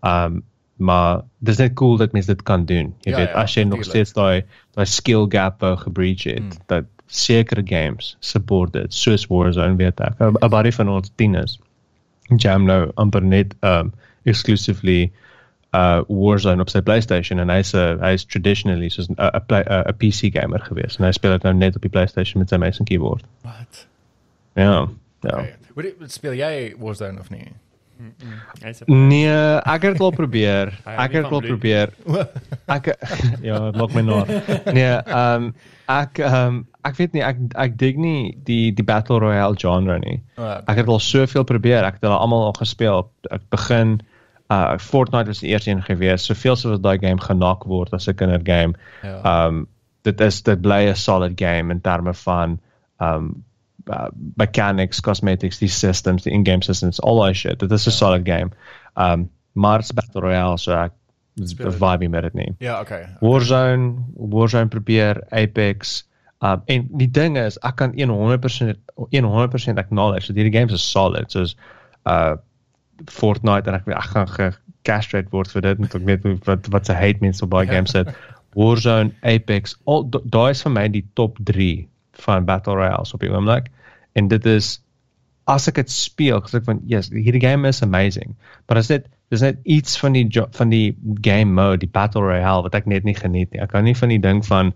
Um 0.03 0.43
maar 0.77 1.21
dis 1.39 1.57
net 1.57 1.73
cool 1.73 1.97
dat 1.97 2.11
mense 2.13 2.27
dit 2.27 2.43
kan 2.43 2.65
doen. 2.65 2.93
Jy 3.01 3.11
Ja, 3.11 3.17
weet 3.17 3.29
ja, 3.29 3.33
as 3.41 3.53
jy 3.53 3.63
nog 3.63 3.77
natuurlijk. 3.79 3.89
steeds 3.89 4.13
daai 4.13 4.43
daai 4.75 4.85
skill 4.85 5.25
gap 5.29 5.61
wou 5.61 5.75
gebreach 5.77 6.23
het 6.23 6.39
Mm. 6.43 6.51
dat 6.67 6.85
sekere 7.07 7.61
games 7.65 8.15
support 8.19 8.73
dit 8.73 8.93
soos 8.93 9.27
Warzone 9.27 9.75
weet 9.75 9.99
ek. 9.99 10.13
'n 10.19 10.49
buddy 10.49 10.71
van 10.71 10.89
ons 10.89 11.11
tieners 11.15 11.59
jam 12.37 12.65
nou 12.65 12.91
amper 12.95 13.21
net 13.23 13.55
um 13.61 13.93
exclusively 14.25 15.11
uh 15.73 16.01
Warzone 16.07 16.61
op 16.61 16.69
sy 16.69 16.81
PlayStation 16.81 17.39
en 17.39 17.49
hy's 17.49 17.73
'n 17.73 17.99
hy's 18.01 18.25
traditionally 18.25 18.89
soos 18.89 19.07
'n 19.09 19.15
'n 19.17 19.93
PC 19.97 20.31
gamer 20.33 20.59
gewees 20.59 20.97
en 20.99 21.05
hy 21.05 21.11
speel 21.11 21.31
dit 21.31 21.43
nou 21.43 21.53
net 21.53 21.75
op 21.75 21.81
die 21.81 21.89
PlayStation 21.91 22.39
met 22.39 22.49
sy 22.49 22.57
mouse 22.57 22.79
en 22.79 22.85
keyboard. 22.85 23.23
Wat? 23.43 23.87
Ja. 24.55 24.87
Ja. 25.21 25.45
Wat 25.75 26.11
speel 26.11 26.33
jy 26.33 26.73
Warzone 26.79 27.19
of 27.19 27.29
nie? 27.29 27.47
Mm, 27.99 28.13
mm. 28.23 29.07
Nee, 29.07 29.29
ek 29.65 29.81
het 29.81 29.99
al 29.99 30.11
probeer. 30.11 30.73
Ek 30.85 31.11
het 31.17 31.25
al 31.31 31.41
probeer. 31.41 31.93
Ek 32.67 32.89
ja, 33.41 33.71
maak 33.71 33.93
my 33.95 34.01
nou. 34.05 34.25
Nee, 34.73 34.91
ehm 35.01 35.43
um, 35.47 35.53
ek 35.87 36.19
ehm 36.19 36.47
um, 36.47 36.67
ek 36.83 36.95
weet 36.99 37.13
nie 37.13 37.23
ek 37.23 37.37
ek 37.55 37.77
dig 37.79 37.95
nie 37.97 38.37
die 38.45 38.71
die 38.75 38.83
Battle 38.83 39.19
Royale 39.19 39.55
genre 39.57 39.97
nie. 39.99 40.21
Uh, 40.37 40.59
Ek 40.67 40.77
het 40.83 40.87
al 40.87 40.99
soveel 40.99 41.43
probeer. 41.43 41.83
Ek 41.83 41.97
het 41.99 42.05
hulle 42.07 42.17
almal 42.19 42.45
al 42.51 42.53
gespeel. 42.59 43.09
Ek 43.31 43.41
begin 43.49 43.97
uh 44.51 44.77
Fortnite 44.79 45.27
was 45.27 45.39
die 45.43 45.49
eerste 45.51 45.71
een 45.71 45.81
gewees. 45.83 46.25
Soveel 46.29 46.55
soos 46.55 46.79
daai 46.79 46.99
game 46.99 47.19
genak 47.19 47.65
word 47.67 47.93
as 47.93 48.07
'n 48.07 48.15
kindergame. 48.15 48.75
ja. 49.03 49.19
Um 49.47 49.67
dit 50.03 50.21
is 50.21 50.41
dit 50.43 50.61
bly 50.61 50.87
'n 50.91 50.95
solid 50.95 51.33
game 51.35 51.71
in 51.73 51.81
terme 51.81 52.13
van 52.13 52.59
um 53.01 53.43
uh, 53.89 54.07
mechanics, 54.35 54.99
cosmetics, 55.01 55.57
die 55.59 55.67
systems, 55.71 56.23
die 56.23 56.31
in-game 56.33 56.61
systems, 56.61 56.99
all 57.01 57.21
that 57.23 57.35
shit. 57.35 57.59
Dit 57.59 57.71
is 57.71 57.87
'n 57.87 57.91
solid 57.91 58.25
game. 58.25 58.51
Um 58.95 59.29
maar 59.53 59.81
Battle 59.93 60.21
Royale 60.21 60.57
so 60.57 60.71
ek 60.71 60.91
vibe 61.79 61.99
nie 61.99 62.09
met 62.09 62.21
dit 62.23 62.33
nie. 62.33 62.55
ja, 62.59 62.79
okay. 62.81 63.07
Warzone, 63.21 63.95
Warzone 64.15 64.67
probeer, 64.67 65.23
Apex. 65.31 66.03
Um 66.41 66.61
en 66.65 66.87
die 66.97 67.07
ding 67.11 67.37
is 67.37 67.57
ek 67.63 67.75
kan 67.75 67.93
100% 67.93 68.75
100% 68.95 69.77
acknowledge 69.77 70.27
dat 70.27 70.35
hierdie 70.35 70.53
games 70.59 70.73
is 70.73 70.91
solid 70.91 71.31
soos 71.31 71.55
uh 72.05 72.35
Fortnite 73.05 73.69
en 73.69 73.75
ek 73.75 73.87
ek 73.87 74.09
gaan 74.13 74.27
gecastrate 74.27 75.29
word 75.31 75.51
vir 75.51 75.61
dit 75.61 75.79
en 75.79 75.85
ek 75.85 76.05
weet 76.05 76.45
wat 76.47 76.67
wat 76.73 76.85
se 76.85 76.93
hate 76.93 77.21
mense 77.21 77.43
op 77.45 77.49
baie 77.49 77.67
games. 77.67 77.93
Warzone, 78.57 79.11
Apex, 79.21 79.75
al 79.85 80.03
da- 80.09 80.21
daai 80.25 80.49
is 80.51 80.63
vir 80.63 80.71
my 80.71 80.87
die 80.87 81.05
top 81.13 81.37
3 81.45 81.87
van 82.25 82.45
Battle 82.45 82.73
Royales 82.73 83.13
op 83.13 83.19
die 83.21 83.29
oomblik. 83.29 83.67
En 84.17 84.27
dit 84.31 84.45
is 84.49 84.73
as 85.47 85.67
ek 85.71 85.77
dit 85.79 85.91
speel, 85.93 86.41
gesê 86.43 86.59
van 86.65 86.81
yes, 86.91 87.07
hierdie 87.13 87.39
game 87.43 87.69
is 87.69 87.79
amazing. 87.85 88.33
Maar 88.67 88.81
as 88.81 88.89
dit 88.91 89.05
dis 89.31 89.43
net 89.45 89.61
iets 89.63 89.95
van 90.01 90.15
die 90.17 90.25
van 90.57 90.73
die 90.73 90.89
game 91.23 91.53
mode, 91.55 91.79
die 91.85 91.91
Battle 91.91 92.25
Royale 92.25 92.65
wat 92.67 92.75
ek 92.75 92.89
net 92.91 93.07
nie 93.07 93.15
geniet 93.15 93.53
nie. 93.53 93.61
Ek 93.63 93.71
kan 93.71 93.85
nie 93.87 93.95
van 93.95 94.11
die 94.11 94.19
ding 94.23 94.43
van 94.47 94.73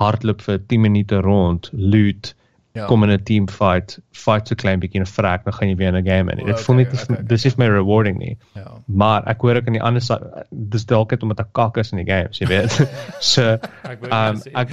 hardloop 0.00 0.42
vir 0.44 0.60
10 0.68 0.80
minute 0.80 1.22
rond, 1.24 1.70
loot, 1.72 2.34
Ja. 2.72 2.84
kom 2.86 3.02
in 3.02 3.10
'n 3.10 3.24
team 3.26 3.48
fight, 3.48 3.98
fight 4.12 4.46
so 4.48 4.54
klein 4.54 4.78
bietjie 4.80 5.00
en 5.00 5.06
vrek, 5.06 5.42
dan 5.44 5.52
gaan 5.52 5.68
jy 5.68 5.74
weer 5.76 5.88
in 5.88 5.96
'n 5.96 6.06
game 6.06 6.30
in. 6.30 6.46
Dit 6.46 6.60
voel 6.60 6.76
okay, 6.76 6.84
net 6.84 6.92
nie- 6.92 7.02
okay, 7.02 7.14
okay. 7.16 7.26
dis 7.26 7.44
is 7.44 7.56
my 7.58 7.66
rewarding 7.66 8.18
nie. 8.18 8.36
Ja. 8.54 8.68
Maar 8.86 9.26
ek 9.26 9.40
hoor 9.42 9.56
ek 9.56 9.66
aan 9.66 9.72
die 9.72 9.82
ander 9.82 10.00
sy 10.00 10.14
dis 10.52 10.84
dalk 10.86 11.10
net 11.10 11.22
omdat 11.22 11.40
ek 11.40 11.52
kak 11.52 11.76
is 11.78 11.90
in 11.92 11.98
die 12.04 12.06
games, 12.12 12.38
jy 12.38 12.46
weet. 12.46 12.70
so 13.32 13.42
Ek 13.82 14.04
um, 14.04 14.34
net 14.38 14.48
ek 14.54 14.68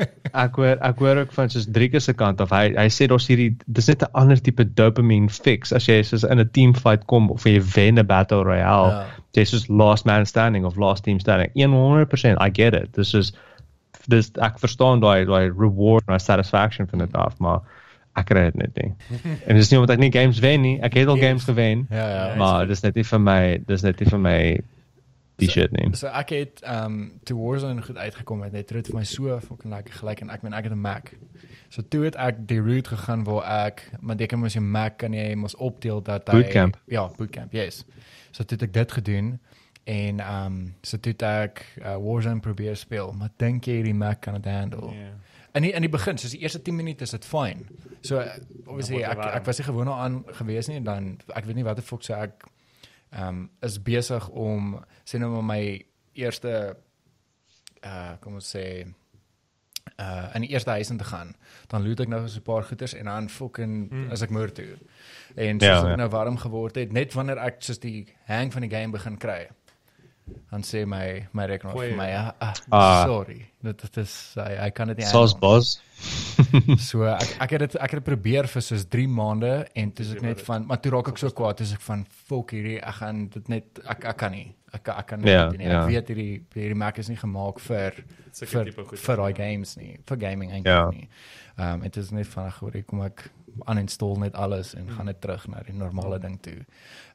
ek 0.44 0.56
hoor 0.56 0.78
ek 0.80 1.00
hoor 1.02 1.22
ook 1.22 1.32
van 1.36 1.50
soos 1.52 1.66
Drieke 1.66 2.00
se 2.00 2.14
kant 2.18 2.40
of 2.40 2.52
hy 2.54 2.72
hy 2.76 2.86
sê 2.92 3.08
daar's 3.10 3.28
hierdie 3.30 3.50
dis 3.66 3.88
net 3.90 4.04
'n 4.06 4.12
ander 4.22 4.40
tipe 4.40 4.64
dopamine 4.64 5.28
fix 5.28 5.72
as 5.72 5.88
jy 5.88 6.00
soos 6.02 6.24
in 6.24 6.40
'n 6.40 6.48
team 6.52 6.74
fight 6.74 7.06
kom 7.06 7.30
of 7.30 7.44
jy 7.46 7.60
wen 7.76 7.98
'n 7.98 8.06
battle 8.06 8.42
royale. 8.44 8.90
Ja. 8.90 9.06
Jy 9.34 9.44
soos 9.44 9.68
last 9.68 10.06
man 10.06 10.26
standing 10.26 10.64
of 10.64 10.76
last 10.76 11.04
team 11.04 11.20
standing. 11.20 11.50
100% 11.56 12.36
I 12.40 12.50
get 12.50 12.74
it. 12.74 12.92
Dis 12.92 13.14
is 13.14 13.32
dis 14.08 14.32
ek 14.42 14.58
verstaan 14.58 15.00
daai 15.00 15.24
daai 15.24 15.50
reward 15.50 16.02
en 16.06 16.16
daai 16.16 16.20
satisfaction 16.20 16.88
van 16.88 16.98
dit 16.98 17.14
af, 17.14 17.38
maar 17.38 17.60
ek 18.18 18.26
kry 18.28 18.44
dit 18.50 18.58
net 18.60 18.76
nie. 18.76 18.92
en 19.46 19.56
dis 19.56 19.70
nie 19.70 19.78
omdat 19.78 19.96
ek 19.96 20.02
nie 20.04 20.12
games 20.12 20.40
wen 20.44 20.60
nie. 20.60 20.76
Ek 20.82 20.94
het 20.94 21.08
al 21.08 21.20
games 21.20 21.44
gewen. 21.44 21.86
Ja, 21.90 22.08
ja. 22.08 22.34
Maar 22.36 22.66
dis 22.66 22.82
net 22.82 22.98
nie 22.98 23.04
vir 23.04 23.20
my, 23.20 23.40
dis 23.66 23.82
net 23.82 24.00
nie 24.00 24.10
vir 24.10 24.20
my 24.20 24.38
die 25.42 25.50
So- 25.50 25.60
shit 25.60 25.72
nie. 25.76 25.90
So 25.98 26.06
ek 26.08 26.30
het 26.36 26.62
ehm 26.62 26.84
um, 26.92 27.20
toe 27.28 27.36
Warzone 27.38 27.82
goed 27.82 27.96
uitgekom 27.98 28.42
het, 28.46 28.52
het 28.56 28.68
dit 28.68 28.86
vir 28.90 28.96
my 29.00 29.04
so 29.04 29.38
fucking 29.40 29.72
lekker 29.74 29.94
gelyk 30.00 30.20
en 30.24 30.30
ek 30.30 30.42
meen 30.46 30.54
ek 30.54 30.64
het 30.70 30.72
'n 30.72 30.80
Mac. 30.80 31.12
So 31.70 31.82
toe 31.82 32.04
het 32.04 32.16
ek 32.16 32.42
die 32.48 32.60
route 32.60 32.90
gegaan 32.96 33.24
waar 33.24 33.66
ek 33.66 33.82
maar 34.00 34.16
jy 34.16 34.26
kan 34.26 34.38
mos 34.38 34.52
jou 34.54 34.64
Mac 34.64 34.98
kan 34.98 35.12
jy 35.12 35.34
mos 35.34 35.54
opdeel 35.56 36.02
dat 36.02 36.28
hy 36.28 36.42
Bootcamp. 36.42 36.76
Ja, 36.86 37.08
bootcamp, 37.18 37.52
yes. 37.52 37.84
So 38.30 38.44
toe 38.44 38.56
het 38.58 38.62
ek 38.68 38.72
dit 38.72 38.92
gedoen 38.92 39.38
en 39.84 40.20
ehm 40.20 40.46
um, 40.46 40.74
so 40.82 40.96
toe 40.98 41.12
het 41.12 41.22
ek 41.22 41.66
uh, 41.84 41.96
Warzone 41.96 42.40
probeer 42.40 42.76
speel, 42.76 43.12
maar 43.12 43.30
dink 43.36 43.64
jy 43.66 43.82
die 43.82 43.94
Mac 43.94 44.20
kan 44.20 44.34
dit 44.34 44.44
handle? 44.52 44.92
Ja. 44.92 45.10
In 45.54 45.62
die, 45.62 45.72
in 45.72 45.80
die 45.84 45.90
begin, 45.90 46.16
soos 46.18 46.30
die 46.32 46.40
eerste 46.40 46.62
10 46.62 46.76
minute 46.76 47.02
is 47.04 47.10
dit 47.10 47.24
fyn. 47.28 47.66
So 48.00 48.16
uh, 48.18 48.30
obviously 48.66 49.02
ek 49.04 49.18
ek 49.18 49.44
was 49.44 49.58
nie 49.58 49.66
gewoond 49.66 49.86
daaraan 49.88 50.22
gewees 50.38 50.68
nie 50.68 50.80
dan 50.82 51.18
ek 51.34 51.44
weet 51.44 51.54
nie 51.54 51.64
wat 51.64 51.76
die 51.76 51.84
fok 51.84 52.02
so 52.02 52.14
ek 52.14 52.46
ehm 53.12 53.28
um, 53.28 53.50
is 53.60 53.82
besig 53.82 54.28
om 54.28 54.84
sê 55.04 55.18
nou 55.18 55.30
maar 55.30 55.44
my 55.56 55.84
eerste 56.14 56.76
uh 57.84 58.12
kom 58.20 58.34
ons 58.34 58.56
sê 58.56 58.86
uh 60.00 60.30
in 60.34 60.40
die 60.46 60.50
eerste 60.50 60.70
huis 60.70 60.90
in 60.90 60.96
te 60.98 61.04
gaan. 61.04 61.34
Dan 61.68 61.82
loot 61.86 62.00
ek 62.00 62.08
nou 62.08 62.28
so 62.28 62.38
'n 62.38 62.42
paar 62.42 62.62
goeders 62.64 62.94
en 62.94 63.04
dan 63.04 63.28
fucking 63.28 63.90
Mm. 63.90 64.10
as 64.10 64.22
ek 64.22 64.30
moer 64.30 64.52
toe. 64.52 64.78
En 65.36 65.58
Ja, 65.58 65.74
soos 65.74 65.84
ek 65.84 65.90
ja. 65.90 65.96
nou 65.96 66.08
warm 66.08 66.36
geword 66.36 66.74
het, 66.74 66.92
net 66.92 67.12
wanneer 67.12 67.38
ek 67.38 67.56
soos 67.62 67.78
die 67.78 68.06
hang 68.26 68.52
van 68.52 68.62
die 68.62 68.70
game 68.70 68.92
begin 68.92 69.16
kry. 69.18 69.48
Dan 70.50 70.62
sê 70.62 70.86
my 70.86 71.26
my 71.32 71.46
rekenaar 71.46 71.74
vir 71.78 71.96
my, 71.96 72.10
ah, 72.12 72.32
ah, 72.40 72.54
Ah. 72.70 73.04
sorry. 73.06 73.46
Dit 73.62 73.80
dit 73.82 73.96
is 73.98 74.34
hy 74.36 74.56
hy 74.56 74.70
kan 74.70 74.88
dit 74.88 74.98
nie 74.98 75.06
Sauce 75.06 75.32
handle. 75.32 75.48
boss. 75.48 75.80
So 76.90 77.04
ek 77.04 77.36
ek 77.40 77.50
het 77.50 77.60
dit 77.60 77.74
ek 77.76 77.90
het 77.90 78.00
dit 78.00 78.04
probeer 78.04 78.46
vir 78.50 78.62
soos 78.62 78.84
3 78.90 79.06
maande 79.08 79.52
en 79.74 79.92
toe 79.92 80.04
is 80.06 80.12
ek 80.14 80.22
net 80.22 80.40
van 80.46 80.66
maar 80.66 80.80
toe 80.82 80.92
raak 80.92 81.08
ek 81.12 81.18
so 81.18 81.30
kwaad, 81.30 81.56
toe 81.56 81.66
is 81.66 81.72
ek 81.76 81.80
van 81.86 82.04
fuck 82.28 82.50
hierdie 82.56 82.78
ek 82.82 82.94
gaan 83.00 83.28
dit 83.28 83.48
net 83.48 83.78
ek 83.86 84.04
ek 84.04 84.16
kan 84.18 84.32
nie. 84.32 84.48
Ek 84.72 84.88
ek 84.88 85.06
kan 85.06 85.20
nie 85.20 85.30
Ja, 85.30 85.50
nie. 85.50 85.66
ja. 85.66 85.82
Ek 85.84 85.88
weet 85.90 86.08
hierdie 86.08 86.42
hierdie 86.54 86.74
Mac 86.76 86.98
is 86.98 87.08
nie 87.08 87.16
gemaak 87.20 87.60
vir 87.60 87.92
vir 88.32 88.72
vir 88.96 89.16
daai 89.16 89.32
games 89.36 89.76
nie, 89.76 89.98
vir 90.08 90.16
gaming 90.16 90.50
eintlik 90.50 90.66
Ja. 90.66 90.90
nie. 90.90 91.08
Ehm 91.58 91.74
um, 91.74 91.80
dit 91.82 91.96
is 91.96 92.10
net 92.10 92.26
van 92.26 92.46
ek 92.48 92.86
kom 92.86 93.02
ek 93.02 93.30
uninstall 93.68 94.16
net 94.18 94.34
alles 94.34 94.74
en 94.74 94.88
gaan 94.90 95.06
net 95.06 95.20
terug 95.20 95.46
na 95.48 95.62
die 95.66 95.74
normale 95.74 96.18
ding 96.18 96.38
toe. 96.42 96.64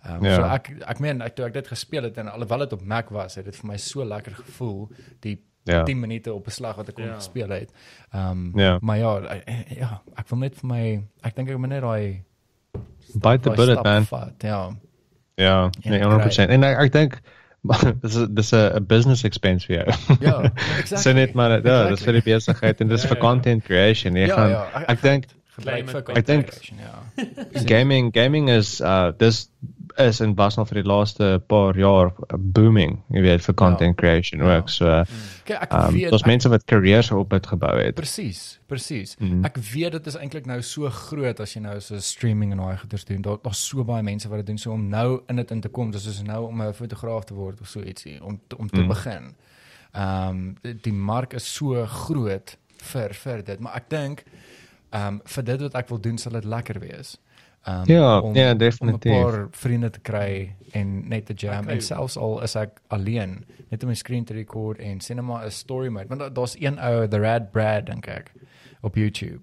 Ehm 0.06 0.16
um, 0.16 0.24
Ja. 0.26 0.36
so 0.36 0.44
ek 0.44 0.72
ek 0.88 1.00
meen 1.00 1.22
ek 1.22 1.36
toe 1.36 1.46
ek 1.46 1.54
dit 1.54 1.68
gespeel 1.68 2.04
het 2.04 2.18
en 2.18 2.28
alhoewel 2.32 2.60
dit 2.60 2.74
op 2.74 2.82
Mac 2.86 3.10
was, 3.10 3.36
het 3.36 3.46
dit 3.46 3.56
vir 3.56 3.68
my 3.68 3.78
so 3.78 4.04
lekker 4.06 4.34
gevoel 4.36 4.90
die 5.22 5.38
Ja. 5.68 5.84
10 5.84 6.00
minute 6.00 6.34
op 6.34 6.46
'n 6.48 6.52
slag 6.52 6.76
wat 6.76 6.88
ek 6.90 6.96
kon 6.96 7.06
Ja. 7.06 7.16
gespeel 7.16 7.50
het. 7.50 7.72
Ehm 8.14 8.32
um, 8.32 8.60
Ja. 8.60 8.78
maar 8.82 8.98
ja, 8.98 9.20
ek, 9.22 9.44
ja, 9.78 10.02
ek 10.18 10.28
wil 10.30 10.40
net 10.40 10.56
vir 10.56 10.68
my 10.68 11.04
ek 11.24 11.36
dink 11.36 11.50
ek 11.50 11.58
moet 11.58 11.70
net 11.70 11.82
daai 11.82 12.24
Bite 13.16 13.42
the 13.50 13.56
bullet 13.56 13.84
man. 13.84 14.06
Vat, 14.06 14.34
ja. 14.44 14.70
Ja, 15.36 15.70
Ja, 15.84 15.90
nee, 15.90 16.02
100%. 16.04 16.50
En 16.50 16.64
ek 16.64 16.78
ek 16.80 16.92
dink 16.92 17.22
dis 18.02 18.16
is 18.16 18.28
dis 18.30 18.52
'n 18.54 18.86
business 18.86 19.24
expense 19.24 19.66
vir 19.68 19.76
jou. 19.84 20.18
Ja, 20.22 20.42
Exactly. 20.80 20.98
Sien 20.98 21.16
net 21.16 21.34
maar 21.34 21.52
ja, 21.66 21.90
dis 21.90 22.04
vir 22.04 22.14
die 22.14 22.22
besigheid 22.22 22.82
en 22.82 22.88
dis 22.88 23.02
Ja, 23.02 23.08
vir 23.08 23.18
ja. 23.18 23.22
content 23.22 23.64
creation. 23.64 24.14
Jy 24.16 24.28
Ja, 24.28 24.36
gaan 24.36 24.50
ja, 24.50 24.68
ek- 24.74 24.90
ek 24.90 25.02
dink 25.02 25.26
gebruik 25.58 25.90
vir 25.90 26.04
content 26.04 26.46
creation, 26.46 26.78
ja. 26.80 27.66
gaming 27.66 28.14
gaming 28.14 28.50
is 28.50 28.80
uh 28.82 29.12
dis 29.18 29.50
is 29.98 30.20
was 30.38 30.56
nog 30.60 30.68
vir 30.70 30.84
die 30.84 30.90
laaste 30.90 31.42
paar 31.50 31.74
jaar 31.80 32.12
booming, 32.38 33.00
jy 33.10 33.22
weet, 33.26 33.42
vir 33.42 33.56
content 33.58 33.96
creation 33.98 34.44
Ja. 34.46 34.58
ook. 34.58 34.70
So 34.70 34.86
Kyk, 35.48 35.62
ek 35.64 35.74
um 35.74 35.94
weet 35.96 36.12
daar's 36.12 36.22
ek- 36.22 36.28
mense 36.28 36.50
wat 36.50 36.66
careers 36.70 37.10
op 37.12 37.30
dit 37.34 37.48
gebou 37.48 37.72
het. 37.82 37.96
Presies, 37.96 38.60
presies. 38.70 39.16
Mhm. 39.18 39.46
Ek 39.46 39.58
weet 39.58 39.92
dit 39.98 40.08
is 40.08 40.16
eintlik 40.16 40.46
nou 40.46 40.62
so 40.62 40.90
groot 40.90 41.40
as 41.40 41.54
jy 41.56 41.62
nou 41.62 41.80
so 41.82 41.98
streaming 42.00 42.52
en 42.52 42.58
daai 42.62 42.78
goeders 42.78 43.06
doen. 43.06 43.22
Daar 43.22 43.38
daar's 43.42 43.64
so 43.68 43.84
baie 43.84 44.04
mense 44.04 44.30
wat 44.30 44.38
dit 44.38 44.46
doen 44.48 44.58
so 44.58 44.72
om 44.72 44.88
nou 44.90 45.22
in 45.30 45.36
dit 45.36 45.52
in 45.52 45.62
te 45.62 45.70
kom. 45.70 45.92
Dis 45.92 46.04
soos 46.04 46.22
nou 46.22 46.46
om 46.48 46.62
'n 46.62 46.74
fotograaf 46.74 47.26
te 47.26 47.34
word 47.34 47.62
of 47.62 47.68
so 47.68 47.82
ietsie 47.82 48.24
om 48.24 48.40
te, 48.48 48.58
om 48.58 48.68
te 48.70 48.80
Mhm. 48.82 48.88
begin. 48.88 49.36
Ehm 49.94 50.30
um, 50.30 50.56
die, 50.62 50.76
die 50.82 50.94
mark 50.94 51.34
is 51.34 51.54
so 51.54 51.86
groot 51.86 52.58
vir 52.78 53.14
vir 53.14 53.42
dit, 53.44 53.60
maar 53.60 53.76
ek 53.76 53.90
dink 53.90 54.24
ehm 54.92 55.08
um, 55.08 55.22
vir 55.26 55.44
dit 55.44 55.62
wat 55.62 55.76
ek 55.76 55.90
wil 55.90 56.00
doen 56.00 56.18
sal 56.18 56.32
dit 56.32 56.44
lekker 56.46 56.80
wees. 56.80 57.18
Um, 57.68 57.84
Ja, 57.86 58.20
om, 58.22 58.36
ja, 58.36 58.52
Om 58.52 58.58
definitief. 58.58 59.12
'n 59.12 59.24
paar 59.24 59.48
vriende 59.52 59.90
te 59.90 60.00
kry 60.00 60.56
en 60.74 61.08
net 61.10 61.26
te 61.26 61.34
jam 61.34 61.64
Okay. 61.64 61.74
en 61.76 61.82
selfs 61.82 62.18
al 62.18 62.42
is 62.44 62.56
ek 62.56 62.80
alleen, 62.88 63.46
net 63.70 63.84
om 63.84 63.90
my 63.90 63.96
skerm 63.96 64.24
te 64.26 64.34
rekord 64.34 64.80
en 64.80 65.00
cinema 65.02 65.44
'n 65.46 65.52
story 65.52 65.88
mode. 65.90 66.08
Want 66.08 66.20
daar- 66.22 66.34
daar's 66.34 66.56
een 66.60 66.80
ou, 66.80 67.08
The 67.08 67.20
Rad 67.20 67.52
Brad 67.52 67.86
dink 67.86 68.08
ek, 68.08 68.32
op 68.82 68.96
YouTube. 68.96 69.42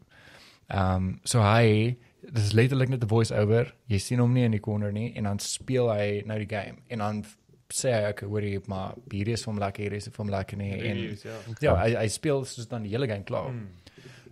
Ehm 0.71 0.97
um, 0.97 1.21
so 1.25 1.41
hy 1.43 1.97
dis 2.33 2.53
letterlik 2.53 2.89
net 2.89 3.03
'n 3.05 3.09
voice 3.09 3.35
over. 3.35 3.75
Jy 3.89 3.99
sien 3.99 4.19
hom 4.19 4.33
nie 4.33 4.45
in 4.45 4.51
die 4.51 4.61
corner 4.61 4.93
nie 4.93 5.13
en 5.17 5.25
dan 5.25 5.39
speel 5.39 5.91
hy 5.93 6.23
nou 6.27 6.39
die 6.39 6.57
game 6.57 6.77
en 6.89 6.99
dan 6.99 7.25
sê 7.69 7.91
hy 7.93 8.03
ek 8.09 8.21
hoor 8.21 8.41
jy 8.43 8.61
maar 8.67 8.95
hierdie 9.11 9.33
is 9.33 9.43
vir 9.45 9.53
hom 9.53 9.61
lekker, 9.61 9.83
hierdie 9.83 9.97
is 9.97 10.05
vir 10.09 10.17
hom 10.25 10.31
lekker 10.31 10.57
nie 10.57 10.73
en 10.73 10.81
Reviews, 10.97 11.23
ja. 11.23 11.31
ja, 11.61 11.77
hy 11.77 11.95
hy 11.95 12.09
speel 12.09 12.45
soos 12.45 12.69
dan 12.69 12.83
die 12.83 12.91
hele 12.91 13.07
game 13.07 13.25
klaar. 13.25 13.51
Mm. 13.51 13.69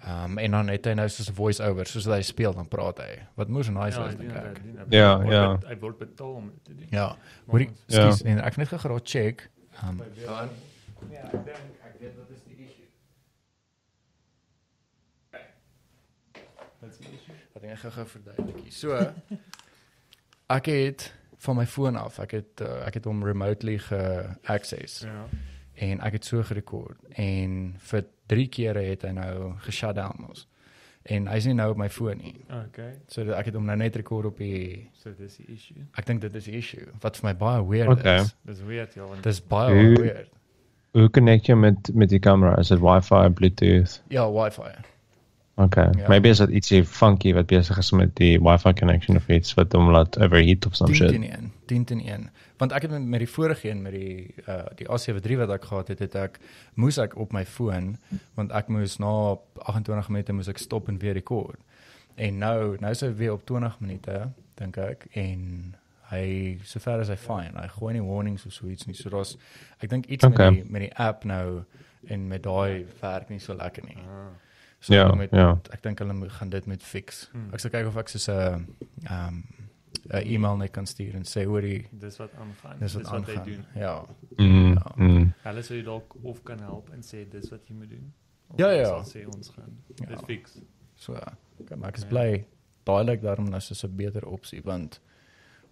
Ehm 0.02 0.24
um, 0.32 0.38
en 0.38 0.50
dan 0.50 0.68
het 0.68 0.84
hy 0.84 0.92
nou 0.98 1.08
soos 1.08 1.28
'n 1.30 1.34
voice 1.34 1.62
over, 1.62 1.86
soos 1.86 2.04
hy 2.10 2.22
speel 2.22 2.52
dan 2.54 2.68
praat 2.68 2.98
hy. 2.98 3.18
Wat 3.34 3.48
moes 3.48 3.68
nice 3.68 3.98
Ja, 3.98 4.02
was 4.04 4.12
hy 4.12 4.18
dink 4.18 4.32
ek. 4.32 4.42
dat, 4.44 4.62
doen 4.62 4.74
dat. 4.76 4.86
Ja, 4.90 5.22
ja. 5.30 5.58
Hy 5.68 5.76
word 5.78 5.98
betaal 5.98 6.32
om 6.34 6.48
dit 6.50 6.64
te 6.64 6.74
doen. 6.74 6.86
Ja. 6.90 7.16
Hoorie, 7.46 7.70
Ja. 7.86 8.10
skus, 8.10 8.22
en 8.22 8.38
ek 8.38 8.44
het 8.44 8.56
net 8.56 8.68
gou 8.80 8.98
check. 9.04 9.50
Ehm 9.82 9.88
um, 10.00 10.02
Ja, 10.16 10.48
Ja, 11.10 11.18
ek 11.24 11.30
dink 11.30 11.46
ek 11.84 11.94
weet 12.00 12.16
wat 12.16 12.30
is 12.30 12.42
die 12.46 12.56
issue. 12.64 12.86
Wat 16.80 16.90
is 16.90 16.96
die 16.98 17.08
issue? 17.14 17.34
Wat 17.52 17.62
ek 17.62 17.78
gou-gou 17.78 18.06
verduidelik 18.06 18.60
hier. 18.64 18.72
So 18.74 18.96
ek 20.58 20.66
het 20.66 21.12
van 21.42 21.56
my 21.58 21.66
foon 21.66 21.96
af, 21.98 22.18
ek 22.22 22.30
het 22.40 22.60
uh, 22.62 22.86
ek 22.86 22.94
het 23.00 23.04
hom 23.08 23.22
remotely 23.26 23.78
ge-access 23.78 25.00
Ja. 25.06 25.24
en 25.74 26.00
ek 26.00 26.12
het 26.18 26.24
so 26.28 26.42
gerekord 26.46 26.98
en 27.18 27.74
vir 27.78 28.04
3 28.32 28.48
kere 28.48 28.82
het 28.88 29.02
hy 29.06 29.12
nou 29.16 29.52
ge-shut 29.66 29.94
down 30.00 30.24
ons. 30.28 30.46
En 31.10 31.24
hy's 31.26 31.46
nie 31.48 31.54
nou 31.59 31.70
op 31.72 31.78
my 31.80 31.88
foon 31.90 32.20
nie. 32.22 32.36
Okay. 32.68 32.92
So 33.10 33.24
ek 33.34 33.48
het 33.50 33.54
hom 33.59 33.64
nou 33.66 33.74
net 33.76 33.96
rekord 33.98 34.26
op 34.28 34.38
die 34.38 34.88
So 35.02 35.10
dis 35.18 35.36
die 35.40 35.48
issue. 35.54 35.82
ek 35.98 36.06
dink 36.06 36.20
dit 36.22 36.34
is 36.38 36.44
die 36.46 36.54
issue 36.60 36.86
wat 37.02 37.16
vir 37.18 37.28
my 37.32 37.34
baie 37.40 37.64
weird 37.66 37.88
Okay. 37.98 38.20
is. 38.22 38.34
Dis 38.46 38.60
weird 38.68 38.94
ja, 38.94 39.09
Dis 39.22 39.40
baie 39.40 39.74
Hoe- 39.74 39.98
weird. 40.02 40.28
Hoe 40.92 41.09
connect 41.10 41.46
jy 41.48 41.54
met 41.56 41.90
met 41.94 42.09
die 42.10 42.18
kamera? 42.20 42.54
Is 42.60 42.68
dit 42.68 42.78
Wi-Fi, 42.78 43.28
Bluetooth? 43.34 44.02
Ja, 44.12 44.26
wifi. 44.30 44.70
Okay. 45.56 45.88
Ja. 45.98 46.09
Maybe 46.09 46.28
is 46.28 46.38
dit 46.38 46.50
ietsie 46.50 46.84
funky 46.84 47.32
wat 47.34 47.46
besig 47.50 47.78
is 47.78 47.90
met 47.92 48.14
die 48.16 48.38
Wi-Fi 48.40 48.72
connection 48.72 49.16
of 49.16 49.28
iets 49.28 49.54
wat 49.54 49.72
hom 49.72 49.90
laat 49.92 50.18
overheat 50.20 50.66
of 50.66 50.76
some 50.76 50.92
10 50.92 50.96
shit. 50.96 51.10
teen 51.10 51.24
1, 51.24 51.50
10 51.73 51.85
teen 51.90 52.01
1. 52.05 52.28
Want 52.61 52.73
ek 52.77 52.82
het 52.86 52.90
met, 52.94 53.03
met 53.16 53.20
die 53.24 53.28
vorige 53.32 53.69
een 53.70 53.82
met 53.82 53.93
die 53.97 54.35
uh 54.47 54.69
die 54.78 54.86
A73 54.89 55.36
wat 55.40 55.51
ek 55.57 55.65
gehad 55.70 55.89
het, 55.94 55.99
het 56.05 56.15
ek 56.20 56.39
moes 56.77 56.99
ek 57.03 57.16
op 57.16 57.32
my 57.32 57.44
foon 57.49 57.94
want 58.36 58.53
ek 58.53 58.69
moes 58.69 58.99
na 59.01 59.12
28 59.66 60.09
minute 60.12 60.32
moes 60.36 60.49
ek 60.53 60.59
stop 60.59 60.89
en 60.93 60.99
weer 61.03 61.15
rekord. 61.19 61.59
En 62.16 62.39
nou 62.39 62.77
nou 62.81 62.90
is 62.93 63.01
hy 63.01 63.09
weer 63.16 63.32
op 63.32 63.47
20 63.49 63.81
minute 63.81 64.19
dink 64.61 64.77
ek 64.78 65.07
en 65.16 65.74
hy 66.12 66.59
sover 66.69 67.01
as 67.01 67.09
hy 67.09 67.16
fine. 67.16 67.57
Hy 67.57 67.69
gooi 67.73 67.94
nie 67.97 68.03
warnings 68.05 68.44
of 68.47 68.53
so 68.53 68.66
iets 68.69 68.86
nie. 68.86 68.94
So 68.94 69.09
daar's 69.11 69.36
ek 69.81 69.89
dink 69.90 70.07
iets 70.12 70.24
Okay. 70.28 70.51
met 70.51 70.62
die 70.65 70.73
met 70.73 70.82
die 70.86 70.94
app 71.01 71.24
nou 71.24 71.62
en 72.12 72.28
met 72.28 72.43
daai 72.44 72.85
werk 73.01 73.31
nie 73.31 73.39
so 73.40 73.55
lekker 73.55 73.85
nie. 73.89 73.97
ah, 74.05 74.28
So 74.82 74.94
Ja, 74.94 75.15
moet, 75.15 75.31
ja. 75.31 75.53
ek 75.70 75.82
dink 75.82 75.99
hulle 76.03 76.28
gaan 76.31 76.51
dit 76.51 76.66
met 76.66 76.82
fix. 76.82 77.28
Hmm. 77.32 77.49
Ek 77.55 77.61
sal 77.62 77.70
kyk 77.70 77.86
of 77.86 77.97
ek 77.97 78.09
soos 78.09 78.28
'n 78.28 78.66
ehm 79.07 79.43
'n 80.10 80.26
e-mail 80.26 80.56
net 80.56 80.70
kan 80.72 80.86
stuur 80.86 81.14
en 81.14 81.22
sê 81.24 81.44
hoor 81.44 81.62
jy 81.62 81.86
dis 81.92 82.16
wat 82.18 82.30
aangaan. 82.34 82.78
dis 82.78 82.94
wat 82.94 83.06
hy 83.06 83.16
aangaan. 83.16 83.44
doen. 83.44 83.64
Ja. 83.74 84.04
Mm, 84.38 84.72
Ja. 84.74 84.92
mm. 84.96 85.32
Hulle 85.42 85.62
sou 85.62 85.76
jy 85.78 85.84
dalk 85.84 86.14
of 86.24 86.42
kan 86.44 86.58
help 86.58 86.90
en 86.92 87.00
sê 87.02 87.28
dis 87.28 87.50
wat 87.50 87.60
jy 87.68 87.74
moet 87.74 87.90
doen. 87.90 88.12
Of 88.48 88.58
Ja, 88.58 88.70
ja. 88.70 89.02
sê 89.04 89.26
ons 89.26 89.48
gaan 89.50 89.76
Ja. 90.00 90.06
dit 90.06 90.22
fix. 90.26 90.58
So 90.94 91.12
okay, 91.60 91.76
maar 91.76 91.88
ek 91.88 91.96
is 91.96 92.02
Ja. 92.02 92.08
bly 92.08 92.46
daai 92.84 93.04
lyk 93.04 93.20
daarom 93.22 93.48
nou 93.48 93.60
soos 93.60 93.84
'n 93.84 93.96
beter 93.96 94.26
opsie 94.26 94.60
want 94.64 95.00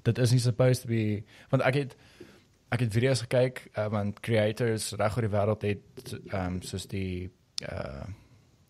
dit 0.04 0.18
is 0.18 0.30
nie 0.30 0.40
supposed 0.40 0.82
to 0.82 0.88
be 0.88 1.24
want 1.50 1.62
ek 1.62 1.74
het 1.74 1.96
ek 2.72 2.80
het 2.80 2.92
video's 2.92 3.20
gekyk 3.22 3.68
uh, 3.76 3.88
want 3.88 4.20
creators 4.20 4.92
reg 4.92 5.16
oor 5.16 5.22
die 5.22 5.36
wêreld 5.36 5.62
het 5.62 6.18
ehm 6.32 6.46
um, 6.46 6.62
soos 6.62 6.86
die 6.86 7.30
uh 7.62 8.04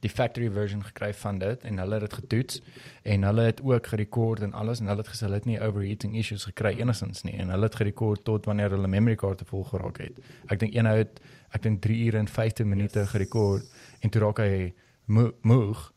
die 0.01 0.11
factory 0.11 0.51
version 0.51 0.83
gekry 0.85 1.13
van 1.15 1.39
dit 1.39 1.65
en 1.65 1.79
hulle 1.79 1.95
het 1.95 2.01
dit 2.01 2.13
getoets 2.15 2.61
en 3.03 3.23
hulle 3.23 3.43
het 3.43 3.61
ook 3.63 3.87
gerekord 3.87 4.41
en 4.43 4.53
alles 4.53 4.81
en 4.81 4.87
hulle 4.87 5.03
het 5.03 5.09
gesê 5.09 5.21
hulle 5.27 5.35
het 5.35 5.45
nie 5.45 5.61
overheating 5.61 6.17
issues 6.17 6.45
gekry 6.45 6.75
enigstens 6.81 7.23
nie 7.23 7.35
en 7.39 7.49
hulle 7.51 7.65
het 7.69 7.75
gerekord 7.75 8.25
tot 8.25 8.45
wanneer 8.47 8.71
hulle 8.71 8.89
memory 8.89 9.15
kaarte 9.17 9.45
vol 9.45 9.65
geraak 9.65 9.99
het. 9.99 10.19
Ek 10.49 10.59
dink 10.59 10.75
een 10.75 10.87
ou 10.87 10.97
het 10.97 11.21
ek 11.53 11.63
dink 11.63 11.81
3 11.83 12.05
ure 12.07 12.19
en 12.19 12.29
15 12.29 12.69
minute 12.69 12.99
Yes. 12.99 13.09
gerekord 13.11 13.65
en 14.01 14.11
toe 14.11 14.21
raak 14.23 14.39
hy 14.39 14.73
mo- 15.07 15.33
moeg 15.43 15.93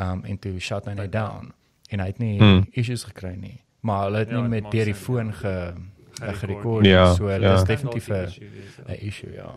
um 0.00 0.24
en 0.24 0.38
toe 0.38 0.58
shut 0.60 0.84
hy 0.86 0.94
net 0.94 1.12
down 1.12 1.52
en 1.90 2.00
hy 2.00 2.06
het 2.06 2.18
nie 2.18 2.38
Hmm. 2.38 2.66
issues 2.72 3.04
gekry 3.04 3.34
nie. 3.36 3.64
Maar 3.80 4.04
hulle 4.04 4.18
het 4.18 4.28
Ja, 4.30 4.40
nie 4.40 4.48
met 4.48 4.70
deur 4.70 4.84
die 4.84 4.94
foon 4.94 5.26
ja. 5.26 5.32
ge 5.32 5.74
Gerekord. 6.20 6.84
Ja, 6.86 7.14
so 7.14 7.26
dit 7.28 7.40
ja. 7.42 7.54
is 7.54 7.64
definitief 7.64 8.08
'n 8.08 8.26
'n 8.88 9.06
issue 9.06 9.32
ja. 9.32 9.54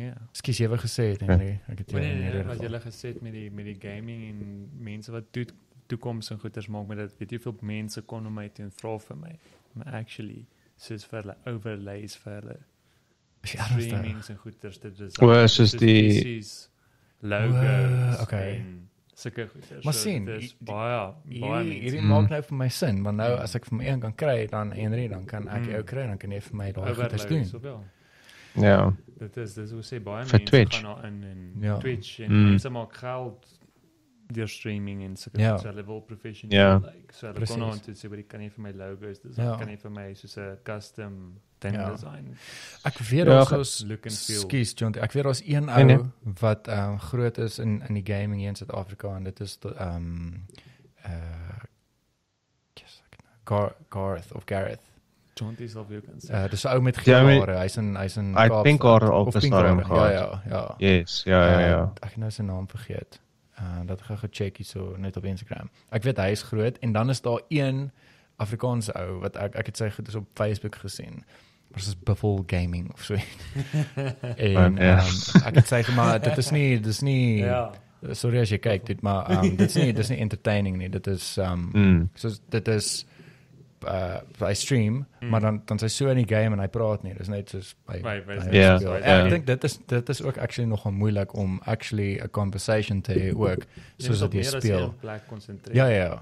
Ja. 0.00 0.14
Skus 0.32 0.58
jy 0.58 0.68
het 0.70 0.80
gesê 0.80 1.04
het 1.12 1.20
Henry, 1.20 1.60
ek 1.68 1.78
het 1.78 1.90
jou 1.90 2.00
Nee, 2.00 2.08
nee, 2.08 2.22
nie 2.22 2.22
nee, 2.30 2.32
reg 2.42 2.46
wat 2.46 2.60
jy 2.64 2.80
gesê 2.80 3.08
het 3.12 3.22
met 3.22 3.32
die 3.32 3.50
met 3.50 3.64
die 3.64 3.76
gaming 3.80 4.22
en 4.30 4.68
mense 4.78 5.12
wat 5.12 5.24
toe 5.32 5.44
toekoms 5.86 6.30
en 6.30 6.38
goeders 6.38 6.66
maak 6.68 6.86
met 6.88 6.98
dit. 6.98 7.18
Weet 7.18 7.30
jy 7.30 7.36
hoeveel 7.42 7.58
mense 7.68 8.02
kon 8.02 8.24
hom 8.24 8.38
uit 8.38 8.58
en 8.58 8.70
vra 8.70 8.98
vir 8.98 9.16
my. 9.16 9.32
Maar 9.74 9.92
actually 10.00 10.46
soos 10.76 11.04
vir 11.04 11.20
hulle 11.22 11.36
overlays 11.46 12.16
vir 12.16 12.32
hulle 12.40 12.56
Is 13.42 13.52
jy 13.52 13.58
ernstig? 13.58 13.82
streamings 13.82 14.28
en 14.30 14.36
goeders 14.36 14.78
te 14.78 14.90
design. 14.90 15.24
O, 15.28 15.46
soos 15.46 15.72
die- 15.72 16.38
PC's, 16.40 16.70
logos. 17.20 18.20
Okay. 18.22 18.62
Sulke 19.14 19.46
goeders. 19.48 19.84
Maar 19.84 19.92
So, 19.94 20.00
sien, 20.00 20.24
dit 20.24 20.42
is 20.42 20.54
die- 20.58 20.64
baie 20.72 21.12
baie 21.40 21.64
Hierdie 21.64 22.00
mense. 22.00 22.06
maak 22.08 22.30
nou 22.30 22.42
vir 22.42 22.56
my 22.56 22.68
sin, 22.68 23.02
want 23.02 23.16
nou 23.16 23.32
as 23.38 23.54
ek 23.54 23.66
vir 23.66 23.76
my 23.78 23.84
een 23.86 24.00
kan 24.00 24.14
kry, 24.14 24.46
dan 24.46 24.72
Henry, 24.72 25.08
dan 25.08 25.24
kan 25.26 25.48
ek 25.48 25.62
Mm. 25.66 25.70
jou 25.70 25.82
kry, 25.82 26.06
dan 26.06 26.18
kan 26.18 26.30
jy 26.30 26.40
vir 26.40 26.56
my 26.56 26.72
daai 26.72 26.94
goeders 26.94 27.22
overlays 27.24 27.50
doen. 27.50 27.56
of 27.56 27.62
wel. 27.62 27.84
Ja. 28.54 28.92
Dit 29.18 29.36
is 29.36 29.54
dis 29.54 29.70
hoe 29.70 29.82
sê 29.82 30.02
baie 30.02 30.24
Vir 30.26 30.38
mense 30.38 30.44
Twitch. 30.50 30.80
gaan 30.80 30.94
daar 30.96 31.04
in 31.06 31.24
en 31.24 31.52
Ja. 31.60 31.78
Twitch 31.78 32.18
en 32.20 32.30
Mm. 32.32 32.48
mense 32.48 32.68
maak 32.70 32.96
geld 32.96 33.58
deur 34.32 34.48
streaming 34.48 35.02
en 35.04 35.16
sulke 35.16 35.40
Ja. 35.40 35.56
so 35.58 35.68
hulle 35.68 35.84
wil 35.84 36.00
professioneel 36.00 36.58
Ja. 36.58 36.74
like. 36.78 37.12
So 37.14 37.26
hulle 37.26 37.32
kon 37.38 37.44
Precies. 37.44 37.56
nou 37.56 37.78
toe 37.78 37.94
sê 37.94 38.18
ek 38.18 38.28
kan 38.28 38.40
nie 38.40 38.48
vir 38.50 38.62
my 38.62 38.70
logos 38.72 39.18
dis 39.20 39.36
Ja. 39.36 39.56
kan 39.56 39.66
nie 39.68 39.76
vir 39.76 39.90
my 39.90 40.14
soos 40.14 40.36
'n 40.38 40.56
custom 40.64 41.38
ding 41.60 41.74
Ja. 41.74 41.90
design. 41.90 42.36
Ek 42.84 42.98
weet 42.98 43.18
Ja, 43.18 43.24
daar's 43.24 43.48
ge- 43.48 43.56
ons 43.58 43.84
look 43.86 44.06
and 44.06 44.14
feel. 44.18 44.40
Skus 44.40 44.72
John, 44.74 44.94
ek 44.94 45.12
weet 45.12 45.24
daar's 45.24 45.42
een 45.46 45.64
Nee, 45.66 45.74
ou 45.76 45.84
nee. 45.84 45.98
wat 46.40 46.66
ehm 46.68 46.96
groot 46.98 47.38
is 47.38 47.58
in 47.58 47.82
in 47.88 47.94
die 47.94 48.14
gaming 48.14 48.40
hier 48.40 48.48
in 48.48 48.54
Suid-Afrika 48.56 49.16
en 49.16 49.24
dit 49.24 49.40
is 49.40 49.56
tot, 49.56 49.74
ehm 49.76 50.34
uh 51.04 51.58
yes, 52.74 53.02
ek 53.12 53.18
nou 53.22 53.34
Gar 53.44 53.74
Garth 53.90 54.32
of 54.32 54.44
Gareth. 54.46 54.80
Dis 55.56 55.74
of 55.76 55.88
you 55.90 56.00
can 56.00 56.20
say. 56.20 56.44
Uh 56.44 56.50
dis 56.50 56.64
'n 56.64 56.68
ou 56.68 56.80
met 56.82 56.94
Ja, 56.96 57.02
gele 57.02 57.38
maar- 57.38 57.46
hare. 57.48 57.58
Hy's 57.62 57.76
in 57.76 57.96
hy's 57.96 58.16
in 58.16 58.30
I 58.30 58.34
Kaapstad. 58.34 58.64
think 58.64 58.82
haar 58.82 59.10
op 59.12 59.26
Of 59.26 59.32
die 59.34 59.42
stadium 59.48 59.78
hare. 59.78 59.84
gehad. 59.84 60.12
Ja, 60.12 60.20
ja, 60.20 60.42
ja. 60.48 60.74
Yes, 60.78 61.22
ja 61.24 61.50
ja 61.50 61.58
ja. 61.60 61.80
Uh, 61.82 61.88
ek 62.02 62.08
het 62.10 62.16
nou 62.16 62.30
sy 62.30 62.42
naam 62.42 62.68
vergeet. 62.68 63.20
Uh 63.58 63.86
dat 63.86 64.00
ek 64.00 64.06
gou 64.18 64.28
check 64.30 64.56
hier 64.56 64.66
so 64.66 64.94
net 64.98 65.16
op 65.16 65.24
Instagram. 65.24 65.70
Ek 65.90 66.02
weet 66.02 66.16
hy 66.18 66.30
is 66.30 66.42
groot 66.42 66.78
en 66.78 66.92
dan 66.92 67.10
is 67.10 67.20
daar 67.20 67.40
een 67.48 67.90
Afrikaanse 68.36 68.92
ou 68.94 69.20
wat 69.20 69.36
ek 69.36 69.54
ek 69.56 69.66
het 69.66 69.76
sy 69.76 69.90
goed 69.90 70.08
is 70.08 70.14
op 70.14 70.26
Facebook 70.34 70.74
gesien. 70.76 71.24
Maar 71.70 71.80
dit 71.80 71.86
is 71.88 71.96
Buffel 72.04 72.42
Gaming 72.46 72.92
of 72.92 73.02
so. 73.04 73.14
en 74.36 74.76
Ja. 74.76 74.98
um, 74.98 75.42
ek 75.46 75.54
het 75.54 75.66
sê 75.72 75.94
maar 75.94 76.20
dit 76.20 76.36
is 76.38 76.50
nie 76.50 76.80
dis 76.80 77.00
nie 77.00 77.38
ja. 77.38 77.70
sorry 78.12 78.40
as 78.40 78.50
jy 78.50 78.58
kyk 78.58 78.86
dit 78.86 79.02
maar 79.02 79.30
um, 79.30 79.56
dit 79.56 79.68
is 79.68 79.74
nie 79.74 79.92
dit 79.92 79.98
is 79.98 80.08
nie 80.08 80.18
entertaining 80.18 80.76
nie. 80.76 80.88
Dit 80.90 81.06
is 81.06 81.38
um 81.38 81.70
Mm. 81.72 82.08
so 82.14 82.30
dit 82.48 82.68
is 82.68 83.06
uh 83.84 84.20
hy 84.48 84.54
stream 84.54 85.06
Mm. 85.20 85.28
maar 85.30 85.40
dan 85.40 85.62
dan 85.66 85.78
sy 85.78 85.86
so 85.88 86.08
in 86.08 86.16
die 86.16 86.34
game 86.36 86.52
en 86.56 86.58
hy 86.60 86.66
praat 86.68 87.02
nie. 87.02 87.14
Dis 87.14 87.28
net 87.28 87.48
soos 87.50 87.74
hy 87.88 88.00
Ja, 88.52 88.78
speel. 88.78 88.92
ja. 88.96 88.98
En 89.02 89.24
Ek 89.24 89.30
dink 89.30 89.46
dit 89.46 89.64
is 89.64 89.78
dit 89.86 90.08
is 90.08 90.22
ook 90.22 90.38
actually 90.38 90.68
nogal 90.70 90.92
moeilik 90.92 91.34
om 91.36 91.60
actually 91.64 92.18
'n 92.20 92.28
conversation 92.30 93.00
te 93.02 93.12
hê 93.12 93.32
ook 93.36 93.66
soos 93.98 94.18
dat 94.20 94.32
jy 94.32 94.42
speel. 94.60 94.94
Ja 95.74 95.86
ja. 95.86 96.18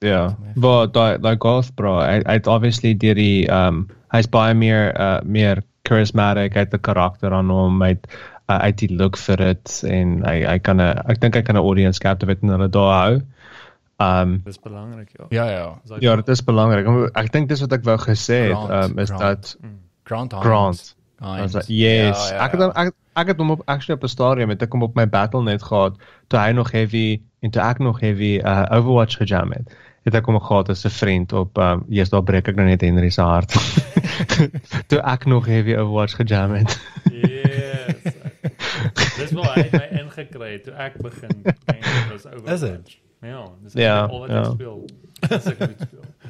Ja, 0.00 0.36
maar 0.54 0.86
daai 0.92 1.18
daai 1.18 1.36
golf 1.38 1.74
bro, 1.74 1.98
hy 2.00 2.20
hy 2.26 2.32
het 2.36 2.46
obviously 2.46 2.94
deur 2.94 3.14
die 3.14 3.48
um 3.50 3.86
hy's 4.12 4.26
baie 4.28 4.54
meer 4.54 4.92
uh 5.00 5.20
meer 5.24 5.62
charismatic, 5.88 6.54
hy 6.54 6.60
het 6.66 6.74
'n 6.74 6.80
karakter 6.80 7.32
aan 7.32 7.48
hom, 7.50 7.80
hy 7.82 7.88
het 7.88 8.06
uh, 8.50 8.60
het 8.62 8.76
die 8.78 8.92
look 8.96 9.16
vir 9.16 9.36
dit 9.36 9.82
en 9.88 10.22
hy 10.26 10.44
hy 10.44 10.58
kan 10.58 10.80
'n 10.80 10.98
ek 11.08 11.20
dink 11.20 11.34
hy 11.34 11.42
kan 11.42 11.56
'n 11.56 11.62
audience 11.64 11.98
captivate 12.00 12.42
en 12.42 12.48
hulle 12.48 12.68
daar 12.68 13.06
hou. 13.08 13.20
Um 13.98 14.40
Dis 14.44 14.58
belangrik 14.60 15.08
ja. 15.18 15.24
Ja 15.28 15.50
ja. 15.50 15.80
Ja, 16.00 16.16
dit 16.16 16.28
is 16.28 16.44
belangrik. 16.44 16.86
Ek 17.16 17.32
dink 17.32 17.48
dis 17.48 17.60
wat 17.60 17.72
ek 17.72 17.84
wou 17.84 17.96
gesê 17.98 18.52
het, 18.52 18.70
um 18.92 18.98
is 18.98 19.08
Grant. 19.08 19.20
dat 19.20 19.56
Mm. 19.60 19.78
Grant 20.04 20.32
Hines. 20.32 20.44
Grant 20.46 20.94
Hines. 21.20 21.52
Hy- 21.54 21.74
yes. 21.74 22.28
Ja, 22.28 22.34
ja, 22.36 22.44
Ek 22.44 22.50
het 22.52 22.60
ja. 22.60 22.66
hom 22.66 22.86
ek, 22.86 22.94
ek 23.16 23.26
het 23.26 23.36
hom 23.40 23.50
op 23.50 23.62
actually 23.64 23.96
op 23.96 24.04
'n 24.04 24.08
stadium 24.08 24.48
het 24.50 24.62
ek 24.62 24.72
hom 24.72 24.82
op 24.82 24.94
my 24.94 25.08
Battle.net 25.08 25.62
gehad 25.62 25.96
toe 26.28 26.38
hy 26.40 26.50
nog 26.52 26.70
heavy 26.70 27.20
en 27.40 27.50
toe 27.50 27.62
ek 27.62 27.78
nog 27.78 28.00
heavy 28.00 28.40
uh, 28.44 28.66
Overwatch 28.70 29.16
gejam 29.16 29.52
het. 29.52 29.72
Het 30.04 30.14
ek 30.14 30.26
hom 30.26 30.40
gehad 30.40 30.68
as 30.68 30.84
'n 30.84 30.90
vriend 30.90 31.32
op 31.32 31.58
um 31.58 31.84
yes, 31.88 32.08
daar 32.10 32.22
breek 32.22 32.48
ek 32.48 32.54
nou 32.56 32.66
net 32.68 32.80
Henry 32.80 33.08
se 33.10 33.22
hart. 33.22 33.52
toe 34.88 35.00
ek 35.00 35.24
nog 35.24 35.46
heavy 35.46 35.74
Overwatch 35.74 36.14
gejam 36.16 36.52
het. 36.52 36.80
Yes. 37.10 38.12
Dis 39.16 39.32
waar 39.32 39.54
hy 39.56 39.68
my 39.72 39.88
ingekry 40.00 40.52
het 40.52 40.64
toe 40.64 40.74
ek 40.74 40.98
begin 41.02 41.42
dink 41.66 41.84
was 42.12 42.26
oor. 42.26 42.52
Is 42.52 42.60
dit? 42.60 42.98
Ja, 43.26 43.44
dis 43.62 43.72
Ja, 43.72 44.04
al 44.06 44.20
wat 44.20 44.30
ja. 44.30 44.38
ek 44.40 44.52
speel. 44.54 44.84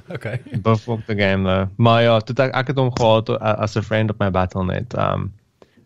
Okay. 0.08 0.38
Buff 0.62 0.84
the 1.06 1.14
game 1.16 1.42
though. 1.44 1.66
Maar 1.76 2.02
ja, 2.02 2.18
toe 2.20 2.34
ek 2.44 2.54
ek 2.54 2.66
het 2.70 2.76
hom 2.78 2.92
gehad 2.94 3.28
uh, 3.28 3.36
as 3.58 3.74
'n 3.76 3.82
friend 3.82 4.10
op 4.10 4.18
my 4.22 4.30
Battle.net. 4.30 4.94
Um 4.98 5.32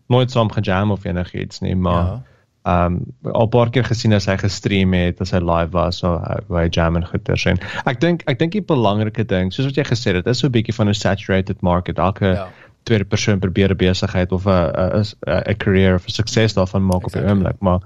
nooit 0.07 0.31
saam 0.31 0.51
gejam 0.51 0.91
of 0.91 1.05
enigiets 1.05 1.59
nie, 1.59 1.75
maar 1.75 2.21
Ja. 2.65 2.85
um 2.85 2.99
al 3.23 3.45
'n 3.45 3.49
paar 3.49 3.69
keer 3.69 3.83
gesien 3.83 4.13
as 4.13 4.25
hy 4.25 4.37
gestream 4.37 4.93
het 4.93 5.21
as 5.21 5.31
hy 5.31 5.39
live 5.39 5.71
was 5.71 5.97
so 5.97 6.19
hy, 6.27 6.37
hoe 6.47 6.57
hy 6.57 6.67
jam 6.69 6.95
en 6.95 7.05
goeters 7.05 7.45
en 7.45 7.57
ek 7.85 7.99
dink 7.99 8.21
ek 8.27 8.37
dink 8.39 8.51
die 8.51 8.61
belangrike 8.61 9.23
ding 9.25 9.51
soos 9.53 9.65
wat 9.65 9.75
jy 9.75 9.83
gesê 9.83 10.13
het 10.13 10.23
dit 10.23 10.27
is 10.27 10.37
so 10.39 10.47
'n 10.47 10.51
bietjie 10.51 10.73
van 10.75 10.87
'n 10.89 10.93
saturated 10.93 11.61
market 11.61 11.97
elke 11.97 12.25
Ja. 12.35 12.47
tweede 12.83 13.05
persoon 13.05 13.39
probeer 13.39 13.71
'n 13.71 13.77
besigheid 13.77 14.31
of 14.31 14.45
'n 14.45 14.51
'n 14.51 15.03
'n 15.49 15.57
career 15.57 15.95
of 15.95 16.05
'n 16.05 16.11
sukses 16.11 16.53
daarvan 16.53 16.85
maak 16.85 17.05
op 17.05 17.11
die 17.11 17.21
Exactly. 17.21 17.31
oomblik 17.31 17.59
maar 17.61 17.79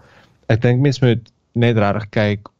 ek 0.49 0.61
dink 0.61 0.81
mense 0.81 1.05
moet 1.05 1.31
net 1.53 1.77
regtig 1.77 2.09
kyk 2.09 2.39
eh, 2.47 2.51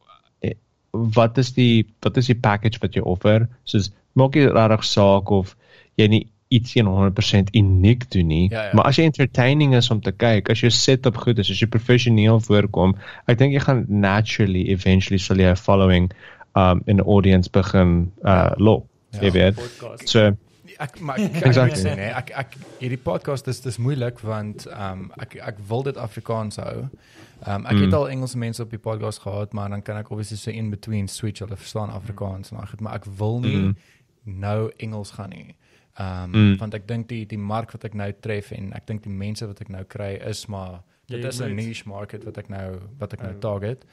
wat 1.16 1.38
is 1.38 1.52
die 1.56 1.84
wat 2.04 2.16
is 2.16 2.26
die 2.26 2.38
package 2.48 2.78
wat 2.82 2.94
jy 2.96 3.02
offer 3.02 3.48
soos 3.64 3.90
maak 4.14 4.34
nie 4.34 4.46
regtig 4.48 4.84
saak 4.84 5.30
of 5.30 5.56
jy 6.00 6.06
nie 6.08 6.22
iets 6.48 6.74
100% 6.78 7.50
uniek 7.58 8.04
doen 8.14 8.26
nie 8.30 8.48
Ja, 8.50 8.62
ja. 8.68 8.70
maar 8.74 8.86
as 8.86 8.96
jy 9.00 9.04
entertaining 9.08 9.74
is 9.74 9.90
om 9.90 10.00
te 10.00 10.12
kyk 10.12 10.50
as 10.50 10.60
jou 10.62 10.70
setup 10.70 11.16
goed 11.16 11.38
is 11.42 11.50
as 11.50 11.58
jy 11.60 11.66
professioneel 11.66 12.38
voorkom 12.40 12.94
ek 13.26 13.38
dink 13.38 13.52
jy 13.56 13.60
gaan 13.64 13.84
naturally 13.88 14.62
eventually 14.70 15.18
sal 15.18 15.36
jy 15.42 15.50
'n 15.50 15.56
following 15.56 16.10
um 16.54 16.82
in 16.86 16.96
'n 17.00 17.06
audience 17.06 17.50
begin 17.50 18.12
uh 18.24 18.50
lok 18.56 18.84
Ja. 19.12 19.20
jy 19.22 19.30
weet 19.32 19.54
Podcast. 19.54 20.08
so 20.08 20.32
Ek 20.78 21.00
maar 21.00 21.16
ek 21.16 21.22
Exactly. 21.32 21.48
exactly. 21.48 21.82
sê 21.82 21.96
nee, 21.96 22.12
ek 22.12 22.30
ek 22.36 22.56
hierdie 22.80 22.98
podcast 23.00 23.46
is 23.48 23.60
dis 23.64 23.78
moeilik 23.78 24.18
want 24.20 24.66
um, 24.68 25.10
ek 25.18 25.36
ek 25.40 25.56
wil 25.68 25.82
dit 25.82 25.96
Afrikaans 25.96 26.56
hou. 26.60 26.88
Ehm 27.44 27.54
um, 27.54 27.66
ek 27.66 27.72
mm. 27.76 27.82
het 27.82 27.92
al 27.92 28.08
Engelse 28.08 28.38
mense 28.38 28.62
op 28.62 28.70
die 28.70 28.78
podcast 28.78 29.18
gehad, 29.18 29.52
maar 29.52 29.68
dan 29.68 29.82
kan 29.82 29.96
ek 29.96 30.10
obviously 30.10 30.36
so 30.36 30.50
in 30.50 30.70
between 30.70 31.08
switch 31.08 31.38
hulle 31.44 31.56
verstaan 31.56 31.90
Afrikaans 31.90 32.50
en 32.50 32.66
goed, 32.68 32.80
maar 32.80 32.94
ek 32.94 33.04
wil 33.04 33.40
nie 33.40 33.56
Mm. 33.56 33.76
nou 34.24 34.70
Engels 34.76 35.10
gaan 35.10 35.30
nie. 35.30 35.56
Ehm 35.98 36.24
um, 36.24 36.30
Mm. 36.30 36.56
want 36.58 36.74
ek 36.74 36.86
dink 36.88 37.08
die 37.08 37.26
die 37.26 37.38
mark 37.38 37.72
wat 37.72 37.84
ek 37.84 37.94
nou 37.94 38.12
tref 38.20 38.50
en 38.52 38.72
ek 38.72 38.86
dink 38.86 39.02
die 39.02 39.12
mense 39.12 39.46
wat 39.46 39.60
ek 39.60 39.68
nou 39.68 39.84
kry 39.84 40.14
is 40.26 40.46
maar 40.46 40.82
dit 41.06 41.20
Jy 41.22 41.28
is 41.28 41.40
'n 41.40 41.54
niche 41.54 41.88
market 41.88 42.24
wat 42.24 42.38
ek 42.38 42.48
nou 42.48 42.80
wat 42.98 43.12
ek 43.12 43.22
nou 43.22 43.32
Oh. 43.34 43.38
target. 43.40 43.84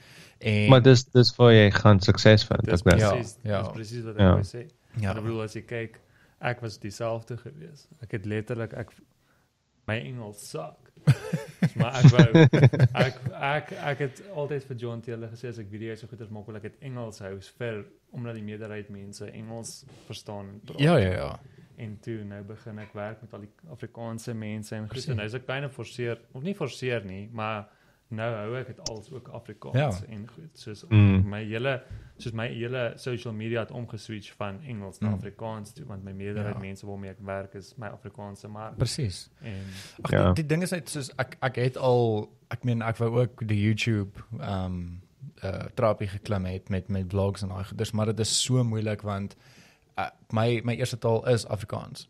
En 0.42 0.70
maar 0.70 0.82
dis 0.82 1.04
dis 1.04 1.32
vir 1.36 1.52
jy 1.52 1.72
gaan 1.72 2.00
sukses 2.00 2.44
vind 2.44 2.64
Dis 2.66 2.82
ek 2.86 3.00
Ja, 3.00 3.12
presies, 3.12 3.38
ja. 3.44 3.62
dis 3.62 3.72
presies 3.72 4.04
wat 4.06 4.14
ek 4.16 4.20
Ja. 4.22 4.34
wou 4.34 4.42
sê. 4.44 4.66
ja, 4.98 5.08
Maar 5.08 5.18
ek 5.18 5.24
bedoel 5.24 5.42
as 5.44 5.54
jy 5.54 5.62
kyk, 5.62 6.00
ek 6.42 6.62
was 6.62 6.78
dieselfde 6.80 7.38
gewees. 7.38 7.88
Ek 8.02 8.12
het 8.12 8.26
letterlik 8.26 8.74
ek 8.74 8.90
my 9.88 9.98
Engels 10.00 10.50
sak. 10.50 10.78
maar 11.80 11.98
ek 12.00 12.10
wou 12.14 12.44
ek 13.06 13.20
ek 13.50 13.74
ek 13.94 14.04
het 14.06 14.22
altyd 14.34 14.68
vir 14.70 14.80
John 14.86 15.04
Taylor 15.06 15.32
gesê 15.34 15.52
as 15.52 15.60
ek 15.64 15.72
video's 15.72 16.04
so 16.04 16.12
goeders 16.12 16.32
maak 16.34 16.48
wil 16.50 16.60
ek 16.60 16.70
dit 16.70 16.88
Engels 16.90 17.22
hou 17.26 17.34
vir 17.60 17.84
omdat 18.14 18.38
die 18.38 18.46
meerderheid 18.46 18.90
mense 18.94 19.30
Engels 19.32 19.84
verstaan 20.08 20.60
praat. 20.66 20.82
ja, 20.84 20.98
ja, 21.02 21.12
ja. 21.18 21.32
En 21.82 21.96
toe 22.06 22.20
nou 22.30 22.44
begin 22.46 22.80
ek 22.84 22.92
werk 22.94 23.22
met 23.26 23.32
al 23.34 23.48
die 23.48 23.72
Afrikaanse 23.74 24.36
mense 24.38 24.76
en 24.78 24.86
goed 24.90 25.08
en 25.10 25.18
nou 25.18 25.26
is 25.26 25.38
ek 25.40 25.48
byna 25.48 25.72
forceer 25.74 26.20
of 26.38 26.44
nie 26.46 26.54
forceer 26.58 27.06
nie, 27.08 27.24
maar 27.34 27.66
nou 28.16 28.30
hou 28.36 28.56
ek 28.60 28.68
dit 28.68 28.90
als 28.90 29.12
ook 29.12 29.28
Afrikaans 29.28 29.76
Ja. 30.00 30.06
en 30.10 30.28
goed. 30.28 30.50
Soos 30.54 30.86
Mm. 30.90 31.30
my 31.30 31.44
hele 31.44 31.82
soos 32.18 32.34
my 32.34 32.48
hele 32.48 32.94
social 32.96 33.34
media 33.34 33.60
het 33.60 33.72
omgeswitch 33.72 34.34
van 34.38 34.60
Engels 34.68 35.00
na 35.00 35.08
Mm. 35.08 35.14
Afrikaans 35.14 35.74
toe 35.74 35.86
want 35.86 36.04
my 36.04 36.12
meerderheid 36.12 36.54
Ja. 36.56 36.60
mense 36.60 36.86
waarmee 36.86 37.10
ek 37.10 37.18
werk 37.26 37.54
is 37.54 37.74
my 37.78 37.88
Afrikaanse 37.88 38.48
mark. 38.48 38.78
Presies. 38.78 39.30
En 39.42 39.64
Ag 40.02 40.12
Ja. 40.12 40.24
die, 40.26 40.34
die 40.34 40.46
ding 40.46 40.62
is 40.64 40.72
net 40.72 40.90
soos 40.90 41.12
ek 41.18 41.38
ek 41.42 41.56
het 41.56 41.78
al 41.78 42.30
ek 42.50 42.64
meen 42.64 42.82
ek 42.82 42.98
wou 42.98 43.20
ook 43.22 43.48
die 43.48 43.62
YouTube 43.62 44.12
ehm 44.40 44.66
um, 44.66 45.02
uh 45.44 45.66
trappie 45.76 46.08
geklim 46.08 46.46
het 46.46 46.70
met 46.70 46.88
met 46.90 47.06
vlogs 47.10 47.42
en 47.42 47.48
daai 47.50 47.64
goeders, 47.64 47.92
maar 47.92 48.06
dit 48.06 48.20
is 48.20 48.42
so 48.44 48.64
moeilik 48.64 49.02
want 49.02 49.36
uh, 50.00 50.08
my 50.32 50.62
my 50.64 50.74
eerste 50.76 50.98
taal 50.98 51.28
is 51.28 51.46
Afrikaans. 51.48 52.10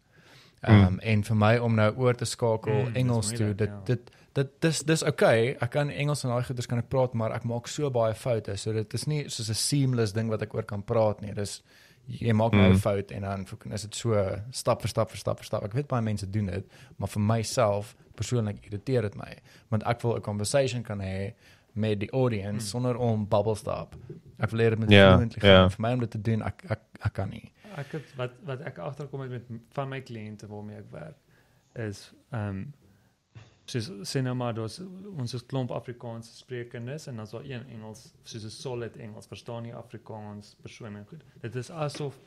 Ehm 0.61 0.84
um, 0.85 0.99
en 0.99 1.23
vir 1.23 1.35
my 1.35 1.57
om 1.57 1.75
nou 1.75 1.95
oor 1.97 2.15
te 2.15 2.25
skakel 2.25 2.73
Mm, 2.73 2.88
mm, 2.89 2.95
Engels 2.95 3.27
toe, 3.27 3.38
moeilik, 3.38 3.57
dit 3.57 3.67
ja. 3.69 3.81
dit 3.85 4.11
dit 4.34 4.49
dis 4.61 4.80
dis 4.84 5.03
okay. 5.03 5.55
Ek 5.61 5.69
kan 5.72 5.89
Engels 5.89 6.23
en 6.23 6.30
daai 6.30 6.43
goeders 6.43 6.65
kan 6.68 6.80
ek 6.80 6.89
praat, 6.89 7.14
maar 7.14 7.31
ek 7.35 7.43
maak 7.43 7.68
so 7.68 7.89
baie 7.89 8.14
foute. 8.15 8.55
So 8.57 8.73
dit 8.73 8.93
is 8.93 9.05
nie 9.07 9.23
soos 9.30 9.49
'n 9.49 9.53
seamless 9.53 10.14
ding 10.14 10.30
wat 10.30 10.41
ek 10.41 10.53
oor 10.55 10.64
kan 10.64 10.84
praat 10.84 11.22
nie. 11.22 11.34
Dis 11.34 11.61
jy 12.07 12.34
maak 12.34 12.51
nou 12.51 12.64
'n 12.69 12.72
Mm. 12.73 12.77
fout 12.80 13.11
en 13.11 13.22
dan 13.22 13.45
is 13.72 13.81
dit 13.81 13.95
so 13.95 14.39
stap 14.51 14.81
vir 14.81 14.89
stap 14.89 15.10
vir 15.10 15.18
stap 15.18 15.38
vir 15.38 15.45
stap. 15.45 15.64
Ek 15.64 15.73
weet 15.73 15.88
baie 15.88 16.01
mense 16.01 16.26
doen 16.30 16.45
dit, 16.47 16.65
maar 16.97 17.07
vir 17.10 17.22
myself 17.22 17.95
persoonlik 18.15 18.57
irriteer 18.65 19.01
dit 19.01 19.15
my, 19.15 19.38
want 19.69 19.84
ek 19.85 20.01
wil 20.01 20.15
'n 20.15 20.22
conversation 20.22 20.84
kan 20.84 20.99
hê 20.99 21.34
met 21.76 21.99
die 21.99 22.10
audience 22.11 22.65
Mm. 22.65 22.69
sonder 22.69 22.97
om 22.97 23.26
bubble 23.27 23.55
stop. 23.55 23.95
Ek 24.39 24.49
wil 24.49 24.57
leer 24.60 24.69
dit 24.72 24.80
met 24.80 24.89
Ja, 24.91 25.15
fluently 25.18 25.47
ja. 25.47 25.61
gaan. 25.61 25.69
Vir 25.72 25.80
my 25.81 25.93
om 25.93 25.99
dit 25.99 26.11
te 26.11 26.22
doen, 26.22 26.41
ek 26.41 26.64
ek 26.69 26.80
ek 27.05 27.14
kan 27.14 27.30
nie. 27.30 27.51
ek 27.77 27.91
het 27.91 28.03
wat 28.18 28.31
wat 28.45 28.61
ek 28.61 28.77
agterkom 28.77 29.22
het 29.22 29.30
met 29.31 29.43
van 29.72 29.89
my 29.89 30.01
kliënte 30.01 30.47
waarmee 30.47 30.77
ek 30.77 30.91
werk 30.91 31.15
is 31.76 32.11
ehm 32.31 32.49
um, 32.49 32.73
soos 33.65 33.90
sê 34.03 34.22
nou 34.22 34.34
maar 34.35 34.53
daar's 34.53 34.80
ons 35.18 35.34
is 35.34 35.45
klomp 35.45 35.72
Afrikaanse 35.72 36.35
sprekendes 36.35 37.07
en 37.07 37.15
dan's 37.15 37.31
daar 37.31 37.45
een 37.45 37.68
Engels 37.69 38.14
soos 38.23 38.44
'n 38.44 38.49
solid 38.49 38.98
Engels 38.98 39.27
verstaan 39.27 39.64
nie 39.64 39.73
Afrikaans 39.73 40.56
persoon 40.61 40.95
en 40.95 41.06
goed. 41.06 41.23
Dit 41.41 41.56
is 41.56 41.69
asof 41.72 42.19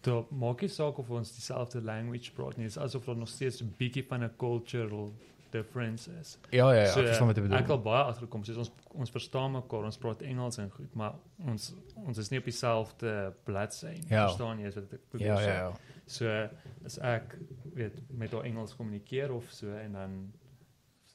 daar 0.00 0.24
maak 0.30 0.60
nie 0.60 0.68
saak 0.70 0.98
of 0.98 1.10
ons 1.10 1.32
dieselfde 1.34 1.82
language 1.82 2.32
praat 2.32 2.56
nie. 2.56 2.66
Dit 2.66 2.76
is 2.76 2.82
asof 2.82 3.04
daar 3.04 3.16
nog 3.16 3.28
steeds 3.28 3.60
'n 3.62 3.74
bietjie 3.76 4.04
van 4.06 4.22
'n 4.24 4.30
cultural 4.36 5.12
difference 5.50 6.10
is. 6.20 6.38
Ja 6.50 6.72
ja 6.72 6.80
ja, 6.80 6.86
So, 6.92 7.00
ek 7.00 7.06
verstaan 7.06 7.26
wat 7.26 7.36
jy 7.36 7.42
Ek 7.42 7.48
bedoel. 7.50 7.70
al 7.76 7.82
baie 7.82 8.04
agterkom, 8.04 8.44
soos 8.44 8.56
ons 8.56 8.70
ons 8.94 9.10
verstaan 9.10 9.52
mekaar, 9.52 9.84
ons 9.84 9.98
praat 9.98 10.22
Engels 10.22 10.58
en 10.58 10.70
goed, 10.70 10.94
maar 10.94 11.14
ons 11.46 11.74
ons 11.94 12.18
is 12.18 12.28
nie 12.30 12.38
op 12.38 12.44
dieselfde 12.44 13.34
bladsy 13.44 13.86
nie. 13.86 14.08
Ja. 14.08 14.26
Verstaan 14.26 14.58
jy 14.58 14.66
as 14.66 14.74
wat 14.74 14.92
ek 14.92 15.10
bedoel? 15.10 15.26
Ja 15.26 15.40
ja 15.40 15.54
ja. 15.54 15.72
So 16.06 16.48
as 16.84 16.98
ek 16.98 17.38
weet 17.74 18.02
met 18.10 18.32
haar 18.32 18.44
Engels 18.44 18.74
kommunikeer 18.76 19.32
of 19.32 19.44
so 19.50 19.72
en 19.76 19.92
dan 19.92 20.32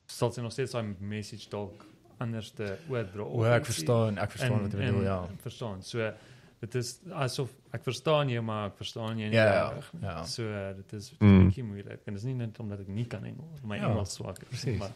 sal 0.08 0.32
sy 0.32 0.42
nog 0.42 0.52
steeds 0.52 0.72
daai 0.72 0.96
message 1.00 1.50
dalk 1.50 1.86
anders 2.20 2.52
te 2.52 2.78
oordra. 2.90 3.24
O, 3.24 3.44
ek 3.44 3.66
verstaan, 3.66 4.18
ek 4.18 4.32
verstaan 4.32 4.62
wat 4.62 4.72
jy 4.72 4.86
bedoel, 4.86 5.04
ja. 5.04 5.18
Verstaan. 5.44 5.82
So 5.84 6.12
dit 6.64 6.76
is 6.80 6.94
asof 7.12 7.50
ek 7.76 7.84
verstaan 7.84 8.30
jou 8.32 8.40
maar 8.46 8.70
ek 8.70 8.78
verstaan 8.80 9.18
jou 9.20 9.28
nie 9.28 9.36
Ja, 9.36 9.46
ja, 9.54 9.82
ja. 10.02 10.24
So 10.24 10.44
uh, 10.48 10.70
dit 10.78 10.94
is 10.94 11.10
Mm. 11.20 11.50
bietjie 11.50 11.64
moeilik 11.64 12.06
en 12.08 12.14
dit 12.14 12.22
is 12.22 12.24
nie 12.24 12.34
net 12.36 12.60
omdat 12.60 12.80
ek 12.80 12.88
nie 12.88 13.04
kan 13.06 13.26
Engels, 13.26 13.60
my 13.64 13.76
Ja, 13.78 13.90
Engels 13.90 14.14
swak 14.14 14.40
is, 14.40 14.48
precies. 14.48 14.80
maar 14.80 14.92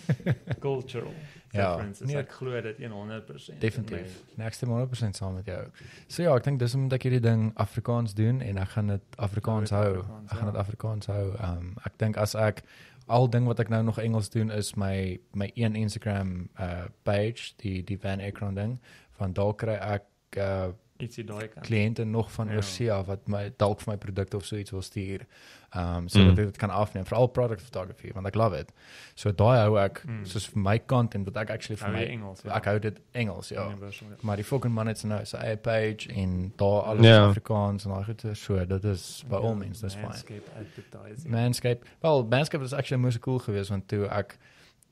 cultural 0.60 1.12
Ja, 1.52 1.66
differences. 1.76 2.06
nee, 2.06 2.16
ek 2.16 2.30
glo 2.30 2.60
dit 2.62 2.78
100%. 2.78 3.58
Definitief. 3.58 4.16
Nee, 4.38 4.46
ek 4.46 4.54
stem 4.54 4.70
100% 4.70 5.18
saam 5.18 5.34
met 5.34 5.46
jou. 5.50 5.64
So 6.08 6.22
ja, 6.22 6.34
ek 6.38 6.44
dink 6.46 6.60
dis 6.62 6.74
omdat 6.78 7.00
ek 7.00 7.08
hierdie 7.08 7.20
ding 7.24 7.48
Afrikaans 7.60 8.14
doen 8.14 8.40
en 8.40 8.60
ek 8.62 8.68
gaan 8.76 8.92
dit 8.94 9.18
Afrikaans 9.18 9.70
Goed 9.74 9.78
hou. 9.78 9.96
Afrikaans, 9.98 10.30
Ek 10.30 10.38
gaan 10.38 10.46
ja. 10.46 10.52
dit 10.52 10.60
Afrikaans 10.62 11.06
hou. 11.10 11.24
Ehm 11.40 11.58
um, 11.58 11.74
ek 11.84 11.98
dink 11.98 12.16
as 12.22 12.34
ek 12.38 12.62
al 13.10 13.30
ding 13.30 13.46
wat 13.50 13.58
ek 13.62 13.72
nou 13.72 13.82
nog 13.82 13.98
Engels 13.98 14.30
doen 14.30 14.50
is 14.54 14.74
my 14.78 15.18
my 15.34 15.50
een 15.54 15.74
Instagram 15.74 16.48
uh 16.60 16.86
page, 17.02 17.52
die 17.62 17.82
die 17.84 17.98
Van 17.98 18.22
Ekron 18.22 18.54
ding, 18.54 18.78
van 19.18 19.34
daar 19.34 19.54
kry 19.54 19.76
ek 19.96 20.38
uh 20.38 20.70
Ietsie 21.00 21.24
daai 21.24 21.48
kant. 21.48 21.66
kliënte 21.66 22.04
nog 22.04 22.32
van 22.32 22.48
Ja. 22.48 22.54
oorsee 22.56 23.02
wat 23.06 23.28
my 23.28 23.52
dalk 23.56 23.80
vir 23.80 23.92
my 23.92 23.98
produkte 23.98 24.36
of 24.36 24.44
so 24.44 24.56
iets 24.56 24.70
wil 24.70 24.82
stuur. 24.82 25.26
Ehm 25.72 25.96
um, 25.96 26.08
sodat 26.08 26.26
Mm. 26.34 26.38
ek 26.38 26.46
dit 26.46 26.56
kan 26.56 26.70
afneem 26.70 27.04
veral 27.06 27.26
product 27.28 27.62
photography 27.62 28.10
want 28.12 28.26
ek 28.26 28.34
love 28.34 28.58
it. 28.58 28.72
So 29.14 29.30
daai 29.32 29.58
hou 29.64 29.76
ek 29.78 30.02
Mm. 30.06 30.24
soos 30.26 30.46
vir 30.48 30.62
my 30.62 30.78
content 30.78 31.24
wat 31.24 31.36
ek 31.36 31.50
actually 31.50 31.76
vir 31.76 31.90
my 31.92 32.02
Engels, 32.04 32.42
ja. 32.44 32.56
ek 32.56 32.64
hou 32.64 32.78
dit 32.78 33.00
Engels 33.12 33.48
ja. 33.48 33.66
Universal, 33.68 34.08
ja. 34.10 34.16
Maar 34.22 34.36
die 34.36 34.44
fucking 34.44 34.74
man 34.74 34.86
het 34.86 35.04
nou 35.04 35.24
sy 35.24 35.36
eie 35.36 35.56
page 35.56 36.08
en 36.08 36.52
daar 36.56 36.82
alles 36.82 37.04
Ja. 37.06 37.22
is 37.22 37.36
Afrikaans 37.36 37.84
en 37.84 37.90
daai 37.90 38.04
goeie 38.04 38.34
so 38.34 38.64
dit 38.66 38.84
is 38.84 39.24
by 39.28 39.36
all 39.36 39.54
means 39.54 39.80
dis 39.80 39.94
fine. 39.94 40.06
Landscape 40.06 40.50
advertising. 40.58 41.30
Manscape. 41.30 41.84
Wel, 42.00 42.24
Manscape 42.24 42.62
was 42.62 42.72
actually 42.72 43.02
moes 43.02 43.18
cool 43.18 43.38
geweest 43.38 43.68
want 43.70 43.88
toe 43.88 44.06
ek 44.08 44.38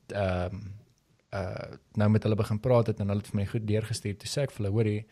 ehm 0.07 0.53
um, 0.53 0.73
uh 1.33 1.75
nou 1.93 2.09
met 2.09 2.23
hulle 2.23 2.35
begin 2.35 2.59
praat 2.59 2.87
het 2.87 2.99
en 2.99 3.07
hulle 3.07 3.19
het 3.19 3.27
vir 3.27 3.35
my 3.39 3.45
goed 3.45 3.67
deurgestuur 3.67 4.17
toe 4.17 4.27
sê 4.29 4.41
ek 4.43 4.51
vir 4.51 4.65
hulle 4.65 4.71
hoorie 4.75 5.05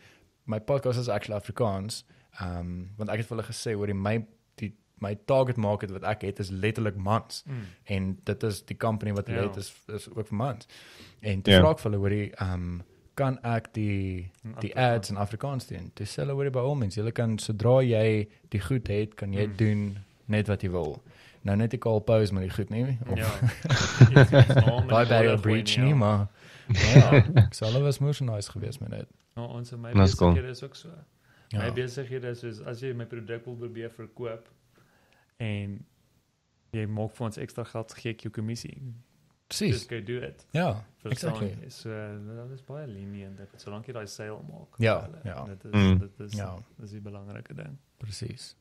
my 0.48 0.58
podcast 0.60 0.98
is 0.98 1.08
actually 1.08 1.36
Afrikaans. 1.40 2.04
Ehm 2.40 2.58
um, 2.60 2.90
want 2.96 3.10
ek 3.10 3.16
het 3.22 3.26
vir 3.28 3.36
hulle 3.36 3.48
gesê 3.48 3.74
hoorie 3.76 3.94
my 3.94 4.18
die 4.60 4.72
my 5.04 5.14
target 5.30 5.56
market 5.56 5.90
wat 5.94 6.02
ek 6.02 6.22
het 6.26 6.38
is 6.42 6.50
letterlik 6.50 6.96
mans 6.96 7.42
Mm. 7.46 7.64
en 7.84 8.18
dit 8.24 8.42
is 8.42 8.62
die 8.66 8.76
company 8.76 9.12
wat 9.14 9.26
hulle 9.26 9.42
Ja. 9.42 9.48
het 9.48 9.56
is 9.56 9.72
is 9.94 10.08
ook 10.10 10.26
vir 10.26 10.36
mans. 10.36 10.66
En 11.20 11.42
toe 11.42 11.52
Ja. 11.54 11.60
vra 11.60 11.70
ek 11.70 11.78
vir 11.78 11.90
hulle 11.90 12.02
hoorie 12.02 12.30
ehm 12.36 12.52
um, 12.54 12.82
kan 13.14 13.38
ek 13.42 13.72
die 13.74 14.30
die 14.60 14.76
ads 14.76 15.10
in 15.10 15.16
Afrikaans 15.16 15.66
doen. 15.66 15.90
Dis 15.94 16.16
hulle 16.16 16.32
hoorie 16.32 16.50
by 16.54 16.74
mens. 16.78 16.94
Jy 16.94 17.10
kan 17.12 17.38
sodra 17.38 17.80
jy 17.82 18.28
die 18.48 18.60
goed 18.60 18.86
het, 18.88 19.14
kan 19.16 19.32
jy 19.32 19.46
Mm. 19.46 19.56
doen 19.56 19.98
net 20.26 20.46
wat 20.48 20.62
jy 20.62 20.70
wil. 20.70 21.02
Nou 21.42 21.56
net 21.56 21.74
ek 21.74 21.84
al 21.86 22.00
pause 22.00 22.32
met 22.34 22.42
die 22.42 22.50
goed 22.54 22.70
nie. 22.70 22.98
Of 23.10 23.18
Ja. 23.18 23.30
Die 24.08 24.86
barrier 24.86 25.28
woorde 25.28 25.40
breach 25.40 25.76
nie, 25.76 25.88
ja. 25.88 25.94
maar 25.94 26.28
maar 26.68 26.96
ja, 26.96 27.22
ek 27.34 27.54
sal 27.54 27.72
hulle 27.72 27.82
was 27.84 27.98
moes 27.98 28.20
nice 28.20 28.50
geweest 28.50 28.80
met 28.80 28.90
dit. 28.90 29.08
Nou, 29.38 29.46
ons 29.58 29.70
my 29.78 29.92
Dis 29.94 30.14
cool. 30.18 30.32
besighede 30.34 30.50
is 30.56 30.62
ook 30.66 30.74
so. 30.76 30.90
Ja. 31.54 31.62
My 31.62 31.70
besighede 31.76 32.32
is 32.34 32.40
soos 32.42 32.60
as 32.66 32.80
jy 32.82 32.90
my 32.98 33.06
produk 33.08 33.44
wil 33.46 33.54
probeer 33.56 33.90
verkoop 33.94 34.48
en 35.40 35.78
jy 36.74 36.86
maak 36.90 37.14
vir 37.16 37.26
ons 37.30 37.38
ekstra 37.40 37.64
geld, 37.70 37.94
gee 38.02 38.12
ek 38.16 38.26
jou 38.26 38.32
kommissie. 38.34 38.74
Just 39.48 39.62
Presies. 39.62 39.84
go 39.88 40.00
do 40.04 40.18
it. 40.20 40.42
Ja, 40.52 40.82
Verstaan 41.00 41.38
exactly. 41.38 41.70
So 41.72 41.88
dat 42.36 42.50
is 42.52 42.60
baie 42.68 42.84
lenient. 42.90 43.38
Ek 43.40 43.54
solank 43.62 43.86
jy 43.88 43.94
daai 43.96 44.06
sale 44.12 44.42
maak. 44.44 44.76
Ja, 44.82 44.98
hulle. 45.06 45.20
ja. 45.24 45.44
Dit 45.48 45.64
is 45.64 45.72
Mm. 45.72 45.98
dit 46.02 46.20
is 46.26 46.34
Ja. 46.36 46.50
dis 46.80 46.90
die 46.90 47.00
belangrike 47.00 47.54
ding. 47.56 47.78
Presies. 47.98 48.56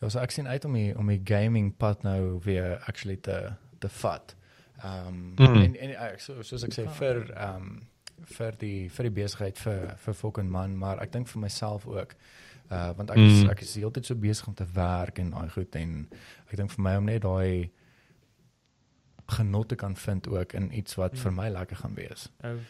Ja, 0.00 0.08
so 0.08 0.20
ek 0.20 0.30
sien 0.30 0.46
uit 0.46 0.64
om 0.64 0.72
die 0.72 0.92
om 0.98 1.06
die 1.10 1.20
gaming 1.24 1.72
pad 1.76 2.02
nou 2.04 2.38
weer 2.44 2.78
actually 2.86 3.16
te 3.16 3.52
te 3.80 3.88
vat. 3.88 4.36
Ehm 4.84 5.06
um, 5.08 5.34
Mm. 5.36 5.74
en 5.74 5.74
en 5.98 6.18
so 6.20 6.42
soos 6.42 6.62
ek 6.64 6.72
sê 6.78 6.86
vir 6.88 7.24
ehm 7.34 7.56
um, 7.56 7.82
vir 8.24 8.52
die 8.58 8.88
vir 8.88 9.02
die 9.08 9.10
besigheid 9.22 9.58
vir 9.58 9.94
vir 9.96 10.14
fucking 10.14 10.50
man, 10.50 10.76
maar 10.76 11.00
ek 11.02 11.12
dink 11.12 11.28
vir 11.28 11.40
myself 11.40 11.86
ook. 11.86 12.14
Uh 12.70 12.92
want 12.96 13.10
ek 13.10 13.16
is 13.16 13.42
Mm. 13.44 13.50
ek 13.50 13.60
is 13.62 13.74
heeltyd 13.74 14.06
so 14.06 14.14
besig 14.14 14.46
om 14.46 14.54
te 14.54 14.66
werk 14.74 15.18
en 15.18 15.30
daai 15.30 15.48
goed 15.50 15.74
en 15.76 16.08
ek 16.50 16.56
dink 16.56 16.70
vir 16.70 16.82
my 16.82 16.96
om 16.96 17.04
net 17.04 17.22
daai 17.22 17.70
genot 19.30 19.68
te 19.68 19.74
kan 19.76 19.96
vind 19.96 20.28
ook 20.28 20.52
in 20.52 20.72
iets 20.78 20.94
wat 20.94 21.12
Mm. 21.12 21.18
vir 21.18 21.32
my 21.32 21.48
lekker 21.50 21.76
gaan 21.76 21.94
wees. 21.94 22.28
Um, 22.44 22.60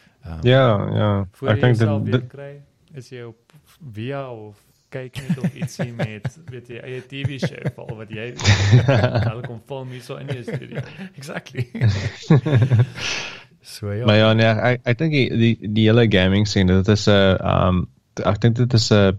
Ja, 0.43 0.87
ja. 0.95 1.27
voor 1.31 1.49
Ek 1.49 1.61
dink 1.61 2.05
dit 2.11 2.27
kry, 2.29 2.61
is 2.93 3.09
jy 3.09 3.23
op 3.23 3.53
via 3.93 4.29
of 4.31 4.55
kyk 4.91 5.15
net 5.29 5.37
of 5.39 5.53
ietsie 5.55 5.93
met 5.93 6.39
weet 6.51 6.67
jy 6.67 6.79
eie 6.83 7.01
TV 7.01 7.39
show 7.39 7.71
val 7.75 7.95
wat 7.97 8.09
jy 8.09 8.33
hulle 9.29 9.41
kom 9.47 9.61
film 9.65 9.89
hier 9.89 10.01
so 10.01 10.15
in 10.17 10.27
die 10.27 10.43
studio. 10.43 10.81
Exactly. 11.17 11.69
so 13.61 13.91
ja. 13.91 14.05
Maar 14.05 14.15
ja, 14.17 14.33
nee, 14.33 14.45
ek 14.45 14.81
ek 14.83 14.97
dink 14.97 15.11
die, 15.11 15.29
die 15.37 15.73
die 15.73 15.85
hele 15.89 16.07
gaming 16.11 16.47
scene, 16.47 16.67
dit 16.81 16.87
is 16.87 17.07
'n 17.07 17.37
um 17.41 17.87
ek 18.25 18.39
dink 18.41 18.55
dit 18.55 18.73
is 18.73 18.91
'n 18.91 19.17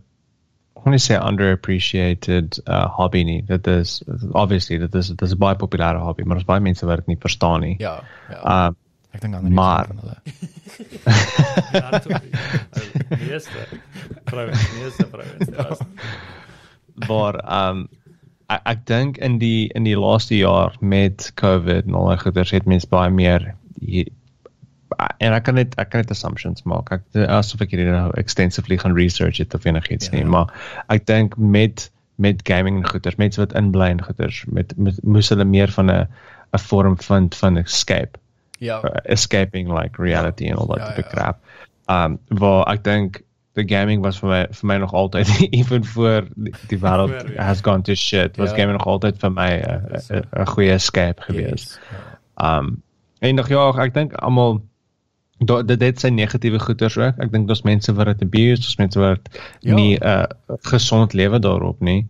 wil 0.84 0.90
nie 0.96 0.98
sê 0.98 1.14
underappreciated 1.22 2.58
uh 2.66 2.86
hobby 2.96 3.22
nie. 3.24 3.42
Dit 3.46 3.66
is 3.66 4.02
obviously 4.32 4.78
dit 4.78 4.94
is 4.94 5.08
dit 5.08 5.22
is 5.22 5.32
'n 5.34 5.38
baie 5.38 5.54
populêre 5.56 5.98
hobby, 6.02 6.22
maar 6.24 6.36
daar's 6.36 6.46
baie 6.48 6.60
mense 6.60 6.86
wat 6.86 6.96
dit 6.96 7.06
nie 7.06 7.18
verstaan 7.20 7.60
nie. 7.60 7.76
ja, 7.78 8.02
ja. 8.30 8.66
Um 8.68 8.76
ek 9.12 9.20
dink 9.20 9.34
ander 9.34 9.52
maar- 9.52 9.86
van 9.86 9.98
hulle. 10.02 10.16
Ja, 11.72 11.98
toe. 11.98 12.12
Ou, 12.14 13.16
Meeste 13.28 13.66
vrouens, 14.24 14.62
meeste 14.80 15.06
vrouens. 15.10 15.48
Ja, 15.56 15.76
waar 17.06 17.36
um 17.70 17.88
ek, 18.48 18.60
ek 18.64 18.86
dink 18.86 19.16
in 19.18 19.38
die 19.38 19.68
in 19.74 19.84
die 19.84 19.96
laaste 19.96 20.36
jaar 20.36 20.74
met 20.80 21.30
COVID 21.34 21.86
en 21.86 21.94
al 21.94 22.06
daai 22.12 22.18
goeders 22.24 22.50
het 22.50 22.66
mense 22.66 22.88
baie 22.88 23.10
meer 23.10 23.54
hier, 23.80 24.08
en 25.18 25.32
ek 25.32 25.42
kan 25.44 25.54
net 25.54 25.74
ek 25.78 25.90
kan 25.90 26.00
net 26.00 26.10
assumptions 26.10 26.62
maak. 26.68 26.90
Ek 26.92 27.02
asof 27.28 27.60
ek 27.60 27.70
hierdie 27.70 27.90
nou 27.90 28.10
extensively 28.20 28.76
gaan 28.78 28.94
research 28.94 29.38
het 29.38 29.54
of 29.54 29.64
enigiets 29.64 30.08
Ja. 30.10 30.16
nie, 30.18 30.24
maar 30.24 30.52
ek 30.88 31.06
dink 31.06 31.36
met 31.36 31.90
met 32.18 32.42
gaming 32.44 32.76
en 32.82 32.88
goeders, 32.88 33.16
mense 33.16 33.40
wat 33.40 33.52
inbly 33.54 33.88
in 33.90 34.02
goeders, 34.04 34.44
met, 34.46 34.76
met 34.76 34.98
moes 35.02 35.28
hulle 35.32 35.44
meer 35.44 35.68
van 35.72 35.90
'n 35.90 36.06
'n 36.54 36.58
vorm 36.58 36.96
vind 37.00 37.34
van 37.34 37.56
escape 37.56 38.18
Ja. 38.58 38.80
uh, 38.84 38.90
escaping 39.04 39.72
like 39.72 40.02
reality 40.02 40.46
en 40.46 40.56
al 40.56 40.66
dat 40.66 40.78
Ja, 40.78 40.92
tipe 40.92 41.08
ja. 41.08 41.14
crap. 41.14 41.38
Um 41.88 42.18
waar 42.28 42.66
ek 42.72 42.84
dink 42.84 43.22
the 43.54 43.64
gaming 43.68 44.02
was 44.02 44.18
vir 44.18 44.28
my 44.28 44.46
vir 44.50 44.66
my 44.66 44.76
nog 44.76 44.92
altyd 44.92 45.28
even 45.60 45.84
voor 45.84 46.24
die, 46.36 46.54
die 46.68 46.78
wêreld 46.78 47.34
ja. 47.34 47.42
has 47.42 47.60
gone 47.60 47.82
to 47.82 47.94
shit. 47.94 48.36
Was 48.36 48.50
Ja. 48.50 48.56
gaming 48.56 48.76
nog 48.78 48.86
altyd 48.86 49.18
vir 49.18 49.30
my 49.32 49.50
'n 49.60 50.22
'n 50.38 50.46
goeie 50.46 50.72
escape 50.72 51.22
gewees. 51.22 51.50
Yes, 51.50 51.78
ja. 52.38 52.58
Um 52.58 52.82
en 53.20 53.34
nog 53.34 53.48
ja, 53.48 53.70
ek 53.82 53.94
dink 53.94 54.12
almal 54.14 54.62
dit 55.46 55.80
het 55.80 56.00
sy 56.00 56.08
negatiewe 56.08 56.58
goeders 56.58 56.98
ook. 56.98 57.18
Ek 57.18 57.32
dink 57.32 57.46
daar's 57.48 57.62
mense 57.62 57.92
wat 57.94 58.06
dit 58.06 58.22
abuse, 58.22 58.60
daar's 58.62 58.76
mense 58.76 58.98
wat 59.00 59.28
Ja. 59.60 59.74
nie 59.74 59.96
'n 59.98 60.04
uh, 60.06 60.24
gesond 60.62 61.12
lewe 61.12 61.38
daarop 61.38 61.80
nie. 61.80 62.06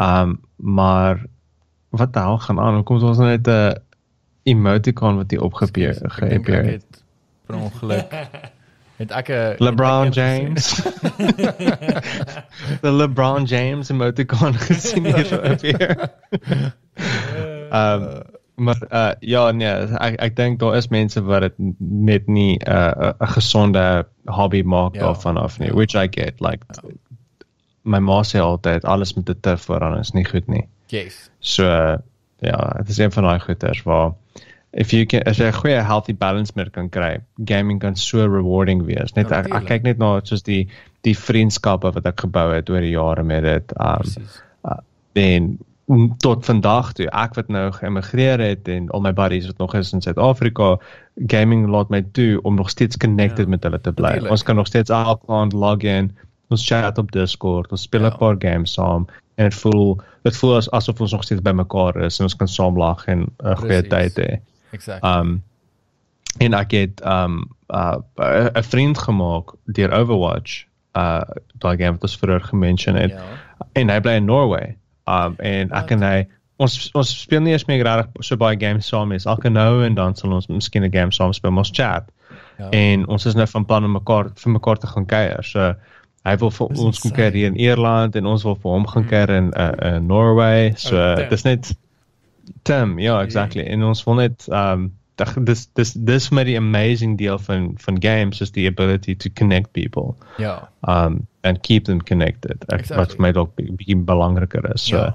Um 0.00 0.40
maar 0.56 1.24
wat 1.90 2.12
die 2.12 2.22
hel 2.22 2.38
gaan 2.38 2.60
aan? 2.60 2.74
Hoekom 2.74 2.96
is 2.96 3.02
ons 3.02 3.18
net 3.18 3.46
'n 3.48 3.74
emoticon 4.42 5.16
wat 5.16 5.30
hier 5.30 5.42
opgepeer 5.42 5.94
geappear? 6.02 6.64
het 6.64 7.02
per 7.46 7.56
ongeluk 7.56 8.12
het 9.00 9.10
ek 9.10 9.28
'n 9.28 9.54
LeBron 9.58 10.06
ek 10.06 10.14
James. 10.14 10.74
the 12.82 12.90
LeBron 12.92 13.44
James 13.44 13.88
emoticon 13.90 14.54
gesien 14.68 15.04
hier 15.04 15.24
so 15.26 15.36
appear. 15.36 16.10
Um 17.72 18.22
maar 18.56 18.76
uh 18.90 19.12
ja 19.20 19.50
nee, 19.52 19.68
ek 20.00 20.20
ek 20.20 20.36
dink 20.36 20.58
daar 20.60 20.76
is 20.76 20.88
mense 20.88 21.20
wat 21.22 21.40
dit 21.40 21.54
net 21.78 22.26
nie 22.28 22.58
'n 22.58 22.70
uh, 22.72 23.12
'n 23.20 23.26
gesonde 23.36 24.06
hobby 24.26 24.62
maak 24.62 24.94
Ja. 24.94 25.00
daarvan 25.00 25.36
af 25.36 25.58
nie, 25.58 25.68
Ja. 25.68 25.74
which 25.74 25.94
I 25.94 26.08
get 26.10 26.40
like 26.40 26.64
my 27.84 27.98
ma 27.98 28.22
sê 28.22 28.38
altyd 28.40 28.84
alles 28.84 29.14
met 29.14 29.28
'n 29.28 29.40
te 29.40 29.56
vooraan 29.56 29.98
is 29.98 30.12
nie 30.12 30.24
goed 30.24 30.46
nie. 30.48 30.64
Yes. 30.88 31.30
So 31.40 31.64
uh, 31.64 31.96
ja, 32.40 32.72
dit 32.78 32.88
is 32.88 32.98
een 32.98 33.12
van 33.12 33.22
daai 33.22 33.40
goeters 33.40 33.82
waar 33.82 34.12
if 34.72 34.90
you 34.90 35.06
can 35.06 35.22
as 35.22 35.36
jy 35.38 35.46
'n 35.46 35.52
goeie 35.52 35.82
healthy 35.82 36.14
balance 36.14 36.52
met 36.54 36.70
kan 36.72 36.88
kry, 36.88 37.18
gaming 37.44 37.80
kan 37.80 37.96
so 37.96 38.18
rewarding 38.26 38.84
wees. 38.86 39.12
Net 39.14 39.28
Ja, 39.30 39.38
ek, 39.38 39.54
ek 39.54 39.64
kyk 39.66 39.82
net 39.82 39.98
na 39.98 40.20
soos 40.24 40.42
die 40.42 40.68
die 41.02 41.14
vriendskappe 41.14 41.92
wat 41.92 42.06
ek 42.06 42.20
gebou 42.20 42.52
het 42.54 42.70
oor 42.70 42.80
die 42.80 42.90
jare 42.96 43.22
met 43.22 43.42
dit. 43.42 43.72
Um 43.80 43.96
Presies. 44.00 44.42
en 45.12 45.42
mm, 45.42 45.58
tot 46.18 46.44
vandag 46.44 46.92
toe 46.98 47.06
ek 47.14 47.34
wat 47.38 47.48
nou 47.48 47.70
geëmigreer 47.72 48.40
het 48.42 48.68
en 48.68 48.88
al 48.90 49.00
my 49.04 49.12
buddies 49.14 49.46
wat 49.46 49.58
nog 49.62 49.74
is 49.78 49.92
in 49.94 50.00
Suid-Afrika 50.02 50.76
gaming 51.30 51.68
laat 51.70 51.88
my 51.94 52.02
toe 52.12 52.40
om 52.42 52.54
nog 52.58 52.70
steeds 52.70 52.96
connected 52.96 53.44
Ja. 53.46 53.50
met 53.50 53.62
hulle 53.62 53.80
te 53.80 53.92
bly. 53.92 54.02
Natuurlijk. 54.06 54.30
Ons 54.30 54.42
kan 54.42 54.56
nog 54.56 54.66
steeds 54.66 54.90
elke 54.90 55.26
aand 55.32 55.52
log 55.52 55.78
in, 55.86 56.16
ons 56.48 56.66
chat 56.66 56.98
op 56.98 57.12
Discord, 57.12 57.70
ons 57.70 57.82
speel 57.82 58.00
'n 58.00 58.04
Ja. 58.04 58.16
paar 58.16 58.36
games 58.38 58.72
saam 58.72 59.06
en 59.36 59.44
dit 59.44 59.54
voel 59.54 60.00
dit 60.22 60.36
voel 60.36 60.56
as, 60.56 60.70
asof 60.70 61.00
ons 61.00 61.12
nog 61.12 61.22
steeds 61.24 61.42
bymekaar 61.42 61.96
is 61.96 62.18
en 62.18 62.24
ons 62.24 62.36
kan 62.36 62.48
saam 62.48 62.76
lag 62.78 63.06
en 63.06 63.20
'n 63.44 63.56
goeie 63.56 63.82
Precies. 63.82 64.14
tyd 64.14 64.26
hê. 64.26 64.40
Exactly. 64.72 65.10
Um 65.10 65.42
en 66.38 66.54
ek 66.54 66.70
het 66.70 67.00
um 67.04 67.44
uh 67.68 67.96
'n 68.18 68.50
'n 68.58 68.62
vriend 68.62 68.98
gemaak 68.98 69.54
deur 69.64 69.90
Overwatch. 69.92 70.64
Uh 70.96 71.22
daai 71.58 71.76
game 71.76 71.92
wat 71.92 72.02
ons 72.02 72.16
vroeër 72.18 72.40
gemention 72.40 72.94
het 72.96 73.10
ja. 73.10 73.22
en 73.72 73.88
hy 73.88 74.00
bly 74.00 74.12
in 74.12 74.24
Norway. 74.24 74.76
Um 75.06 75.36
en 75.38 75.70
ek 75.72 75.90
en 75.90 76.02
hy 76.02 76.26
ons 76.58 76.90
ons 76.94 77.10
speel 77.22 77.40
nie 77.44 77.52
eens 77.52 77.66
meer 77.68 77.84
regtig 77.84 78.24
so 78.24 78.36
baie 78.36 78.56
games 78.58 78.88
saam 78.88 79.08
nie. 79.12 79.20
Elke 79.24 79.50
nou 79.52 79.84
en 79.84 79.94
dan 79.94 80.14
sal 80.16 80.32
ons 80.32 80.46
miskien 80.48 80.84
'n 80.84 80.92
game 80.92 81.12
saam 81.12 81.32
speel, 81.32 81.50
maar 81.50 81.66
ons 81.66 81.72
chat. 81.74 82.08
Ja. 82.58 82.70
En 82.70 83.06
ons 83.08 83.26
is 83.26 83.34
nou 83.34 83.46
van 83.46 83.64
plan 83.64 83.84
om 83.84 83.92
mekaar 83.92 84.30
vir 84.34 84.52
mekaar 84.52 84.78
te 84.78 84.86
gaan 84.86 85.06
kuier. 85.06 85.44
So 85.44 85.74
hy 86.24 86.36
wil 86.36 86.50
vir 86.50 86.66
ons 86.66 86.98
kom 86.98 87.10
kuier 87.10 87.32
hier 87.32 87.46
in 87.46 87.56
Ierland 87.56 88.16
en 88.16 88.26
ons 88.26 88.42
wil 88.42 88.56
vir 88.56 88.70
hom 88.70 88.86
gaan 88.86 89.02
Mm. 89.04 89.08
kuier 89.08 89.30
in 89.30 89.52
uh, 89.56 89.72
uh, 89.82 89.98
Norway. 89.98 90.72
So 90.76 90.96
Oh, 90.96 91.28
dis 91.28 91.42
net 91.44 91.76
Tim, 92.62 92.98
ja, 92.98 93.20
exactly. 93.22 93.62
En 93.62 93.82
ons 93.82 94.04
wil 94.04 94.14
net 94.14 94.46
um 94.48 94.92
dag- 95.16 95.44
dis 95.44 95.66
dis 95.74 95.92
dis 95.92 96.30
my 96.30 96.44
die 96.44 96.56
amazing 96.56 97.16
deel 97.18 97.38
van 97.38 97.72
van 97.78 97.96
games 98.02 98.40
is 98.40 98.50
the 98.50 98.66
ability 98.66 99.14
to 99.16 99.28
connect 99.34 99.72
people 99.72 100.14
Ja. 100.38 100.68
um 100.88 101.26
and 101.42 101.60
keep 101.62 101.84
them 101.84 102.00
connected. 102.02 102.64
Ek, 102.68 102.80
Exactly. 102.80 102.96
Wat 102.96 103.12
vir 103.12 103.20
my 103.20 103.32
dalk 103.32 103.52
'n 103.60 103.76
bietjie 103.76 103.96
belangriker 104.04 104.74
is. 104.74 104.82
So 104.86 104.96
Ja. 104.96 105.14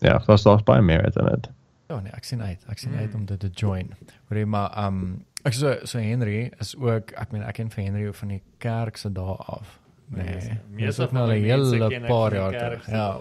ja, 0.00 0.18
daar's 0.26 0.42
daar's 0.42 0.62
baie 0.62 0.82
merit 0.82 1.16
in 1.16 1.24
dit. 1.26 1.48
Ja, 1.88 2.00
nee, 2.00 2.12
ek 2.12 2.24
sien 2.24 2.42
uit. 2.42 2.58
Ek 2.68 2.78
sien 2.78 2.92
Mm. 2.92 2.98
uit 2.98 3.14
om 3.14 3.24
dit 3.24 3.40
te 3.40 3.48
join. 3.54 3.94
Hoorie, 4.28 4.46
maar 4.46 4.86
um 4.86 5.24
ek 5.44 5.52
so 5.52 5.76
so 5.84 5.98
Henry 5.98 6.50
is 6.60 6.76
ook 6.76 7.10
ek 7.16 7.32
meen 7.32 7.42
ek 7.42 7.54
ken 7.54 7.70
vir 7.70 7.84
Henry 7.84 8.12
van 8.12 8.28
die 8.28 8.42
kerk 8.58 8.96
se 8.96 9.12
dae 9.12 9.36
af. 9.36 9.78
Nee. 10.08 10.24
Meeste- 10.24 10.48
Dis 10.48 10.58
meeste 10.70 11.02
ook 11.02 11.12
nou 11.12 11.26
van 11.26 11.36
'n 11.36 11.42
die 11.42 11.50
hele 11.50 12.00
paar 12.06 12.30
die 12.30 12.38
jaar 12.38 12.52
terug. 12.52 12.86
Ja. 12.90 13.18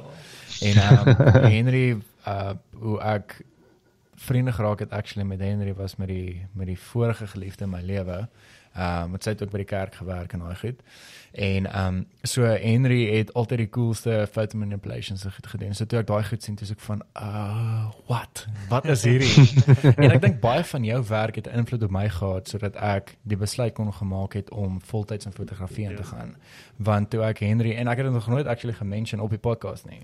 En 0.61 1.07
um 1.07 1.43
Henry 1.57 1.97
uh 2.27 2.51
hoe 2.79 2.99
ek 3.01 3.41
vriende 4.19 4.51
geraak 4.51 4.79
het 4.83 4.91
actually 4.91 5.27
met 5.27 5.39
Henry 5.39 5.73
was 5.73 5.95
met 5.95 6.07
die 6.07 6.45
met 6.53 6.67
die 6.67 6.79
vorige 6.79 7.27
geliefde 7.27 7.63
in 7.63 7.69
my 7.69 7.81
lewe. 7.81 8.27
Um 8.77 9.11
met 9.11 9.23
sy 9.25 9.31
het 9.33 9.41
ook 9.43 9.49
by 9.51 9.57
die 9.63 9.65
kerk 9.69 9.95
gewerk 9.97 10.33
en 10.35 10.39
daai 10.43 10.55
goed. 10.59 10.81
En 11.33 11.65
um 11.85 12.01
so 12.23 12.43
Henry 12.45 12.99
het 13.17 13.31
altyd 13.33 13.57
die 13.63 13.69
coolste 13.69 14.27
photo 14.31 14.57
manipulations 14.57 15.23
goed 15.23 15.47
gedoen. 15.47 15.73
So 15.75 15.85
toe 15.89 15.99
ek 15.99 16.07
daai 16.07 16.23
goed 16.27 16.43
sien, 16.45 16.55
toe 16.59 16.67
ek 16.69 16.83
van 16.85 17.01
uh 17.17 17.87
what? 18.07 18.45
Wat 18.69 18.85
is 18.85 19.03
hierdie? 19.03 19.49
en 20.03 20.11
ek 20.11 20.21
dink 20.21 20.39
baie 20.43 20.63
van 20.63 20.83
jou 20.85 21.01
werk 21.09 21.35
het 21.41 21.47
invloed 21.47 21.83
op 21.89 21.91
my 21.97 22.05
gehad 22.09 22.47
sodat 22.51 22.75
ek 22.75 23.15
die 23.23 23.37
besluit 23.37 23.73
kon 23.73 23.89
gemaak 23.93 24.33
het 24.37 24.51
om 24.51 24.77
voltyds 24.81 25.25
in 25.25 25.33
fotografie 25.33 25.85
in 25.89 25.95
te 25.95 26.03
Ja. 26.05 26.11
gaan. 26.13 26.35
Want 26.77 27.09
toe 27.09 27.23
ek 27.25 27.39
Henry 27.39 27.73
en 27.75 27.87
ek 27.87 27.97
het 28.03 28.05
dit 28.05 28.13
nog 28.13 28.27
nooit 28.27 28.45
actually 28.47 28.75
gemention 28.77 29.21
op 29.21 29.29
die 29.29 29.39
podcast 29.41 29.85
nie. 29.89 30.03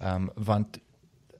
Um 0.00 0.30
want 0.34 0.78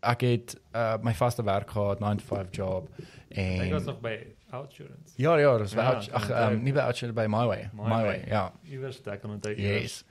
ek 0.06 0.20
het 0.26 0.56
uh 0.74 0.96
my 1.02 1.14
vaste 1.14 1.42
werk 1.42 1.70
gehad, 1.70 2.00
9 2.00 2.16
to 2.16 2.24
5 2.24 2.46
job 2.50 2.88
en 3.28 3.60
Ek 3.60 3.72
was 3.72 3.84
nog 3.84 4.00
by 4.00 4.16
Outsurance. 4.50 5.12
Ja, 5.16 5.36
ja, 5.36 5.58
dis 5.58 5.72
Ja, 5.72 6.00
ja, 6.00 6.12
ag 6.12 6.30
um, 6.52 6.62
nie 6.62 6.72
by 6.72 6.78
Outshire 6.86 7.12
by 7.12 7.26
My 7.28 7.46
Way. 7.46 7.68
My 7.74 7.82
My, 7.88 8.02
Way. 8.02 8.24
Ja. 8.30 8.52
Iewers 8.64 9.02
daar 9.02 9.18
kan 9.18 9.30
onthou. 9.30 9.54
Yes. 9.58 10.04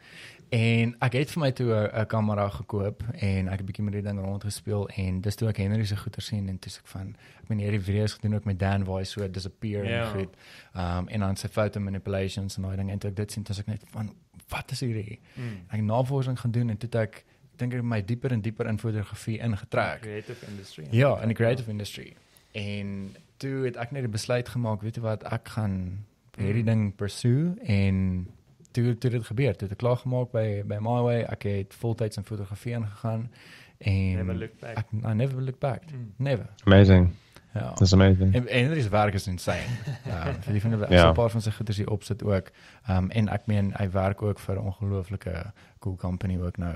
En 0.50 0.92
ek 1.02 1.14
het 1.18 1.32
vir 1.32 1.42
my 1.42 1.52
toe 1.52 1.72
'n 1.74 2.06
kamera 2.06 2.50
gekoop 2.50 3.04
en 3.14 3.48
ek 3.48 3.52
het 3.52 3.62
'n 3.62 3.66
bietjie 3.66 3.84
met 3.84 3.94
die 3.94 4.02
ding 4.02 4.20
rondgespeel 4.20 4.88
en 4.90 5.22
dis 5.22 5.36
toe 5.36 5.48
ek 5.50 5.58
Henry 5.58 5.86
se 5.86 5.96
goeie 5.98 6.22
sien 6.22 6.50
en 6.50 6.60
toe 6.60 6.72
sê 6.72 6.78
ek 6.80 6.88
van 6.88 7.16
ek 7.44 7.50
meen 7.50 7.60
hierdie 7.60 7.82
video's 7.82 8.14
gedoen 8.14 8.36
ook 8.36 8.46
met 8.46 8.60
Dan 8.60 8.86
Voice 8.86 9.12
so 9.12 9.30
disappear 9.32 9.86
Ja. 9.86 10.06
en 10.06 10.12
goed. 10.20 10.36
Um 10.76 11.08
en 11.08 11.20
dan 11.20 11.36
sy 11.36 11.48
photo 11.48 11.80
manipulations 11.80 12.58
en 12.58 12.64
daai 12.64 12.76
ding 12.76 12.92
en 12.92 13.00
toe 13.00 13.10
ek 13.10 13.16
dit 13.16 13.32
sien 13.32 13.44
toe 13.44 13.56
ek 13.60 13.68
net 13.68 13.84
van 13.92 14.14
wat 14.50 14.72
is 14.72 14.80
hierdie? 14.80 15.20
Mm. 15.36 15.66
Ek 15.68 15.76
het 15.80 15.82
navorsing 15.86 16.40
gaan 16.40 16.52
doen 16.52 16.70
en 16.70 16.78
toe 16.78 16.90
ek 17.02 17.10
ek 17.10 17.26
dink 17.58 17.74
ek 17.74 17.84
my 17.84 18.02
dieper 18.06 18.32
en 18.32 18.42
dieper 18.42 18.68
in 18.68 18.80
fotografie 18.80 19.40
ingetrek. 19.40 20.02
Creative 20.02 20.46
industry. 20.48 20.88
Ja, 20.92 21.22
in 21.22 21.28
die 21.28 21.36
creative 21.38 21.70
industry. 21.72 22.14
En 22.52 23.16
toe 23.38 23.66
het 23.66 23.76
ek 23.76 23.92
net 23.92 24.02
die 24.02 24.12
besluit 24.12 24.50
gemaak, 24.50 24.82
weet 24.82 24.96
jy 24.96 25.02
wat, 25.02 25.24
ek 25.24 25.48
gaan 25.48 26.06
hierdie 26.38 26.62
Mm. 26.64 26.66
ding 26.66 26.96
pursue 26.96 27.54
en 27.64 28.28
toe 28.72 28.98
toe 28.98 29.10
dit 29.10 29.26
gebeur, 29.26 29.54
toe 29.56 29.68
het 29.68 29.72
ek 29.72 29.78
klaar 29.78 29.98
gemaak 29.98 30.32
by 30.32 30.64
by 30.68 30.78
My 30.80 31.02
Way, 31.02 31.22
ek 31.24 31.44
het 31.44 31.74
voltyds 31.74 32.18
in 32.18 32.24
fotografie 32.24 32.74
ingegaan 32.74 33.30
en 33.78 34.16
Never 34.16 34.36
look 34.36 34.60
back. 34.60 34.78
Ek 34.78 34.86
I 35.06 35.14
never 35.14 35.42
look 35.42 35.60
back. 35.60 35.82
Mm. 35.92 36.12
Never. 36.18 36.48
Amazing. 36.66 37.14
Ja. 37.54 37.74
That's 37.74 37.94
amazing. 37.94 38.34
En 38.36 38.48
en 38.48 38.66
Henry's 38.66 38.88
werk 38.90 39.14
is 39.14 39.28
insane. 39.28 39.64
Ja, 40.06 40.34
vir 40.44 40.52
die 40.54 40.62
van 40.62 40.72
die 40.72 40.80
Ja. 40.90 41.02
so 41.02 41.10
'n 41.10 41.14
paar 41.14 41.30
van 41.30 41.42
sy 41.42 41.52
goeders 41.52 41.78
hier 41.78 41.90
opsit 41.90 42.24
ook. 42.24 42.52
Ehm 42.88 42.98
um, 43.04 43.12
en 43.12 43.28
ek 43.30 43.48
meen 43.48 43.74
hy 43.78 43.90
werk 43.92 44.22
ook 44.22 44.40
vir 44.40 44.56
'n 44.56 44.66
ongelooflike 44.66 45.52
cool 45.80 45.96
company 45.96 46.38
ook 46.40 46.58
nou. 46.58 46.76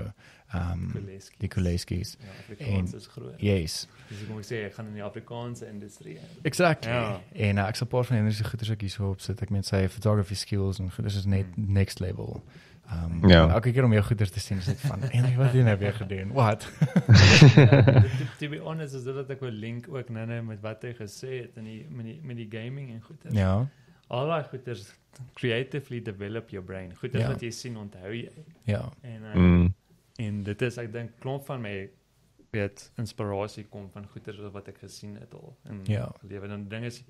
Ehm 0.52 0.72
um, 0.72 0.90
Kuleski. 0.92 1.34
die 1.38 1.48
Kuleskis. 1.48 2.16
Ja, 2.20 2.26
Afrikaans 2.40 2.92
En- 2.92 2.98
is 2.98 3.06
groot. 3.06 3.34
Yes. 3.40 3.88
Dus 4.08 4.20
ek 4.22 4.28
moet 4.28 4.44
sê 4.46 4.64
ek 4.66 4.74
gaan 4.74 4.86
in 4.86 4.94
die 4.94 5.02
Afrikaanse 5.04 5.68
industrie. 5.68 6.14
in. 6.16 6.20
Exactly. 6.42 6.90
Ja. 6.92 7.20
En 7.32 7.56
uh, 7.56 7.68
ek 7.68 7.76
sal 7.76 7.86
'n 7.86 7.90
paar 7.90 8.04
van 8.04 8.16
Henry 8.16 8.32
se 8.32 8.44
goeders 8.44 8.70
ook 8.70 8.80
hierso 8.80 9.10
opsit. 9.10 9.42
Ek 9.42 9.50
meen 9.50 9.62
sy 9.62 9.88
photography 9.88 10.34
skills 10.34 10.78
en 10.78 10.90
goeders 10.90 11.16
is 11.16 11.24
net 11.26 11.46
Mm. 11.56 11.72
next 11.72 11.98
level. 12.00 12.42
Ehm 12.90 13.28
Ja. 13.28 13.44
um, 13.44 13.50
elke 13.50 13.72
keer 13.72 13.84
om 13.84 13.92
jou 13.92 14.02
goeders 14.04 14.30
te 14.30 14.40
sien 14.40 14.58
is 14.58 14.64
dit 14.66 14.80
van 14.80 15.00
Henry 15.02 15.36
wat 15.36 15.46
het 15.46 15.54
jy 15.54 15.62
nou 15.62 15.78
weer 15.78 15.92
gedoen? 15.94 16.32
What? 16.32 16.66
Ja, 17.56 18.02
to, 18.38 18.48
be 18.48 18.58
honest 18.58 18.94
is 18.94 19.04
dit 19.04 19.14
wat 19.14 19.30
ek 19.30 19.40
wil 19.40 19.50
link 19.54 19.86
ook 19.88 20.08
nou 20.08 20.26
nou 20.26 20.42
met 20.42 20.60
wat 20.60 20.82
hy 20.82 20.92
gesê 20.98 21.30
het 21.46 21.56
in 21.56 21.64
die 21.64 21.86
met 21.90 22.04
die 22.06 22.20
met 22.22 22.36
die 22.36 22.48
gaming 22.50 22.90
en 22.90 23.00
goeders. 23.02 23.34
ja. 23.34 23.68
Al 24.10 24.26
daai 24.26 24.42
goeders 24.50 24.94
creatively 25.34 26.00
develop 26.02 26.50
your 26.50 26.64
brain. 26.66 26.94
Goeders 26.96 27.22
Ja. 27.22 27.28
wat 27.30 27.40
jy 27.40 27.50
sien 27.50 27.76
onthou 27.76 28.10
jy. 28.12 28.30
Ja. 28.64 28.88
En 29.02 29.22
uh, 29.22 29.34
Mm. 29.34 29.74
En 30.20 30.42
dit 30.44 30.62
is 30.66 30.76
ek 30.82 30.92
dink 30.92 31.16
klomp 31.22 31.46
van 31.48 31.62
my 31.64 31.74
weet 32.52 32.88
inspirasie 32.98 33.64
kom 33.70 33.88
van 33.94 34.06
goeders 34.10 34.40
wat 34.52 34.68
ek 34.72 34.78
gesien 34.82 35.16
het 35.20 35.34
al 35.38 35.52
in 35.70 35.80
Ja. 35.86 36.08
lewe. 36.26 36.48
Dan 36.50 36.68
ding 36.68 36.84
is 36.84 37.02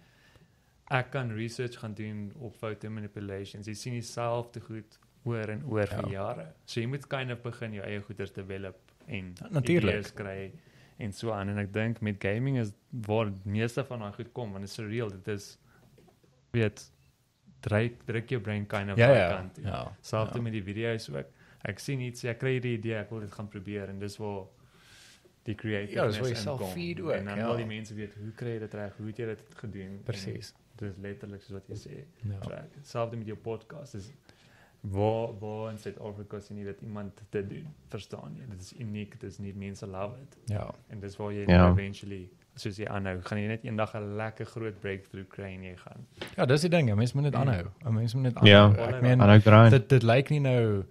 ek 0.91 1.11
kan 1.15 1.31
research 1.33 1.79
gaan 1.81 1.95
doen 1.95 2.33
op 2.39 2.57
photo 2.61 2.91
manipulations. 2.91 3.67
Jy 3.67 3.75
sien 3.75 3.93
dieselfde 3.97 4.61
goed 4.61 4.99
oor 5.25 5.49
en 5.49 5.65
oor 5.67 5.87
Ja. 5.89 6.01
vir 6.03 6.11
jare. 6.11 6.47
So 6.67 6.81
jy 6.81 6.87
moet 6.87 7.07
kind 7.09 7.31
of 7.33 7.43
begin 7.43 7.73
jou 7.73 7.85
eie 7.87 8.01
goeders 8.01 8.33
develop 8.33 8.77
en 9.07 9.33
Ja, 9.41 9.49
natuurlijk. 9.51 9.97
idees 9.97 10.13
kry 10.15 10.53
en 10.99 11.13
so 11.13 11.33
aan 11.33 11.49
en 11.49 11.59
ek 11.59 11.73
dink 11.73 12.01
met 12.01 12.17
gaming 12.23 12.59
is 12.59 12.73
waar 12.91 13.33
meeste 13.45 13.85
van 13.85 13.99
daai 14.01 14.13
goed 14.13 14.33
kom 14.33 14.53
want 14.53 14.61
dit 14.65 14.71
is 14.71 14.75
surreal. 14.77 15.11
Dit 15.11 15.29
is 15.29 15.59
weet 16.53 16.91
druk 17.61 18.05
druk 18.07 18.29
jou 18.29 18.41
brain 18.41 18.67
kind 18.67 18.91
of 18.91 18.99
Ja 18.99 19.07
daai 19.07 19.19
ja. 19.19 19.29
kant 19.37 19.55
toe. 19.55 19.65
Ja. 19.65 19.97
Selfs 20.01 20.35
ja. 20.35 20.41
met 20.43 20.53
die 20.53 20.63
video's 20.63 21.09
ook. 21.09 21.27
Ek 21.63 21.79
sien 21.79 22.01
iets, 22.01 22.25
ek 22.25 22.39
kry 22.39 22.59
die 22.61 22.77
idee, 22.79 22.95
ek 22.95 23.11
wil 23.11 23.21
dit 23.21 23.33
gaan 23.33 23.49
probeer 23.49 23.89
en 23.89 23.99
dis 23.99 24.17
waar 24.17 24.45
die 25.45 25.55
creativeness 25.55 26.17
Ja, 26.17 26.23
dis 26.23 26.43
self 26.43 26.61
inkom. 26.61 26.73
feed 26.75 27.01
ook, 27.01 27.11
En 27.13 27.25
dan 27.25 27.37
ja. 27.39 27.47
wil 27.47 27.57
die 27.57 27.67
mense 27.67 27.95
weet 27.95 28.15
hoe 28.15 28.33
kry 28.37 28.49
jy 28.55 28.59
dit 28.59 28.75
reg? 28.75 28.97
Hoe 28.97 29.07
het 29.07 29.17
jy 29.17 29.27
dit 29.27 29.43
gedoen? 29.55 30.01
Presies. 30.05 30.53
En 30.57 30.59
Dit 30.81 30.89
is 30.97 31.03
letterlik 31.03 31.43
soos 31.43 31.53
wat 31.59 31.67
jy 31.69 31.77
sê. 31.77 32.05
Ja. 32.29 32.39
So 32.43 32.53
Selfs 32.83 33.17
met 33.17 33.27
jou 33.27 33.37
podcast 33.39 33.95
is 33.95 34.11
waar 34.81 35.39
waar 35.39 35.71
in 35.71 35.79
Suid-Afrika 35.79 36.41
sien 36.41 36.57
jy 36.57 36.65
dat 36.65 36.81
iemand 36.83 37.21
dit 37.31 37.49
doen. 37.51 37.67
Verstaan 37.93 38.37
jy? 38.39 38.47
Dit 38.51 38.61
is 38.61 38.73
uniek, 38.81 39.21
dit 39.21 39.31
is 39.31 39.39
nie 39.39 39.53
mense 39.55 39.87
love 39.87 40.17
it. 40.23 40.37
Ja. 40.49 40.71
En 40.89 41.01
dis 41.01 41.17
waar 41.17 41.33
jy 41.33 41.45
Ja. 41.47 41.55
ja. 41.67 41.71
eventually 41.73 42.31
soos 42.55 42.77
jy 42.77 42.87
aanhou, 42.87 43.21
gaan 43.23 43.39
jy 43.39 43.47
net 43.49 43.65
eendag 43.65 43.95
'n 43.95 44.17
lekker 44.17 44.47
groot 44.47 44.81
breakthrough 44.81 45.29
kry 45.29 45.53
en 45.55 45.63
jy 45.63 45.77
gaan. 45.77 46.07
Ja, 46.37 46.47
dis 46.47 46.61
die 46.61 46.71
ding. 46.71 46.91
'n 46.91 46.97
Mens 46.97 47.13
moet 47.13 47.23
net 47.25 47.33
Mm. 47.35 47.41
aanhou. 47.41 47.67
'n 47.85 47.95
Mens 47.95 48.15
moet 48.15 48.23
net 48.23 48.39
Ja. 48.43 48.65
aanhou. 48.65 48.95
Ek 48.95 49.03
meen 49.03 49.71
dit 49.71 49.89
dit 49.89 50.03
lyk 50.03 50.31
nie 50.31 50.41
nou 50.41 50.85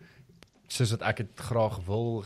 soos 0.70 0.92
wat 0.96 1.02
ek 1.10 1.18
dit 1.24 1.40
graag 1.50 1.80
wil 1.86 2.24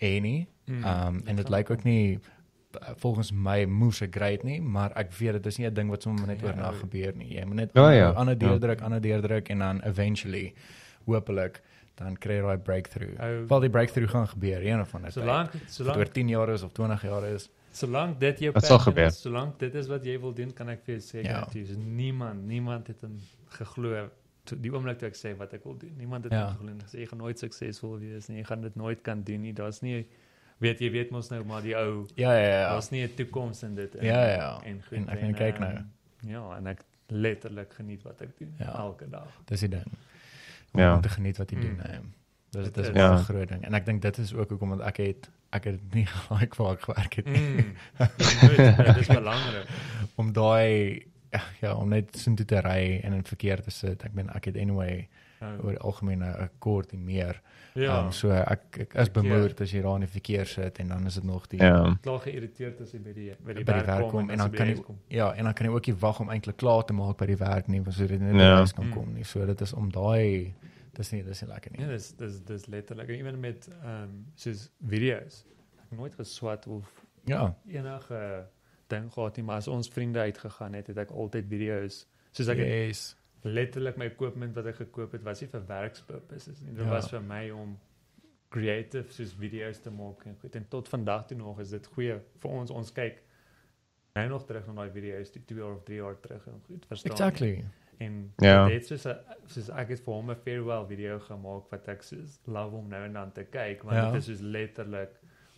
hê 0.00 0.20
nie. 0.22 0.46
Mm. 0.66 0.84
Ehm 0.84 1.06
um, 1.16 1.22
en 1.26 1.36
dit 1.36 1.48
lyk 1.48 1.70
ook 1.70 1.84
nie 1.84 2.18
uh, 2.18 2.88
volgens 3.00 3.30
my 3.32 3.64
moes 3.64 4.00
ek 4.04 4.14
great 4.14 4.42
nie, 4.44 4.60
maar 4.60 4.92
ek 4.98 5.12
weet 5.18 5.32
dit 5.38 5.46
is 5.46 5.58
nie 5.58 5.66
'n 5.70 5.74
ding 5.74 5.88
wat 5.90 6.02
sommer 6.02 6.26
net 6.26 6.40
Ja. 6.40 6.46
oornag 6.48 6.78
gebeur 6.80 7.12
nie. 7.16 7.34
Jy 7.38 7.44
moet 7.44 7.56
net 7.56 7.70
Ja, 7.74 7.90
ja. 7.90 8.10
ander 8.10 8.34
Ja. 8.34 8.46
deurdruk, 8.48 8.80
ander 8.80 9.00
deurdruk 9.00 9.48
en 9.48 9.58
dan 9.58 9.80
eventually 9.82 10.52
hopelik 11.06 11.60
dan 11.96 12.16
kry 12.18 12.34
jy 12.34 12.42
daai 12.42 12.58
breakthrough. 12.58 13.18
Ou- 13.20 13.46
Wel 13.48 13.60
die 13.60 13.70
breakthrough 13.70 14.10
gaan 14.10 14.28
gebeur 14.28 14.60
een 14.66 14.80
of 14.80 14.94
ander. 14.94 15.12
Solank 15.12 15.50
solank 15.66 15.96
oor 15.96 16.08
10 16.12 16.28
jaar 16.28 16.48
is 16.52 16.62
of 16.62 16.72
20 16.72 17.02
jaar 17.02 17.24
is. 17.24 17.48
Solank 17.72 18.20
dit 18.20 18.38
jou 18.40 18.52
passion 18.52 18.96
is, 18.98 19.20
solank 19.22 19.58
dit 19.58 19.74
is 19.74 19.86
wat 19.86 20.04
jy 20.04 20.18
wil 20.20 20.32
doen, 20.34 20.52
kan 20.52 20.68
ek 20.68 20.80
vir 20.84 20.94
jou 20.98 21.02
sê 21.22 21.24
Ja. 21.24 21.46
niemand, 21.76 22.46
niemand 22.46 22.86
het 22.86 23.02
in 23.02 23.20
geglo 23.48 24.08
toe 24.46 24.58
die 24.60 24.70
oomblik 24.72 24.98
toe 25.00 25.08
ek 25.08 25.16
sê 25.18 25.34
wat 25.38 25.52
ek 25.56 25.64
wil 25.64 25.76
doen. 25.78 25.92
Niemand 25.98 26.24
het 26.24 26.32
Ja. 26.32 26.38
ja. 26.38 26.52
geglo 26.54 26.68
en 26.72 26.80
gesê 26.84 26.98
jy 27.02 27.06
gaan 27.10 27.18
nooit 27.18 27.38
suksesvol 27.38 27.98
wees 27.98 28.28
nie. 28.30 28.36
Jy 28.40 28.44
gaan 28.44 28.62
dit 28.62 28.76
nooit 28.76 29.02
kan 29.02 29.22
doen 29.22 29.40
nie. 29.40 29.52
Daar's 29.52 29.80
nie 29.82 30.06
weet 30.58 30.78
jy 30.80 30.90
weet 30.90 31.10
mos 31.12 31.28
nou 31.30 31.42
maar 31.44 31.62
die 31.62 31.74
ou 31.76 32.06
Ja 32.16 32.32
ja 32.32 32.48
ja. 32.48 32.68
daar's 32.70 32.90
nie 32.90 33.02
'n 33.04 33.14
toekoms 33.14 33.62
in 33.62 33.74
dit 33.74 33.94
in, 33.94 34.04
Ja, 34.04 34.26
ja. 34.28 34.60
En 34.64 34.82
goed. 34.82 34.98
En 34.98 35.08
ek 35.08 35.20
gaan 35.20 35.34
kyk 35.34 35.58
nou. 35.58 35.72
ehm, 35.74 35.84
Ja, 36.30 36.56
en 36.56 36.66
ek 36.66 36.80
letterlik 37.08 37.72
geniet 37.72 38.02
wat 38.02 38.20
ek 38.20 38.38
doen 38.38 38.54
Ja. 38.58 38.74
elke 38.78 39.08
dag. 39.10 39.28
Dis 39.44 39.60
die 39.60 39.68
ding. 39.68 39.84
Om 40.72 40.80
Ja. 40.80 41.00
te 41.00 41.08
geniet 41.08 41.36
wat 41.36 41.50
jy 41.50 41.60
doen. 41.60 41.70
Mm. 41.76 41.90
Nee. 41.90 42.00
Dis 42.50 42.64
Dit 42.72 42.76
is 42.76 42.88
'n 42.88 42.94
Ja. 42.96 43.16
groot 43.16 43.48
ding. 43.48 43.64
En 43.64 43.74
ek 43.74 43.84
dink 43.86 44.02
dit 44.02 44.18
is 44.18 44.34
ook 44.34 44.48
hoekom 44.48 44.68
want 44.68 44.80
ek 44.80 44.96
het 44.96 45.30
ek 45.52 45.64
het 45.64 45.94
nie 45.94 46.06
gelyk 46.28 46.54
waar 46.56 46.72
ek 46.72 46.80
gewerk 46.82 47.14
het 47.14 47.24
nie. 47.26 47.40
Mm. 47.40 47.74
Goed, 47.98 48.56
dit 48.86 48.96
is 48.96 49.06
belangrik. 49.06 49.66
om 50.20 50.32
daai 50.32 51.06
ja, 51.32 51.40
ja, 51.60 51.74
om 51.76 51.88
net 51.88 52.16
so 52.16 52.34
toe 52.34 52.46
te 52.46 52.60
ry 52.60 53.00
en 53.04 53.12
in 53.12 53.24
verkeer 53.24 53.62
te 53.62 53.70
sit. 53.70 54.04
Ek 54.04 54.14
meen 54.14 54.28
ek 54.30 54.44
het 54.44 54.56
anyway 54.56 55.08
Nou, 55.40 55.58
oor 55.66 55.76
algemeen 55.84 56.22
'n 56.24 56.48
kort 56.58 56.92
en 56.92 57.04
meer. 57.04 57.42
ja. 57.74 58.04
Um, 58.06 58.12
so 58.12 58.30
ek 58.30 58.78
ek 58.80 58.94
is 58.94 59.10
bemoeid 59.10 59.60
as 59.60 59.70
jy 59.70 59.82
daar 59.82 59.94
in 59.94 60.00
die 60.00 60.08
verkeer 60.08 60.46
sit 60.46 60.78
en 60.78 60.88
dan 60.88 61.06
is 61.06 61.14
dit 61.14 61.24
nog 61.24 61.46
die 61.48 61.58
Ja. 61.60 61.96
klaar 62.02 62.20
geïrriteerd 62.20 62.80
as 62.80 62.92
jy 62.92 62.98
by 62.98 63.12
die 63.12 63.34
by 63.44 63.52
die, 63.52 63.64
by 63.64 63.72
die 63.72 63.82
werk, 63.82 63.86
werk 63.86 64.08
kom 64.10 64.30
en 64.30 64.38
dan 64.38 64.46
jy 64.46 64.50
by 64.50 64.56
kan 64.56 64.66
jy 64.68 65.16
ja, 65.16 65.32
en 65.34 65.44
dan 65.44 65.52
kan 65.52 65.66
jy 65.66 65.72
ook 65.72 65.86
nie 65.86 65.94
wag 65.96 66.20
om 66.20 66.30
eintlik 66.30 66.56
klaar 66.56 66.84
te 66.84 66.92
maak 66.94 67.16
by 67.18 67.26
die 67.26 67.36
werk 67.36 67.68
nie, 67.68 67.80
want 67.82 67.94
so 67.94 68.06
dit 68.06 68.20
net 68.20 68.32
by 68.32 68.38
Ja. 68.38 68.56
huis 68.56 68.72
kan 68.72 68.86
Mm. 68.86 68.92
kom 68.92 69.12
nie. 69.14 69.24
So 69.24 69.44
dit 69.46 69.60
is 69.60 69.72
om 69.74 69.90
daai 69.90 70.54
dis 70.94 71.12
nie 71.12 71.22
dis 71.22 71.42
nie 71.42 71.50
lekker 71.50 71.70
Ja, 71.78 71.80
nie. 71.86 71.92
dis 71.92 72.12
dis 72.12 72.40
dis 72.40 72.66
letterlik 72.66 73.08
ewen 73.08 73.40
met 73.40 73.68
ehm 73.84 74.02
um, 74.04 74.26
soos 74.36 74.70
video's. 74.88 75.44
Ek 75.92 75.98
nooit 75.98 76.14
geswat 76.14 76.66
of 76.66 76.84
Ja. 77.26 77.54
enige 77.68 78.46
ding 78.88 79.12
gehad 79.12 79.36
nie, 79.36 79.44
maar 79.44 79.56
as 79.56 79.68
ons 79.68 79.88
vriende 79.88 80.18
uitgegaan 80.18 80.74
het, 80.74 80.86
het 80.86 80.98
ek 80.98 81.10
altyd 81.10 81.46
video's 81.48 82.06
soos 82.32 82.48
ek 82.48 82.58
Yes. 82.58 83.16
letterlik 83.44 83.96
my 83.96 84.04
equipment 84.06 84.54
wat 84.54 84.66
ek 84.66 84.76
gekoop 84.76 85.12
het 85.12 85.22
was 85.22 85.40
nie 85.40 85.48
vir 85.48 85.62
werkspurposes 85.66 86.60
nie. 86.60 86.72
Dit 86.74 86.84
Ja. 86.84 86.90
was 86.90 87.08
vir 87.10 87.20
my 87.22 87.50
om 87.50 87.78
creative 88.50 89.12
soos 89.12 89.32
video's 89.34 89.80
te 89.80 89.90
maak 89.90 90.24
en 90.26 90.36
goed. 90.40 90.54
En 90.54 90.68
tot 90.68 90.88
vandag 90.88 91.26
toe 91.26 91.36
nog 91.36 91.60
is 91.60 91.70
dit 91.70 91.86
goeie 91.86 92.20
vir 92.40 92.50
ons. 92.50 92.70
Ons 92.70 92.92
kyk 92.92 93.22
nou 94.14 94.28
nog 94.28 94.46
terug 94.46 94.66
na 94.66 94.72
daai 94.72 94.90
video's 94.90 95.30
die 95.32 95.42
2 95.44 95.64
of 95.64 95.82
3 95.84 95.96
jaar 95.98 96.20
terug 96.20 96.46
en 96.46 96.62
goed, 96.66 96.86
verstaan. 96.86 97.12
Exactly. 97.12 97.64
En 97.98 98.32
Ja. 98.38 98.68
dit 98.68 98.82
is 98.82 98.88
soos 98.88 99.06
'n 99.06 99.18
soos 99.46 99.68
ek 99.70 99.88
het 99.88 100.00
vir 100.00 100.14
hom 100.14 100.30
'n 100.30 100.36
farewell 100.36 100.86
video 100.86 101.18
gemaak 101.18 101.70
wat 101.70 101.88
ek 101.88 102.02
soos 102.02 102.38
love 102.46 102.76
om 102.76 102.88
nou 102.88 103.04
en 103.04 103.12
dan 103.12 103.32
te 103.32 103.44
kyk 103.44 103.82
want 103.82 103.96
Ja. 103.96 104.10
dit 104.10 104.18
is 104.20 104.24
soos 104.26 104.40
letterlik 104.40 105.10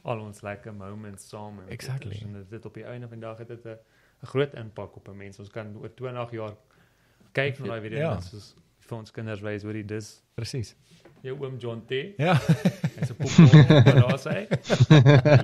al 0.09 0.21
ons 0.25 0.41
lekker 0.43 0.73
moments 0.75 1.29
saam. 1.29 1.59
en 1.61 1.69
Exactly. 1.69 2.19
En 2.23 2.33
dit- 2.33 2.51
dit 2.51 2.65
op 2.67 2.75
die 2.75 2.85
einde 2.85 3.09
van 3.09 3.19
die 3.21 3.27
dag 3.29 3.39
het 3.39 3.49
dit 3.49 3.65
'n 3.65 3.77
'n 4.23 4.27
groot 4.27 4.55
impak 4.55 4.97
op 4.97 5.09
'n 5.09 5.17
mens. 5.17 5.39
Ons 5.39 5.51
kan 5.51 5.77
oor 5.77 5.95
20 5.95 6.31
jaar 6.31 6.55
kyk 7.33 7.59
na 7.59 7.67
daai 7.67 7.81
video 7.81 7.99
Ja. 7.99 8.15
en 8.15 8.23
soos 8.23 8.55
vir 8.79 8.99
ons 8.99 9.11
kinders 9.11 9.41
wys 9.41 9.63
hoe 9.63 9.73
dit 9.73 9.91
is. 9.91 10.23
Presies. 10.35 10.75
Jou 11.23 11.37
oom 11.45 11.57
John 11.59 11.83
T. 11.87 11.93
Ja. 12.17 12.35
Hy's 12.99 13.11
'n 13.11 13.17
poepel 13.17 13.65
wat 13.85 13.85
daar 13.85 14.19
sê. 14.19 14.47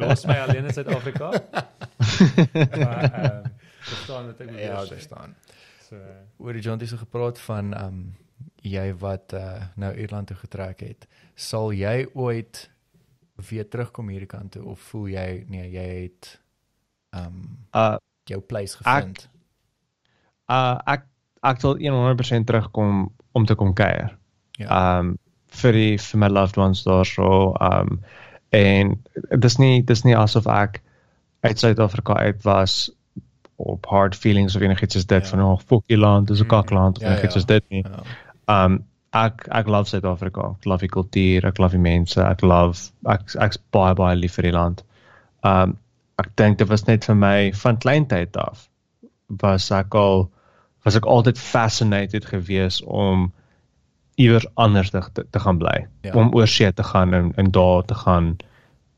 Los 0.01 0.25
my 0.27 0.35
alleen 0.39 0.65
in 0.65 0.73
Suid-Afrika. 0.73 1.31
maar 2.79 3.13
ehm 3.13 3.43
verstaan 3.85 4.27
wat 4.27 4.41
ek 4.41 4.47
bedoel. 4.47 4.61
ja, 4.63 4.85
daar 4.85 5.01
staan. 5.01 5.35
So 5.89 5.97
Oor 6.39 6.53
die 6.53 6.63
Jonty 6.63 6.87
se 6.87 6.97
gepraat 6.97 7.39
van 7.39 7.75
ehm 7.75 7.85
um, 7.87 8.17
jy 8.63 8.95
wat 8.97 9.33
uh, 9.33 9.63
nou 9.77 9.95
Ierland 9.95 10.27
toe 10.27 10.37
getrek 10.37 10.81
het. 10.81 11.07
Sal 11.35 11.73
jy 11.73 12.07
ooit 12.15 12.71
weer 13.51 13.69
terugkom 13.69 14.09
hierdie 14.09 14.27
kant 14.31 14.53
toe 14.53 14.65
of 14.65 14.81
voel 14.81 15.09
jy 15.09 15.45
nee, 15.49 15.71
jy 15.71 16.03
het 16.03 16.41
ehm 17.13 17.27
um, 17.27 17.59
Uh 17.75 17.97
jou 18.25 18.41
place 18.41 18.77
gevind? 18.77 19.29
uh 20.51 20.79
ek 20.87 21.05
ek 21.43 21.61
sal 21.61 21.77
100% 21.79 22.47
terugkom 22.49 23.11
om 23.33 23.45
te 23.47 23.55
kom 23.55 23.75
kuier. 23.75 24.17
Ja. 24.59 24.99
Um 25.01 25.17
vir 25.55 25.73
die 25.73 25.99
vir 25.99 26.19
my 26.19 26.29
loved 26.29 26.57
ones 26.59 26.83
daar 26.85 27.05
so 27.07 27.55
um 27.61 28.01
en 28.51 28.95
dis 29.39 29.59
nie 29.59 29.83
dis 29.83 30.03
nie 30.05 30.17
asof 30.17 30.47
ek 30.47 30.81
uit 31.43 31.59
Suid-Afrika 31.59 32.15
uit 32.15 32.43
was 32.45 32.91
op 33.57 33.87
hard 33.87 34.17
feelings 34.17 34.57
of 34.57 34.63
enigiets 34.63 34.95
soos 34.95 35.07
dit 35.07 35.23
Ja. 35.25 35.29
van 35.31 35.41
oh 35.43 35.59
fuck 35.61 35.85
die 35.87 35.97
land, 35.99 36.29
dis 36.29 36.41
'n 36.41 36.45
Mm. 36.45 36.49
kakland 36.49 36.97
of 36.97 37.03
Ja, 37.03 37.09
enigiets 37.11 37.35
ja. 37.35 37.41
soos 37.41 37.47
dit 37.47 37.65
nie. 37.69 37.85
ja. 37.85 38.65
Um 38.65 38.85
ek 39.15 39.47
ek 39.55 39.71
love 39.71 39.89
Suid-Afrika. 39.91 40.51
Ek 40.59 40.69
love 40.69 40.87
die 40.87 40.93
kultuur, 40.93 41.47
ek 41.49 41.61
love 41.63 41.77
die 41.77 41.83
mense, 41.83 42.21
ek 42.23 42.43
love 42.43 42.91
ek 43.11 43.35
ek's 43.47 43.61
baie 43.75 43.95
baie 43.99 44.19
lief 44.19 44.39
vir 44.39 44.51
die 44.51 44.57
land. 44.57 44.85
Um 45.47 45.79
ek 46.23 46.31
dink 46.39 46.61
dit 46.61 46.71
was 46.71 46.87
net 46.87 47.07
vir 47.09 47.17
my 47.19 47.37
van 47.59 47.79
kleintyd 47.83 48.37
af 48.39 48.69
was 49.43 49.71
ek 49.75 49.95
al 49.99 50.29
was 50.87 50.99
ek 50.99 51.09
altyd 51.11 51.41
fascinated 51.41 52.29
gewees 52.31 52.79
om 52.87 53.33
iewers 54.21 54.47
anders 54.55 54.93
te, 54.95 55.03
te, 55.17 55.25
te 55.27 55.43
gaan 55.43 55.59
bly. 55.59 55.89
Ja. 56.07 56.15
Om 56.15 56.31
oor 56.39 56.51
see 56.51 56.71
te 56.73 56.87
gaan 56.87 57.15
en 57.15 57.33
en 57.41 57.51
daar 57.51 57.83
te 57.85 57.99
gaan 57.99 58.37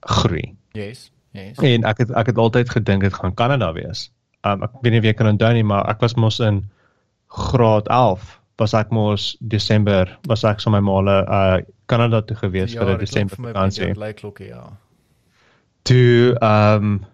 groei. 0.01 0.53
Yes. 0.77 1.11
Yes. 1.33 1.57
En 1.65 1.85
ek 1.89 2.05
het 2.05 2.13
ek 2.13 2.33
het 2.33 2.41
altyd 2.41 2.73
gedink 2.73 3.07
dit 3.09 3.15
gaan 3.15 3.35
Kanada 3.35 3.73
wees. 3.77 4.11
Um 4.45 4.65
ek 4.65 4.81
weet 4.83 4.97
nie 4.97 5.05
of 5.05 5.09
jy 5.09 5.17
kan 5.17 5.33
onthou 5.33 5.53
nie, 5.57 5.65
maar 5.65 5.89
ek 5.89 6.05
was 6.05 6.17
mos 6.21 6.41
in 6.41 6.65
graad 7.33 7.89
11 7.89 8.37
was 8.59 8.75
ek 8.75 8.91
mos 8.91 9.37
Desember 9.41 10.19
was 10.27 10.45
ek 10.45 10.61
so 10.61 10.71
my 10.71 10.81
maale 10.81 11.17
uh 11.29 11.59
Kanada 11.87 12.23
toe 12.23 12.37
gewees 12.37 12.75
vir 12.75 12.83
'n 12.83 12.99
dit 12.99 13.09
Desember 13.09 13.37
vakansie. 13.37 13.87
bietjie 13.87 14.01
Lyk 14.01 14.17
klokke 14.17 14.49
ja. 14.49 14.65
Toe 15.85 16.37
um 16.41 17.05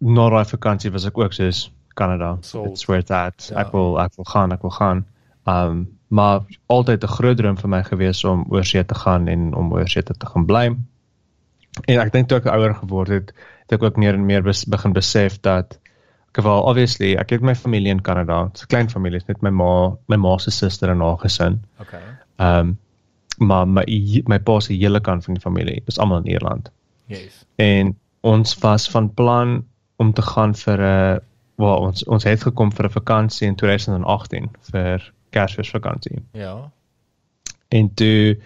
na 0.00 0.28
daai 0.30 0.44
vakansie 0.44 0.92
was 0.92 1.06
ek 1.06 1.18
ook 1.18 1.32
soos 1.32 1.70
Kanada. 1.94 2.38
Sold. 2.40 2.72
It's 2.72 2.86
where 2.88 3.00
it's 3.00 3.10
at. 3.10 3.50
Ja. 3.50 3.60
Ek 3.64 3.72
wil 3.72 4.00
ek 4.00 4.16
wil 4.16 4.24
gaan, 4.24 4.52
ek 4.52 4.62
wil 4.62 4.70
gaan. 4.70 5.04
Um 5.46 5.86
maar 6.08 6.44
altyd 6.66 7.02
'n 7.02 7.14
groot 7.16 7.36
droom 7.36 7.56
vir 7.56 7.68
my 7.68 7.82
gewees 7.82 8.24
om 8.24 8.44
oor 8.48 8.64
see 8.64 8.84
te 8.84 8.94
gaan 8.94 9.28
en 9.28 9.54
om 9.54 9.72
oor 9.72 9.88
see 9.88 10.02
te, 10.02 10.14
te 10.14 10.26
gaan 10.26 10.46
bly. 10.46 10.76
En 11.86 11.98
ek 11.98 12.12
dink 12.12 12.28
toe 12.28 12.38
ek 12.38 12.46
ouer 12.46 12.74
geword 12.74 13.08
het, 13.08 13.32
het 13.66 13.72
ek 13.72 13.82
ook 13.82 13.96
meer 13.96 14.14
en 14.14 14.26
meer 14.26 14.42
bes, 14.42 14.64
begin 14.64 14.92
besef 14.92 15.40
dat 15.40 15.78
wel 16.42 16.62
obviously 16.62 17.14
ek 17.16 17.30
het 17.30 17.40
my 17.40 17.54
familie 17.54 17.90
in 17.90 18.02
Kanada. 18.02 18.44
Dit's 18.44 18.62
'n 18.62 18.66
klein 18.66 18.90
familie, 18.90 19.20
net 19.26 19.42
my 19.42 19.50
ma, 19.50 19.96
my 20.06 20.16
ma 20.16 20.38
se 20.38 20.50
suster 20.50 20.90
en 20.90 21.00
haar 21.00 21.18
gesin. 21.18 21.62
Okay. 21.80 22.02
Um 22.38 22.78
maar 23.38 23.68
my 23.68 23.84
my 24.26 24.38
pa 24.38 24.60
se 24.60 24.74
hele 24.74 25.00
kant 25.00 25.24
van 25.24 25.34
die 25.34 25.42
familie 25.42 25.82
is 25.86 25.98
almal 25.98 26.18
in 26.18 26.26
Ierland 26.26 26.70
Yes. 27.06 27.44
en 27.56 27.98
ons 28.20 28.58
was 28.58 28.90
van 28.90 29.14
plan 29.14 29.64
om 29.96 30.12
te 30.12 30.22
gaan 30.22 30.54
vir 30.54 30.78
'n 30.80 31.20
wel 31.56 31.76
ons 31.78 32.04
ons 32.04 32.24
het 32.24 32.42
gekom 32.42 32.72
vir 32.72 32.86
'n 32.86 32.90
vakansie 32.90 33.48
in 33.48 33.54
2018 33.54 34.50
vir 34.70 35.12
Kersfeesvakansie. 35.30 36.22
Ja. 36.32 36.70
En 37.68 37.94
toe 37.94 38.38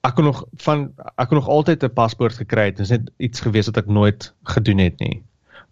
ek 0.00 0.14
kon 0.14 0.24
nog 0.24 0.44
van 0.56 0.92
ek 1.16 1.28
kon 1.28 1.38
nog 1.38 1.48
altyd 1.48 1.84
'n 1.84 1.92
paspoort 1.92 2.34
gekry 2.34 2.64
het. 2.64 2.76
Dit 2.76 2.84
is 2.84 2.90
net 2.90 3.10
iets 3.16 3.40
gewees 3.40 3.66
wat 3.66 3.76
ek 3.76 3.86
nooit 3.86 4.34
gedoen 4.42 4.78
het 4.78 4.98
nie. 4.98 5.22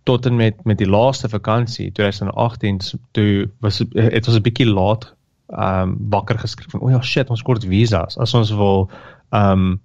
Tot 0.05 0.27
en 0.27 0.37
met 0.37 0.65
met 0.65 0.79
die 0.79 0.89
laaste 0.89 1.29
vakansie 1.29 1.93
2018 1.93 2.81
s- 2.81 2.97
toe 3.13 3.51
was 3.61 3.79
dit 3.79 4.27
was 4.27 4.35
'n 4.37 4.43
bietjie 4.43 4.67
laat 4.67 5.15
um, 5.49 5.97
wakker 6.11 6.39
geskrik 6.39 6.71
van 6.71 6.81
o 6.81 6.89
ja 6.91 7.01
shit 7.03 7.31
ons 7.31 7.43
kort 7.43 7.65
visas 7.65 8.19
as 8.19 8.35
ons 8.35 8.51
wil 8.51 8.91
um, 9.31 9.81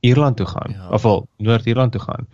Ierland 0.00 0.36
toe 0.36 0.46
gaan 0.46 0.72
Ja. 0.72 0.88
of 0.90 1.02
wel 1.02 1.26
Noord-Ierland 1.38 1.92
toe 1.92 2.00
gaan. 2.00 2.26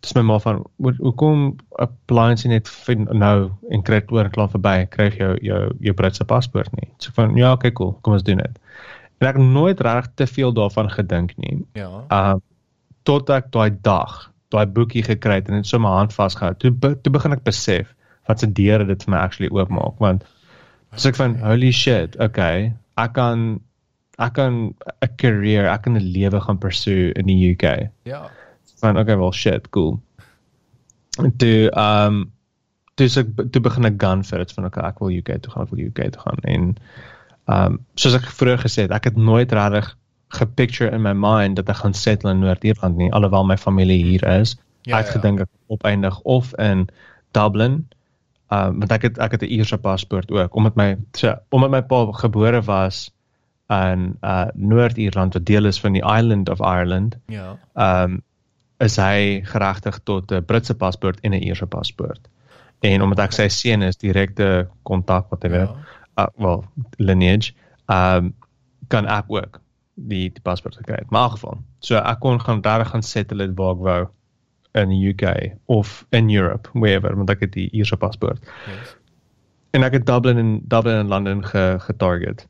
Dis 0.00 0.14
my 0.14 0.22
ma 0.22 0.38
van 0.38 0.64
"Hoe- 0.76 0.96
hoekom 0.98 1.56
apply 1.70 2.30
ons 2.30 2.44
net 2.44 2.70
nou 2.94 3.50
en 3.70 3.82
kry 3.82 4.00
dit 4.00 4.12
oor 4.12 4.24
en 4.24 4.30
klaar 4.30 4.48
verby 4.48 4.86
kry 4.88 5.04
jy 5.10 5.16
jou 5.18 5.36
jou 5.40 5.72
jou 5.80 5.94
Britse 5.94 6.24
paspoort 6.24 6.72
nie. 6.80 6.88
So 6.98 7.10
van 7.14 7.34
ja 7.36 7.52
okay 7.52 7.72
cool 7.72 7.98
kom 8.00 8.12
ons 8.12 8.22
doen 8.22 8.36
dit. 8.36 8.58
En 9.18 9.28
ek 9.28 9.36
het 9.36 9.44
nooit 9.44 9.80
regtig 9.80 10.12
te 10.14 10.26
veel 10.26 10.52
daarvan 10.52 10.90
gedink 10.90 11.36
nie. 11.36 11.64
Ja. 11.74 11.90
Uh 12.10 12.34
tot 13.02 13.30
ek 13.30 13.50
daai 13.52 13.70
dag 13.82 14.32
daai 14.50 14.66
boekie 14.66 15.02
gekry 15.06 15.38
het 15.40 15.48
en 15.48 15.60
dit 15.60 15.66
so 15.66 15.78
my 15.78 15.92
hand 15.94 16.14
vasgehou. 16.14 16.54
Toe 16.58 16.70
be, 16.70 16.94
toe 17.00 17.12
begin 17.14 17.36
ek 17.36 17.46
besef 17.46 17.90
wat 18.28 18.42
se 18.42 18.50
deure 18.60 18.86
dit 18.86 19.06
vir 19.06 19.14
my 19.14 19.22
actually 19.22 19.50
oopmaak 19.54 19.98
want 20.02 20.26
so 20.96 21.08
ek 21.10 21.18
van 21.18 21.36
holy 21.42 21.70
shit, 21.74 22.16
okay, 22.22 22.72
ek 22.98 23.14
kan 23.18 23.60
ek 24.20 24.34
kan 24.36 24.74
'n 25.02 25.16
career, 25.16 25.66
ek 25.66 25.82
kan 25.82 25.96
'n 25.96 26.12
lewe 26.16 26.40
gaan 26.40 26.58
pursue 26.58 27.12
in 27.16 27.26
die 27.26 27.52
UK. 27.52 27.90
Ja. 28.04 28.28
Van 28.80 28.98
okay, 28.98 29.16
well 29.16 29.32
shit, 29.32 29.70
cool. 29.70 30.00
En 31.18 31.36
toe 31.36 31.70
um 31.76 32.32
toe 32.96 33.06
ek 33.06 33.52
toe 33.52 33.62
begin 33.62 33.84
ek 33.84 34.00
gun 34.02 34.24
vir 34.24 34.38
dit 34.38 34.52
van 34.52 34.66
okay, 34.66 34.84
ek 34.88 35.00
wil 35.00 35.10
UK 35.10 35.40
toe 35.42 35.52
gaan, 35.52 35.62
ek 35.62 35.70
wil 35.70 35.86
UK 35.86 36.10
toe 36.12 36.22
gaan 36.26 36.44
en 36.44 36.76
um 37.46 37.78
soos 37.94 38.14
ek 38.14 38.28
vroeër 38.28 38.60
gesê 38.66 38.86
het, 38.86 38.92
ek 38.92 39.04
het 39.10 39.16
nooit 39.16 39.52
regtig 39.52 39.96
gepicture 40.30 40.90
in 40.90 41.02
my 41.02 41.12
mind 41.12 41.56
dat 41.58 41.68
ek 41.68 41.76
gaan 41.82 41.94
settle 41.94 42.30
in 42.30 42.40
Noord-Ierland 42.44 42.96
nie, 42.96 43.10
alhoewel 43.12 43.44
my 43.48 43.56
familie 43.58 44.04
hier 44.04 44.24
is. 44.40 44.56
Ja, 44.88 44.98
ek 44.98 45.10
het 45.10 45.14
gedink 45.18 45.40
ek 45.44 45.48
opeindig 45.68 46.20
of 46.24 46.52
in 46.58 46.86
Dublin. 47.36 47.86
Um 48.50 48.78
want 48.82 48.92
ek 48.92 49.02
het 49.08 49.18
ek 49.18 49.32
het 49.36 49.42
'n 49.42 49.52
Ierse 49.52 49.78
paspoort 49.78 50.30
ook 50.30 50.54
omdat 50.54 50.74
my 50.76 50.96
so 51.12 51.34
omdat 51.50 51.70
my 51.70 51.82
pa 51.82 52.06
gebore 52.12 52.62
was 52.62 53.10
in 53.70 54.16
uh 54.22 54.46
Noord-Ierland 54.54 55.34
wat 55.34 55.44
deel 55.46 55.64
is 55.66 55.80
van 55.80 55.92
die 55.92 56.02
island 56.02 56.48
of 56.48 56.58
Ireland 56.60 57.16
Ja. 57.28 57.58
um 57.74 58.22
is 58.80 58.96
hy 58.96 59.42
geregtig 59.44 59.98
tot 60.04 60.32
'n 60.32 60.44
Britse 60.44 60.74
paspoort 60.74 61.20
en 61.20 61.30
'n 61.32 61.42
Ierse 61.42 61.66
paspoort. 61.66 62.28
En 62.80 63.02
omdat 63.02 63.18
ek 63.18 63.32
sy 63.32 63.48
seun 63.48 63.82
is, 63.82 63.96
direkte 63.96 64.68
kontak 64.82 65.28
wat 65.30 65.42
hy 65.42 65.48
weet, 65.50 65.68
Ja. 65.68 66.24
uh, 66.24 66.26
well, 66.36 66.64
lineage, 66.96 67.52
um 67.88 68.34
kan 68.88 69.06
ek 69.06 69.24
ook 69.28 69.60
die 70.08 70.30
die 70.32 70.42
paspoort 70.42 70.76
gekry 70.76 70.94
het. 71.02 71.10
Maar 71.10 71.20
in 71.20 71.28
elk 71.28 71.38
geval, 71.38 71.60
so 71.78 71.96
ek 71.96 72.20
kon 72.20 72.40
gaan 72.40 72.60
daar 72.60 72.84
gaan 72.86 73.02
settle 73.02 73.42
het 73.42 73.56
waar 73.58 73.74
ek 73.74 73.84
wou 73.88 74.00
in 74.72 74.88
die 74.88 75.02
UK 75.08 75.52
of 75.66 76.06
in 76.10 76.30
Europe, 76.30 76.70
wherever, 76.72 77.16
want 77.16 77.30
ek 77.30 77.40
het 77.40 77.52
die 77.52 77.70
Ierse 77.70 77.96
paspoort. 77.96 78.38
Yes. 78.66 78.94
En 79.70 79.82
ek 79.82 79.92
het 79.92 80.06
Dublin 80.06 80.38
en 80.38 80.60
Dublin 80.62 81.04
en 81.04 81.08
London 81.08 81.44
ge, 81.44 81.76
getarget. 81.78 82.46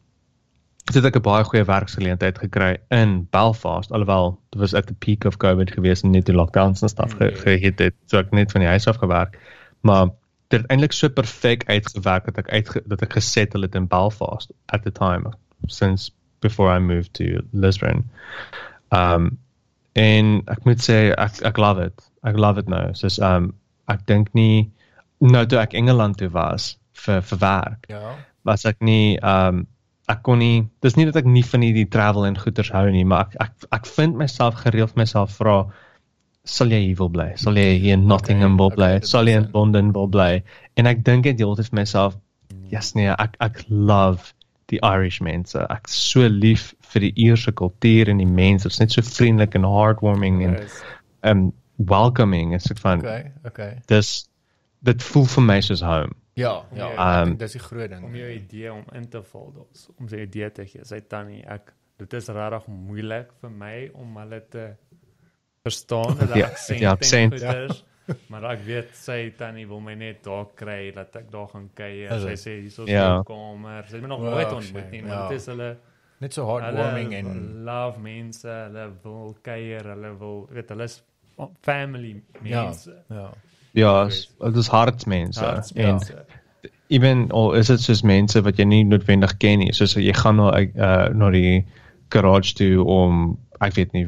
Dit 0.85 0.95
het 0.95 1.05
ek 1.05 1.17
'n 1.17 1.23
baie 1.23 1.45
goeie 1.45 1.65
werksgeleentheid 1.65 2.39
gekry 2.39 2.79
in 2.89 3.27
Belfast, 3.31 3.93
alhoewel 3.93 4.41
dit 4.51 4.61
was 4.61 4.75
at 4.75 4.87
the 4.87 4.95
peak 4.95 5.25
of 5.25 5.37
COVID 5.37 5.71
gewees 5.71 6.03
en 6.03 6.11
net 6.11 6.27
die 6.27 6.35
lockdowns 6.35 6.83
en 6.83 6.89
stuff 6.89 7.13
ge, 7.13 7.31
Mm. 7.31 7.37
gehit 7.37 7.79
het, 7.79 7.95
so 8.07 8.19
ek 8.19 8.31
net 8.31 8.53
van 8.53 8.61
die 8.61 8.69
huis 8.69 8.87
af 8.87 8.97
gewerk. 8.97 9.39
Maar 9.81 10.07
dit 10.49 10.61
het 10.61 10.71
eintlik 10.71 10.93
so 10.93 11.09
perfek 11.09 11.65
uitgewerk 11.67 12.25
dat 12.25 12.39
ek 12.39 12.49
uit 12.49 12.83
dat 12.87 13.03
ek 13.03 13.13
gesettle 13.13 13.63
het 13.63 13.75
in 13.75 13.87
Belfast 13.87 14.53
at 14.67 14.83
the 14.83 14.93
time 14.93 15.33
since 15.67 16.11
before 16.41 16.71
I 16.71 16.79
moved 16.79 17.15
to 17.15 17.43
Lisbon. 17.53 18.05
Um 18.91 19.39
en 19.99 20.43
ek 20.49 20.65
moet 20.65 20.79
sê 20.83 21.11
ek 21.19 21.43
ek 21.45 21.59
love 21.59 21.83
it. 21.83 22.03
Ek 22.25 22.37
love 22.39 22.61
it 22.63 22.69
nou. 22.69 22.93
Soos 22.95 23.19
um 23.19 23.53
ek 23.91 24.07
dink 24.07 24.31
nie 24.39 24.71
nou 25.21 25.45
toe 25.47 25.59
ek 25.61 25.75
Engeland 25.77 26.17
toe 26.21 26.31
was 26.33 26.77
vir 27.05 27.21
vir 27.21 27.39
werk 27.43 27.87
Ja. 27.91 28.15
was 28.45 28.65
ek 28.65 28.79
nie 28.81 29.19
um 29.21 29.67
ek 30.09 30.23
kon 30.27 30.39
nie 30.41 30.65
dis 30.83 30.97
nie 30.97 31.05
dat 31.07 31.17
ek 31.21 31.27
nie 31.29 31.43
van 31.47 31.63
hierdie 31.63 31.89
travel 31.91 32.25
en 32.27 32.39
goeders 32.39 32.71
hou 32.75 32.87
nie 32.91 33.05
maar 33.05 33.29
ek 33.29 33.37
ek 33.41 33.67
ek 33.79 33.87
vind 33.87 34.17
myself 34.17 34.55
gereeld 34.65 34.97
myself 34.97 35.37
vra 35.39 35.59
sal 36.45 36.73
jy 36.73 36.81
hier 36.87 36.97
wil 36.99 37.11
bly 37.13 37.29
sal 37.37 37.59
jy 37.61 37.79
hier 37.79 37.95
in 37.99 38.07
Nottingham 38.09 38.57
wil 38.59 38.71
okay, 38.73 38.77
bly 38.77 38.91
dit 38.99 39.07
sal 39.11 39.29
jy 39.29 39.37
in. 39.43 39.49
Londen 39.55 39.93
wil 39.95 40.09
bly 40.09 40.43
en 40.77 40.87
ek 40.91 41.05
dink 41.05 41.25
dit 41.29 41.39
heeltyd 41.39 41.69
vir 41.71 41.81
myself 41.83 42.17
yes 42.73 42.95
nee 42.95 43.11
ek 43.13 43.37
ek 43.41 43.65
love 43.69 44.33
die 44.71 44.81
Irish 44.87 45.21
mense. 45.21 45.63
Ek 45.71 45.89
so 45.91 46.27
lief 46.29 46.75
vir 46.93 47.01
die 47.09 47.13
Ierse 47.27 47.53
kultuur 47.53 48.09
en 48.13 48.19
die 48.23 48.27
mense. 48.29 48.69
Dit 48.69 48.73
is 48.77 48.81
net 48.81 48.93
so 48.95 49.03
vriendelik 49.07 49.55
en 49.59 49.65
heartwarming 49.67 50.43
en 50.47 50.57
Yes. 50.61 50.83
um 51.23 51.53
welcoming. 51.77 52.55
Is 52.55 52.71
ek 52.71 52.79
van 52.83 52.99
Okay, 53.05 53.33
okay. 53.47 53.83
dis 53.87 54.29
dit 54.83 55.03
voel 55.03 55.27
vir 55.27 55.43
my 55.45 55.61
soos 55.61 55.83
home. 55.85 56.15
Ja, 56.41 56.63
ja. 56.75 56.87
Jou- 56.97 57.25
dink 57.27 57.39
dis 57.39 57.53
die 57.53 57.61
groot 57.61 57.91
ding. 57.91 58.05
om 58.05 58.15
jou 58.17 58.31
idee 58.33 58.73
om 58.73 58.85
in 58.97 59.09
te 59.09 59.21
val 59.23 59.53
dus 59.53 59.89
om 59.99 60.09
sy 60.09 60.23
idee 60.25 60.51
te 60.51 60.65
gee. 60.67 60.85
Sy 60.85 61.01
tannie, 61.01 61.43
ek 61.47 61.73
dit 61.99 62.13
is 62.17 62.29
regtig 62.29 62.67
moeilik 62.69 63.29
vir 63.43 63.51
my 63.51 63.91
om 63.95 64.17
hulle 64.17 64.41
te 64.51 64.71
verstaan 65.63 66.17
dat 66.17 66.35
Ja, 66.37 66.47
aksent 66.47 66.79
die 66.79 66.89
aksent, 66.89 67.33
en 67.35 67.39
goeders, 67.39 67.85
maar 68.31 68.45
ek 68.53 68.65
weet 68.67 68.89
sy 68.97 69.33
tannie 69.39 69.67
wil 69.69 69.81
my 69.81 69.95
net 69.95 70.25
daar 70.25 70.47
kry 70.55 70.91
dat 70.95 71.17
ek 71.17 71.31
daar 71.31 71.49
gaan 71.53 71.69
kuier. 71.75 72.11
Sy 72.21 72.35
sê 72.37 72.57
hierso 72.63 72.87
Ja. 72.89 73.19
is 73.21 73.27
kamer. 73.27 73.85
Sy 73.89 73.95
het 73.99 74.03
my 74.03 74.09
nog 74.09 74.21
Wow, 74.21 74.31
nooit 74.35 74.53
ontmoet 74.53 74.91
nie, 74.91 75.03
ja. 75.03 75.07
maar 75.09 75.29
dit 75.29 75.39
is 75.41 75.47
hulle 75.47 75.77
Net 76.21 76.35
so 76.37 76.45
heartwarming 76.47 77.15
en 77.15 77.29
love 77.65 78.01
mense, 78.01 78.49
hulle 78.49 78.91
wil 79.03 79.37
kuier, 79.43 79.85
hulle 79.95 80.11
wil 80.19 80.49
weet 80.53 80.69
hulle 80.69 80.85
is 80.85 81.03
family 81.63 82.23
ja, 82.43 82.65
mense. 82.65 82.97
ja. 83.09 83.31
Ja, 83.73 84.09
s- 84.11 84.29
dit 84.41 84.57
is 84.57 84.69
hartsmense. 84.69 85.47
En 85.75 85.99
ewen 86.89 87.31
al 87.31 87.53
is 87.55 87.67
dit 87.71 87.81
soos 87.81 88.03
mense 88.03 88.43
wat 88.43 88.59
jy 88.59 88.65
nie 88.67 88.83
noodwendig 88.85 89.37
ken 89.39 89.59
nie. 89.63 89.73
Soos 89.73 89.95
jy 89.95 90.13
gaan 90.13 90.37
na 90.41 90.51
uh, 90.61 91.09
na 91.15 91.31
die 91.31 91.65
garage 92.11 92.55
toe 92.59 92.85
om 92.85 93.39
ek 93.61 93.75
weet 93.77 93.93
nie 93.93 94.07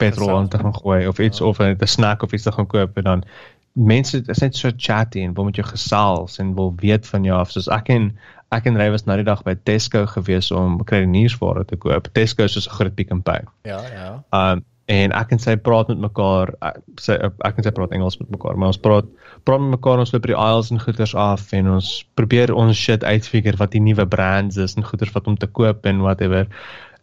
petrol 0.00 0.36
aan 0.36 0.48
te 0.48 0.58
gaan 0.58 0.74
gooi 0.74 1.06
of 1.06 1.18
iets 1.18 1.38
Ja. 1.38 1.46
of 1.46 1.60
'n 1.60 1.76
snack 1.86 2.22
of 2.22 2.32
iets 2.32 2.42
te 2.46 2.52
gaan 2.52 2.66
koop 2.66 2.96
en 2.96 3.04
dan 3.04 3.24
mense 3.72 4.22
is 4.26 4.38
net 4.38 4.56
so 4.56 4.70
chatty 4.76 5.20
en 5.22 5.34
wil 5.34 5.44
met 5.44 5.56
jou 5.56 5.66
gesels 5.66 6.38
en 6.38 6.54
wil 6.54 6.72
weet 6.76 7.06
van 7.06 7.24
jou 7.24 7.38
af. 7.38 7.50
Soos 7.50 7.68
ek 7.68 7.88
en 7.88 8.16
ek 8.50 8.66
en 8.66 8.76
Ray 8.76 8.90
was 8.90 9.04
nou 9.06 9.16
die 9.16 9.24
dag 9.24 9.42
by 9.42 9.54
Tesco 9.62 10.06
gewees 10.06 10.50
om 10.50 10.80
krediniersware 10.84 11.64
te 11.64 11.76
koop. 11.76 12.08
Tesco 12.12 12.44
is 12.44 12.52
soos 12.52 12.66
'n 12.66 12.74
groot 12.74 12.94
Pick 12.94 13.12
n 13.14 13.22
Pay. 13.22 13.40
Ja, 13.62 13.80
ja. 13.94 14.24
Um 14.32 14.64
en 14.90 15.12
ek 15.14 15.34
en 15.36 15.38
sy 15.38 15.54
praat 15.56 15.88
met 15.92 16.00
mekaar 16.02 16.50
ek, 16.66 16.80
sy 16.98 17.12
ek 17.14 17.58
en 17.60 17.66
sy 17.66 17.70
praat 17.70 17.92
Engels 17.94 18.18
met 18.18 18.30
mekaar 18.34 18.58
maar 18.58 18.72
ons 18.72 18.80
praat 18.82 19.06
praat 19.46 19.62
met 19.62 19.76
mekaar 19.76 20.02
ons 20.02 20.12
loop 20.12 20.24
by 20.24 20.32
die 20.32 20.40
aisles 20.42 20.72
en 20.74 20.82
goeders 20.82 21.14
af 21.14 21.52
en 21.52 21.70
ons 21.76 21.90
probeer 22.18 22.52
ons 22.54 22.76
shit 22.76 23.04
uitfigure 23.04 23.60
wat 23.60 23.70
die 23.70 23.82
nuwe 23.84 24.06
brands 24.10 24.56
is 24.56 24.74
en 24.76 24.88
goeders 24.88 25.12
wat 25.14 25.30
om 25.30 25.38
te 25.38 25.46
koop 25.46 25.86
en 25.86 26.02
whatever 26.02 26.48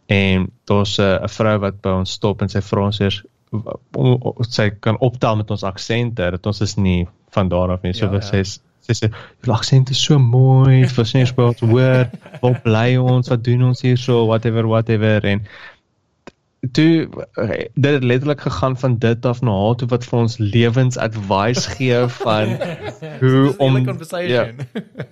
en 0.08 0.48
daar's 0.64 0.98
'n 0.98 1.24
'n 1.24 1.28
vrou 1.28 1.58
wat 1.64 1.82
by 1.82 1.90
ons 2.00 2.10
stop 2.10 2.42
en 2.42 2.48
sy 2.48 2.60
vra 2.60 2.86
ons 2.86 3.00
eers 3.00 3.22
sy 4.48 4.70
kan 4.80 4.98
optel 5.04 5.36
met 5.36 5.50
ons 5.50 5.64
aksente 5.64 6.30
dat 6.30 6.46
ons 6.46 6.60
is 6.60 6.76
nie 6.76 7.06
van 7.30 7.48
daar 7.48 7.70
af 7.70 7.82
nie. 7.82 7.94
So 7.94 8.06
Ja, 8.06 8.12
ja, 8.12 8.18
ja. 8.18 8.20
sy 8.20 8.42
sê 8.42 8.60
sy 8.88 8.94
sê 8.94 9.10
die 9.44 9.52
aksent 9.52 9.90
is 9.90 10.00
so 10.04 10.18
mooi 10.18 10.86
sins 10.88 11.32
by 11.36 11.42
ons 11.42 11.60
hoor 11.60 12.08
waar 12.42 12.60
bly 12.64 12.96
ons? 12.96 13.28
Wat 13.28 13.44
doen 13.44 13.62
ons 13.62 13.82
hier 13.82 13.96
so 13.96 14.24
whatever 14.26 14.66
whatever. 14.66 15.24
En 15.24 15.46
toe 16.72 17.08
dit 17.74 17.92
het 17.94 18.04
letterlik 18.04 18.40
gegaan 18.40 18.76
van 18.78 18.96
dit 18.98 19.26
af 19.26 19.40
na 19.46 19.50
haar 19.50 19.74
toe 19.78 19.88
wat 19.88 20.04
vir 20.04 20.18
ons 20.18 20.38
lewensadvies 20.38 21.66
gee 21.76 21.98
van 22.08 22.48
hoe 23.22 23.54
om 23.58 23.84
conversation. 23.84 24.56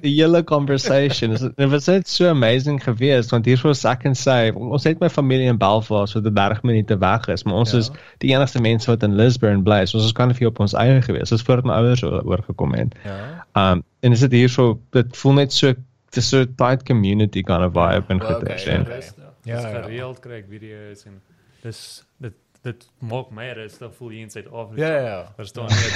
die 0.00 0.14
hele 0.22 0.44
conversation 0.44 1.30
is 1.36 1.40
dit 1.46 1.70
was 1.70 1.86
net 1.86 2.08
so 2.08 2.28
amazing 2.28 2.82
geweest 2.82 3.30
want 3.30 3.44
hier 3.46 3.60
was 3.62 3.84
ek 3.84 4.04
en 4.10 4.14
sy 4.18 4.50
ons 4.54 4.84
het 4.84 4.98
my 5.00 5.08
familie 5.10 5.46
in 5.52 5.58
Belfast 5.58 6.12
so 6.12 6.20
'n 6.20 6.34
30 6.34 6.62
minute 6.62 6.98
weg 6.98 7.28
is 7.28 7.44
maar 7.44 7.54
ons 7.62 7.72
Ja. 7.72 7.78
is 7.78 7.90
die 8.18 8.34
enigste 8.34 8.60
mense 8.60 8.90
wat 8.90 9.02
in 9.02 9.14
Lisburn 9.14 9.62
bly 9.62 9.84
so 9.86 9.98
ons 9.98 10.06
is 10.06 10.12
kan 10.12 10.30
of 10.30 10.38
hier 10.38 10.48
op 10.48 10.58
ons 10.60 10.72
eie 10.74 11.02
geweest 11.02 11.32
ons 11.32 11.42
voordat 11.42 11.64
my 11.64 11.72
ouers 11.78 12.02
oor- 12.02 12.24
oorgekom 12.26 12.74
het 12.74 12.94
Ja. 13.04 13.70
um 13.72 13.82
en 14.00 14.12
is 14.12 14.20
dit 14.20 14.32
hier 14.32 14.48
so 14.48 14.80
dit 14.90 15.16
voel 15.16 15.32
net 15.32 15.52
so 15.52 15.72
is 16.16 16.28
so 16.28 16.44
tight 16.56 16.82
community 16.82 17.42
kind 17.42 17.62
of 17.62 17.72
vibe 17.72 18.04
en 18.08 18.16
okay, 18.22 18.28
en 18.34 18.36
okay. 18.36 18.54
rustig. 18.56 19.14
Ja, 19.44 19.60
Ja, 19.60 19.60
ja. 19.60 19.82
gereeld 19.82 20.18
kry 20.20 20.32
ek 20.42 20.46
video's 20.50 21.04
en 21.06 21.20
dis 21.66 21.80
dit 22.22 22.42
dit 22.66 22.86
maak 23.06 23.28
my 23.30 23.44
rustig 23.54 23.92
voel 23.94 24.14
hier 24.16 24.24
in 24.26 24.32
Suid-Afrika. 24.32 24.80
Ja, 24.82 24.94
ja, 24.96 25.04
ja. 25.06 25.18
Verstaan 25.36 25.68
jy? 25.70 25.90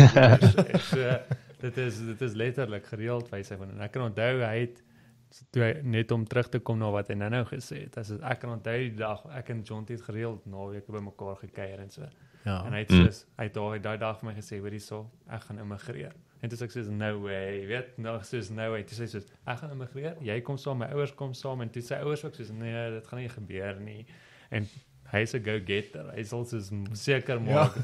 Dit 0.44 0.74
is, 0.76 0.84
so, 0.92 1.16
dit 1.64 1.80
is 1.82 1.98
dit 2.12 2.22
is 2.28 2.36
letterlik 2.38 2.86
gereeld 2.92 3.30
wys 3.32 3.50
hy 3.50 3.58
van 3.58 3.72
en 3.74 3.82
ek 3.88 3.94
kan 3.96 4.04
onthou 4.06 4.28
hy 4.44 4.52
het 4.60 4.78
toe 5.54 5.62
hy 5.62 5.70
net 5.86 6.10
om 6.14 6.24
terug 6.30 6.48
te 6.50 6.58
kom 6.62 6.78
na 6.78 6.88
wat 6.94 7.10
hy 7.10 7.16
nou-nou 7.18 7.42
gesê 7.50 7.84
het. 7.84 7.98
As 8.02 8.10
ek 8.14 8.40
kan 8.42 8.54
onthou 8.56 8.76
die 8.82 8.94
dag 8.98 9.24
ek 9.40 9.50
en 9.54 9.60
John 9.66 9.86
het 9.90 10.02
gereeld 10.06 10.46
naweke 10.50 10.94
by 10.94 11.02
mekaar 11.06 11.36
gekuier 11.42 11.82
en 11.84 11.90
so. 11.94 12.06
Ja. 12.46 12.60
En 12.66 12.72
hy 12.72 12.84
het 12.84 12.90
Mm. 12.94 13.04
soos 13.04 13.24
hy 13.38 13.48
daai 13.52 13.78
daai 13.84 13.98
dag 14.00 14.18
vir 14.20 14.30
my 14.30 14.34
gesê, 14.38 14.58
"Hoorie 14.62 14.80
so, 14.80 15.10
ek 15.28 15.42
gaan 15.48 15.58
immigreer." 15.58 16.14
En 16.42 16.48
toe 16.48 16.58
sê 16.58 16.64
ek 16.64 16.70
soos 16.72 16.88
no 16.88 17.10
way, 17.22 17.66
weet, 17.68 17.98
nou 17.98 18.14
soos 18.22 18.48
no 18.50 18.70
way. 18.72 18.82
Toe 18.82 18.96
sê 19.06 19.22
ek 19.46 19.58
gaan 19.58 19.70
immigreer. 19.70 20.16
Jy 20.22 20.40
kom 20.40 20.56
saam, 20.56 20.78
my 20.78 20.86
ouers 20.94 21.12
kom 21.14 21.34
saam 21.34 21.60
en 21.60 21.68
toe 21.70 21.82
sy 21.82 21.94
ouers 22.00 22.24
ook 22.24 22.34
soos 22.34 22.50
nee, 22.50 22.90
dit 22.90 23.06
gaan 23.06 23.18
nie 23.20 23.28
gebeur 23.28 23.80
nie. 23.80 24.06
En 24.50 24.66
hy's 25.12 25.34
'n 25.34 25.42
go-getter. 25.44 26.10
Hy 26.16 26.22
sal 26.28 26.44
soos 26.48 26.70
seker 26.98 27.40
maak. 27.42 27.76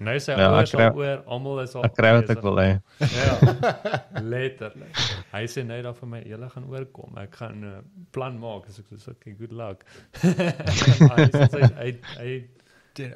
Nou 0.00 0.16
sy 0.16 0.32
Ja, 0.32 0.48
ouers 0.48 0.72
al 0.74 0.96
oor, 0.96 1.18
almal 1.28 1.58
is 1.60 1.74
al 1.76 1.84
ek 1.84 1.96
kry 1.98 2.12
wat 2.16 2.30
ek 2.32 2.40
wil 2.42 2.56
hê 2.56 2.70
Ja. 3.04 3.34
Letterlik. 4.32 4.96
Hy 5.34 5.42
sê 5.52 5.64
nou 5.66 5.80
daar 5.84 5.96
vir 5.98 6.08
my, 6.08 6.22
julle 6.24 6.48
gaan 6.54 6.68
oorkom. 6.72 7.18
Ek 7.20 7.36
gaan 7.42 7.64
uh, 7.68 7.74
plan 8.16 8.38
maak. 8.40 8.70
As 8.72 8.80
ek 8.80 8.88
sê 8.96 9.12
okay, 9.12 9.34
good 9.36 9.52
luck. 9.52 9.84
hy 10.24 11.28
sê 11.52 11.68
hy 11.82 11.90
hy 12.16 12.32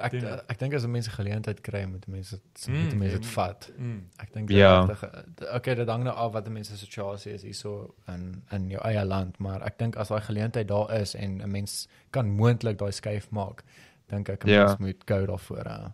Ek 0.00 0.10
Doen- 0.12 0.40
ek 0.48 0.58
dink 0.58 0.74
as 0.74 0.86
mense 0.86 1.10
geleentheid 1.10 1.60
kry 1.62 1.84
moet 1.86 2.06
mense 2.08 2.30
dit 2.30 2.68
Mm, 2.68 2.74
moet 2.82 2.94
mense 2.94 3.12
dit 3.14 3.24
mm. 3.24 3.30
vat. 3.34 3.70
mm, 3.78 4.00
Ek 4.18 4.32
dink 4.32 4.50
Ja. 4.50 4.84
regtig, 4.84 5.24
okay, 5.54 5.74
dit 5.74 5.88
hang 5.88 6.04
nou 6.04 6.14
af 6.16 6.32
wat 6.32 6.46
'n 6.46 6.52
mens 6.52 6.68
se 6.68 6.76
situasie 6.76 7.32
is 7.32 7.42
hierso 7.42 7.94
in 8.08 8.42
in 8.52 8.70
jou 8.70 8.80
eie 8.84 9.04
land, 9.04 9.38
maar 9.38 9.62
ek 9.62 9.78
dink 9.78 9.96
as 9.96 10.08
daai 10.08 10.20
geleentheid 10.20 10.68
daar 10.68 10.90
is 11.00 11.14
en 11.14 11.40
'n 11.42 11.50
mens 11.50 11.88
kan 12.10 12.26
moontlik 12.36 12.78
daai 12.78 12.92
skuif 12.92 13.30
maak, 13.30 13.62
dink 14.08 14.28
ek 14.28 14.44
'n 14.44 14.48
Ja. 14.50 14.64
mens 14.64 14.78
moet 14.78 15.02
go 15.06 15.26
daarvoor. 15.26 15.66
Uh. 15.66 15.88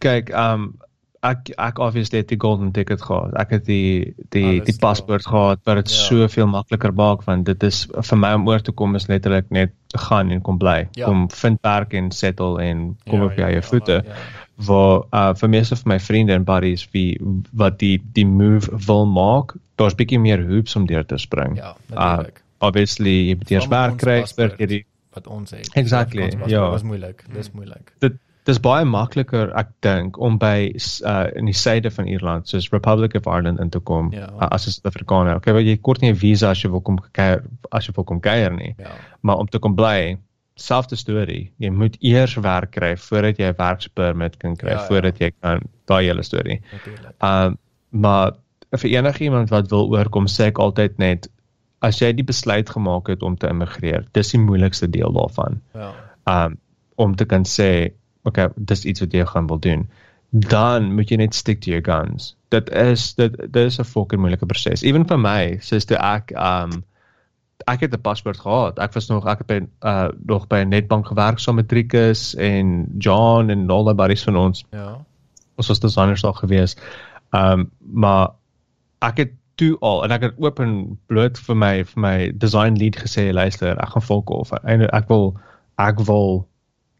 kyk 0.00 0.30
um 0.30 0.78
ek 1.22 1.50
ek 1.58 1.78
obviously 1.82 2.18
het 2.22 2.28
die 2.28 2.38
golden 2.40 2.72
ticket 2.72 3.02
gehad. 3.02 3.32
Ek 3.40 3.50
het 3.50 3.64
die 3.66 4.14
die 4.30 4.44
Alles 4.44 4.64
die 4.66 4.76
paspoort 4.78 5.26
gehad 5.26 5.60
wat 5.64 5.76
dit 5.76 5.90
Ja. 5.90 5.96
soveel 6.08 6.46
makliker 6.46 6.92
maak 6.94 7.24
want 7.26 7.46
dit 7.46 7.62
is 7.62 7.86
vir 8.10 8.18
my 8.18 8.32
om 8.34 8.48
oor 8.48 8.60
te 8.60 8.72
kom 8.72 8.94
is 8.94 9.08
letterlik 9.08 9.50
net 9.50 9.72
gaan 9.96 10.30
en 10.30 10.40
kom 10.42 10.58
bly. 10.58 10.88
Ja. 10.92 11.06
Kom 11.06 11.28
vind 11.30 11.58
werk 11.62 11.92
en 11.94 12.10
settle 12.10 12.60
en 12.62 12.96
kom 13.08 13.20
Ja, 13.20 13.24
op 13.26 13.32
jou 13.36 13.40
ja, 13.40 13.46
eie 13.46 13.60
ja, 13.62 13.62
voete. 13.62 14.02
Ja. 14.06 14.14
Waar 14.66 15.02
uh 15.12 15.34
vir 15.34 15.48
meeste 15.48 15.76
van 15.76 15.92
my 15.92 15.98
vriende 16.00 16.32
en 16.32 16.44
buddies 16.44 16.88
wie 16.92 17.18
wat 17.52 17.78
die 17.78 17.98
die 18.12 18.26
move 18.26 18.70
wil 18.86 19.06
maak, 19.06 19.54
daar's 19.76 19.94
bietjie 19.94 20.18
meer 20.18 20.46
hoops 20.46 20.76
om 20.76 20.86
deur 20.86 21.04
te 21.06 21.18
spring. 21.18 21.56
Ja, 21.56 21.74
natuurlik. 21.88 22.42
Obviously 22.60 23.28
jy 23.28 23.34
moet 23.36 23.50
eers 23.50 23.68
werk 23.68 23.92
ons 23.92 24.02
kry, 24.02 24.22
vir 24.36 24.56
jy 24.58 24.66
die 24.66 24.84
wat 25.14 25.26
ons 25.26 25.50
het. 25.50 25.68
Exactly, 25.74 26.22
Suid-Afrikaanse 26.30 26.50
ja. 26.54 26.60
paspoort, 26.60 26.72
Dis 26.72 26.82
moeilik, 26.88 27.24
dis 27.34 27.50
moeilik. 27.52 27.92
dit 28.00 28.12
dis 28.48 28.58
baie 28.64 28.84
makliker 28.88 29.50
ek 29.60 29.68
dink 29.84 30.16
om 30.24 30.38
by 30.40 30.70
uh 31.04 31.26
in 31.36 31.46
die 31.50 31.56
suide 31.56 31.90
van 31.94 32.06
Ierland 32.08 32.48
soos 32.48 32.70
Republic 32.72 33.14
of 33.18 33.26
Ireland 33.28 33.60
in 33.60 33.70
te 33.70 33.80
kom 33.80 34.08
Ja. 34.14 34.28
uh, 34.40 34.48
as 34.50 34.66
'n 34.66 34.70
Suid-Afrikaner. 34.72 35.36
Okay, 35.36 35.52
wel 35.54 35.62
jy 35.68 35.76
kort 35.76 36.00
nie 36.02 36.10
'n 36.12 36.16
visa 36.16 36.50
as 36.50 36.62
jy 36.64 36.70
wil 36.70 36.80
kom 36.80 36.98
kuier 37.12 37.42
as 37.72 37.86
jy 37.86 37.92
wil 37.96 38.04
kom 38.04 38.20
kuier 38.20 38.50
nie, 38.56 38.74
Ja. 38.78 38.90
maar 39.22 39.36
om 39.36 39.46
te 39.46 39.58
kom 39.58 39.74
bly 39.76 40.16
selfde 40.56 40.96
storie. 40.96 41.52
Jy 41.58 41.70
moet 41.70 41.96
eers 42.02 42.34
werk 42.34 42.70
kry 42.72 42.96
voordat 42.96 43.36
jy 43.38 43.44
'n 43.50 43.54
werkspermit 43.58 44.38
kan 44.38 44.56
kry, 44.56 44.70
Ja, 44.70 44.80
ja. 44.80 44.86
voordat 44.86 45.18
jy 45.18 45.30
kan 45.42 45.60
daai 45.86 46.06
hele 46.06 46.22
storie. 46.22 46.60
Natuurlik. 46.72 47.14
Um 47.22 47.58
maar 47.90 48.32
vir 48.76 48.90
enigiemand 48.90 49.48
wat 49.50 49.70
wil 49.70 49.88
oorkom, 49.88 50.26
sê 50.26 50.46
ek 50.46 50.58
altyd 50.58 50.98
net 50.98 51.28
as 51.80 51.98
jy 52.00 52.12
die 52.12 52.24
besluit 52.24 52.68
gemaak 52.70 53.08
het 53.08 53.22
om 53.22 53.36
te 53.36 53.46
immigreer, 53.48 54.04
dis 54.12 54.30
die 54.32 54.40
moeilikste 54.40 54.90
deel 54.90 55.12
daarvan 55.12 55.60
Ja. 55.74 55.92
um 56.26 56.56
om 56.96 57.14
te 57.14 57.24
kan 57.24 57.44
sê 57.44 57.92
okay 58.28 58.48
dis 58.56 58.84
iets 58.84 59.04
wat 59.04 59.16
jy 59.16 59.24
gaan 59.26 59.48
wil 59.50 59.60
doen. 59.64 59.88
Dan 60.30 60.92
moet 60.94 61.10
jy 61.10 61.16
net 61.22 61.34
stick 61.34 61.62
to 61.64 61.72
your 61.72 61.84
guns. 61.84 62.34
Dit 62.52 62.70
is 62.70 63.14
dit 63.16 63.36
dit 63.38 63.64
is 63.64 63.80
'n 63.80 63.84
fucking 63.84 64.20
moeilike 64.20 64.46
proses. 64.46 64.82
Ewen 64.82 65.08
vir 65.08 65.18
my 65.18 65.58
soos 65.60 65.88
toe 65.88 65.96
ek 65.96 66.32
um 66.36 66.84
ek 67.66 67.80
het 67.80 67.94
'n 67.94 68.00
paspoort 68.00 68.38
gehad. 68.38 68.78
Ek 68.78 68.92
was 68.92 69.08
nog 69.08 69.26
ek 69.26 69.38
het 69.38 69.46
by 69.46 69.60
uh 69.82 70.08
nog 70.26 70.46
by 70.46 70.60
'n 70.64 70.68
netbank 70.68 71.06
gewerk 71.06 71.38
saam 71.38 71.54
met 71.54 71.68
Trikus 71.68 72.34
en 72.34 72.94
John 72.98 73.50
en 73.50 73.70
al 73.70 73.84
die 73.84 73.94
buddies 73.94 74.24
van 74.24 74.36
ons. 74.36 74.64
Ja. 74.70 75.04
ons 75.58 75.68
was 75.68 75.80
designers 75.80 76.22
daar 76.22 76.34
gewees. 76.34 76.76
Um 77.30 77.70
maar 77.80 78.30
ek 78.98 79.16
het 79.16 79.32
toe 79.58 79.76
al 79.80 80.04
en 80.04 80.10
ek 80.10 80.22
het 80.22 80.34
open 80.38 80.98
bloot 81.06 81.38
vir 81.38 81.56
my 81.56 81.72
vir 81.84 82.00
my 82.00 82.16
design 82.44 82.78
lead 82.78 82.96
gesê 82.96 83.32
luister, 83.32 83.74
ek 83.78 83.94
gaan 83.94 84.06
volk 84.06 84.30
of 84.30 84.52
en 84.62 84.86
ek 84.86 85.08
wil 85.08 85.34
ek 85.78 85.98
wil 86.06 86.46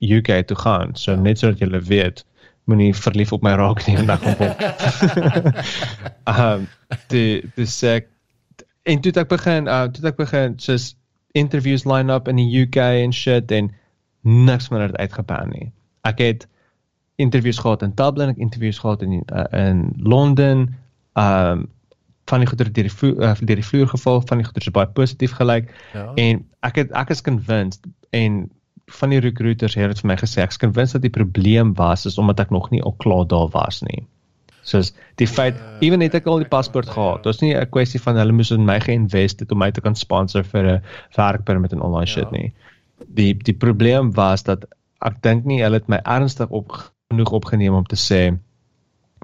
UK 0.00 0.46
toe 0.46 0.56
gaan. 0.56 0.94
So 0.96 1.12
Ja. 1.12 1.20
net 1.20 1.38
sodat 1.38 1.58
julle 1.58 1.80
weet, 1.80 2.24
moenie 2.64 2.94
verlief 2.94 3.32
op 3.32 3.42
my 3.42 3.54
raak 3.56 3.86
nie 3.86 3.96
ek 4.02 4.20
gaan 4.20 4.36
volk. 4.36 4.60
um 6.26 6.66
die 7.08 7.42
die 7.56 7.66
sê 7.66 8.00
en 8.82 9.00
toe 9.00 9.12
ek 9.16 9.28
begin 9.28 9.68
uh 9.68 9.86
toe 9.92 10.06
ek 10.08 10.16
begin 10.20 10.58
soos 10.58 10.94
interviews 11.32 11.84
line 11.84 12.12
up 12.12 12.28
in 12.28 12.36
die 12.36 12.48
UK 12.62 12.76
en 13.04 13.12
shit 13.12 13.50
en 13.52 13.70
niks 14.22 14.68
meer 14.70 14.88
het 14.88 14.96
uitgepan 14.96 15.50
nie. 15.54 15.72
Ek 16.04 16.18
het 16.18 16.46
interviews 17.18 17.58
gehad 17.58 17.82
in 17.82 17.92
Dublin, 17.94 18.28
ek 18.34 18.38
interviews 18.42 18.78
gehad 18.78 19.02
in 19.02 19.22
uh, 19.32 19.44
in 19.52 19.92
Londen, 19.96 20.74
um 21.14 21.66
van 22.28 22.42
die 22.44 22.48
goeder 22.48 22.68
deur 22.72 22.84
die 22.84 22.92
vloer, 22.92 23.22
uh, 23.24 23.34
deur 23.40 23.56
die 23.56 23.64
vloer 23.64 23.88
geval, 23.88 24.20
van 24.28 24.36
die 24.38 24.44
goeder 24.44 24.62
is 24.66 24.72
baie 24.76 24.86
positief 24.92 25.32
gelyk. 25.38 25.70
Ja. 25.94 26.10
En 26.20 26.42
ek 26.60 26.76
het 26.82 26.90
ek 26.92 27.08
is 27.14 27.22
convinced 27.24 27.86
en 28.12 28.50
van 28.88 29.10
die 29.10 29.20
recruiters 29.20 29.74
het 29.74 29.88
dit 29.92 30.00
vir 30.00 30.08
my 30.08 30.16
gesê 30.16 30.42
ek 30.42 30.50
is 30.54 30.60
convinced 30.62 30.92
dat 30.96 31.02
die 31.02 31.10
probleem 31.12 31.74
was 31.74 32.06
is 32.06 32.18
omdat 32.18 32.40
ek 32.40 32.50
nog 32.50 32.70
nie 32.70 32.82
al 32.82 32.94
klaar 32.98 33.26
daar 33.28 33.48
was 33.52 33.82
nie. 33.82 34.06
Soos 34.62 34.92
die 35.16 35.26
feit 35.26 35.56
Ja, 35.56 35.78
ewen 35.80 36.00
het 36.00 36.14
ek 36.14 36.26
al 36.26 36.38
die 36.38 36.44
ek 36.44 36.50
paspoort 36.50 36.86
weet, 36.86 36.94
gehad. 36.94 37.16
ja. 37.16 37.22
Dit 37.22 37.24
was 37.24 37.40
nie 37.40 37.54
'n 37.54 37.70
kwessie 37.70 38.00
van 38.00 38.16
hulle 38.16 38.32
moes 38.32 38.50
in 38.50 38.64
my 38.64 38.78
geïnvest 38.80 39.40
het 39.40 39.52
om 39.52 39.58
my 39.58 39.70
te 39.70 39.80
kan 39.80 39.94
sponsor 39.94 40.42
vir 40.44 40.64
'n 40.66 40.82
werkpermit 41.16 41.72
en 41.72 41.78
daai 41.78 42.06
Ja. 42.06 42.06
shit 42.06 42.30
nie. 42.30 42.52
Die 43.14 43.34
die 43.34 43.54
probleem 43.54 44.12
was 44.14 44.42
dat 44.42 44.64
ek 45.00 45.22
dink 45.22 45.44
nie 45.44 45.62
hulle 45.62 45.74
het 45.76 45.88
my 45.88 46.00
ernstig 46.04 46.48
op 46.50 46.72
genoeg 47.10 47.30
opgeneem 47.32 47.74
om 47.74 47.84
te 47.84 47.96
sê 47.96 48.36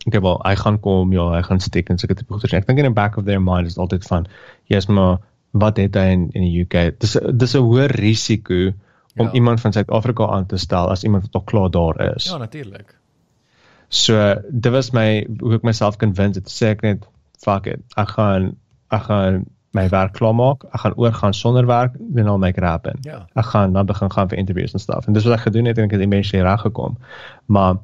okay 0.06 0.20
wel 0.20 0.40
hy 0.44 0.54
gaan 0.56 0.80
kom 0.80 1.12
ja 1.12 1.30
hy 1.36 1.42
gaan 1.42 1.60
steek 1.60 1.90
en 1.90 1.98
sulke 1.98 2.14
tipe 2.14 2.32
goeders. 2.32 2.52
Ek 2.54 2.66
dink 2.66 2.78
in 2.78 2.84
the 2.84 2.90
back 2.90 3.16
of 3.16 3.24
their 3.24 3.40
mind 3.40 3.66
is 3.66 3.78
altyd 3.78 4.04
van 4.06 4.26
jy's 4.68 4.86
maar 4.88 5.18
wat 5.52 5.76
het 5.76 5.94
hy 5.94 6.06
in 6.12 6.30
in 6.34 6.42
die 6.42 6.60
UK? 6.64 6.98
Dis 7.00 7.16
dis 7.32 7.54
'n 7.54 7.58
hoër 7.62 7.90
risiko 7.90 8.72
om 9.16 9.26
Ja. 9.26 9.32
iemand 9.32 9.60
van 9.60 9.72
Suid-Afrika 9.72 10.26
aan 10.26 10.46
te 10.46 10.56
stel 10.56 10.90
as 10.90 11.02
iemand 11.04 11.22
wat 11.22 11.34
al 11.34 11.42
klaar 11.42 11.70
daar 11.70 12.14
is. 12.14 12.24
Ja, 12.24 12.36
natuurlik. 12.36 12.98
So 13.88 14.34
dit 14.50 14.72
was 14.72 14.90
my 14.90 15.26
hoe 15.38 15.54
ek 15.54 15.62
myself 15.62 15.96
convince 15.96 16.38
het 16.38 16.50
sê 16.50 16.72
ek 16.74 16.82
net 16.82 17.06
fuck 17.38 17.66
it. 17.66 17.80
Ek 17.96 18.08
gaan 18.08 18.56
ek 18.90 19.02
gaan 19.02 19.44
my 19.74 19.88
werk 19.88 20.12
klaar 20.12 20.34
maak. 20.34 20.64
Ek 20.72 20.80
gaan 20.80 20.94
oorgaan 20.96 21.34
sonder 21.34 21.66
werk 21.66 21.94
en 22.16 22.28
al 22.28 22.38
my 22.38 22.52
crap 22.52 22.86
in. 22.86 22.98
Ja. 23.02 23.26
Ek 23.34 23.44
gaan 23.44 23.72
dan 23.72 23.86
begin 23.86 24.10
gaan 24.10 24.28
vir 24.28 24.38
interviews 24.38 24.72
en 24.72 24.78
stuff. 24.78 25.06
En 25.06 25.12
dis 25.12 25.24
wat 25.24 25.34
ek 25.38 25.46
gedoen 25.48 25.64
het 25.64 25.78
en 25.78 25.84
ek 25.84 25.90
het 25.90 26.00
eventually 26.00 26.42
reg 26.42 26.60
gekom. 26.60 26.98
Maar 27.46 27.76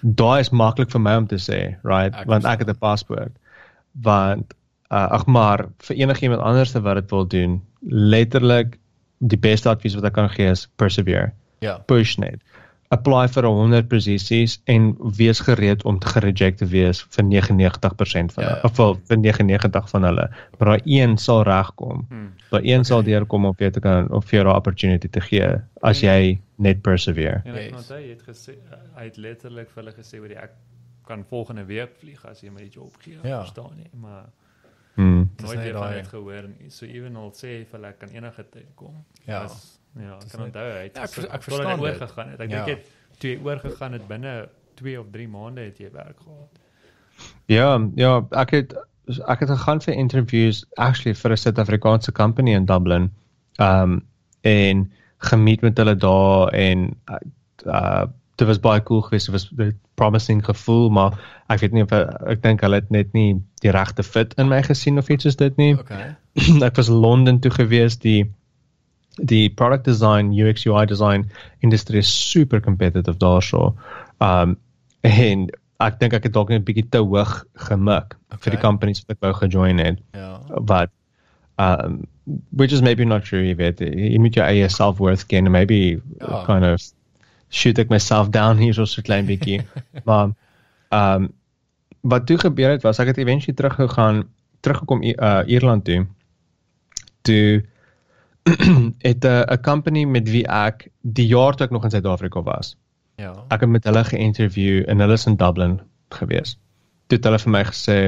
daai 0.00 0.40
is 0.40 0.50
maklik 0.50 0.90
vir 0.90 1.00
my 1.00 1.16
om 1.16 1.26
te 1.26 1.38
sê, 1.40 1.76
right? 1.82 2.14
Ek 2.14 2.26
Want 2.26 2.44
ek 2.44 2.58
het 2.64 2.68
'n 2.68 2.78
paspoort. 2.78 3.32
Want 3.92 4.54
uh, 4.92 5.08
ag 5.18 5.26
maar 5.26 5.68
vir 5.78 5.96
enigiemand 5.96 6.40
anders 6.40 6.72
wat 6.72 6.94
dit 6.94 7.10
wil 7.10 7.26
doen, 7.26 7.62
letterlik 7.88 8.78
die 9.22 9.38
beste 9.38 9.68
advies 9.70 9.94
wat 9.98 10.04
ek 10.10 10.16
kan 10.18 10.28
gee 10.34 10.50
is 10.50 10.66
persevere 10.76 11.32
Ja. 11.62 11.78
push 11.86 12.16
net. 12.18 12.40
Apply 12.92 13.26
vir 13.32 13.46
100 13.48 13.86
posisies 13.88 14.58
en 14.68 14.96
wees 15.16 15.40
gereed 15.40 15.84
om 15.88 15.98
te 15.98 16.06
gereject 16.12 16.58
te 16.58 16.66
wees 16.68 17.00
vir 17.14 17.24
99% 17.24 18.32
van 18.34 18.44
Ja, 18.44 18.48
hulle. 18.48 18.60
ja. 18.60 18.68
Of 18.68 18.76
wel 18.76 18.94
vir 19.08 19.16
99 19.18 19.88
van 19.88 20.02
hulle. 20.04 20.26
Maar 20.58 20.68
daai 20.68 20.80
een 20.84 21.16
sal 21.18 21.42
regkom. 21.42 22.04
Hmm. 22.10 22.32
Daai 22.50 22.62
een 22.74 22.84
sal 22.84 23.02
deurkom 23.02 23.44
om 23.46 23.54
vir 23.54 23.62
jou 23.68 23.72
te 23.72 23.80
kan 23.80 24.10
of 24.10 24.24
vir 24.28 24.40
jou 24.42 24.48
'n 24.52 24.56
opportunity 24.56 25.08
te 25.08 25.20
gee 25.20 25.48
as 25.82 26.00
jy 26.02 26.40
net 26.58 26.82
persevere. 26.82 27.42
Ek 27.46 27.54
Yes. 27.54 27.70
yes. 27.72 27.88
hy 27.88 28.08
het 28.08 28.22
gesê 28.22 28.54
hy 28.96 29.04
het 29.04 29.16
letterlik 29.16 29.70
vir 29.70 29.82
hulle 29.84 29.94
gesê 29.96 30.18
hoe 30.18 30.28
ek 30.36 30.50
kan 31.06 31.24
volgende 31.30 31.64
week 31.66 31.90
vlieg 32.00 32.24
as 32.26 32.40
jy 32.42 32.50
my 32.50 32.60
die 32.60 32.70
job 32.70 32.92
gee. 33.00 33.16
Ja. 33.24 33.38
Verstaan 33.40 33.72
nie, 33.76 33.90
maar 34.00 34.24
Dis 34.96 35.46
nooit 35.46 35.58
weer 35.58 35.72
van 35.72 35.82
daai- 35.82 35.94
dit 36.00 36.08
gehoor 36.08 36.42
nie. 36.58 36.70
So 36.70 36.86
ewen 36.86 37.16
al 37.16 37.30
sê 37.32 37.40
vir 37.66 37.66
hulle 37.72 37.86
ek 37.88 37.98
kan 37.98 38.08
enige 38.08 38.44
tyd 38.50 38.66
kom. 38.74 39.04
Ja. 39.26 39.42
Was, 39.42 39.78
ja, 39.96 40.16
ek 40.18 40.28
kan 40.30 40.42
onthou 40.42 40.66
hy 40.72 40.82
het 40.82 40.96
Ja, 40.96 41.02
ek 41.02 41.08
ver- 41.10 41.24
ek 41.24 41.30
tot 41.32 41.44
verstaan 41.44 41.66
hy 41.66 41.76
dit. 41.76 42.00
oorgegaan 42.00 42.28
het. 42.30 42.40
Ek 42.40 42.50
Ja. 42.50 42.64
dink 42.64 42.78
het 42.78 42.90
toe 43.18 43.30
jy 43.30 43.40
oorgegaan 43.44 43.92
het 43.92 44.08
binne 44.08 44.48
2 44.74 45.00
of 45.00 45.06
3 45.10 45.28
maande 45.28 45.60
het 45.60 45.78
jy 45.78 45.90
werk 45.92 46.18
gehad. 46.20 46.58
Ja, 47.46 47.88
ja, 47.94 48.26
ek 48.30 48.50
het 48.50 48.74
ek 49.28 49.40
het 49.40 49.48
gegaan 49.50 49.80
vir 49.80 49.94
interviews 49.94 50.64
actually 50.76 51.14
vir 51.14 51.30
'n 51.32 51.36
Suid-Afrikaanse 51.36 52.12
company 52.12 52.52
in 52.54 52.64
Dublin. 52.64 53.10
Um 53.58 54.06
en 54.42 54.92
gemeet 55.18 55.60
met 55.62 55.76
hulle 55.76 55.96
daar 55.96 56.48
en 56.52 56.96
uh 57.66 58.06
dit 58.36 58.46
was 58.46 58.58
baie 58.60 58.82
cool 58.82 59.00
geweest. 59.02 59.26
Dit 59.26 59.32
was 59.32 59.50
'n 59.52 59.78
promising 59.94 60.44
gevoel, 60.44 60.90
maar 60.90 61.16
ek 61.52 61.60
weet 61.60 61.72
nie 61.76 61.84
of 61.84 61.92
ek 61.92 62.42
dink 62.42 62.62
hulle 62.64 62.80
het 62.80 62.90
net 62.90 63.12
nie 63.16 63.40
die 63.64 63.72
regte 63.74 64.02
fit 64.02 64.34
in 64.40 64.48
my 64.48 64.62
gesien 64.64 64.98
of 64.98 65.10
iets 65.12 65.26
soos 65.28 65.36
dit 65.40 65.58
nie. 65.60 65.74
Okay. 65.78 66.14
ek 66.68 66.78
was 66.80 66.88
Londen 66.88 67.40
toe 67.40 67.52
gewees 67.52 67.98
die 68.02 68.24
die 69.20 69.50
product 69.52 69.84
design 69.84 70.32
UX 70.32 70.64
UI 70.64 70.86
design 70.88 71.26
industrie 71.60 72.00
is 72.00 72.12
super 72.30 72.60
competitive 72.60 73.18
daarso. 73.20 73.74
Um 74.20 74.56
en 75.02 75.48
ek 75.82 75.98
dink 76.00 76.14
ek 76.14 76.28
het 76.28 76.34
dalk 76.34 76.48
net 76.48 76.62
'n 76.62 76.64
bietjie 76.64 76.88
te 76.88 77.02
hoog 77.02 77.44
gemik 77.68 78.14
okay. 78.14 78.38
vir 78.44 78.56
die 78.56 78.62
companies 78.62 79.02
wat 79.02 79.16
ek 79.16 79.22
wou 79.26 79.32
gejoin 79.34 79.78
het. 79.82 80.00
Ja. 80.14 80.40
But 80.60 80.90
um 81.58 82.06
which 82.50 82.72
is 82.72 82.82
maybe 82.82 83.04
not 83.04 83.24
true 83.24 83.42
jy 83.42 83.54
weet 83.58 83.80
jy 83.82 84.18
moet 84.22 84.34
jou 84.38 84.44
eie 84.46 84.68
self-worth 84.68 85.26
ken 85.26 85.46
and 85.46 85.52
maybe 85.52 86.00
Ja. 86.20 86.44
kind 86.46 86.64
of 86.64 86.80
shoot 87.52 87.78
ek 87.78 87.92
myself 87.92 88.30
down 88.32 88.60
hier 88.62 88.74
so 88.74 88.84
'n 88.84 89.06
klein 89.06 89.26
bietjie. 89.28 89.60
maar 90.08 90.32
um 90.90 91.30
wat 92.02 92.26
toe 92.26 92.38
gebeur 92.38 92.70
het 92.70 92.82
was 92.82 92.98
ek 92.98 93.12
het 93.12 93.18
eventually 93.22 93.54
teruggegaan 93.54 94.24
teruggekom 94.60 95.02
uh 95.02 95.42
Ierland 95.46 95.84
toe 95.84 96.06
toe 97.22 97.62
het 99.08 99.24
'n 99.24 99.44
'n 99.54 99.60
company 99.62 100.04
met 100.04 100.28
wie 100.28 100.46
ek 100.46 100.90
die 101.00 101.26
jaar 101.26 101.54
toe 101.54 101.66
ek 101.66 101.72
nog 101.72 101.84
in 101.84 101.90
Suid-Afrika 101.90 102.42
was. 102.42 102.76
Ja. 103.16 103.44
Ek 103.48 103.60
het 103.60 103.68
met 103.68 103.84
hulle 103.84 104.04
geïnterview 104.04 104.88
en 104.88 104.98
hulle 104.98 105.12
is 105.12 105.26
in 105.26 105.36
Dublin 105.36 105.80
gewees. 106.08 106.58
Toe 107.06 107.16
het 107.16 107.24
hulle 107.24 107.38
vir 107.38 107.50
my 107.50 107.64
gesê, 107.64 107.98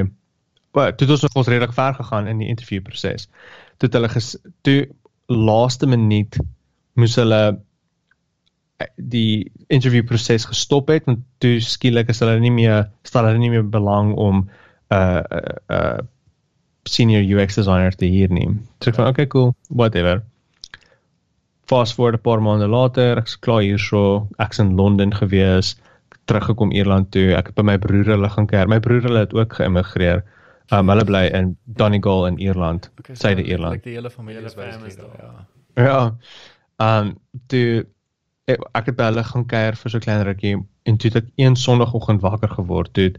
"Wel, 0.71 0.95
toe 0.95 1.07
het 1.07 1.09
ons 1.09 1.21
nog 1.21 1.35
ons 1.35 1.47
redelik 1.47 1.73
ver 1.73 1.93
gegaan 1.93 2.27
in 2.27 2.37
die 2.37 2.47
interviewproses." 2.47 3.27
Toe 3.77 3.87
het 3.87 3.93
hulle 3.93 4.09
ges, 4.09 4.37
toe 4.61 4.89
laaste 5.25 5.87
minuut 5.87 6.39
moes 6.93 7.15
hulle 7.15 7.47
eh, 7.47 7.55
die 8.95 9.51
interviewproses 9.71 10.45
gestop 10.49 10.89
het 10.91 11.05
want 11.07 11.23
toe 11.43 11.59
skielik 11.63 12.09
is 12.11 12.19
hulle 12.19 12.39
nie 12.43 12.51
meer 12.51 12.89
stel 13.07 13.27
hulle 13.29 13.39
nie 13.39 13.53
meer 13.53 13.63
belang 13.63 14.13
om 14.19 14.43
'n 14.45 14.95
uh, 14.95 15.23
'n 15.23 15.47
uh, 15.71 15.77
uh, 15.77 15.99
senior 16.85 17.23
UX 17.23 17.55
designer 17.55 17.95
te 17.95 18.05
hier 18.05 18.29
neem. 18.29 18.59
So 18.81 18.89
ek 18.89 18.95
van 18.95 19.07
okay 19.07 19.27
cool, 19.27 19.55
whatever. 19.69 20.23
Fast 21.65 21.95
forward 21.95 22.19
'n 22.19 22.21
paar 22.21 22.41
maande 22.41 22.67
later, 22.67 23.17
ek's 23.17 23.39
klaar 23.39 23.61
hierso, 23.61 24.27
ek's 24.37 24.59
in 24.59 24.75
Londen 24.75 25.13
gewees, 25.13 25.75
teruggekom 26.25 26.71
Ierland 26.71 27.11
toe. 27.11 27.33
Ek 27.35 27.47
het 27.47 27.55
by 27.55 27.63
my 27.63 27.77
broer 27.77 28.05
hulle 28.05 28.29
gaan 28.29 28.45
kuier. 28.45 28.67
My 28.67 28.79
broer 28.79 29.01
hulle 29.01 29.19
het 29.19 29.33
ook 29.33 29.53
geïmmigreer. 29.53 30.23
Um 30.73 30.89
hulle 30.89 31.05
bly 31.05 31.25
in 31.33 31.57
Donegal 31.65 32.27
in 32.27 32.37
Ierland, 32.37 32.89
Okay, 32.99 33.15
so 33.15 33.27
Suide 33.27 33.43
Ierland. 33.43 33.73
Like 33.73 33.89
die 33.89 33.95
hele 33.95 34.09
familie 34.09 34.45
is 34.45 34.55
by 34.55 34.61
daar. 34.61 35.47
ja. 35.75 35.83
Ja. 35.83 36.15
Um 36.99 37.17
toe 37.47 37.85
ek, 38.51 38.61
ek 38.77 38.89
het 38.91 38.97
by 38.99 39.09
hulle 39.09 39.23
gaan 39.25 39.45
kuier 39.49 39.77
vir 39.79 39.91
so 39.91 39.97
'n 39.97 40.05
klein 40.05 40.23
rukkie 40.27 40.55
en 40.85 40.97
toe 40.97 41.09
het 41.09 41.23
ek 41.23 41.29
een 41.41 41.55
sonoggend 41.55 42.21
wakker 42.21 42.51
geword 42.57 42.93
toe 42.93 43.11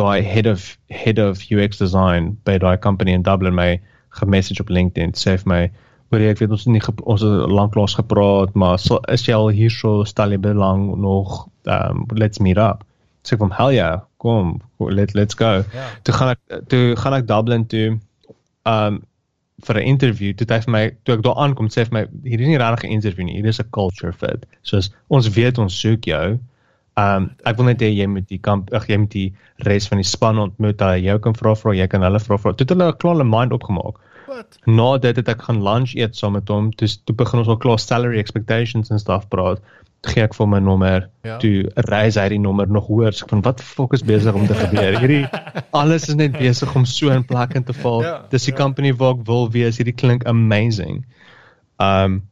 daai 0.00 0.22
head 0.22 0.46
of 0.46 0.76
head 1.02 1.18
of 1.18 1.44
UX 1.50 1.78
design 1.80 2.36
by 2.44 2.58
daai 2.58 2.76
company 2.78 3.12
in 3.16 3.22
Dublin 3.22 3.54
my 3.54 3.80
gemessage 4.20 4.60
op 4.60 4.68
LinkedIn 4.68 5.16
sê 5.16 5.38
vir 5.38 5.48
my 5.52 5.62
hoor 6.10 6.20
jy 6.20 6.30
ek 6.34 6.42
weet 6.42 6.50
ons 6.56 6.64
het 6.66 6.74
nie 6.74 6.82
ons 7.14 7.22
het 7.24 7.50
lanklaas 7.60 7.94
gepraat 7.96 8.54
maar 8.54 8.78
so, 8.78 9.00
is 9.08 9.24
jy 9.26 9.34
al 9.34 9.48
hier 9.48 9.70
so 9.70 10.04
stel 10.04 10.30
jy 10.32 10.38
belang 10.38 10.96
nog 10.96 11.46
um 11.64 12.04
let's 12.12 12.38
meet 12.40 12.58
up 12.58 12.84
sê 13.24 13.34
ek 13.38 13.44
van 13.46 13.56
hell 13.56 13.72
yeah 13.72 14.00
kom 14.18 14.60
let 14.80 15.14
let's 15.14 15.34
go 15.34 15.64
Ja. 15.72 15.88
toe 16.02 16.14
gaan 16.14 16.36
ek 16.36 16.68
toe 16.68 16.96
gaan 16.96 17.14
ek 17.14 17.26
Dublin 17.26 17.66
toe 17.66 17.98
um 18.66 19.00
vir 19.66 19.76
'n 19.78 19.88
interview 19.92 20.32
toe 20.34 20.46
hy 20.50 20.60
vir 20.66 20.72
my 20.72 20.84
toe 21.04 21.16
ek 21.16 21.24
daar 21.26 21.40
aankom 21.44 21.68
sê 21.68 21.82
hy 21.82 21.88
vir 21.88 21.96
my 21.98 22.04
hier 22.28 22.40
is 22.40 22.48
nie 22.48 22.58
regtig 22.58 22.88
'n 22.88 22.96
interview 22.98 23.24
nie 23.24 23.36
hier 23.36 23.46
is 23.46 23.60
'n 23.60 23.70
culture 23.70 24.12
fit. 24.12 24.46
Soos 24.62 24.90
ons 25.08 25.28
weet 25.28 25.58
ons 25.58 25.80
soek 25.80 26.04
jou. 26.04 26.38
Um 26.96 27.30
ek 27.44 27.56
wil 27.56 27.66
net 27.66 27.80
hê 27.80 27.90
jy 27.94 28.06
moet 28.06 28.28
die 28.28 28.38
kamp 28.38 28.72
ag 28.74 28.88
jy 28.88 28.98
moet 28.98 29.10
die 29.10 29.34
res 29.64 29.88
van 29.88 29.98
die 29.98 30.10
span 30.10 30.38
ontmoet 30.38 30.78
dat 30.78 30.98
jy 30.98 31.10
jou 31.10 31.18
kan 31.18 31.34
vra 31.34 31.54
vra 31.54 31.74
jy 31.74 31.86
kan 31.86 32.02
hulle 32.02 32.20
vra 32.20 32.36
vra 32.36 32.52
toe 32.52 32.66
het 32.66 32.70
hulle 32.70 32.88
'n 32.88 32.96
klaar 32.96 33.14
hulle 33.14 33.24
mind 33.24 33.52
opgemaak. 33.52 33.96
Wat? 34.30 34.58
na 34.66 34.96
dit 34.98 35.16
het 35.16 35.28
ek 35.28 35.42
gaan 35.42 35.62
lunch 35.62 35.94
eet 35.96 36.16
saam 36.16 36.32
met 36.32 36.48
hom 36.48 36.70
toe 36.70 36.88
toe 37.04 37.16
begin 37.16 37.40
ons 37.42 37.48
al 37.48 37.56
klaar 37.56 37.78
salary 37.78 38.18
expectations 38.18 38.90
en 38.90 38.98
stuff 38.98 39.28
praat 39.28 39.58
gee 40.08 40.22
ek 40.24 40.34
vir 40.34 40.46
'n 40.46 40.64
nommer. 40.64 41.08
Ja. 41.22 41.36
toe 41.38 41.70
reis 41.90 42.16
hy 42.16 42.28
die 42.28 42.38
nommer 42.38 42.68
nog 42.68 42.86
hoër 42.86 43.12
so 43.12 43.24
ek 43.26 43.30
van 43.30 43.42
wat 43.42 43.60
fok 43.60 43.92
is 43.92 44.02
besig 44.02 44.34
om 44.34 44.46
te 44.46 44.54
gebeur? 44.54 44.98
Hierdie 44.98 45.28
alles 45.80 46.08
is 46.08 46.14
net 46.14 46.32
besig 46.32 46.74
om 46.74 46.84
so 46.84 47.10
in 47.10 47.24
plek 47.24 47.54
in 47.54 47.64
te 47.64 47.72
val. 47.72 48.02
Ja, 48.02 48.26
dis 48.30 48.44
die 48.44 48.54
ja. 48.54 48.58
company 48.58 48.94
waar 48.94 49.14
ek 49.18 49.26
wil 49.26 49.50
wees. 49.50 49.76
Hierdie 49.76 49.94
klink 49.94 50.24
amazing. 50.24 51.04
Um 51.78 52.22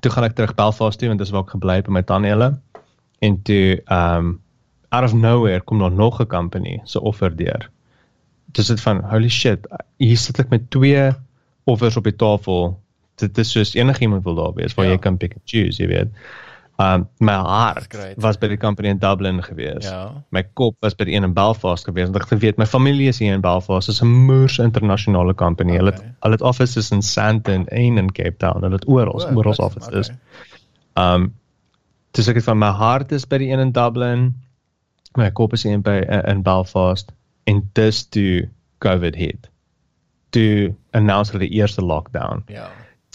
toe 0.00 0.10
gaan 0.10 0.24
ek 0.24 0.36
terug 0.38 0.54
Belfast 0.54 0.98
toe 0.98 1.08
want 1.08 1.20
dis 1.20 1.30
waar 1.30 1.44
ek 1.44 1.56
gebly 1.56 1.80
het 1.80 1.86
by 1.86 1.92
my 1.92 2.02
tannie 2.02 2.30
hulle 2.30 2.52
en 3.20 3.42
toe 3.42 3.80
um 3.90 4.40
out 4.88 5.04
of 5.04 5.12
nowhere 5.12 5.60
kom 5.60 5.78
daar 5.78 5.92
nog 5.92 6.20
'n 6.20 6.26
company 6.26 6.80
se 6.84 7.00
offer 7.00 7.36
deur. 7.36 7.70
Dis 8.52 8.66
dit 8.66 8.80
van 8.80 9.04
holy 9.04 9.28
shit 9.28 9.66
hier 9.98 10.16
sit 10.16 10.38
ek 10.38 10.50
met 10.50 10.70
twee 10.70 11.10
offers 11.64 11.96
op 11.96 12.04
die 12.04 12.16
tafel 12.16 12.78
dit 13.20 13.38
is 13.38 13.50
soos 13.52 13.74
enigiemand 13.74 14.24
wil 14.24 14.34
daar 14.34 14.54
wees 14.54 14.74
waar 14.74 14.86
Ja. 14.86 14.92
jy 14.92 14.98
kan 14.98 15.16
pick 15.16 15.32
and 15.34 15.42
choose 15.44 15.82
jy 15.82 15.88
weet 15.88 16.08
um 16.78 17.08
my 17.18 17.32
hart 17.34 17.88
was 18.22 18.36
by 18.38 18.46
die 18.48 18.56
company 18.56 18.88
in 18.88 18.98
Dublin 18.98 19.42
gewees 19.42 19.84
Ja. 19.84 20.12
my 20.30 20.42
kop 20.54 20.76
was 20.80 20.94
by 20.94 21.04
die 21.04 21.14
een 21.16 21.24
in 21.24 21.32
Belfast 21.34 21.84
gewees 21.88 22.10
want 22.10 22.22
ek 22.22 22.28
geweet 22.28 22.56
my 22.58 22.66
familie 22.66 23.08
is 23.08 23.18
hier 23.18 23.34
in 23.34 23.40
Belfast 23.40 23.86
dis 23.90 24.00
'n 24.02 24.06
moers 24.06 24.58
internasionale 24.58 25.34
company 25.34 25.76
hulle 25.76 25.90
het 25.90 25.98
Okay. 26.00 26.14
hulle 26.20 26.34
het 26.34 26.42
offices 26.42 26.90
in 26.90 27.02
Sandton 27.02 27.66
en 27.68 27.98
in 27.98 28.12
Cape 28.12 28.36
Town 28.38 28.62
hulle 28.62 28.74
het 28.74 28.88
oral 28.88 29.14
O, 29.22 29.34
oral 29.34 29.54
offices 29.58 30.08
okay. 30.10 31.14
Um 31.14 31.34
dis 32.12 32.28
ek 32.28 32.34
het 32.36 32.44
van 32.44 32.58
my 32.58 32.70
hart 32.70 33.12
is 33.12 33.26
by 33.26 33.38
die 33.38 33.50
een 33.52 33.60
in 33.60 33.72
Dublin. 33.72 34.34
My 35.16 35.30
kop 35.30 35.52
is 35.52 35.62
hier 35.62 35.72
in 35.72 35.82
by 35.82 35.98
in 36.26 36.42
Belfast 36.42 37.12
en 37.46 37.70
dis 37.74 38.04
toe 38.08 38.48
COVID 38.78 39.14
hit. 39.14 39.50
Toe 40.30 40.74
announce 40.92 41.32
hulle 41.32 41.46
die 41.48 41.58
eerste 41.60 41.82
lockdown. 41.82 42.42
Ja. 42.46 42.68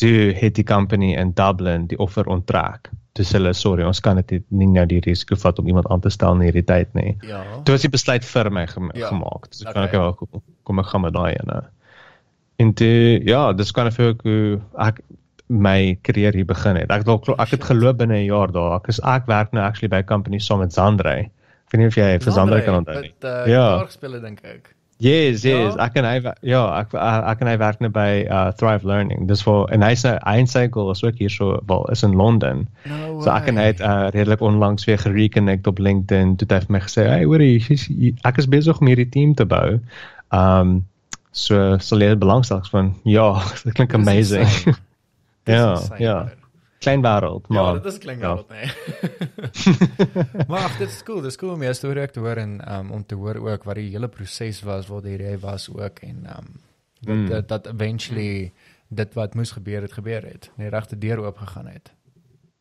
Toe 0.03 0.33
het 0.35 0.55
die 0.59 0.65
company 0.67 1.13
in 1.15 1.31
Dublin 1.37 1.87
die 1.87 1.97
offer 2.03 2.27
onttrek. 2.27 2.89
Sê 3.13 3.37
hulle 3.37 3.53
sorry, 3.53 3.83
ons 3.85 3.99
kan 4.01 4.17
dit 4.17 4.43
nie- 4.49 4.67
nou 4.67 4.85
die 4.89 4.99
risiko 5.05 5.35
vat 5.35 5.59
om 5.59 5.67
iemand 5.69 5.87
aan 5.93 6.01
te 6.01 6.09
stel 6.09 6.33
in 6.33 6.41
hierdie 6.47 6.63
tyd 6.65 6.93
nie. 6.97 7.17
Ja. 7.21 7.43
Toe 7.63 7.75
was 7.75 7.81
die 7.85 7.89
besluit 7.93 8.25
vir 8.25 8.49
my 8.51 8.65
gem 8.67 8.89
Ja, 8.95 9.07
gemaak. 9.07 9.45
Ek 9.45 9.61
okay. 9.61 9.73
kan 9.73 9.83
ek 9.83 9.91
wel 9.91 10.13
kom, 10.13 10.41
kom 10.63 10.79
ek 10.79 10.85
gaan 10.91 11.01
met 11.01 11.13
daai 11.13 11.35
ene. 11.35 11.63
En 12.59 12.73
toe 12.73 13.21
ja, 13.25 13.53
dis 13.53 13.71
kan 13.71 13.87
ek 13.87 14.23
hoe 14.23 14.59
ek 14.79 15.01
my 15.49 15.97
carrière 16.01 16.33
hier 16.35 16.45
begin 16.45 16.75
het. 16.75 16.89
Ek 16.91 17.03
glo- 17.03 17.35
ek 17.37 17.49
het 17.51 17.63
geloop 17.63 17.97
binne 17.97 18.17
'n 18.17 18.25
jaar 18.25 18.51
daar. 18.51 18.75
Ek 18.81 18.87
is 18.89 18.99
ek 19.03 19.27
werk 19.27 19.53
nou 19.53 19.63
actually 19.63 19.89
by 19.89 19.97
'n 20.01 20.05
company 20.07 20.39
saam 20.39 20.59
met 20.59 20.73
Zandrey. 20.73 21.19
Ek 21.67 21.71
weet 21.71 21.79
nie 21.79 21.87
of 21.87 21.95
jy 21.95 22.19
vir 22.19 22.31
Zandrey 22.33 22.61
kan 22.61 22.75
onthou 22.83 23.01
nie. 23.01 23.13
Met 23.21 23.23
uh, 23.29 23.47
Ja. 23.47 23.77
ja. 23.77 23.85
spele 23.89 24.19
dink 24.21 24.41
ek. 24.43 24.75
Yes, 24.97 25.41
yes. 25.43 25.73
Ja? 25.73 25.85
Ek 25.87 25.97
en 25.99 26.05
hy 26.07 26.19
ja, 26.47 26.61
ek 26.79 26.93
ek 26.95 27.41
en 27.43 27.49
hy 27.49 27.55
werk 27.59 27.81
nou 27.83 27.89
by 27.93 28.23
uh 28.29 28.51
Thrive 28.59 28.87
Learning. 28.87 29.25
Dis 29.27 29.41
vir 29.43 29.65
en 29.73 29.83
hy's 29.83 30.05
nou 30.07 30.13
hy 30.21 30.35
en 30.43 30.47
sy 30.47 30.67
girl 30.71 30.93
is 30.93 31.03
ook 31.03 31.19
hier 31.19 31.33
so 31.33 31.57
wel 31.67 31.83
is 31.91 32.05
in 32.05 32.15
Londen. 32.19 32.67
No 32.87 33.17
So 33.23 33.33
ek 33.33 33.49
en 33.51 33.59
hy 33.59 33.67
het 33.71 33.81
uh, 33.83 34.07
redelik 34.15 34.43
onlangs 34.45 34.85
weer 34.87 35.01
gereconnect 35.01 35.67
op 35.67 35.81
LinkedIn. 35.83 36.37
Toe 36.37 36.47
het 36.47 36.55
hy 36.55 36.61
vir 36.67 36.75
my 36.77 36.83
gesê, 36.85 37.07
"Hey, 37.09 37.27
hoorie, 37.27 38.15
ek 38.23 38.37
is 38.37 38.47
besig 38.47 38.79
om 38.79 38.87
hierdie 38.87 39.09
team 39.09 39.35
te 39.35 39.45
bou." 39.45 39.79
Um 40.31 40.83
so 41.33 41.77
sal 41.81 41.99
jy 41.99 42.13
belangstel 42.15 42.61
van 42.71 42.93
ja, 43.03 43.41
dit 43.65 43.73
klink 43.73 43.93
amazing. 43.93 44.77
ja, 45.49 45.81
ja. 45.97 46.17
Klein 46.83 47.01
wêreld, 47.01 47.45
Ja, 47.47 47.61
maar 47.61 47.73
dit 47.81 47.85
is 47.93 47.97
klink 47.97 48.21
ja. 48.21 48.33
wel 48.35 48.45
nee. 48.49 48.71
maar 50.49 50.63
ag, 50.67 50.77
dit 50.77 50.89
is 50.89 51.03
cool. 51.03 51.21
Dit 51.21 51.31
is 51.31 51.37
cool 51.39 51.53
om 51.53 51.61
jou 51.63 51.73
storie 51.73 52.01
ook 52.03 52.09
te 52.15 52.19
hoor 52.19 52.35
en 52.41 52.57
um, 52.75 52.91
om 52.91 53.05
te 53.05 53.15
hoor 53.15 53.35
ook 53.35 53.63
wat 53.63 53.75
die 53.79 53.89
hele 53.93 54.07
proses 54.11 54.61
was 54.67 54.87
waar 54.91 55.07
jy 55.07 55.37
was 55.39 55.69
ook 55.71 55.99
en 55.99 56.25
um 56.37 56.47
dat, 57.03 57.15
Mm. 57.15 57.27
dat 57.27 57.47
dat 57.47 57.65
eventually 57.67 58.51
dit 58.87 59.13
wat 59.13 59.33
moes 59.35 59.51
gebeur 59.51 59.81
het 59.81 59.91
gebeur 59.93 60.21
het. 60.23 60.51
Die 60.57 60.69
regte 60.69 60.97
deur 60.97 61.17
oop 61.25 61.37
gegaan 61.37 61.67
het. 61.67 61.91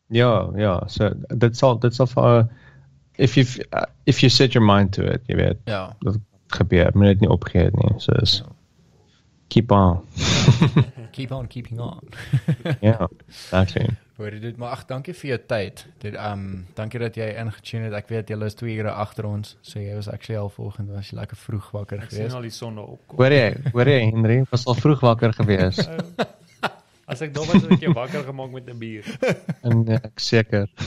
Ja, 0.06 0.50
ja, 0.56 0.82
so 0.86 1.10
dit 1.36 1.56
sal 1.56 1.78
dit 1.78 1.94
sal 1.94 2.06
vir 2.06 2.38
uh, 2.38 2.44
if 3.16 3.34
you 3.34 3.46
uh, 3.70 3.82
if 4.04 4.18
you 4.20 4.30
set 4.30 4.52
your 4.52 4.66
mind 4.66 4.92
to 4.92 5.02
it, 5.02 5.22
jy 5.26 5.36
weet, 5.36 5.58
Ja. 5.64 5.96
dit 6.00 6.18
gebeur, 6.46 6.90
moet 6.94 7.06
dit 7.06 7.20
nie 7.20 7.28
opgee 7.30 7.70
nie. 7.72 7.92
So 7.98 8.12
is 8.22 8.42
keep 9.48 9.70
on. 9.70 10.00
Keep 11.12 11.30
on 11.32 11.46
keeping 11.46 11.80
on. 11.80 12.00
Ja, 12.80 13.08
exactly. 13.28 13.86
Hoor 14.22 14.36
dit 14.38 14.56
maar 14.56 14.76
ag, 14.76 14.84
dankie 14.86 15.12
vir 15.18 15.28
jou 15.32 15.36
tyd. 15.50 15.80
Dit 15.98 16.14
um 16.14 16.42
dankie 16.78 17.00
dat 17.02 17.16
jy 17.18 17.26
ingetune 17.42 17.88
het. 17.88 17.96
Ek 17.98 18.10
weet 18.12 18.28
jy 18.30 18.36
is 18.46 18.54
2 18.60 18.76
ure 18.78 18.92
agter 18.94 19.26
ons, 19.26 19.56
so 19.66 19.82
jy 19.82 19.96
was 19.96 20.06
actually 20.12 20.38
al 20.38 20.52
volgende 20.54 20.94
was 20.94 21.10
jy 21.10 21.18
lekker 21.18 21.40
vroeg 21.40 21.70
wakker 21.74 22.04
Ek 22.04 22.12
sien 22.12 22.20
geweest. 22.20 22.36
al 22.38 22.46
die 22.46 22.54
son 22.54 22.78
opkom. 22.78 23.18
Hoor 23.18 23.34
jy, 23.34 23.48
hoor 23.72 23.90
jy 23.90 23.98
Henry, 24.04 24.38
was 24.52 24.68
al 24.70 24.78
vroeg 24.78 25.02
wakker 25.02 25.34
gewees. 25.40 25.82
As 27.12 27.20
ek 27.26 27.34
dom 27.34 27.50
was, 27.50 27.64
het 27.64 27.74
ek 27.74 27.82
jou 27.88 27.96
wakker 27.98 28.22
gemaak 28.30 28.54
met 28.54 28.70
'n 28.70 28.78
bier. 28.78 29.04
en 29.66 29.82
uh, 29.88 29.98
ek 29.98 30.22
seker. 30.22 30.70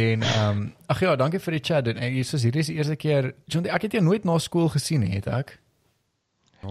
En 0.00 0.22
ehm 0.24 0.48
um, 0.48 0.64
ag 0.88 1.00
ja, 1.00 1.12
dankie 1.16 1.40
vir 1.40 1.58
die 1.58 1.64
chat. 1.64 1.86
En 1.92 2.00
hier 2.00 2.24
is 2.24 2.32
hierdie 2.42 2.64
is 2.64 2.72
die 2.72 2.76
eerste 2.80 2.96
keer, 2.96 3.34
John, 3.46 3.68
ek 3.68 3.82
het 3.82 3.92
jou 3.92 4.02
nooit 4.02 4.24
na 4.24 4.38
skool 4.38 4.68
gesien 4.72 5.04
nie, 5.04 5.12
het 5.20 5.28
ek? 5.28 5.58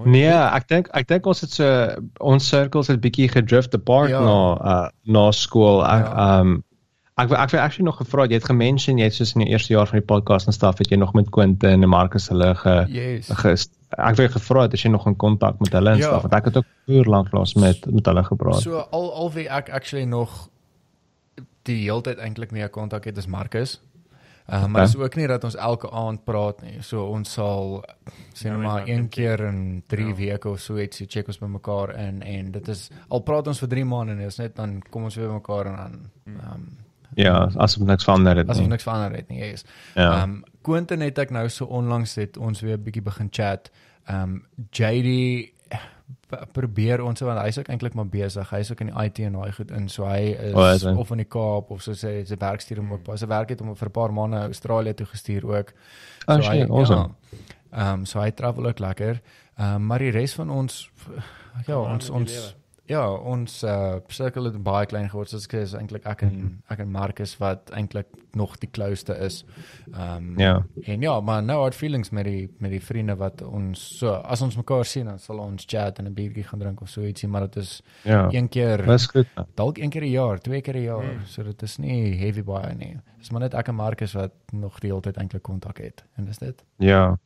Nee, 0.06 0.28
ek 0.30 0.68
dink 0.68 0.88
ek 0.94 1.08
dink 1.08 1.26
ons 1.26 1.42
het 1.42 1.52
so 1.52 1.68
ons 2.20 2.48
circles 2.50 2.88
het 2.92 3.00
bietjie 3.02 3.30
gedrift 3.32 3.74
apart 3.76 4.10
Ja. 4.10 4.20
na 4.22 4.38
uh, 4.62 4.90
na 5.06 5.32
skool. 5.32 5.84
Ek 5.86 6.06
Ja. 6.06 6.40
um 6.40 6.64
ek 7.18 7.32
ek 7.32 7.52
het 7.52 7.60
actually 7.60 7.86
nog 7.86 7.98
gevra, 7.98 8.28
jy 8.28 8.34
het 8.38 8.46
gemention 8.46 8.98
jy 9.00 9.04
het 9.08 9.14
soos 9.14 9.34
in 9.34 9.42
die 9.46 9.50
eerste 9.50 9.74
jaar 9.74 9.88
van 9.88 10.00
die 10.00 10.06
podcast 10.06 10.48
en 10.48 10.54
stuff 10.54 10.78
het 10.78 10.90
jy 10.92 10.98
nog 10.98 11.14
met 11.14 11.30
Quentin 11.30 11.82
en 11.84 11.90
Marcus 11.90 12.28
hulle 12.30 12.54
ge, 12.56 12.86
Yes. 12.90 13.30
ge 13.32 13.56
ek 13.98 14.18
het 14.18 14.32
gevra 14.32 14.62
het 14.68 14.74
as 14.74 14.84
jy 14.84 14.90
nog 14.92 15.08
in 15.08 15.16
kontak 15.16 15.60
met 15.60 15.72
hulle 15.74 15.90
en 15.92 15.98
Ja. 15.98 16.04
stuff 16.12 16.22
want 16.22 16.34
ek 16.34 16.46
het 16.46 16.58
ook 16.58 16.66
uur 16.88 17.06
lank 17.06 17.32
lank 17.34 17.56
met 17.56 17.86
met 17.92 18.06
hulle 18.06 18.24
gepraat. 18.24 18.62
So 18.62 18.78
al 18.92 19.14
al 19.14 19.32
wie 19.32 19.48
ek 19.50 19.70
actually 19.72 20.06
nog 20.06 20.50
die 21.64 21.84
hele 21.90 22.02
tyd 22.02 22.18
eintlik 22.18 22.52
mee 22.52 22.68
kontak 22.68 23.06
het 23.06 23.18
is 23.18 23.28
Marcus. 23.28 23.80
Uh, 24.50 24.62
maar 24.62 24.70
Okay. 24.70 24.86
dis 24.86 24.96
ook 24.96 25.16
nie 25.16 25.28
dat 25.28 25.44
ons 25.44 25.56
elke 25.56 25.90
aand 25.92 26.24
praat 26.24 26.62
nie. 26.62 26.82
So 26.82 27.04
ons 27.12 27.32
sal 27.34 27.84
sê 28.34 28.44
nou 28.48 28.58
Nou, 28.58 28.64
maar 28.64 28.80
maar 28.80 28.88
een 28.88 29.10
keer 29.10 29.40
in 29.40 29.84
3 29.88 30.08
Ja. 30.08 30.16
weke 30.16 30.50
of 30.50 30.60
so 30.60 30.78
ietsie 30.78 31.08
check 31.10 31.28
ons 31.28 31.38
by 31.40 31.46
mekaar 31.46 31.96
in 31.96 32.22
en 32.22 32.52
dit 32.52 32.68
is 32.68 32.90
al 33.10 33.20
praat 33.20 33.48
ons 33.48 33.60
vir 33.60 33.68
3 33.70 33.86
maande 33.86 34.12
en 34.12 34.20
is 34.20 34.38
net 34.38 34.56
dan 34.56 34.82
kom 34.90 35.04
ons 35.04 35.16
weer 35.16 35.28
by 35.28 35.34
mekaar 35.34 35.66
en 35.66 35.76
dan 35.76 36.10
ehm 36.40 36.54
um, 36.54 36.78
ja, 37.16 37.50
asof 37.58 37.84
niks 37.88 38.04
verander 38.04 38.36
het 38.38 38.50
asof 38.50 38.62
nie. 38.62 38.70
niks 38.70 38.84
verander 38.84 39.12
het 39.18 39.28
nie. 39.30 39.40
Yes. 39.40 39.66
Ja. 39.96 40.12
Ehm 40.22 40.30
um, 40.30 40.44
Quentin 40.62 41.02
het 41.02 41.18
ek 41.18 41.30
nou 41.30 41.50
so 41.50 41.66
onlangs 41.66 42.16
het 42.16 42.38
ons 42.38 42.62
weer 42.62 42.78
'n 42.78 42.84
bietjie 42.84 43.02
begin 43.04 43.28
chat. 43.32 43.72
Ehm 44.06 44.22
um, 44.22 44.46
JD 44.72 45.52
probeer 46.52 47.02
ons 47.02 47.20
want 47.20 47.40
hy's 47.40 47.58
ook 47.58 47.70
eintlik 47.72 47.94
maar 47.94 48.06
besig. 48.12 48.50
Hy's 48.50 48.72
ook 48.72 48.82
in 48.82 48.88
die 48.92 49.04
IT 49.06 49.20
en 49.20 49.34
daai 49.34 49.52
goed 49.52 49.72
in. 49.72 49.90
So 49.90 50.06
hy 50.06 50.34
is 50.36 50.54
Oh, 50.54 50.66
is 50.74 50.84
hy? 50.84 50.94
of 50.96 51.12
in 51.12 51.18
die 51.18 51.26
Kaap 51.30 51.72
of 51.72 51.82
so 51.82 51.92
sê 51.92 52.26
sy 52.28 52.36
werk 52.40 52.62
stuur 52.62 52.78
hom 52.78 52.92
ook. 52.94 53.18
Sy 53.18 53.28
werk 53.28 53.50
het 53.50 53.60
hom 53.60 53.76
vir 53.76 53.88
'n 53.88 53.92
paar 53.92 54.12
maande 54.14 54.38
Australië 54.38 54.94
toe 54.94 55.06
gestuur 55.06 55.46
ook. 55.46 55.74
Oh, 56.28 56.42
shit, 56.42 56.70
awesome. 56.70 57.10
ja. 57.32 57.38
Ehm 57.72 57.94
um, 58.00 58.06
so 58.06 58.20
hy 58.20 58.32
travel 58.32 58.66
ook 58.68 58.80
lekker. 58.80 59.22
Ehm 59.58 59.76
um, 59.76 59.86
maar 59.86 60.00
die 60.00 60.12
res 60.12 60.34
van 60.34 60.50
ons 60.50 60.90
ja, 61.66 61.78
ons 61.80 62.10
ons. 62.10 62.56
Ja, 62.88 63.04
ons 63.14 63.64
uh 63.64 63.96
sirkel 64.08 64.44
het 64.48 64.64
baie 64.64 64.86
klein 64.86 65.10
geword. 65.10 65.30
Soos 65.30 65.46
ek 65.48 65.54
sê, 65.54 65.62
is 65.62 65.74
eintlik 65.74 66.06
ek 66.06 66.22
en 66.24 66.36
Mhm. 66.38 66.52
ek 66.70 66.80
en 66.80 66.92
Marcus 66.92 67.38
wat 67.40 67.70
eintlik 67.76 68.08
nog 68.34 68.58
die 68.62 68.70
closeste 68.72 69.14
is. 69.26 69.44
Ehm 69.94 70.18
um, 70.18 70.40
Ja. 70.40 70.64
En 70.86 71.02
ja, 71.02 71.20
maar 71.22 71.44
nou 71.44 71.60
hard 71.62 71.76
feelings 71.76 72.10
met 72.12 72.26
die 72.26 72.50
met 72.60 72.72
die 72.72 72.82
vriende 72.82 73.16
wat 73.18 73.42
ons 73.42 73.98
so 73.98 74.10
as 74.14 74.42
ons 74.42 74.56
mekaar 74.58 74.86
sien 74.86 75.06
dan 75.06 75.20
sal 75.20 75.40
ons 75.40 75.64
chat 75.68 76.00
en 76.00 76.06
'n 76.08 76.14
biertjie 76.14 76.44
gaan 76.44 76.60
drink 76.60 76.82
of 76.82 76.90
so 76.90 77.02
ietsie, 77.02 77.28
maar 77.30 77.42
dit 77.42 77.56
is 77.56 77.82
Ja. 78.04 78.30
een 78.32 78.50
keer 78.50 78.86
Dis 78.86 79.06
goed. 79.08 79.28
dalk 79.56 79.78
een 79.78 79.90
keer 79.90 80.04
'n 80.04 80.10
jaar, 80.12 80.38
twee 80.40 80.62
keer 80.62 80.76
'n 80.76 80.84
jaar. 80.84 81.04
Hmm. 81.04 81.26
So 81.26 81.44
dit 81.44 81.62
is 81.62 81.78
nie 81.78 82.16
heavy 82.18 82.44
baie 82.44 82.74
nie. 82.76 82.98
Dis 83.18 83.32
maar 83.32 83.42
net 83.42 83.54
ek 83.54 83.68
en 83.68 83.76
Marcus 83.76 84.14
wat 84.14 84.32
nog 84.54 84.80
die 84.80 84.90
hele 84.90 85.02
tyd 85.02 85.18
eintlik 85.18 85.44
kontak 85.44 85.78
het. 85.78 86.04
En 86.18 86.26
dis 86.26 86.38
dit. 86.38 86.64
Ja. 86.78 87.18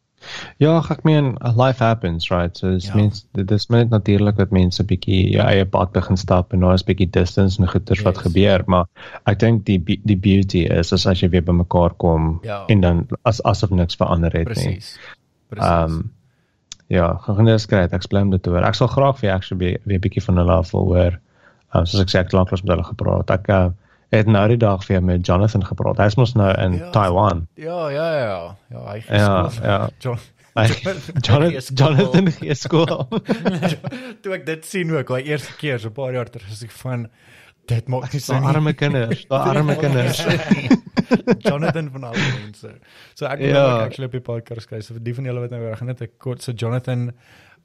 Ja, 0.61 0.77
ek 0.93 1.03
meen 1.03 1.35
life 1.57 1.84
happens, 1.84 2.30
right? 2.30 2.57
So 2.57 2.72
dis 2.76 2.88
Ja. 2.88 2.95
mens 2.95 3.26
dit 3.34 3.52
is 3.52 3.68
net 3.69 3.89
natuurlik 3.89 4.35
dat 4.38 4.52
mense 4.52 4.84
bietjie 4.84 5.31
jou 5.31 5.43
eie 5.48 5.65
pad 5.65 5.91
begin 5.91 6.18
stap 6.18 6.53
en 6.53 6.60
daar 6.60 6.73
is 6.73 6.84
bietjie 6.84 7.10
distance 7.10 7.60
en 7.61 7.68
goeters 7.68 8.02
wat 8.02 8.15
Yes. 8.15 8.23
gebeur, 8.26 8.64
maar 8.68 8.85
ek 9.26 9.39
dink 9.39 9.65
die 9.65 9.80
die 10.06 10.18
beauty 10.18 10.65
is 10.69 10.93
as 10.93 11.06
as 11.07 11.19
jy 11.22 11.30
weer 11.30 11.41
bymekaar 11.43 11.93
kom 11.98 12.39
Ja. 12.43 12.65
en 12.69 12.81
dan 12.81 13.07
as 13.26 13.41
asof 13.43 13.69
niks 13.69 13.95
verander 13.95 14.31
het 14.31 14.48
nie. 14.48 14.53
Presies. 14.77 14.98
Presies. 15.49 15.69
Ehm 15.72 15.91
um, 15.91 16.11
ja, 16.88 17.14
gaan 17.23 17.45
dis 17.45 17.65
great. 17.65 17.93
Ek 17.93 18.07
bly 18.10 18.22
om 18.22 18.30
dit 18.31 18.43
te 18.43 18.49
hoor. 18.49 18.64
Ek 18.64 18.76
sal 18.76 18.88
graag 18.88 19.18
vir 19.19 19.30
jou 19.30 19.35
actually 19.38 19.77
weer, 19.85 19.99
bietjie 19.99 20.23
van 20.23 20.38
hulle 20.38 20.52
af 20.52 20.72
wil 20.72 20.85
hoor. 20.85 21.19
Um, 21.73 21.85
soos 21.85 22.02
ek 22.02 22.10
sê 22.10 22.19
ek 22.19 22.26
het 22.26 22.34
lanklaas 22.34 22.61
met 22.64 22.72
hulle 22.76 22.84
gepraat. 22.84 23.30
Ek 23.31 23.49
uh, 23.49 23.69
het 24.11 24.27
nou 24.27 24.43
die 24.51 24.57
dag 24.59 24.83
weer 24.88 25.03
met 25.03 25.25
Jonathan 25.25 25.63
gepraat. 25.65 25.97
Hy's 26.03 26.15
mos 26.19 26.33
nou 26.35 26.51
in 26.61 26.73
Ja. 26.77 26.89
Taiwan. 26.91 27.47
ja, 27.55 27.89
ja, 27.89 28.07
ja. 28.17 28.55
Ja, 28.69 28.83
hy 28.91 29.01
Ja, 29.07 29.47
geskool. 29.47 29.65
ja. 29.69 29.89
John 29.99 30.19
Hy- 30.53 30.99
Jonathan 31.27 31.51
Gee 31.55 31.61
skool. 31.61 31.85
Jonathan 31.88 32.31
gee 32.31 32.53
skool. 32.55 33.07
toe 34.21 34.33
ek 34.35 34.45
dit 34.45 34.65
sien 34.67 34.91
ook, 34.91 35.07
daai 35.07 35.23
eerste 35.23 35.53
keer 35.57 35.79
so 35.79 35.88
'n 35.88 35.93
paar 35.95 36.11
jaar 36.13 36.29
terug, 36.29 36.49
is 36.51 36.63
ek 36.63 36.71
van 36.71 37.07
dit 37.67 37.88
maak 37.88 38.11
nie 38.13 38.19
So 38.19 38.33
sin. 38.33 38.43
arme 38.43 38.73
kinders, 38.73 39.21
so 39.29 39.35
arme 39.53 39.75
kinders. 39.79 40.19
Jonathan 41.39 41.89
van 41.91 42.03
al 42.03 42.13
die 42.13 42.33
mense. 42.43 42.73
So 43.15 43.25
ek 43.25 43.39
wil 43.39 43.47
Ja. 43.55 43.63
ook 43.75 43.81
actually 43.85 44.05
op 44.05 44.11
die 44.11 44.19
podcast 44.21 44.67
kyk. 44.67 44.83
So 44.83 44.93
vir 44.93 45.03
die 45.03 45.13
van 45.15 45.23
julle 45.25 45.39
wat 45.39 45.51
nou 45.51 45.75
gaan 45.75 45.88
net 45.88 46.01
'n 46.01 46.09
kort 46.17 46.41
so 46.41 46.51
Jonathan 46.51 47.11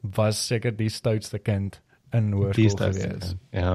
was 0.03 0.47
seker 0.47 0.71
die 0.77 0.89
stoutste 0.89 1.39
kind 1.39 1.81
in 2.13 2.31
Die 2.31 2.37
hoërskool 2.39 2.71
stats. 2.71 2.99
gewees. 3.03 3.35
Ja. 3.51 3.75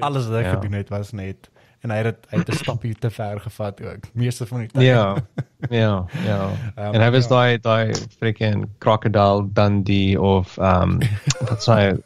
Alles 0.00 0.26
wat 0.28 0.36
hy 0.38 0.42
Ja. 0.44 0.54
gedoen 0.54 0.72
het 0.72 0.88
was 0.88 1.12
net 1.12 1.50
en 1.80 1.90
hy 1.90 1.96
het 1.96 2.04
dit- 2.04 2.26
hy 2.30 2.38
het 2.38 2.48
'n 2.48 2.52
stapie 2.64 2.94
te 2.94 3.10
ver 3.10 3.40
gevat 3.40 3.82
ook. 3.82 4.02
Meeste 4.14 4.46
van 4.46 4.58
die 4.58 4.68
tyd. 4.68 4.82
Ja. 4.82 5.14
Ja, 5.70 6.04
ja. 6.24 6.50
Um, 6.78 6.94
En 6.94 7.00
hy 7.02 7.10
was 7.10 7.24
ja. 7.26 7.28
daai 7.28 7.58
daai 7.58 7.94
freaking 8.18 8.68
crocodile 8.78 9.48
Dundee 9.52 10.20
of 10.20 10.56
um 10.58 10.98
wat 11.48 11.62
sê 11.66 11.98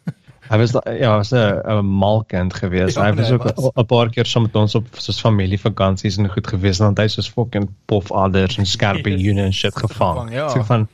hy 0.53 0.59
was 0.59 0.73
ja, 0.99 1.16
was 1.16 1.32
'n 1.32 1.85
malkind 1.85 2.55
geweest. 2.55 2.97
Ja, 2.97 3.03
hy 3.05 3.15
was 3.15 3.28
nee, 3.28 3.39
ook. 3.39 3.77
'n 3.77 3.86
paar 3.86 4.09
keer 4.11 4.27
saam 4.27 4.43
met 4.43 4.55
ons 4.57 4.74
op 4.74 4.86
soos 4.93 5.20
familievakansies 5.20 6.16
en 6.16 6.28
goed 6.31 6.47
geweest 6.47 6.78
want 6.81 6.99
hy 6.99 7.07
soos 7.09 7.28
fucking 7.28 7.69
pofadders 7.86 8.57
en 8.59 8.66
skerpe 8.66 9.11
Yes. 9.11 9.20
joene 9.20 9.43
en 9.43 9.53
shit 9.53 9.77
gevang. 9.77 10.32
Ja. 10.32 10.49
So 10.49 10.62
van 10.62 10.89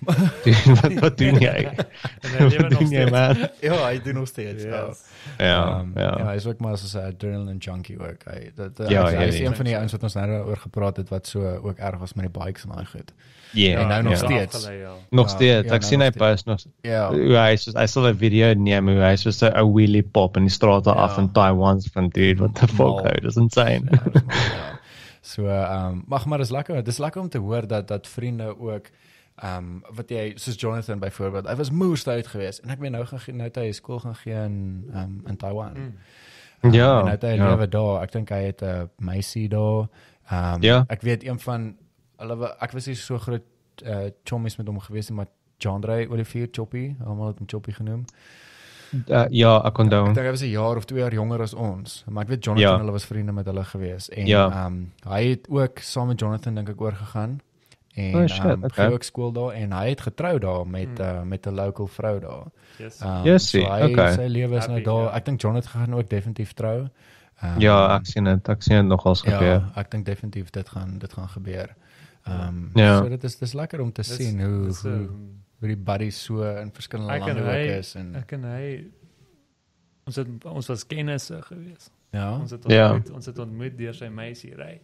dude, 0.45 0.75
wat 0.83 0.93
wat 1.01 1.19
doen 1.19 1.39
jy? 1.39 1.69
En 2.23 2.31
hy 2.31 2.45
lewe 2.49 2.69
nog 2.69 2.79
doen 2.79 2.87
steeds. 2.87 3.51
Ja, 3.61 3.87
hy 3.87 4.01
doen 4.03 4.15
nog 4.15 4.29
steeds. 4.29 4.63
Ja. 4.65 4.87
Yes. 4.89 4.99
Ja, 5.39 5.81
Um, 5.81 5.93
ja. 5.95 6.15
ja, 6.19 6.27
hy 6.27 6.35
is 6.35 6.47
ook 6.47 6.61
maar 6.61 6.79
soos 6.79 6.95
'n 6.95 6.99
adrenaline 7.07 7.59
junkie 7.59 7.99
ook. 8.01 8.25
Hy 8.25 8.51
dat 8.55 8.81
uh, 8.81 8.89
Ja, 8.89 9.05
hy, 9.05 9.13
ja, 9.13 9.19
hy 9.19 9.25
is 9.27 9.39
ja. 9.39 9.47
een 9.47 9.55
van 9.57 9.65
die 9.65 9.77
ouens 9.77 9.93
wat 9.93 10.03
ons 10.03 10.15
nou 10.15 10.45
oor 10.47 10.57
gepraat 10.57 10.97
het 10.97 11.09
wat 11.09 11.27
so 11.27 11.41
ook 11.63 11.79
erg 11.79 11.99
was 11.99 12.15
met 12.15 12.33
die 12.33 12.43
bikes 12.45 12.63
en 12.65 12.71
daai 12.75 12.87
goed. 12.87 13.13
Ja, 13.53 13.79
en 13.81 13.89
nou 13.89 14.03
nog 14.03 14.13
ja. 14.13 14.19
steeds. 14.19 14.55
Afgelei, 14.55 14.79
ja. 14.81 14.93
Nog 15.11 15.27
Ja, 15.29 15.35
steeds. 15.35 15.69
ja, 15.69 15.75
Ek 15.75 15.81
nou 15.81 15.83
sien 15.83 16.01
hy 16.01 16.07
nog 16.07 16.17
post 16.17 16.47
nog 16.47 16.59
Ja. 16.83 17.13
hy 17.51 17.57
soos 17.57 17.75
hy 17.75 17.87
sal 17.87 18.07
'n 18.09 18.17
video 18.17 18.55
neem 18.55 18.89
hoe 18.89 19.01
hy 19.03 19.17
soos 19.17 19.43
'n 19.43 19.73
wheelie 19.73 20.03
pop 20.03 20.37
in 20.37 20.43
die 20.43 20.51
strate 20.53 20.91
Ja. 20.91 20.97
af 20.97 21.19
in 21.19 21.33
Taiwan 21.33 21.81
van 21.93 22.09
dude 22.09 22.39
what 22.41 22.55
the 22.55 22.67
fuck 22.67 22.79
Mal. 22.79 23.03
how 23.03 23.21
dis 23.23 23.37
insane. 23.37 23.83
Ja, 23.91 23.99
dis 24.11 24.23
maar, 24.23 24.23
ja. 24.35 24.79
So 25.21 25.47
ehm 25.47 25.87
um, 25.93 26.05
mag 26.07 26.27
maar 26.27 26.39
dis 26.39 26.51
lekker. 26.51 26.83
Dis 26.85 26.99
lekker 26.99 27.21
om 27.21 27.29
te 27.29 27.39
hoor 27.39 27.67
dat 27.67 27.89
dat 27.89 28.07
vriende 28.09 28.59
ook 28.61 28.87
Ehm 29.43 29.57
um, 29.65 29.83
wat 29.95 30.09
jy 30.11 30.33
soos 30.37 30.57
Jonathan 30.61 30.99
byvoorbeeld, 30.99 31.47
hy 31.47 31.55
was 31.57 31.71
moes 31.71 32.07
uit 32.09 32.27
geweest 32.27 32.61
en 32.65 32.71
ek 32.71 32.79
weet 32.83 32.91
nou 32.91 33.05
gaan 33.07 33.37
nou 33.37 33.51
hy 33.55 33.73
skool 33.73 33.99
gaan 34.01 34.15
gee 34.15 34.35
in 34.35 34.85
ehm 34.93 35.03
um, 35.03 35.21
in 35.27 35.37
Taiwan. 35.37 35.73
Mm. 35.75 35.93
Um, 36.65 36.73
Ja, 36.75 36.99
en 36.99 37.05
nou 37.05 37.11
het 37.11 37.23
hy 37.23 37.35
ja. 37.37 37.49
lewe 37.51 37.69
daar. 37.69 38.03
Ek 38.03 38.13
dink 38.13 38.29
hy 38.35 38.43
het 38.49 38.63
'n 38.63 38.89
meisie 38.99 39.49
daar. 39.49 39.87
Ehm 40.31 40.55
um, 40.55 40.63
Ja. 40.63 40.85
ek 40.89 41.01
weet 41.03 41.25
een 41.25 41.39
van 41.39 41.77
hulle 42.19 42.57
ek 42.61 42.73
was 42.73 42.87
nie 42.87 42.95
so 42.95 43.19
groot 43.19 43.43
uh 43.85 44.11
chommies 44.25 44.57
met 44.57 44.67
hom 44.67 44.81
geweest 44.81 45.11
maar 45.11 45.27
Jandre 45.59 46.09
Olivier 46.11 46.49
Choppy, 46.53 46.97
almal 47.07 47.27
het 47.27 47.39
hom 47.39 47.47
Choppy 47.49 47.73
genoem. 47.73 48.05
Uh, 49.09 49.25
ja, 49.31 49.59
ek 49.65 49.79
onthou. 49.79 50.09
Ek 50.09 50.15
dink 50.15 50.27
hy 50.27 50.31
was 50.33 50.43
'n 50.43 50.51
jaar 50.51 50.77
of 50.77 50.85
2 50.85 50.99
jaar 50.99 51.13
jonger 51.13 51.43
as 51.43 51.55
ons, 51.55 52.05
maar 52.09 52.23
ek 52.25 52.29
weet 52.29 52.45
Jonathan 52.45 52.71
Ja. 52.73 52.79
hulle 52.79 52.93
was 52.93 53.05
vriende 53.05 53.33
met 53.33 53.45
hulle 53.47 53.65
gewees 53.65 54.09
en 54.09 54.27
Ja. 54.27 54.49
ehm 54.51 54.67
um, 54.67 54.93
hy 55.13 55.25
het 55.29 55.47
ook 55.49 55.79
saam 55.79 56.07
met 56.09 56.21
Jonathan 56.21 56.55
dink 56.55 56.69
ek 56.69 56.81
oorgegaan 56.81 57.41
en 57.99 58.15
Oh, 58.15 58.27
shit, 58.29 58.45
um, 58.45 58.65
okay. 58.65 58.87
ook 58.93 59.03
skool 59.03 59.33
daar 59.33 59.53
en 59.59 59.73
hy 59.73 59.89
het 59.89 60.01
getrou 60.01 60.39
daar 60.39 60.67
met 60.67 60.99
Hmm. 60.99 61.07
uh, 61.07 61.23
met 61.23 61.47
'n 61.47 61.55
local 61.55 61.87
vrou 61.87 62.21
daar. 62.21 62.45
Yes. 62.79 63.01
Um, 63.03 63.25
Yes, 63.25 63.49
so 63.51 63.59
hy 63.59 63.91
okay. 63.93 64.13
sy 64.15 64.27
lewe 64.29 64.57
is 64.57 64.67
nou 64.67 64.83
daar. 64.83 65.03
ja. 65.03 65.17
Ek 65.17 65.25
dink 65.25 65.41
Jonathan 65.41 65.71
gaan 65.81 65.95
ook 65.95 66.09
definitief 66.09 66.53
trou. 66.53 66.87
Um, 67.43 67.61
Ja, 67.61 67.97
ek 67.97 68.07
sien 68.07 68.25
dit. 68.25 68.49
Ek 68.49 68.63
sien 68.63 68.77
dit 68.77 68.87
nogals 68.87 69.23
gebeur. 69.23 69.43
Ja, 69.43 69.73
ek 69.77 69.91
dink 69.91 70.05
definitief 70.07 70.51
dit 70.51 70.69
gaan 70.69 70.99
dit 70.99 71.13
gaan 71.13 71.29
gebeur. 71.29 71.75
Ehm 72.27 72.49
um, 72.49 72.71
Ja. 72.75 72.99
so 72.99 73.09
dit 73.09 73.25
is 73.25 73.37
dis 73.39 73.53
lekker 73.55 73.81
om 73.81 73.93
te 73.93 74.03
Dis- 74.03 74.17
sien 74.17 74.41
hoe 74.41 74.67
dis, 74.67 74.83
hoe 74.83 74.93
ehm, 74.93 75.09
hoe 75.59 75.69
die 75.69 75.77
buddies 75.77 76.23
so 76.25 76.43
in 76.43 76.71
verskillende 76.73 77.19
lande 77.19 77.43
ook 77.43 77.79
is 77.79 77.95
en 77.95 78.15
Ek 78.17 78.33
en 78.33 78.43
hy 78.45 78.85
ons 80.07 80.17
het 80.17 80.45
ons 80.45 80.67
was 80.67 80.87
kennisse 80.87 81.43
gewees. 81.43 81.91
ja. 82.13 82.39
Ons 82.39 82.51
het 82.51 82.65
Ja. 82.67 82.93
ontmoet, 82.93 83.11
ons 83.15 83.27
het 83.27 83.39
ontmoet 83.39 83.79
deur 83.79 83.95
sy 83.95 84.09
meisie 84.09 84.55
ry. 84.55 84.81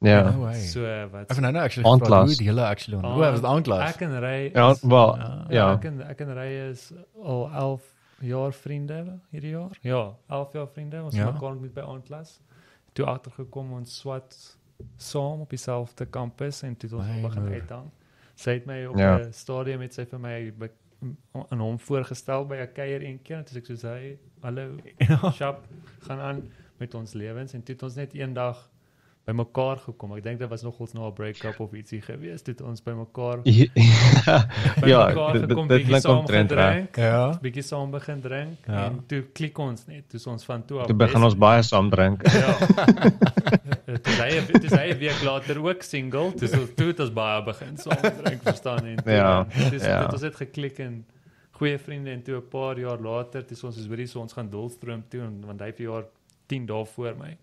Ja. 0.00 0.30
No 0.30 0.40
way. 0.40 0.60
So 0.60 0.80
wat 1.10 1.20
Ek 1.22 1.28
het 1.36 1.40
nou 1.40 1.52
nou 1.52 1.64
actually 1.64 1.98
gevra 1.98 2.20
hoe 2.20 2.28
het 2.30 2.38
julle 2.38 2.64
actually. 2.66 3.04
Ah, 3.04 3.10
Oh, 3.12 3.18
was 3.18 3.40
dit 3.40 3.44
aandklas? 3.48 3.94
Ek 3.94 4.00
en 4.00 4.20
ry 4.20 4.50
Ja, 4.54 4.74
wel, 4.82 5.16
Ja. 5.16 5.24
ja, 5.26 5.46
ja. 5.48 5.72
ek 5.74 5.84
en 5.84 6.00
ek 6.08 6.20
en 6.20 6.34
ry 6.34 6.48
is 6.70 6.92
al 7.22 7.50
11 7.52 7.82
jaar 8.20 8.52
vriende 8.52 9.18
hierdie 9.30 9.50
jaar. 9.50 9.78
Ja, 9.80 10.14
11 10.28 10.52
jaar 10.52 10.68
vriende. 10.68 11.02
Ons 11.02 11.14
Ja. 11.14 11.24
ja. 11.24 11.30
mekaar 11.32 11.50
ontmoet 11.50 11.74
by 11.74 11.80
Aandklas. 11.80 12.40
Toe 12.92 13.06
agtergekom 13.06 13.72
ons 13.72 13.98
swat 13.98 14.56
saam 14.96 15.40
op 15.40 15.50
dieselfde 15.50 16.06
kampus 16.06 16.62
en 16.62 16.76
toe 16.76 16.90
het 16.90 16.98
ons 16.98 17.20
begin 17.22 17.42
moer. 17.42 17.52
uithang. 17.52 17.90
Sy 18.34 18.50
het 18.50 18.66
my 18.66 18.84
op 18.86 18.94
'n 18.96 18.98
Ja. 18.98 19.32
stadium 19.32 19.78
met 19.78 19.94
sy 19.94 20.04
vir 20.04 20.18
my 20.20 20.52
aan 21.50 21.58
hom 21.60 21.78
voorgestel 21.78 22.46
by 22.46 22.54
'n 22.56 22.72
kuier 22.72 23.02
een 23.02 23.22
keer 23.22 23.36
en 23.36 23.44
toe 23.44 23.58
ek 23.58 23.66
soos 23.66 23.82
hy, 23.82 24.18
hallo, 24.42 24.76
Ja. 25.08 25.30
Shap 25.32 25.64
gaan 26.00 26.18
aan 26.20 26.50
met 26.78 26.94
ons 26.94 27.12
lewens 27.14 27.52
en 27.54 27.62
toe 27.62 27.74
het 27.74 27.82
ons 27.82 27.94
net 27.94 28.12
eendag 28.14 28.68
by 29.24 29.32
mekaar 29.32 29.78
gekom. 29.80 30.12
Ek 30.18 30.22
dink 30.22 30.38
dit 30.38 30.48
was 30.50 30.62
nogals 30.62 30.92
nou 30.92 31.06
'n 31.08 31.12
break-up 31.14 31.60
of 31.60 31.72
ietsie 31.72 32.00
gewees. 32.02 32.42
Toe 32.42 32.52
het 32.54 32.60
ons 32.62 32.82
by 32.84 32.92
mekaar 32.92 33.40
by 33.42 34.88
ja, 34.92 35.06
mekaar 35.08 35.32
dit- 35.32 35.42
gekom, 35.48 35.68
dit 35.68 35.78
bietjie 35.78 35.86
klink 35.86 36.02
saam 36.02 36.18
omtrent 36.18 36.50
reg. 36.52 36.68
gedrink, 36.74 36.96
Ja. 36.96 37.38
bietjie 37.42 37.62
saam 37.62 37.90
begin 37.90 38.20
drink 38.20 38.66
Ja. 38.66 38.84
en 38.86 39.00
toe 39.06 39.22
klik 39.32 39.58
ons 39.58 39.86
net. 39.86 40.08
Toe 40.08 40.18
is 40.20 40.26
ons 40.26 40.44
van 40.44 40.64
toe 40.64 40.78
af. 40.80 40.86
Toe 40.86 40.96
begin 40.96 41.22
ons 41.22 41.34
baie 41.36 41.62
saam 41.62 41.90
drink. 41.90 42.22
Ja. 42.28 42.52
Toe 44.04 44.12
hy 44.20 44.40
toe 44.60 44.76
hy 44.78 44.90
'n 44.92 44.98
week 44.98 45.22
later 45.22 45.58
ook 45.64 45.82
single, 45.82 46.32
toe 46.34 46.48
so 46.48 46.66
toe 46.76 46.86
het 46.86 47.00
ons 47.00 47.12
baie 47.12 47.42
begin 47.44 47.76
saam 47.76 47.96
drink 48.22 48.42
verstaan 48.42 48.84
en 48.86 48.96
toe, 48.96 49.12
Ja, 49.12 49.44
toe, 49.44 49.54
ja. 49.54 49.68
toe 49.70 49.78
het 50.04 50.12
ons 50.12 50.22
het 50.22 50.36
geklik 50.36 50.78
en 50.78 51.04
goeie 51.52 51.78
vriende 51.78 52.10
en 52.10 52.22
toe 52.22 52.36
'n 52.36 52.48
paar 52.48 52.78
jaar 52.78 52.98
later, 53.00 53.44
toe 53.46 53.56
ons 53.64 53.76
is 53.78 53.86
hoorie 53.86 54.06
so 54.06 54.20
ons 54.20 54.32
gaan 54.32 54.50
Dolstroom 54.50 55.02
toe 55.08 55.20
en 55.20 55.40
want 55.46 55.60
hy 55.60 55.72
vir 55.72 55.86
jaar 55.90 56.04
10 56.46 56.66
dae 56.66 56.84
voor 56.84 57.14
my. 57.18 57.36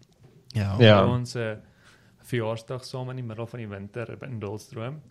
Ja. 0.54 0.76
Ja. 0.80 1.06
Ons 1.08 1.36
uh, 1.36 1.54
verjaarsdag 2.32 2.86
saam 2.88 3.10
in 3.14 3.20
die 3.22 3.26
middel 3.28 3.48
van 3.52 3.60
die 3.64 3.68
winter 3.72 4.16
in 4.28 4.40
Dolstroom. 4.40 5.02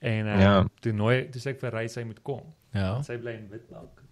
En 0.00 0.26
uh, 0.26 0.40
Ja. 0.40 0.56
toe 0.84 0.92
nooi 0.92 1.28
toe 1.32 1.40
sê 1.40 1.54
ek 1.54 1.60
vir 1.62 1.72
Ry 1.72 1.86
sy 1.88 2.04
moet 2.04 2.20
kom. 2.26 2.42
Ja. 2.76 2.98
Sy 3.06 3.16
bly 3.22 3.32
in 3.38 3.48
Witbank. 3.50 4.02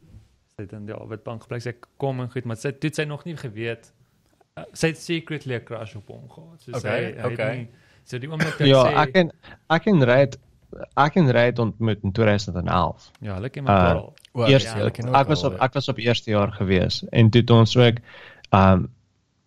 Sy 0.56 0.62
het 0.64 0.72
in 0.72 0.86
ja, 0.88 0.96
Witbank 1.10 1.42
gebly. 1.44 1.60
Sy 1.60 1.74
kom 2.00 2.20
en 2.24 2.30
goed, 2.32 2.44
maar 2.48 2.56
sy 2.56 2.70
toe 2.72 2.88
het 2.90 2.96
sy 3.02 3.04
nog 3.10 3.24
nie 3.28 3.36
geweet. 3.36 3.90
Uh, 4.56 4.64
sy 4.72 4.92
het 4.92 4.98
secretly 5.02 5.56
'n 5.58 5.64
crush 5.66 5.96
op 5.98 6.08
hom 6.08 6.28
gehad. 6.30 6.60
So 6.62 6.70
Okay, 6.78 7.12
sy 7.12 7.26
okay. 7.26 7.46
het 7.48 7.56
nie 7.58 7.68
so 8.04 8.18
die 8.18 8.28
oomblik 8.30 8.58
dat 8.58 8.66
Ja, 8.68 8.82
sy 8.84 8.94
ek 9.02 9.16
en 9.16 9.30
ek 9.70 9.86
en 9.86 10.02
Ryd 10.04 10.36
ek 10.96 11.16
en 11.16 11.30
Ryd 11.30 11.58
ontmoet 11.58 12.02
in 12.04 12.12
2011. 12.12 13.10
ja, 13.20 13.34
hulle 13.34 13.48
ken 13.50 13.64
mekaar 13.64 13.96
Uh, 13.96 14.00
al. 14.02 14.14
O, 14.32 14.46
Eers 14.46 14.64
ja, 14.64 14.80
ook 14.82 14.98
ek 14.98 15.26
was 15.28 15.44
op 15.44 15.54
ek 15.62 15.72
was 15.74 15.88
op 15.88 15.98
eerste 15.98 16.30
jaar 16.30 16.52
gewees 16.52 17.04
en 17.12 17.30
toe 17.30 17.40
het 17.40 17.50
ons 17.50 17.76
ook 17.76 17.96
um 18.52 18.88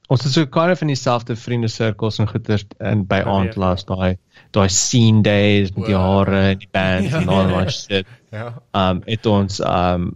ons 0.07 0.23
het 0.23 0.31
so 0.33 0.45
kind 0.47 0.71
of 0.71 0.81
in 0.81 0.87
dieselfde 0.93 1.35
vriende 1.35 1.67
sirkels 1.67 2.19
en 2.19 2.27
goeters 2.29 2.65
in 2.79 3.01
by 3.05 3.19
Beweeg, 3.23 3.27
aandlas 3.33 3.85
daai 3.89 4.17
daai 4.55 4.69
scene 4.71 5.21
days 5.25 5.73
met 5.75 5.85
die 5.89 5.97
hare 5.99 6.39
en 6.53 6.57
die 6.61 6.69
band 6.71 7.13
en 7.13 7.27
al 7.29 7.47
daai 7.51 7.69
shit. 7.75 8.07
Ja. 8.31 8.53
Um 8.73 9.01
het 9.05 9.25
ons 9.25 9.59
um 9.59 10.13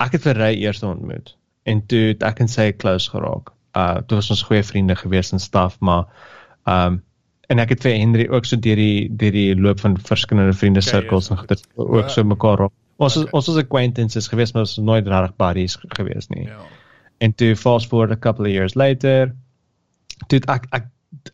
ek 0.00 0.12
het 0.16 0.22
vir 0.28 0.38
Ry 0.38 0.52
eers 0.62 0.82
ontmoet 0.86 1.34
en 1.68 1.82
toe 1.86 2.04
het 2.12 2.22
ek 2.22 2.40
en 2.40 2.48
sy 2.48 2.70
close 2.72 3.10
geraak. 3.10 3.50
Uh 3.76 4.00
toe 4.06 4.16
was 4.20 4.30
ons 4.30 4.42
goeie 4.48 4.62
vriende 4.64 4.96
gewees 4.96 5.32
en 5.32 5.38
stuff, 5.42 5.76
maar 5.80 6.06
um 6.66 7.02
en 7.50 7.58
ek 7.58 7.68
het 7.74 7.82
vir 7.82 7.96
Henry 7.98 8.28
ook 8.30 8.44
so 8.46 8.56
deur 8.56 8.76
die 8.78 9.08
deur 9.10 9.32
die 9.34 9.54
loop 9.58 9.80
van 9.82 9.96
verskillende 9.98 10.54
vriende 10.54 10.80
Kuier, 10.80 11.02
cirkels 11.02 11.30
en 11.30 11.36
goed. 11.40 11.48
goeters 11.48 11.66
ook 11.76 12.10
so 12.10 12.22
mekaar 12.24 12.58
raak. 12.58 12.72
Ons 13.00 13.16
Okay. 13.16 13.22
okay. 13.22 13.32
ons 13.38 13.46
was 13.48 13.56
acquaintances 13.56 14.28
geweest, 14.28 14.52
maar 14.54 14.62
ons 14.62 14.76
was 14.76 14.84
nooit 14.84 15.06
regtig 15.08 15.36
buddies 15.36 15.74
ge- 15.80 15.88
gewees 15.96 16.28
nie. 16.28 16.44
Ja. 16.46 16.58
En 17.20 17.34
toe 17.36 17.54
fast 17.56 17.88
forward 17.88 18.10
a 18.10 18.18
couple 18.18 18.46
of 18.48 18.52
years 18.52 18.74
later, 18.74 19.34
toe 20.28 20.40
ek 20.48 20.68
ek 20.76 20.86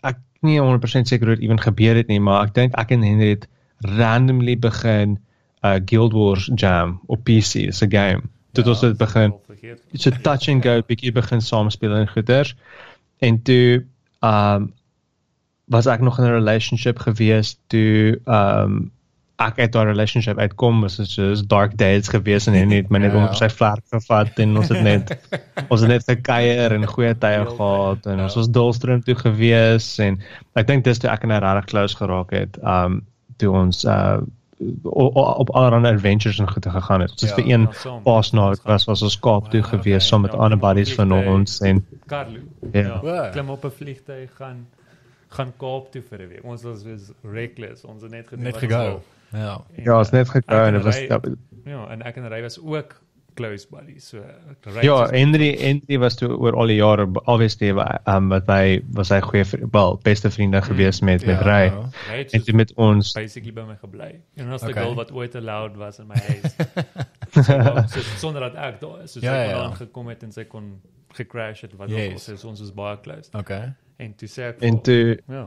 ek 0.03 0.19
nie 0.47 0.59
100% 0.61 1.11
seker 1.11 1.31
hoe 1.31 1.37
dit 1.39 1.47
ewen 1.47 1.61
gebeur 1.63 1.99
het 1.99 2.11
nie, 2.11 2.21
maar 2.23 2.47
ek 2.47 2.55
dink 2.55 2.75
ek 2.79 2.95
en 2.95 3.05
Henry 3.07 3.35
het 3.37 3.47
randomly 3.97 4.57
begin 4.59 5.19
uh 5.67 5.79
Guild 5.85 6.15
Wars 6.17 6.51
jam 6.55 6.99
op 7.07 7.25
PC, 7.25 7.67
dis 7.71 7.83
'n 7.83 7.91
game. 7.91 8.23
Toe 8.53 8.65
het 8.65 8.73
ons 8.73 8.81
dit 8.81 8.97
begin 8.99 9.35
vergeet. 9.47 9.83
so 9.93 10.11
touch 10.23 10.49
and 10.49 10.63
go 10.65 10.83
bietjie 10.83 11.13
begin 11.13 11.41
saam 11.41 11.71
speel 11.71 11.95
en 11.95 12.09
goeters. 12.09 12.55
En 13.19 13.43
toe 13.43 13.85
um 14.21 14.73
was 15.67 15.87
ek 15.87 16.01
nog 16.01 16.19
in 16.19 16.25
'n 16.25 16.39
relationship 16.39 16.99
gewees 16.99 17.59
toe 17.67 18.21
um 18.25 18.93
ek 19.39 19.59
uit 19.59 19.73
daai 19.73 19.85
relationship 19.87 20.39
uitkom 20.39 20.81
was 20.81 20.97
dit 20.97 21.09
soos 21.09 21.43
dark 21.47 21.77
days 21.77 22.09
gewees 22.09 22.47
en 22.49 22.55
hy 22.55 22.77
het 22.77 22.91
my 22.91 22.99
net 22.99 23.13
Ja. 23.13 23.19
om 23.19 23.25
op 23.25 23.35
sy 23.35 23.49
vlerk 23.49 23.85
gevat 23.93 24.39
en 24.39 24.57
ons 24.57 24.69
het 24.69 24.83
net 24.83 25.13
ons 25.71 25.81
het 25.81 25.89
net 25.91 26.05
gekuier 26.09 26.73
en 26.73 26.87
goeie 26.87 27.15
tye 27.19 27.45
gehad 27.45 28.07
en 28.07 28.17
Ja. 28.17 28.23
ons 28.25 28.35
was 28.35 28.49
Dolstroom 28.49 29.03
toe 29.03 29.15
gewees 29.15 29.99
en 29.99 30.19
ek 30.55 30.67
dink 30.67 30.85
dis 30.85 30.99
toe 30.99 31.11
ek 31.11 31.25
en 31.25 31.31
hy 31.31 31.39
regtig 31.39 31.67
close 31.71 31.97
geraak 31.97 32.31
het 32.33 32.57
um 32.65 33.03
toe 33.37 33.53
ons 33.53 33.85
uh 33.85 34.19
o- 34.85 35.13
o- 35.13 35.35
op 35.43 35.51
allerlei 35.53 35.93
adventures 35.95 36.39
en 36.41 36.49
goede 36.49 36.71
gegaan 36.71 37.01
het. 37.01 37.11
Ons 37.13 37.21
het 37.21 37.31
Ja, 37.31 37.37
vir 37.37 37.53
een 37.53 37.69
Ja, 37.85 37.99
paasnaweek 38.05 38.63
was 38.65 38.87
was 38.87 39.03
ons 39.03 39.19
Kaap 39.21 39.51
toe 39.51 39.61
Wow, 39.61 39.69
gewees 39.71 39.97
okay. 39.97 40.09
saam 40.09 40.21
met 40.23 40.33
Ja, 40.33 40.39
ander 40.39 40.59
buddies 40.59 40.95
van 40.95 41.13
ons 41.13 41.61
en 41.61 41.85
Carlo. 42.07 42.39
Ja. 42.73 43.01
Ja. 43.05 43.29
Klim 43.33 43.51
op 43.51 43.65
'n 43.65 43.71
vliegtuig 43.71 44.31
gaan 44.39 44.67
gaan 45.29 45.53
Kaap 45.59 45.93
toe 45.93 46.03
vir 46.09 46.19
'n 46.23 46.29
week. 46.29 46.45
Ons 46.45 46.63
was 46.63 46.85
reckless. 47.23 47.85
Ons 47.85 48.03
het 48.03 48.11
net 48.11 48.29
gedoen 48.29 48.45
Net 48.45 48.55
wat 48.55 48.63
ons 48.63 48.73
gegou. 48.73 49.01
Ja. 49.33 49.61
Ja, 49.77 50.01
uh, 50.01 50.11
net 50.13 50.29
ek 50.35 50.45
en 50.49 50.73
dit 50.75 50.83
was 50.83 50.99
ja, 51.01 51.21
Ja, 51.67 51.89
en 51.91 52.03
ek 52.03 52.17
en 52.17 52.29
Ry 52.29 52.43
was 52.43 52.59
ook 52.63 53.01
close 53.37 53.67
buddies. 53.71 54.07
So 54.09 54.23
Ry 54.65 54.85
ja, 54.87 55.05
is- 55.05 55.11
Henry 55.11 55.57
Henry 55.61 55.99
was 55.99 56.15
toe 56.17 56.31
oor 56.39 56.55
al 56.57 56.67
die 56.67 56.77
jare 56.79 57.05
obviously 57.27 57.69
um 58.07 58.29
wat 58.33 58.47
hy 58.47 58.81
was 58.97 59.11
hy 59.13 59.19
goeie 59.21 59.45
wel 59.73 59.99
beste 60.03 60.31
vriende 60.31 60.63
gewees 60.63 61.01
met 61.01 61.27
met 61.27 61.43
Ry. 61.43 61.67
Ja. 61.73 61.89
Het 62.15 62.33
En 62.33 62.45
toe 62.45 62.55
met 62.55 62.73
ons 62.77 63.13
basically 63.13 63.53
by 63.53 63.67
my 63.69 63.77
gebly. 63.83 64.21
En 64.37 64.53
ons 64.53 64.63
die 64.63 64.71
Okay. 64.71 64.83
girl 64.83 64.95
wat 64.95 65.13
ooit 65.13 65.35
allowed 65.35 65.77
was 65.77 65.99
in 65.99 66.07
my 66.07 66.17
huis. 66.29 66.55
so, 67.31 68.01
so, 68.01 68.01
sonder 68.17 68.41
dat 68.41 68.55
ek 68.55 68.81
daar 68.81 69.03
is. 69.03 69.13
So 69.13 69.21
sy 69.21 69.27
Ja, 69.27 69.33
kon 69.33 69.43
ja, 69.51 69.57
ja. 69.57 69.63
aangekom 69.65 70.09
het 70.09 70.23
en 70.23 70.33
sy 70.33 70.45
kon 70.45 70.81
gecrash 71.17 71.61
het 71.67 71.77
wat 71.77 71.89
Yes. 71.91 72.07
ook 72.07 72.13
al. 72.13 72.39
So, 72.39 72.49
ons 72.49 72.61
was 72.61 72.73
baie 72.75 73.01
close. 73.01 73.31
Okay. 73.37 73.73
En 73.99 74.15
toe 74.17 74.29
sê 74.29 74.43
ek 74.53 74.61
en 74.61 74.81
toe 74.83 75.19
ja. 75.29 75.47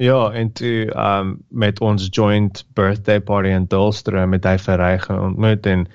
Ja, 0.00 0.20
en 0.32 0.52
toe 0.56 0.88
um 0.96 1.34
met 1.50 1.80
ons 1.84 2.08
joint 2.10 2.64
birthday 2.74 3.20
party 3.20 3.52
in 3.54 3.66
Dulstroom 3.70 4.32
met 4.32 4.44
hy 4.48 4.56
vir 4.64 4.80
Ry 4.80 4.94
ontmoet 5.14 5.66
en 5.70 5.86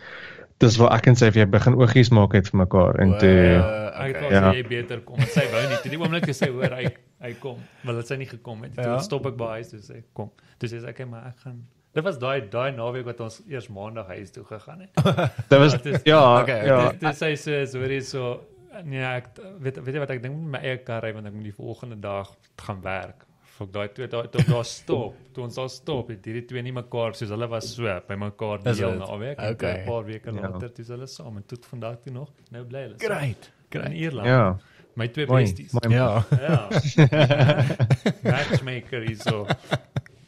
dis 0.63 0.77
waar 0.79 0.93
ek 0.95 1.07
en 1.11 1.17
sy 1.19 1.31
weer 1.35 1.49
begin 1.51 1.75
oogies 1.81 2.11
maak 2.15 2.33
het 2.37 2.47
vir 2.51 2.61
mekaar 2.63 2.99
en 3.03 3.17
toe 3.19 3.33
Wow. 3.35 3.81
Ek 3.95 4.11
okay. 4.11 4.21
wou 4.27 4.31
Ja. 4.33 4.51
jy 4.53 4.63
beter 4.67 4.99
kom. 5.07 5.15
Want 5.17 5.29
sy 5.31 5.45
wou 5.51 5.61
nie. 5.69 5.77
Toe 5.83 5.89
die 5.93 5.97
oomblik 6.01 6.25
sy 6.35 6.49
hoor 6.51 6.73
hy 6.75 6.85
hy 7.23 7.29
kom, 7.39 7.57
maar 7.87 7.95
dit 7.95 8.07
sy 8.07 8.15
nie 8.19 8.27
gekom 8.27 8.61
het. 8.63 8.73
Toe 8.75 8.83
Ja. 8.83 8.97
stop 8.99 9.25
ek 9.25 9.37
by 9.39 9.47
huis 9.55 9.69
toe 9.71 9.79
sê 9.79 10.01
kom. 10.13 10.31
Toe 10.59 10.67
sê 10.69 10.81
sy 10.83 10.89
okay, 10.89 11.05
maar 11.05 11.27
ek 11.31 11.37
gaan 11.45 11.61
Dit 11.95 12.03
was 12.03 12.17
daai 12.19 12.41
daai 12.51 12.71
naweek 12.75 13.05
wat 13.07 13.21
ons 13.23 13.37
eers 13.47 13.69
maandag 13.71 14.07
huis 14.11 14.31
toe 14.35 14.43
gegaan 14.43 14.81
het. 14.83 14.91
dit 15.49 15.59
was 15.59 15.77
Dit 15.81 15.85
is- 15.95 16.01
ja, 16.03 16.41
Okay, 16.41 16.65
ja, 16.67 16.91
Dis 16.91 16.99
dis 16.99 17.17
sy 17.23 17.31
sê 17.39 17.61
so 17.67 17.79
hoorie 17.79 18.01
so 18.01 18.41
nee 18.83 18.99
ek 19.03 19.29
weet 19.63 19.77
weet 19.85 19.93
jy 19.95 19.99
wat 20.03 20.11
ek 20.11 20.21
dink 20.21 20.35
met 20.35 20.59
my 20.61 20.67
eie 20.67 20.77
kar 20.83 21.01
ry 21.07 21.13
want 21.15 21.25
ek 21.27 21.33
moet 21.33 21.47
die 21.47 21.55
volgende 21.55 21.95
dag 22.03 22.35
gaan 22.59 22.81
werk. 22.83 23.24
Fok 23.55 23.69
daai 23.73 23.87
twee 23.95 24.07
daai 24.11 24.27
toe 24.31 24.43
daar 24.49 24.65
stop. 24.67 25.13
Toe 25.33 25.43
ons 25.43 25.55
daar 25.55 25.69
stop 25.69 26.09
het 26.11 26.25
hierdie 26.27 26.45
twee 26.45 26.61
nie 26.61 26.73
mekaar 26.75 27.13
soos 27.15 27.29
hulle 27.31 27.47
was 27.47 27.69
so 27.75 27.83
by 28.07 28.15
mekaar 28.19 28.59
hele 28.63 28.91
dit? 28.91 28.99
naweek. 29.07 29.37
En 29.37 29.43
toe 29.45 29.53
Okay. 29.69 29.81
'n 29.81 29.85
paar 29.85 30.05
weke 30.05 30.31
Ja. 30.33 30.41
later 30.41 30.71
toe 30.73 30.83
is 30.83 30.87
hulle 30.91 31.07
saam 31.07 31.37
en 31.37 31.45
tot 31.45 31.65
vandag 31.65 31.95
toe 32.03 32.13
nog. 32.13 32.29
Nou 32.51 32.65
bly 32.65 32.79
hulle. 32.81 32.95
saam. 32.97 33.07
Great. 33.09 33.51
In 33.69 33.79
Great. 33.81 33.93
Ierland. 33.93 34.27
ja. 34.27 34.57
My 34.95 35.07
twee 35.07 35.25
besties. 35.25 35.71
Ja. 35.89 36.25
Ja. 36.39 36.67
Matchmaker 38.23 39.03
is 39.03 39.19
so. 39.23 39.45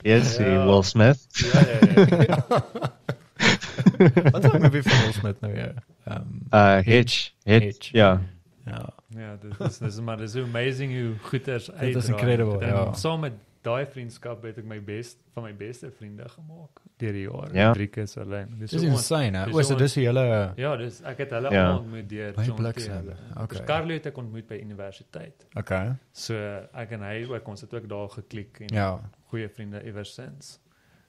Yes, 0.04 0.38
Ja. 0.38 0.66
Will 0.66 0.84
Smith. 0.84 1.28
Ja 1.54 1.60
ja 1.60 1.78
ja. 2.28 2.46
Wat 4.32 4.44
nou 4.60 4.70
weer 4.72 4.84
van 4.84 5.02
Will 5.04 5.14
Smith 5.14 5.42
nou 5.42 5.56
ja? 5.58 5.72
Ehm 6.06 6.24
Uh 6.52 6.84
Hitch, 6.86 7.32
Hitch. 7.44 7.64
Hitch. 7.66 7.92
Ja. 7.92 8.22
Ja. 8.68 8.90
Ja, 9.16 9.36
dit 9.42 9.60
is 9.60 9.78
dis 9.80 10.00
maar 10.00 10.18
dis 10.18 10.36
amazing 10.36 10.94
hoe 10.94 11.16
goeders 11.30 11.72
uit. 11.72 11.96
is 11.96 12.10
incredible, 12.10 12.60
ja. 12.66 12.94
Saam 12.94 13.20
met 13.22 13.34
daai 13.68 13.86
vriendskap 13.86 14.44
het 14.48 14.58
ek 14.62 14.66
my 14.66 14.78
best 14.84 15.18
van 15.34 15.44
my 15.44 15.54
beste 15.56 15.90
vriende 15.92 16.24
gemaak 16.30 16.82
deur 16.98 17.12
die 17.14 17.24
jare. 17.26 17.50
Ja. 17.54 17.72
Drie 17.74 17.88
keer 17.88 18.08
so 18.08 18.24
lank. 18.24 18.54
Dis 18.60 18.72
Dis 18.72 18.84
insane. 18.84 19.46
dis 19.46 19.54
O, 19.56 19.62
so 19.62 19.76
dis 19.76 19.94
die 19.94 20.06
hele 20.06 20.54
Ja, 20.56 20.76
dis 20.78 21.02
ek 21.02 21.18
het 21.18 21.32
hulle 21.36 21.52
Ja. 21.52 21.76
ontmoet 21.78 22.08
deur 22.10 22.34
John. 22.46 22.72
Taylor. 22.74 23.18
Okay. 23.34 23.44
Okay. 23.44 23.64
Carlo 23.66 23.94
het 23.94 24.06
ek 24.06 24.18
ontmoet 24.18 24.48
by 24.48 24.56
universiteit. 24.64 25.46
Okay. 25.56 25.96
So 26.14 26.34
ek 26.74 26.92
en 26.92 27.02
hy 27.02 27.26
ook 27.30 27.48
ons 27.48 27.62
het 27.62 27.74
ook 27.74 27.90
daar 27.90 28.10
geklik 28.10 28.60
en 28.62 28.74
Ja. 28.76 29.02
goeie 29.30 29.50
vriende 29.50 29.84
ever 29.86 30.06
since. 30.06 30.60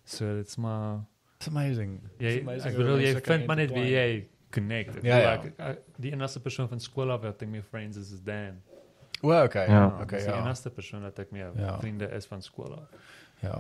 So 0.05 0.35
dit's 0.35 0.57
maar 0.57 1.05
It's 1.39 1.49
amazing. 1.49 2.01
jy 2.19 2.27
It's 2.27 2.43
amazing 2.43 2.73
ek 2.73 2.77
bedoel 2.77 2.99
jy 3.01 3.21
vind 3.23 3.47
maar 3.47 3.57
net 3.57 3.71
wie 3.71 3.91
jy 3.93 4.27
connect. 4.51 4.97
Ek 4.97 5.03
Ja, 5.03 5.17
bedoel, 5.17 5.21
ja. 5.21 5.33
Ek, 5.33 5.53
ek, 5.59 5.79
die 5.97 6.13
enigste 6.13 6.41
persoon 6.41 6.69
van 6.69 6.81
skool 6.81 7.11
af 7.11 7.23
wat 7.23 7.43
ek 7.43 7.49
mee 7.49 7.63
friends 7.63 7.97
is 7.97 8.13
is 8.13 8.21
Dan. 8.25 8.59
O, 9.23 9.33
okay. 9.43 9.67
Ja. 9.69 9.87
Okay, 10.03 10.19
dis 10.19 10.27
die 10.29 10.35
ja. 10.35 10.41
enigste 10.45 10.71
persoon 10.71 11.03
wat 11.03 11.19
ek 11.19 11.31
mee 11.35 11.45
Ja. 11.57 11.79
vriende 11.81 12.09
is 12.17 12.27
van 12.27 12.43
skool 12.43 12.73
af. 12.75 12.89
Ja. 13.43 13.59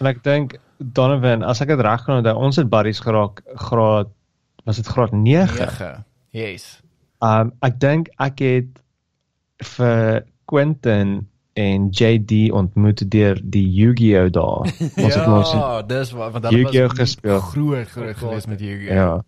En 0.00 0.06
ek 0.06 0.22
dink 0.22 0.56
Donovan, 0.78 1.42
as 1.42 1.60
ek 1.60 1.68
dit 1.68 1.80
reg 1.80 2.04
kan 2.04 2.16
onthou, 2.16 2.36
ons 2.36 2.56
het 2.56 2.68
buddies 2.70 3.00
geraak 3.00 3.42
graad 3.54 4.08
was 4.64 4.76
dit 4.76 4.86
graad 4.86 5.12
9. 5.12 5.58
9. 5.58 6.04
Yes. 6.30 6.80
Um 7.22 7.52
ek 7.62 7.78
dink 7.80 8.08
ek 8.18 8.38
het 8.42 8.80
vir 9.76 10.24
Quentin 10.50 11.28
en 11.54 11.90
JD 11.92 12.50
ontmoet 12.56 13.02
deur 13.12 13.38
die 13.44 13.66
Yu-Gi-Oh 13.76 14.30
daar. 14.32 14.70
Ons 15.04 15.14
het 15.14 15.26
mos 15.28 15.52
Ja, 15.52 15.82
dis 15.82 16.10
wat 16.16 16.32
want 16.32 16.44
hulle 16.48 16.58
Yu-Gi-Oh 16.62 16.94
was. 16.96 17.16
Groot 17.52 17.88
groot 17.92 18.16
geweest 18.16 18.48
met 18.48 18.60
Yu-Gi-Oh. 18.60 18.94
ja. 18.94 19.22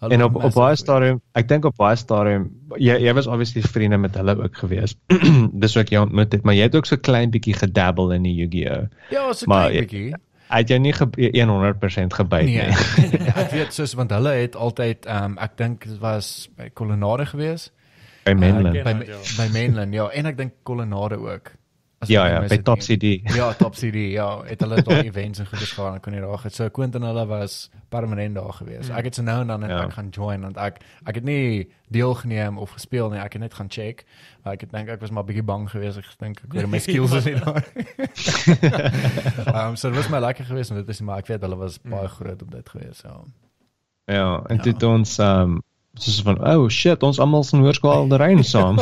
Hulle 0.00 0.14
En 0.16 0.22
op 0.24 0.36
op 0.40 0.54
baie 0.56 0.76
stadium, 0.80 1.18
ek 1.36 1.48
dink 1.48 1.64
op 1.68 1.76
baie 1.76 1.96
stadium 1.96 2.46
jy 2.80 2.94
jy 3.04 3.12
was 3.14 3.26
obviously 3.28 3.60
vriende 3.62 3.98
met 4.00 4.14
hulle 4.16 4.32
ook 4.42 4.56
gewees. 4.56 4.94
Dis 5.64 5.74
wat 5.76 5.90
jy 5.92 5.98
ontmoet 6.00 6.32
het, 6.32 6.42
maar 6.44 6.54
jy 6.56 6.62
het 6.70 6.74
ook 6.78 6.86
so 6.88 6.96
klein 6.96 7.30
bietjie 7.30 7.54
gedabble 7.58 8.14
in 8.16 8.22
die 8.24 8.32
Yu-Gi-Oh. 8.38 8.86
Ja, 9.12 9.26
so 9.32 9.44
Maar 9.46 9.68
klein 9.68 9.74
jy- 9.76 9.86
bietjie. 9.86 10.14
Hy 10.50 10.58
jou 10.66 10.78
nie 10.82 10.92
ge 10.92 11.06
100% 11.46 12.14
gebyt 12.16 12.48
Nee, 12.48 12.66
nie. 12.66 12.76
nee, 13.10 13.20
nee, 13.20 13.34
ek 13.44 13.52
weet 13.52 13.72
soos 13.76 13.92
want 13.94 14.10
hulle 14.10 14.32
het 14.40 14.56
altyd 14.56 15.06
ehm 15.06 15.24
um, 15.24 15.38
ek 15.38 15.56
dink 15.60 15.84
dit 15.84 15.98
was 16.02 16.48
by 16.56 16.70
Kolonade 16.74 17.26
geweest. 17.26 17.70
By 18.24 18.32
Menlyn. 18.34 18.72
ken- 18.72 18.84
By 18.84 18.94
het, 19.04 19.06
ja. 19.12 19.20
by 19.44 19.46
Mainland, 19.52 19.94
ja, 19.94 20.08
en 20.10 20.26
ek 20.26 20.36
dink 20.40 20.52
Kolonade 20.62 21.20
ook. 21.20 21.52
As 22.00 22.08
Ja 22.08 22.22
nie 22.24 22.32
ja, 22.32 22.40
by 22.48 22.56
Top 22.64 22.78
nie. 22.80 22.84
CD. 22.96 23.08
Ja, 23.36 23.52
Top 23.52 23.74
CD, 23.76 23.94
ja, 24.14 24.28
het 24.48 24.60
hulle 24.64 24.78
daai 24.82 25.02
events 25.10 25.38
en 25.42 25.46
goeie 25.50 25.66
gaan, 25.68 25.98
ek 25.98 26.02
kon 26.06 26.14
nie 26.16 26.22
daar 26.24 26.38
gaan. 26.40 26.50
So 26.56 26.68
Quentin 26.72 27.02
hulle 27.04 27.26
was 27.28 27.56
permanent 27.92 28.34
daar 28.38 28.54
gewees. 28.56 28.88
Mm. 28.88 28.96
Ek 28.96 29.04
het 29.10 29.18
so 29.18 29.22
nou 29.26 29.34
en 29.42 29.50
dan 29.52 29.60
net 29.60 29.70
Ja. 29.74 29.82
ek 29.84 29.92
gaan 29.98 30.08
join 30.16 30.40
want 30.48 30.56
ek 30.56 30.80
ek 31.04 31.14
het 31.20 31.24
nie 31.28 31.68
deelgeneem 31.92 32.56
of 32.58 32.70
gespeel 32.72 33.10
nie, 33.12 33.20
ek 33.20 33.36
het 33.36 33.42
net 33.44 33.54
gaan 33.54 33.68
check. 33.68 34.06
Maar 34.44 34.56
ek 34.56 34.64
het 34.64 34.72
dink 34.72 34.88
ek 34.88 35.00
was 35.04 35.10
maar 35.12 35.24
bietjie 35.28 35.44
bang 35.44 35.68
geweest. 35.68 35.98
Ek 36.00 36.08
dink 36.24 36.40
ek 36.46 36.52
weet 36.56 36.70
my 36.72 36.78
skills 36.86 37.12
is 37.20 37.24
nie 37.28 37.36
daar. 37.44 37.60
Ehm 39.52 39.68
um, 39.68 39.76
so 39.76 39.88
dit 39.92 39.96
was 40.00 40.08
my 40.08 40.18
lekker 40.24 40.44
geweest 40.48 40.70
en 40.72 40.80
dit 40.80 40.88
is 40.88 41.00
maar 41.04 41.18
ek 41.20 41.26
weet 41.34 41.44
hulle 41.44 41.56
was 41.60 41.76
baie 41.84 42.08
groot 42.08 42.42
op 42.42 42.50
dit 42.50 42.68
geweest, 42.68 43.02
ja. 43.04 43.20
Ja, 44.08 44.40
en 44.48 44.56
Ja. 44.56 44.62
het 44.72 44.82
ons 44.82 45.18
um 45.18 45.60
soos 46.00 46.22
van 46.22 46.40
oh 46.48 46.68
shit, 46.70 47.02
ons 47.02 47.18
almal 47.20 47.44
se 47.44 47.56
hoërskool 47.60 47.92
al 47.92 48.16
rein 48.16 48.40
saam. 48.44 48.78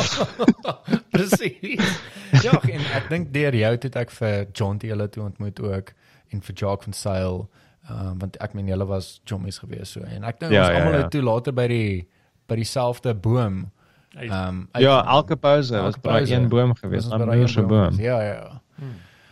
Presies. 1.15 2.03
ja, 2.43 2.53
en 2.61 2.83
ek 2.99 3.09
dink 3.09 3.33
deur 3.33 3.55
jou 3.55 3.71
het 3.75 3.95
ek 3.95 4.11
vir 4.11 4.45
John 4.53 4.77
T 4.79 4.87
hulle 4.91 5.07
toe 5.09 5.23
ontmoet 5.23 5.59
ook 5.59 5.93
en 6.33 6.41
vir 6.45 6.55
Jacques 6.55 6.85
van 6.85 6.93
Sail, 6.93 7.49
um, 7.89 8.19
want 8.21 8.37
ek 8.43 8.53
meen 8.53 8.67
julle 8.69 8.85
was 8.85 9.19
jommies 9.25 9.57
geweest 9.59 9.91
so 9.97 10.01
en 10.05 10.23
ek 10.23 10.39
dink 10.39 10.51
Ja, 10.53 10.67
ons 10.67 10.69
ja, 10.69 10.79
almal 10.83 10.93
ja. 10.93 11.01
het 11.03 11.11
toe 11.11 11.21
later 11.25 11.51
by 11.57 11.67
die 11.67 12.07
by 12.49 12.55
dieselfde 12.55 13.13
boom 13.15 13.71
um 14.19 14.63
ja, 14.77 15.03
elke 15.05 15.35
pouse 15.37 15.69
was 15.71 15.95
Elke 15.95 16.01
by 16.07 16.21
een 16.31 16.47
boom 16.49 16.73
gewees, 16.75 17.05
daai 17.09 17.25
Moer 17.37 17.47
se 17.49 17.61
boom. 17.61 17.91
geweest. 17.93 18.01
Ja, 18.01 18.21
ja. 18.21 18.61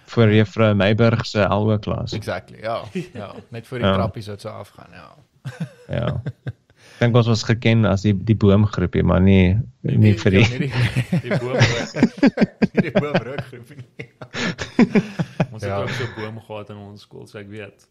Vir 0.07 0.29
juffrou 0.37 0.73
Meiburg 0.77 1.25
se 1.25 1.41
LO 1.49 1.77
klas. 1.83 2.13
Exactly. 2.13 2.59
Ja. 2.61 2.83
Ja, 3.13 3.31
net 3.51 3.67
voor 3.67 3.81
die 3.81 3.87
Ja. 3.87 3.93
trappies 3.97 4.27
wat 4.27 4.41
so 4.41 4.49
afgaan, 4.49 4.93
ja. 4.93 5.09
Ja. 5.89 6.21
Ek 6.97 7.03
dink 7.05 7.15
ons 7.19 7.27
was 7.29 7.43
geken 7.45 7.85
as 7.85 8.01
die 8.01 8.13
die 8.25 8.33
boomgroepie, 8.35 9.03
maar 9.05 9.21
nie 9.21 9.53
nie 9.85 10.15
vir 10.17 10.33
die 10.33 10.41
ja, 10.41 10.47
nie 10.57 10.69
die, 10.71 11.19
die 11.27 11.37
boom 11.37 11.59
nie 12.73 12.83
die 12.87 12.93
boomrookgroep 12.95 13.69
nie. 13.77 14.07
ons 15.53 15.63
Ja. 15.63 15.77
het 15.77 15.83
ook 15.83 15.93
so 15.93 16.07
boom 16.17 16.39
gehad 16.41 16.69
in 16.73 16.79
ons 16.81 17.05
skool, 17.05 17.27
so 17.29 17.37
ek 17.37 17.49
weet. 17.53 17.85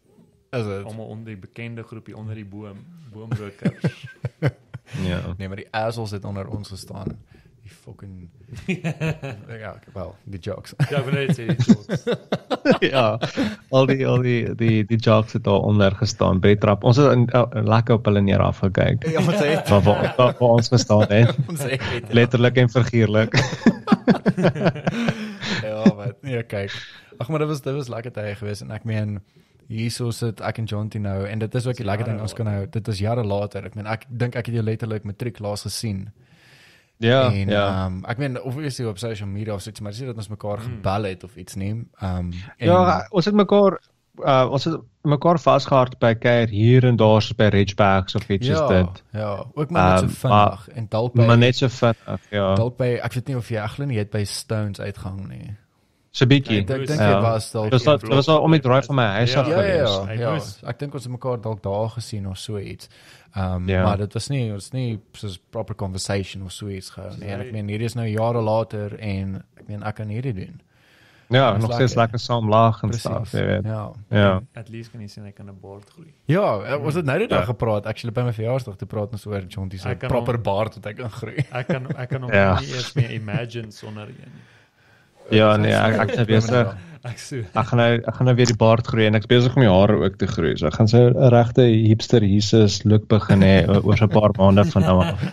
Is 0.55 0.67
dit? 0.67 0.83
Almal 0.87 1.07
onder 1.15 1.31
die 1.33 1.39
bekende 1.39 1.83
groepie 1.87 2.15
onder 2.19 2.35
die 2.35 2.45
boom, 2.47 2.83
boomrokers. 3.13 4.07
ja. 5.07 5.21
Nee, 5.37 5.47
maar 5.47 5.59
die 5.63 5.71
assholes 5.71 6.11
het 6.11 6.25
onder 6.27 6.47
ons 6.47 6.69
gestaan. 6.75 7.15
Die 7.67 7.75
fucking 7.75 8.29
ja, 9.59 9.75
wel, 9.93 10.15
die 10.23 10.39
jokes. 10.39 10.71
ja, 10.87 11.01
ek 11.01 11.07
wil 11.07 11.15
net 11.17 11.33
sê 11.35 11.47
die 11.49 11.65
jokes. 11.67 12.05
ja. 12.93 13.01
Al 13.75 13.89
die 13.89 14.05
al 14.07 14.21
die 14.23 14.53
die 14.55 14.85
die 14.87 14.99
jocks 15.03 15.35
het 15.35 15.43
daar 15.43 15.65
onder 15.67 15.95
gestaan 15.99 16.39
by 16.39 16.53
die 16.53 16.59
trap. 16.63 16.85
Ons 16.87 17.01
het 17.01 17.11
in, 17.11 17.25
uh, 17.35 17.43
lekker 17.67 17.97
op 17.99 18.07
hulle 18.07 18.21
neer 18.23 18.39
afgekyk. 18.45 19.03
ja, 19.11 19.19
ons 19.19 19.41
het 19.41 19.67
Maar 19.67 19.83
waar 19.83 20.13
waar 20.15 20.37
waar 20.39 20.53
ons 20.53 20.71
gestaan 20.71 21.03
het, 21.11 21.35
ons 21.51 21.65
het 21.67 22.13
letterlik 22.15 22.61
en 22.63 22.71
figuurlik. 22.71 23.35
ja, 25.67 25.81
wat 25.97 26.23
nee, 26.23 26.43
kyk. 26.47 26.77
Ag 27.17 27.27
maar 27.27 27.43
dit 27.43 27.51
was 27.51 27.65
dit 27.65 27.75
was 27.81 27.91
lekker 27.91 28.15
tye 28.15 28.37
geweest 28.39 28.63
en 28.63 28.71
ek 28.77 28.87
meen 28.87 29.17
hierso 29.67 30.13
sit 30.15 30.39
ek 30.39 30.61
en 30.63 30.71
Jonty 30.71 31.03
nou 31.03 31.17
en 31.27 31.43
dit 31.43 31.59
is 31.59 31.67
ook 31.67 31.81
die 31.81 31.89
lekker 31.89 32.07
ding 32.13 32.23
ons 32.23 32.37
kan 32.37 32.47
nou 32.47 32.63
dit 32.77 32.93
is 32.95 33.03
jare 33.03 33.27
later. 33.27 33.67
Ek 33.67 33.75
meen 33.75 33.91
ek 33.91 34.07
dink 34.07 34.39
ek 34.39 34.47
het 34.47 34.55
jou 34.61 34.63
letterlik 34.63 35.03
matriek 35.03 35.43
laas 35.43 35.67
gesien. 35.67 36.07
Ja, 36.99 37.31
en 37.31 37.49
ja. 37.49 37.85
ehm 37.85 38.05
ek 38.05 38.17
meen 38.17 38.41
obviously 38.41 38.85
op 38.85 38.97
social 38.97 39.29
media 39.29 39.53
of 39.53 39.61
so 39.61 39.69
iets 39.69 39.79
maar 39.79 39.91
dis 39.91 39.99
nie 39.99 40.07
dat 40.09 40.17
ons 40.17 40.27
mekaar 40.27 40.57
Hmm. 40.57 40.75
gebel 40.75 41.03
het 41.03 41.23
of 41.23 41.35
iets 41.35 41.55
nie. 41.55 41.87
Ehm 41.99 42.31
en 42.57 42.67
Ja, 42.67 43.07
ons 43.09 43.25
het 43.25 43.35
mekaar 43.35 43.79
uh, 44.25 44.47
ons 44.51 44.63
het 44.65 44.79
mekaar 45.01 45.39
vasgehard 45.39 45.99
by 45.99 46.13
kuier 46.13 46.47
hier 46.49 46.85
en 46.85 46.95
daar 46.95 47.21
so 47.21 47.33
by 47.37 47.43
Ridgebacks 47.53 48.15
of 48.15 48.29
iets 48.29 48.47
soos 48.47 48.57
ja, 48.59 48.67
dit. 48.67 49.03
ja, 49.11 49.45
ook 49.53 49.69
maar 49.69 50.01
net 50.01 50.09
so 50.11 50.27
Ehm, 50.27 50.33
maar- 50.33 50.47
vinnig 50.57 50.69
en 50.77 50.85
dalk 50.89 51.13
by 51.13 51.25
Maar 51.25 51.37
net 51.37 51.55
so 51.55 51.67
vinnig, 51.67 52.21
ja. 52.29 52.55
dalk 52.55 52.77
by 52.77 52.99
ek 53.03 53.13
weet 53.13 53.27
nie 53.27 53.37
of 53.37 53.49
jy 53.49 53.57
eintlik 53.57 53.87
nie 53.87 53.97
het 53.97 54.09
by 54.09 54.23
Stones 54.23 54.79
uitgehang 54.79 55.27
nie. 55.27 55.55
So 56.17 56.25
bietjie. 56.25 56.63
Ek 56.63 56.67
dink 56.67 56.89
Ja. 56.89 57.09
jy 57.11 57.21
was 57.21 57.51
dalk 57.53 57.65
Dit 57.69 57.73
was 57.73 57.83
dat- 57.83 58.01
dit 58.01 58.09
was 58.09 58.27
al 58.33 58.41
om 58.41 58.51
die 58.51 58.59
draai 58.63 58.81
van 58.87 58.95
my 58.95 59.05
huis 59.19 59.33
Ja, 59.33 59.41
af 59.41 59.47
Ja 59.47 59.61
ja 59.61 59.75
ja, 59.75 60.05
Hy 60.05 60.19
ja. 60.19 60.39
Ek 60.71 60.79
dink 60.79 60.93
ons 60.93 61.03
het 61.03 61.11
mekaar 61.11 61.37
dalk 61.41 61.61
daar 61.61 61.89
gesien 61.89 62.27
of 62.27 62.37
so 62.37 62.57
iets. 62.57 62.89
Ehm 63.35 63.55
um, 63.55 63.69
Ja. 63.69 63.83
maar 63.83 63.97
dit 63.97 64.13
was 64.13 64.29
nie 64.29 64.51
ons 64.51 64.71
nie 64.73 64.99
soos 65.13 65.37
proper 65.51 65.75
conversation 65.75 66.43
of 66.43 66.51
so 66.51 66.67
iets 66.69 66.89
gehou 66.89 67.11
nie. 67.19 67.27
En 67.29 67.39
ek 67.39 67.51
Nee. 67.51 67.51
meen 67.51 67.67
hierdie 67.67 67.85
is 67.85 67.95
nou 67.95 68.07
jare 68.07 68.41
later 68.41 68.97
en 68.99 69.43
ek 69.57 69.67
meen 69.67 69.83
ek 69.83 69.95
kan 69.95 70.07
hierdie 70.07 70.33
doen. 70.33 70.61
Ja, 71.29 71.57
nog 71.57 71.73
steeds 71.73 71.95
lekker. 71.95 72.19
saam 72.19 72.49
lag 72.49 72.83
en 72.83 72.93
stuff, 72.93 73.31
jy 73.33 73.45
weet. 73.45 73.65
Ja. 73.65 73.91
Ja. 74.09 74.41
At 74.55 74.69
least 74.69 74.91
kan 74.91 75.01
jy 75.01 75.07
sien 75.07 75.23
hy 75.25 75.31
kan 75.31 75.49
'n 75.49 75.59
baard 75.61 75.89
groei. 75.89 76.13
Ja, 76.25 76.61
eh, 76.63 76.81
ons 76.83 76.95
het 76.95 77.05
nou 77.05 77.19
net 77.19 77.29
Ja. 77.29 77.37
daar 77.37 77.45
gepraat 77.45 77.85
actually 77.85 78.13
by 78.13 78.21
my 78.21 78.31
verjaarsdag 78.33 78.77
te 78.77 78.85
praat 78.85 79.11
ons 79.11 79.25
oor 79.27 79.41
Jonty 79.47 79.77
se 79.77 79.89
Ek 79.89 79.99
proper 80.07 80.37
baard 80.41 80.75
wat 80.75 80.85
ek 80.85 80.97
kan 80.97 81.09
groei. 81.11 81.45
Ek 81.51 81.67
kan 81.67 81.85
ek 81.97 82.09
kan 82.09 82.21
hom 82.21 82.31
Ja. 82.33 82.59
nie 82.59 82.67
eers 82.73 82.93
meer 82.95 83.11
imagine 83.11 83.71
sonder 83.71 84.07
een. 84.07 84.31
Ja, 85.29 85.57
nee, 85.57 85.71
ek 85.73 85.99
ek 85.99 86.09
is 86.17 86.25
besig. 86.27 86.75
Ek 87.07 87.17
so 87.19 87.35
Ek 87.55 87.65
gaan 87.69 87.77
nou 87.79 87.93
ek 87.95 88.15
gaan 88.15 88.25
nou 88.25 88.35
weer 88.35 88.45
die 88.49 88.55
baard 88.57 88.87
groei 88.87 89.05
en 89.07 89.15
ek's 89.15 89.27
besig 89.27 89.55
om 89.55 89.61
my 89.63 89.69
hare 89.69 89.95
ook 90.03 90.17
te 90.17 90.27
groei. 90.27 90.57
So 90.57 90.67
ek 90.67 90.73
gaan 90.73 90.87
so 90.87 90.97
'n 91.09 91.29
regte 91.31 91.61
hipster 91.63 92.23
Jesus 92.23 92.83
look 92.85 93.07
begin 93.07 93.41
hê 93.41 93.67
oor 93.67 93.97
so 93.97 94.05
'n 94.05 94.09
paar 94.09 94.31
maande 94.37 94.65
van 94.71 94.81
nou 94.81 95.03
af. 95.03 95.21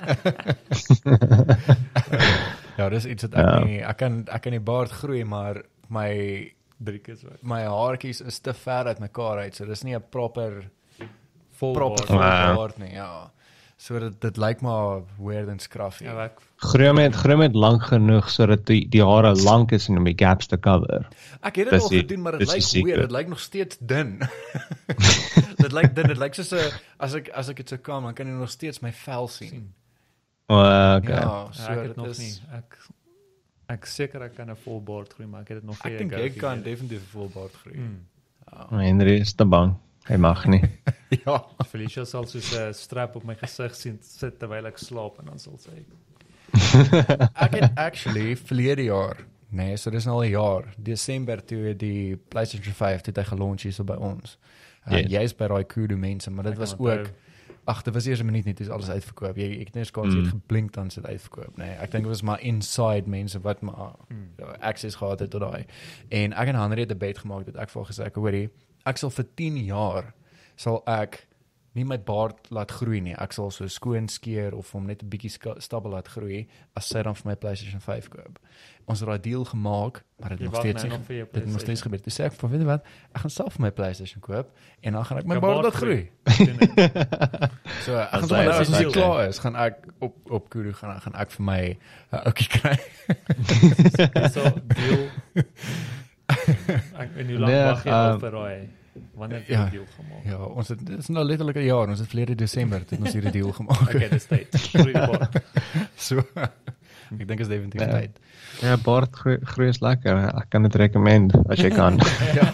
Ja, 2.77 2.89
dis 2.91 3.05
iets 3.07 3.23
wat 3.23 3.35
ek 3.39 3.47
Ja. 3.47 3.59
nie 3.65 3.81
ek 3.87 3.97
kan 3.97 4.25
ek 4.29 4.43
kan 4.43 4.53
die 4.53 4.61
baard 4.61 4.91
groei 4.91 5.25
maar 5.25 5.63
my 5.89 6.51
drie 6.85 6.99
keer 6.99 7.17
so. 7.17 7.29
my 7.43 7.63
haartjies 7.65 8.21
is 8.27 8.39
te 8.41 8.53
ver 8.53 8.87
uit 8.87 8.99
mekaar 8.99 9.39
uit. 9.45 9.55
So 9.55 9.65
dis 9.65 9.85
nie 9.85 9.95
'n 9.95 10.03
proper 10.11 10.65
Vol 11.55 11.75
baard. 11.75 12.09
Ja. 12.09 12.55
baard 12.57 12.79
nie, 12.79 12.93
ja. 12.95 13.31
So 13.85 14.01
dit 14.01 14.39
lyk 14.41 14.63
maar 14.65 15.03
weird 15.21 15.51
en 15.53 15.59
scruffy. 15.61 16.07
Ja, 16.07 16.15
ek 16.25 16.39
Groei 16.65 16.93
met 16.97 17.17
groei 17.21 17.37
met 17.37 17.57
lank 17.59 17.83
genoeg 17.91 18.31
sodat 18.33 18.63
die 18.71 18.87
die 18.89 19.03
hare 19.05 19.35
lank 19.37 19.75
is 19.77 19.91
en 19.93 20.01
om 20.01 20.09
die 20.09 20.17
gaps 20.17 20.49
te 20.49 20.57
cover. 20.57 21.05
Ek 21.45 21.61
het 21.61 21.69
dit 21.69 21.77
al 21.83 21.91
gedoen, 21.93 22.23
maar 22.25 22.39
dit 22.41 22.49
lyk 22.49 22.65
secret. 22.65 22.87
weird. 22.87 23.03
Dit 23.03 23.13
lyk 23.19 23.29
nog 23.35 23.43
steeds 23.45 23.77
dun. 23.93 24.15
dit 25.65 25.77
lyk 25.77 25.93
dun. 25.99 26.09
Dit 26.15 26.23
lyk 26.23 26.39
soos 26.41 26.55
'n 26.57 26.73
as 26.97 27.19
ek 27.21 27.29
as 27.37 27.53
ek 27.53 27.61
dit 27.61 27.75
so 27.75 27.85
kan, 27.91 28.09
dan 28.09 28.17
kan 28.17 28.33
jy 28.33 28.39
nog 28.39 28.55
steeds 28.55 28.81
my 28.81 28.93
vel 29.05 29.29
sien. 29.29 29.69
O, 30.49 30.57
okay. 30.57 31.21
Ja, 31.21 31.53
so 31.53 31.69
ja, 31.69 31.77
ek 31.77 31.89
het 31.93 31.97
nog 32.01 32.13
is 32.17 32.25
nie. 32.25 32.33
Ek 32.57 32.81
ek 33.77 33.85
seker 33.85 34.25
ek 34.31 34.37
kan 34.41 34.49
'n 34.49 34.57
vol 34.65 34.81
baard 34.81 35.13
groei, 35.13 35.29
maar 35.29 35.45
ek 35.45 35.53
het 35.53 35.61
dit 35.61 35.69
nog 35.69 35.85
ek 35.85 35.91
nie 35.91 35.99
dink 35.99 36.17
go 36.17 36.25
jy 36.25 36.33
kan 36.33 36.57
gegee. 36.57 36.71
definitief 36.73 37.05
'n 37.05 37.13
vol 37.21 37.29
baard 37.37 37.53
groei. 37.61 37.77
Mm. 37.77 38.01
Ja. 38.49 38.79
Henry 38.81 39.21
is 39.21 39.35
te 39.35 39.45
bang. 39.45 39.77
Hy 40.09 40.17
mag 40.17 40.47
nie. 40.47 40.63
ja. 41.27 41.45
Felicia 41.67 42.05
sal 42.05 42.27
soos 42.27 42.53
'n 42.55 42.73
strap 42.75 43.17
op 43.17 43.25
my 43.25 43.35
gesig 43.35 43.75
sien 43.75 43.99
sit 44.03 44.39
terwyl 44.39 44.67
ek 44.67 44.79
slaap 44.79 45.19
en 45.19 45.27
dan 45.27 45.39
sal 45.39 45.59
sy 45.59 45.85
Ek 47.45 47.55
het 47.55 47.71
actually 47.77 48.37
verlede 48.37 48.85
jaar 48.85 49.17
Nee, 49.55 49.77
so 49.77 49.91
dis 49.91 50.05
nou 50.05 50.17
al 50.17 50.25
'n 50.27 50.31
jaar. 50.35 50.65
Desember 50.77 51.45
toe 51.45 51.77
die 51.77 52.17
PlayStation 52.17 52.75
5 52.75 53.07
het 53.07 53.17
hy 53.17 53.23
gelunch 53.25 53.63
hier 53.63 53.73
so 53.73 53.85
by 53.85 53.95
ons. 53.95 54.39
Uh, 54.87 54.99
Yes. 54.99 55.11
Jy's 55.11 55.35
by 55.35 55.47
daai 55.49 55.65
kudu 55.65 55.97
mense, 55.97 56.31
maar 56.31 56.45
dit 56.45 56.53
Ek 56.53 56.59
was 56.59 56.75
ook 56.79 57.11
Ag, 57.67 57.83
dit 57.83 57.95
was 57.95 58.05
eers 58.07 58.21
'n 58.21 58.27
minuut 58.27 58.45
net 58.45 58.57
toe 58.57 58.67
is 58.67 58.73
alles 58.73 58.91
uitverkoop. 58.91 59.37
Jy 59.37 59.61
ek 59.61 59.67
het 59.67 59.75
net 59.75 59.91
kans 59.91 60.15
mm. 60.15 60.21
Het 60.21 60.29
geblink 60.35 60.73
dan 60.73 60.91
sit 60.91 61.07
uitverkoop, 61.07 61.57
nee. 61.57 61.71
Ek 61.71 61.91
dink 61.91 62.03
dit 62.05 62.13
was 62.13 62.23
maar 62.23 62.41
inside 62.41 63.09
mense 63.09 63.41
wat 63.41 63.61
maar 63.63 63.95
Mm. 64.09 64.29
access 64.61 64.97
gehad 64.97 65.19
het 65.21 65.31
tot 65.31 65.41
daai. 65.41 65.65
En 66.09 66.33
ek 66.33 66.49
en 66.49 66.55
Henry 66.55 66.81
het 66.81 66.91
'n 66.93 66.99
bet 66.99 67.19
gemaak 67.19 67.45
dat 67.47 67.57
ek 67.57 67.71
vir 67.71 67.85
gesê 67.85 68.05
ek 68.05 68.15
hoorie, 68.15 68.51
ek 68.87 68.99
sal 68.99 69.11
vir 69.11 69.25
10 69.37 69.57
jaar 69.67 70.13
sal 70.57 70.83
ek 70.87 71.27
nie 71.75 71.83
my 71.85 71.97
baard 71.99 72.37
laat 72.55 72.71
groei 72.71 73.01
nie. 73.03 73.15
Ek 73.19 73.33
sal 73.33 73.51
so 73.51 73.67
skoon 73.67 74.07
skeer 74.09 74.55
of 74.55 74.71
hom 74.73 74.87
net 74.87 75.03
'n 75.03 75.09
bietjie 75.11 75.31
stabbel 75.59 75.91
laat 75.91 76.07
groei 76.09 76.47
as 76.77 76.87
sy 76.87 77.03
dan 77.03 77.15
vir 77.15 77.27
my 77.31 77.35
PlayStation 77.35 77.81
5 77.81 78.09
koop. 78.11 78.39
Ons 78.87 79.01
het 79.01 79.09
daai 79.09 79.19
deal 79.19 79.45
gemaak, 79.45 80.05
maar 80.21 80.29
dit 80.37 80.41
nog 80.41 80.55
steeds 80.55 80.85
nou 80.85 80.99
nie. 80.99 81.25
Dit 81.33 81.35
het 81.43 81.47
nog 81.51 81.61
steeds 81.61 81.83
gebeur. 81.83 81.99
Dis 82.05 82.15
sê 82.21 82.25
ek 82.27 82.33
vir 82.33 82.51
weet 82.51 82.63
wat, 82.65 82.85
ek 83.15 83.21
gaan 83.23 83.31
self 83.31 83.53
vir 83.57 83.63
my 83.63 83.71
PlayStation 83.71 84.21
koop 84.21 84.53
en 84.83 84.93
dan 84.93 85.05
gaan 85.05 85.19
ek 85.19 85.27
my 85.27 85.41
baard 85.41 85.65
laat 85.65 85.75
groei. 85.75 86.11
So 87.85 87.97
ek 87.99 88.09
gaan 88.11 88.23
As 88.23 88.29
sommer 88.29 88.39
hy- 88.39 88.45
nou 88.45 88.61
as 88.61 88.69
ons 88.69 88.93
klaar 88.95 89.29
is, 89.29 89.39
gaan 89.39 89.57
ek 89.57 89.75
op 90.01 90.15
op 90.31 90.49
Kudu 90.51 90.73
gaan 90.73 91.01
gaan 91.01 91.15
ek 91.15 91.31
vir 91.31 91.45
my 91.45 91.63
'n 92.13 92.23
ouetjie 92.25 92.49
kry. 92.55 92.77
So 94.35 94.43
deel. 94.63 95.11
Ek 97.03 97.11
en 97.17 97.27
hoe 97.29 97.39
lank 97.39 97.53
Nee, 97.53 97.65
wag 97.69 97.85
jy 97.85 97.91
al 97.93 98.13
um, 98.15 98.21
vir 98.21 98.31
daai? 98.31 98.69
Wanneer 99.19 99.39
het 99.41 99.49
jy 99.49 99.55
ja. 99.57 99.63
die 99.65 99.79
deal 99.79 99.87
gemaak? 99.97 100.25
Ja, 100.25 100.37
ons 100.45 100.69
het 100.71 100.83
dit 100.87 100.99
is 100.99 101.09
nou 101.11 101.25
letterlik 101.27 101.57
'n 101.59 101.65
jaar. 101.67 101.89
Ons 101.91 101.99
het 101.99 102.09
verlede 102.09 102.35
Desember 102.39 102.79
het 102.79 102.93
ons 103.01 103.13
hierdie 103.13 103.33
deal 103.35 103.53
gemaak. 103.53 103.81
Okay, 103.95 104.09
dis 104.09 104.27
tyd. 104.27 104.49
So 106.07 106.23
ek 107.15 107.27
dink 107.29 107.41
is 107.41 107.49
definitief 107.49 107.81
Ja. 107.81 107.99
tyd. 107.99 108.19
Ja, 108.63 108.77
baard 108.77 109.13
groei, 109.17 109.39
groei 109.43 109.69
is 109.69 109.81
lekker. 109.81 110.17
Ek 110.35 110.49
kan 110.51 110.63
dit 110.63 110.75
recommend 110.75 111.35
as 111.49 111.59
jy 111.59 111.71
kan. 111.71 111.99
Ja. 112.35 112.49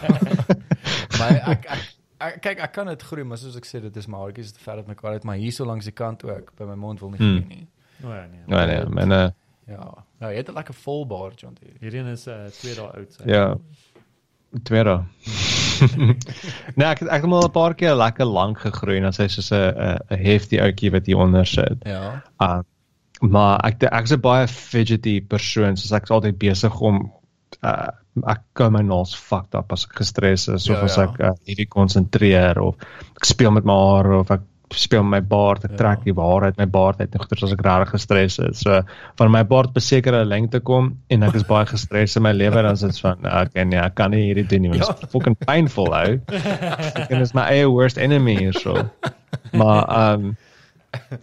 maar 1.19 1.31
ek, 1.55 1.65
ek 1.69 1.87
ek 2.21 2.41
kyk 2.45 2.59
ek 2.61 2.73
kan 2.73 2.87
dit 2.87 3.03
groei, 3.03 3.25
maar 3.25 3.39
soos 3.41 3.57
ek 3.57 3.65
sê 3.69 3.81
dit 3.81 3.97
is 3.97 4.07
maar 4.07 4.21
haartjies 4.27 4.53
te 4.53 4.61
ver 4.61 4.77
uit 4.83 4.87
mekaar 4.87 5.13
uit, 5.13 5.25
maar 5.25 5.37
hier 5.41 5.53
so 5.53 5.65
langs 5.65 5.85
die 5.89 5.93
kant 5.97 6.25
ook 6.25 6.53
by 6.57 6.65
my 6.65 6.75
mond 6.77 7.01
wil 7.01 7.11
nie 7.11 7.19
Hmm. 7.19 7.37
groei 7.41 7.49
nie. 7.49 7.67
O 8.05 8.09
ja 8.13 8.27
nee. 8.27 8.41
nee 8.47 8.67
nee, 8.67 8.85
myne 8.89 9.35
Ja. 9.69 10.05
Nou, 10.21 10.31
jy 10.33 10.37
het 10.43 10.49
'n 10.51 10.55
lekker 10.55 10.75
vol 10.75 11.07
baard, 11.07 11.41
John. 11.41 11.57
Hierdie 11.81 12.01
een 12.01 12.07
is 12.13 12.27
uh 12.29 12.47
2 12.61 12.75
dae 12.75 12.91
oud 12.97 13.13
sy. 13.13 13.23
Ja. 13.27 13.57
tweede. 14.63 15.05
nee, 16.77 16.87
ek 16.87 16.99
het 17.05 17.09
ek 17.09 17.23
het 17.25 17.33
al 17.33 17.47
'n 17.47 17.51
paar 17.55 17.75
keer 17.75 17.95
lekker 17.97 18.27
lank 18.27 18.59
gegroei 18.59 18.97
en 18.99 19.03
dan 19.09 19.13
sy 19.17 19.29
soos 19.29 19.51
'n 19.53 19.73
'n 19.73 19.99
'n 20.11 20.19
hefty 20.25 20.59
ouetjie 20.61 20.91
wat 20.93 21.07
hier 21.07 21.17
onder 21.17 21.47
sit. 21.47 21.85
Ja. 21.85 22.23
Uh 22.41 22.61
maar 23.21 23.61
ek 23.65 23.83
ek's 23.83 24.13
'n 24.13 24.21
baie 24.21 24.47
fidgety 24.49 25.21
persoon, 25.21 25.77
soos 25.77 25.93
ek's 25.93 26.11
altyd 26.11 26.39
besig 26.39 26.81
om 26.81 27.13
uh 27.63 27.89
ek 28.27 28.41
kan 28.53 28.73
my 28.73 28.83
naels 28.83 29.15
fucked 29.17 29.55
up 29.55 29.73
as 29.73 29.85
ek 29.87 29.97
gestres 30.03 30.49
is 30.49 30.69
of 30.69 30.77
Ja, 30.77 30.83
as 30.85 30.97
ja. 30.97 31.03
ek 31.03 31.21
uh, 31.21 31.31
hierdie 31.47 31.69
konsentreer 31.69 32.59
of 32.61 32.77
ek 33.17 33.25
speel 33.25 33.51
met 33.53 33.65
my 33.65 33.73
hare 33.73 34.19
of 34.19 34.31
ek 34.31 34.41
speel 34.73 35.03
met 35.03 35.11
my 35.23 35.27
baard, 35.27 35.65
ek 35.65 35.71
Ja. 35.73 35.77
trek 35.77 36.05
die 36.05 36.15
hare 36.15 36.45
uit 36.45 36.57
my 36.59 36.67
baard 36.67 37.01
uit 37.01 37.13
en 37.15 37.21
goeie 37.21 37.43
as 37.43 37.53
ek 37.53 37.63
regtig 37.67 37.91
gestres 37.91 38.39
is. 38.39 38.61
So 38.61 38.83
van 39.19 39.31
my 39.31 39.43
baard 39.45 39.73
besekerde 39.75 40.25
lengte 40.25 40.61
kom 40.61 40.97
en 41.11 41.23
ek 41.23 41.35
is 41.35 41.43
baie 41.45 41.67
gestres 41.67 42.17
in 42.17 42.23
my 42.23 42.33
lewe 42.33 42.63
dan 42.63 42.73
is 42.73 42.81
dit 42.81 43.01
van 43.01 43.19
okay 43.27 43.65
nee, 43.65 43.79
ek 43.81 43.95
kan 43.95 44.11
nie 44.11 44.23
hierdie 44.33 44.47
doen 44.47 44.63
nie, 44.63 44.69
want 44.71 44.81
dit 44.81 44.89
Ja. 44.89 45.07
is 45.07 45.11
fucking 45.11 45.37
painful 45.47 45.93
ou. 45.95 46.21
Dit 47.09 47.21
is 47.21 47.35
my 47.35 47.43
eie 47.51 47.67
worst 47.69 47.99
enemy 47.99 48.37
hier 48.39 48.53
so. 48.53 48.77
Maar 49.53 50.13
um 50.15 50.37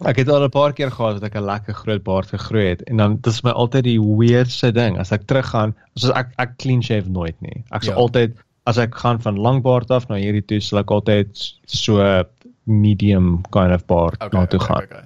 Ek 0.06 0.16
het 0.16 0.28
al 0.32 0.44
'n 0.44 0.50
paar 0.50 0.72
keer 0.72 0.90
gehad 0.90 1.20
dat 1.20 1.24
ek 1.28 1.36
'n 1.36 1.44
lekker 1.44 1.74
groot 1.74 2.02
baard 2.02 2.26
gegroei 2.32 2.68
het 2.70 2.82
en 2.88 2.96
dan 2.96 3.16
dis 3.20 3.42
my 3.44 3.50
altyd 3.50 3.84
die 3.84 4.00
weirdste 4.00 4.72
ding 4.72 4.96
as 4.98 5.12
ek 5.12 5.26
teruggaan, 5.26 5.74
soos 5.94 6.10
ek 6.16 6.28
ek 6.38 6.56
clean 6.58 6.82
shave 6.82 7.08
nooit 7.10 7.36
nie. 7.40 7.64
Ek 7.70 7.82
sal 7.84 7.94
Ja. 7.94 8.00
altyd 8.00 8.32
as 8.66 8.78
ek 8.78 8.94
gaan 8.94 9.18
van 9.20 9.36
lang 9.36 9.62
baard 9.62 9.90
af 9.90 10.08
na 10.08 10.16
hierdie 10.16 10.44
toe, 10.46 10.60
sal 10.60 10.78
ek 10.78 10.90
altyd 10.90 11.28
so 11.66 12.24
medium 12.68 13.40
kind 13.50 13.72
of 13.74 13.86
baard 13.86 14.16
Okay. 14.20 14.38
na 14.40 14.46
toe 14.46 14.60
okay, 14.60 14.74
gaan. 14.74 14.84
okay. 14.84 15.04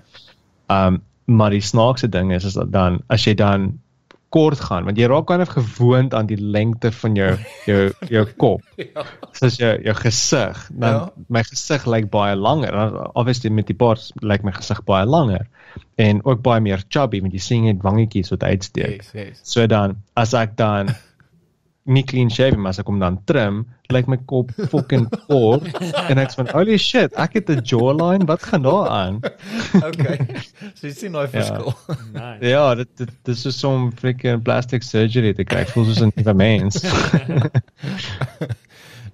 Um 0.68 1.02
maar 1.24 1.50
die 1.54 1.62
snaakse 1.62 2.08
ding 2.10 2.32
is 2.34 2.44
is 2.44 2.54
dat 2.58 2.72
dan 2.72 3.00
as 3.08 3.24
jy 3.24 3.34
dan 3.38 3.78
kort 4.32 4.58
gaan 4.60 4.84
want 4.88 4.96
jy 4.98 5.06
raak 5.06 5.26
kind 5.28 5.40
of 5.44 5.48
gewoond 5.54 6.14
aan 6.14 6.26
die 6.26 6.36
lengte 6.40 6.90
van 6.92 7.14
jou 7.14 7.36
jou 7.66 7.92
jou 8.10 8.24
kop 8.42 8.60
Ja. 8.76 9.04
soos 9.32 9.56
jou 9.60 9.70
jou 9.84 9.94
gesig 9.94 10.66
dan 10.72 10.94
Ja. 10.94 11.10
my 11.28 11.42
gesig 11.42 11.86
lyk 11.86 12.10
baie 12.10 12.36
langer 12.36 12.72
dan 12.72 12.96
obviously 13.14 13.50
met 13.50 13.66
die 13.70 13.76
baard 13.76 14.10
lyk 14.22 14.42
my 14.42 14.52
gesig 14.52 14.82
baie 14.84 15.06
langer 15.06 15.46
en 15.96 16.24
ook 16.24 16.42
baie 16.42 16.60
meer 16.60 16.82
chubby 16.88 17.20
want 17.20 17.32
jy 17.32 17.38
sien 17.40 17.64
net 17.64 17.82
wangetjies 17.84 18.30
wat 18.34 18.42
uitsteek 18.42 19.02
Yes, 19.02 19.12
yes. 19.14 19.40
so 19.42 19.66
dan 19.66 19.96
as 20.16 20.34
ek 20.34 20.56
dan 20.56 20.88
nie 21.84 22.04
clean 22.06 22.30
shave 22.30 22.56
maar 22.56 22.70
as 22.70 22.78
ek 22.78 22.86
hom 22.86 23.00
dan 23.00 23.18
trim 23.26 23.64
lyk 23.90 24.06
my 24.06 24.16
kop 24.30 24.52
fucking 24.70 25.08
kort 25.26 25.66
en 26.10 26.18
ek's 26.18 26.36
van 26.38 26.46
holy 26.54 26.76
shit 26.78 27.10
ek 27.18 27.32
het 27.34 27.50
'n 27.50 27.60
jawline 27.64 28.24
wat 28.26 28.42
gaan 28.42 28.62
daar 28.62 28.88
aan 28.88 29.20
Okay. 29.88 30.18
so 30.74 30.86
jy 30.86 30.92
sien 30.94 31.12
daai 31.12 31.26
verskil. 31.28 31.74
Nice. 32.12 32.46
Ja, 32.46 32.74
dit 32.74 32.88
dit 32.96 33.10
dis 33.24 33.46
is 33.46 33.58
so 33.58 33.70
'n 33.74 33.90
freaking 33.98 34.42
plastic 34.42 34.82
surgery 34.82 35.32
te 35.34 35.44
kry. 35.44 35.64
Voel 35.66 35.84
soos 35.84 36.00
'n 36.02 36.12
nuwe 36.16 36.34
mens. 36.34 36.82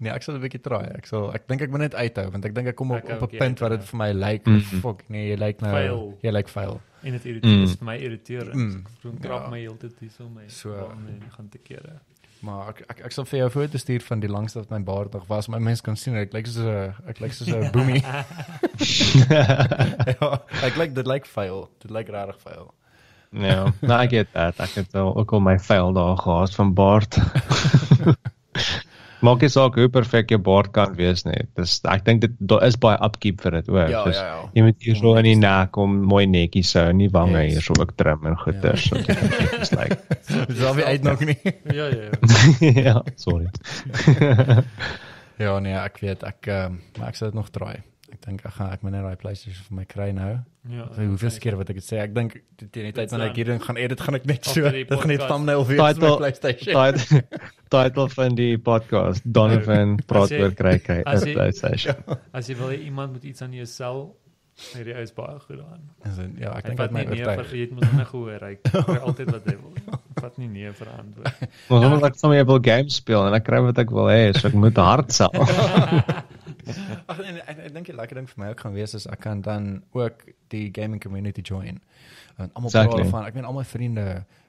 nee, 0.01 0.13
ek 0.13 0.23
sal 0.23 0.37
'n 0.37 0.43
bietjie 0.45 0.61
try. 0.63 0.85
Ek 0.99 1.07
sal 1.11 1.31
ek 1.35 1.47
dink 1.49 1.63
ek 1.67 1.71
moet 1.73 1.81
net 1.89 1.95
uithou 1.95 2.29
want 2.35 2.45
ek 2.45 2.55
dink 2.55 2.69
ek 2.73 2.77
kom 2.79 2.93
op 2.95 3.03
Ek 3.09 3.23
op 3.23 3.33
'n 3.33 3.37
ja, 3.37 3.41
punt 3.45 3.59
waar 3.61 3.71
dit 3.71 3.81
ja. 3.83 3.87
vir 3.91 3.99
my 3.99 4.13
lyk 4.13 4.47
Mhm. 4.47 4.81
fuck 4.85 5.03
nee, 5.09 5.29
jy 5.31 5.37
lyk 5.39 5.61
nou 5.63 5.73
Vuil. 5.73 6.19
jy 6.23 6.31
lyk 6.33 6.49
vuil. 6.49 6.81
En 7.03 7.13
dit 7.13 7.25
irriteer 7.25 7.57
Mm. 7.57 7.63
is 7.65 7.75
vir 7.79 7.85
my 7.87 7.97
irriterend. 7.97 8.55
Mm. 8.55 8.85
Ek 9.15 9.21
krap 9.23 9.43
Ja. 9.45 9.51
my 9.51 9.59
heeltyd 9.61 9.93
hier 10.01 10.11
so 10.11 10.29
my 10.29 10.43
So- 10.49 10.71
baan 10.75 11.07
en 11.09 11.23
gaan 11.37 11.49
te 11.49 11.59
kere. 11.59 12.01
Maar 12.41 12.69
ek 12.69 12.83
ek, 12.87 13.01
ek 13.09 13.15
sal 13.15 13.27
vir 13.27 13.39
jou 13.39 13.49
'n 13.49 13.55
foto 13.55 13.79
stuur 13.79 14.03
van 14.07 14.21
die 14.21 14.31
langste 14.31 14.59
wat 14.59 14.71
my 14.71 14.81
baard 14.83 15.13
nog 15.13 15.27
was. 15.27 15.49
My 15.49 15.59
mense 15.59 15.83
kan 15.83 15.97
sien 15.97 16.17
ek 16.17 16.33
lyk 16.33 16.47
soos 16.47 16.65
'n 16.65 16.95
ek 17.11 17.21
lyk 17.21 17.33
soos 17.33 17.49
'n 17.49 17.71
boomie. 17.75 18.03
ja, 20.15 20.41
ek 20.63 20.77
lyk 20.81 20.95
dit 20.95 21.07
lyk 21.07 21.27
vuil. 21.27 21.69
Dit 21.83 21.91
lyk 21.91 22.09
regtig 22.09 22.41
vuil. 22.47 22.75
ja, 23.33 23.73
nou 23.81 24.01
ek 24.01 24.11
get 24.11 24.33
that. 24.33 24.61
Ek 24.61 24.71
het 24.75 24.95
al 24.95 25.17
ook 25.17 25.33
al 25.33 25.41
my 25.41 25.59
vuil 25.59 25.93
daar 25.93 26.17
gehad 26.17 26.55
van 26.55 26.75
baard. 26.75 27.19
Maak 29.25 29.41
nie 29.43 29.49
saak 29.51 29.75
hoe 29.75 29.89
perfek 29.91 30.31
jou 30.31 30.39
baard 30.39 30.71
kan 30.73 30.93
wees 30.99 31.25
nie. 31.27 31.41
Dis 31.59 31.81
ek 31.91 32.05
dink 32.07 32.21
dit 32.23 32.35
daar 32.39 32.63
is 32.67 32.77
baie 32.79 32.99
upkeep 33.03 33.41
vir 33.43 33.57
dit 33.59 33.69
ook. 33.73 33.89
Ja, 33.91 34.03
ja, 34.07 34.13
ja. 34.15 34.37
Jy 34.55 34.63
moet 34.69 34.87
hier 34.87 34.97
so 35.01 35.15
in 35.19 35.27
die 35.27 35.35
nek 35.41 35.77
om 35.77 35.97
mooi 36.07 36.25
netjies 36.31 36.71
hou 36.79 36.85
en 36.93 37.03
die 37.03 37.11
wange 37.15 37.43
Yes. 37.43 37.53
hier 37.57 37.67
so 37.67 37.75
ook 37.83 37.97
trim 37.99 38.27
en 38.31 38.39
goeters. 38.39 38.87
Ja. 38.93 39.03
So 39.03 39.03
dit 39.03 39.61
is 39.61 39.73
like 39.75 39.99
Dis 40.53 40.63
al 40.65 40.75
weer 40.79 40.85
uit 40.95 41.03
nog 41.03 41.21
nie. 41.27 41.39
Ja, 41.79 41.87
ja. 41.91 42.11
ja. 42.61 42.73
ja, 42.93 43.03
sorry. 43.17 43.49
ja, 45.39 45.59
nee, 45.59 45.75
ek 45.75 45.99
weet 46.03 46.23
ek 46.27 46.47
maar 46.99 47.09
ek 47.11 47.19
sal 47.19 47.33
dit 47.33 47.39
nog 47.39 47.51
try. 47.55 47.75
Ek 48.13 48.21
dink 48.25 48.41
ek 48.49 48.55
gaan 48.57 48.71
ek 48.73 48.83
moet 48.83 48.93
net 48.95 49.03
daai 49.05 49.17
PlayStation 49.21 49.65
vir 49.69 49.77
my 49.79 49.85
kry 49.89 50.07
nou. 50.17 50.31
Ja. 50.69 50.87
So, 50.97 51.05
hoeveel 51.11 51.35
keer 51.45 51.57
wat 51.61 51.71
ek 51.73 51.79
dit 51.81 51.85
sê? 51.87 51.99
Ek 52.03 52.15
dink 52.17 52.37
teen 52.59 52.89
die 52.89 52.93
tyd 52.97 53.11
wanneer 53.13 53.31
ek 53.33 53.37
hierin 53.41 53.61
gaan 53.65 53.77
edit, 53.81 54.01
gaan 54.05 54.17
ek 54.19 54.25
net 54.29 54.49
so 54.49 54.63
die 54.73 54.85
dit 54.89 55.01
gaan 55.03 55.13
net 55.13 55.25
thumbnail 55.29 55.65
wees 55.69 55.77
vir 55.77 55.85
my 55.85 55.93
Title- 55.93 56.17
PlayStation. 56.23 56.79
Title 56.79 57.23
title 57.75 58.07
van 58.15 58.39
die 58.39 58.55
podcast 58.71 59.27
Donovan 59.29 59.99
praat 60.09 60.31
As 60.31 60.33
jy- 60.33 60.41
oor 60.47 60.57
kry 60.63 60.79
kry 60.81 61.03
as 61.05 61.25
jy- 61.29 61.37
PlayStation. 61.37 62.01
As 62.33 62.49
jy 62.49 62.57
wil 62.63 62.73
iemand 62.79 63.13
moet 63.19 63.29
iets 63.29 63.45
aan 63.45 63.53
jou 63.57 63.67
sel, 63.69 64.03
hierdie 64.73 64.97
ou 64.97 65.03
is 65.07 65.13
baie 65.15 65.37
goed. 65.45 65.61
As 66.09 66.17
in, 66.25 66.33
ja, 66.41 66.55
ek 66.59 66.71
dink 66.73 66.81
dit 66.81 66.97
my 66.97 67.05
nee 67.05 67.23
oortuig. 67.23 67.47
vir 67.53 67.59
jy 67.61 67.69
mos 67.77 67.93
net 68.01 68.09
gehoor, 68.15 68.49
hy 68.49 68.55
kry 68.65 68.99
altyd 69.13 69.35
wat 69.37 69.47
hy 69.53 69.57
wil. 69.61 69.99
Vat 70.19 70.39
nie 70.43 70.49
nee 70.51 70.73
vir 70.75 70.89
antwoord. 70.97 71.45
Maar 71.69 71.85
omdat 71.93 72.09
ek 72.11 72.17
sommer 72.19 72.45
wil 72.49 72.59
games 72.65 72.97
speel 72.99 73.29
en 73.29 73.37
ek 73.39 73.45
kry 73.47 73.61
wat 73.69 73.79
ek 73.85 73.93
wil 73.95 74.09
hê, 74.11 74.33
so 74.35 74.49
ek 74.51 74.57
moet 74.59 74.81
hard 74.83 75.13
sal. 75.15 75.31
Ag 77.11 77.21
en 77.21 77.41
ek, 77.41 77.59
ek 77.59 77.73
dink 77.75 77.87
die 77.87 77.95
lekker 77.97 78.17
ding 78.21 78.29
vir 78.29 78.39
my 78.43 78.49
ook 78.53 78.61
gaan 78.61 78.75
wees 78.77 78.95
is 78.95 79.07
ek 79.07 79.21
kan 79.21 79.41
dan 79.41 79.83
ook 79.93 80.25
die 80.49 80.69
gaming 80.73 81.01
community 81.01 81.41
join. 81.43 81.81
Want 82.37 82.55
almal 82.55 82.71
Exactly. 82.71 83.01
praat 83.03 83.11
van, 83.11 83.27
ek 83.27 83.35
meen 83.35 83.45
almal 83.45 83.65
vriende, 83.65 84.07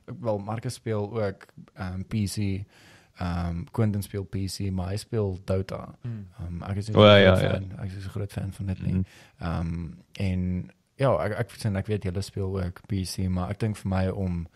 ek 0.08 0.16
wel 0.22 0.40
Marcus 0.40 0.74
speel 0.80 1.10
ook 1.22 1.46
um 1.80 2.04
PC, 2.06 2.66
um 3.22 3.66
Quentin 3.72 4.02
speel 4.02 4.24
PC, 4.26 4.70
maar 4.72 4.92
hy 4.94 4.98
speel 4.98 5.40
Dota. 5.46 5.96
Um 6.06 6.64
ek 6.64 6.78
is 6.78 6.90
'n 6.90 6.96
O, 6.96 7.06
ja, 7.06 7.18
ja, 7.18 7.34
ja. 7.40 7.50
fan, 7.58 7.72
ek 7.80 7.92
is 7.92 8.06
'n 8.06 8.10
groot 8.10 8.32
fan 8.32 8.52
van 8.52 8.66
dit 8.66 8.82
nie. 8.82 8.94
Mhm. 8.94 9.06
Um 9.42 10.04
en 10.18 10.72
ja, 10.96 11.14
ek 11.26 11.40
ek 11.40 11.52
sien 11.58 11.76
ek 11.76 11.88
weet 11.88 12.04
julle 12.04 12.22
speel 12.22 12.60
ook 12.64 12.82
PC, 12.88 13.28
maar 13.30 13.50
ek 13.50 13.60
dink 13.60 13.78
vir 13.78 13.90
my 13.90 14.08
om 14.10 14.48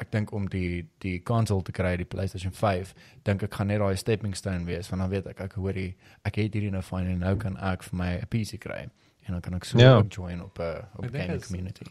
ek 0.00 0.10
dink 0.10 0.32
om 0.32 0.46
die 0.48 0.86
die 1.00 1.18
console 1.22 1.62
te 1.62 1.72
kry, 1.72 1.96
die 1.96 2.04
PlayStation 2.04 2.52
5, 2.52 2.94
dink 3.24 3.42
ek 3.42 3.54
gaan 3.54 3.66
net 3.66 3.78
daai 3.78 3.96
stepping 3.96 4.34
stone 4.36 4.64
wees, 4.64 4.88
want 4.90 5.02
dan 5.02 5.10
weet 5.10 5.26
ek 5.26 5.40
ek 5.40 5.52
hoorie, 5.52 5.94
ek 6.24 6.36
het 6.36 6.54
hierdie 6.54 6.70
nou 6.70 6.82
fyn 6.82 7.06
en 7.06 7.18
nou 7.18 7.36
kan 7.36 7.56
ek 7.56 7.82
vir 7.82 7.96
my 7.98 8.12
'n 8.22 8.26
PC 8.30 8.58
kry 8.58 8.88
en 9.28 9.34
dan 9.34 9.40
kan 9.40 9.54
ek 9.54 9.64
so 9.64 9.78
Ja. 9.78 9.96
ook 9.98 10.08
join 10.12 10.40
op 10.42 10.58
'n 10.58 10.84
op 10.96 11.04
Ek 11.04 11.12
'n 11.12 11.18
gaming 11.18 11.42
community. 11.44 11.84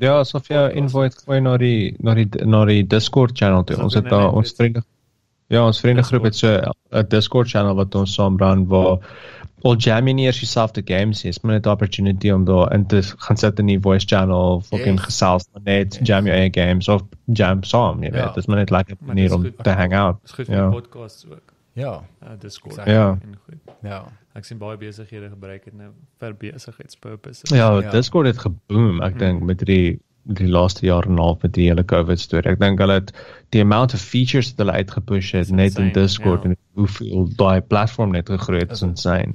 Ja, 0.00 0.20
'n 0.20 0.24
podcast. 0.24 0.76
invite 0.76 1.16
gooi 1.24 1.40
na 1.40 1.56
die 1.56 1.96
na 2.00 2.14
die 2.14 2.28
na 2.44 2.64
die 2.64 2.82
Discord 2.86 3.32
channel 3.38 3.64
toe. 3.64 3.82
Ons 3.82 3.94
het 3.94 4.04
daar 4.04 4.32
ons 4.32 4.52
vriende 4.52 4.82
Ja, 5.48 5.66
ons 5.66 5.80
vriendegroep 5.80 6.22
het 6.24 6.34
so 6.34 6.48
'n 6.92 7.08
Discord 7.08 7.48
channel 7.48 7.74
wat 7.74 7.94
ons 7.94 8.14
saam 8.14 8.36
run 8.38 8.66
waar 8.68 8.98
al 9.64 9.76
jam 9.76 10.06
jy 10.06 10.12
nie 10.14 10.24
eers 10.26 10.40
jouself 10.40 10.70
te 10.72 10.82
games 10.84 11.24
is, 11.24 11.40
maar 11.40 11.52
net 11.54 11.66
'n 11.66 11.70
opportunity 11.70 12.30
om 12.30 12.44
daar 12.44 12.72
in 12.74 12.86
te 12.86 13.02
gaan 13.02 13.36
sit 13.36 13.58
in 13.58 13.66
die 13.66 13.80
voice 13.80 14.06
channel 14.06 14.54
of 14.56 14.66
fucking 14.66 14.96
Yes. 14.98 15.04
gesels 15.04 15.48
maar 15.52 15.62
net 15.64 15.94
Yes. 15.94 16.06
jam 16.08 16.24
jou 16.26 16.36
eie 16.36 16.50
games 16.52 16.88
of 16.88 17.02
jam 17.26 17.62
saam, 17.62 18.02
jy 18.02 18.10
Ja. 18.12 18.24
weet. 18.24 18.34
Dis 18.34 18.46
maar 18.46 18.56
net 18.56 18.70
lekker 18.70 18.96
Maar 19.00 19.14
manier 19.14 19.34
om 19.34 19.42
te 19.62 19.70
hang 19.70 19.94
out. 19.94 20.16
Dis 20.22 20.32
goed 20.32 20.46
vir 20.46 20.54
Ja. 20.56 20.62
ja. 20.64 20.70
podcasts 20.70 21.26
ook. 21.30 21.52
Ja, 21.74 22.02
Uh, 22.22 22.28
Discord. 22.38 22.72
Exactly. 22.72 22.94
Ja. 22.94 23.18
En 23.22 23.38
goed. 23.44 23.58
ja. 23.82 24.04
Ek 24.34 24.44
sien 24.44 24.58
baie 24.58 24.76
besighede 24.76 25.28
gebruik 25.28 25.64
dit 25.64 25.74
nou 25.74 25.88
vir 26.18 26.34
besigheidspurposes. 26.34 27.50
Ja, 27.50 27.78
Ja. 27.80 27.90
Discord 27.90 28.26
het 28.26 28.38
geboom, 28.38 29.00
ek 29.02 29.12
Mm. 29.14 29.18
dink 29.18 29.42
met 29.42 29.58
die 29.66 30.00
die 30.24 30.46
laaste 30.48 30.86
jaar 30.86 31.04
en 31.06 31.14
'n 31.14 31.18
half 31.18 31.42
met 31.42 31.52
die 31.52 31.66
hele 31.68 31.84
COVID 31.84 32.20
storie. 32.20 32.52
Ek 32.52 32.60
dink 32.60 32.78
hulle 32.78 32.92
het 32.92 33.12
die 33.50 33.60
amount 33.60 33.92
of 33.94 34.00
features 34.00 34.54
wat 34.54 34.58
hulle 34.66 34.72
uitgepush 34.78 35.32
het 35.32 35.40
Is 35.44 35.50
net 35.50 35.76
in 35.78 35.84
insane, 35.86 35.92
Discord 35.92 36.42
ja. 36.42 36.48
en 36.50 36.56
hoeveel 36.74 37.28
daai 37.36 37.60
platform 37.60 38.10
net 38.12 38.28
gegroei 38.28 38.58
het, 38.60 38.70
Is 38.70 38.82
insane. 38.82 39.32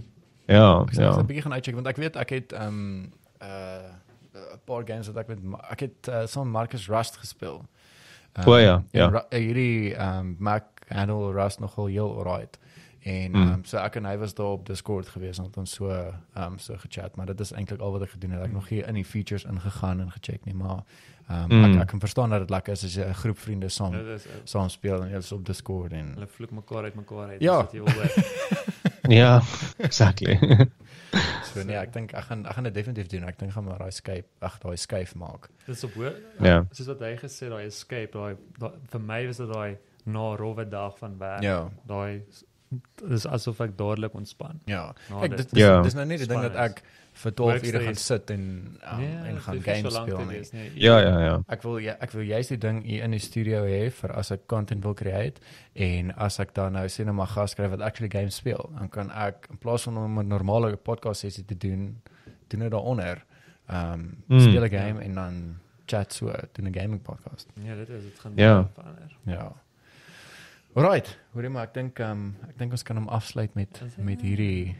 Ja, 0.47 0.81
Ek 0.81 0.93
sal 0.93 1.03
ja. 1.03 1.17
'n 1.19 1.25
bietjie 1.25 1.41
gaan 1.43 1.53
uitcheck 1.53 1.75
want 1.75 1.87
ek 1.87 1.97
weet 1.97 2.15
ek 2.15 2.29
het 2.29 2.51
ehm 2.53 2.67
um, 2.67 3.13
uh 3.41 3.91
'n 4.53 4.59
paar 4.65 4.83
games 4.87 5.07
wat 5.07 5.17
ek 5.17 5.27
met 5.27 5.39
ek 5.71 5.79
het 5.79 6.07
uh, 6.09 6.25
saam 6.25 6.49
Marcus 6.49 6.87
Rust 6.87 7.17
gespeel. 7.17 7.65
Um, 8.37 8.47
O 8.47 8.57
ja, 8.57 8.75
en 8.75 8.85
ja. 8.91 9.07
Ru- 9.09 9.17
uh, 9.37 9.39
hierdie 9.39 9.95
ehm 9.95 10.19
um, 10.19 10.35
Mac 10.39 10.63
handle 10.87 11.31
Rust 11.33 11.59
nogal 11.59 11.85
heel 11.87 12.17
alright. 12.17 12.57
En 13.03 13.31
Mm. 13.31 13.35
ehm 13.41 13.53
um, 13.53 13.63
so 13.65 13.77
ek 13.77 13.95
en 13.95 14.05
hy 14.05 14.17
was 14.17 14.33
daar 14.33 14.45
op 14.51 14.65
Discord 14.65 15.07
gewees 15.07 15.37
en 15.37 15.43
het 15.45 15.57
ons 15.57 15.71
so 15.73 15.89
ehm 15.89 16.13
um, 16.35 16.57
so 16.59 16.75
gechat, 16.77 17.15
maar 17.15 17.25
dit 17.25 17.39
is 17.39 17.51
eintlik 17.51 17.79
al 17.81 17.91
wat 17.91 18.01
ek 18.01 18.09
gedoen 18.09 18.31
het. 18.31 18.39
Ek 18.39 18.45
het 18.45 18.53
nog 18.53 18.67
hier 18.69 18.87
in 18.87 18.93
die 18.93 19.05
features 19.05 19.43
ingegaan 19.43 19.99
en 20.01 20.11
gecheck 20.11 20.45
nie, 20.45 20.53
maar 20.55 20.83
ehm 21.29 21.51
um, 21.51 21.57
Mm. 21.59 21.73
ek 21.75 21.81
ek 21.81 21.87
kan 21.87 21.99
verstaan 21.99 22.29
dat 22.29 22.39
dit 22.39 22.49
lekker 22.49 22.73
is 22.73 22.83
as 22.83 22.93
jy 22.95 23.03
'n 23.05 23.13
groep 23.13 23.37
vriende 23.39 23.69
saam 23.69 23.91
Dit 23.91 24.05
is 24.07 24.25
uh, 24.25 24.31
saam 24.43 24.69
speel 24.69 25.01
en 25.03 25.09
jy 25.09 25.17
is 25.17 25.31
op 25.31 25.45
Discord 25.45 25.91
en 25.91 26.13
hulle 26.13 26.27
vloek 26.27 26.51
mekaar 26.51 26.83
uit 26.83 26.95
mekaar 26.95 27.27
uit. 27.29 27.41
Ja. 27.41 27.57
as 27.57 27.63
wat 27.63 27.71
jy 27.73 27.81
wil 27.83 27.93
hoor. 27.93 28.11
Ja, 29.09 29.41
exactly. 29.77 30.37
so 31.53 31.63
nee, 31.63 31.77
ek 31.79 31.93
dink 31.95 32.13
ek 32.13 32.25
gaan 32.29 32.45
ek 32.45 32.57
gaan 32.57 32.67
dit 32.69 32.73
definitief 32.75 33.07
doen. 33.11 33.23
Ek 33.29 33.39
dink 33.39 33.53
gaan 33.55 33.63
maar 33.67 33.79
daai 33.81 33.91
Skype, 33.95 34.27
ag 34.43 34.57
daai 34.63 34.75
skuif 34.77 35.15
maak. 35.15 35.49
Dis 35.67 35.83
op 35.87 35.95
hoor. 35.99 36.13
Ja. 36.43 36.59
Soos 36.75 36.89
wat 36.93 37.03
hy 37.07 37.13
gesê 37.21 37.49
daai 37.53 37.65
escape, 37.67 38.11
daai 38.17 38.73
vir 38.91 38.99
my 39.07 39.21
was 39.29 39.41
dit 39.43 39.51
daai 39.53 39.77
na 40.07 40.27
rowwe 40.39 40.65
dag 40.69 40.97
van 40.99 41.17
werk. 41.19 41.43
Ja. 41.43 41.61
Daai 41.87 42.23
dis 43.07 43.25
asof 43.31 43.61
ek 43.63 43.77
dadelik 43.79 44.15
ontspan. 44.19 44.59
Ja. 44.67 44.89
Ek 45.21 45.31
dit. 45.31 45.37
dit 45.45 45.53
dis, 45.55 45.61
Ja. 45.63 45.81
dis 45.81 45.95
nou 45.95 46.05
nie 46.05 46.17
die 46.19 46.27
ding 46.27 46.41
dat 46.49 46.55
ek 46.55 46.83
vir 47.17 47.31
12 47.33 47.63
ure 47.67 47.79
gaan 47.83 47.95
sit 47.95 48.29
en 48.29 48.41
um, 48.93 49.01
en 49.25 49.37
gaan 49.41 49.61
games 49.65 49.93
so 49.93 50.01
speel 50.03 50.17
nie. 50.19 50.27
wees 50.37 50.51
nie. 50.53 50.71
Ja, 50.75 50.99
ja, 50.99 51.19
ja. 51.19 51.35
Ek 51.47 51.61
wil 51.63 51.77
ja, 51.81 51.95
ek 51.99 52.11
wil 52.11 52.21
juist 52.23 52.49
die 52.49 52.57
ding 52.57 52.83
hier 52.85 53.03
in 53.03 53.11
die 53.11 53.19
studio 53.19 53.63
hê 53.65 53.89
vir 53.91 54.11
as 54.17 54.31
ek 54.31 54.45
content 54.47 54.83
wil 54.83 54.93
create 54.93 55.41
en 55.73 56.11
as 56.17 56.39
ek 56.39 56.53
dan 56.53 56.73
nou 56.73 56.85
sê 56.87 57.05
nou 57.05 57.13
maar 57.17 57.27
gas 57.27 57.51
skryf 57.51 57.71
wat 57.71 57.81
actually 57.81 58.09
games 58.09 58.35
speel, 58.35 58.69
dan 58.77 58.89
kan 58.89 59.09
ek 59.11 59.47
in 59.49 59.57
plaas 59.57 59.83
van 59.83 59.97
om 59.97 60.19
'n 60.19 60.27
normale 60.27 60.75
podcast 60.77 61.21
sessie 61.21 61.45
te 61.45 61.55
doen, 61.57 62.01
doen 62.49 62.59
dit 62.59 62.71
daaronder. 62.71 63.23
Ehm 63.69 63.93
um, 63.93 64.23
Mm. 64.27 64.39
speel 64.39 64.63
'n 64.63 64.69
game 64.69 65.01
en 65.03 65.13
dan 65.13 65.57
chat 65.85 66.13
so, 66.13 66.31
doen 66.53 66.67
'n 66.67 66.73
gaming 66.73 67.01
podcast. 67.01 67.47
Ja, 67.63 67.75
dit 67.75 67.89
is 67.89 68.03
dit 68.03 68.19
gaan 68.19 68.33
Ja. 68.35 68.53
baie 68.61 68.67
verander. 68.75 69.17
Ja. 69.25 69.51
Alright, 70.75 71.17
hoorie 71.33 71.49
maar 71.49 71.63
ek 71.63 71.73
dink 71.73 71.99
ehm 71.99 72.11
um, 72.11 72.35
ek 72.49 72.57
dink 72.57 72.71
ons 72.71 72.83
kan 72.83 72.97
hom 72.97 73.07
afsluit 73.09 73.53
met 73.55 73.81
met 73.97 74.21
hierdie 74.21 74.75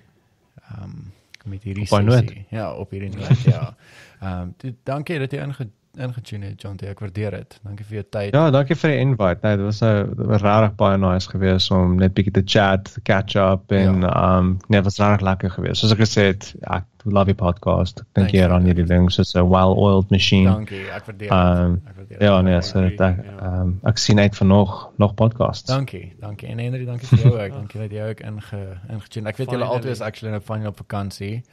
ehm 0.69 0.83
um, 0.83 1.11
met 1.47 1.63
hierdie 1.63 1.83
Op 1.91 2.09
sessie. 2.09 2.45
Ja, 2.49 2.73
op 2.73 2.91
hierdie 2.91 3.09
noot, 3.15 3.41
ja. 3.41 3.63
Ehm 4.19 4.53
um, 4.63 4.77
dankie 4.83 5.19
dat 5.19 5.31
jy 5.31 5.43
inge 5.45 5.69
ingetune 5.97 6.45
het, 6.45 6.61
John. 6.61 6.77
Ek 6.85 6.99
waardeer 6.99 7.31
dit. 7.31 7.59
Dankie 7.63 7.85
vir 7.85 7.95
jou 7.95 8.03
tyd. 8.09 8.33
Ja, 8.33 8.49
dankie 8.51 8.75
vir 8.75 8.89
die 8.91 8.99
invite. 8.99 9.39
Nee, 9.43 9.55
dit 9.57 9.65
was 9.65 9.81
'n 9.81 10.13
regtig 10.31 10.75
baie 10.75 10.97
nice 10.97 11.29
geweest 11.29 11.71
om 11.71 11.95
net 11.97 12.13
bietjie 12.13 12.31
te 12.33 12.41
chat, 12.45 12.97
catch 13.03 13.35
up 13.35 13.71
en 13.71 14.01
Ja. 14.01 14.37
um 14.37 14.57
nee, 14.67 14.81
was 14.81 14.97
regtig 14.99 15.21
lekker 15.21 15.49
geweest. 15.51 15.77
Soos 15.81 15.91
ek 15.91 15.99
gesê 15.99 16.21
het, 16.27 16.55
ek 16.69 16.83
love 17.05 17.25
your 17.31 17.35
podcast. 17.35 17.99
Ek 17.99 18.05
dink 18.13 18.29
hier 18.31 18.51
aan 18.51 18.63
hierdie 18.63 18.85
ding 18.85 19.11
soos 19.11 19.33
'n 19.35 19.49
well-oiled 19.49 20.09
machine. 20.11 20.49
Dankie. 20.51 20.85
Ek 20.91 21.05
waardeer 21.05 21.29
dit. 21.29 21.31
Ehm, 21.31 21.73
Ek 21.87 21.95
waardeer 21.95 22.21
Ja, 22.21 22.35
dit. 22.35 22.45
nee, 22.45 22.55
Ek 22.55 22.63
so 22.63 22.79
ek, 22.79 22.97
ja. 22.97 23.15
um, 23.61 23.79
ek 23.83 23.97
sien 23.97 24.19
uit 24.19 24.35
vir 24.35 24.47
nog 24.47 24.89
nog 24.97 25.13
podcasts. 25.15 25.65
Dankie, 25.67 26.13
dankie. 26.19 26.47
En 26.49 26.57
Henry, 26.59 26.85
dankie 26.85 27.07
vir 27.07 27.17
jou 27.19 27.39
ook. 27.39 27.51
dankie 27.51 27.79
dat 27.81 27.91
jy 27.91 28.09
ook 28.09 28.19
inge 28.19 28.77
ingetune. 28.89 29.27
Ek 29.29 29.37
weet 29.37 29.49
julle 29.51 29.63
altyd 29.65 29.91
is 29.91 30.01
actually 30.01 30.31
nou 30.31 30.43
van 30.45 30.67
op 30.67 30.77
vakansie. 30.77 31.43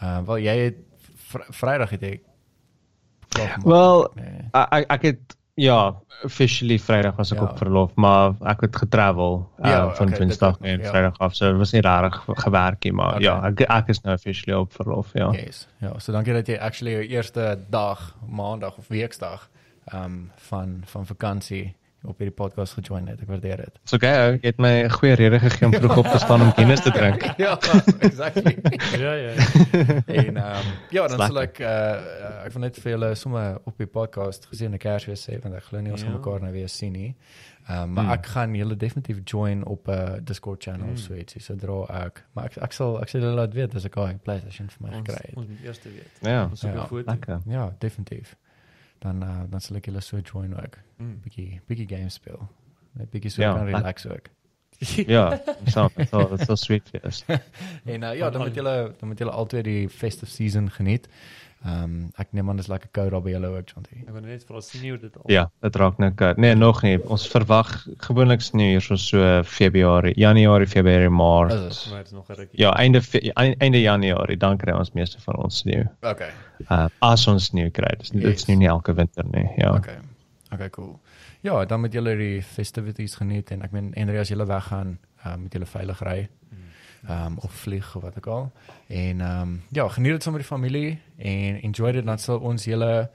Ehm 0.00 0.20
uh, 0.20 0.26
wel 0.26 0.38
jy 0.38 0.56
het 0.64 0.74
vr 1.28 1.40
Vrydag 1.50 1.90
het 1.90 2.02
ek 2.02 2.20
Wel, 3.64 4.10
nee. 4.14 4.48
Ek 4.52 4.66
ek- 4.72 4.90
ek 4.90 5.02
het 5.02 5.36
ja, 5.54 5.94
officially 6.24 6.78
Vrydag 6.78 7.16
was 7.16 7.32
ek 7.32 7.38
Ja. 7.38 7.44
op 7.44 7.58
verlof, 7.58 7.94
maar 7.94 8.34
ek 8.44 8.60
het 8.60 8.76
getravel 8.76 9.48
uh, 9.58 9.70
Ja, 9.70 9.94
van 9.94 10.06
okay, 10.06 10.18
Dinsdag 10.18 10.58
dit 10.58 10.58
ook 10.58 10.60
nog, 10.60 10.70
en 10.70 10.80
ja. 10.84 10.90
Vrydag 10.90 11.18
af. 11.18 11.34
So 11.34 11.48
dit 11.48 11.56
was 11.56 11.72
nie 11.72 11.80
regtig 11.80 12.24
gewerk 12.26 12.84
nie, 12.84 12.92
maar 12.92 13.08
Okay. 13.14 13.20
ja, 13.22 13.42
ek 13.46 13.60
ek 13.60 13.88
is 13.88 14.00
nou 14.00 14.14
officially 14.16 14.58
op 14.58 14.72
verlof, 14.72 15.10
ja. 15.14 15.30
Yes. 15.32 15.68
Ja, 15.80 15.98
so 15.98 16.12
dankie 16.12 16.32
dat 16.32 16.46
jy 16.46 16.56
actually 16.56 16.92
jou 16.94 17.06
eerste 17.06 17.58
dag, 17.70 18.16
maandag 18.28 18.76
of 18.78 18.88
weksdag 18.88 19.48
ehm 19.84 20.04
um, 20.04 20.30
van 20.36 20.82
van 20.84 21.06
vakansie 21.06 21.76
op 22.04 22.18
hierdie 22.18 22.34
podcast 22.36 22.72
gejoin 22.72 23.06
het. 23.08 23.20
Ek 23.20 23.26
waardeer 23.28 23.56
dit. 23.56 23.78
So 23.84 23.96
okay, 23.96 24.12
ou, 24.26 24.32
jy 24.38 24.46
het 24.52 24.58
my 24.58 24.84
'n 24.84 24.90
goeie 24.90 25.14
rede 25.14 25.38
gegee 25.40 25.66
om 25.66 25.72
vroeg 25.74 25.96
op 25.96 26.06
te 26.06 26.18
staan 26.18 26.40
om 26.42 26.52
kennis 26.54 26.80
te 26.80 26.90
drink. 26.90 27.22
ja, 27.44 27.58
exactly. 28.00 28.56
Ja, 29.04 29.12
ja. 29.12 29.32
en 30.06 30.36
ehm 30.36 30.38
um, 30.38 30.72
ja, 30.90 31.06
dan 31.08 31.16
Dis 31.18 31.26
sal 31.26 31.40
ek 31.42 31.58
uh, 31.58 32.44
ek 32.46 32.52
wil 32.52 32.60
net 32.62 32.78
vir 32.78 32.90
julle 32.92 33.14
sommer 33.14 33.58
op 33.64 33.76
die 33.78 33.86
podcast 33.86 34.46
gesien 34.46 34.72
'n 34.74 34.78
Kersfees 34.78 35.28
sê 35.30 35.38
want 35.42 35.54
ek 35.54 35.62
glo 35.64 35.80
nie 35.80 35.90
ons 35.92 36.02
gaan 36.02 36.12
Ja. 36.12 36.18
mekaar 36.18 36.40
nou 36.40 36.52
weer 36.52 36.68
sien 36.68 36.92
nie. 36.92 37.14
Ehm 37.68 37.82
um, 37.82 37.92
maar 37.92 38.04
Hmm. 38.04 38.12
ek 38.12 38.26
gaan 38.26 38.54
julle 38.54 38.76
definitief 38.76 39.18
join 39.24 39.64
op 39.66 39.88
'n 39.88 39.90
uh, 39.90 40.16
Discord 40.22 40.62
channel 40.62 40.86
Hmm. 40.86 40.96
so 40.96 41.14
ietsie 41.14 41.40
sodra 41.42 42.04
ek 42.06 42.24
maar 42.34 42.44
ek 42.44 42.56
ek 42.62 42.72
sal 42.72 43.00
ek 43.02 43.08
sal 43.08 43.20
julle 43.20 43.34
laat 43.34 43.54
weet 43.54 43.74
as 43.74 43.84
ek 43.84 43.96
'n 43.96 44.18
PlayStation 44.22 44.68
vir 44.70 44.88
my 44.88 44.96
gekry 44.96 45.14
het. 45.28 45.36
ons 45.36 45.46
moet 45.46 45.58
eers 45.64 45.80
weet. 45.82 46.18
Ja, 46.22 46.44
Ons 46.44 46.60
soek 46.60 46.70
'n 46.70 46.74
Ja, 46.76 46.86
foto. 46.86 47.10
lekker. 47.10 47.40
Ja, 47.46 47.72
definitief. 47.78 48.36
Dan 48.98 49.22
uh, 49.22 49.42
dan 49.50 49.60
sal 49.60 49.76
ek 49.76 49.90
julle 49.90 50.00
so 50.00 50.18
join 50.20 50.54
ook. 50.58 50.78
Mm. 50.98 51.20
Bietjie 51.22 51.60
bietjie 51.66 51.88
games 51.88 52.18
speel. 52.18 52.48
Net 52.98 53.10
bietjie 53.10 53.30
so 53.30 53.42
Ja, 53.42 53.54
kan 53.54 53.66
relax 53.70 54.06
ook. 54.06 54.28
Ja, 55.06 55.40
so 55.66 55.88
so 56.10 56.36
so 56.36 56.54
sweet 56.54 56.90
yes. 56.92 57.24
En 57.92 58.02
uh, 58.02 58.14
ja, 58.14 58.30
dan 58.30 58.42
moet 58.42 58.54
julle 58.54 58.94
dan 58.98 59.08
moet 59.08 59.18
julle 59.18 59.30
altyd 59.30 59.64
die 59.64 59.88
festive 59.88 60.30
season 60.30 60.70
geniet. 60.70 61.08
Ehm 61.64 61.82
um, 61.84 62.10
ek 62.22 62.28
neem 62.32 62.48
aan 62.50 62.56
dis 62.56 62.68
lekker 62.70 62.88
koud 62.94 63.10
daar 63.10 63.22
by 63.22 63.30
julle 63.32 63.48
ook, 63.50 63.66
Chanty. 63.66 63.96
Ek 64.06 64.12
wil 64.14 64.22
net 64.22 64.44
vra 64.46 64.60
sneeu 64.62 64.98
dit 64.98 65.16
al. 65.16 65.24
Ja, 65.26 65.50
dit 65.60 65.76
raak 65.76 65.98
nou 65.98 66.10
koud. 66.14 66.36
Nee, 66.38 66.54
nog 66.54 66.82
nie. 66.82 66.98
Ons 67.10 67.24
verwag 67.28 67.72
gewoonlik 68.06 68.40
sneeu 68.40 68.68
hier 68.76 68.80
so 68.80 68.96
so 68.96 69.42
Februarie, 69.42 70.14
Januarie, 70.16 70.66
Februarie, 70.70 71.08
Maart. 71.10 71.52
Is 71.52 71.82
dit? 71.82 71.90
Maar 71.90 71.98
dit 71.98 72.06
is 72.06 72.12
nog 72.12 72.28
'n 72.30 72.34
rukkie. 72.34 72.58
Ja, 72.62 72.70
einde 72.76 73.02
Fe- 73.02 73.32
einde 73.34 73.80
Januarie 73.80 74.36
dan 74.36 74.56
kry 74.56 74.72
ons 74.72 74.92
meeste 74.92 75.20
van 75.20 75.36
ons 75.36 75.58
sneeu. 75.58 75.84
Okay. 76.02 76.30
Uh 76.70 76.86
as 77.00 77.26
ons 77.26 77.44
sneeu 77.44 77.70
kry. 77.70 77.94
Dis 77.98 78.10
dit 78.10 78.22
Yes. 78.22 78.34
is 78.34 78.46
nie 78.46 78.56
nie 78.56 78.68
elke 78.68 78.94
winter 78.94 79.24
nie. 79.30 79.48
Ja. 79.56 79.74
Okay. 79.74 79.98
Okay, 80.52 80.70
cool. 80.70 81.00
Ja, 81.40 81.64
dan 81.64 81.80
moet 81.80 81.92
julle 81.92 82.16
die 82.16 82.42
festivities 82.42 83.14
geniet 83.14 83.50
en 83.50 83.62
ek 83.62 83.72
meen 83.72 83.92
en 83.94 84.08
as 84.16 84.28
julle 84.28 84.46
weggaan, 84.46 84.98
ehm 85.24 85.32
um, 85.34 85.40
moet 85.40 85.52
julle 85.52 85.66
veilig 85.66 86.00
ry. 86.02 86.18
Ehm 86.52 86.58
um, 87.08 87.38
of 87.38 87.52
vlieg 87.52 87.96
of 87.96 88.02
wat 88.02 88.16
ook 88.16 88.26
al. 88.26 88.52
En 88.86 89.20
ehm 89.20 89.40
um, 89.40 89.62
ja, 89.70 89.88
geniet 89.88 90.12
dit 90.12 90.22
saam 90.22 90.32
met 90.32 90.42
die 90.42 90.50
familie 90.50 90.98
en 91.16 91.60
enjoy 91.60 91.92
dit 91.92 92.04
dan 92.04 92.18
sal 92.18 92.38
ons 92.38 92.64
julle 92.64 93.10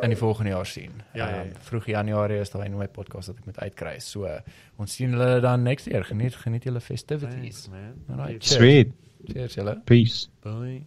in 0.00 0.08
die 0.08 0.18
volgende 0.18 0.50
jaar 0.50 0.66
sien. 0.66 0.90
Ja, 1.12 1.28
ja, 1.28 1.34
ja. 1.34 1.42
Ehm, 1.42 1.48
vroeg 1.60 1.86
Januarie 1.86 2.38
is 2.38 2.50
daar 2.50 2.64
'n 2.64 2.70
nuwe 2.70 2.88
podcast 2.88 3.26
wat 3.26 3.36
ek 3.36 3.44
moet 3.44 3.60
uitkry. 3.60 3.98
So 3.98 4.40
ons 4.76 4.94
sien 4.94 5.10
julle 5.10 5.40
dan 5.40 5.62
next 5.62 5.86
year. 5.86 6.04
Geniet 6.04 6.34
geniet 6.34 6.64
julle 6.64 6.80
festivities. 6.80 7.62
Thanks, 7.62 7.68
man. 7.68 8.18
Alright. 8.18 8.44
Cheers. 8.44 8.54
Sweet. 8.54 8.92
Cheers 9.24 9.54
julle. 9.54 9.80
Peace. 9.84 10.28
Bye. 10.42 10.84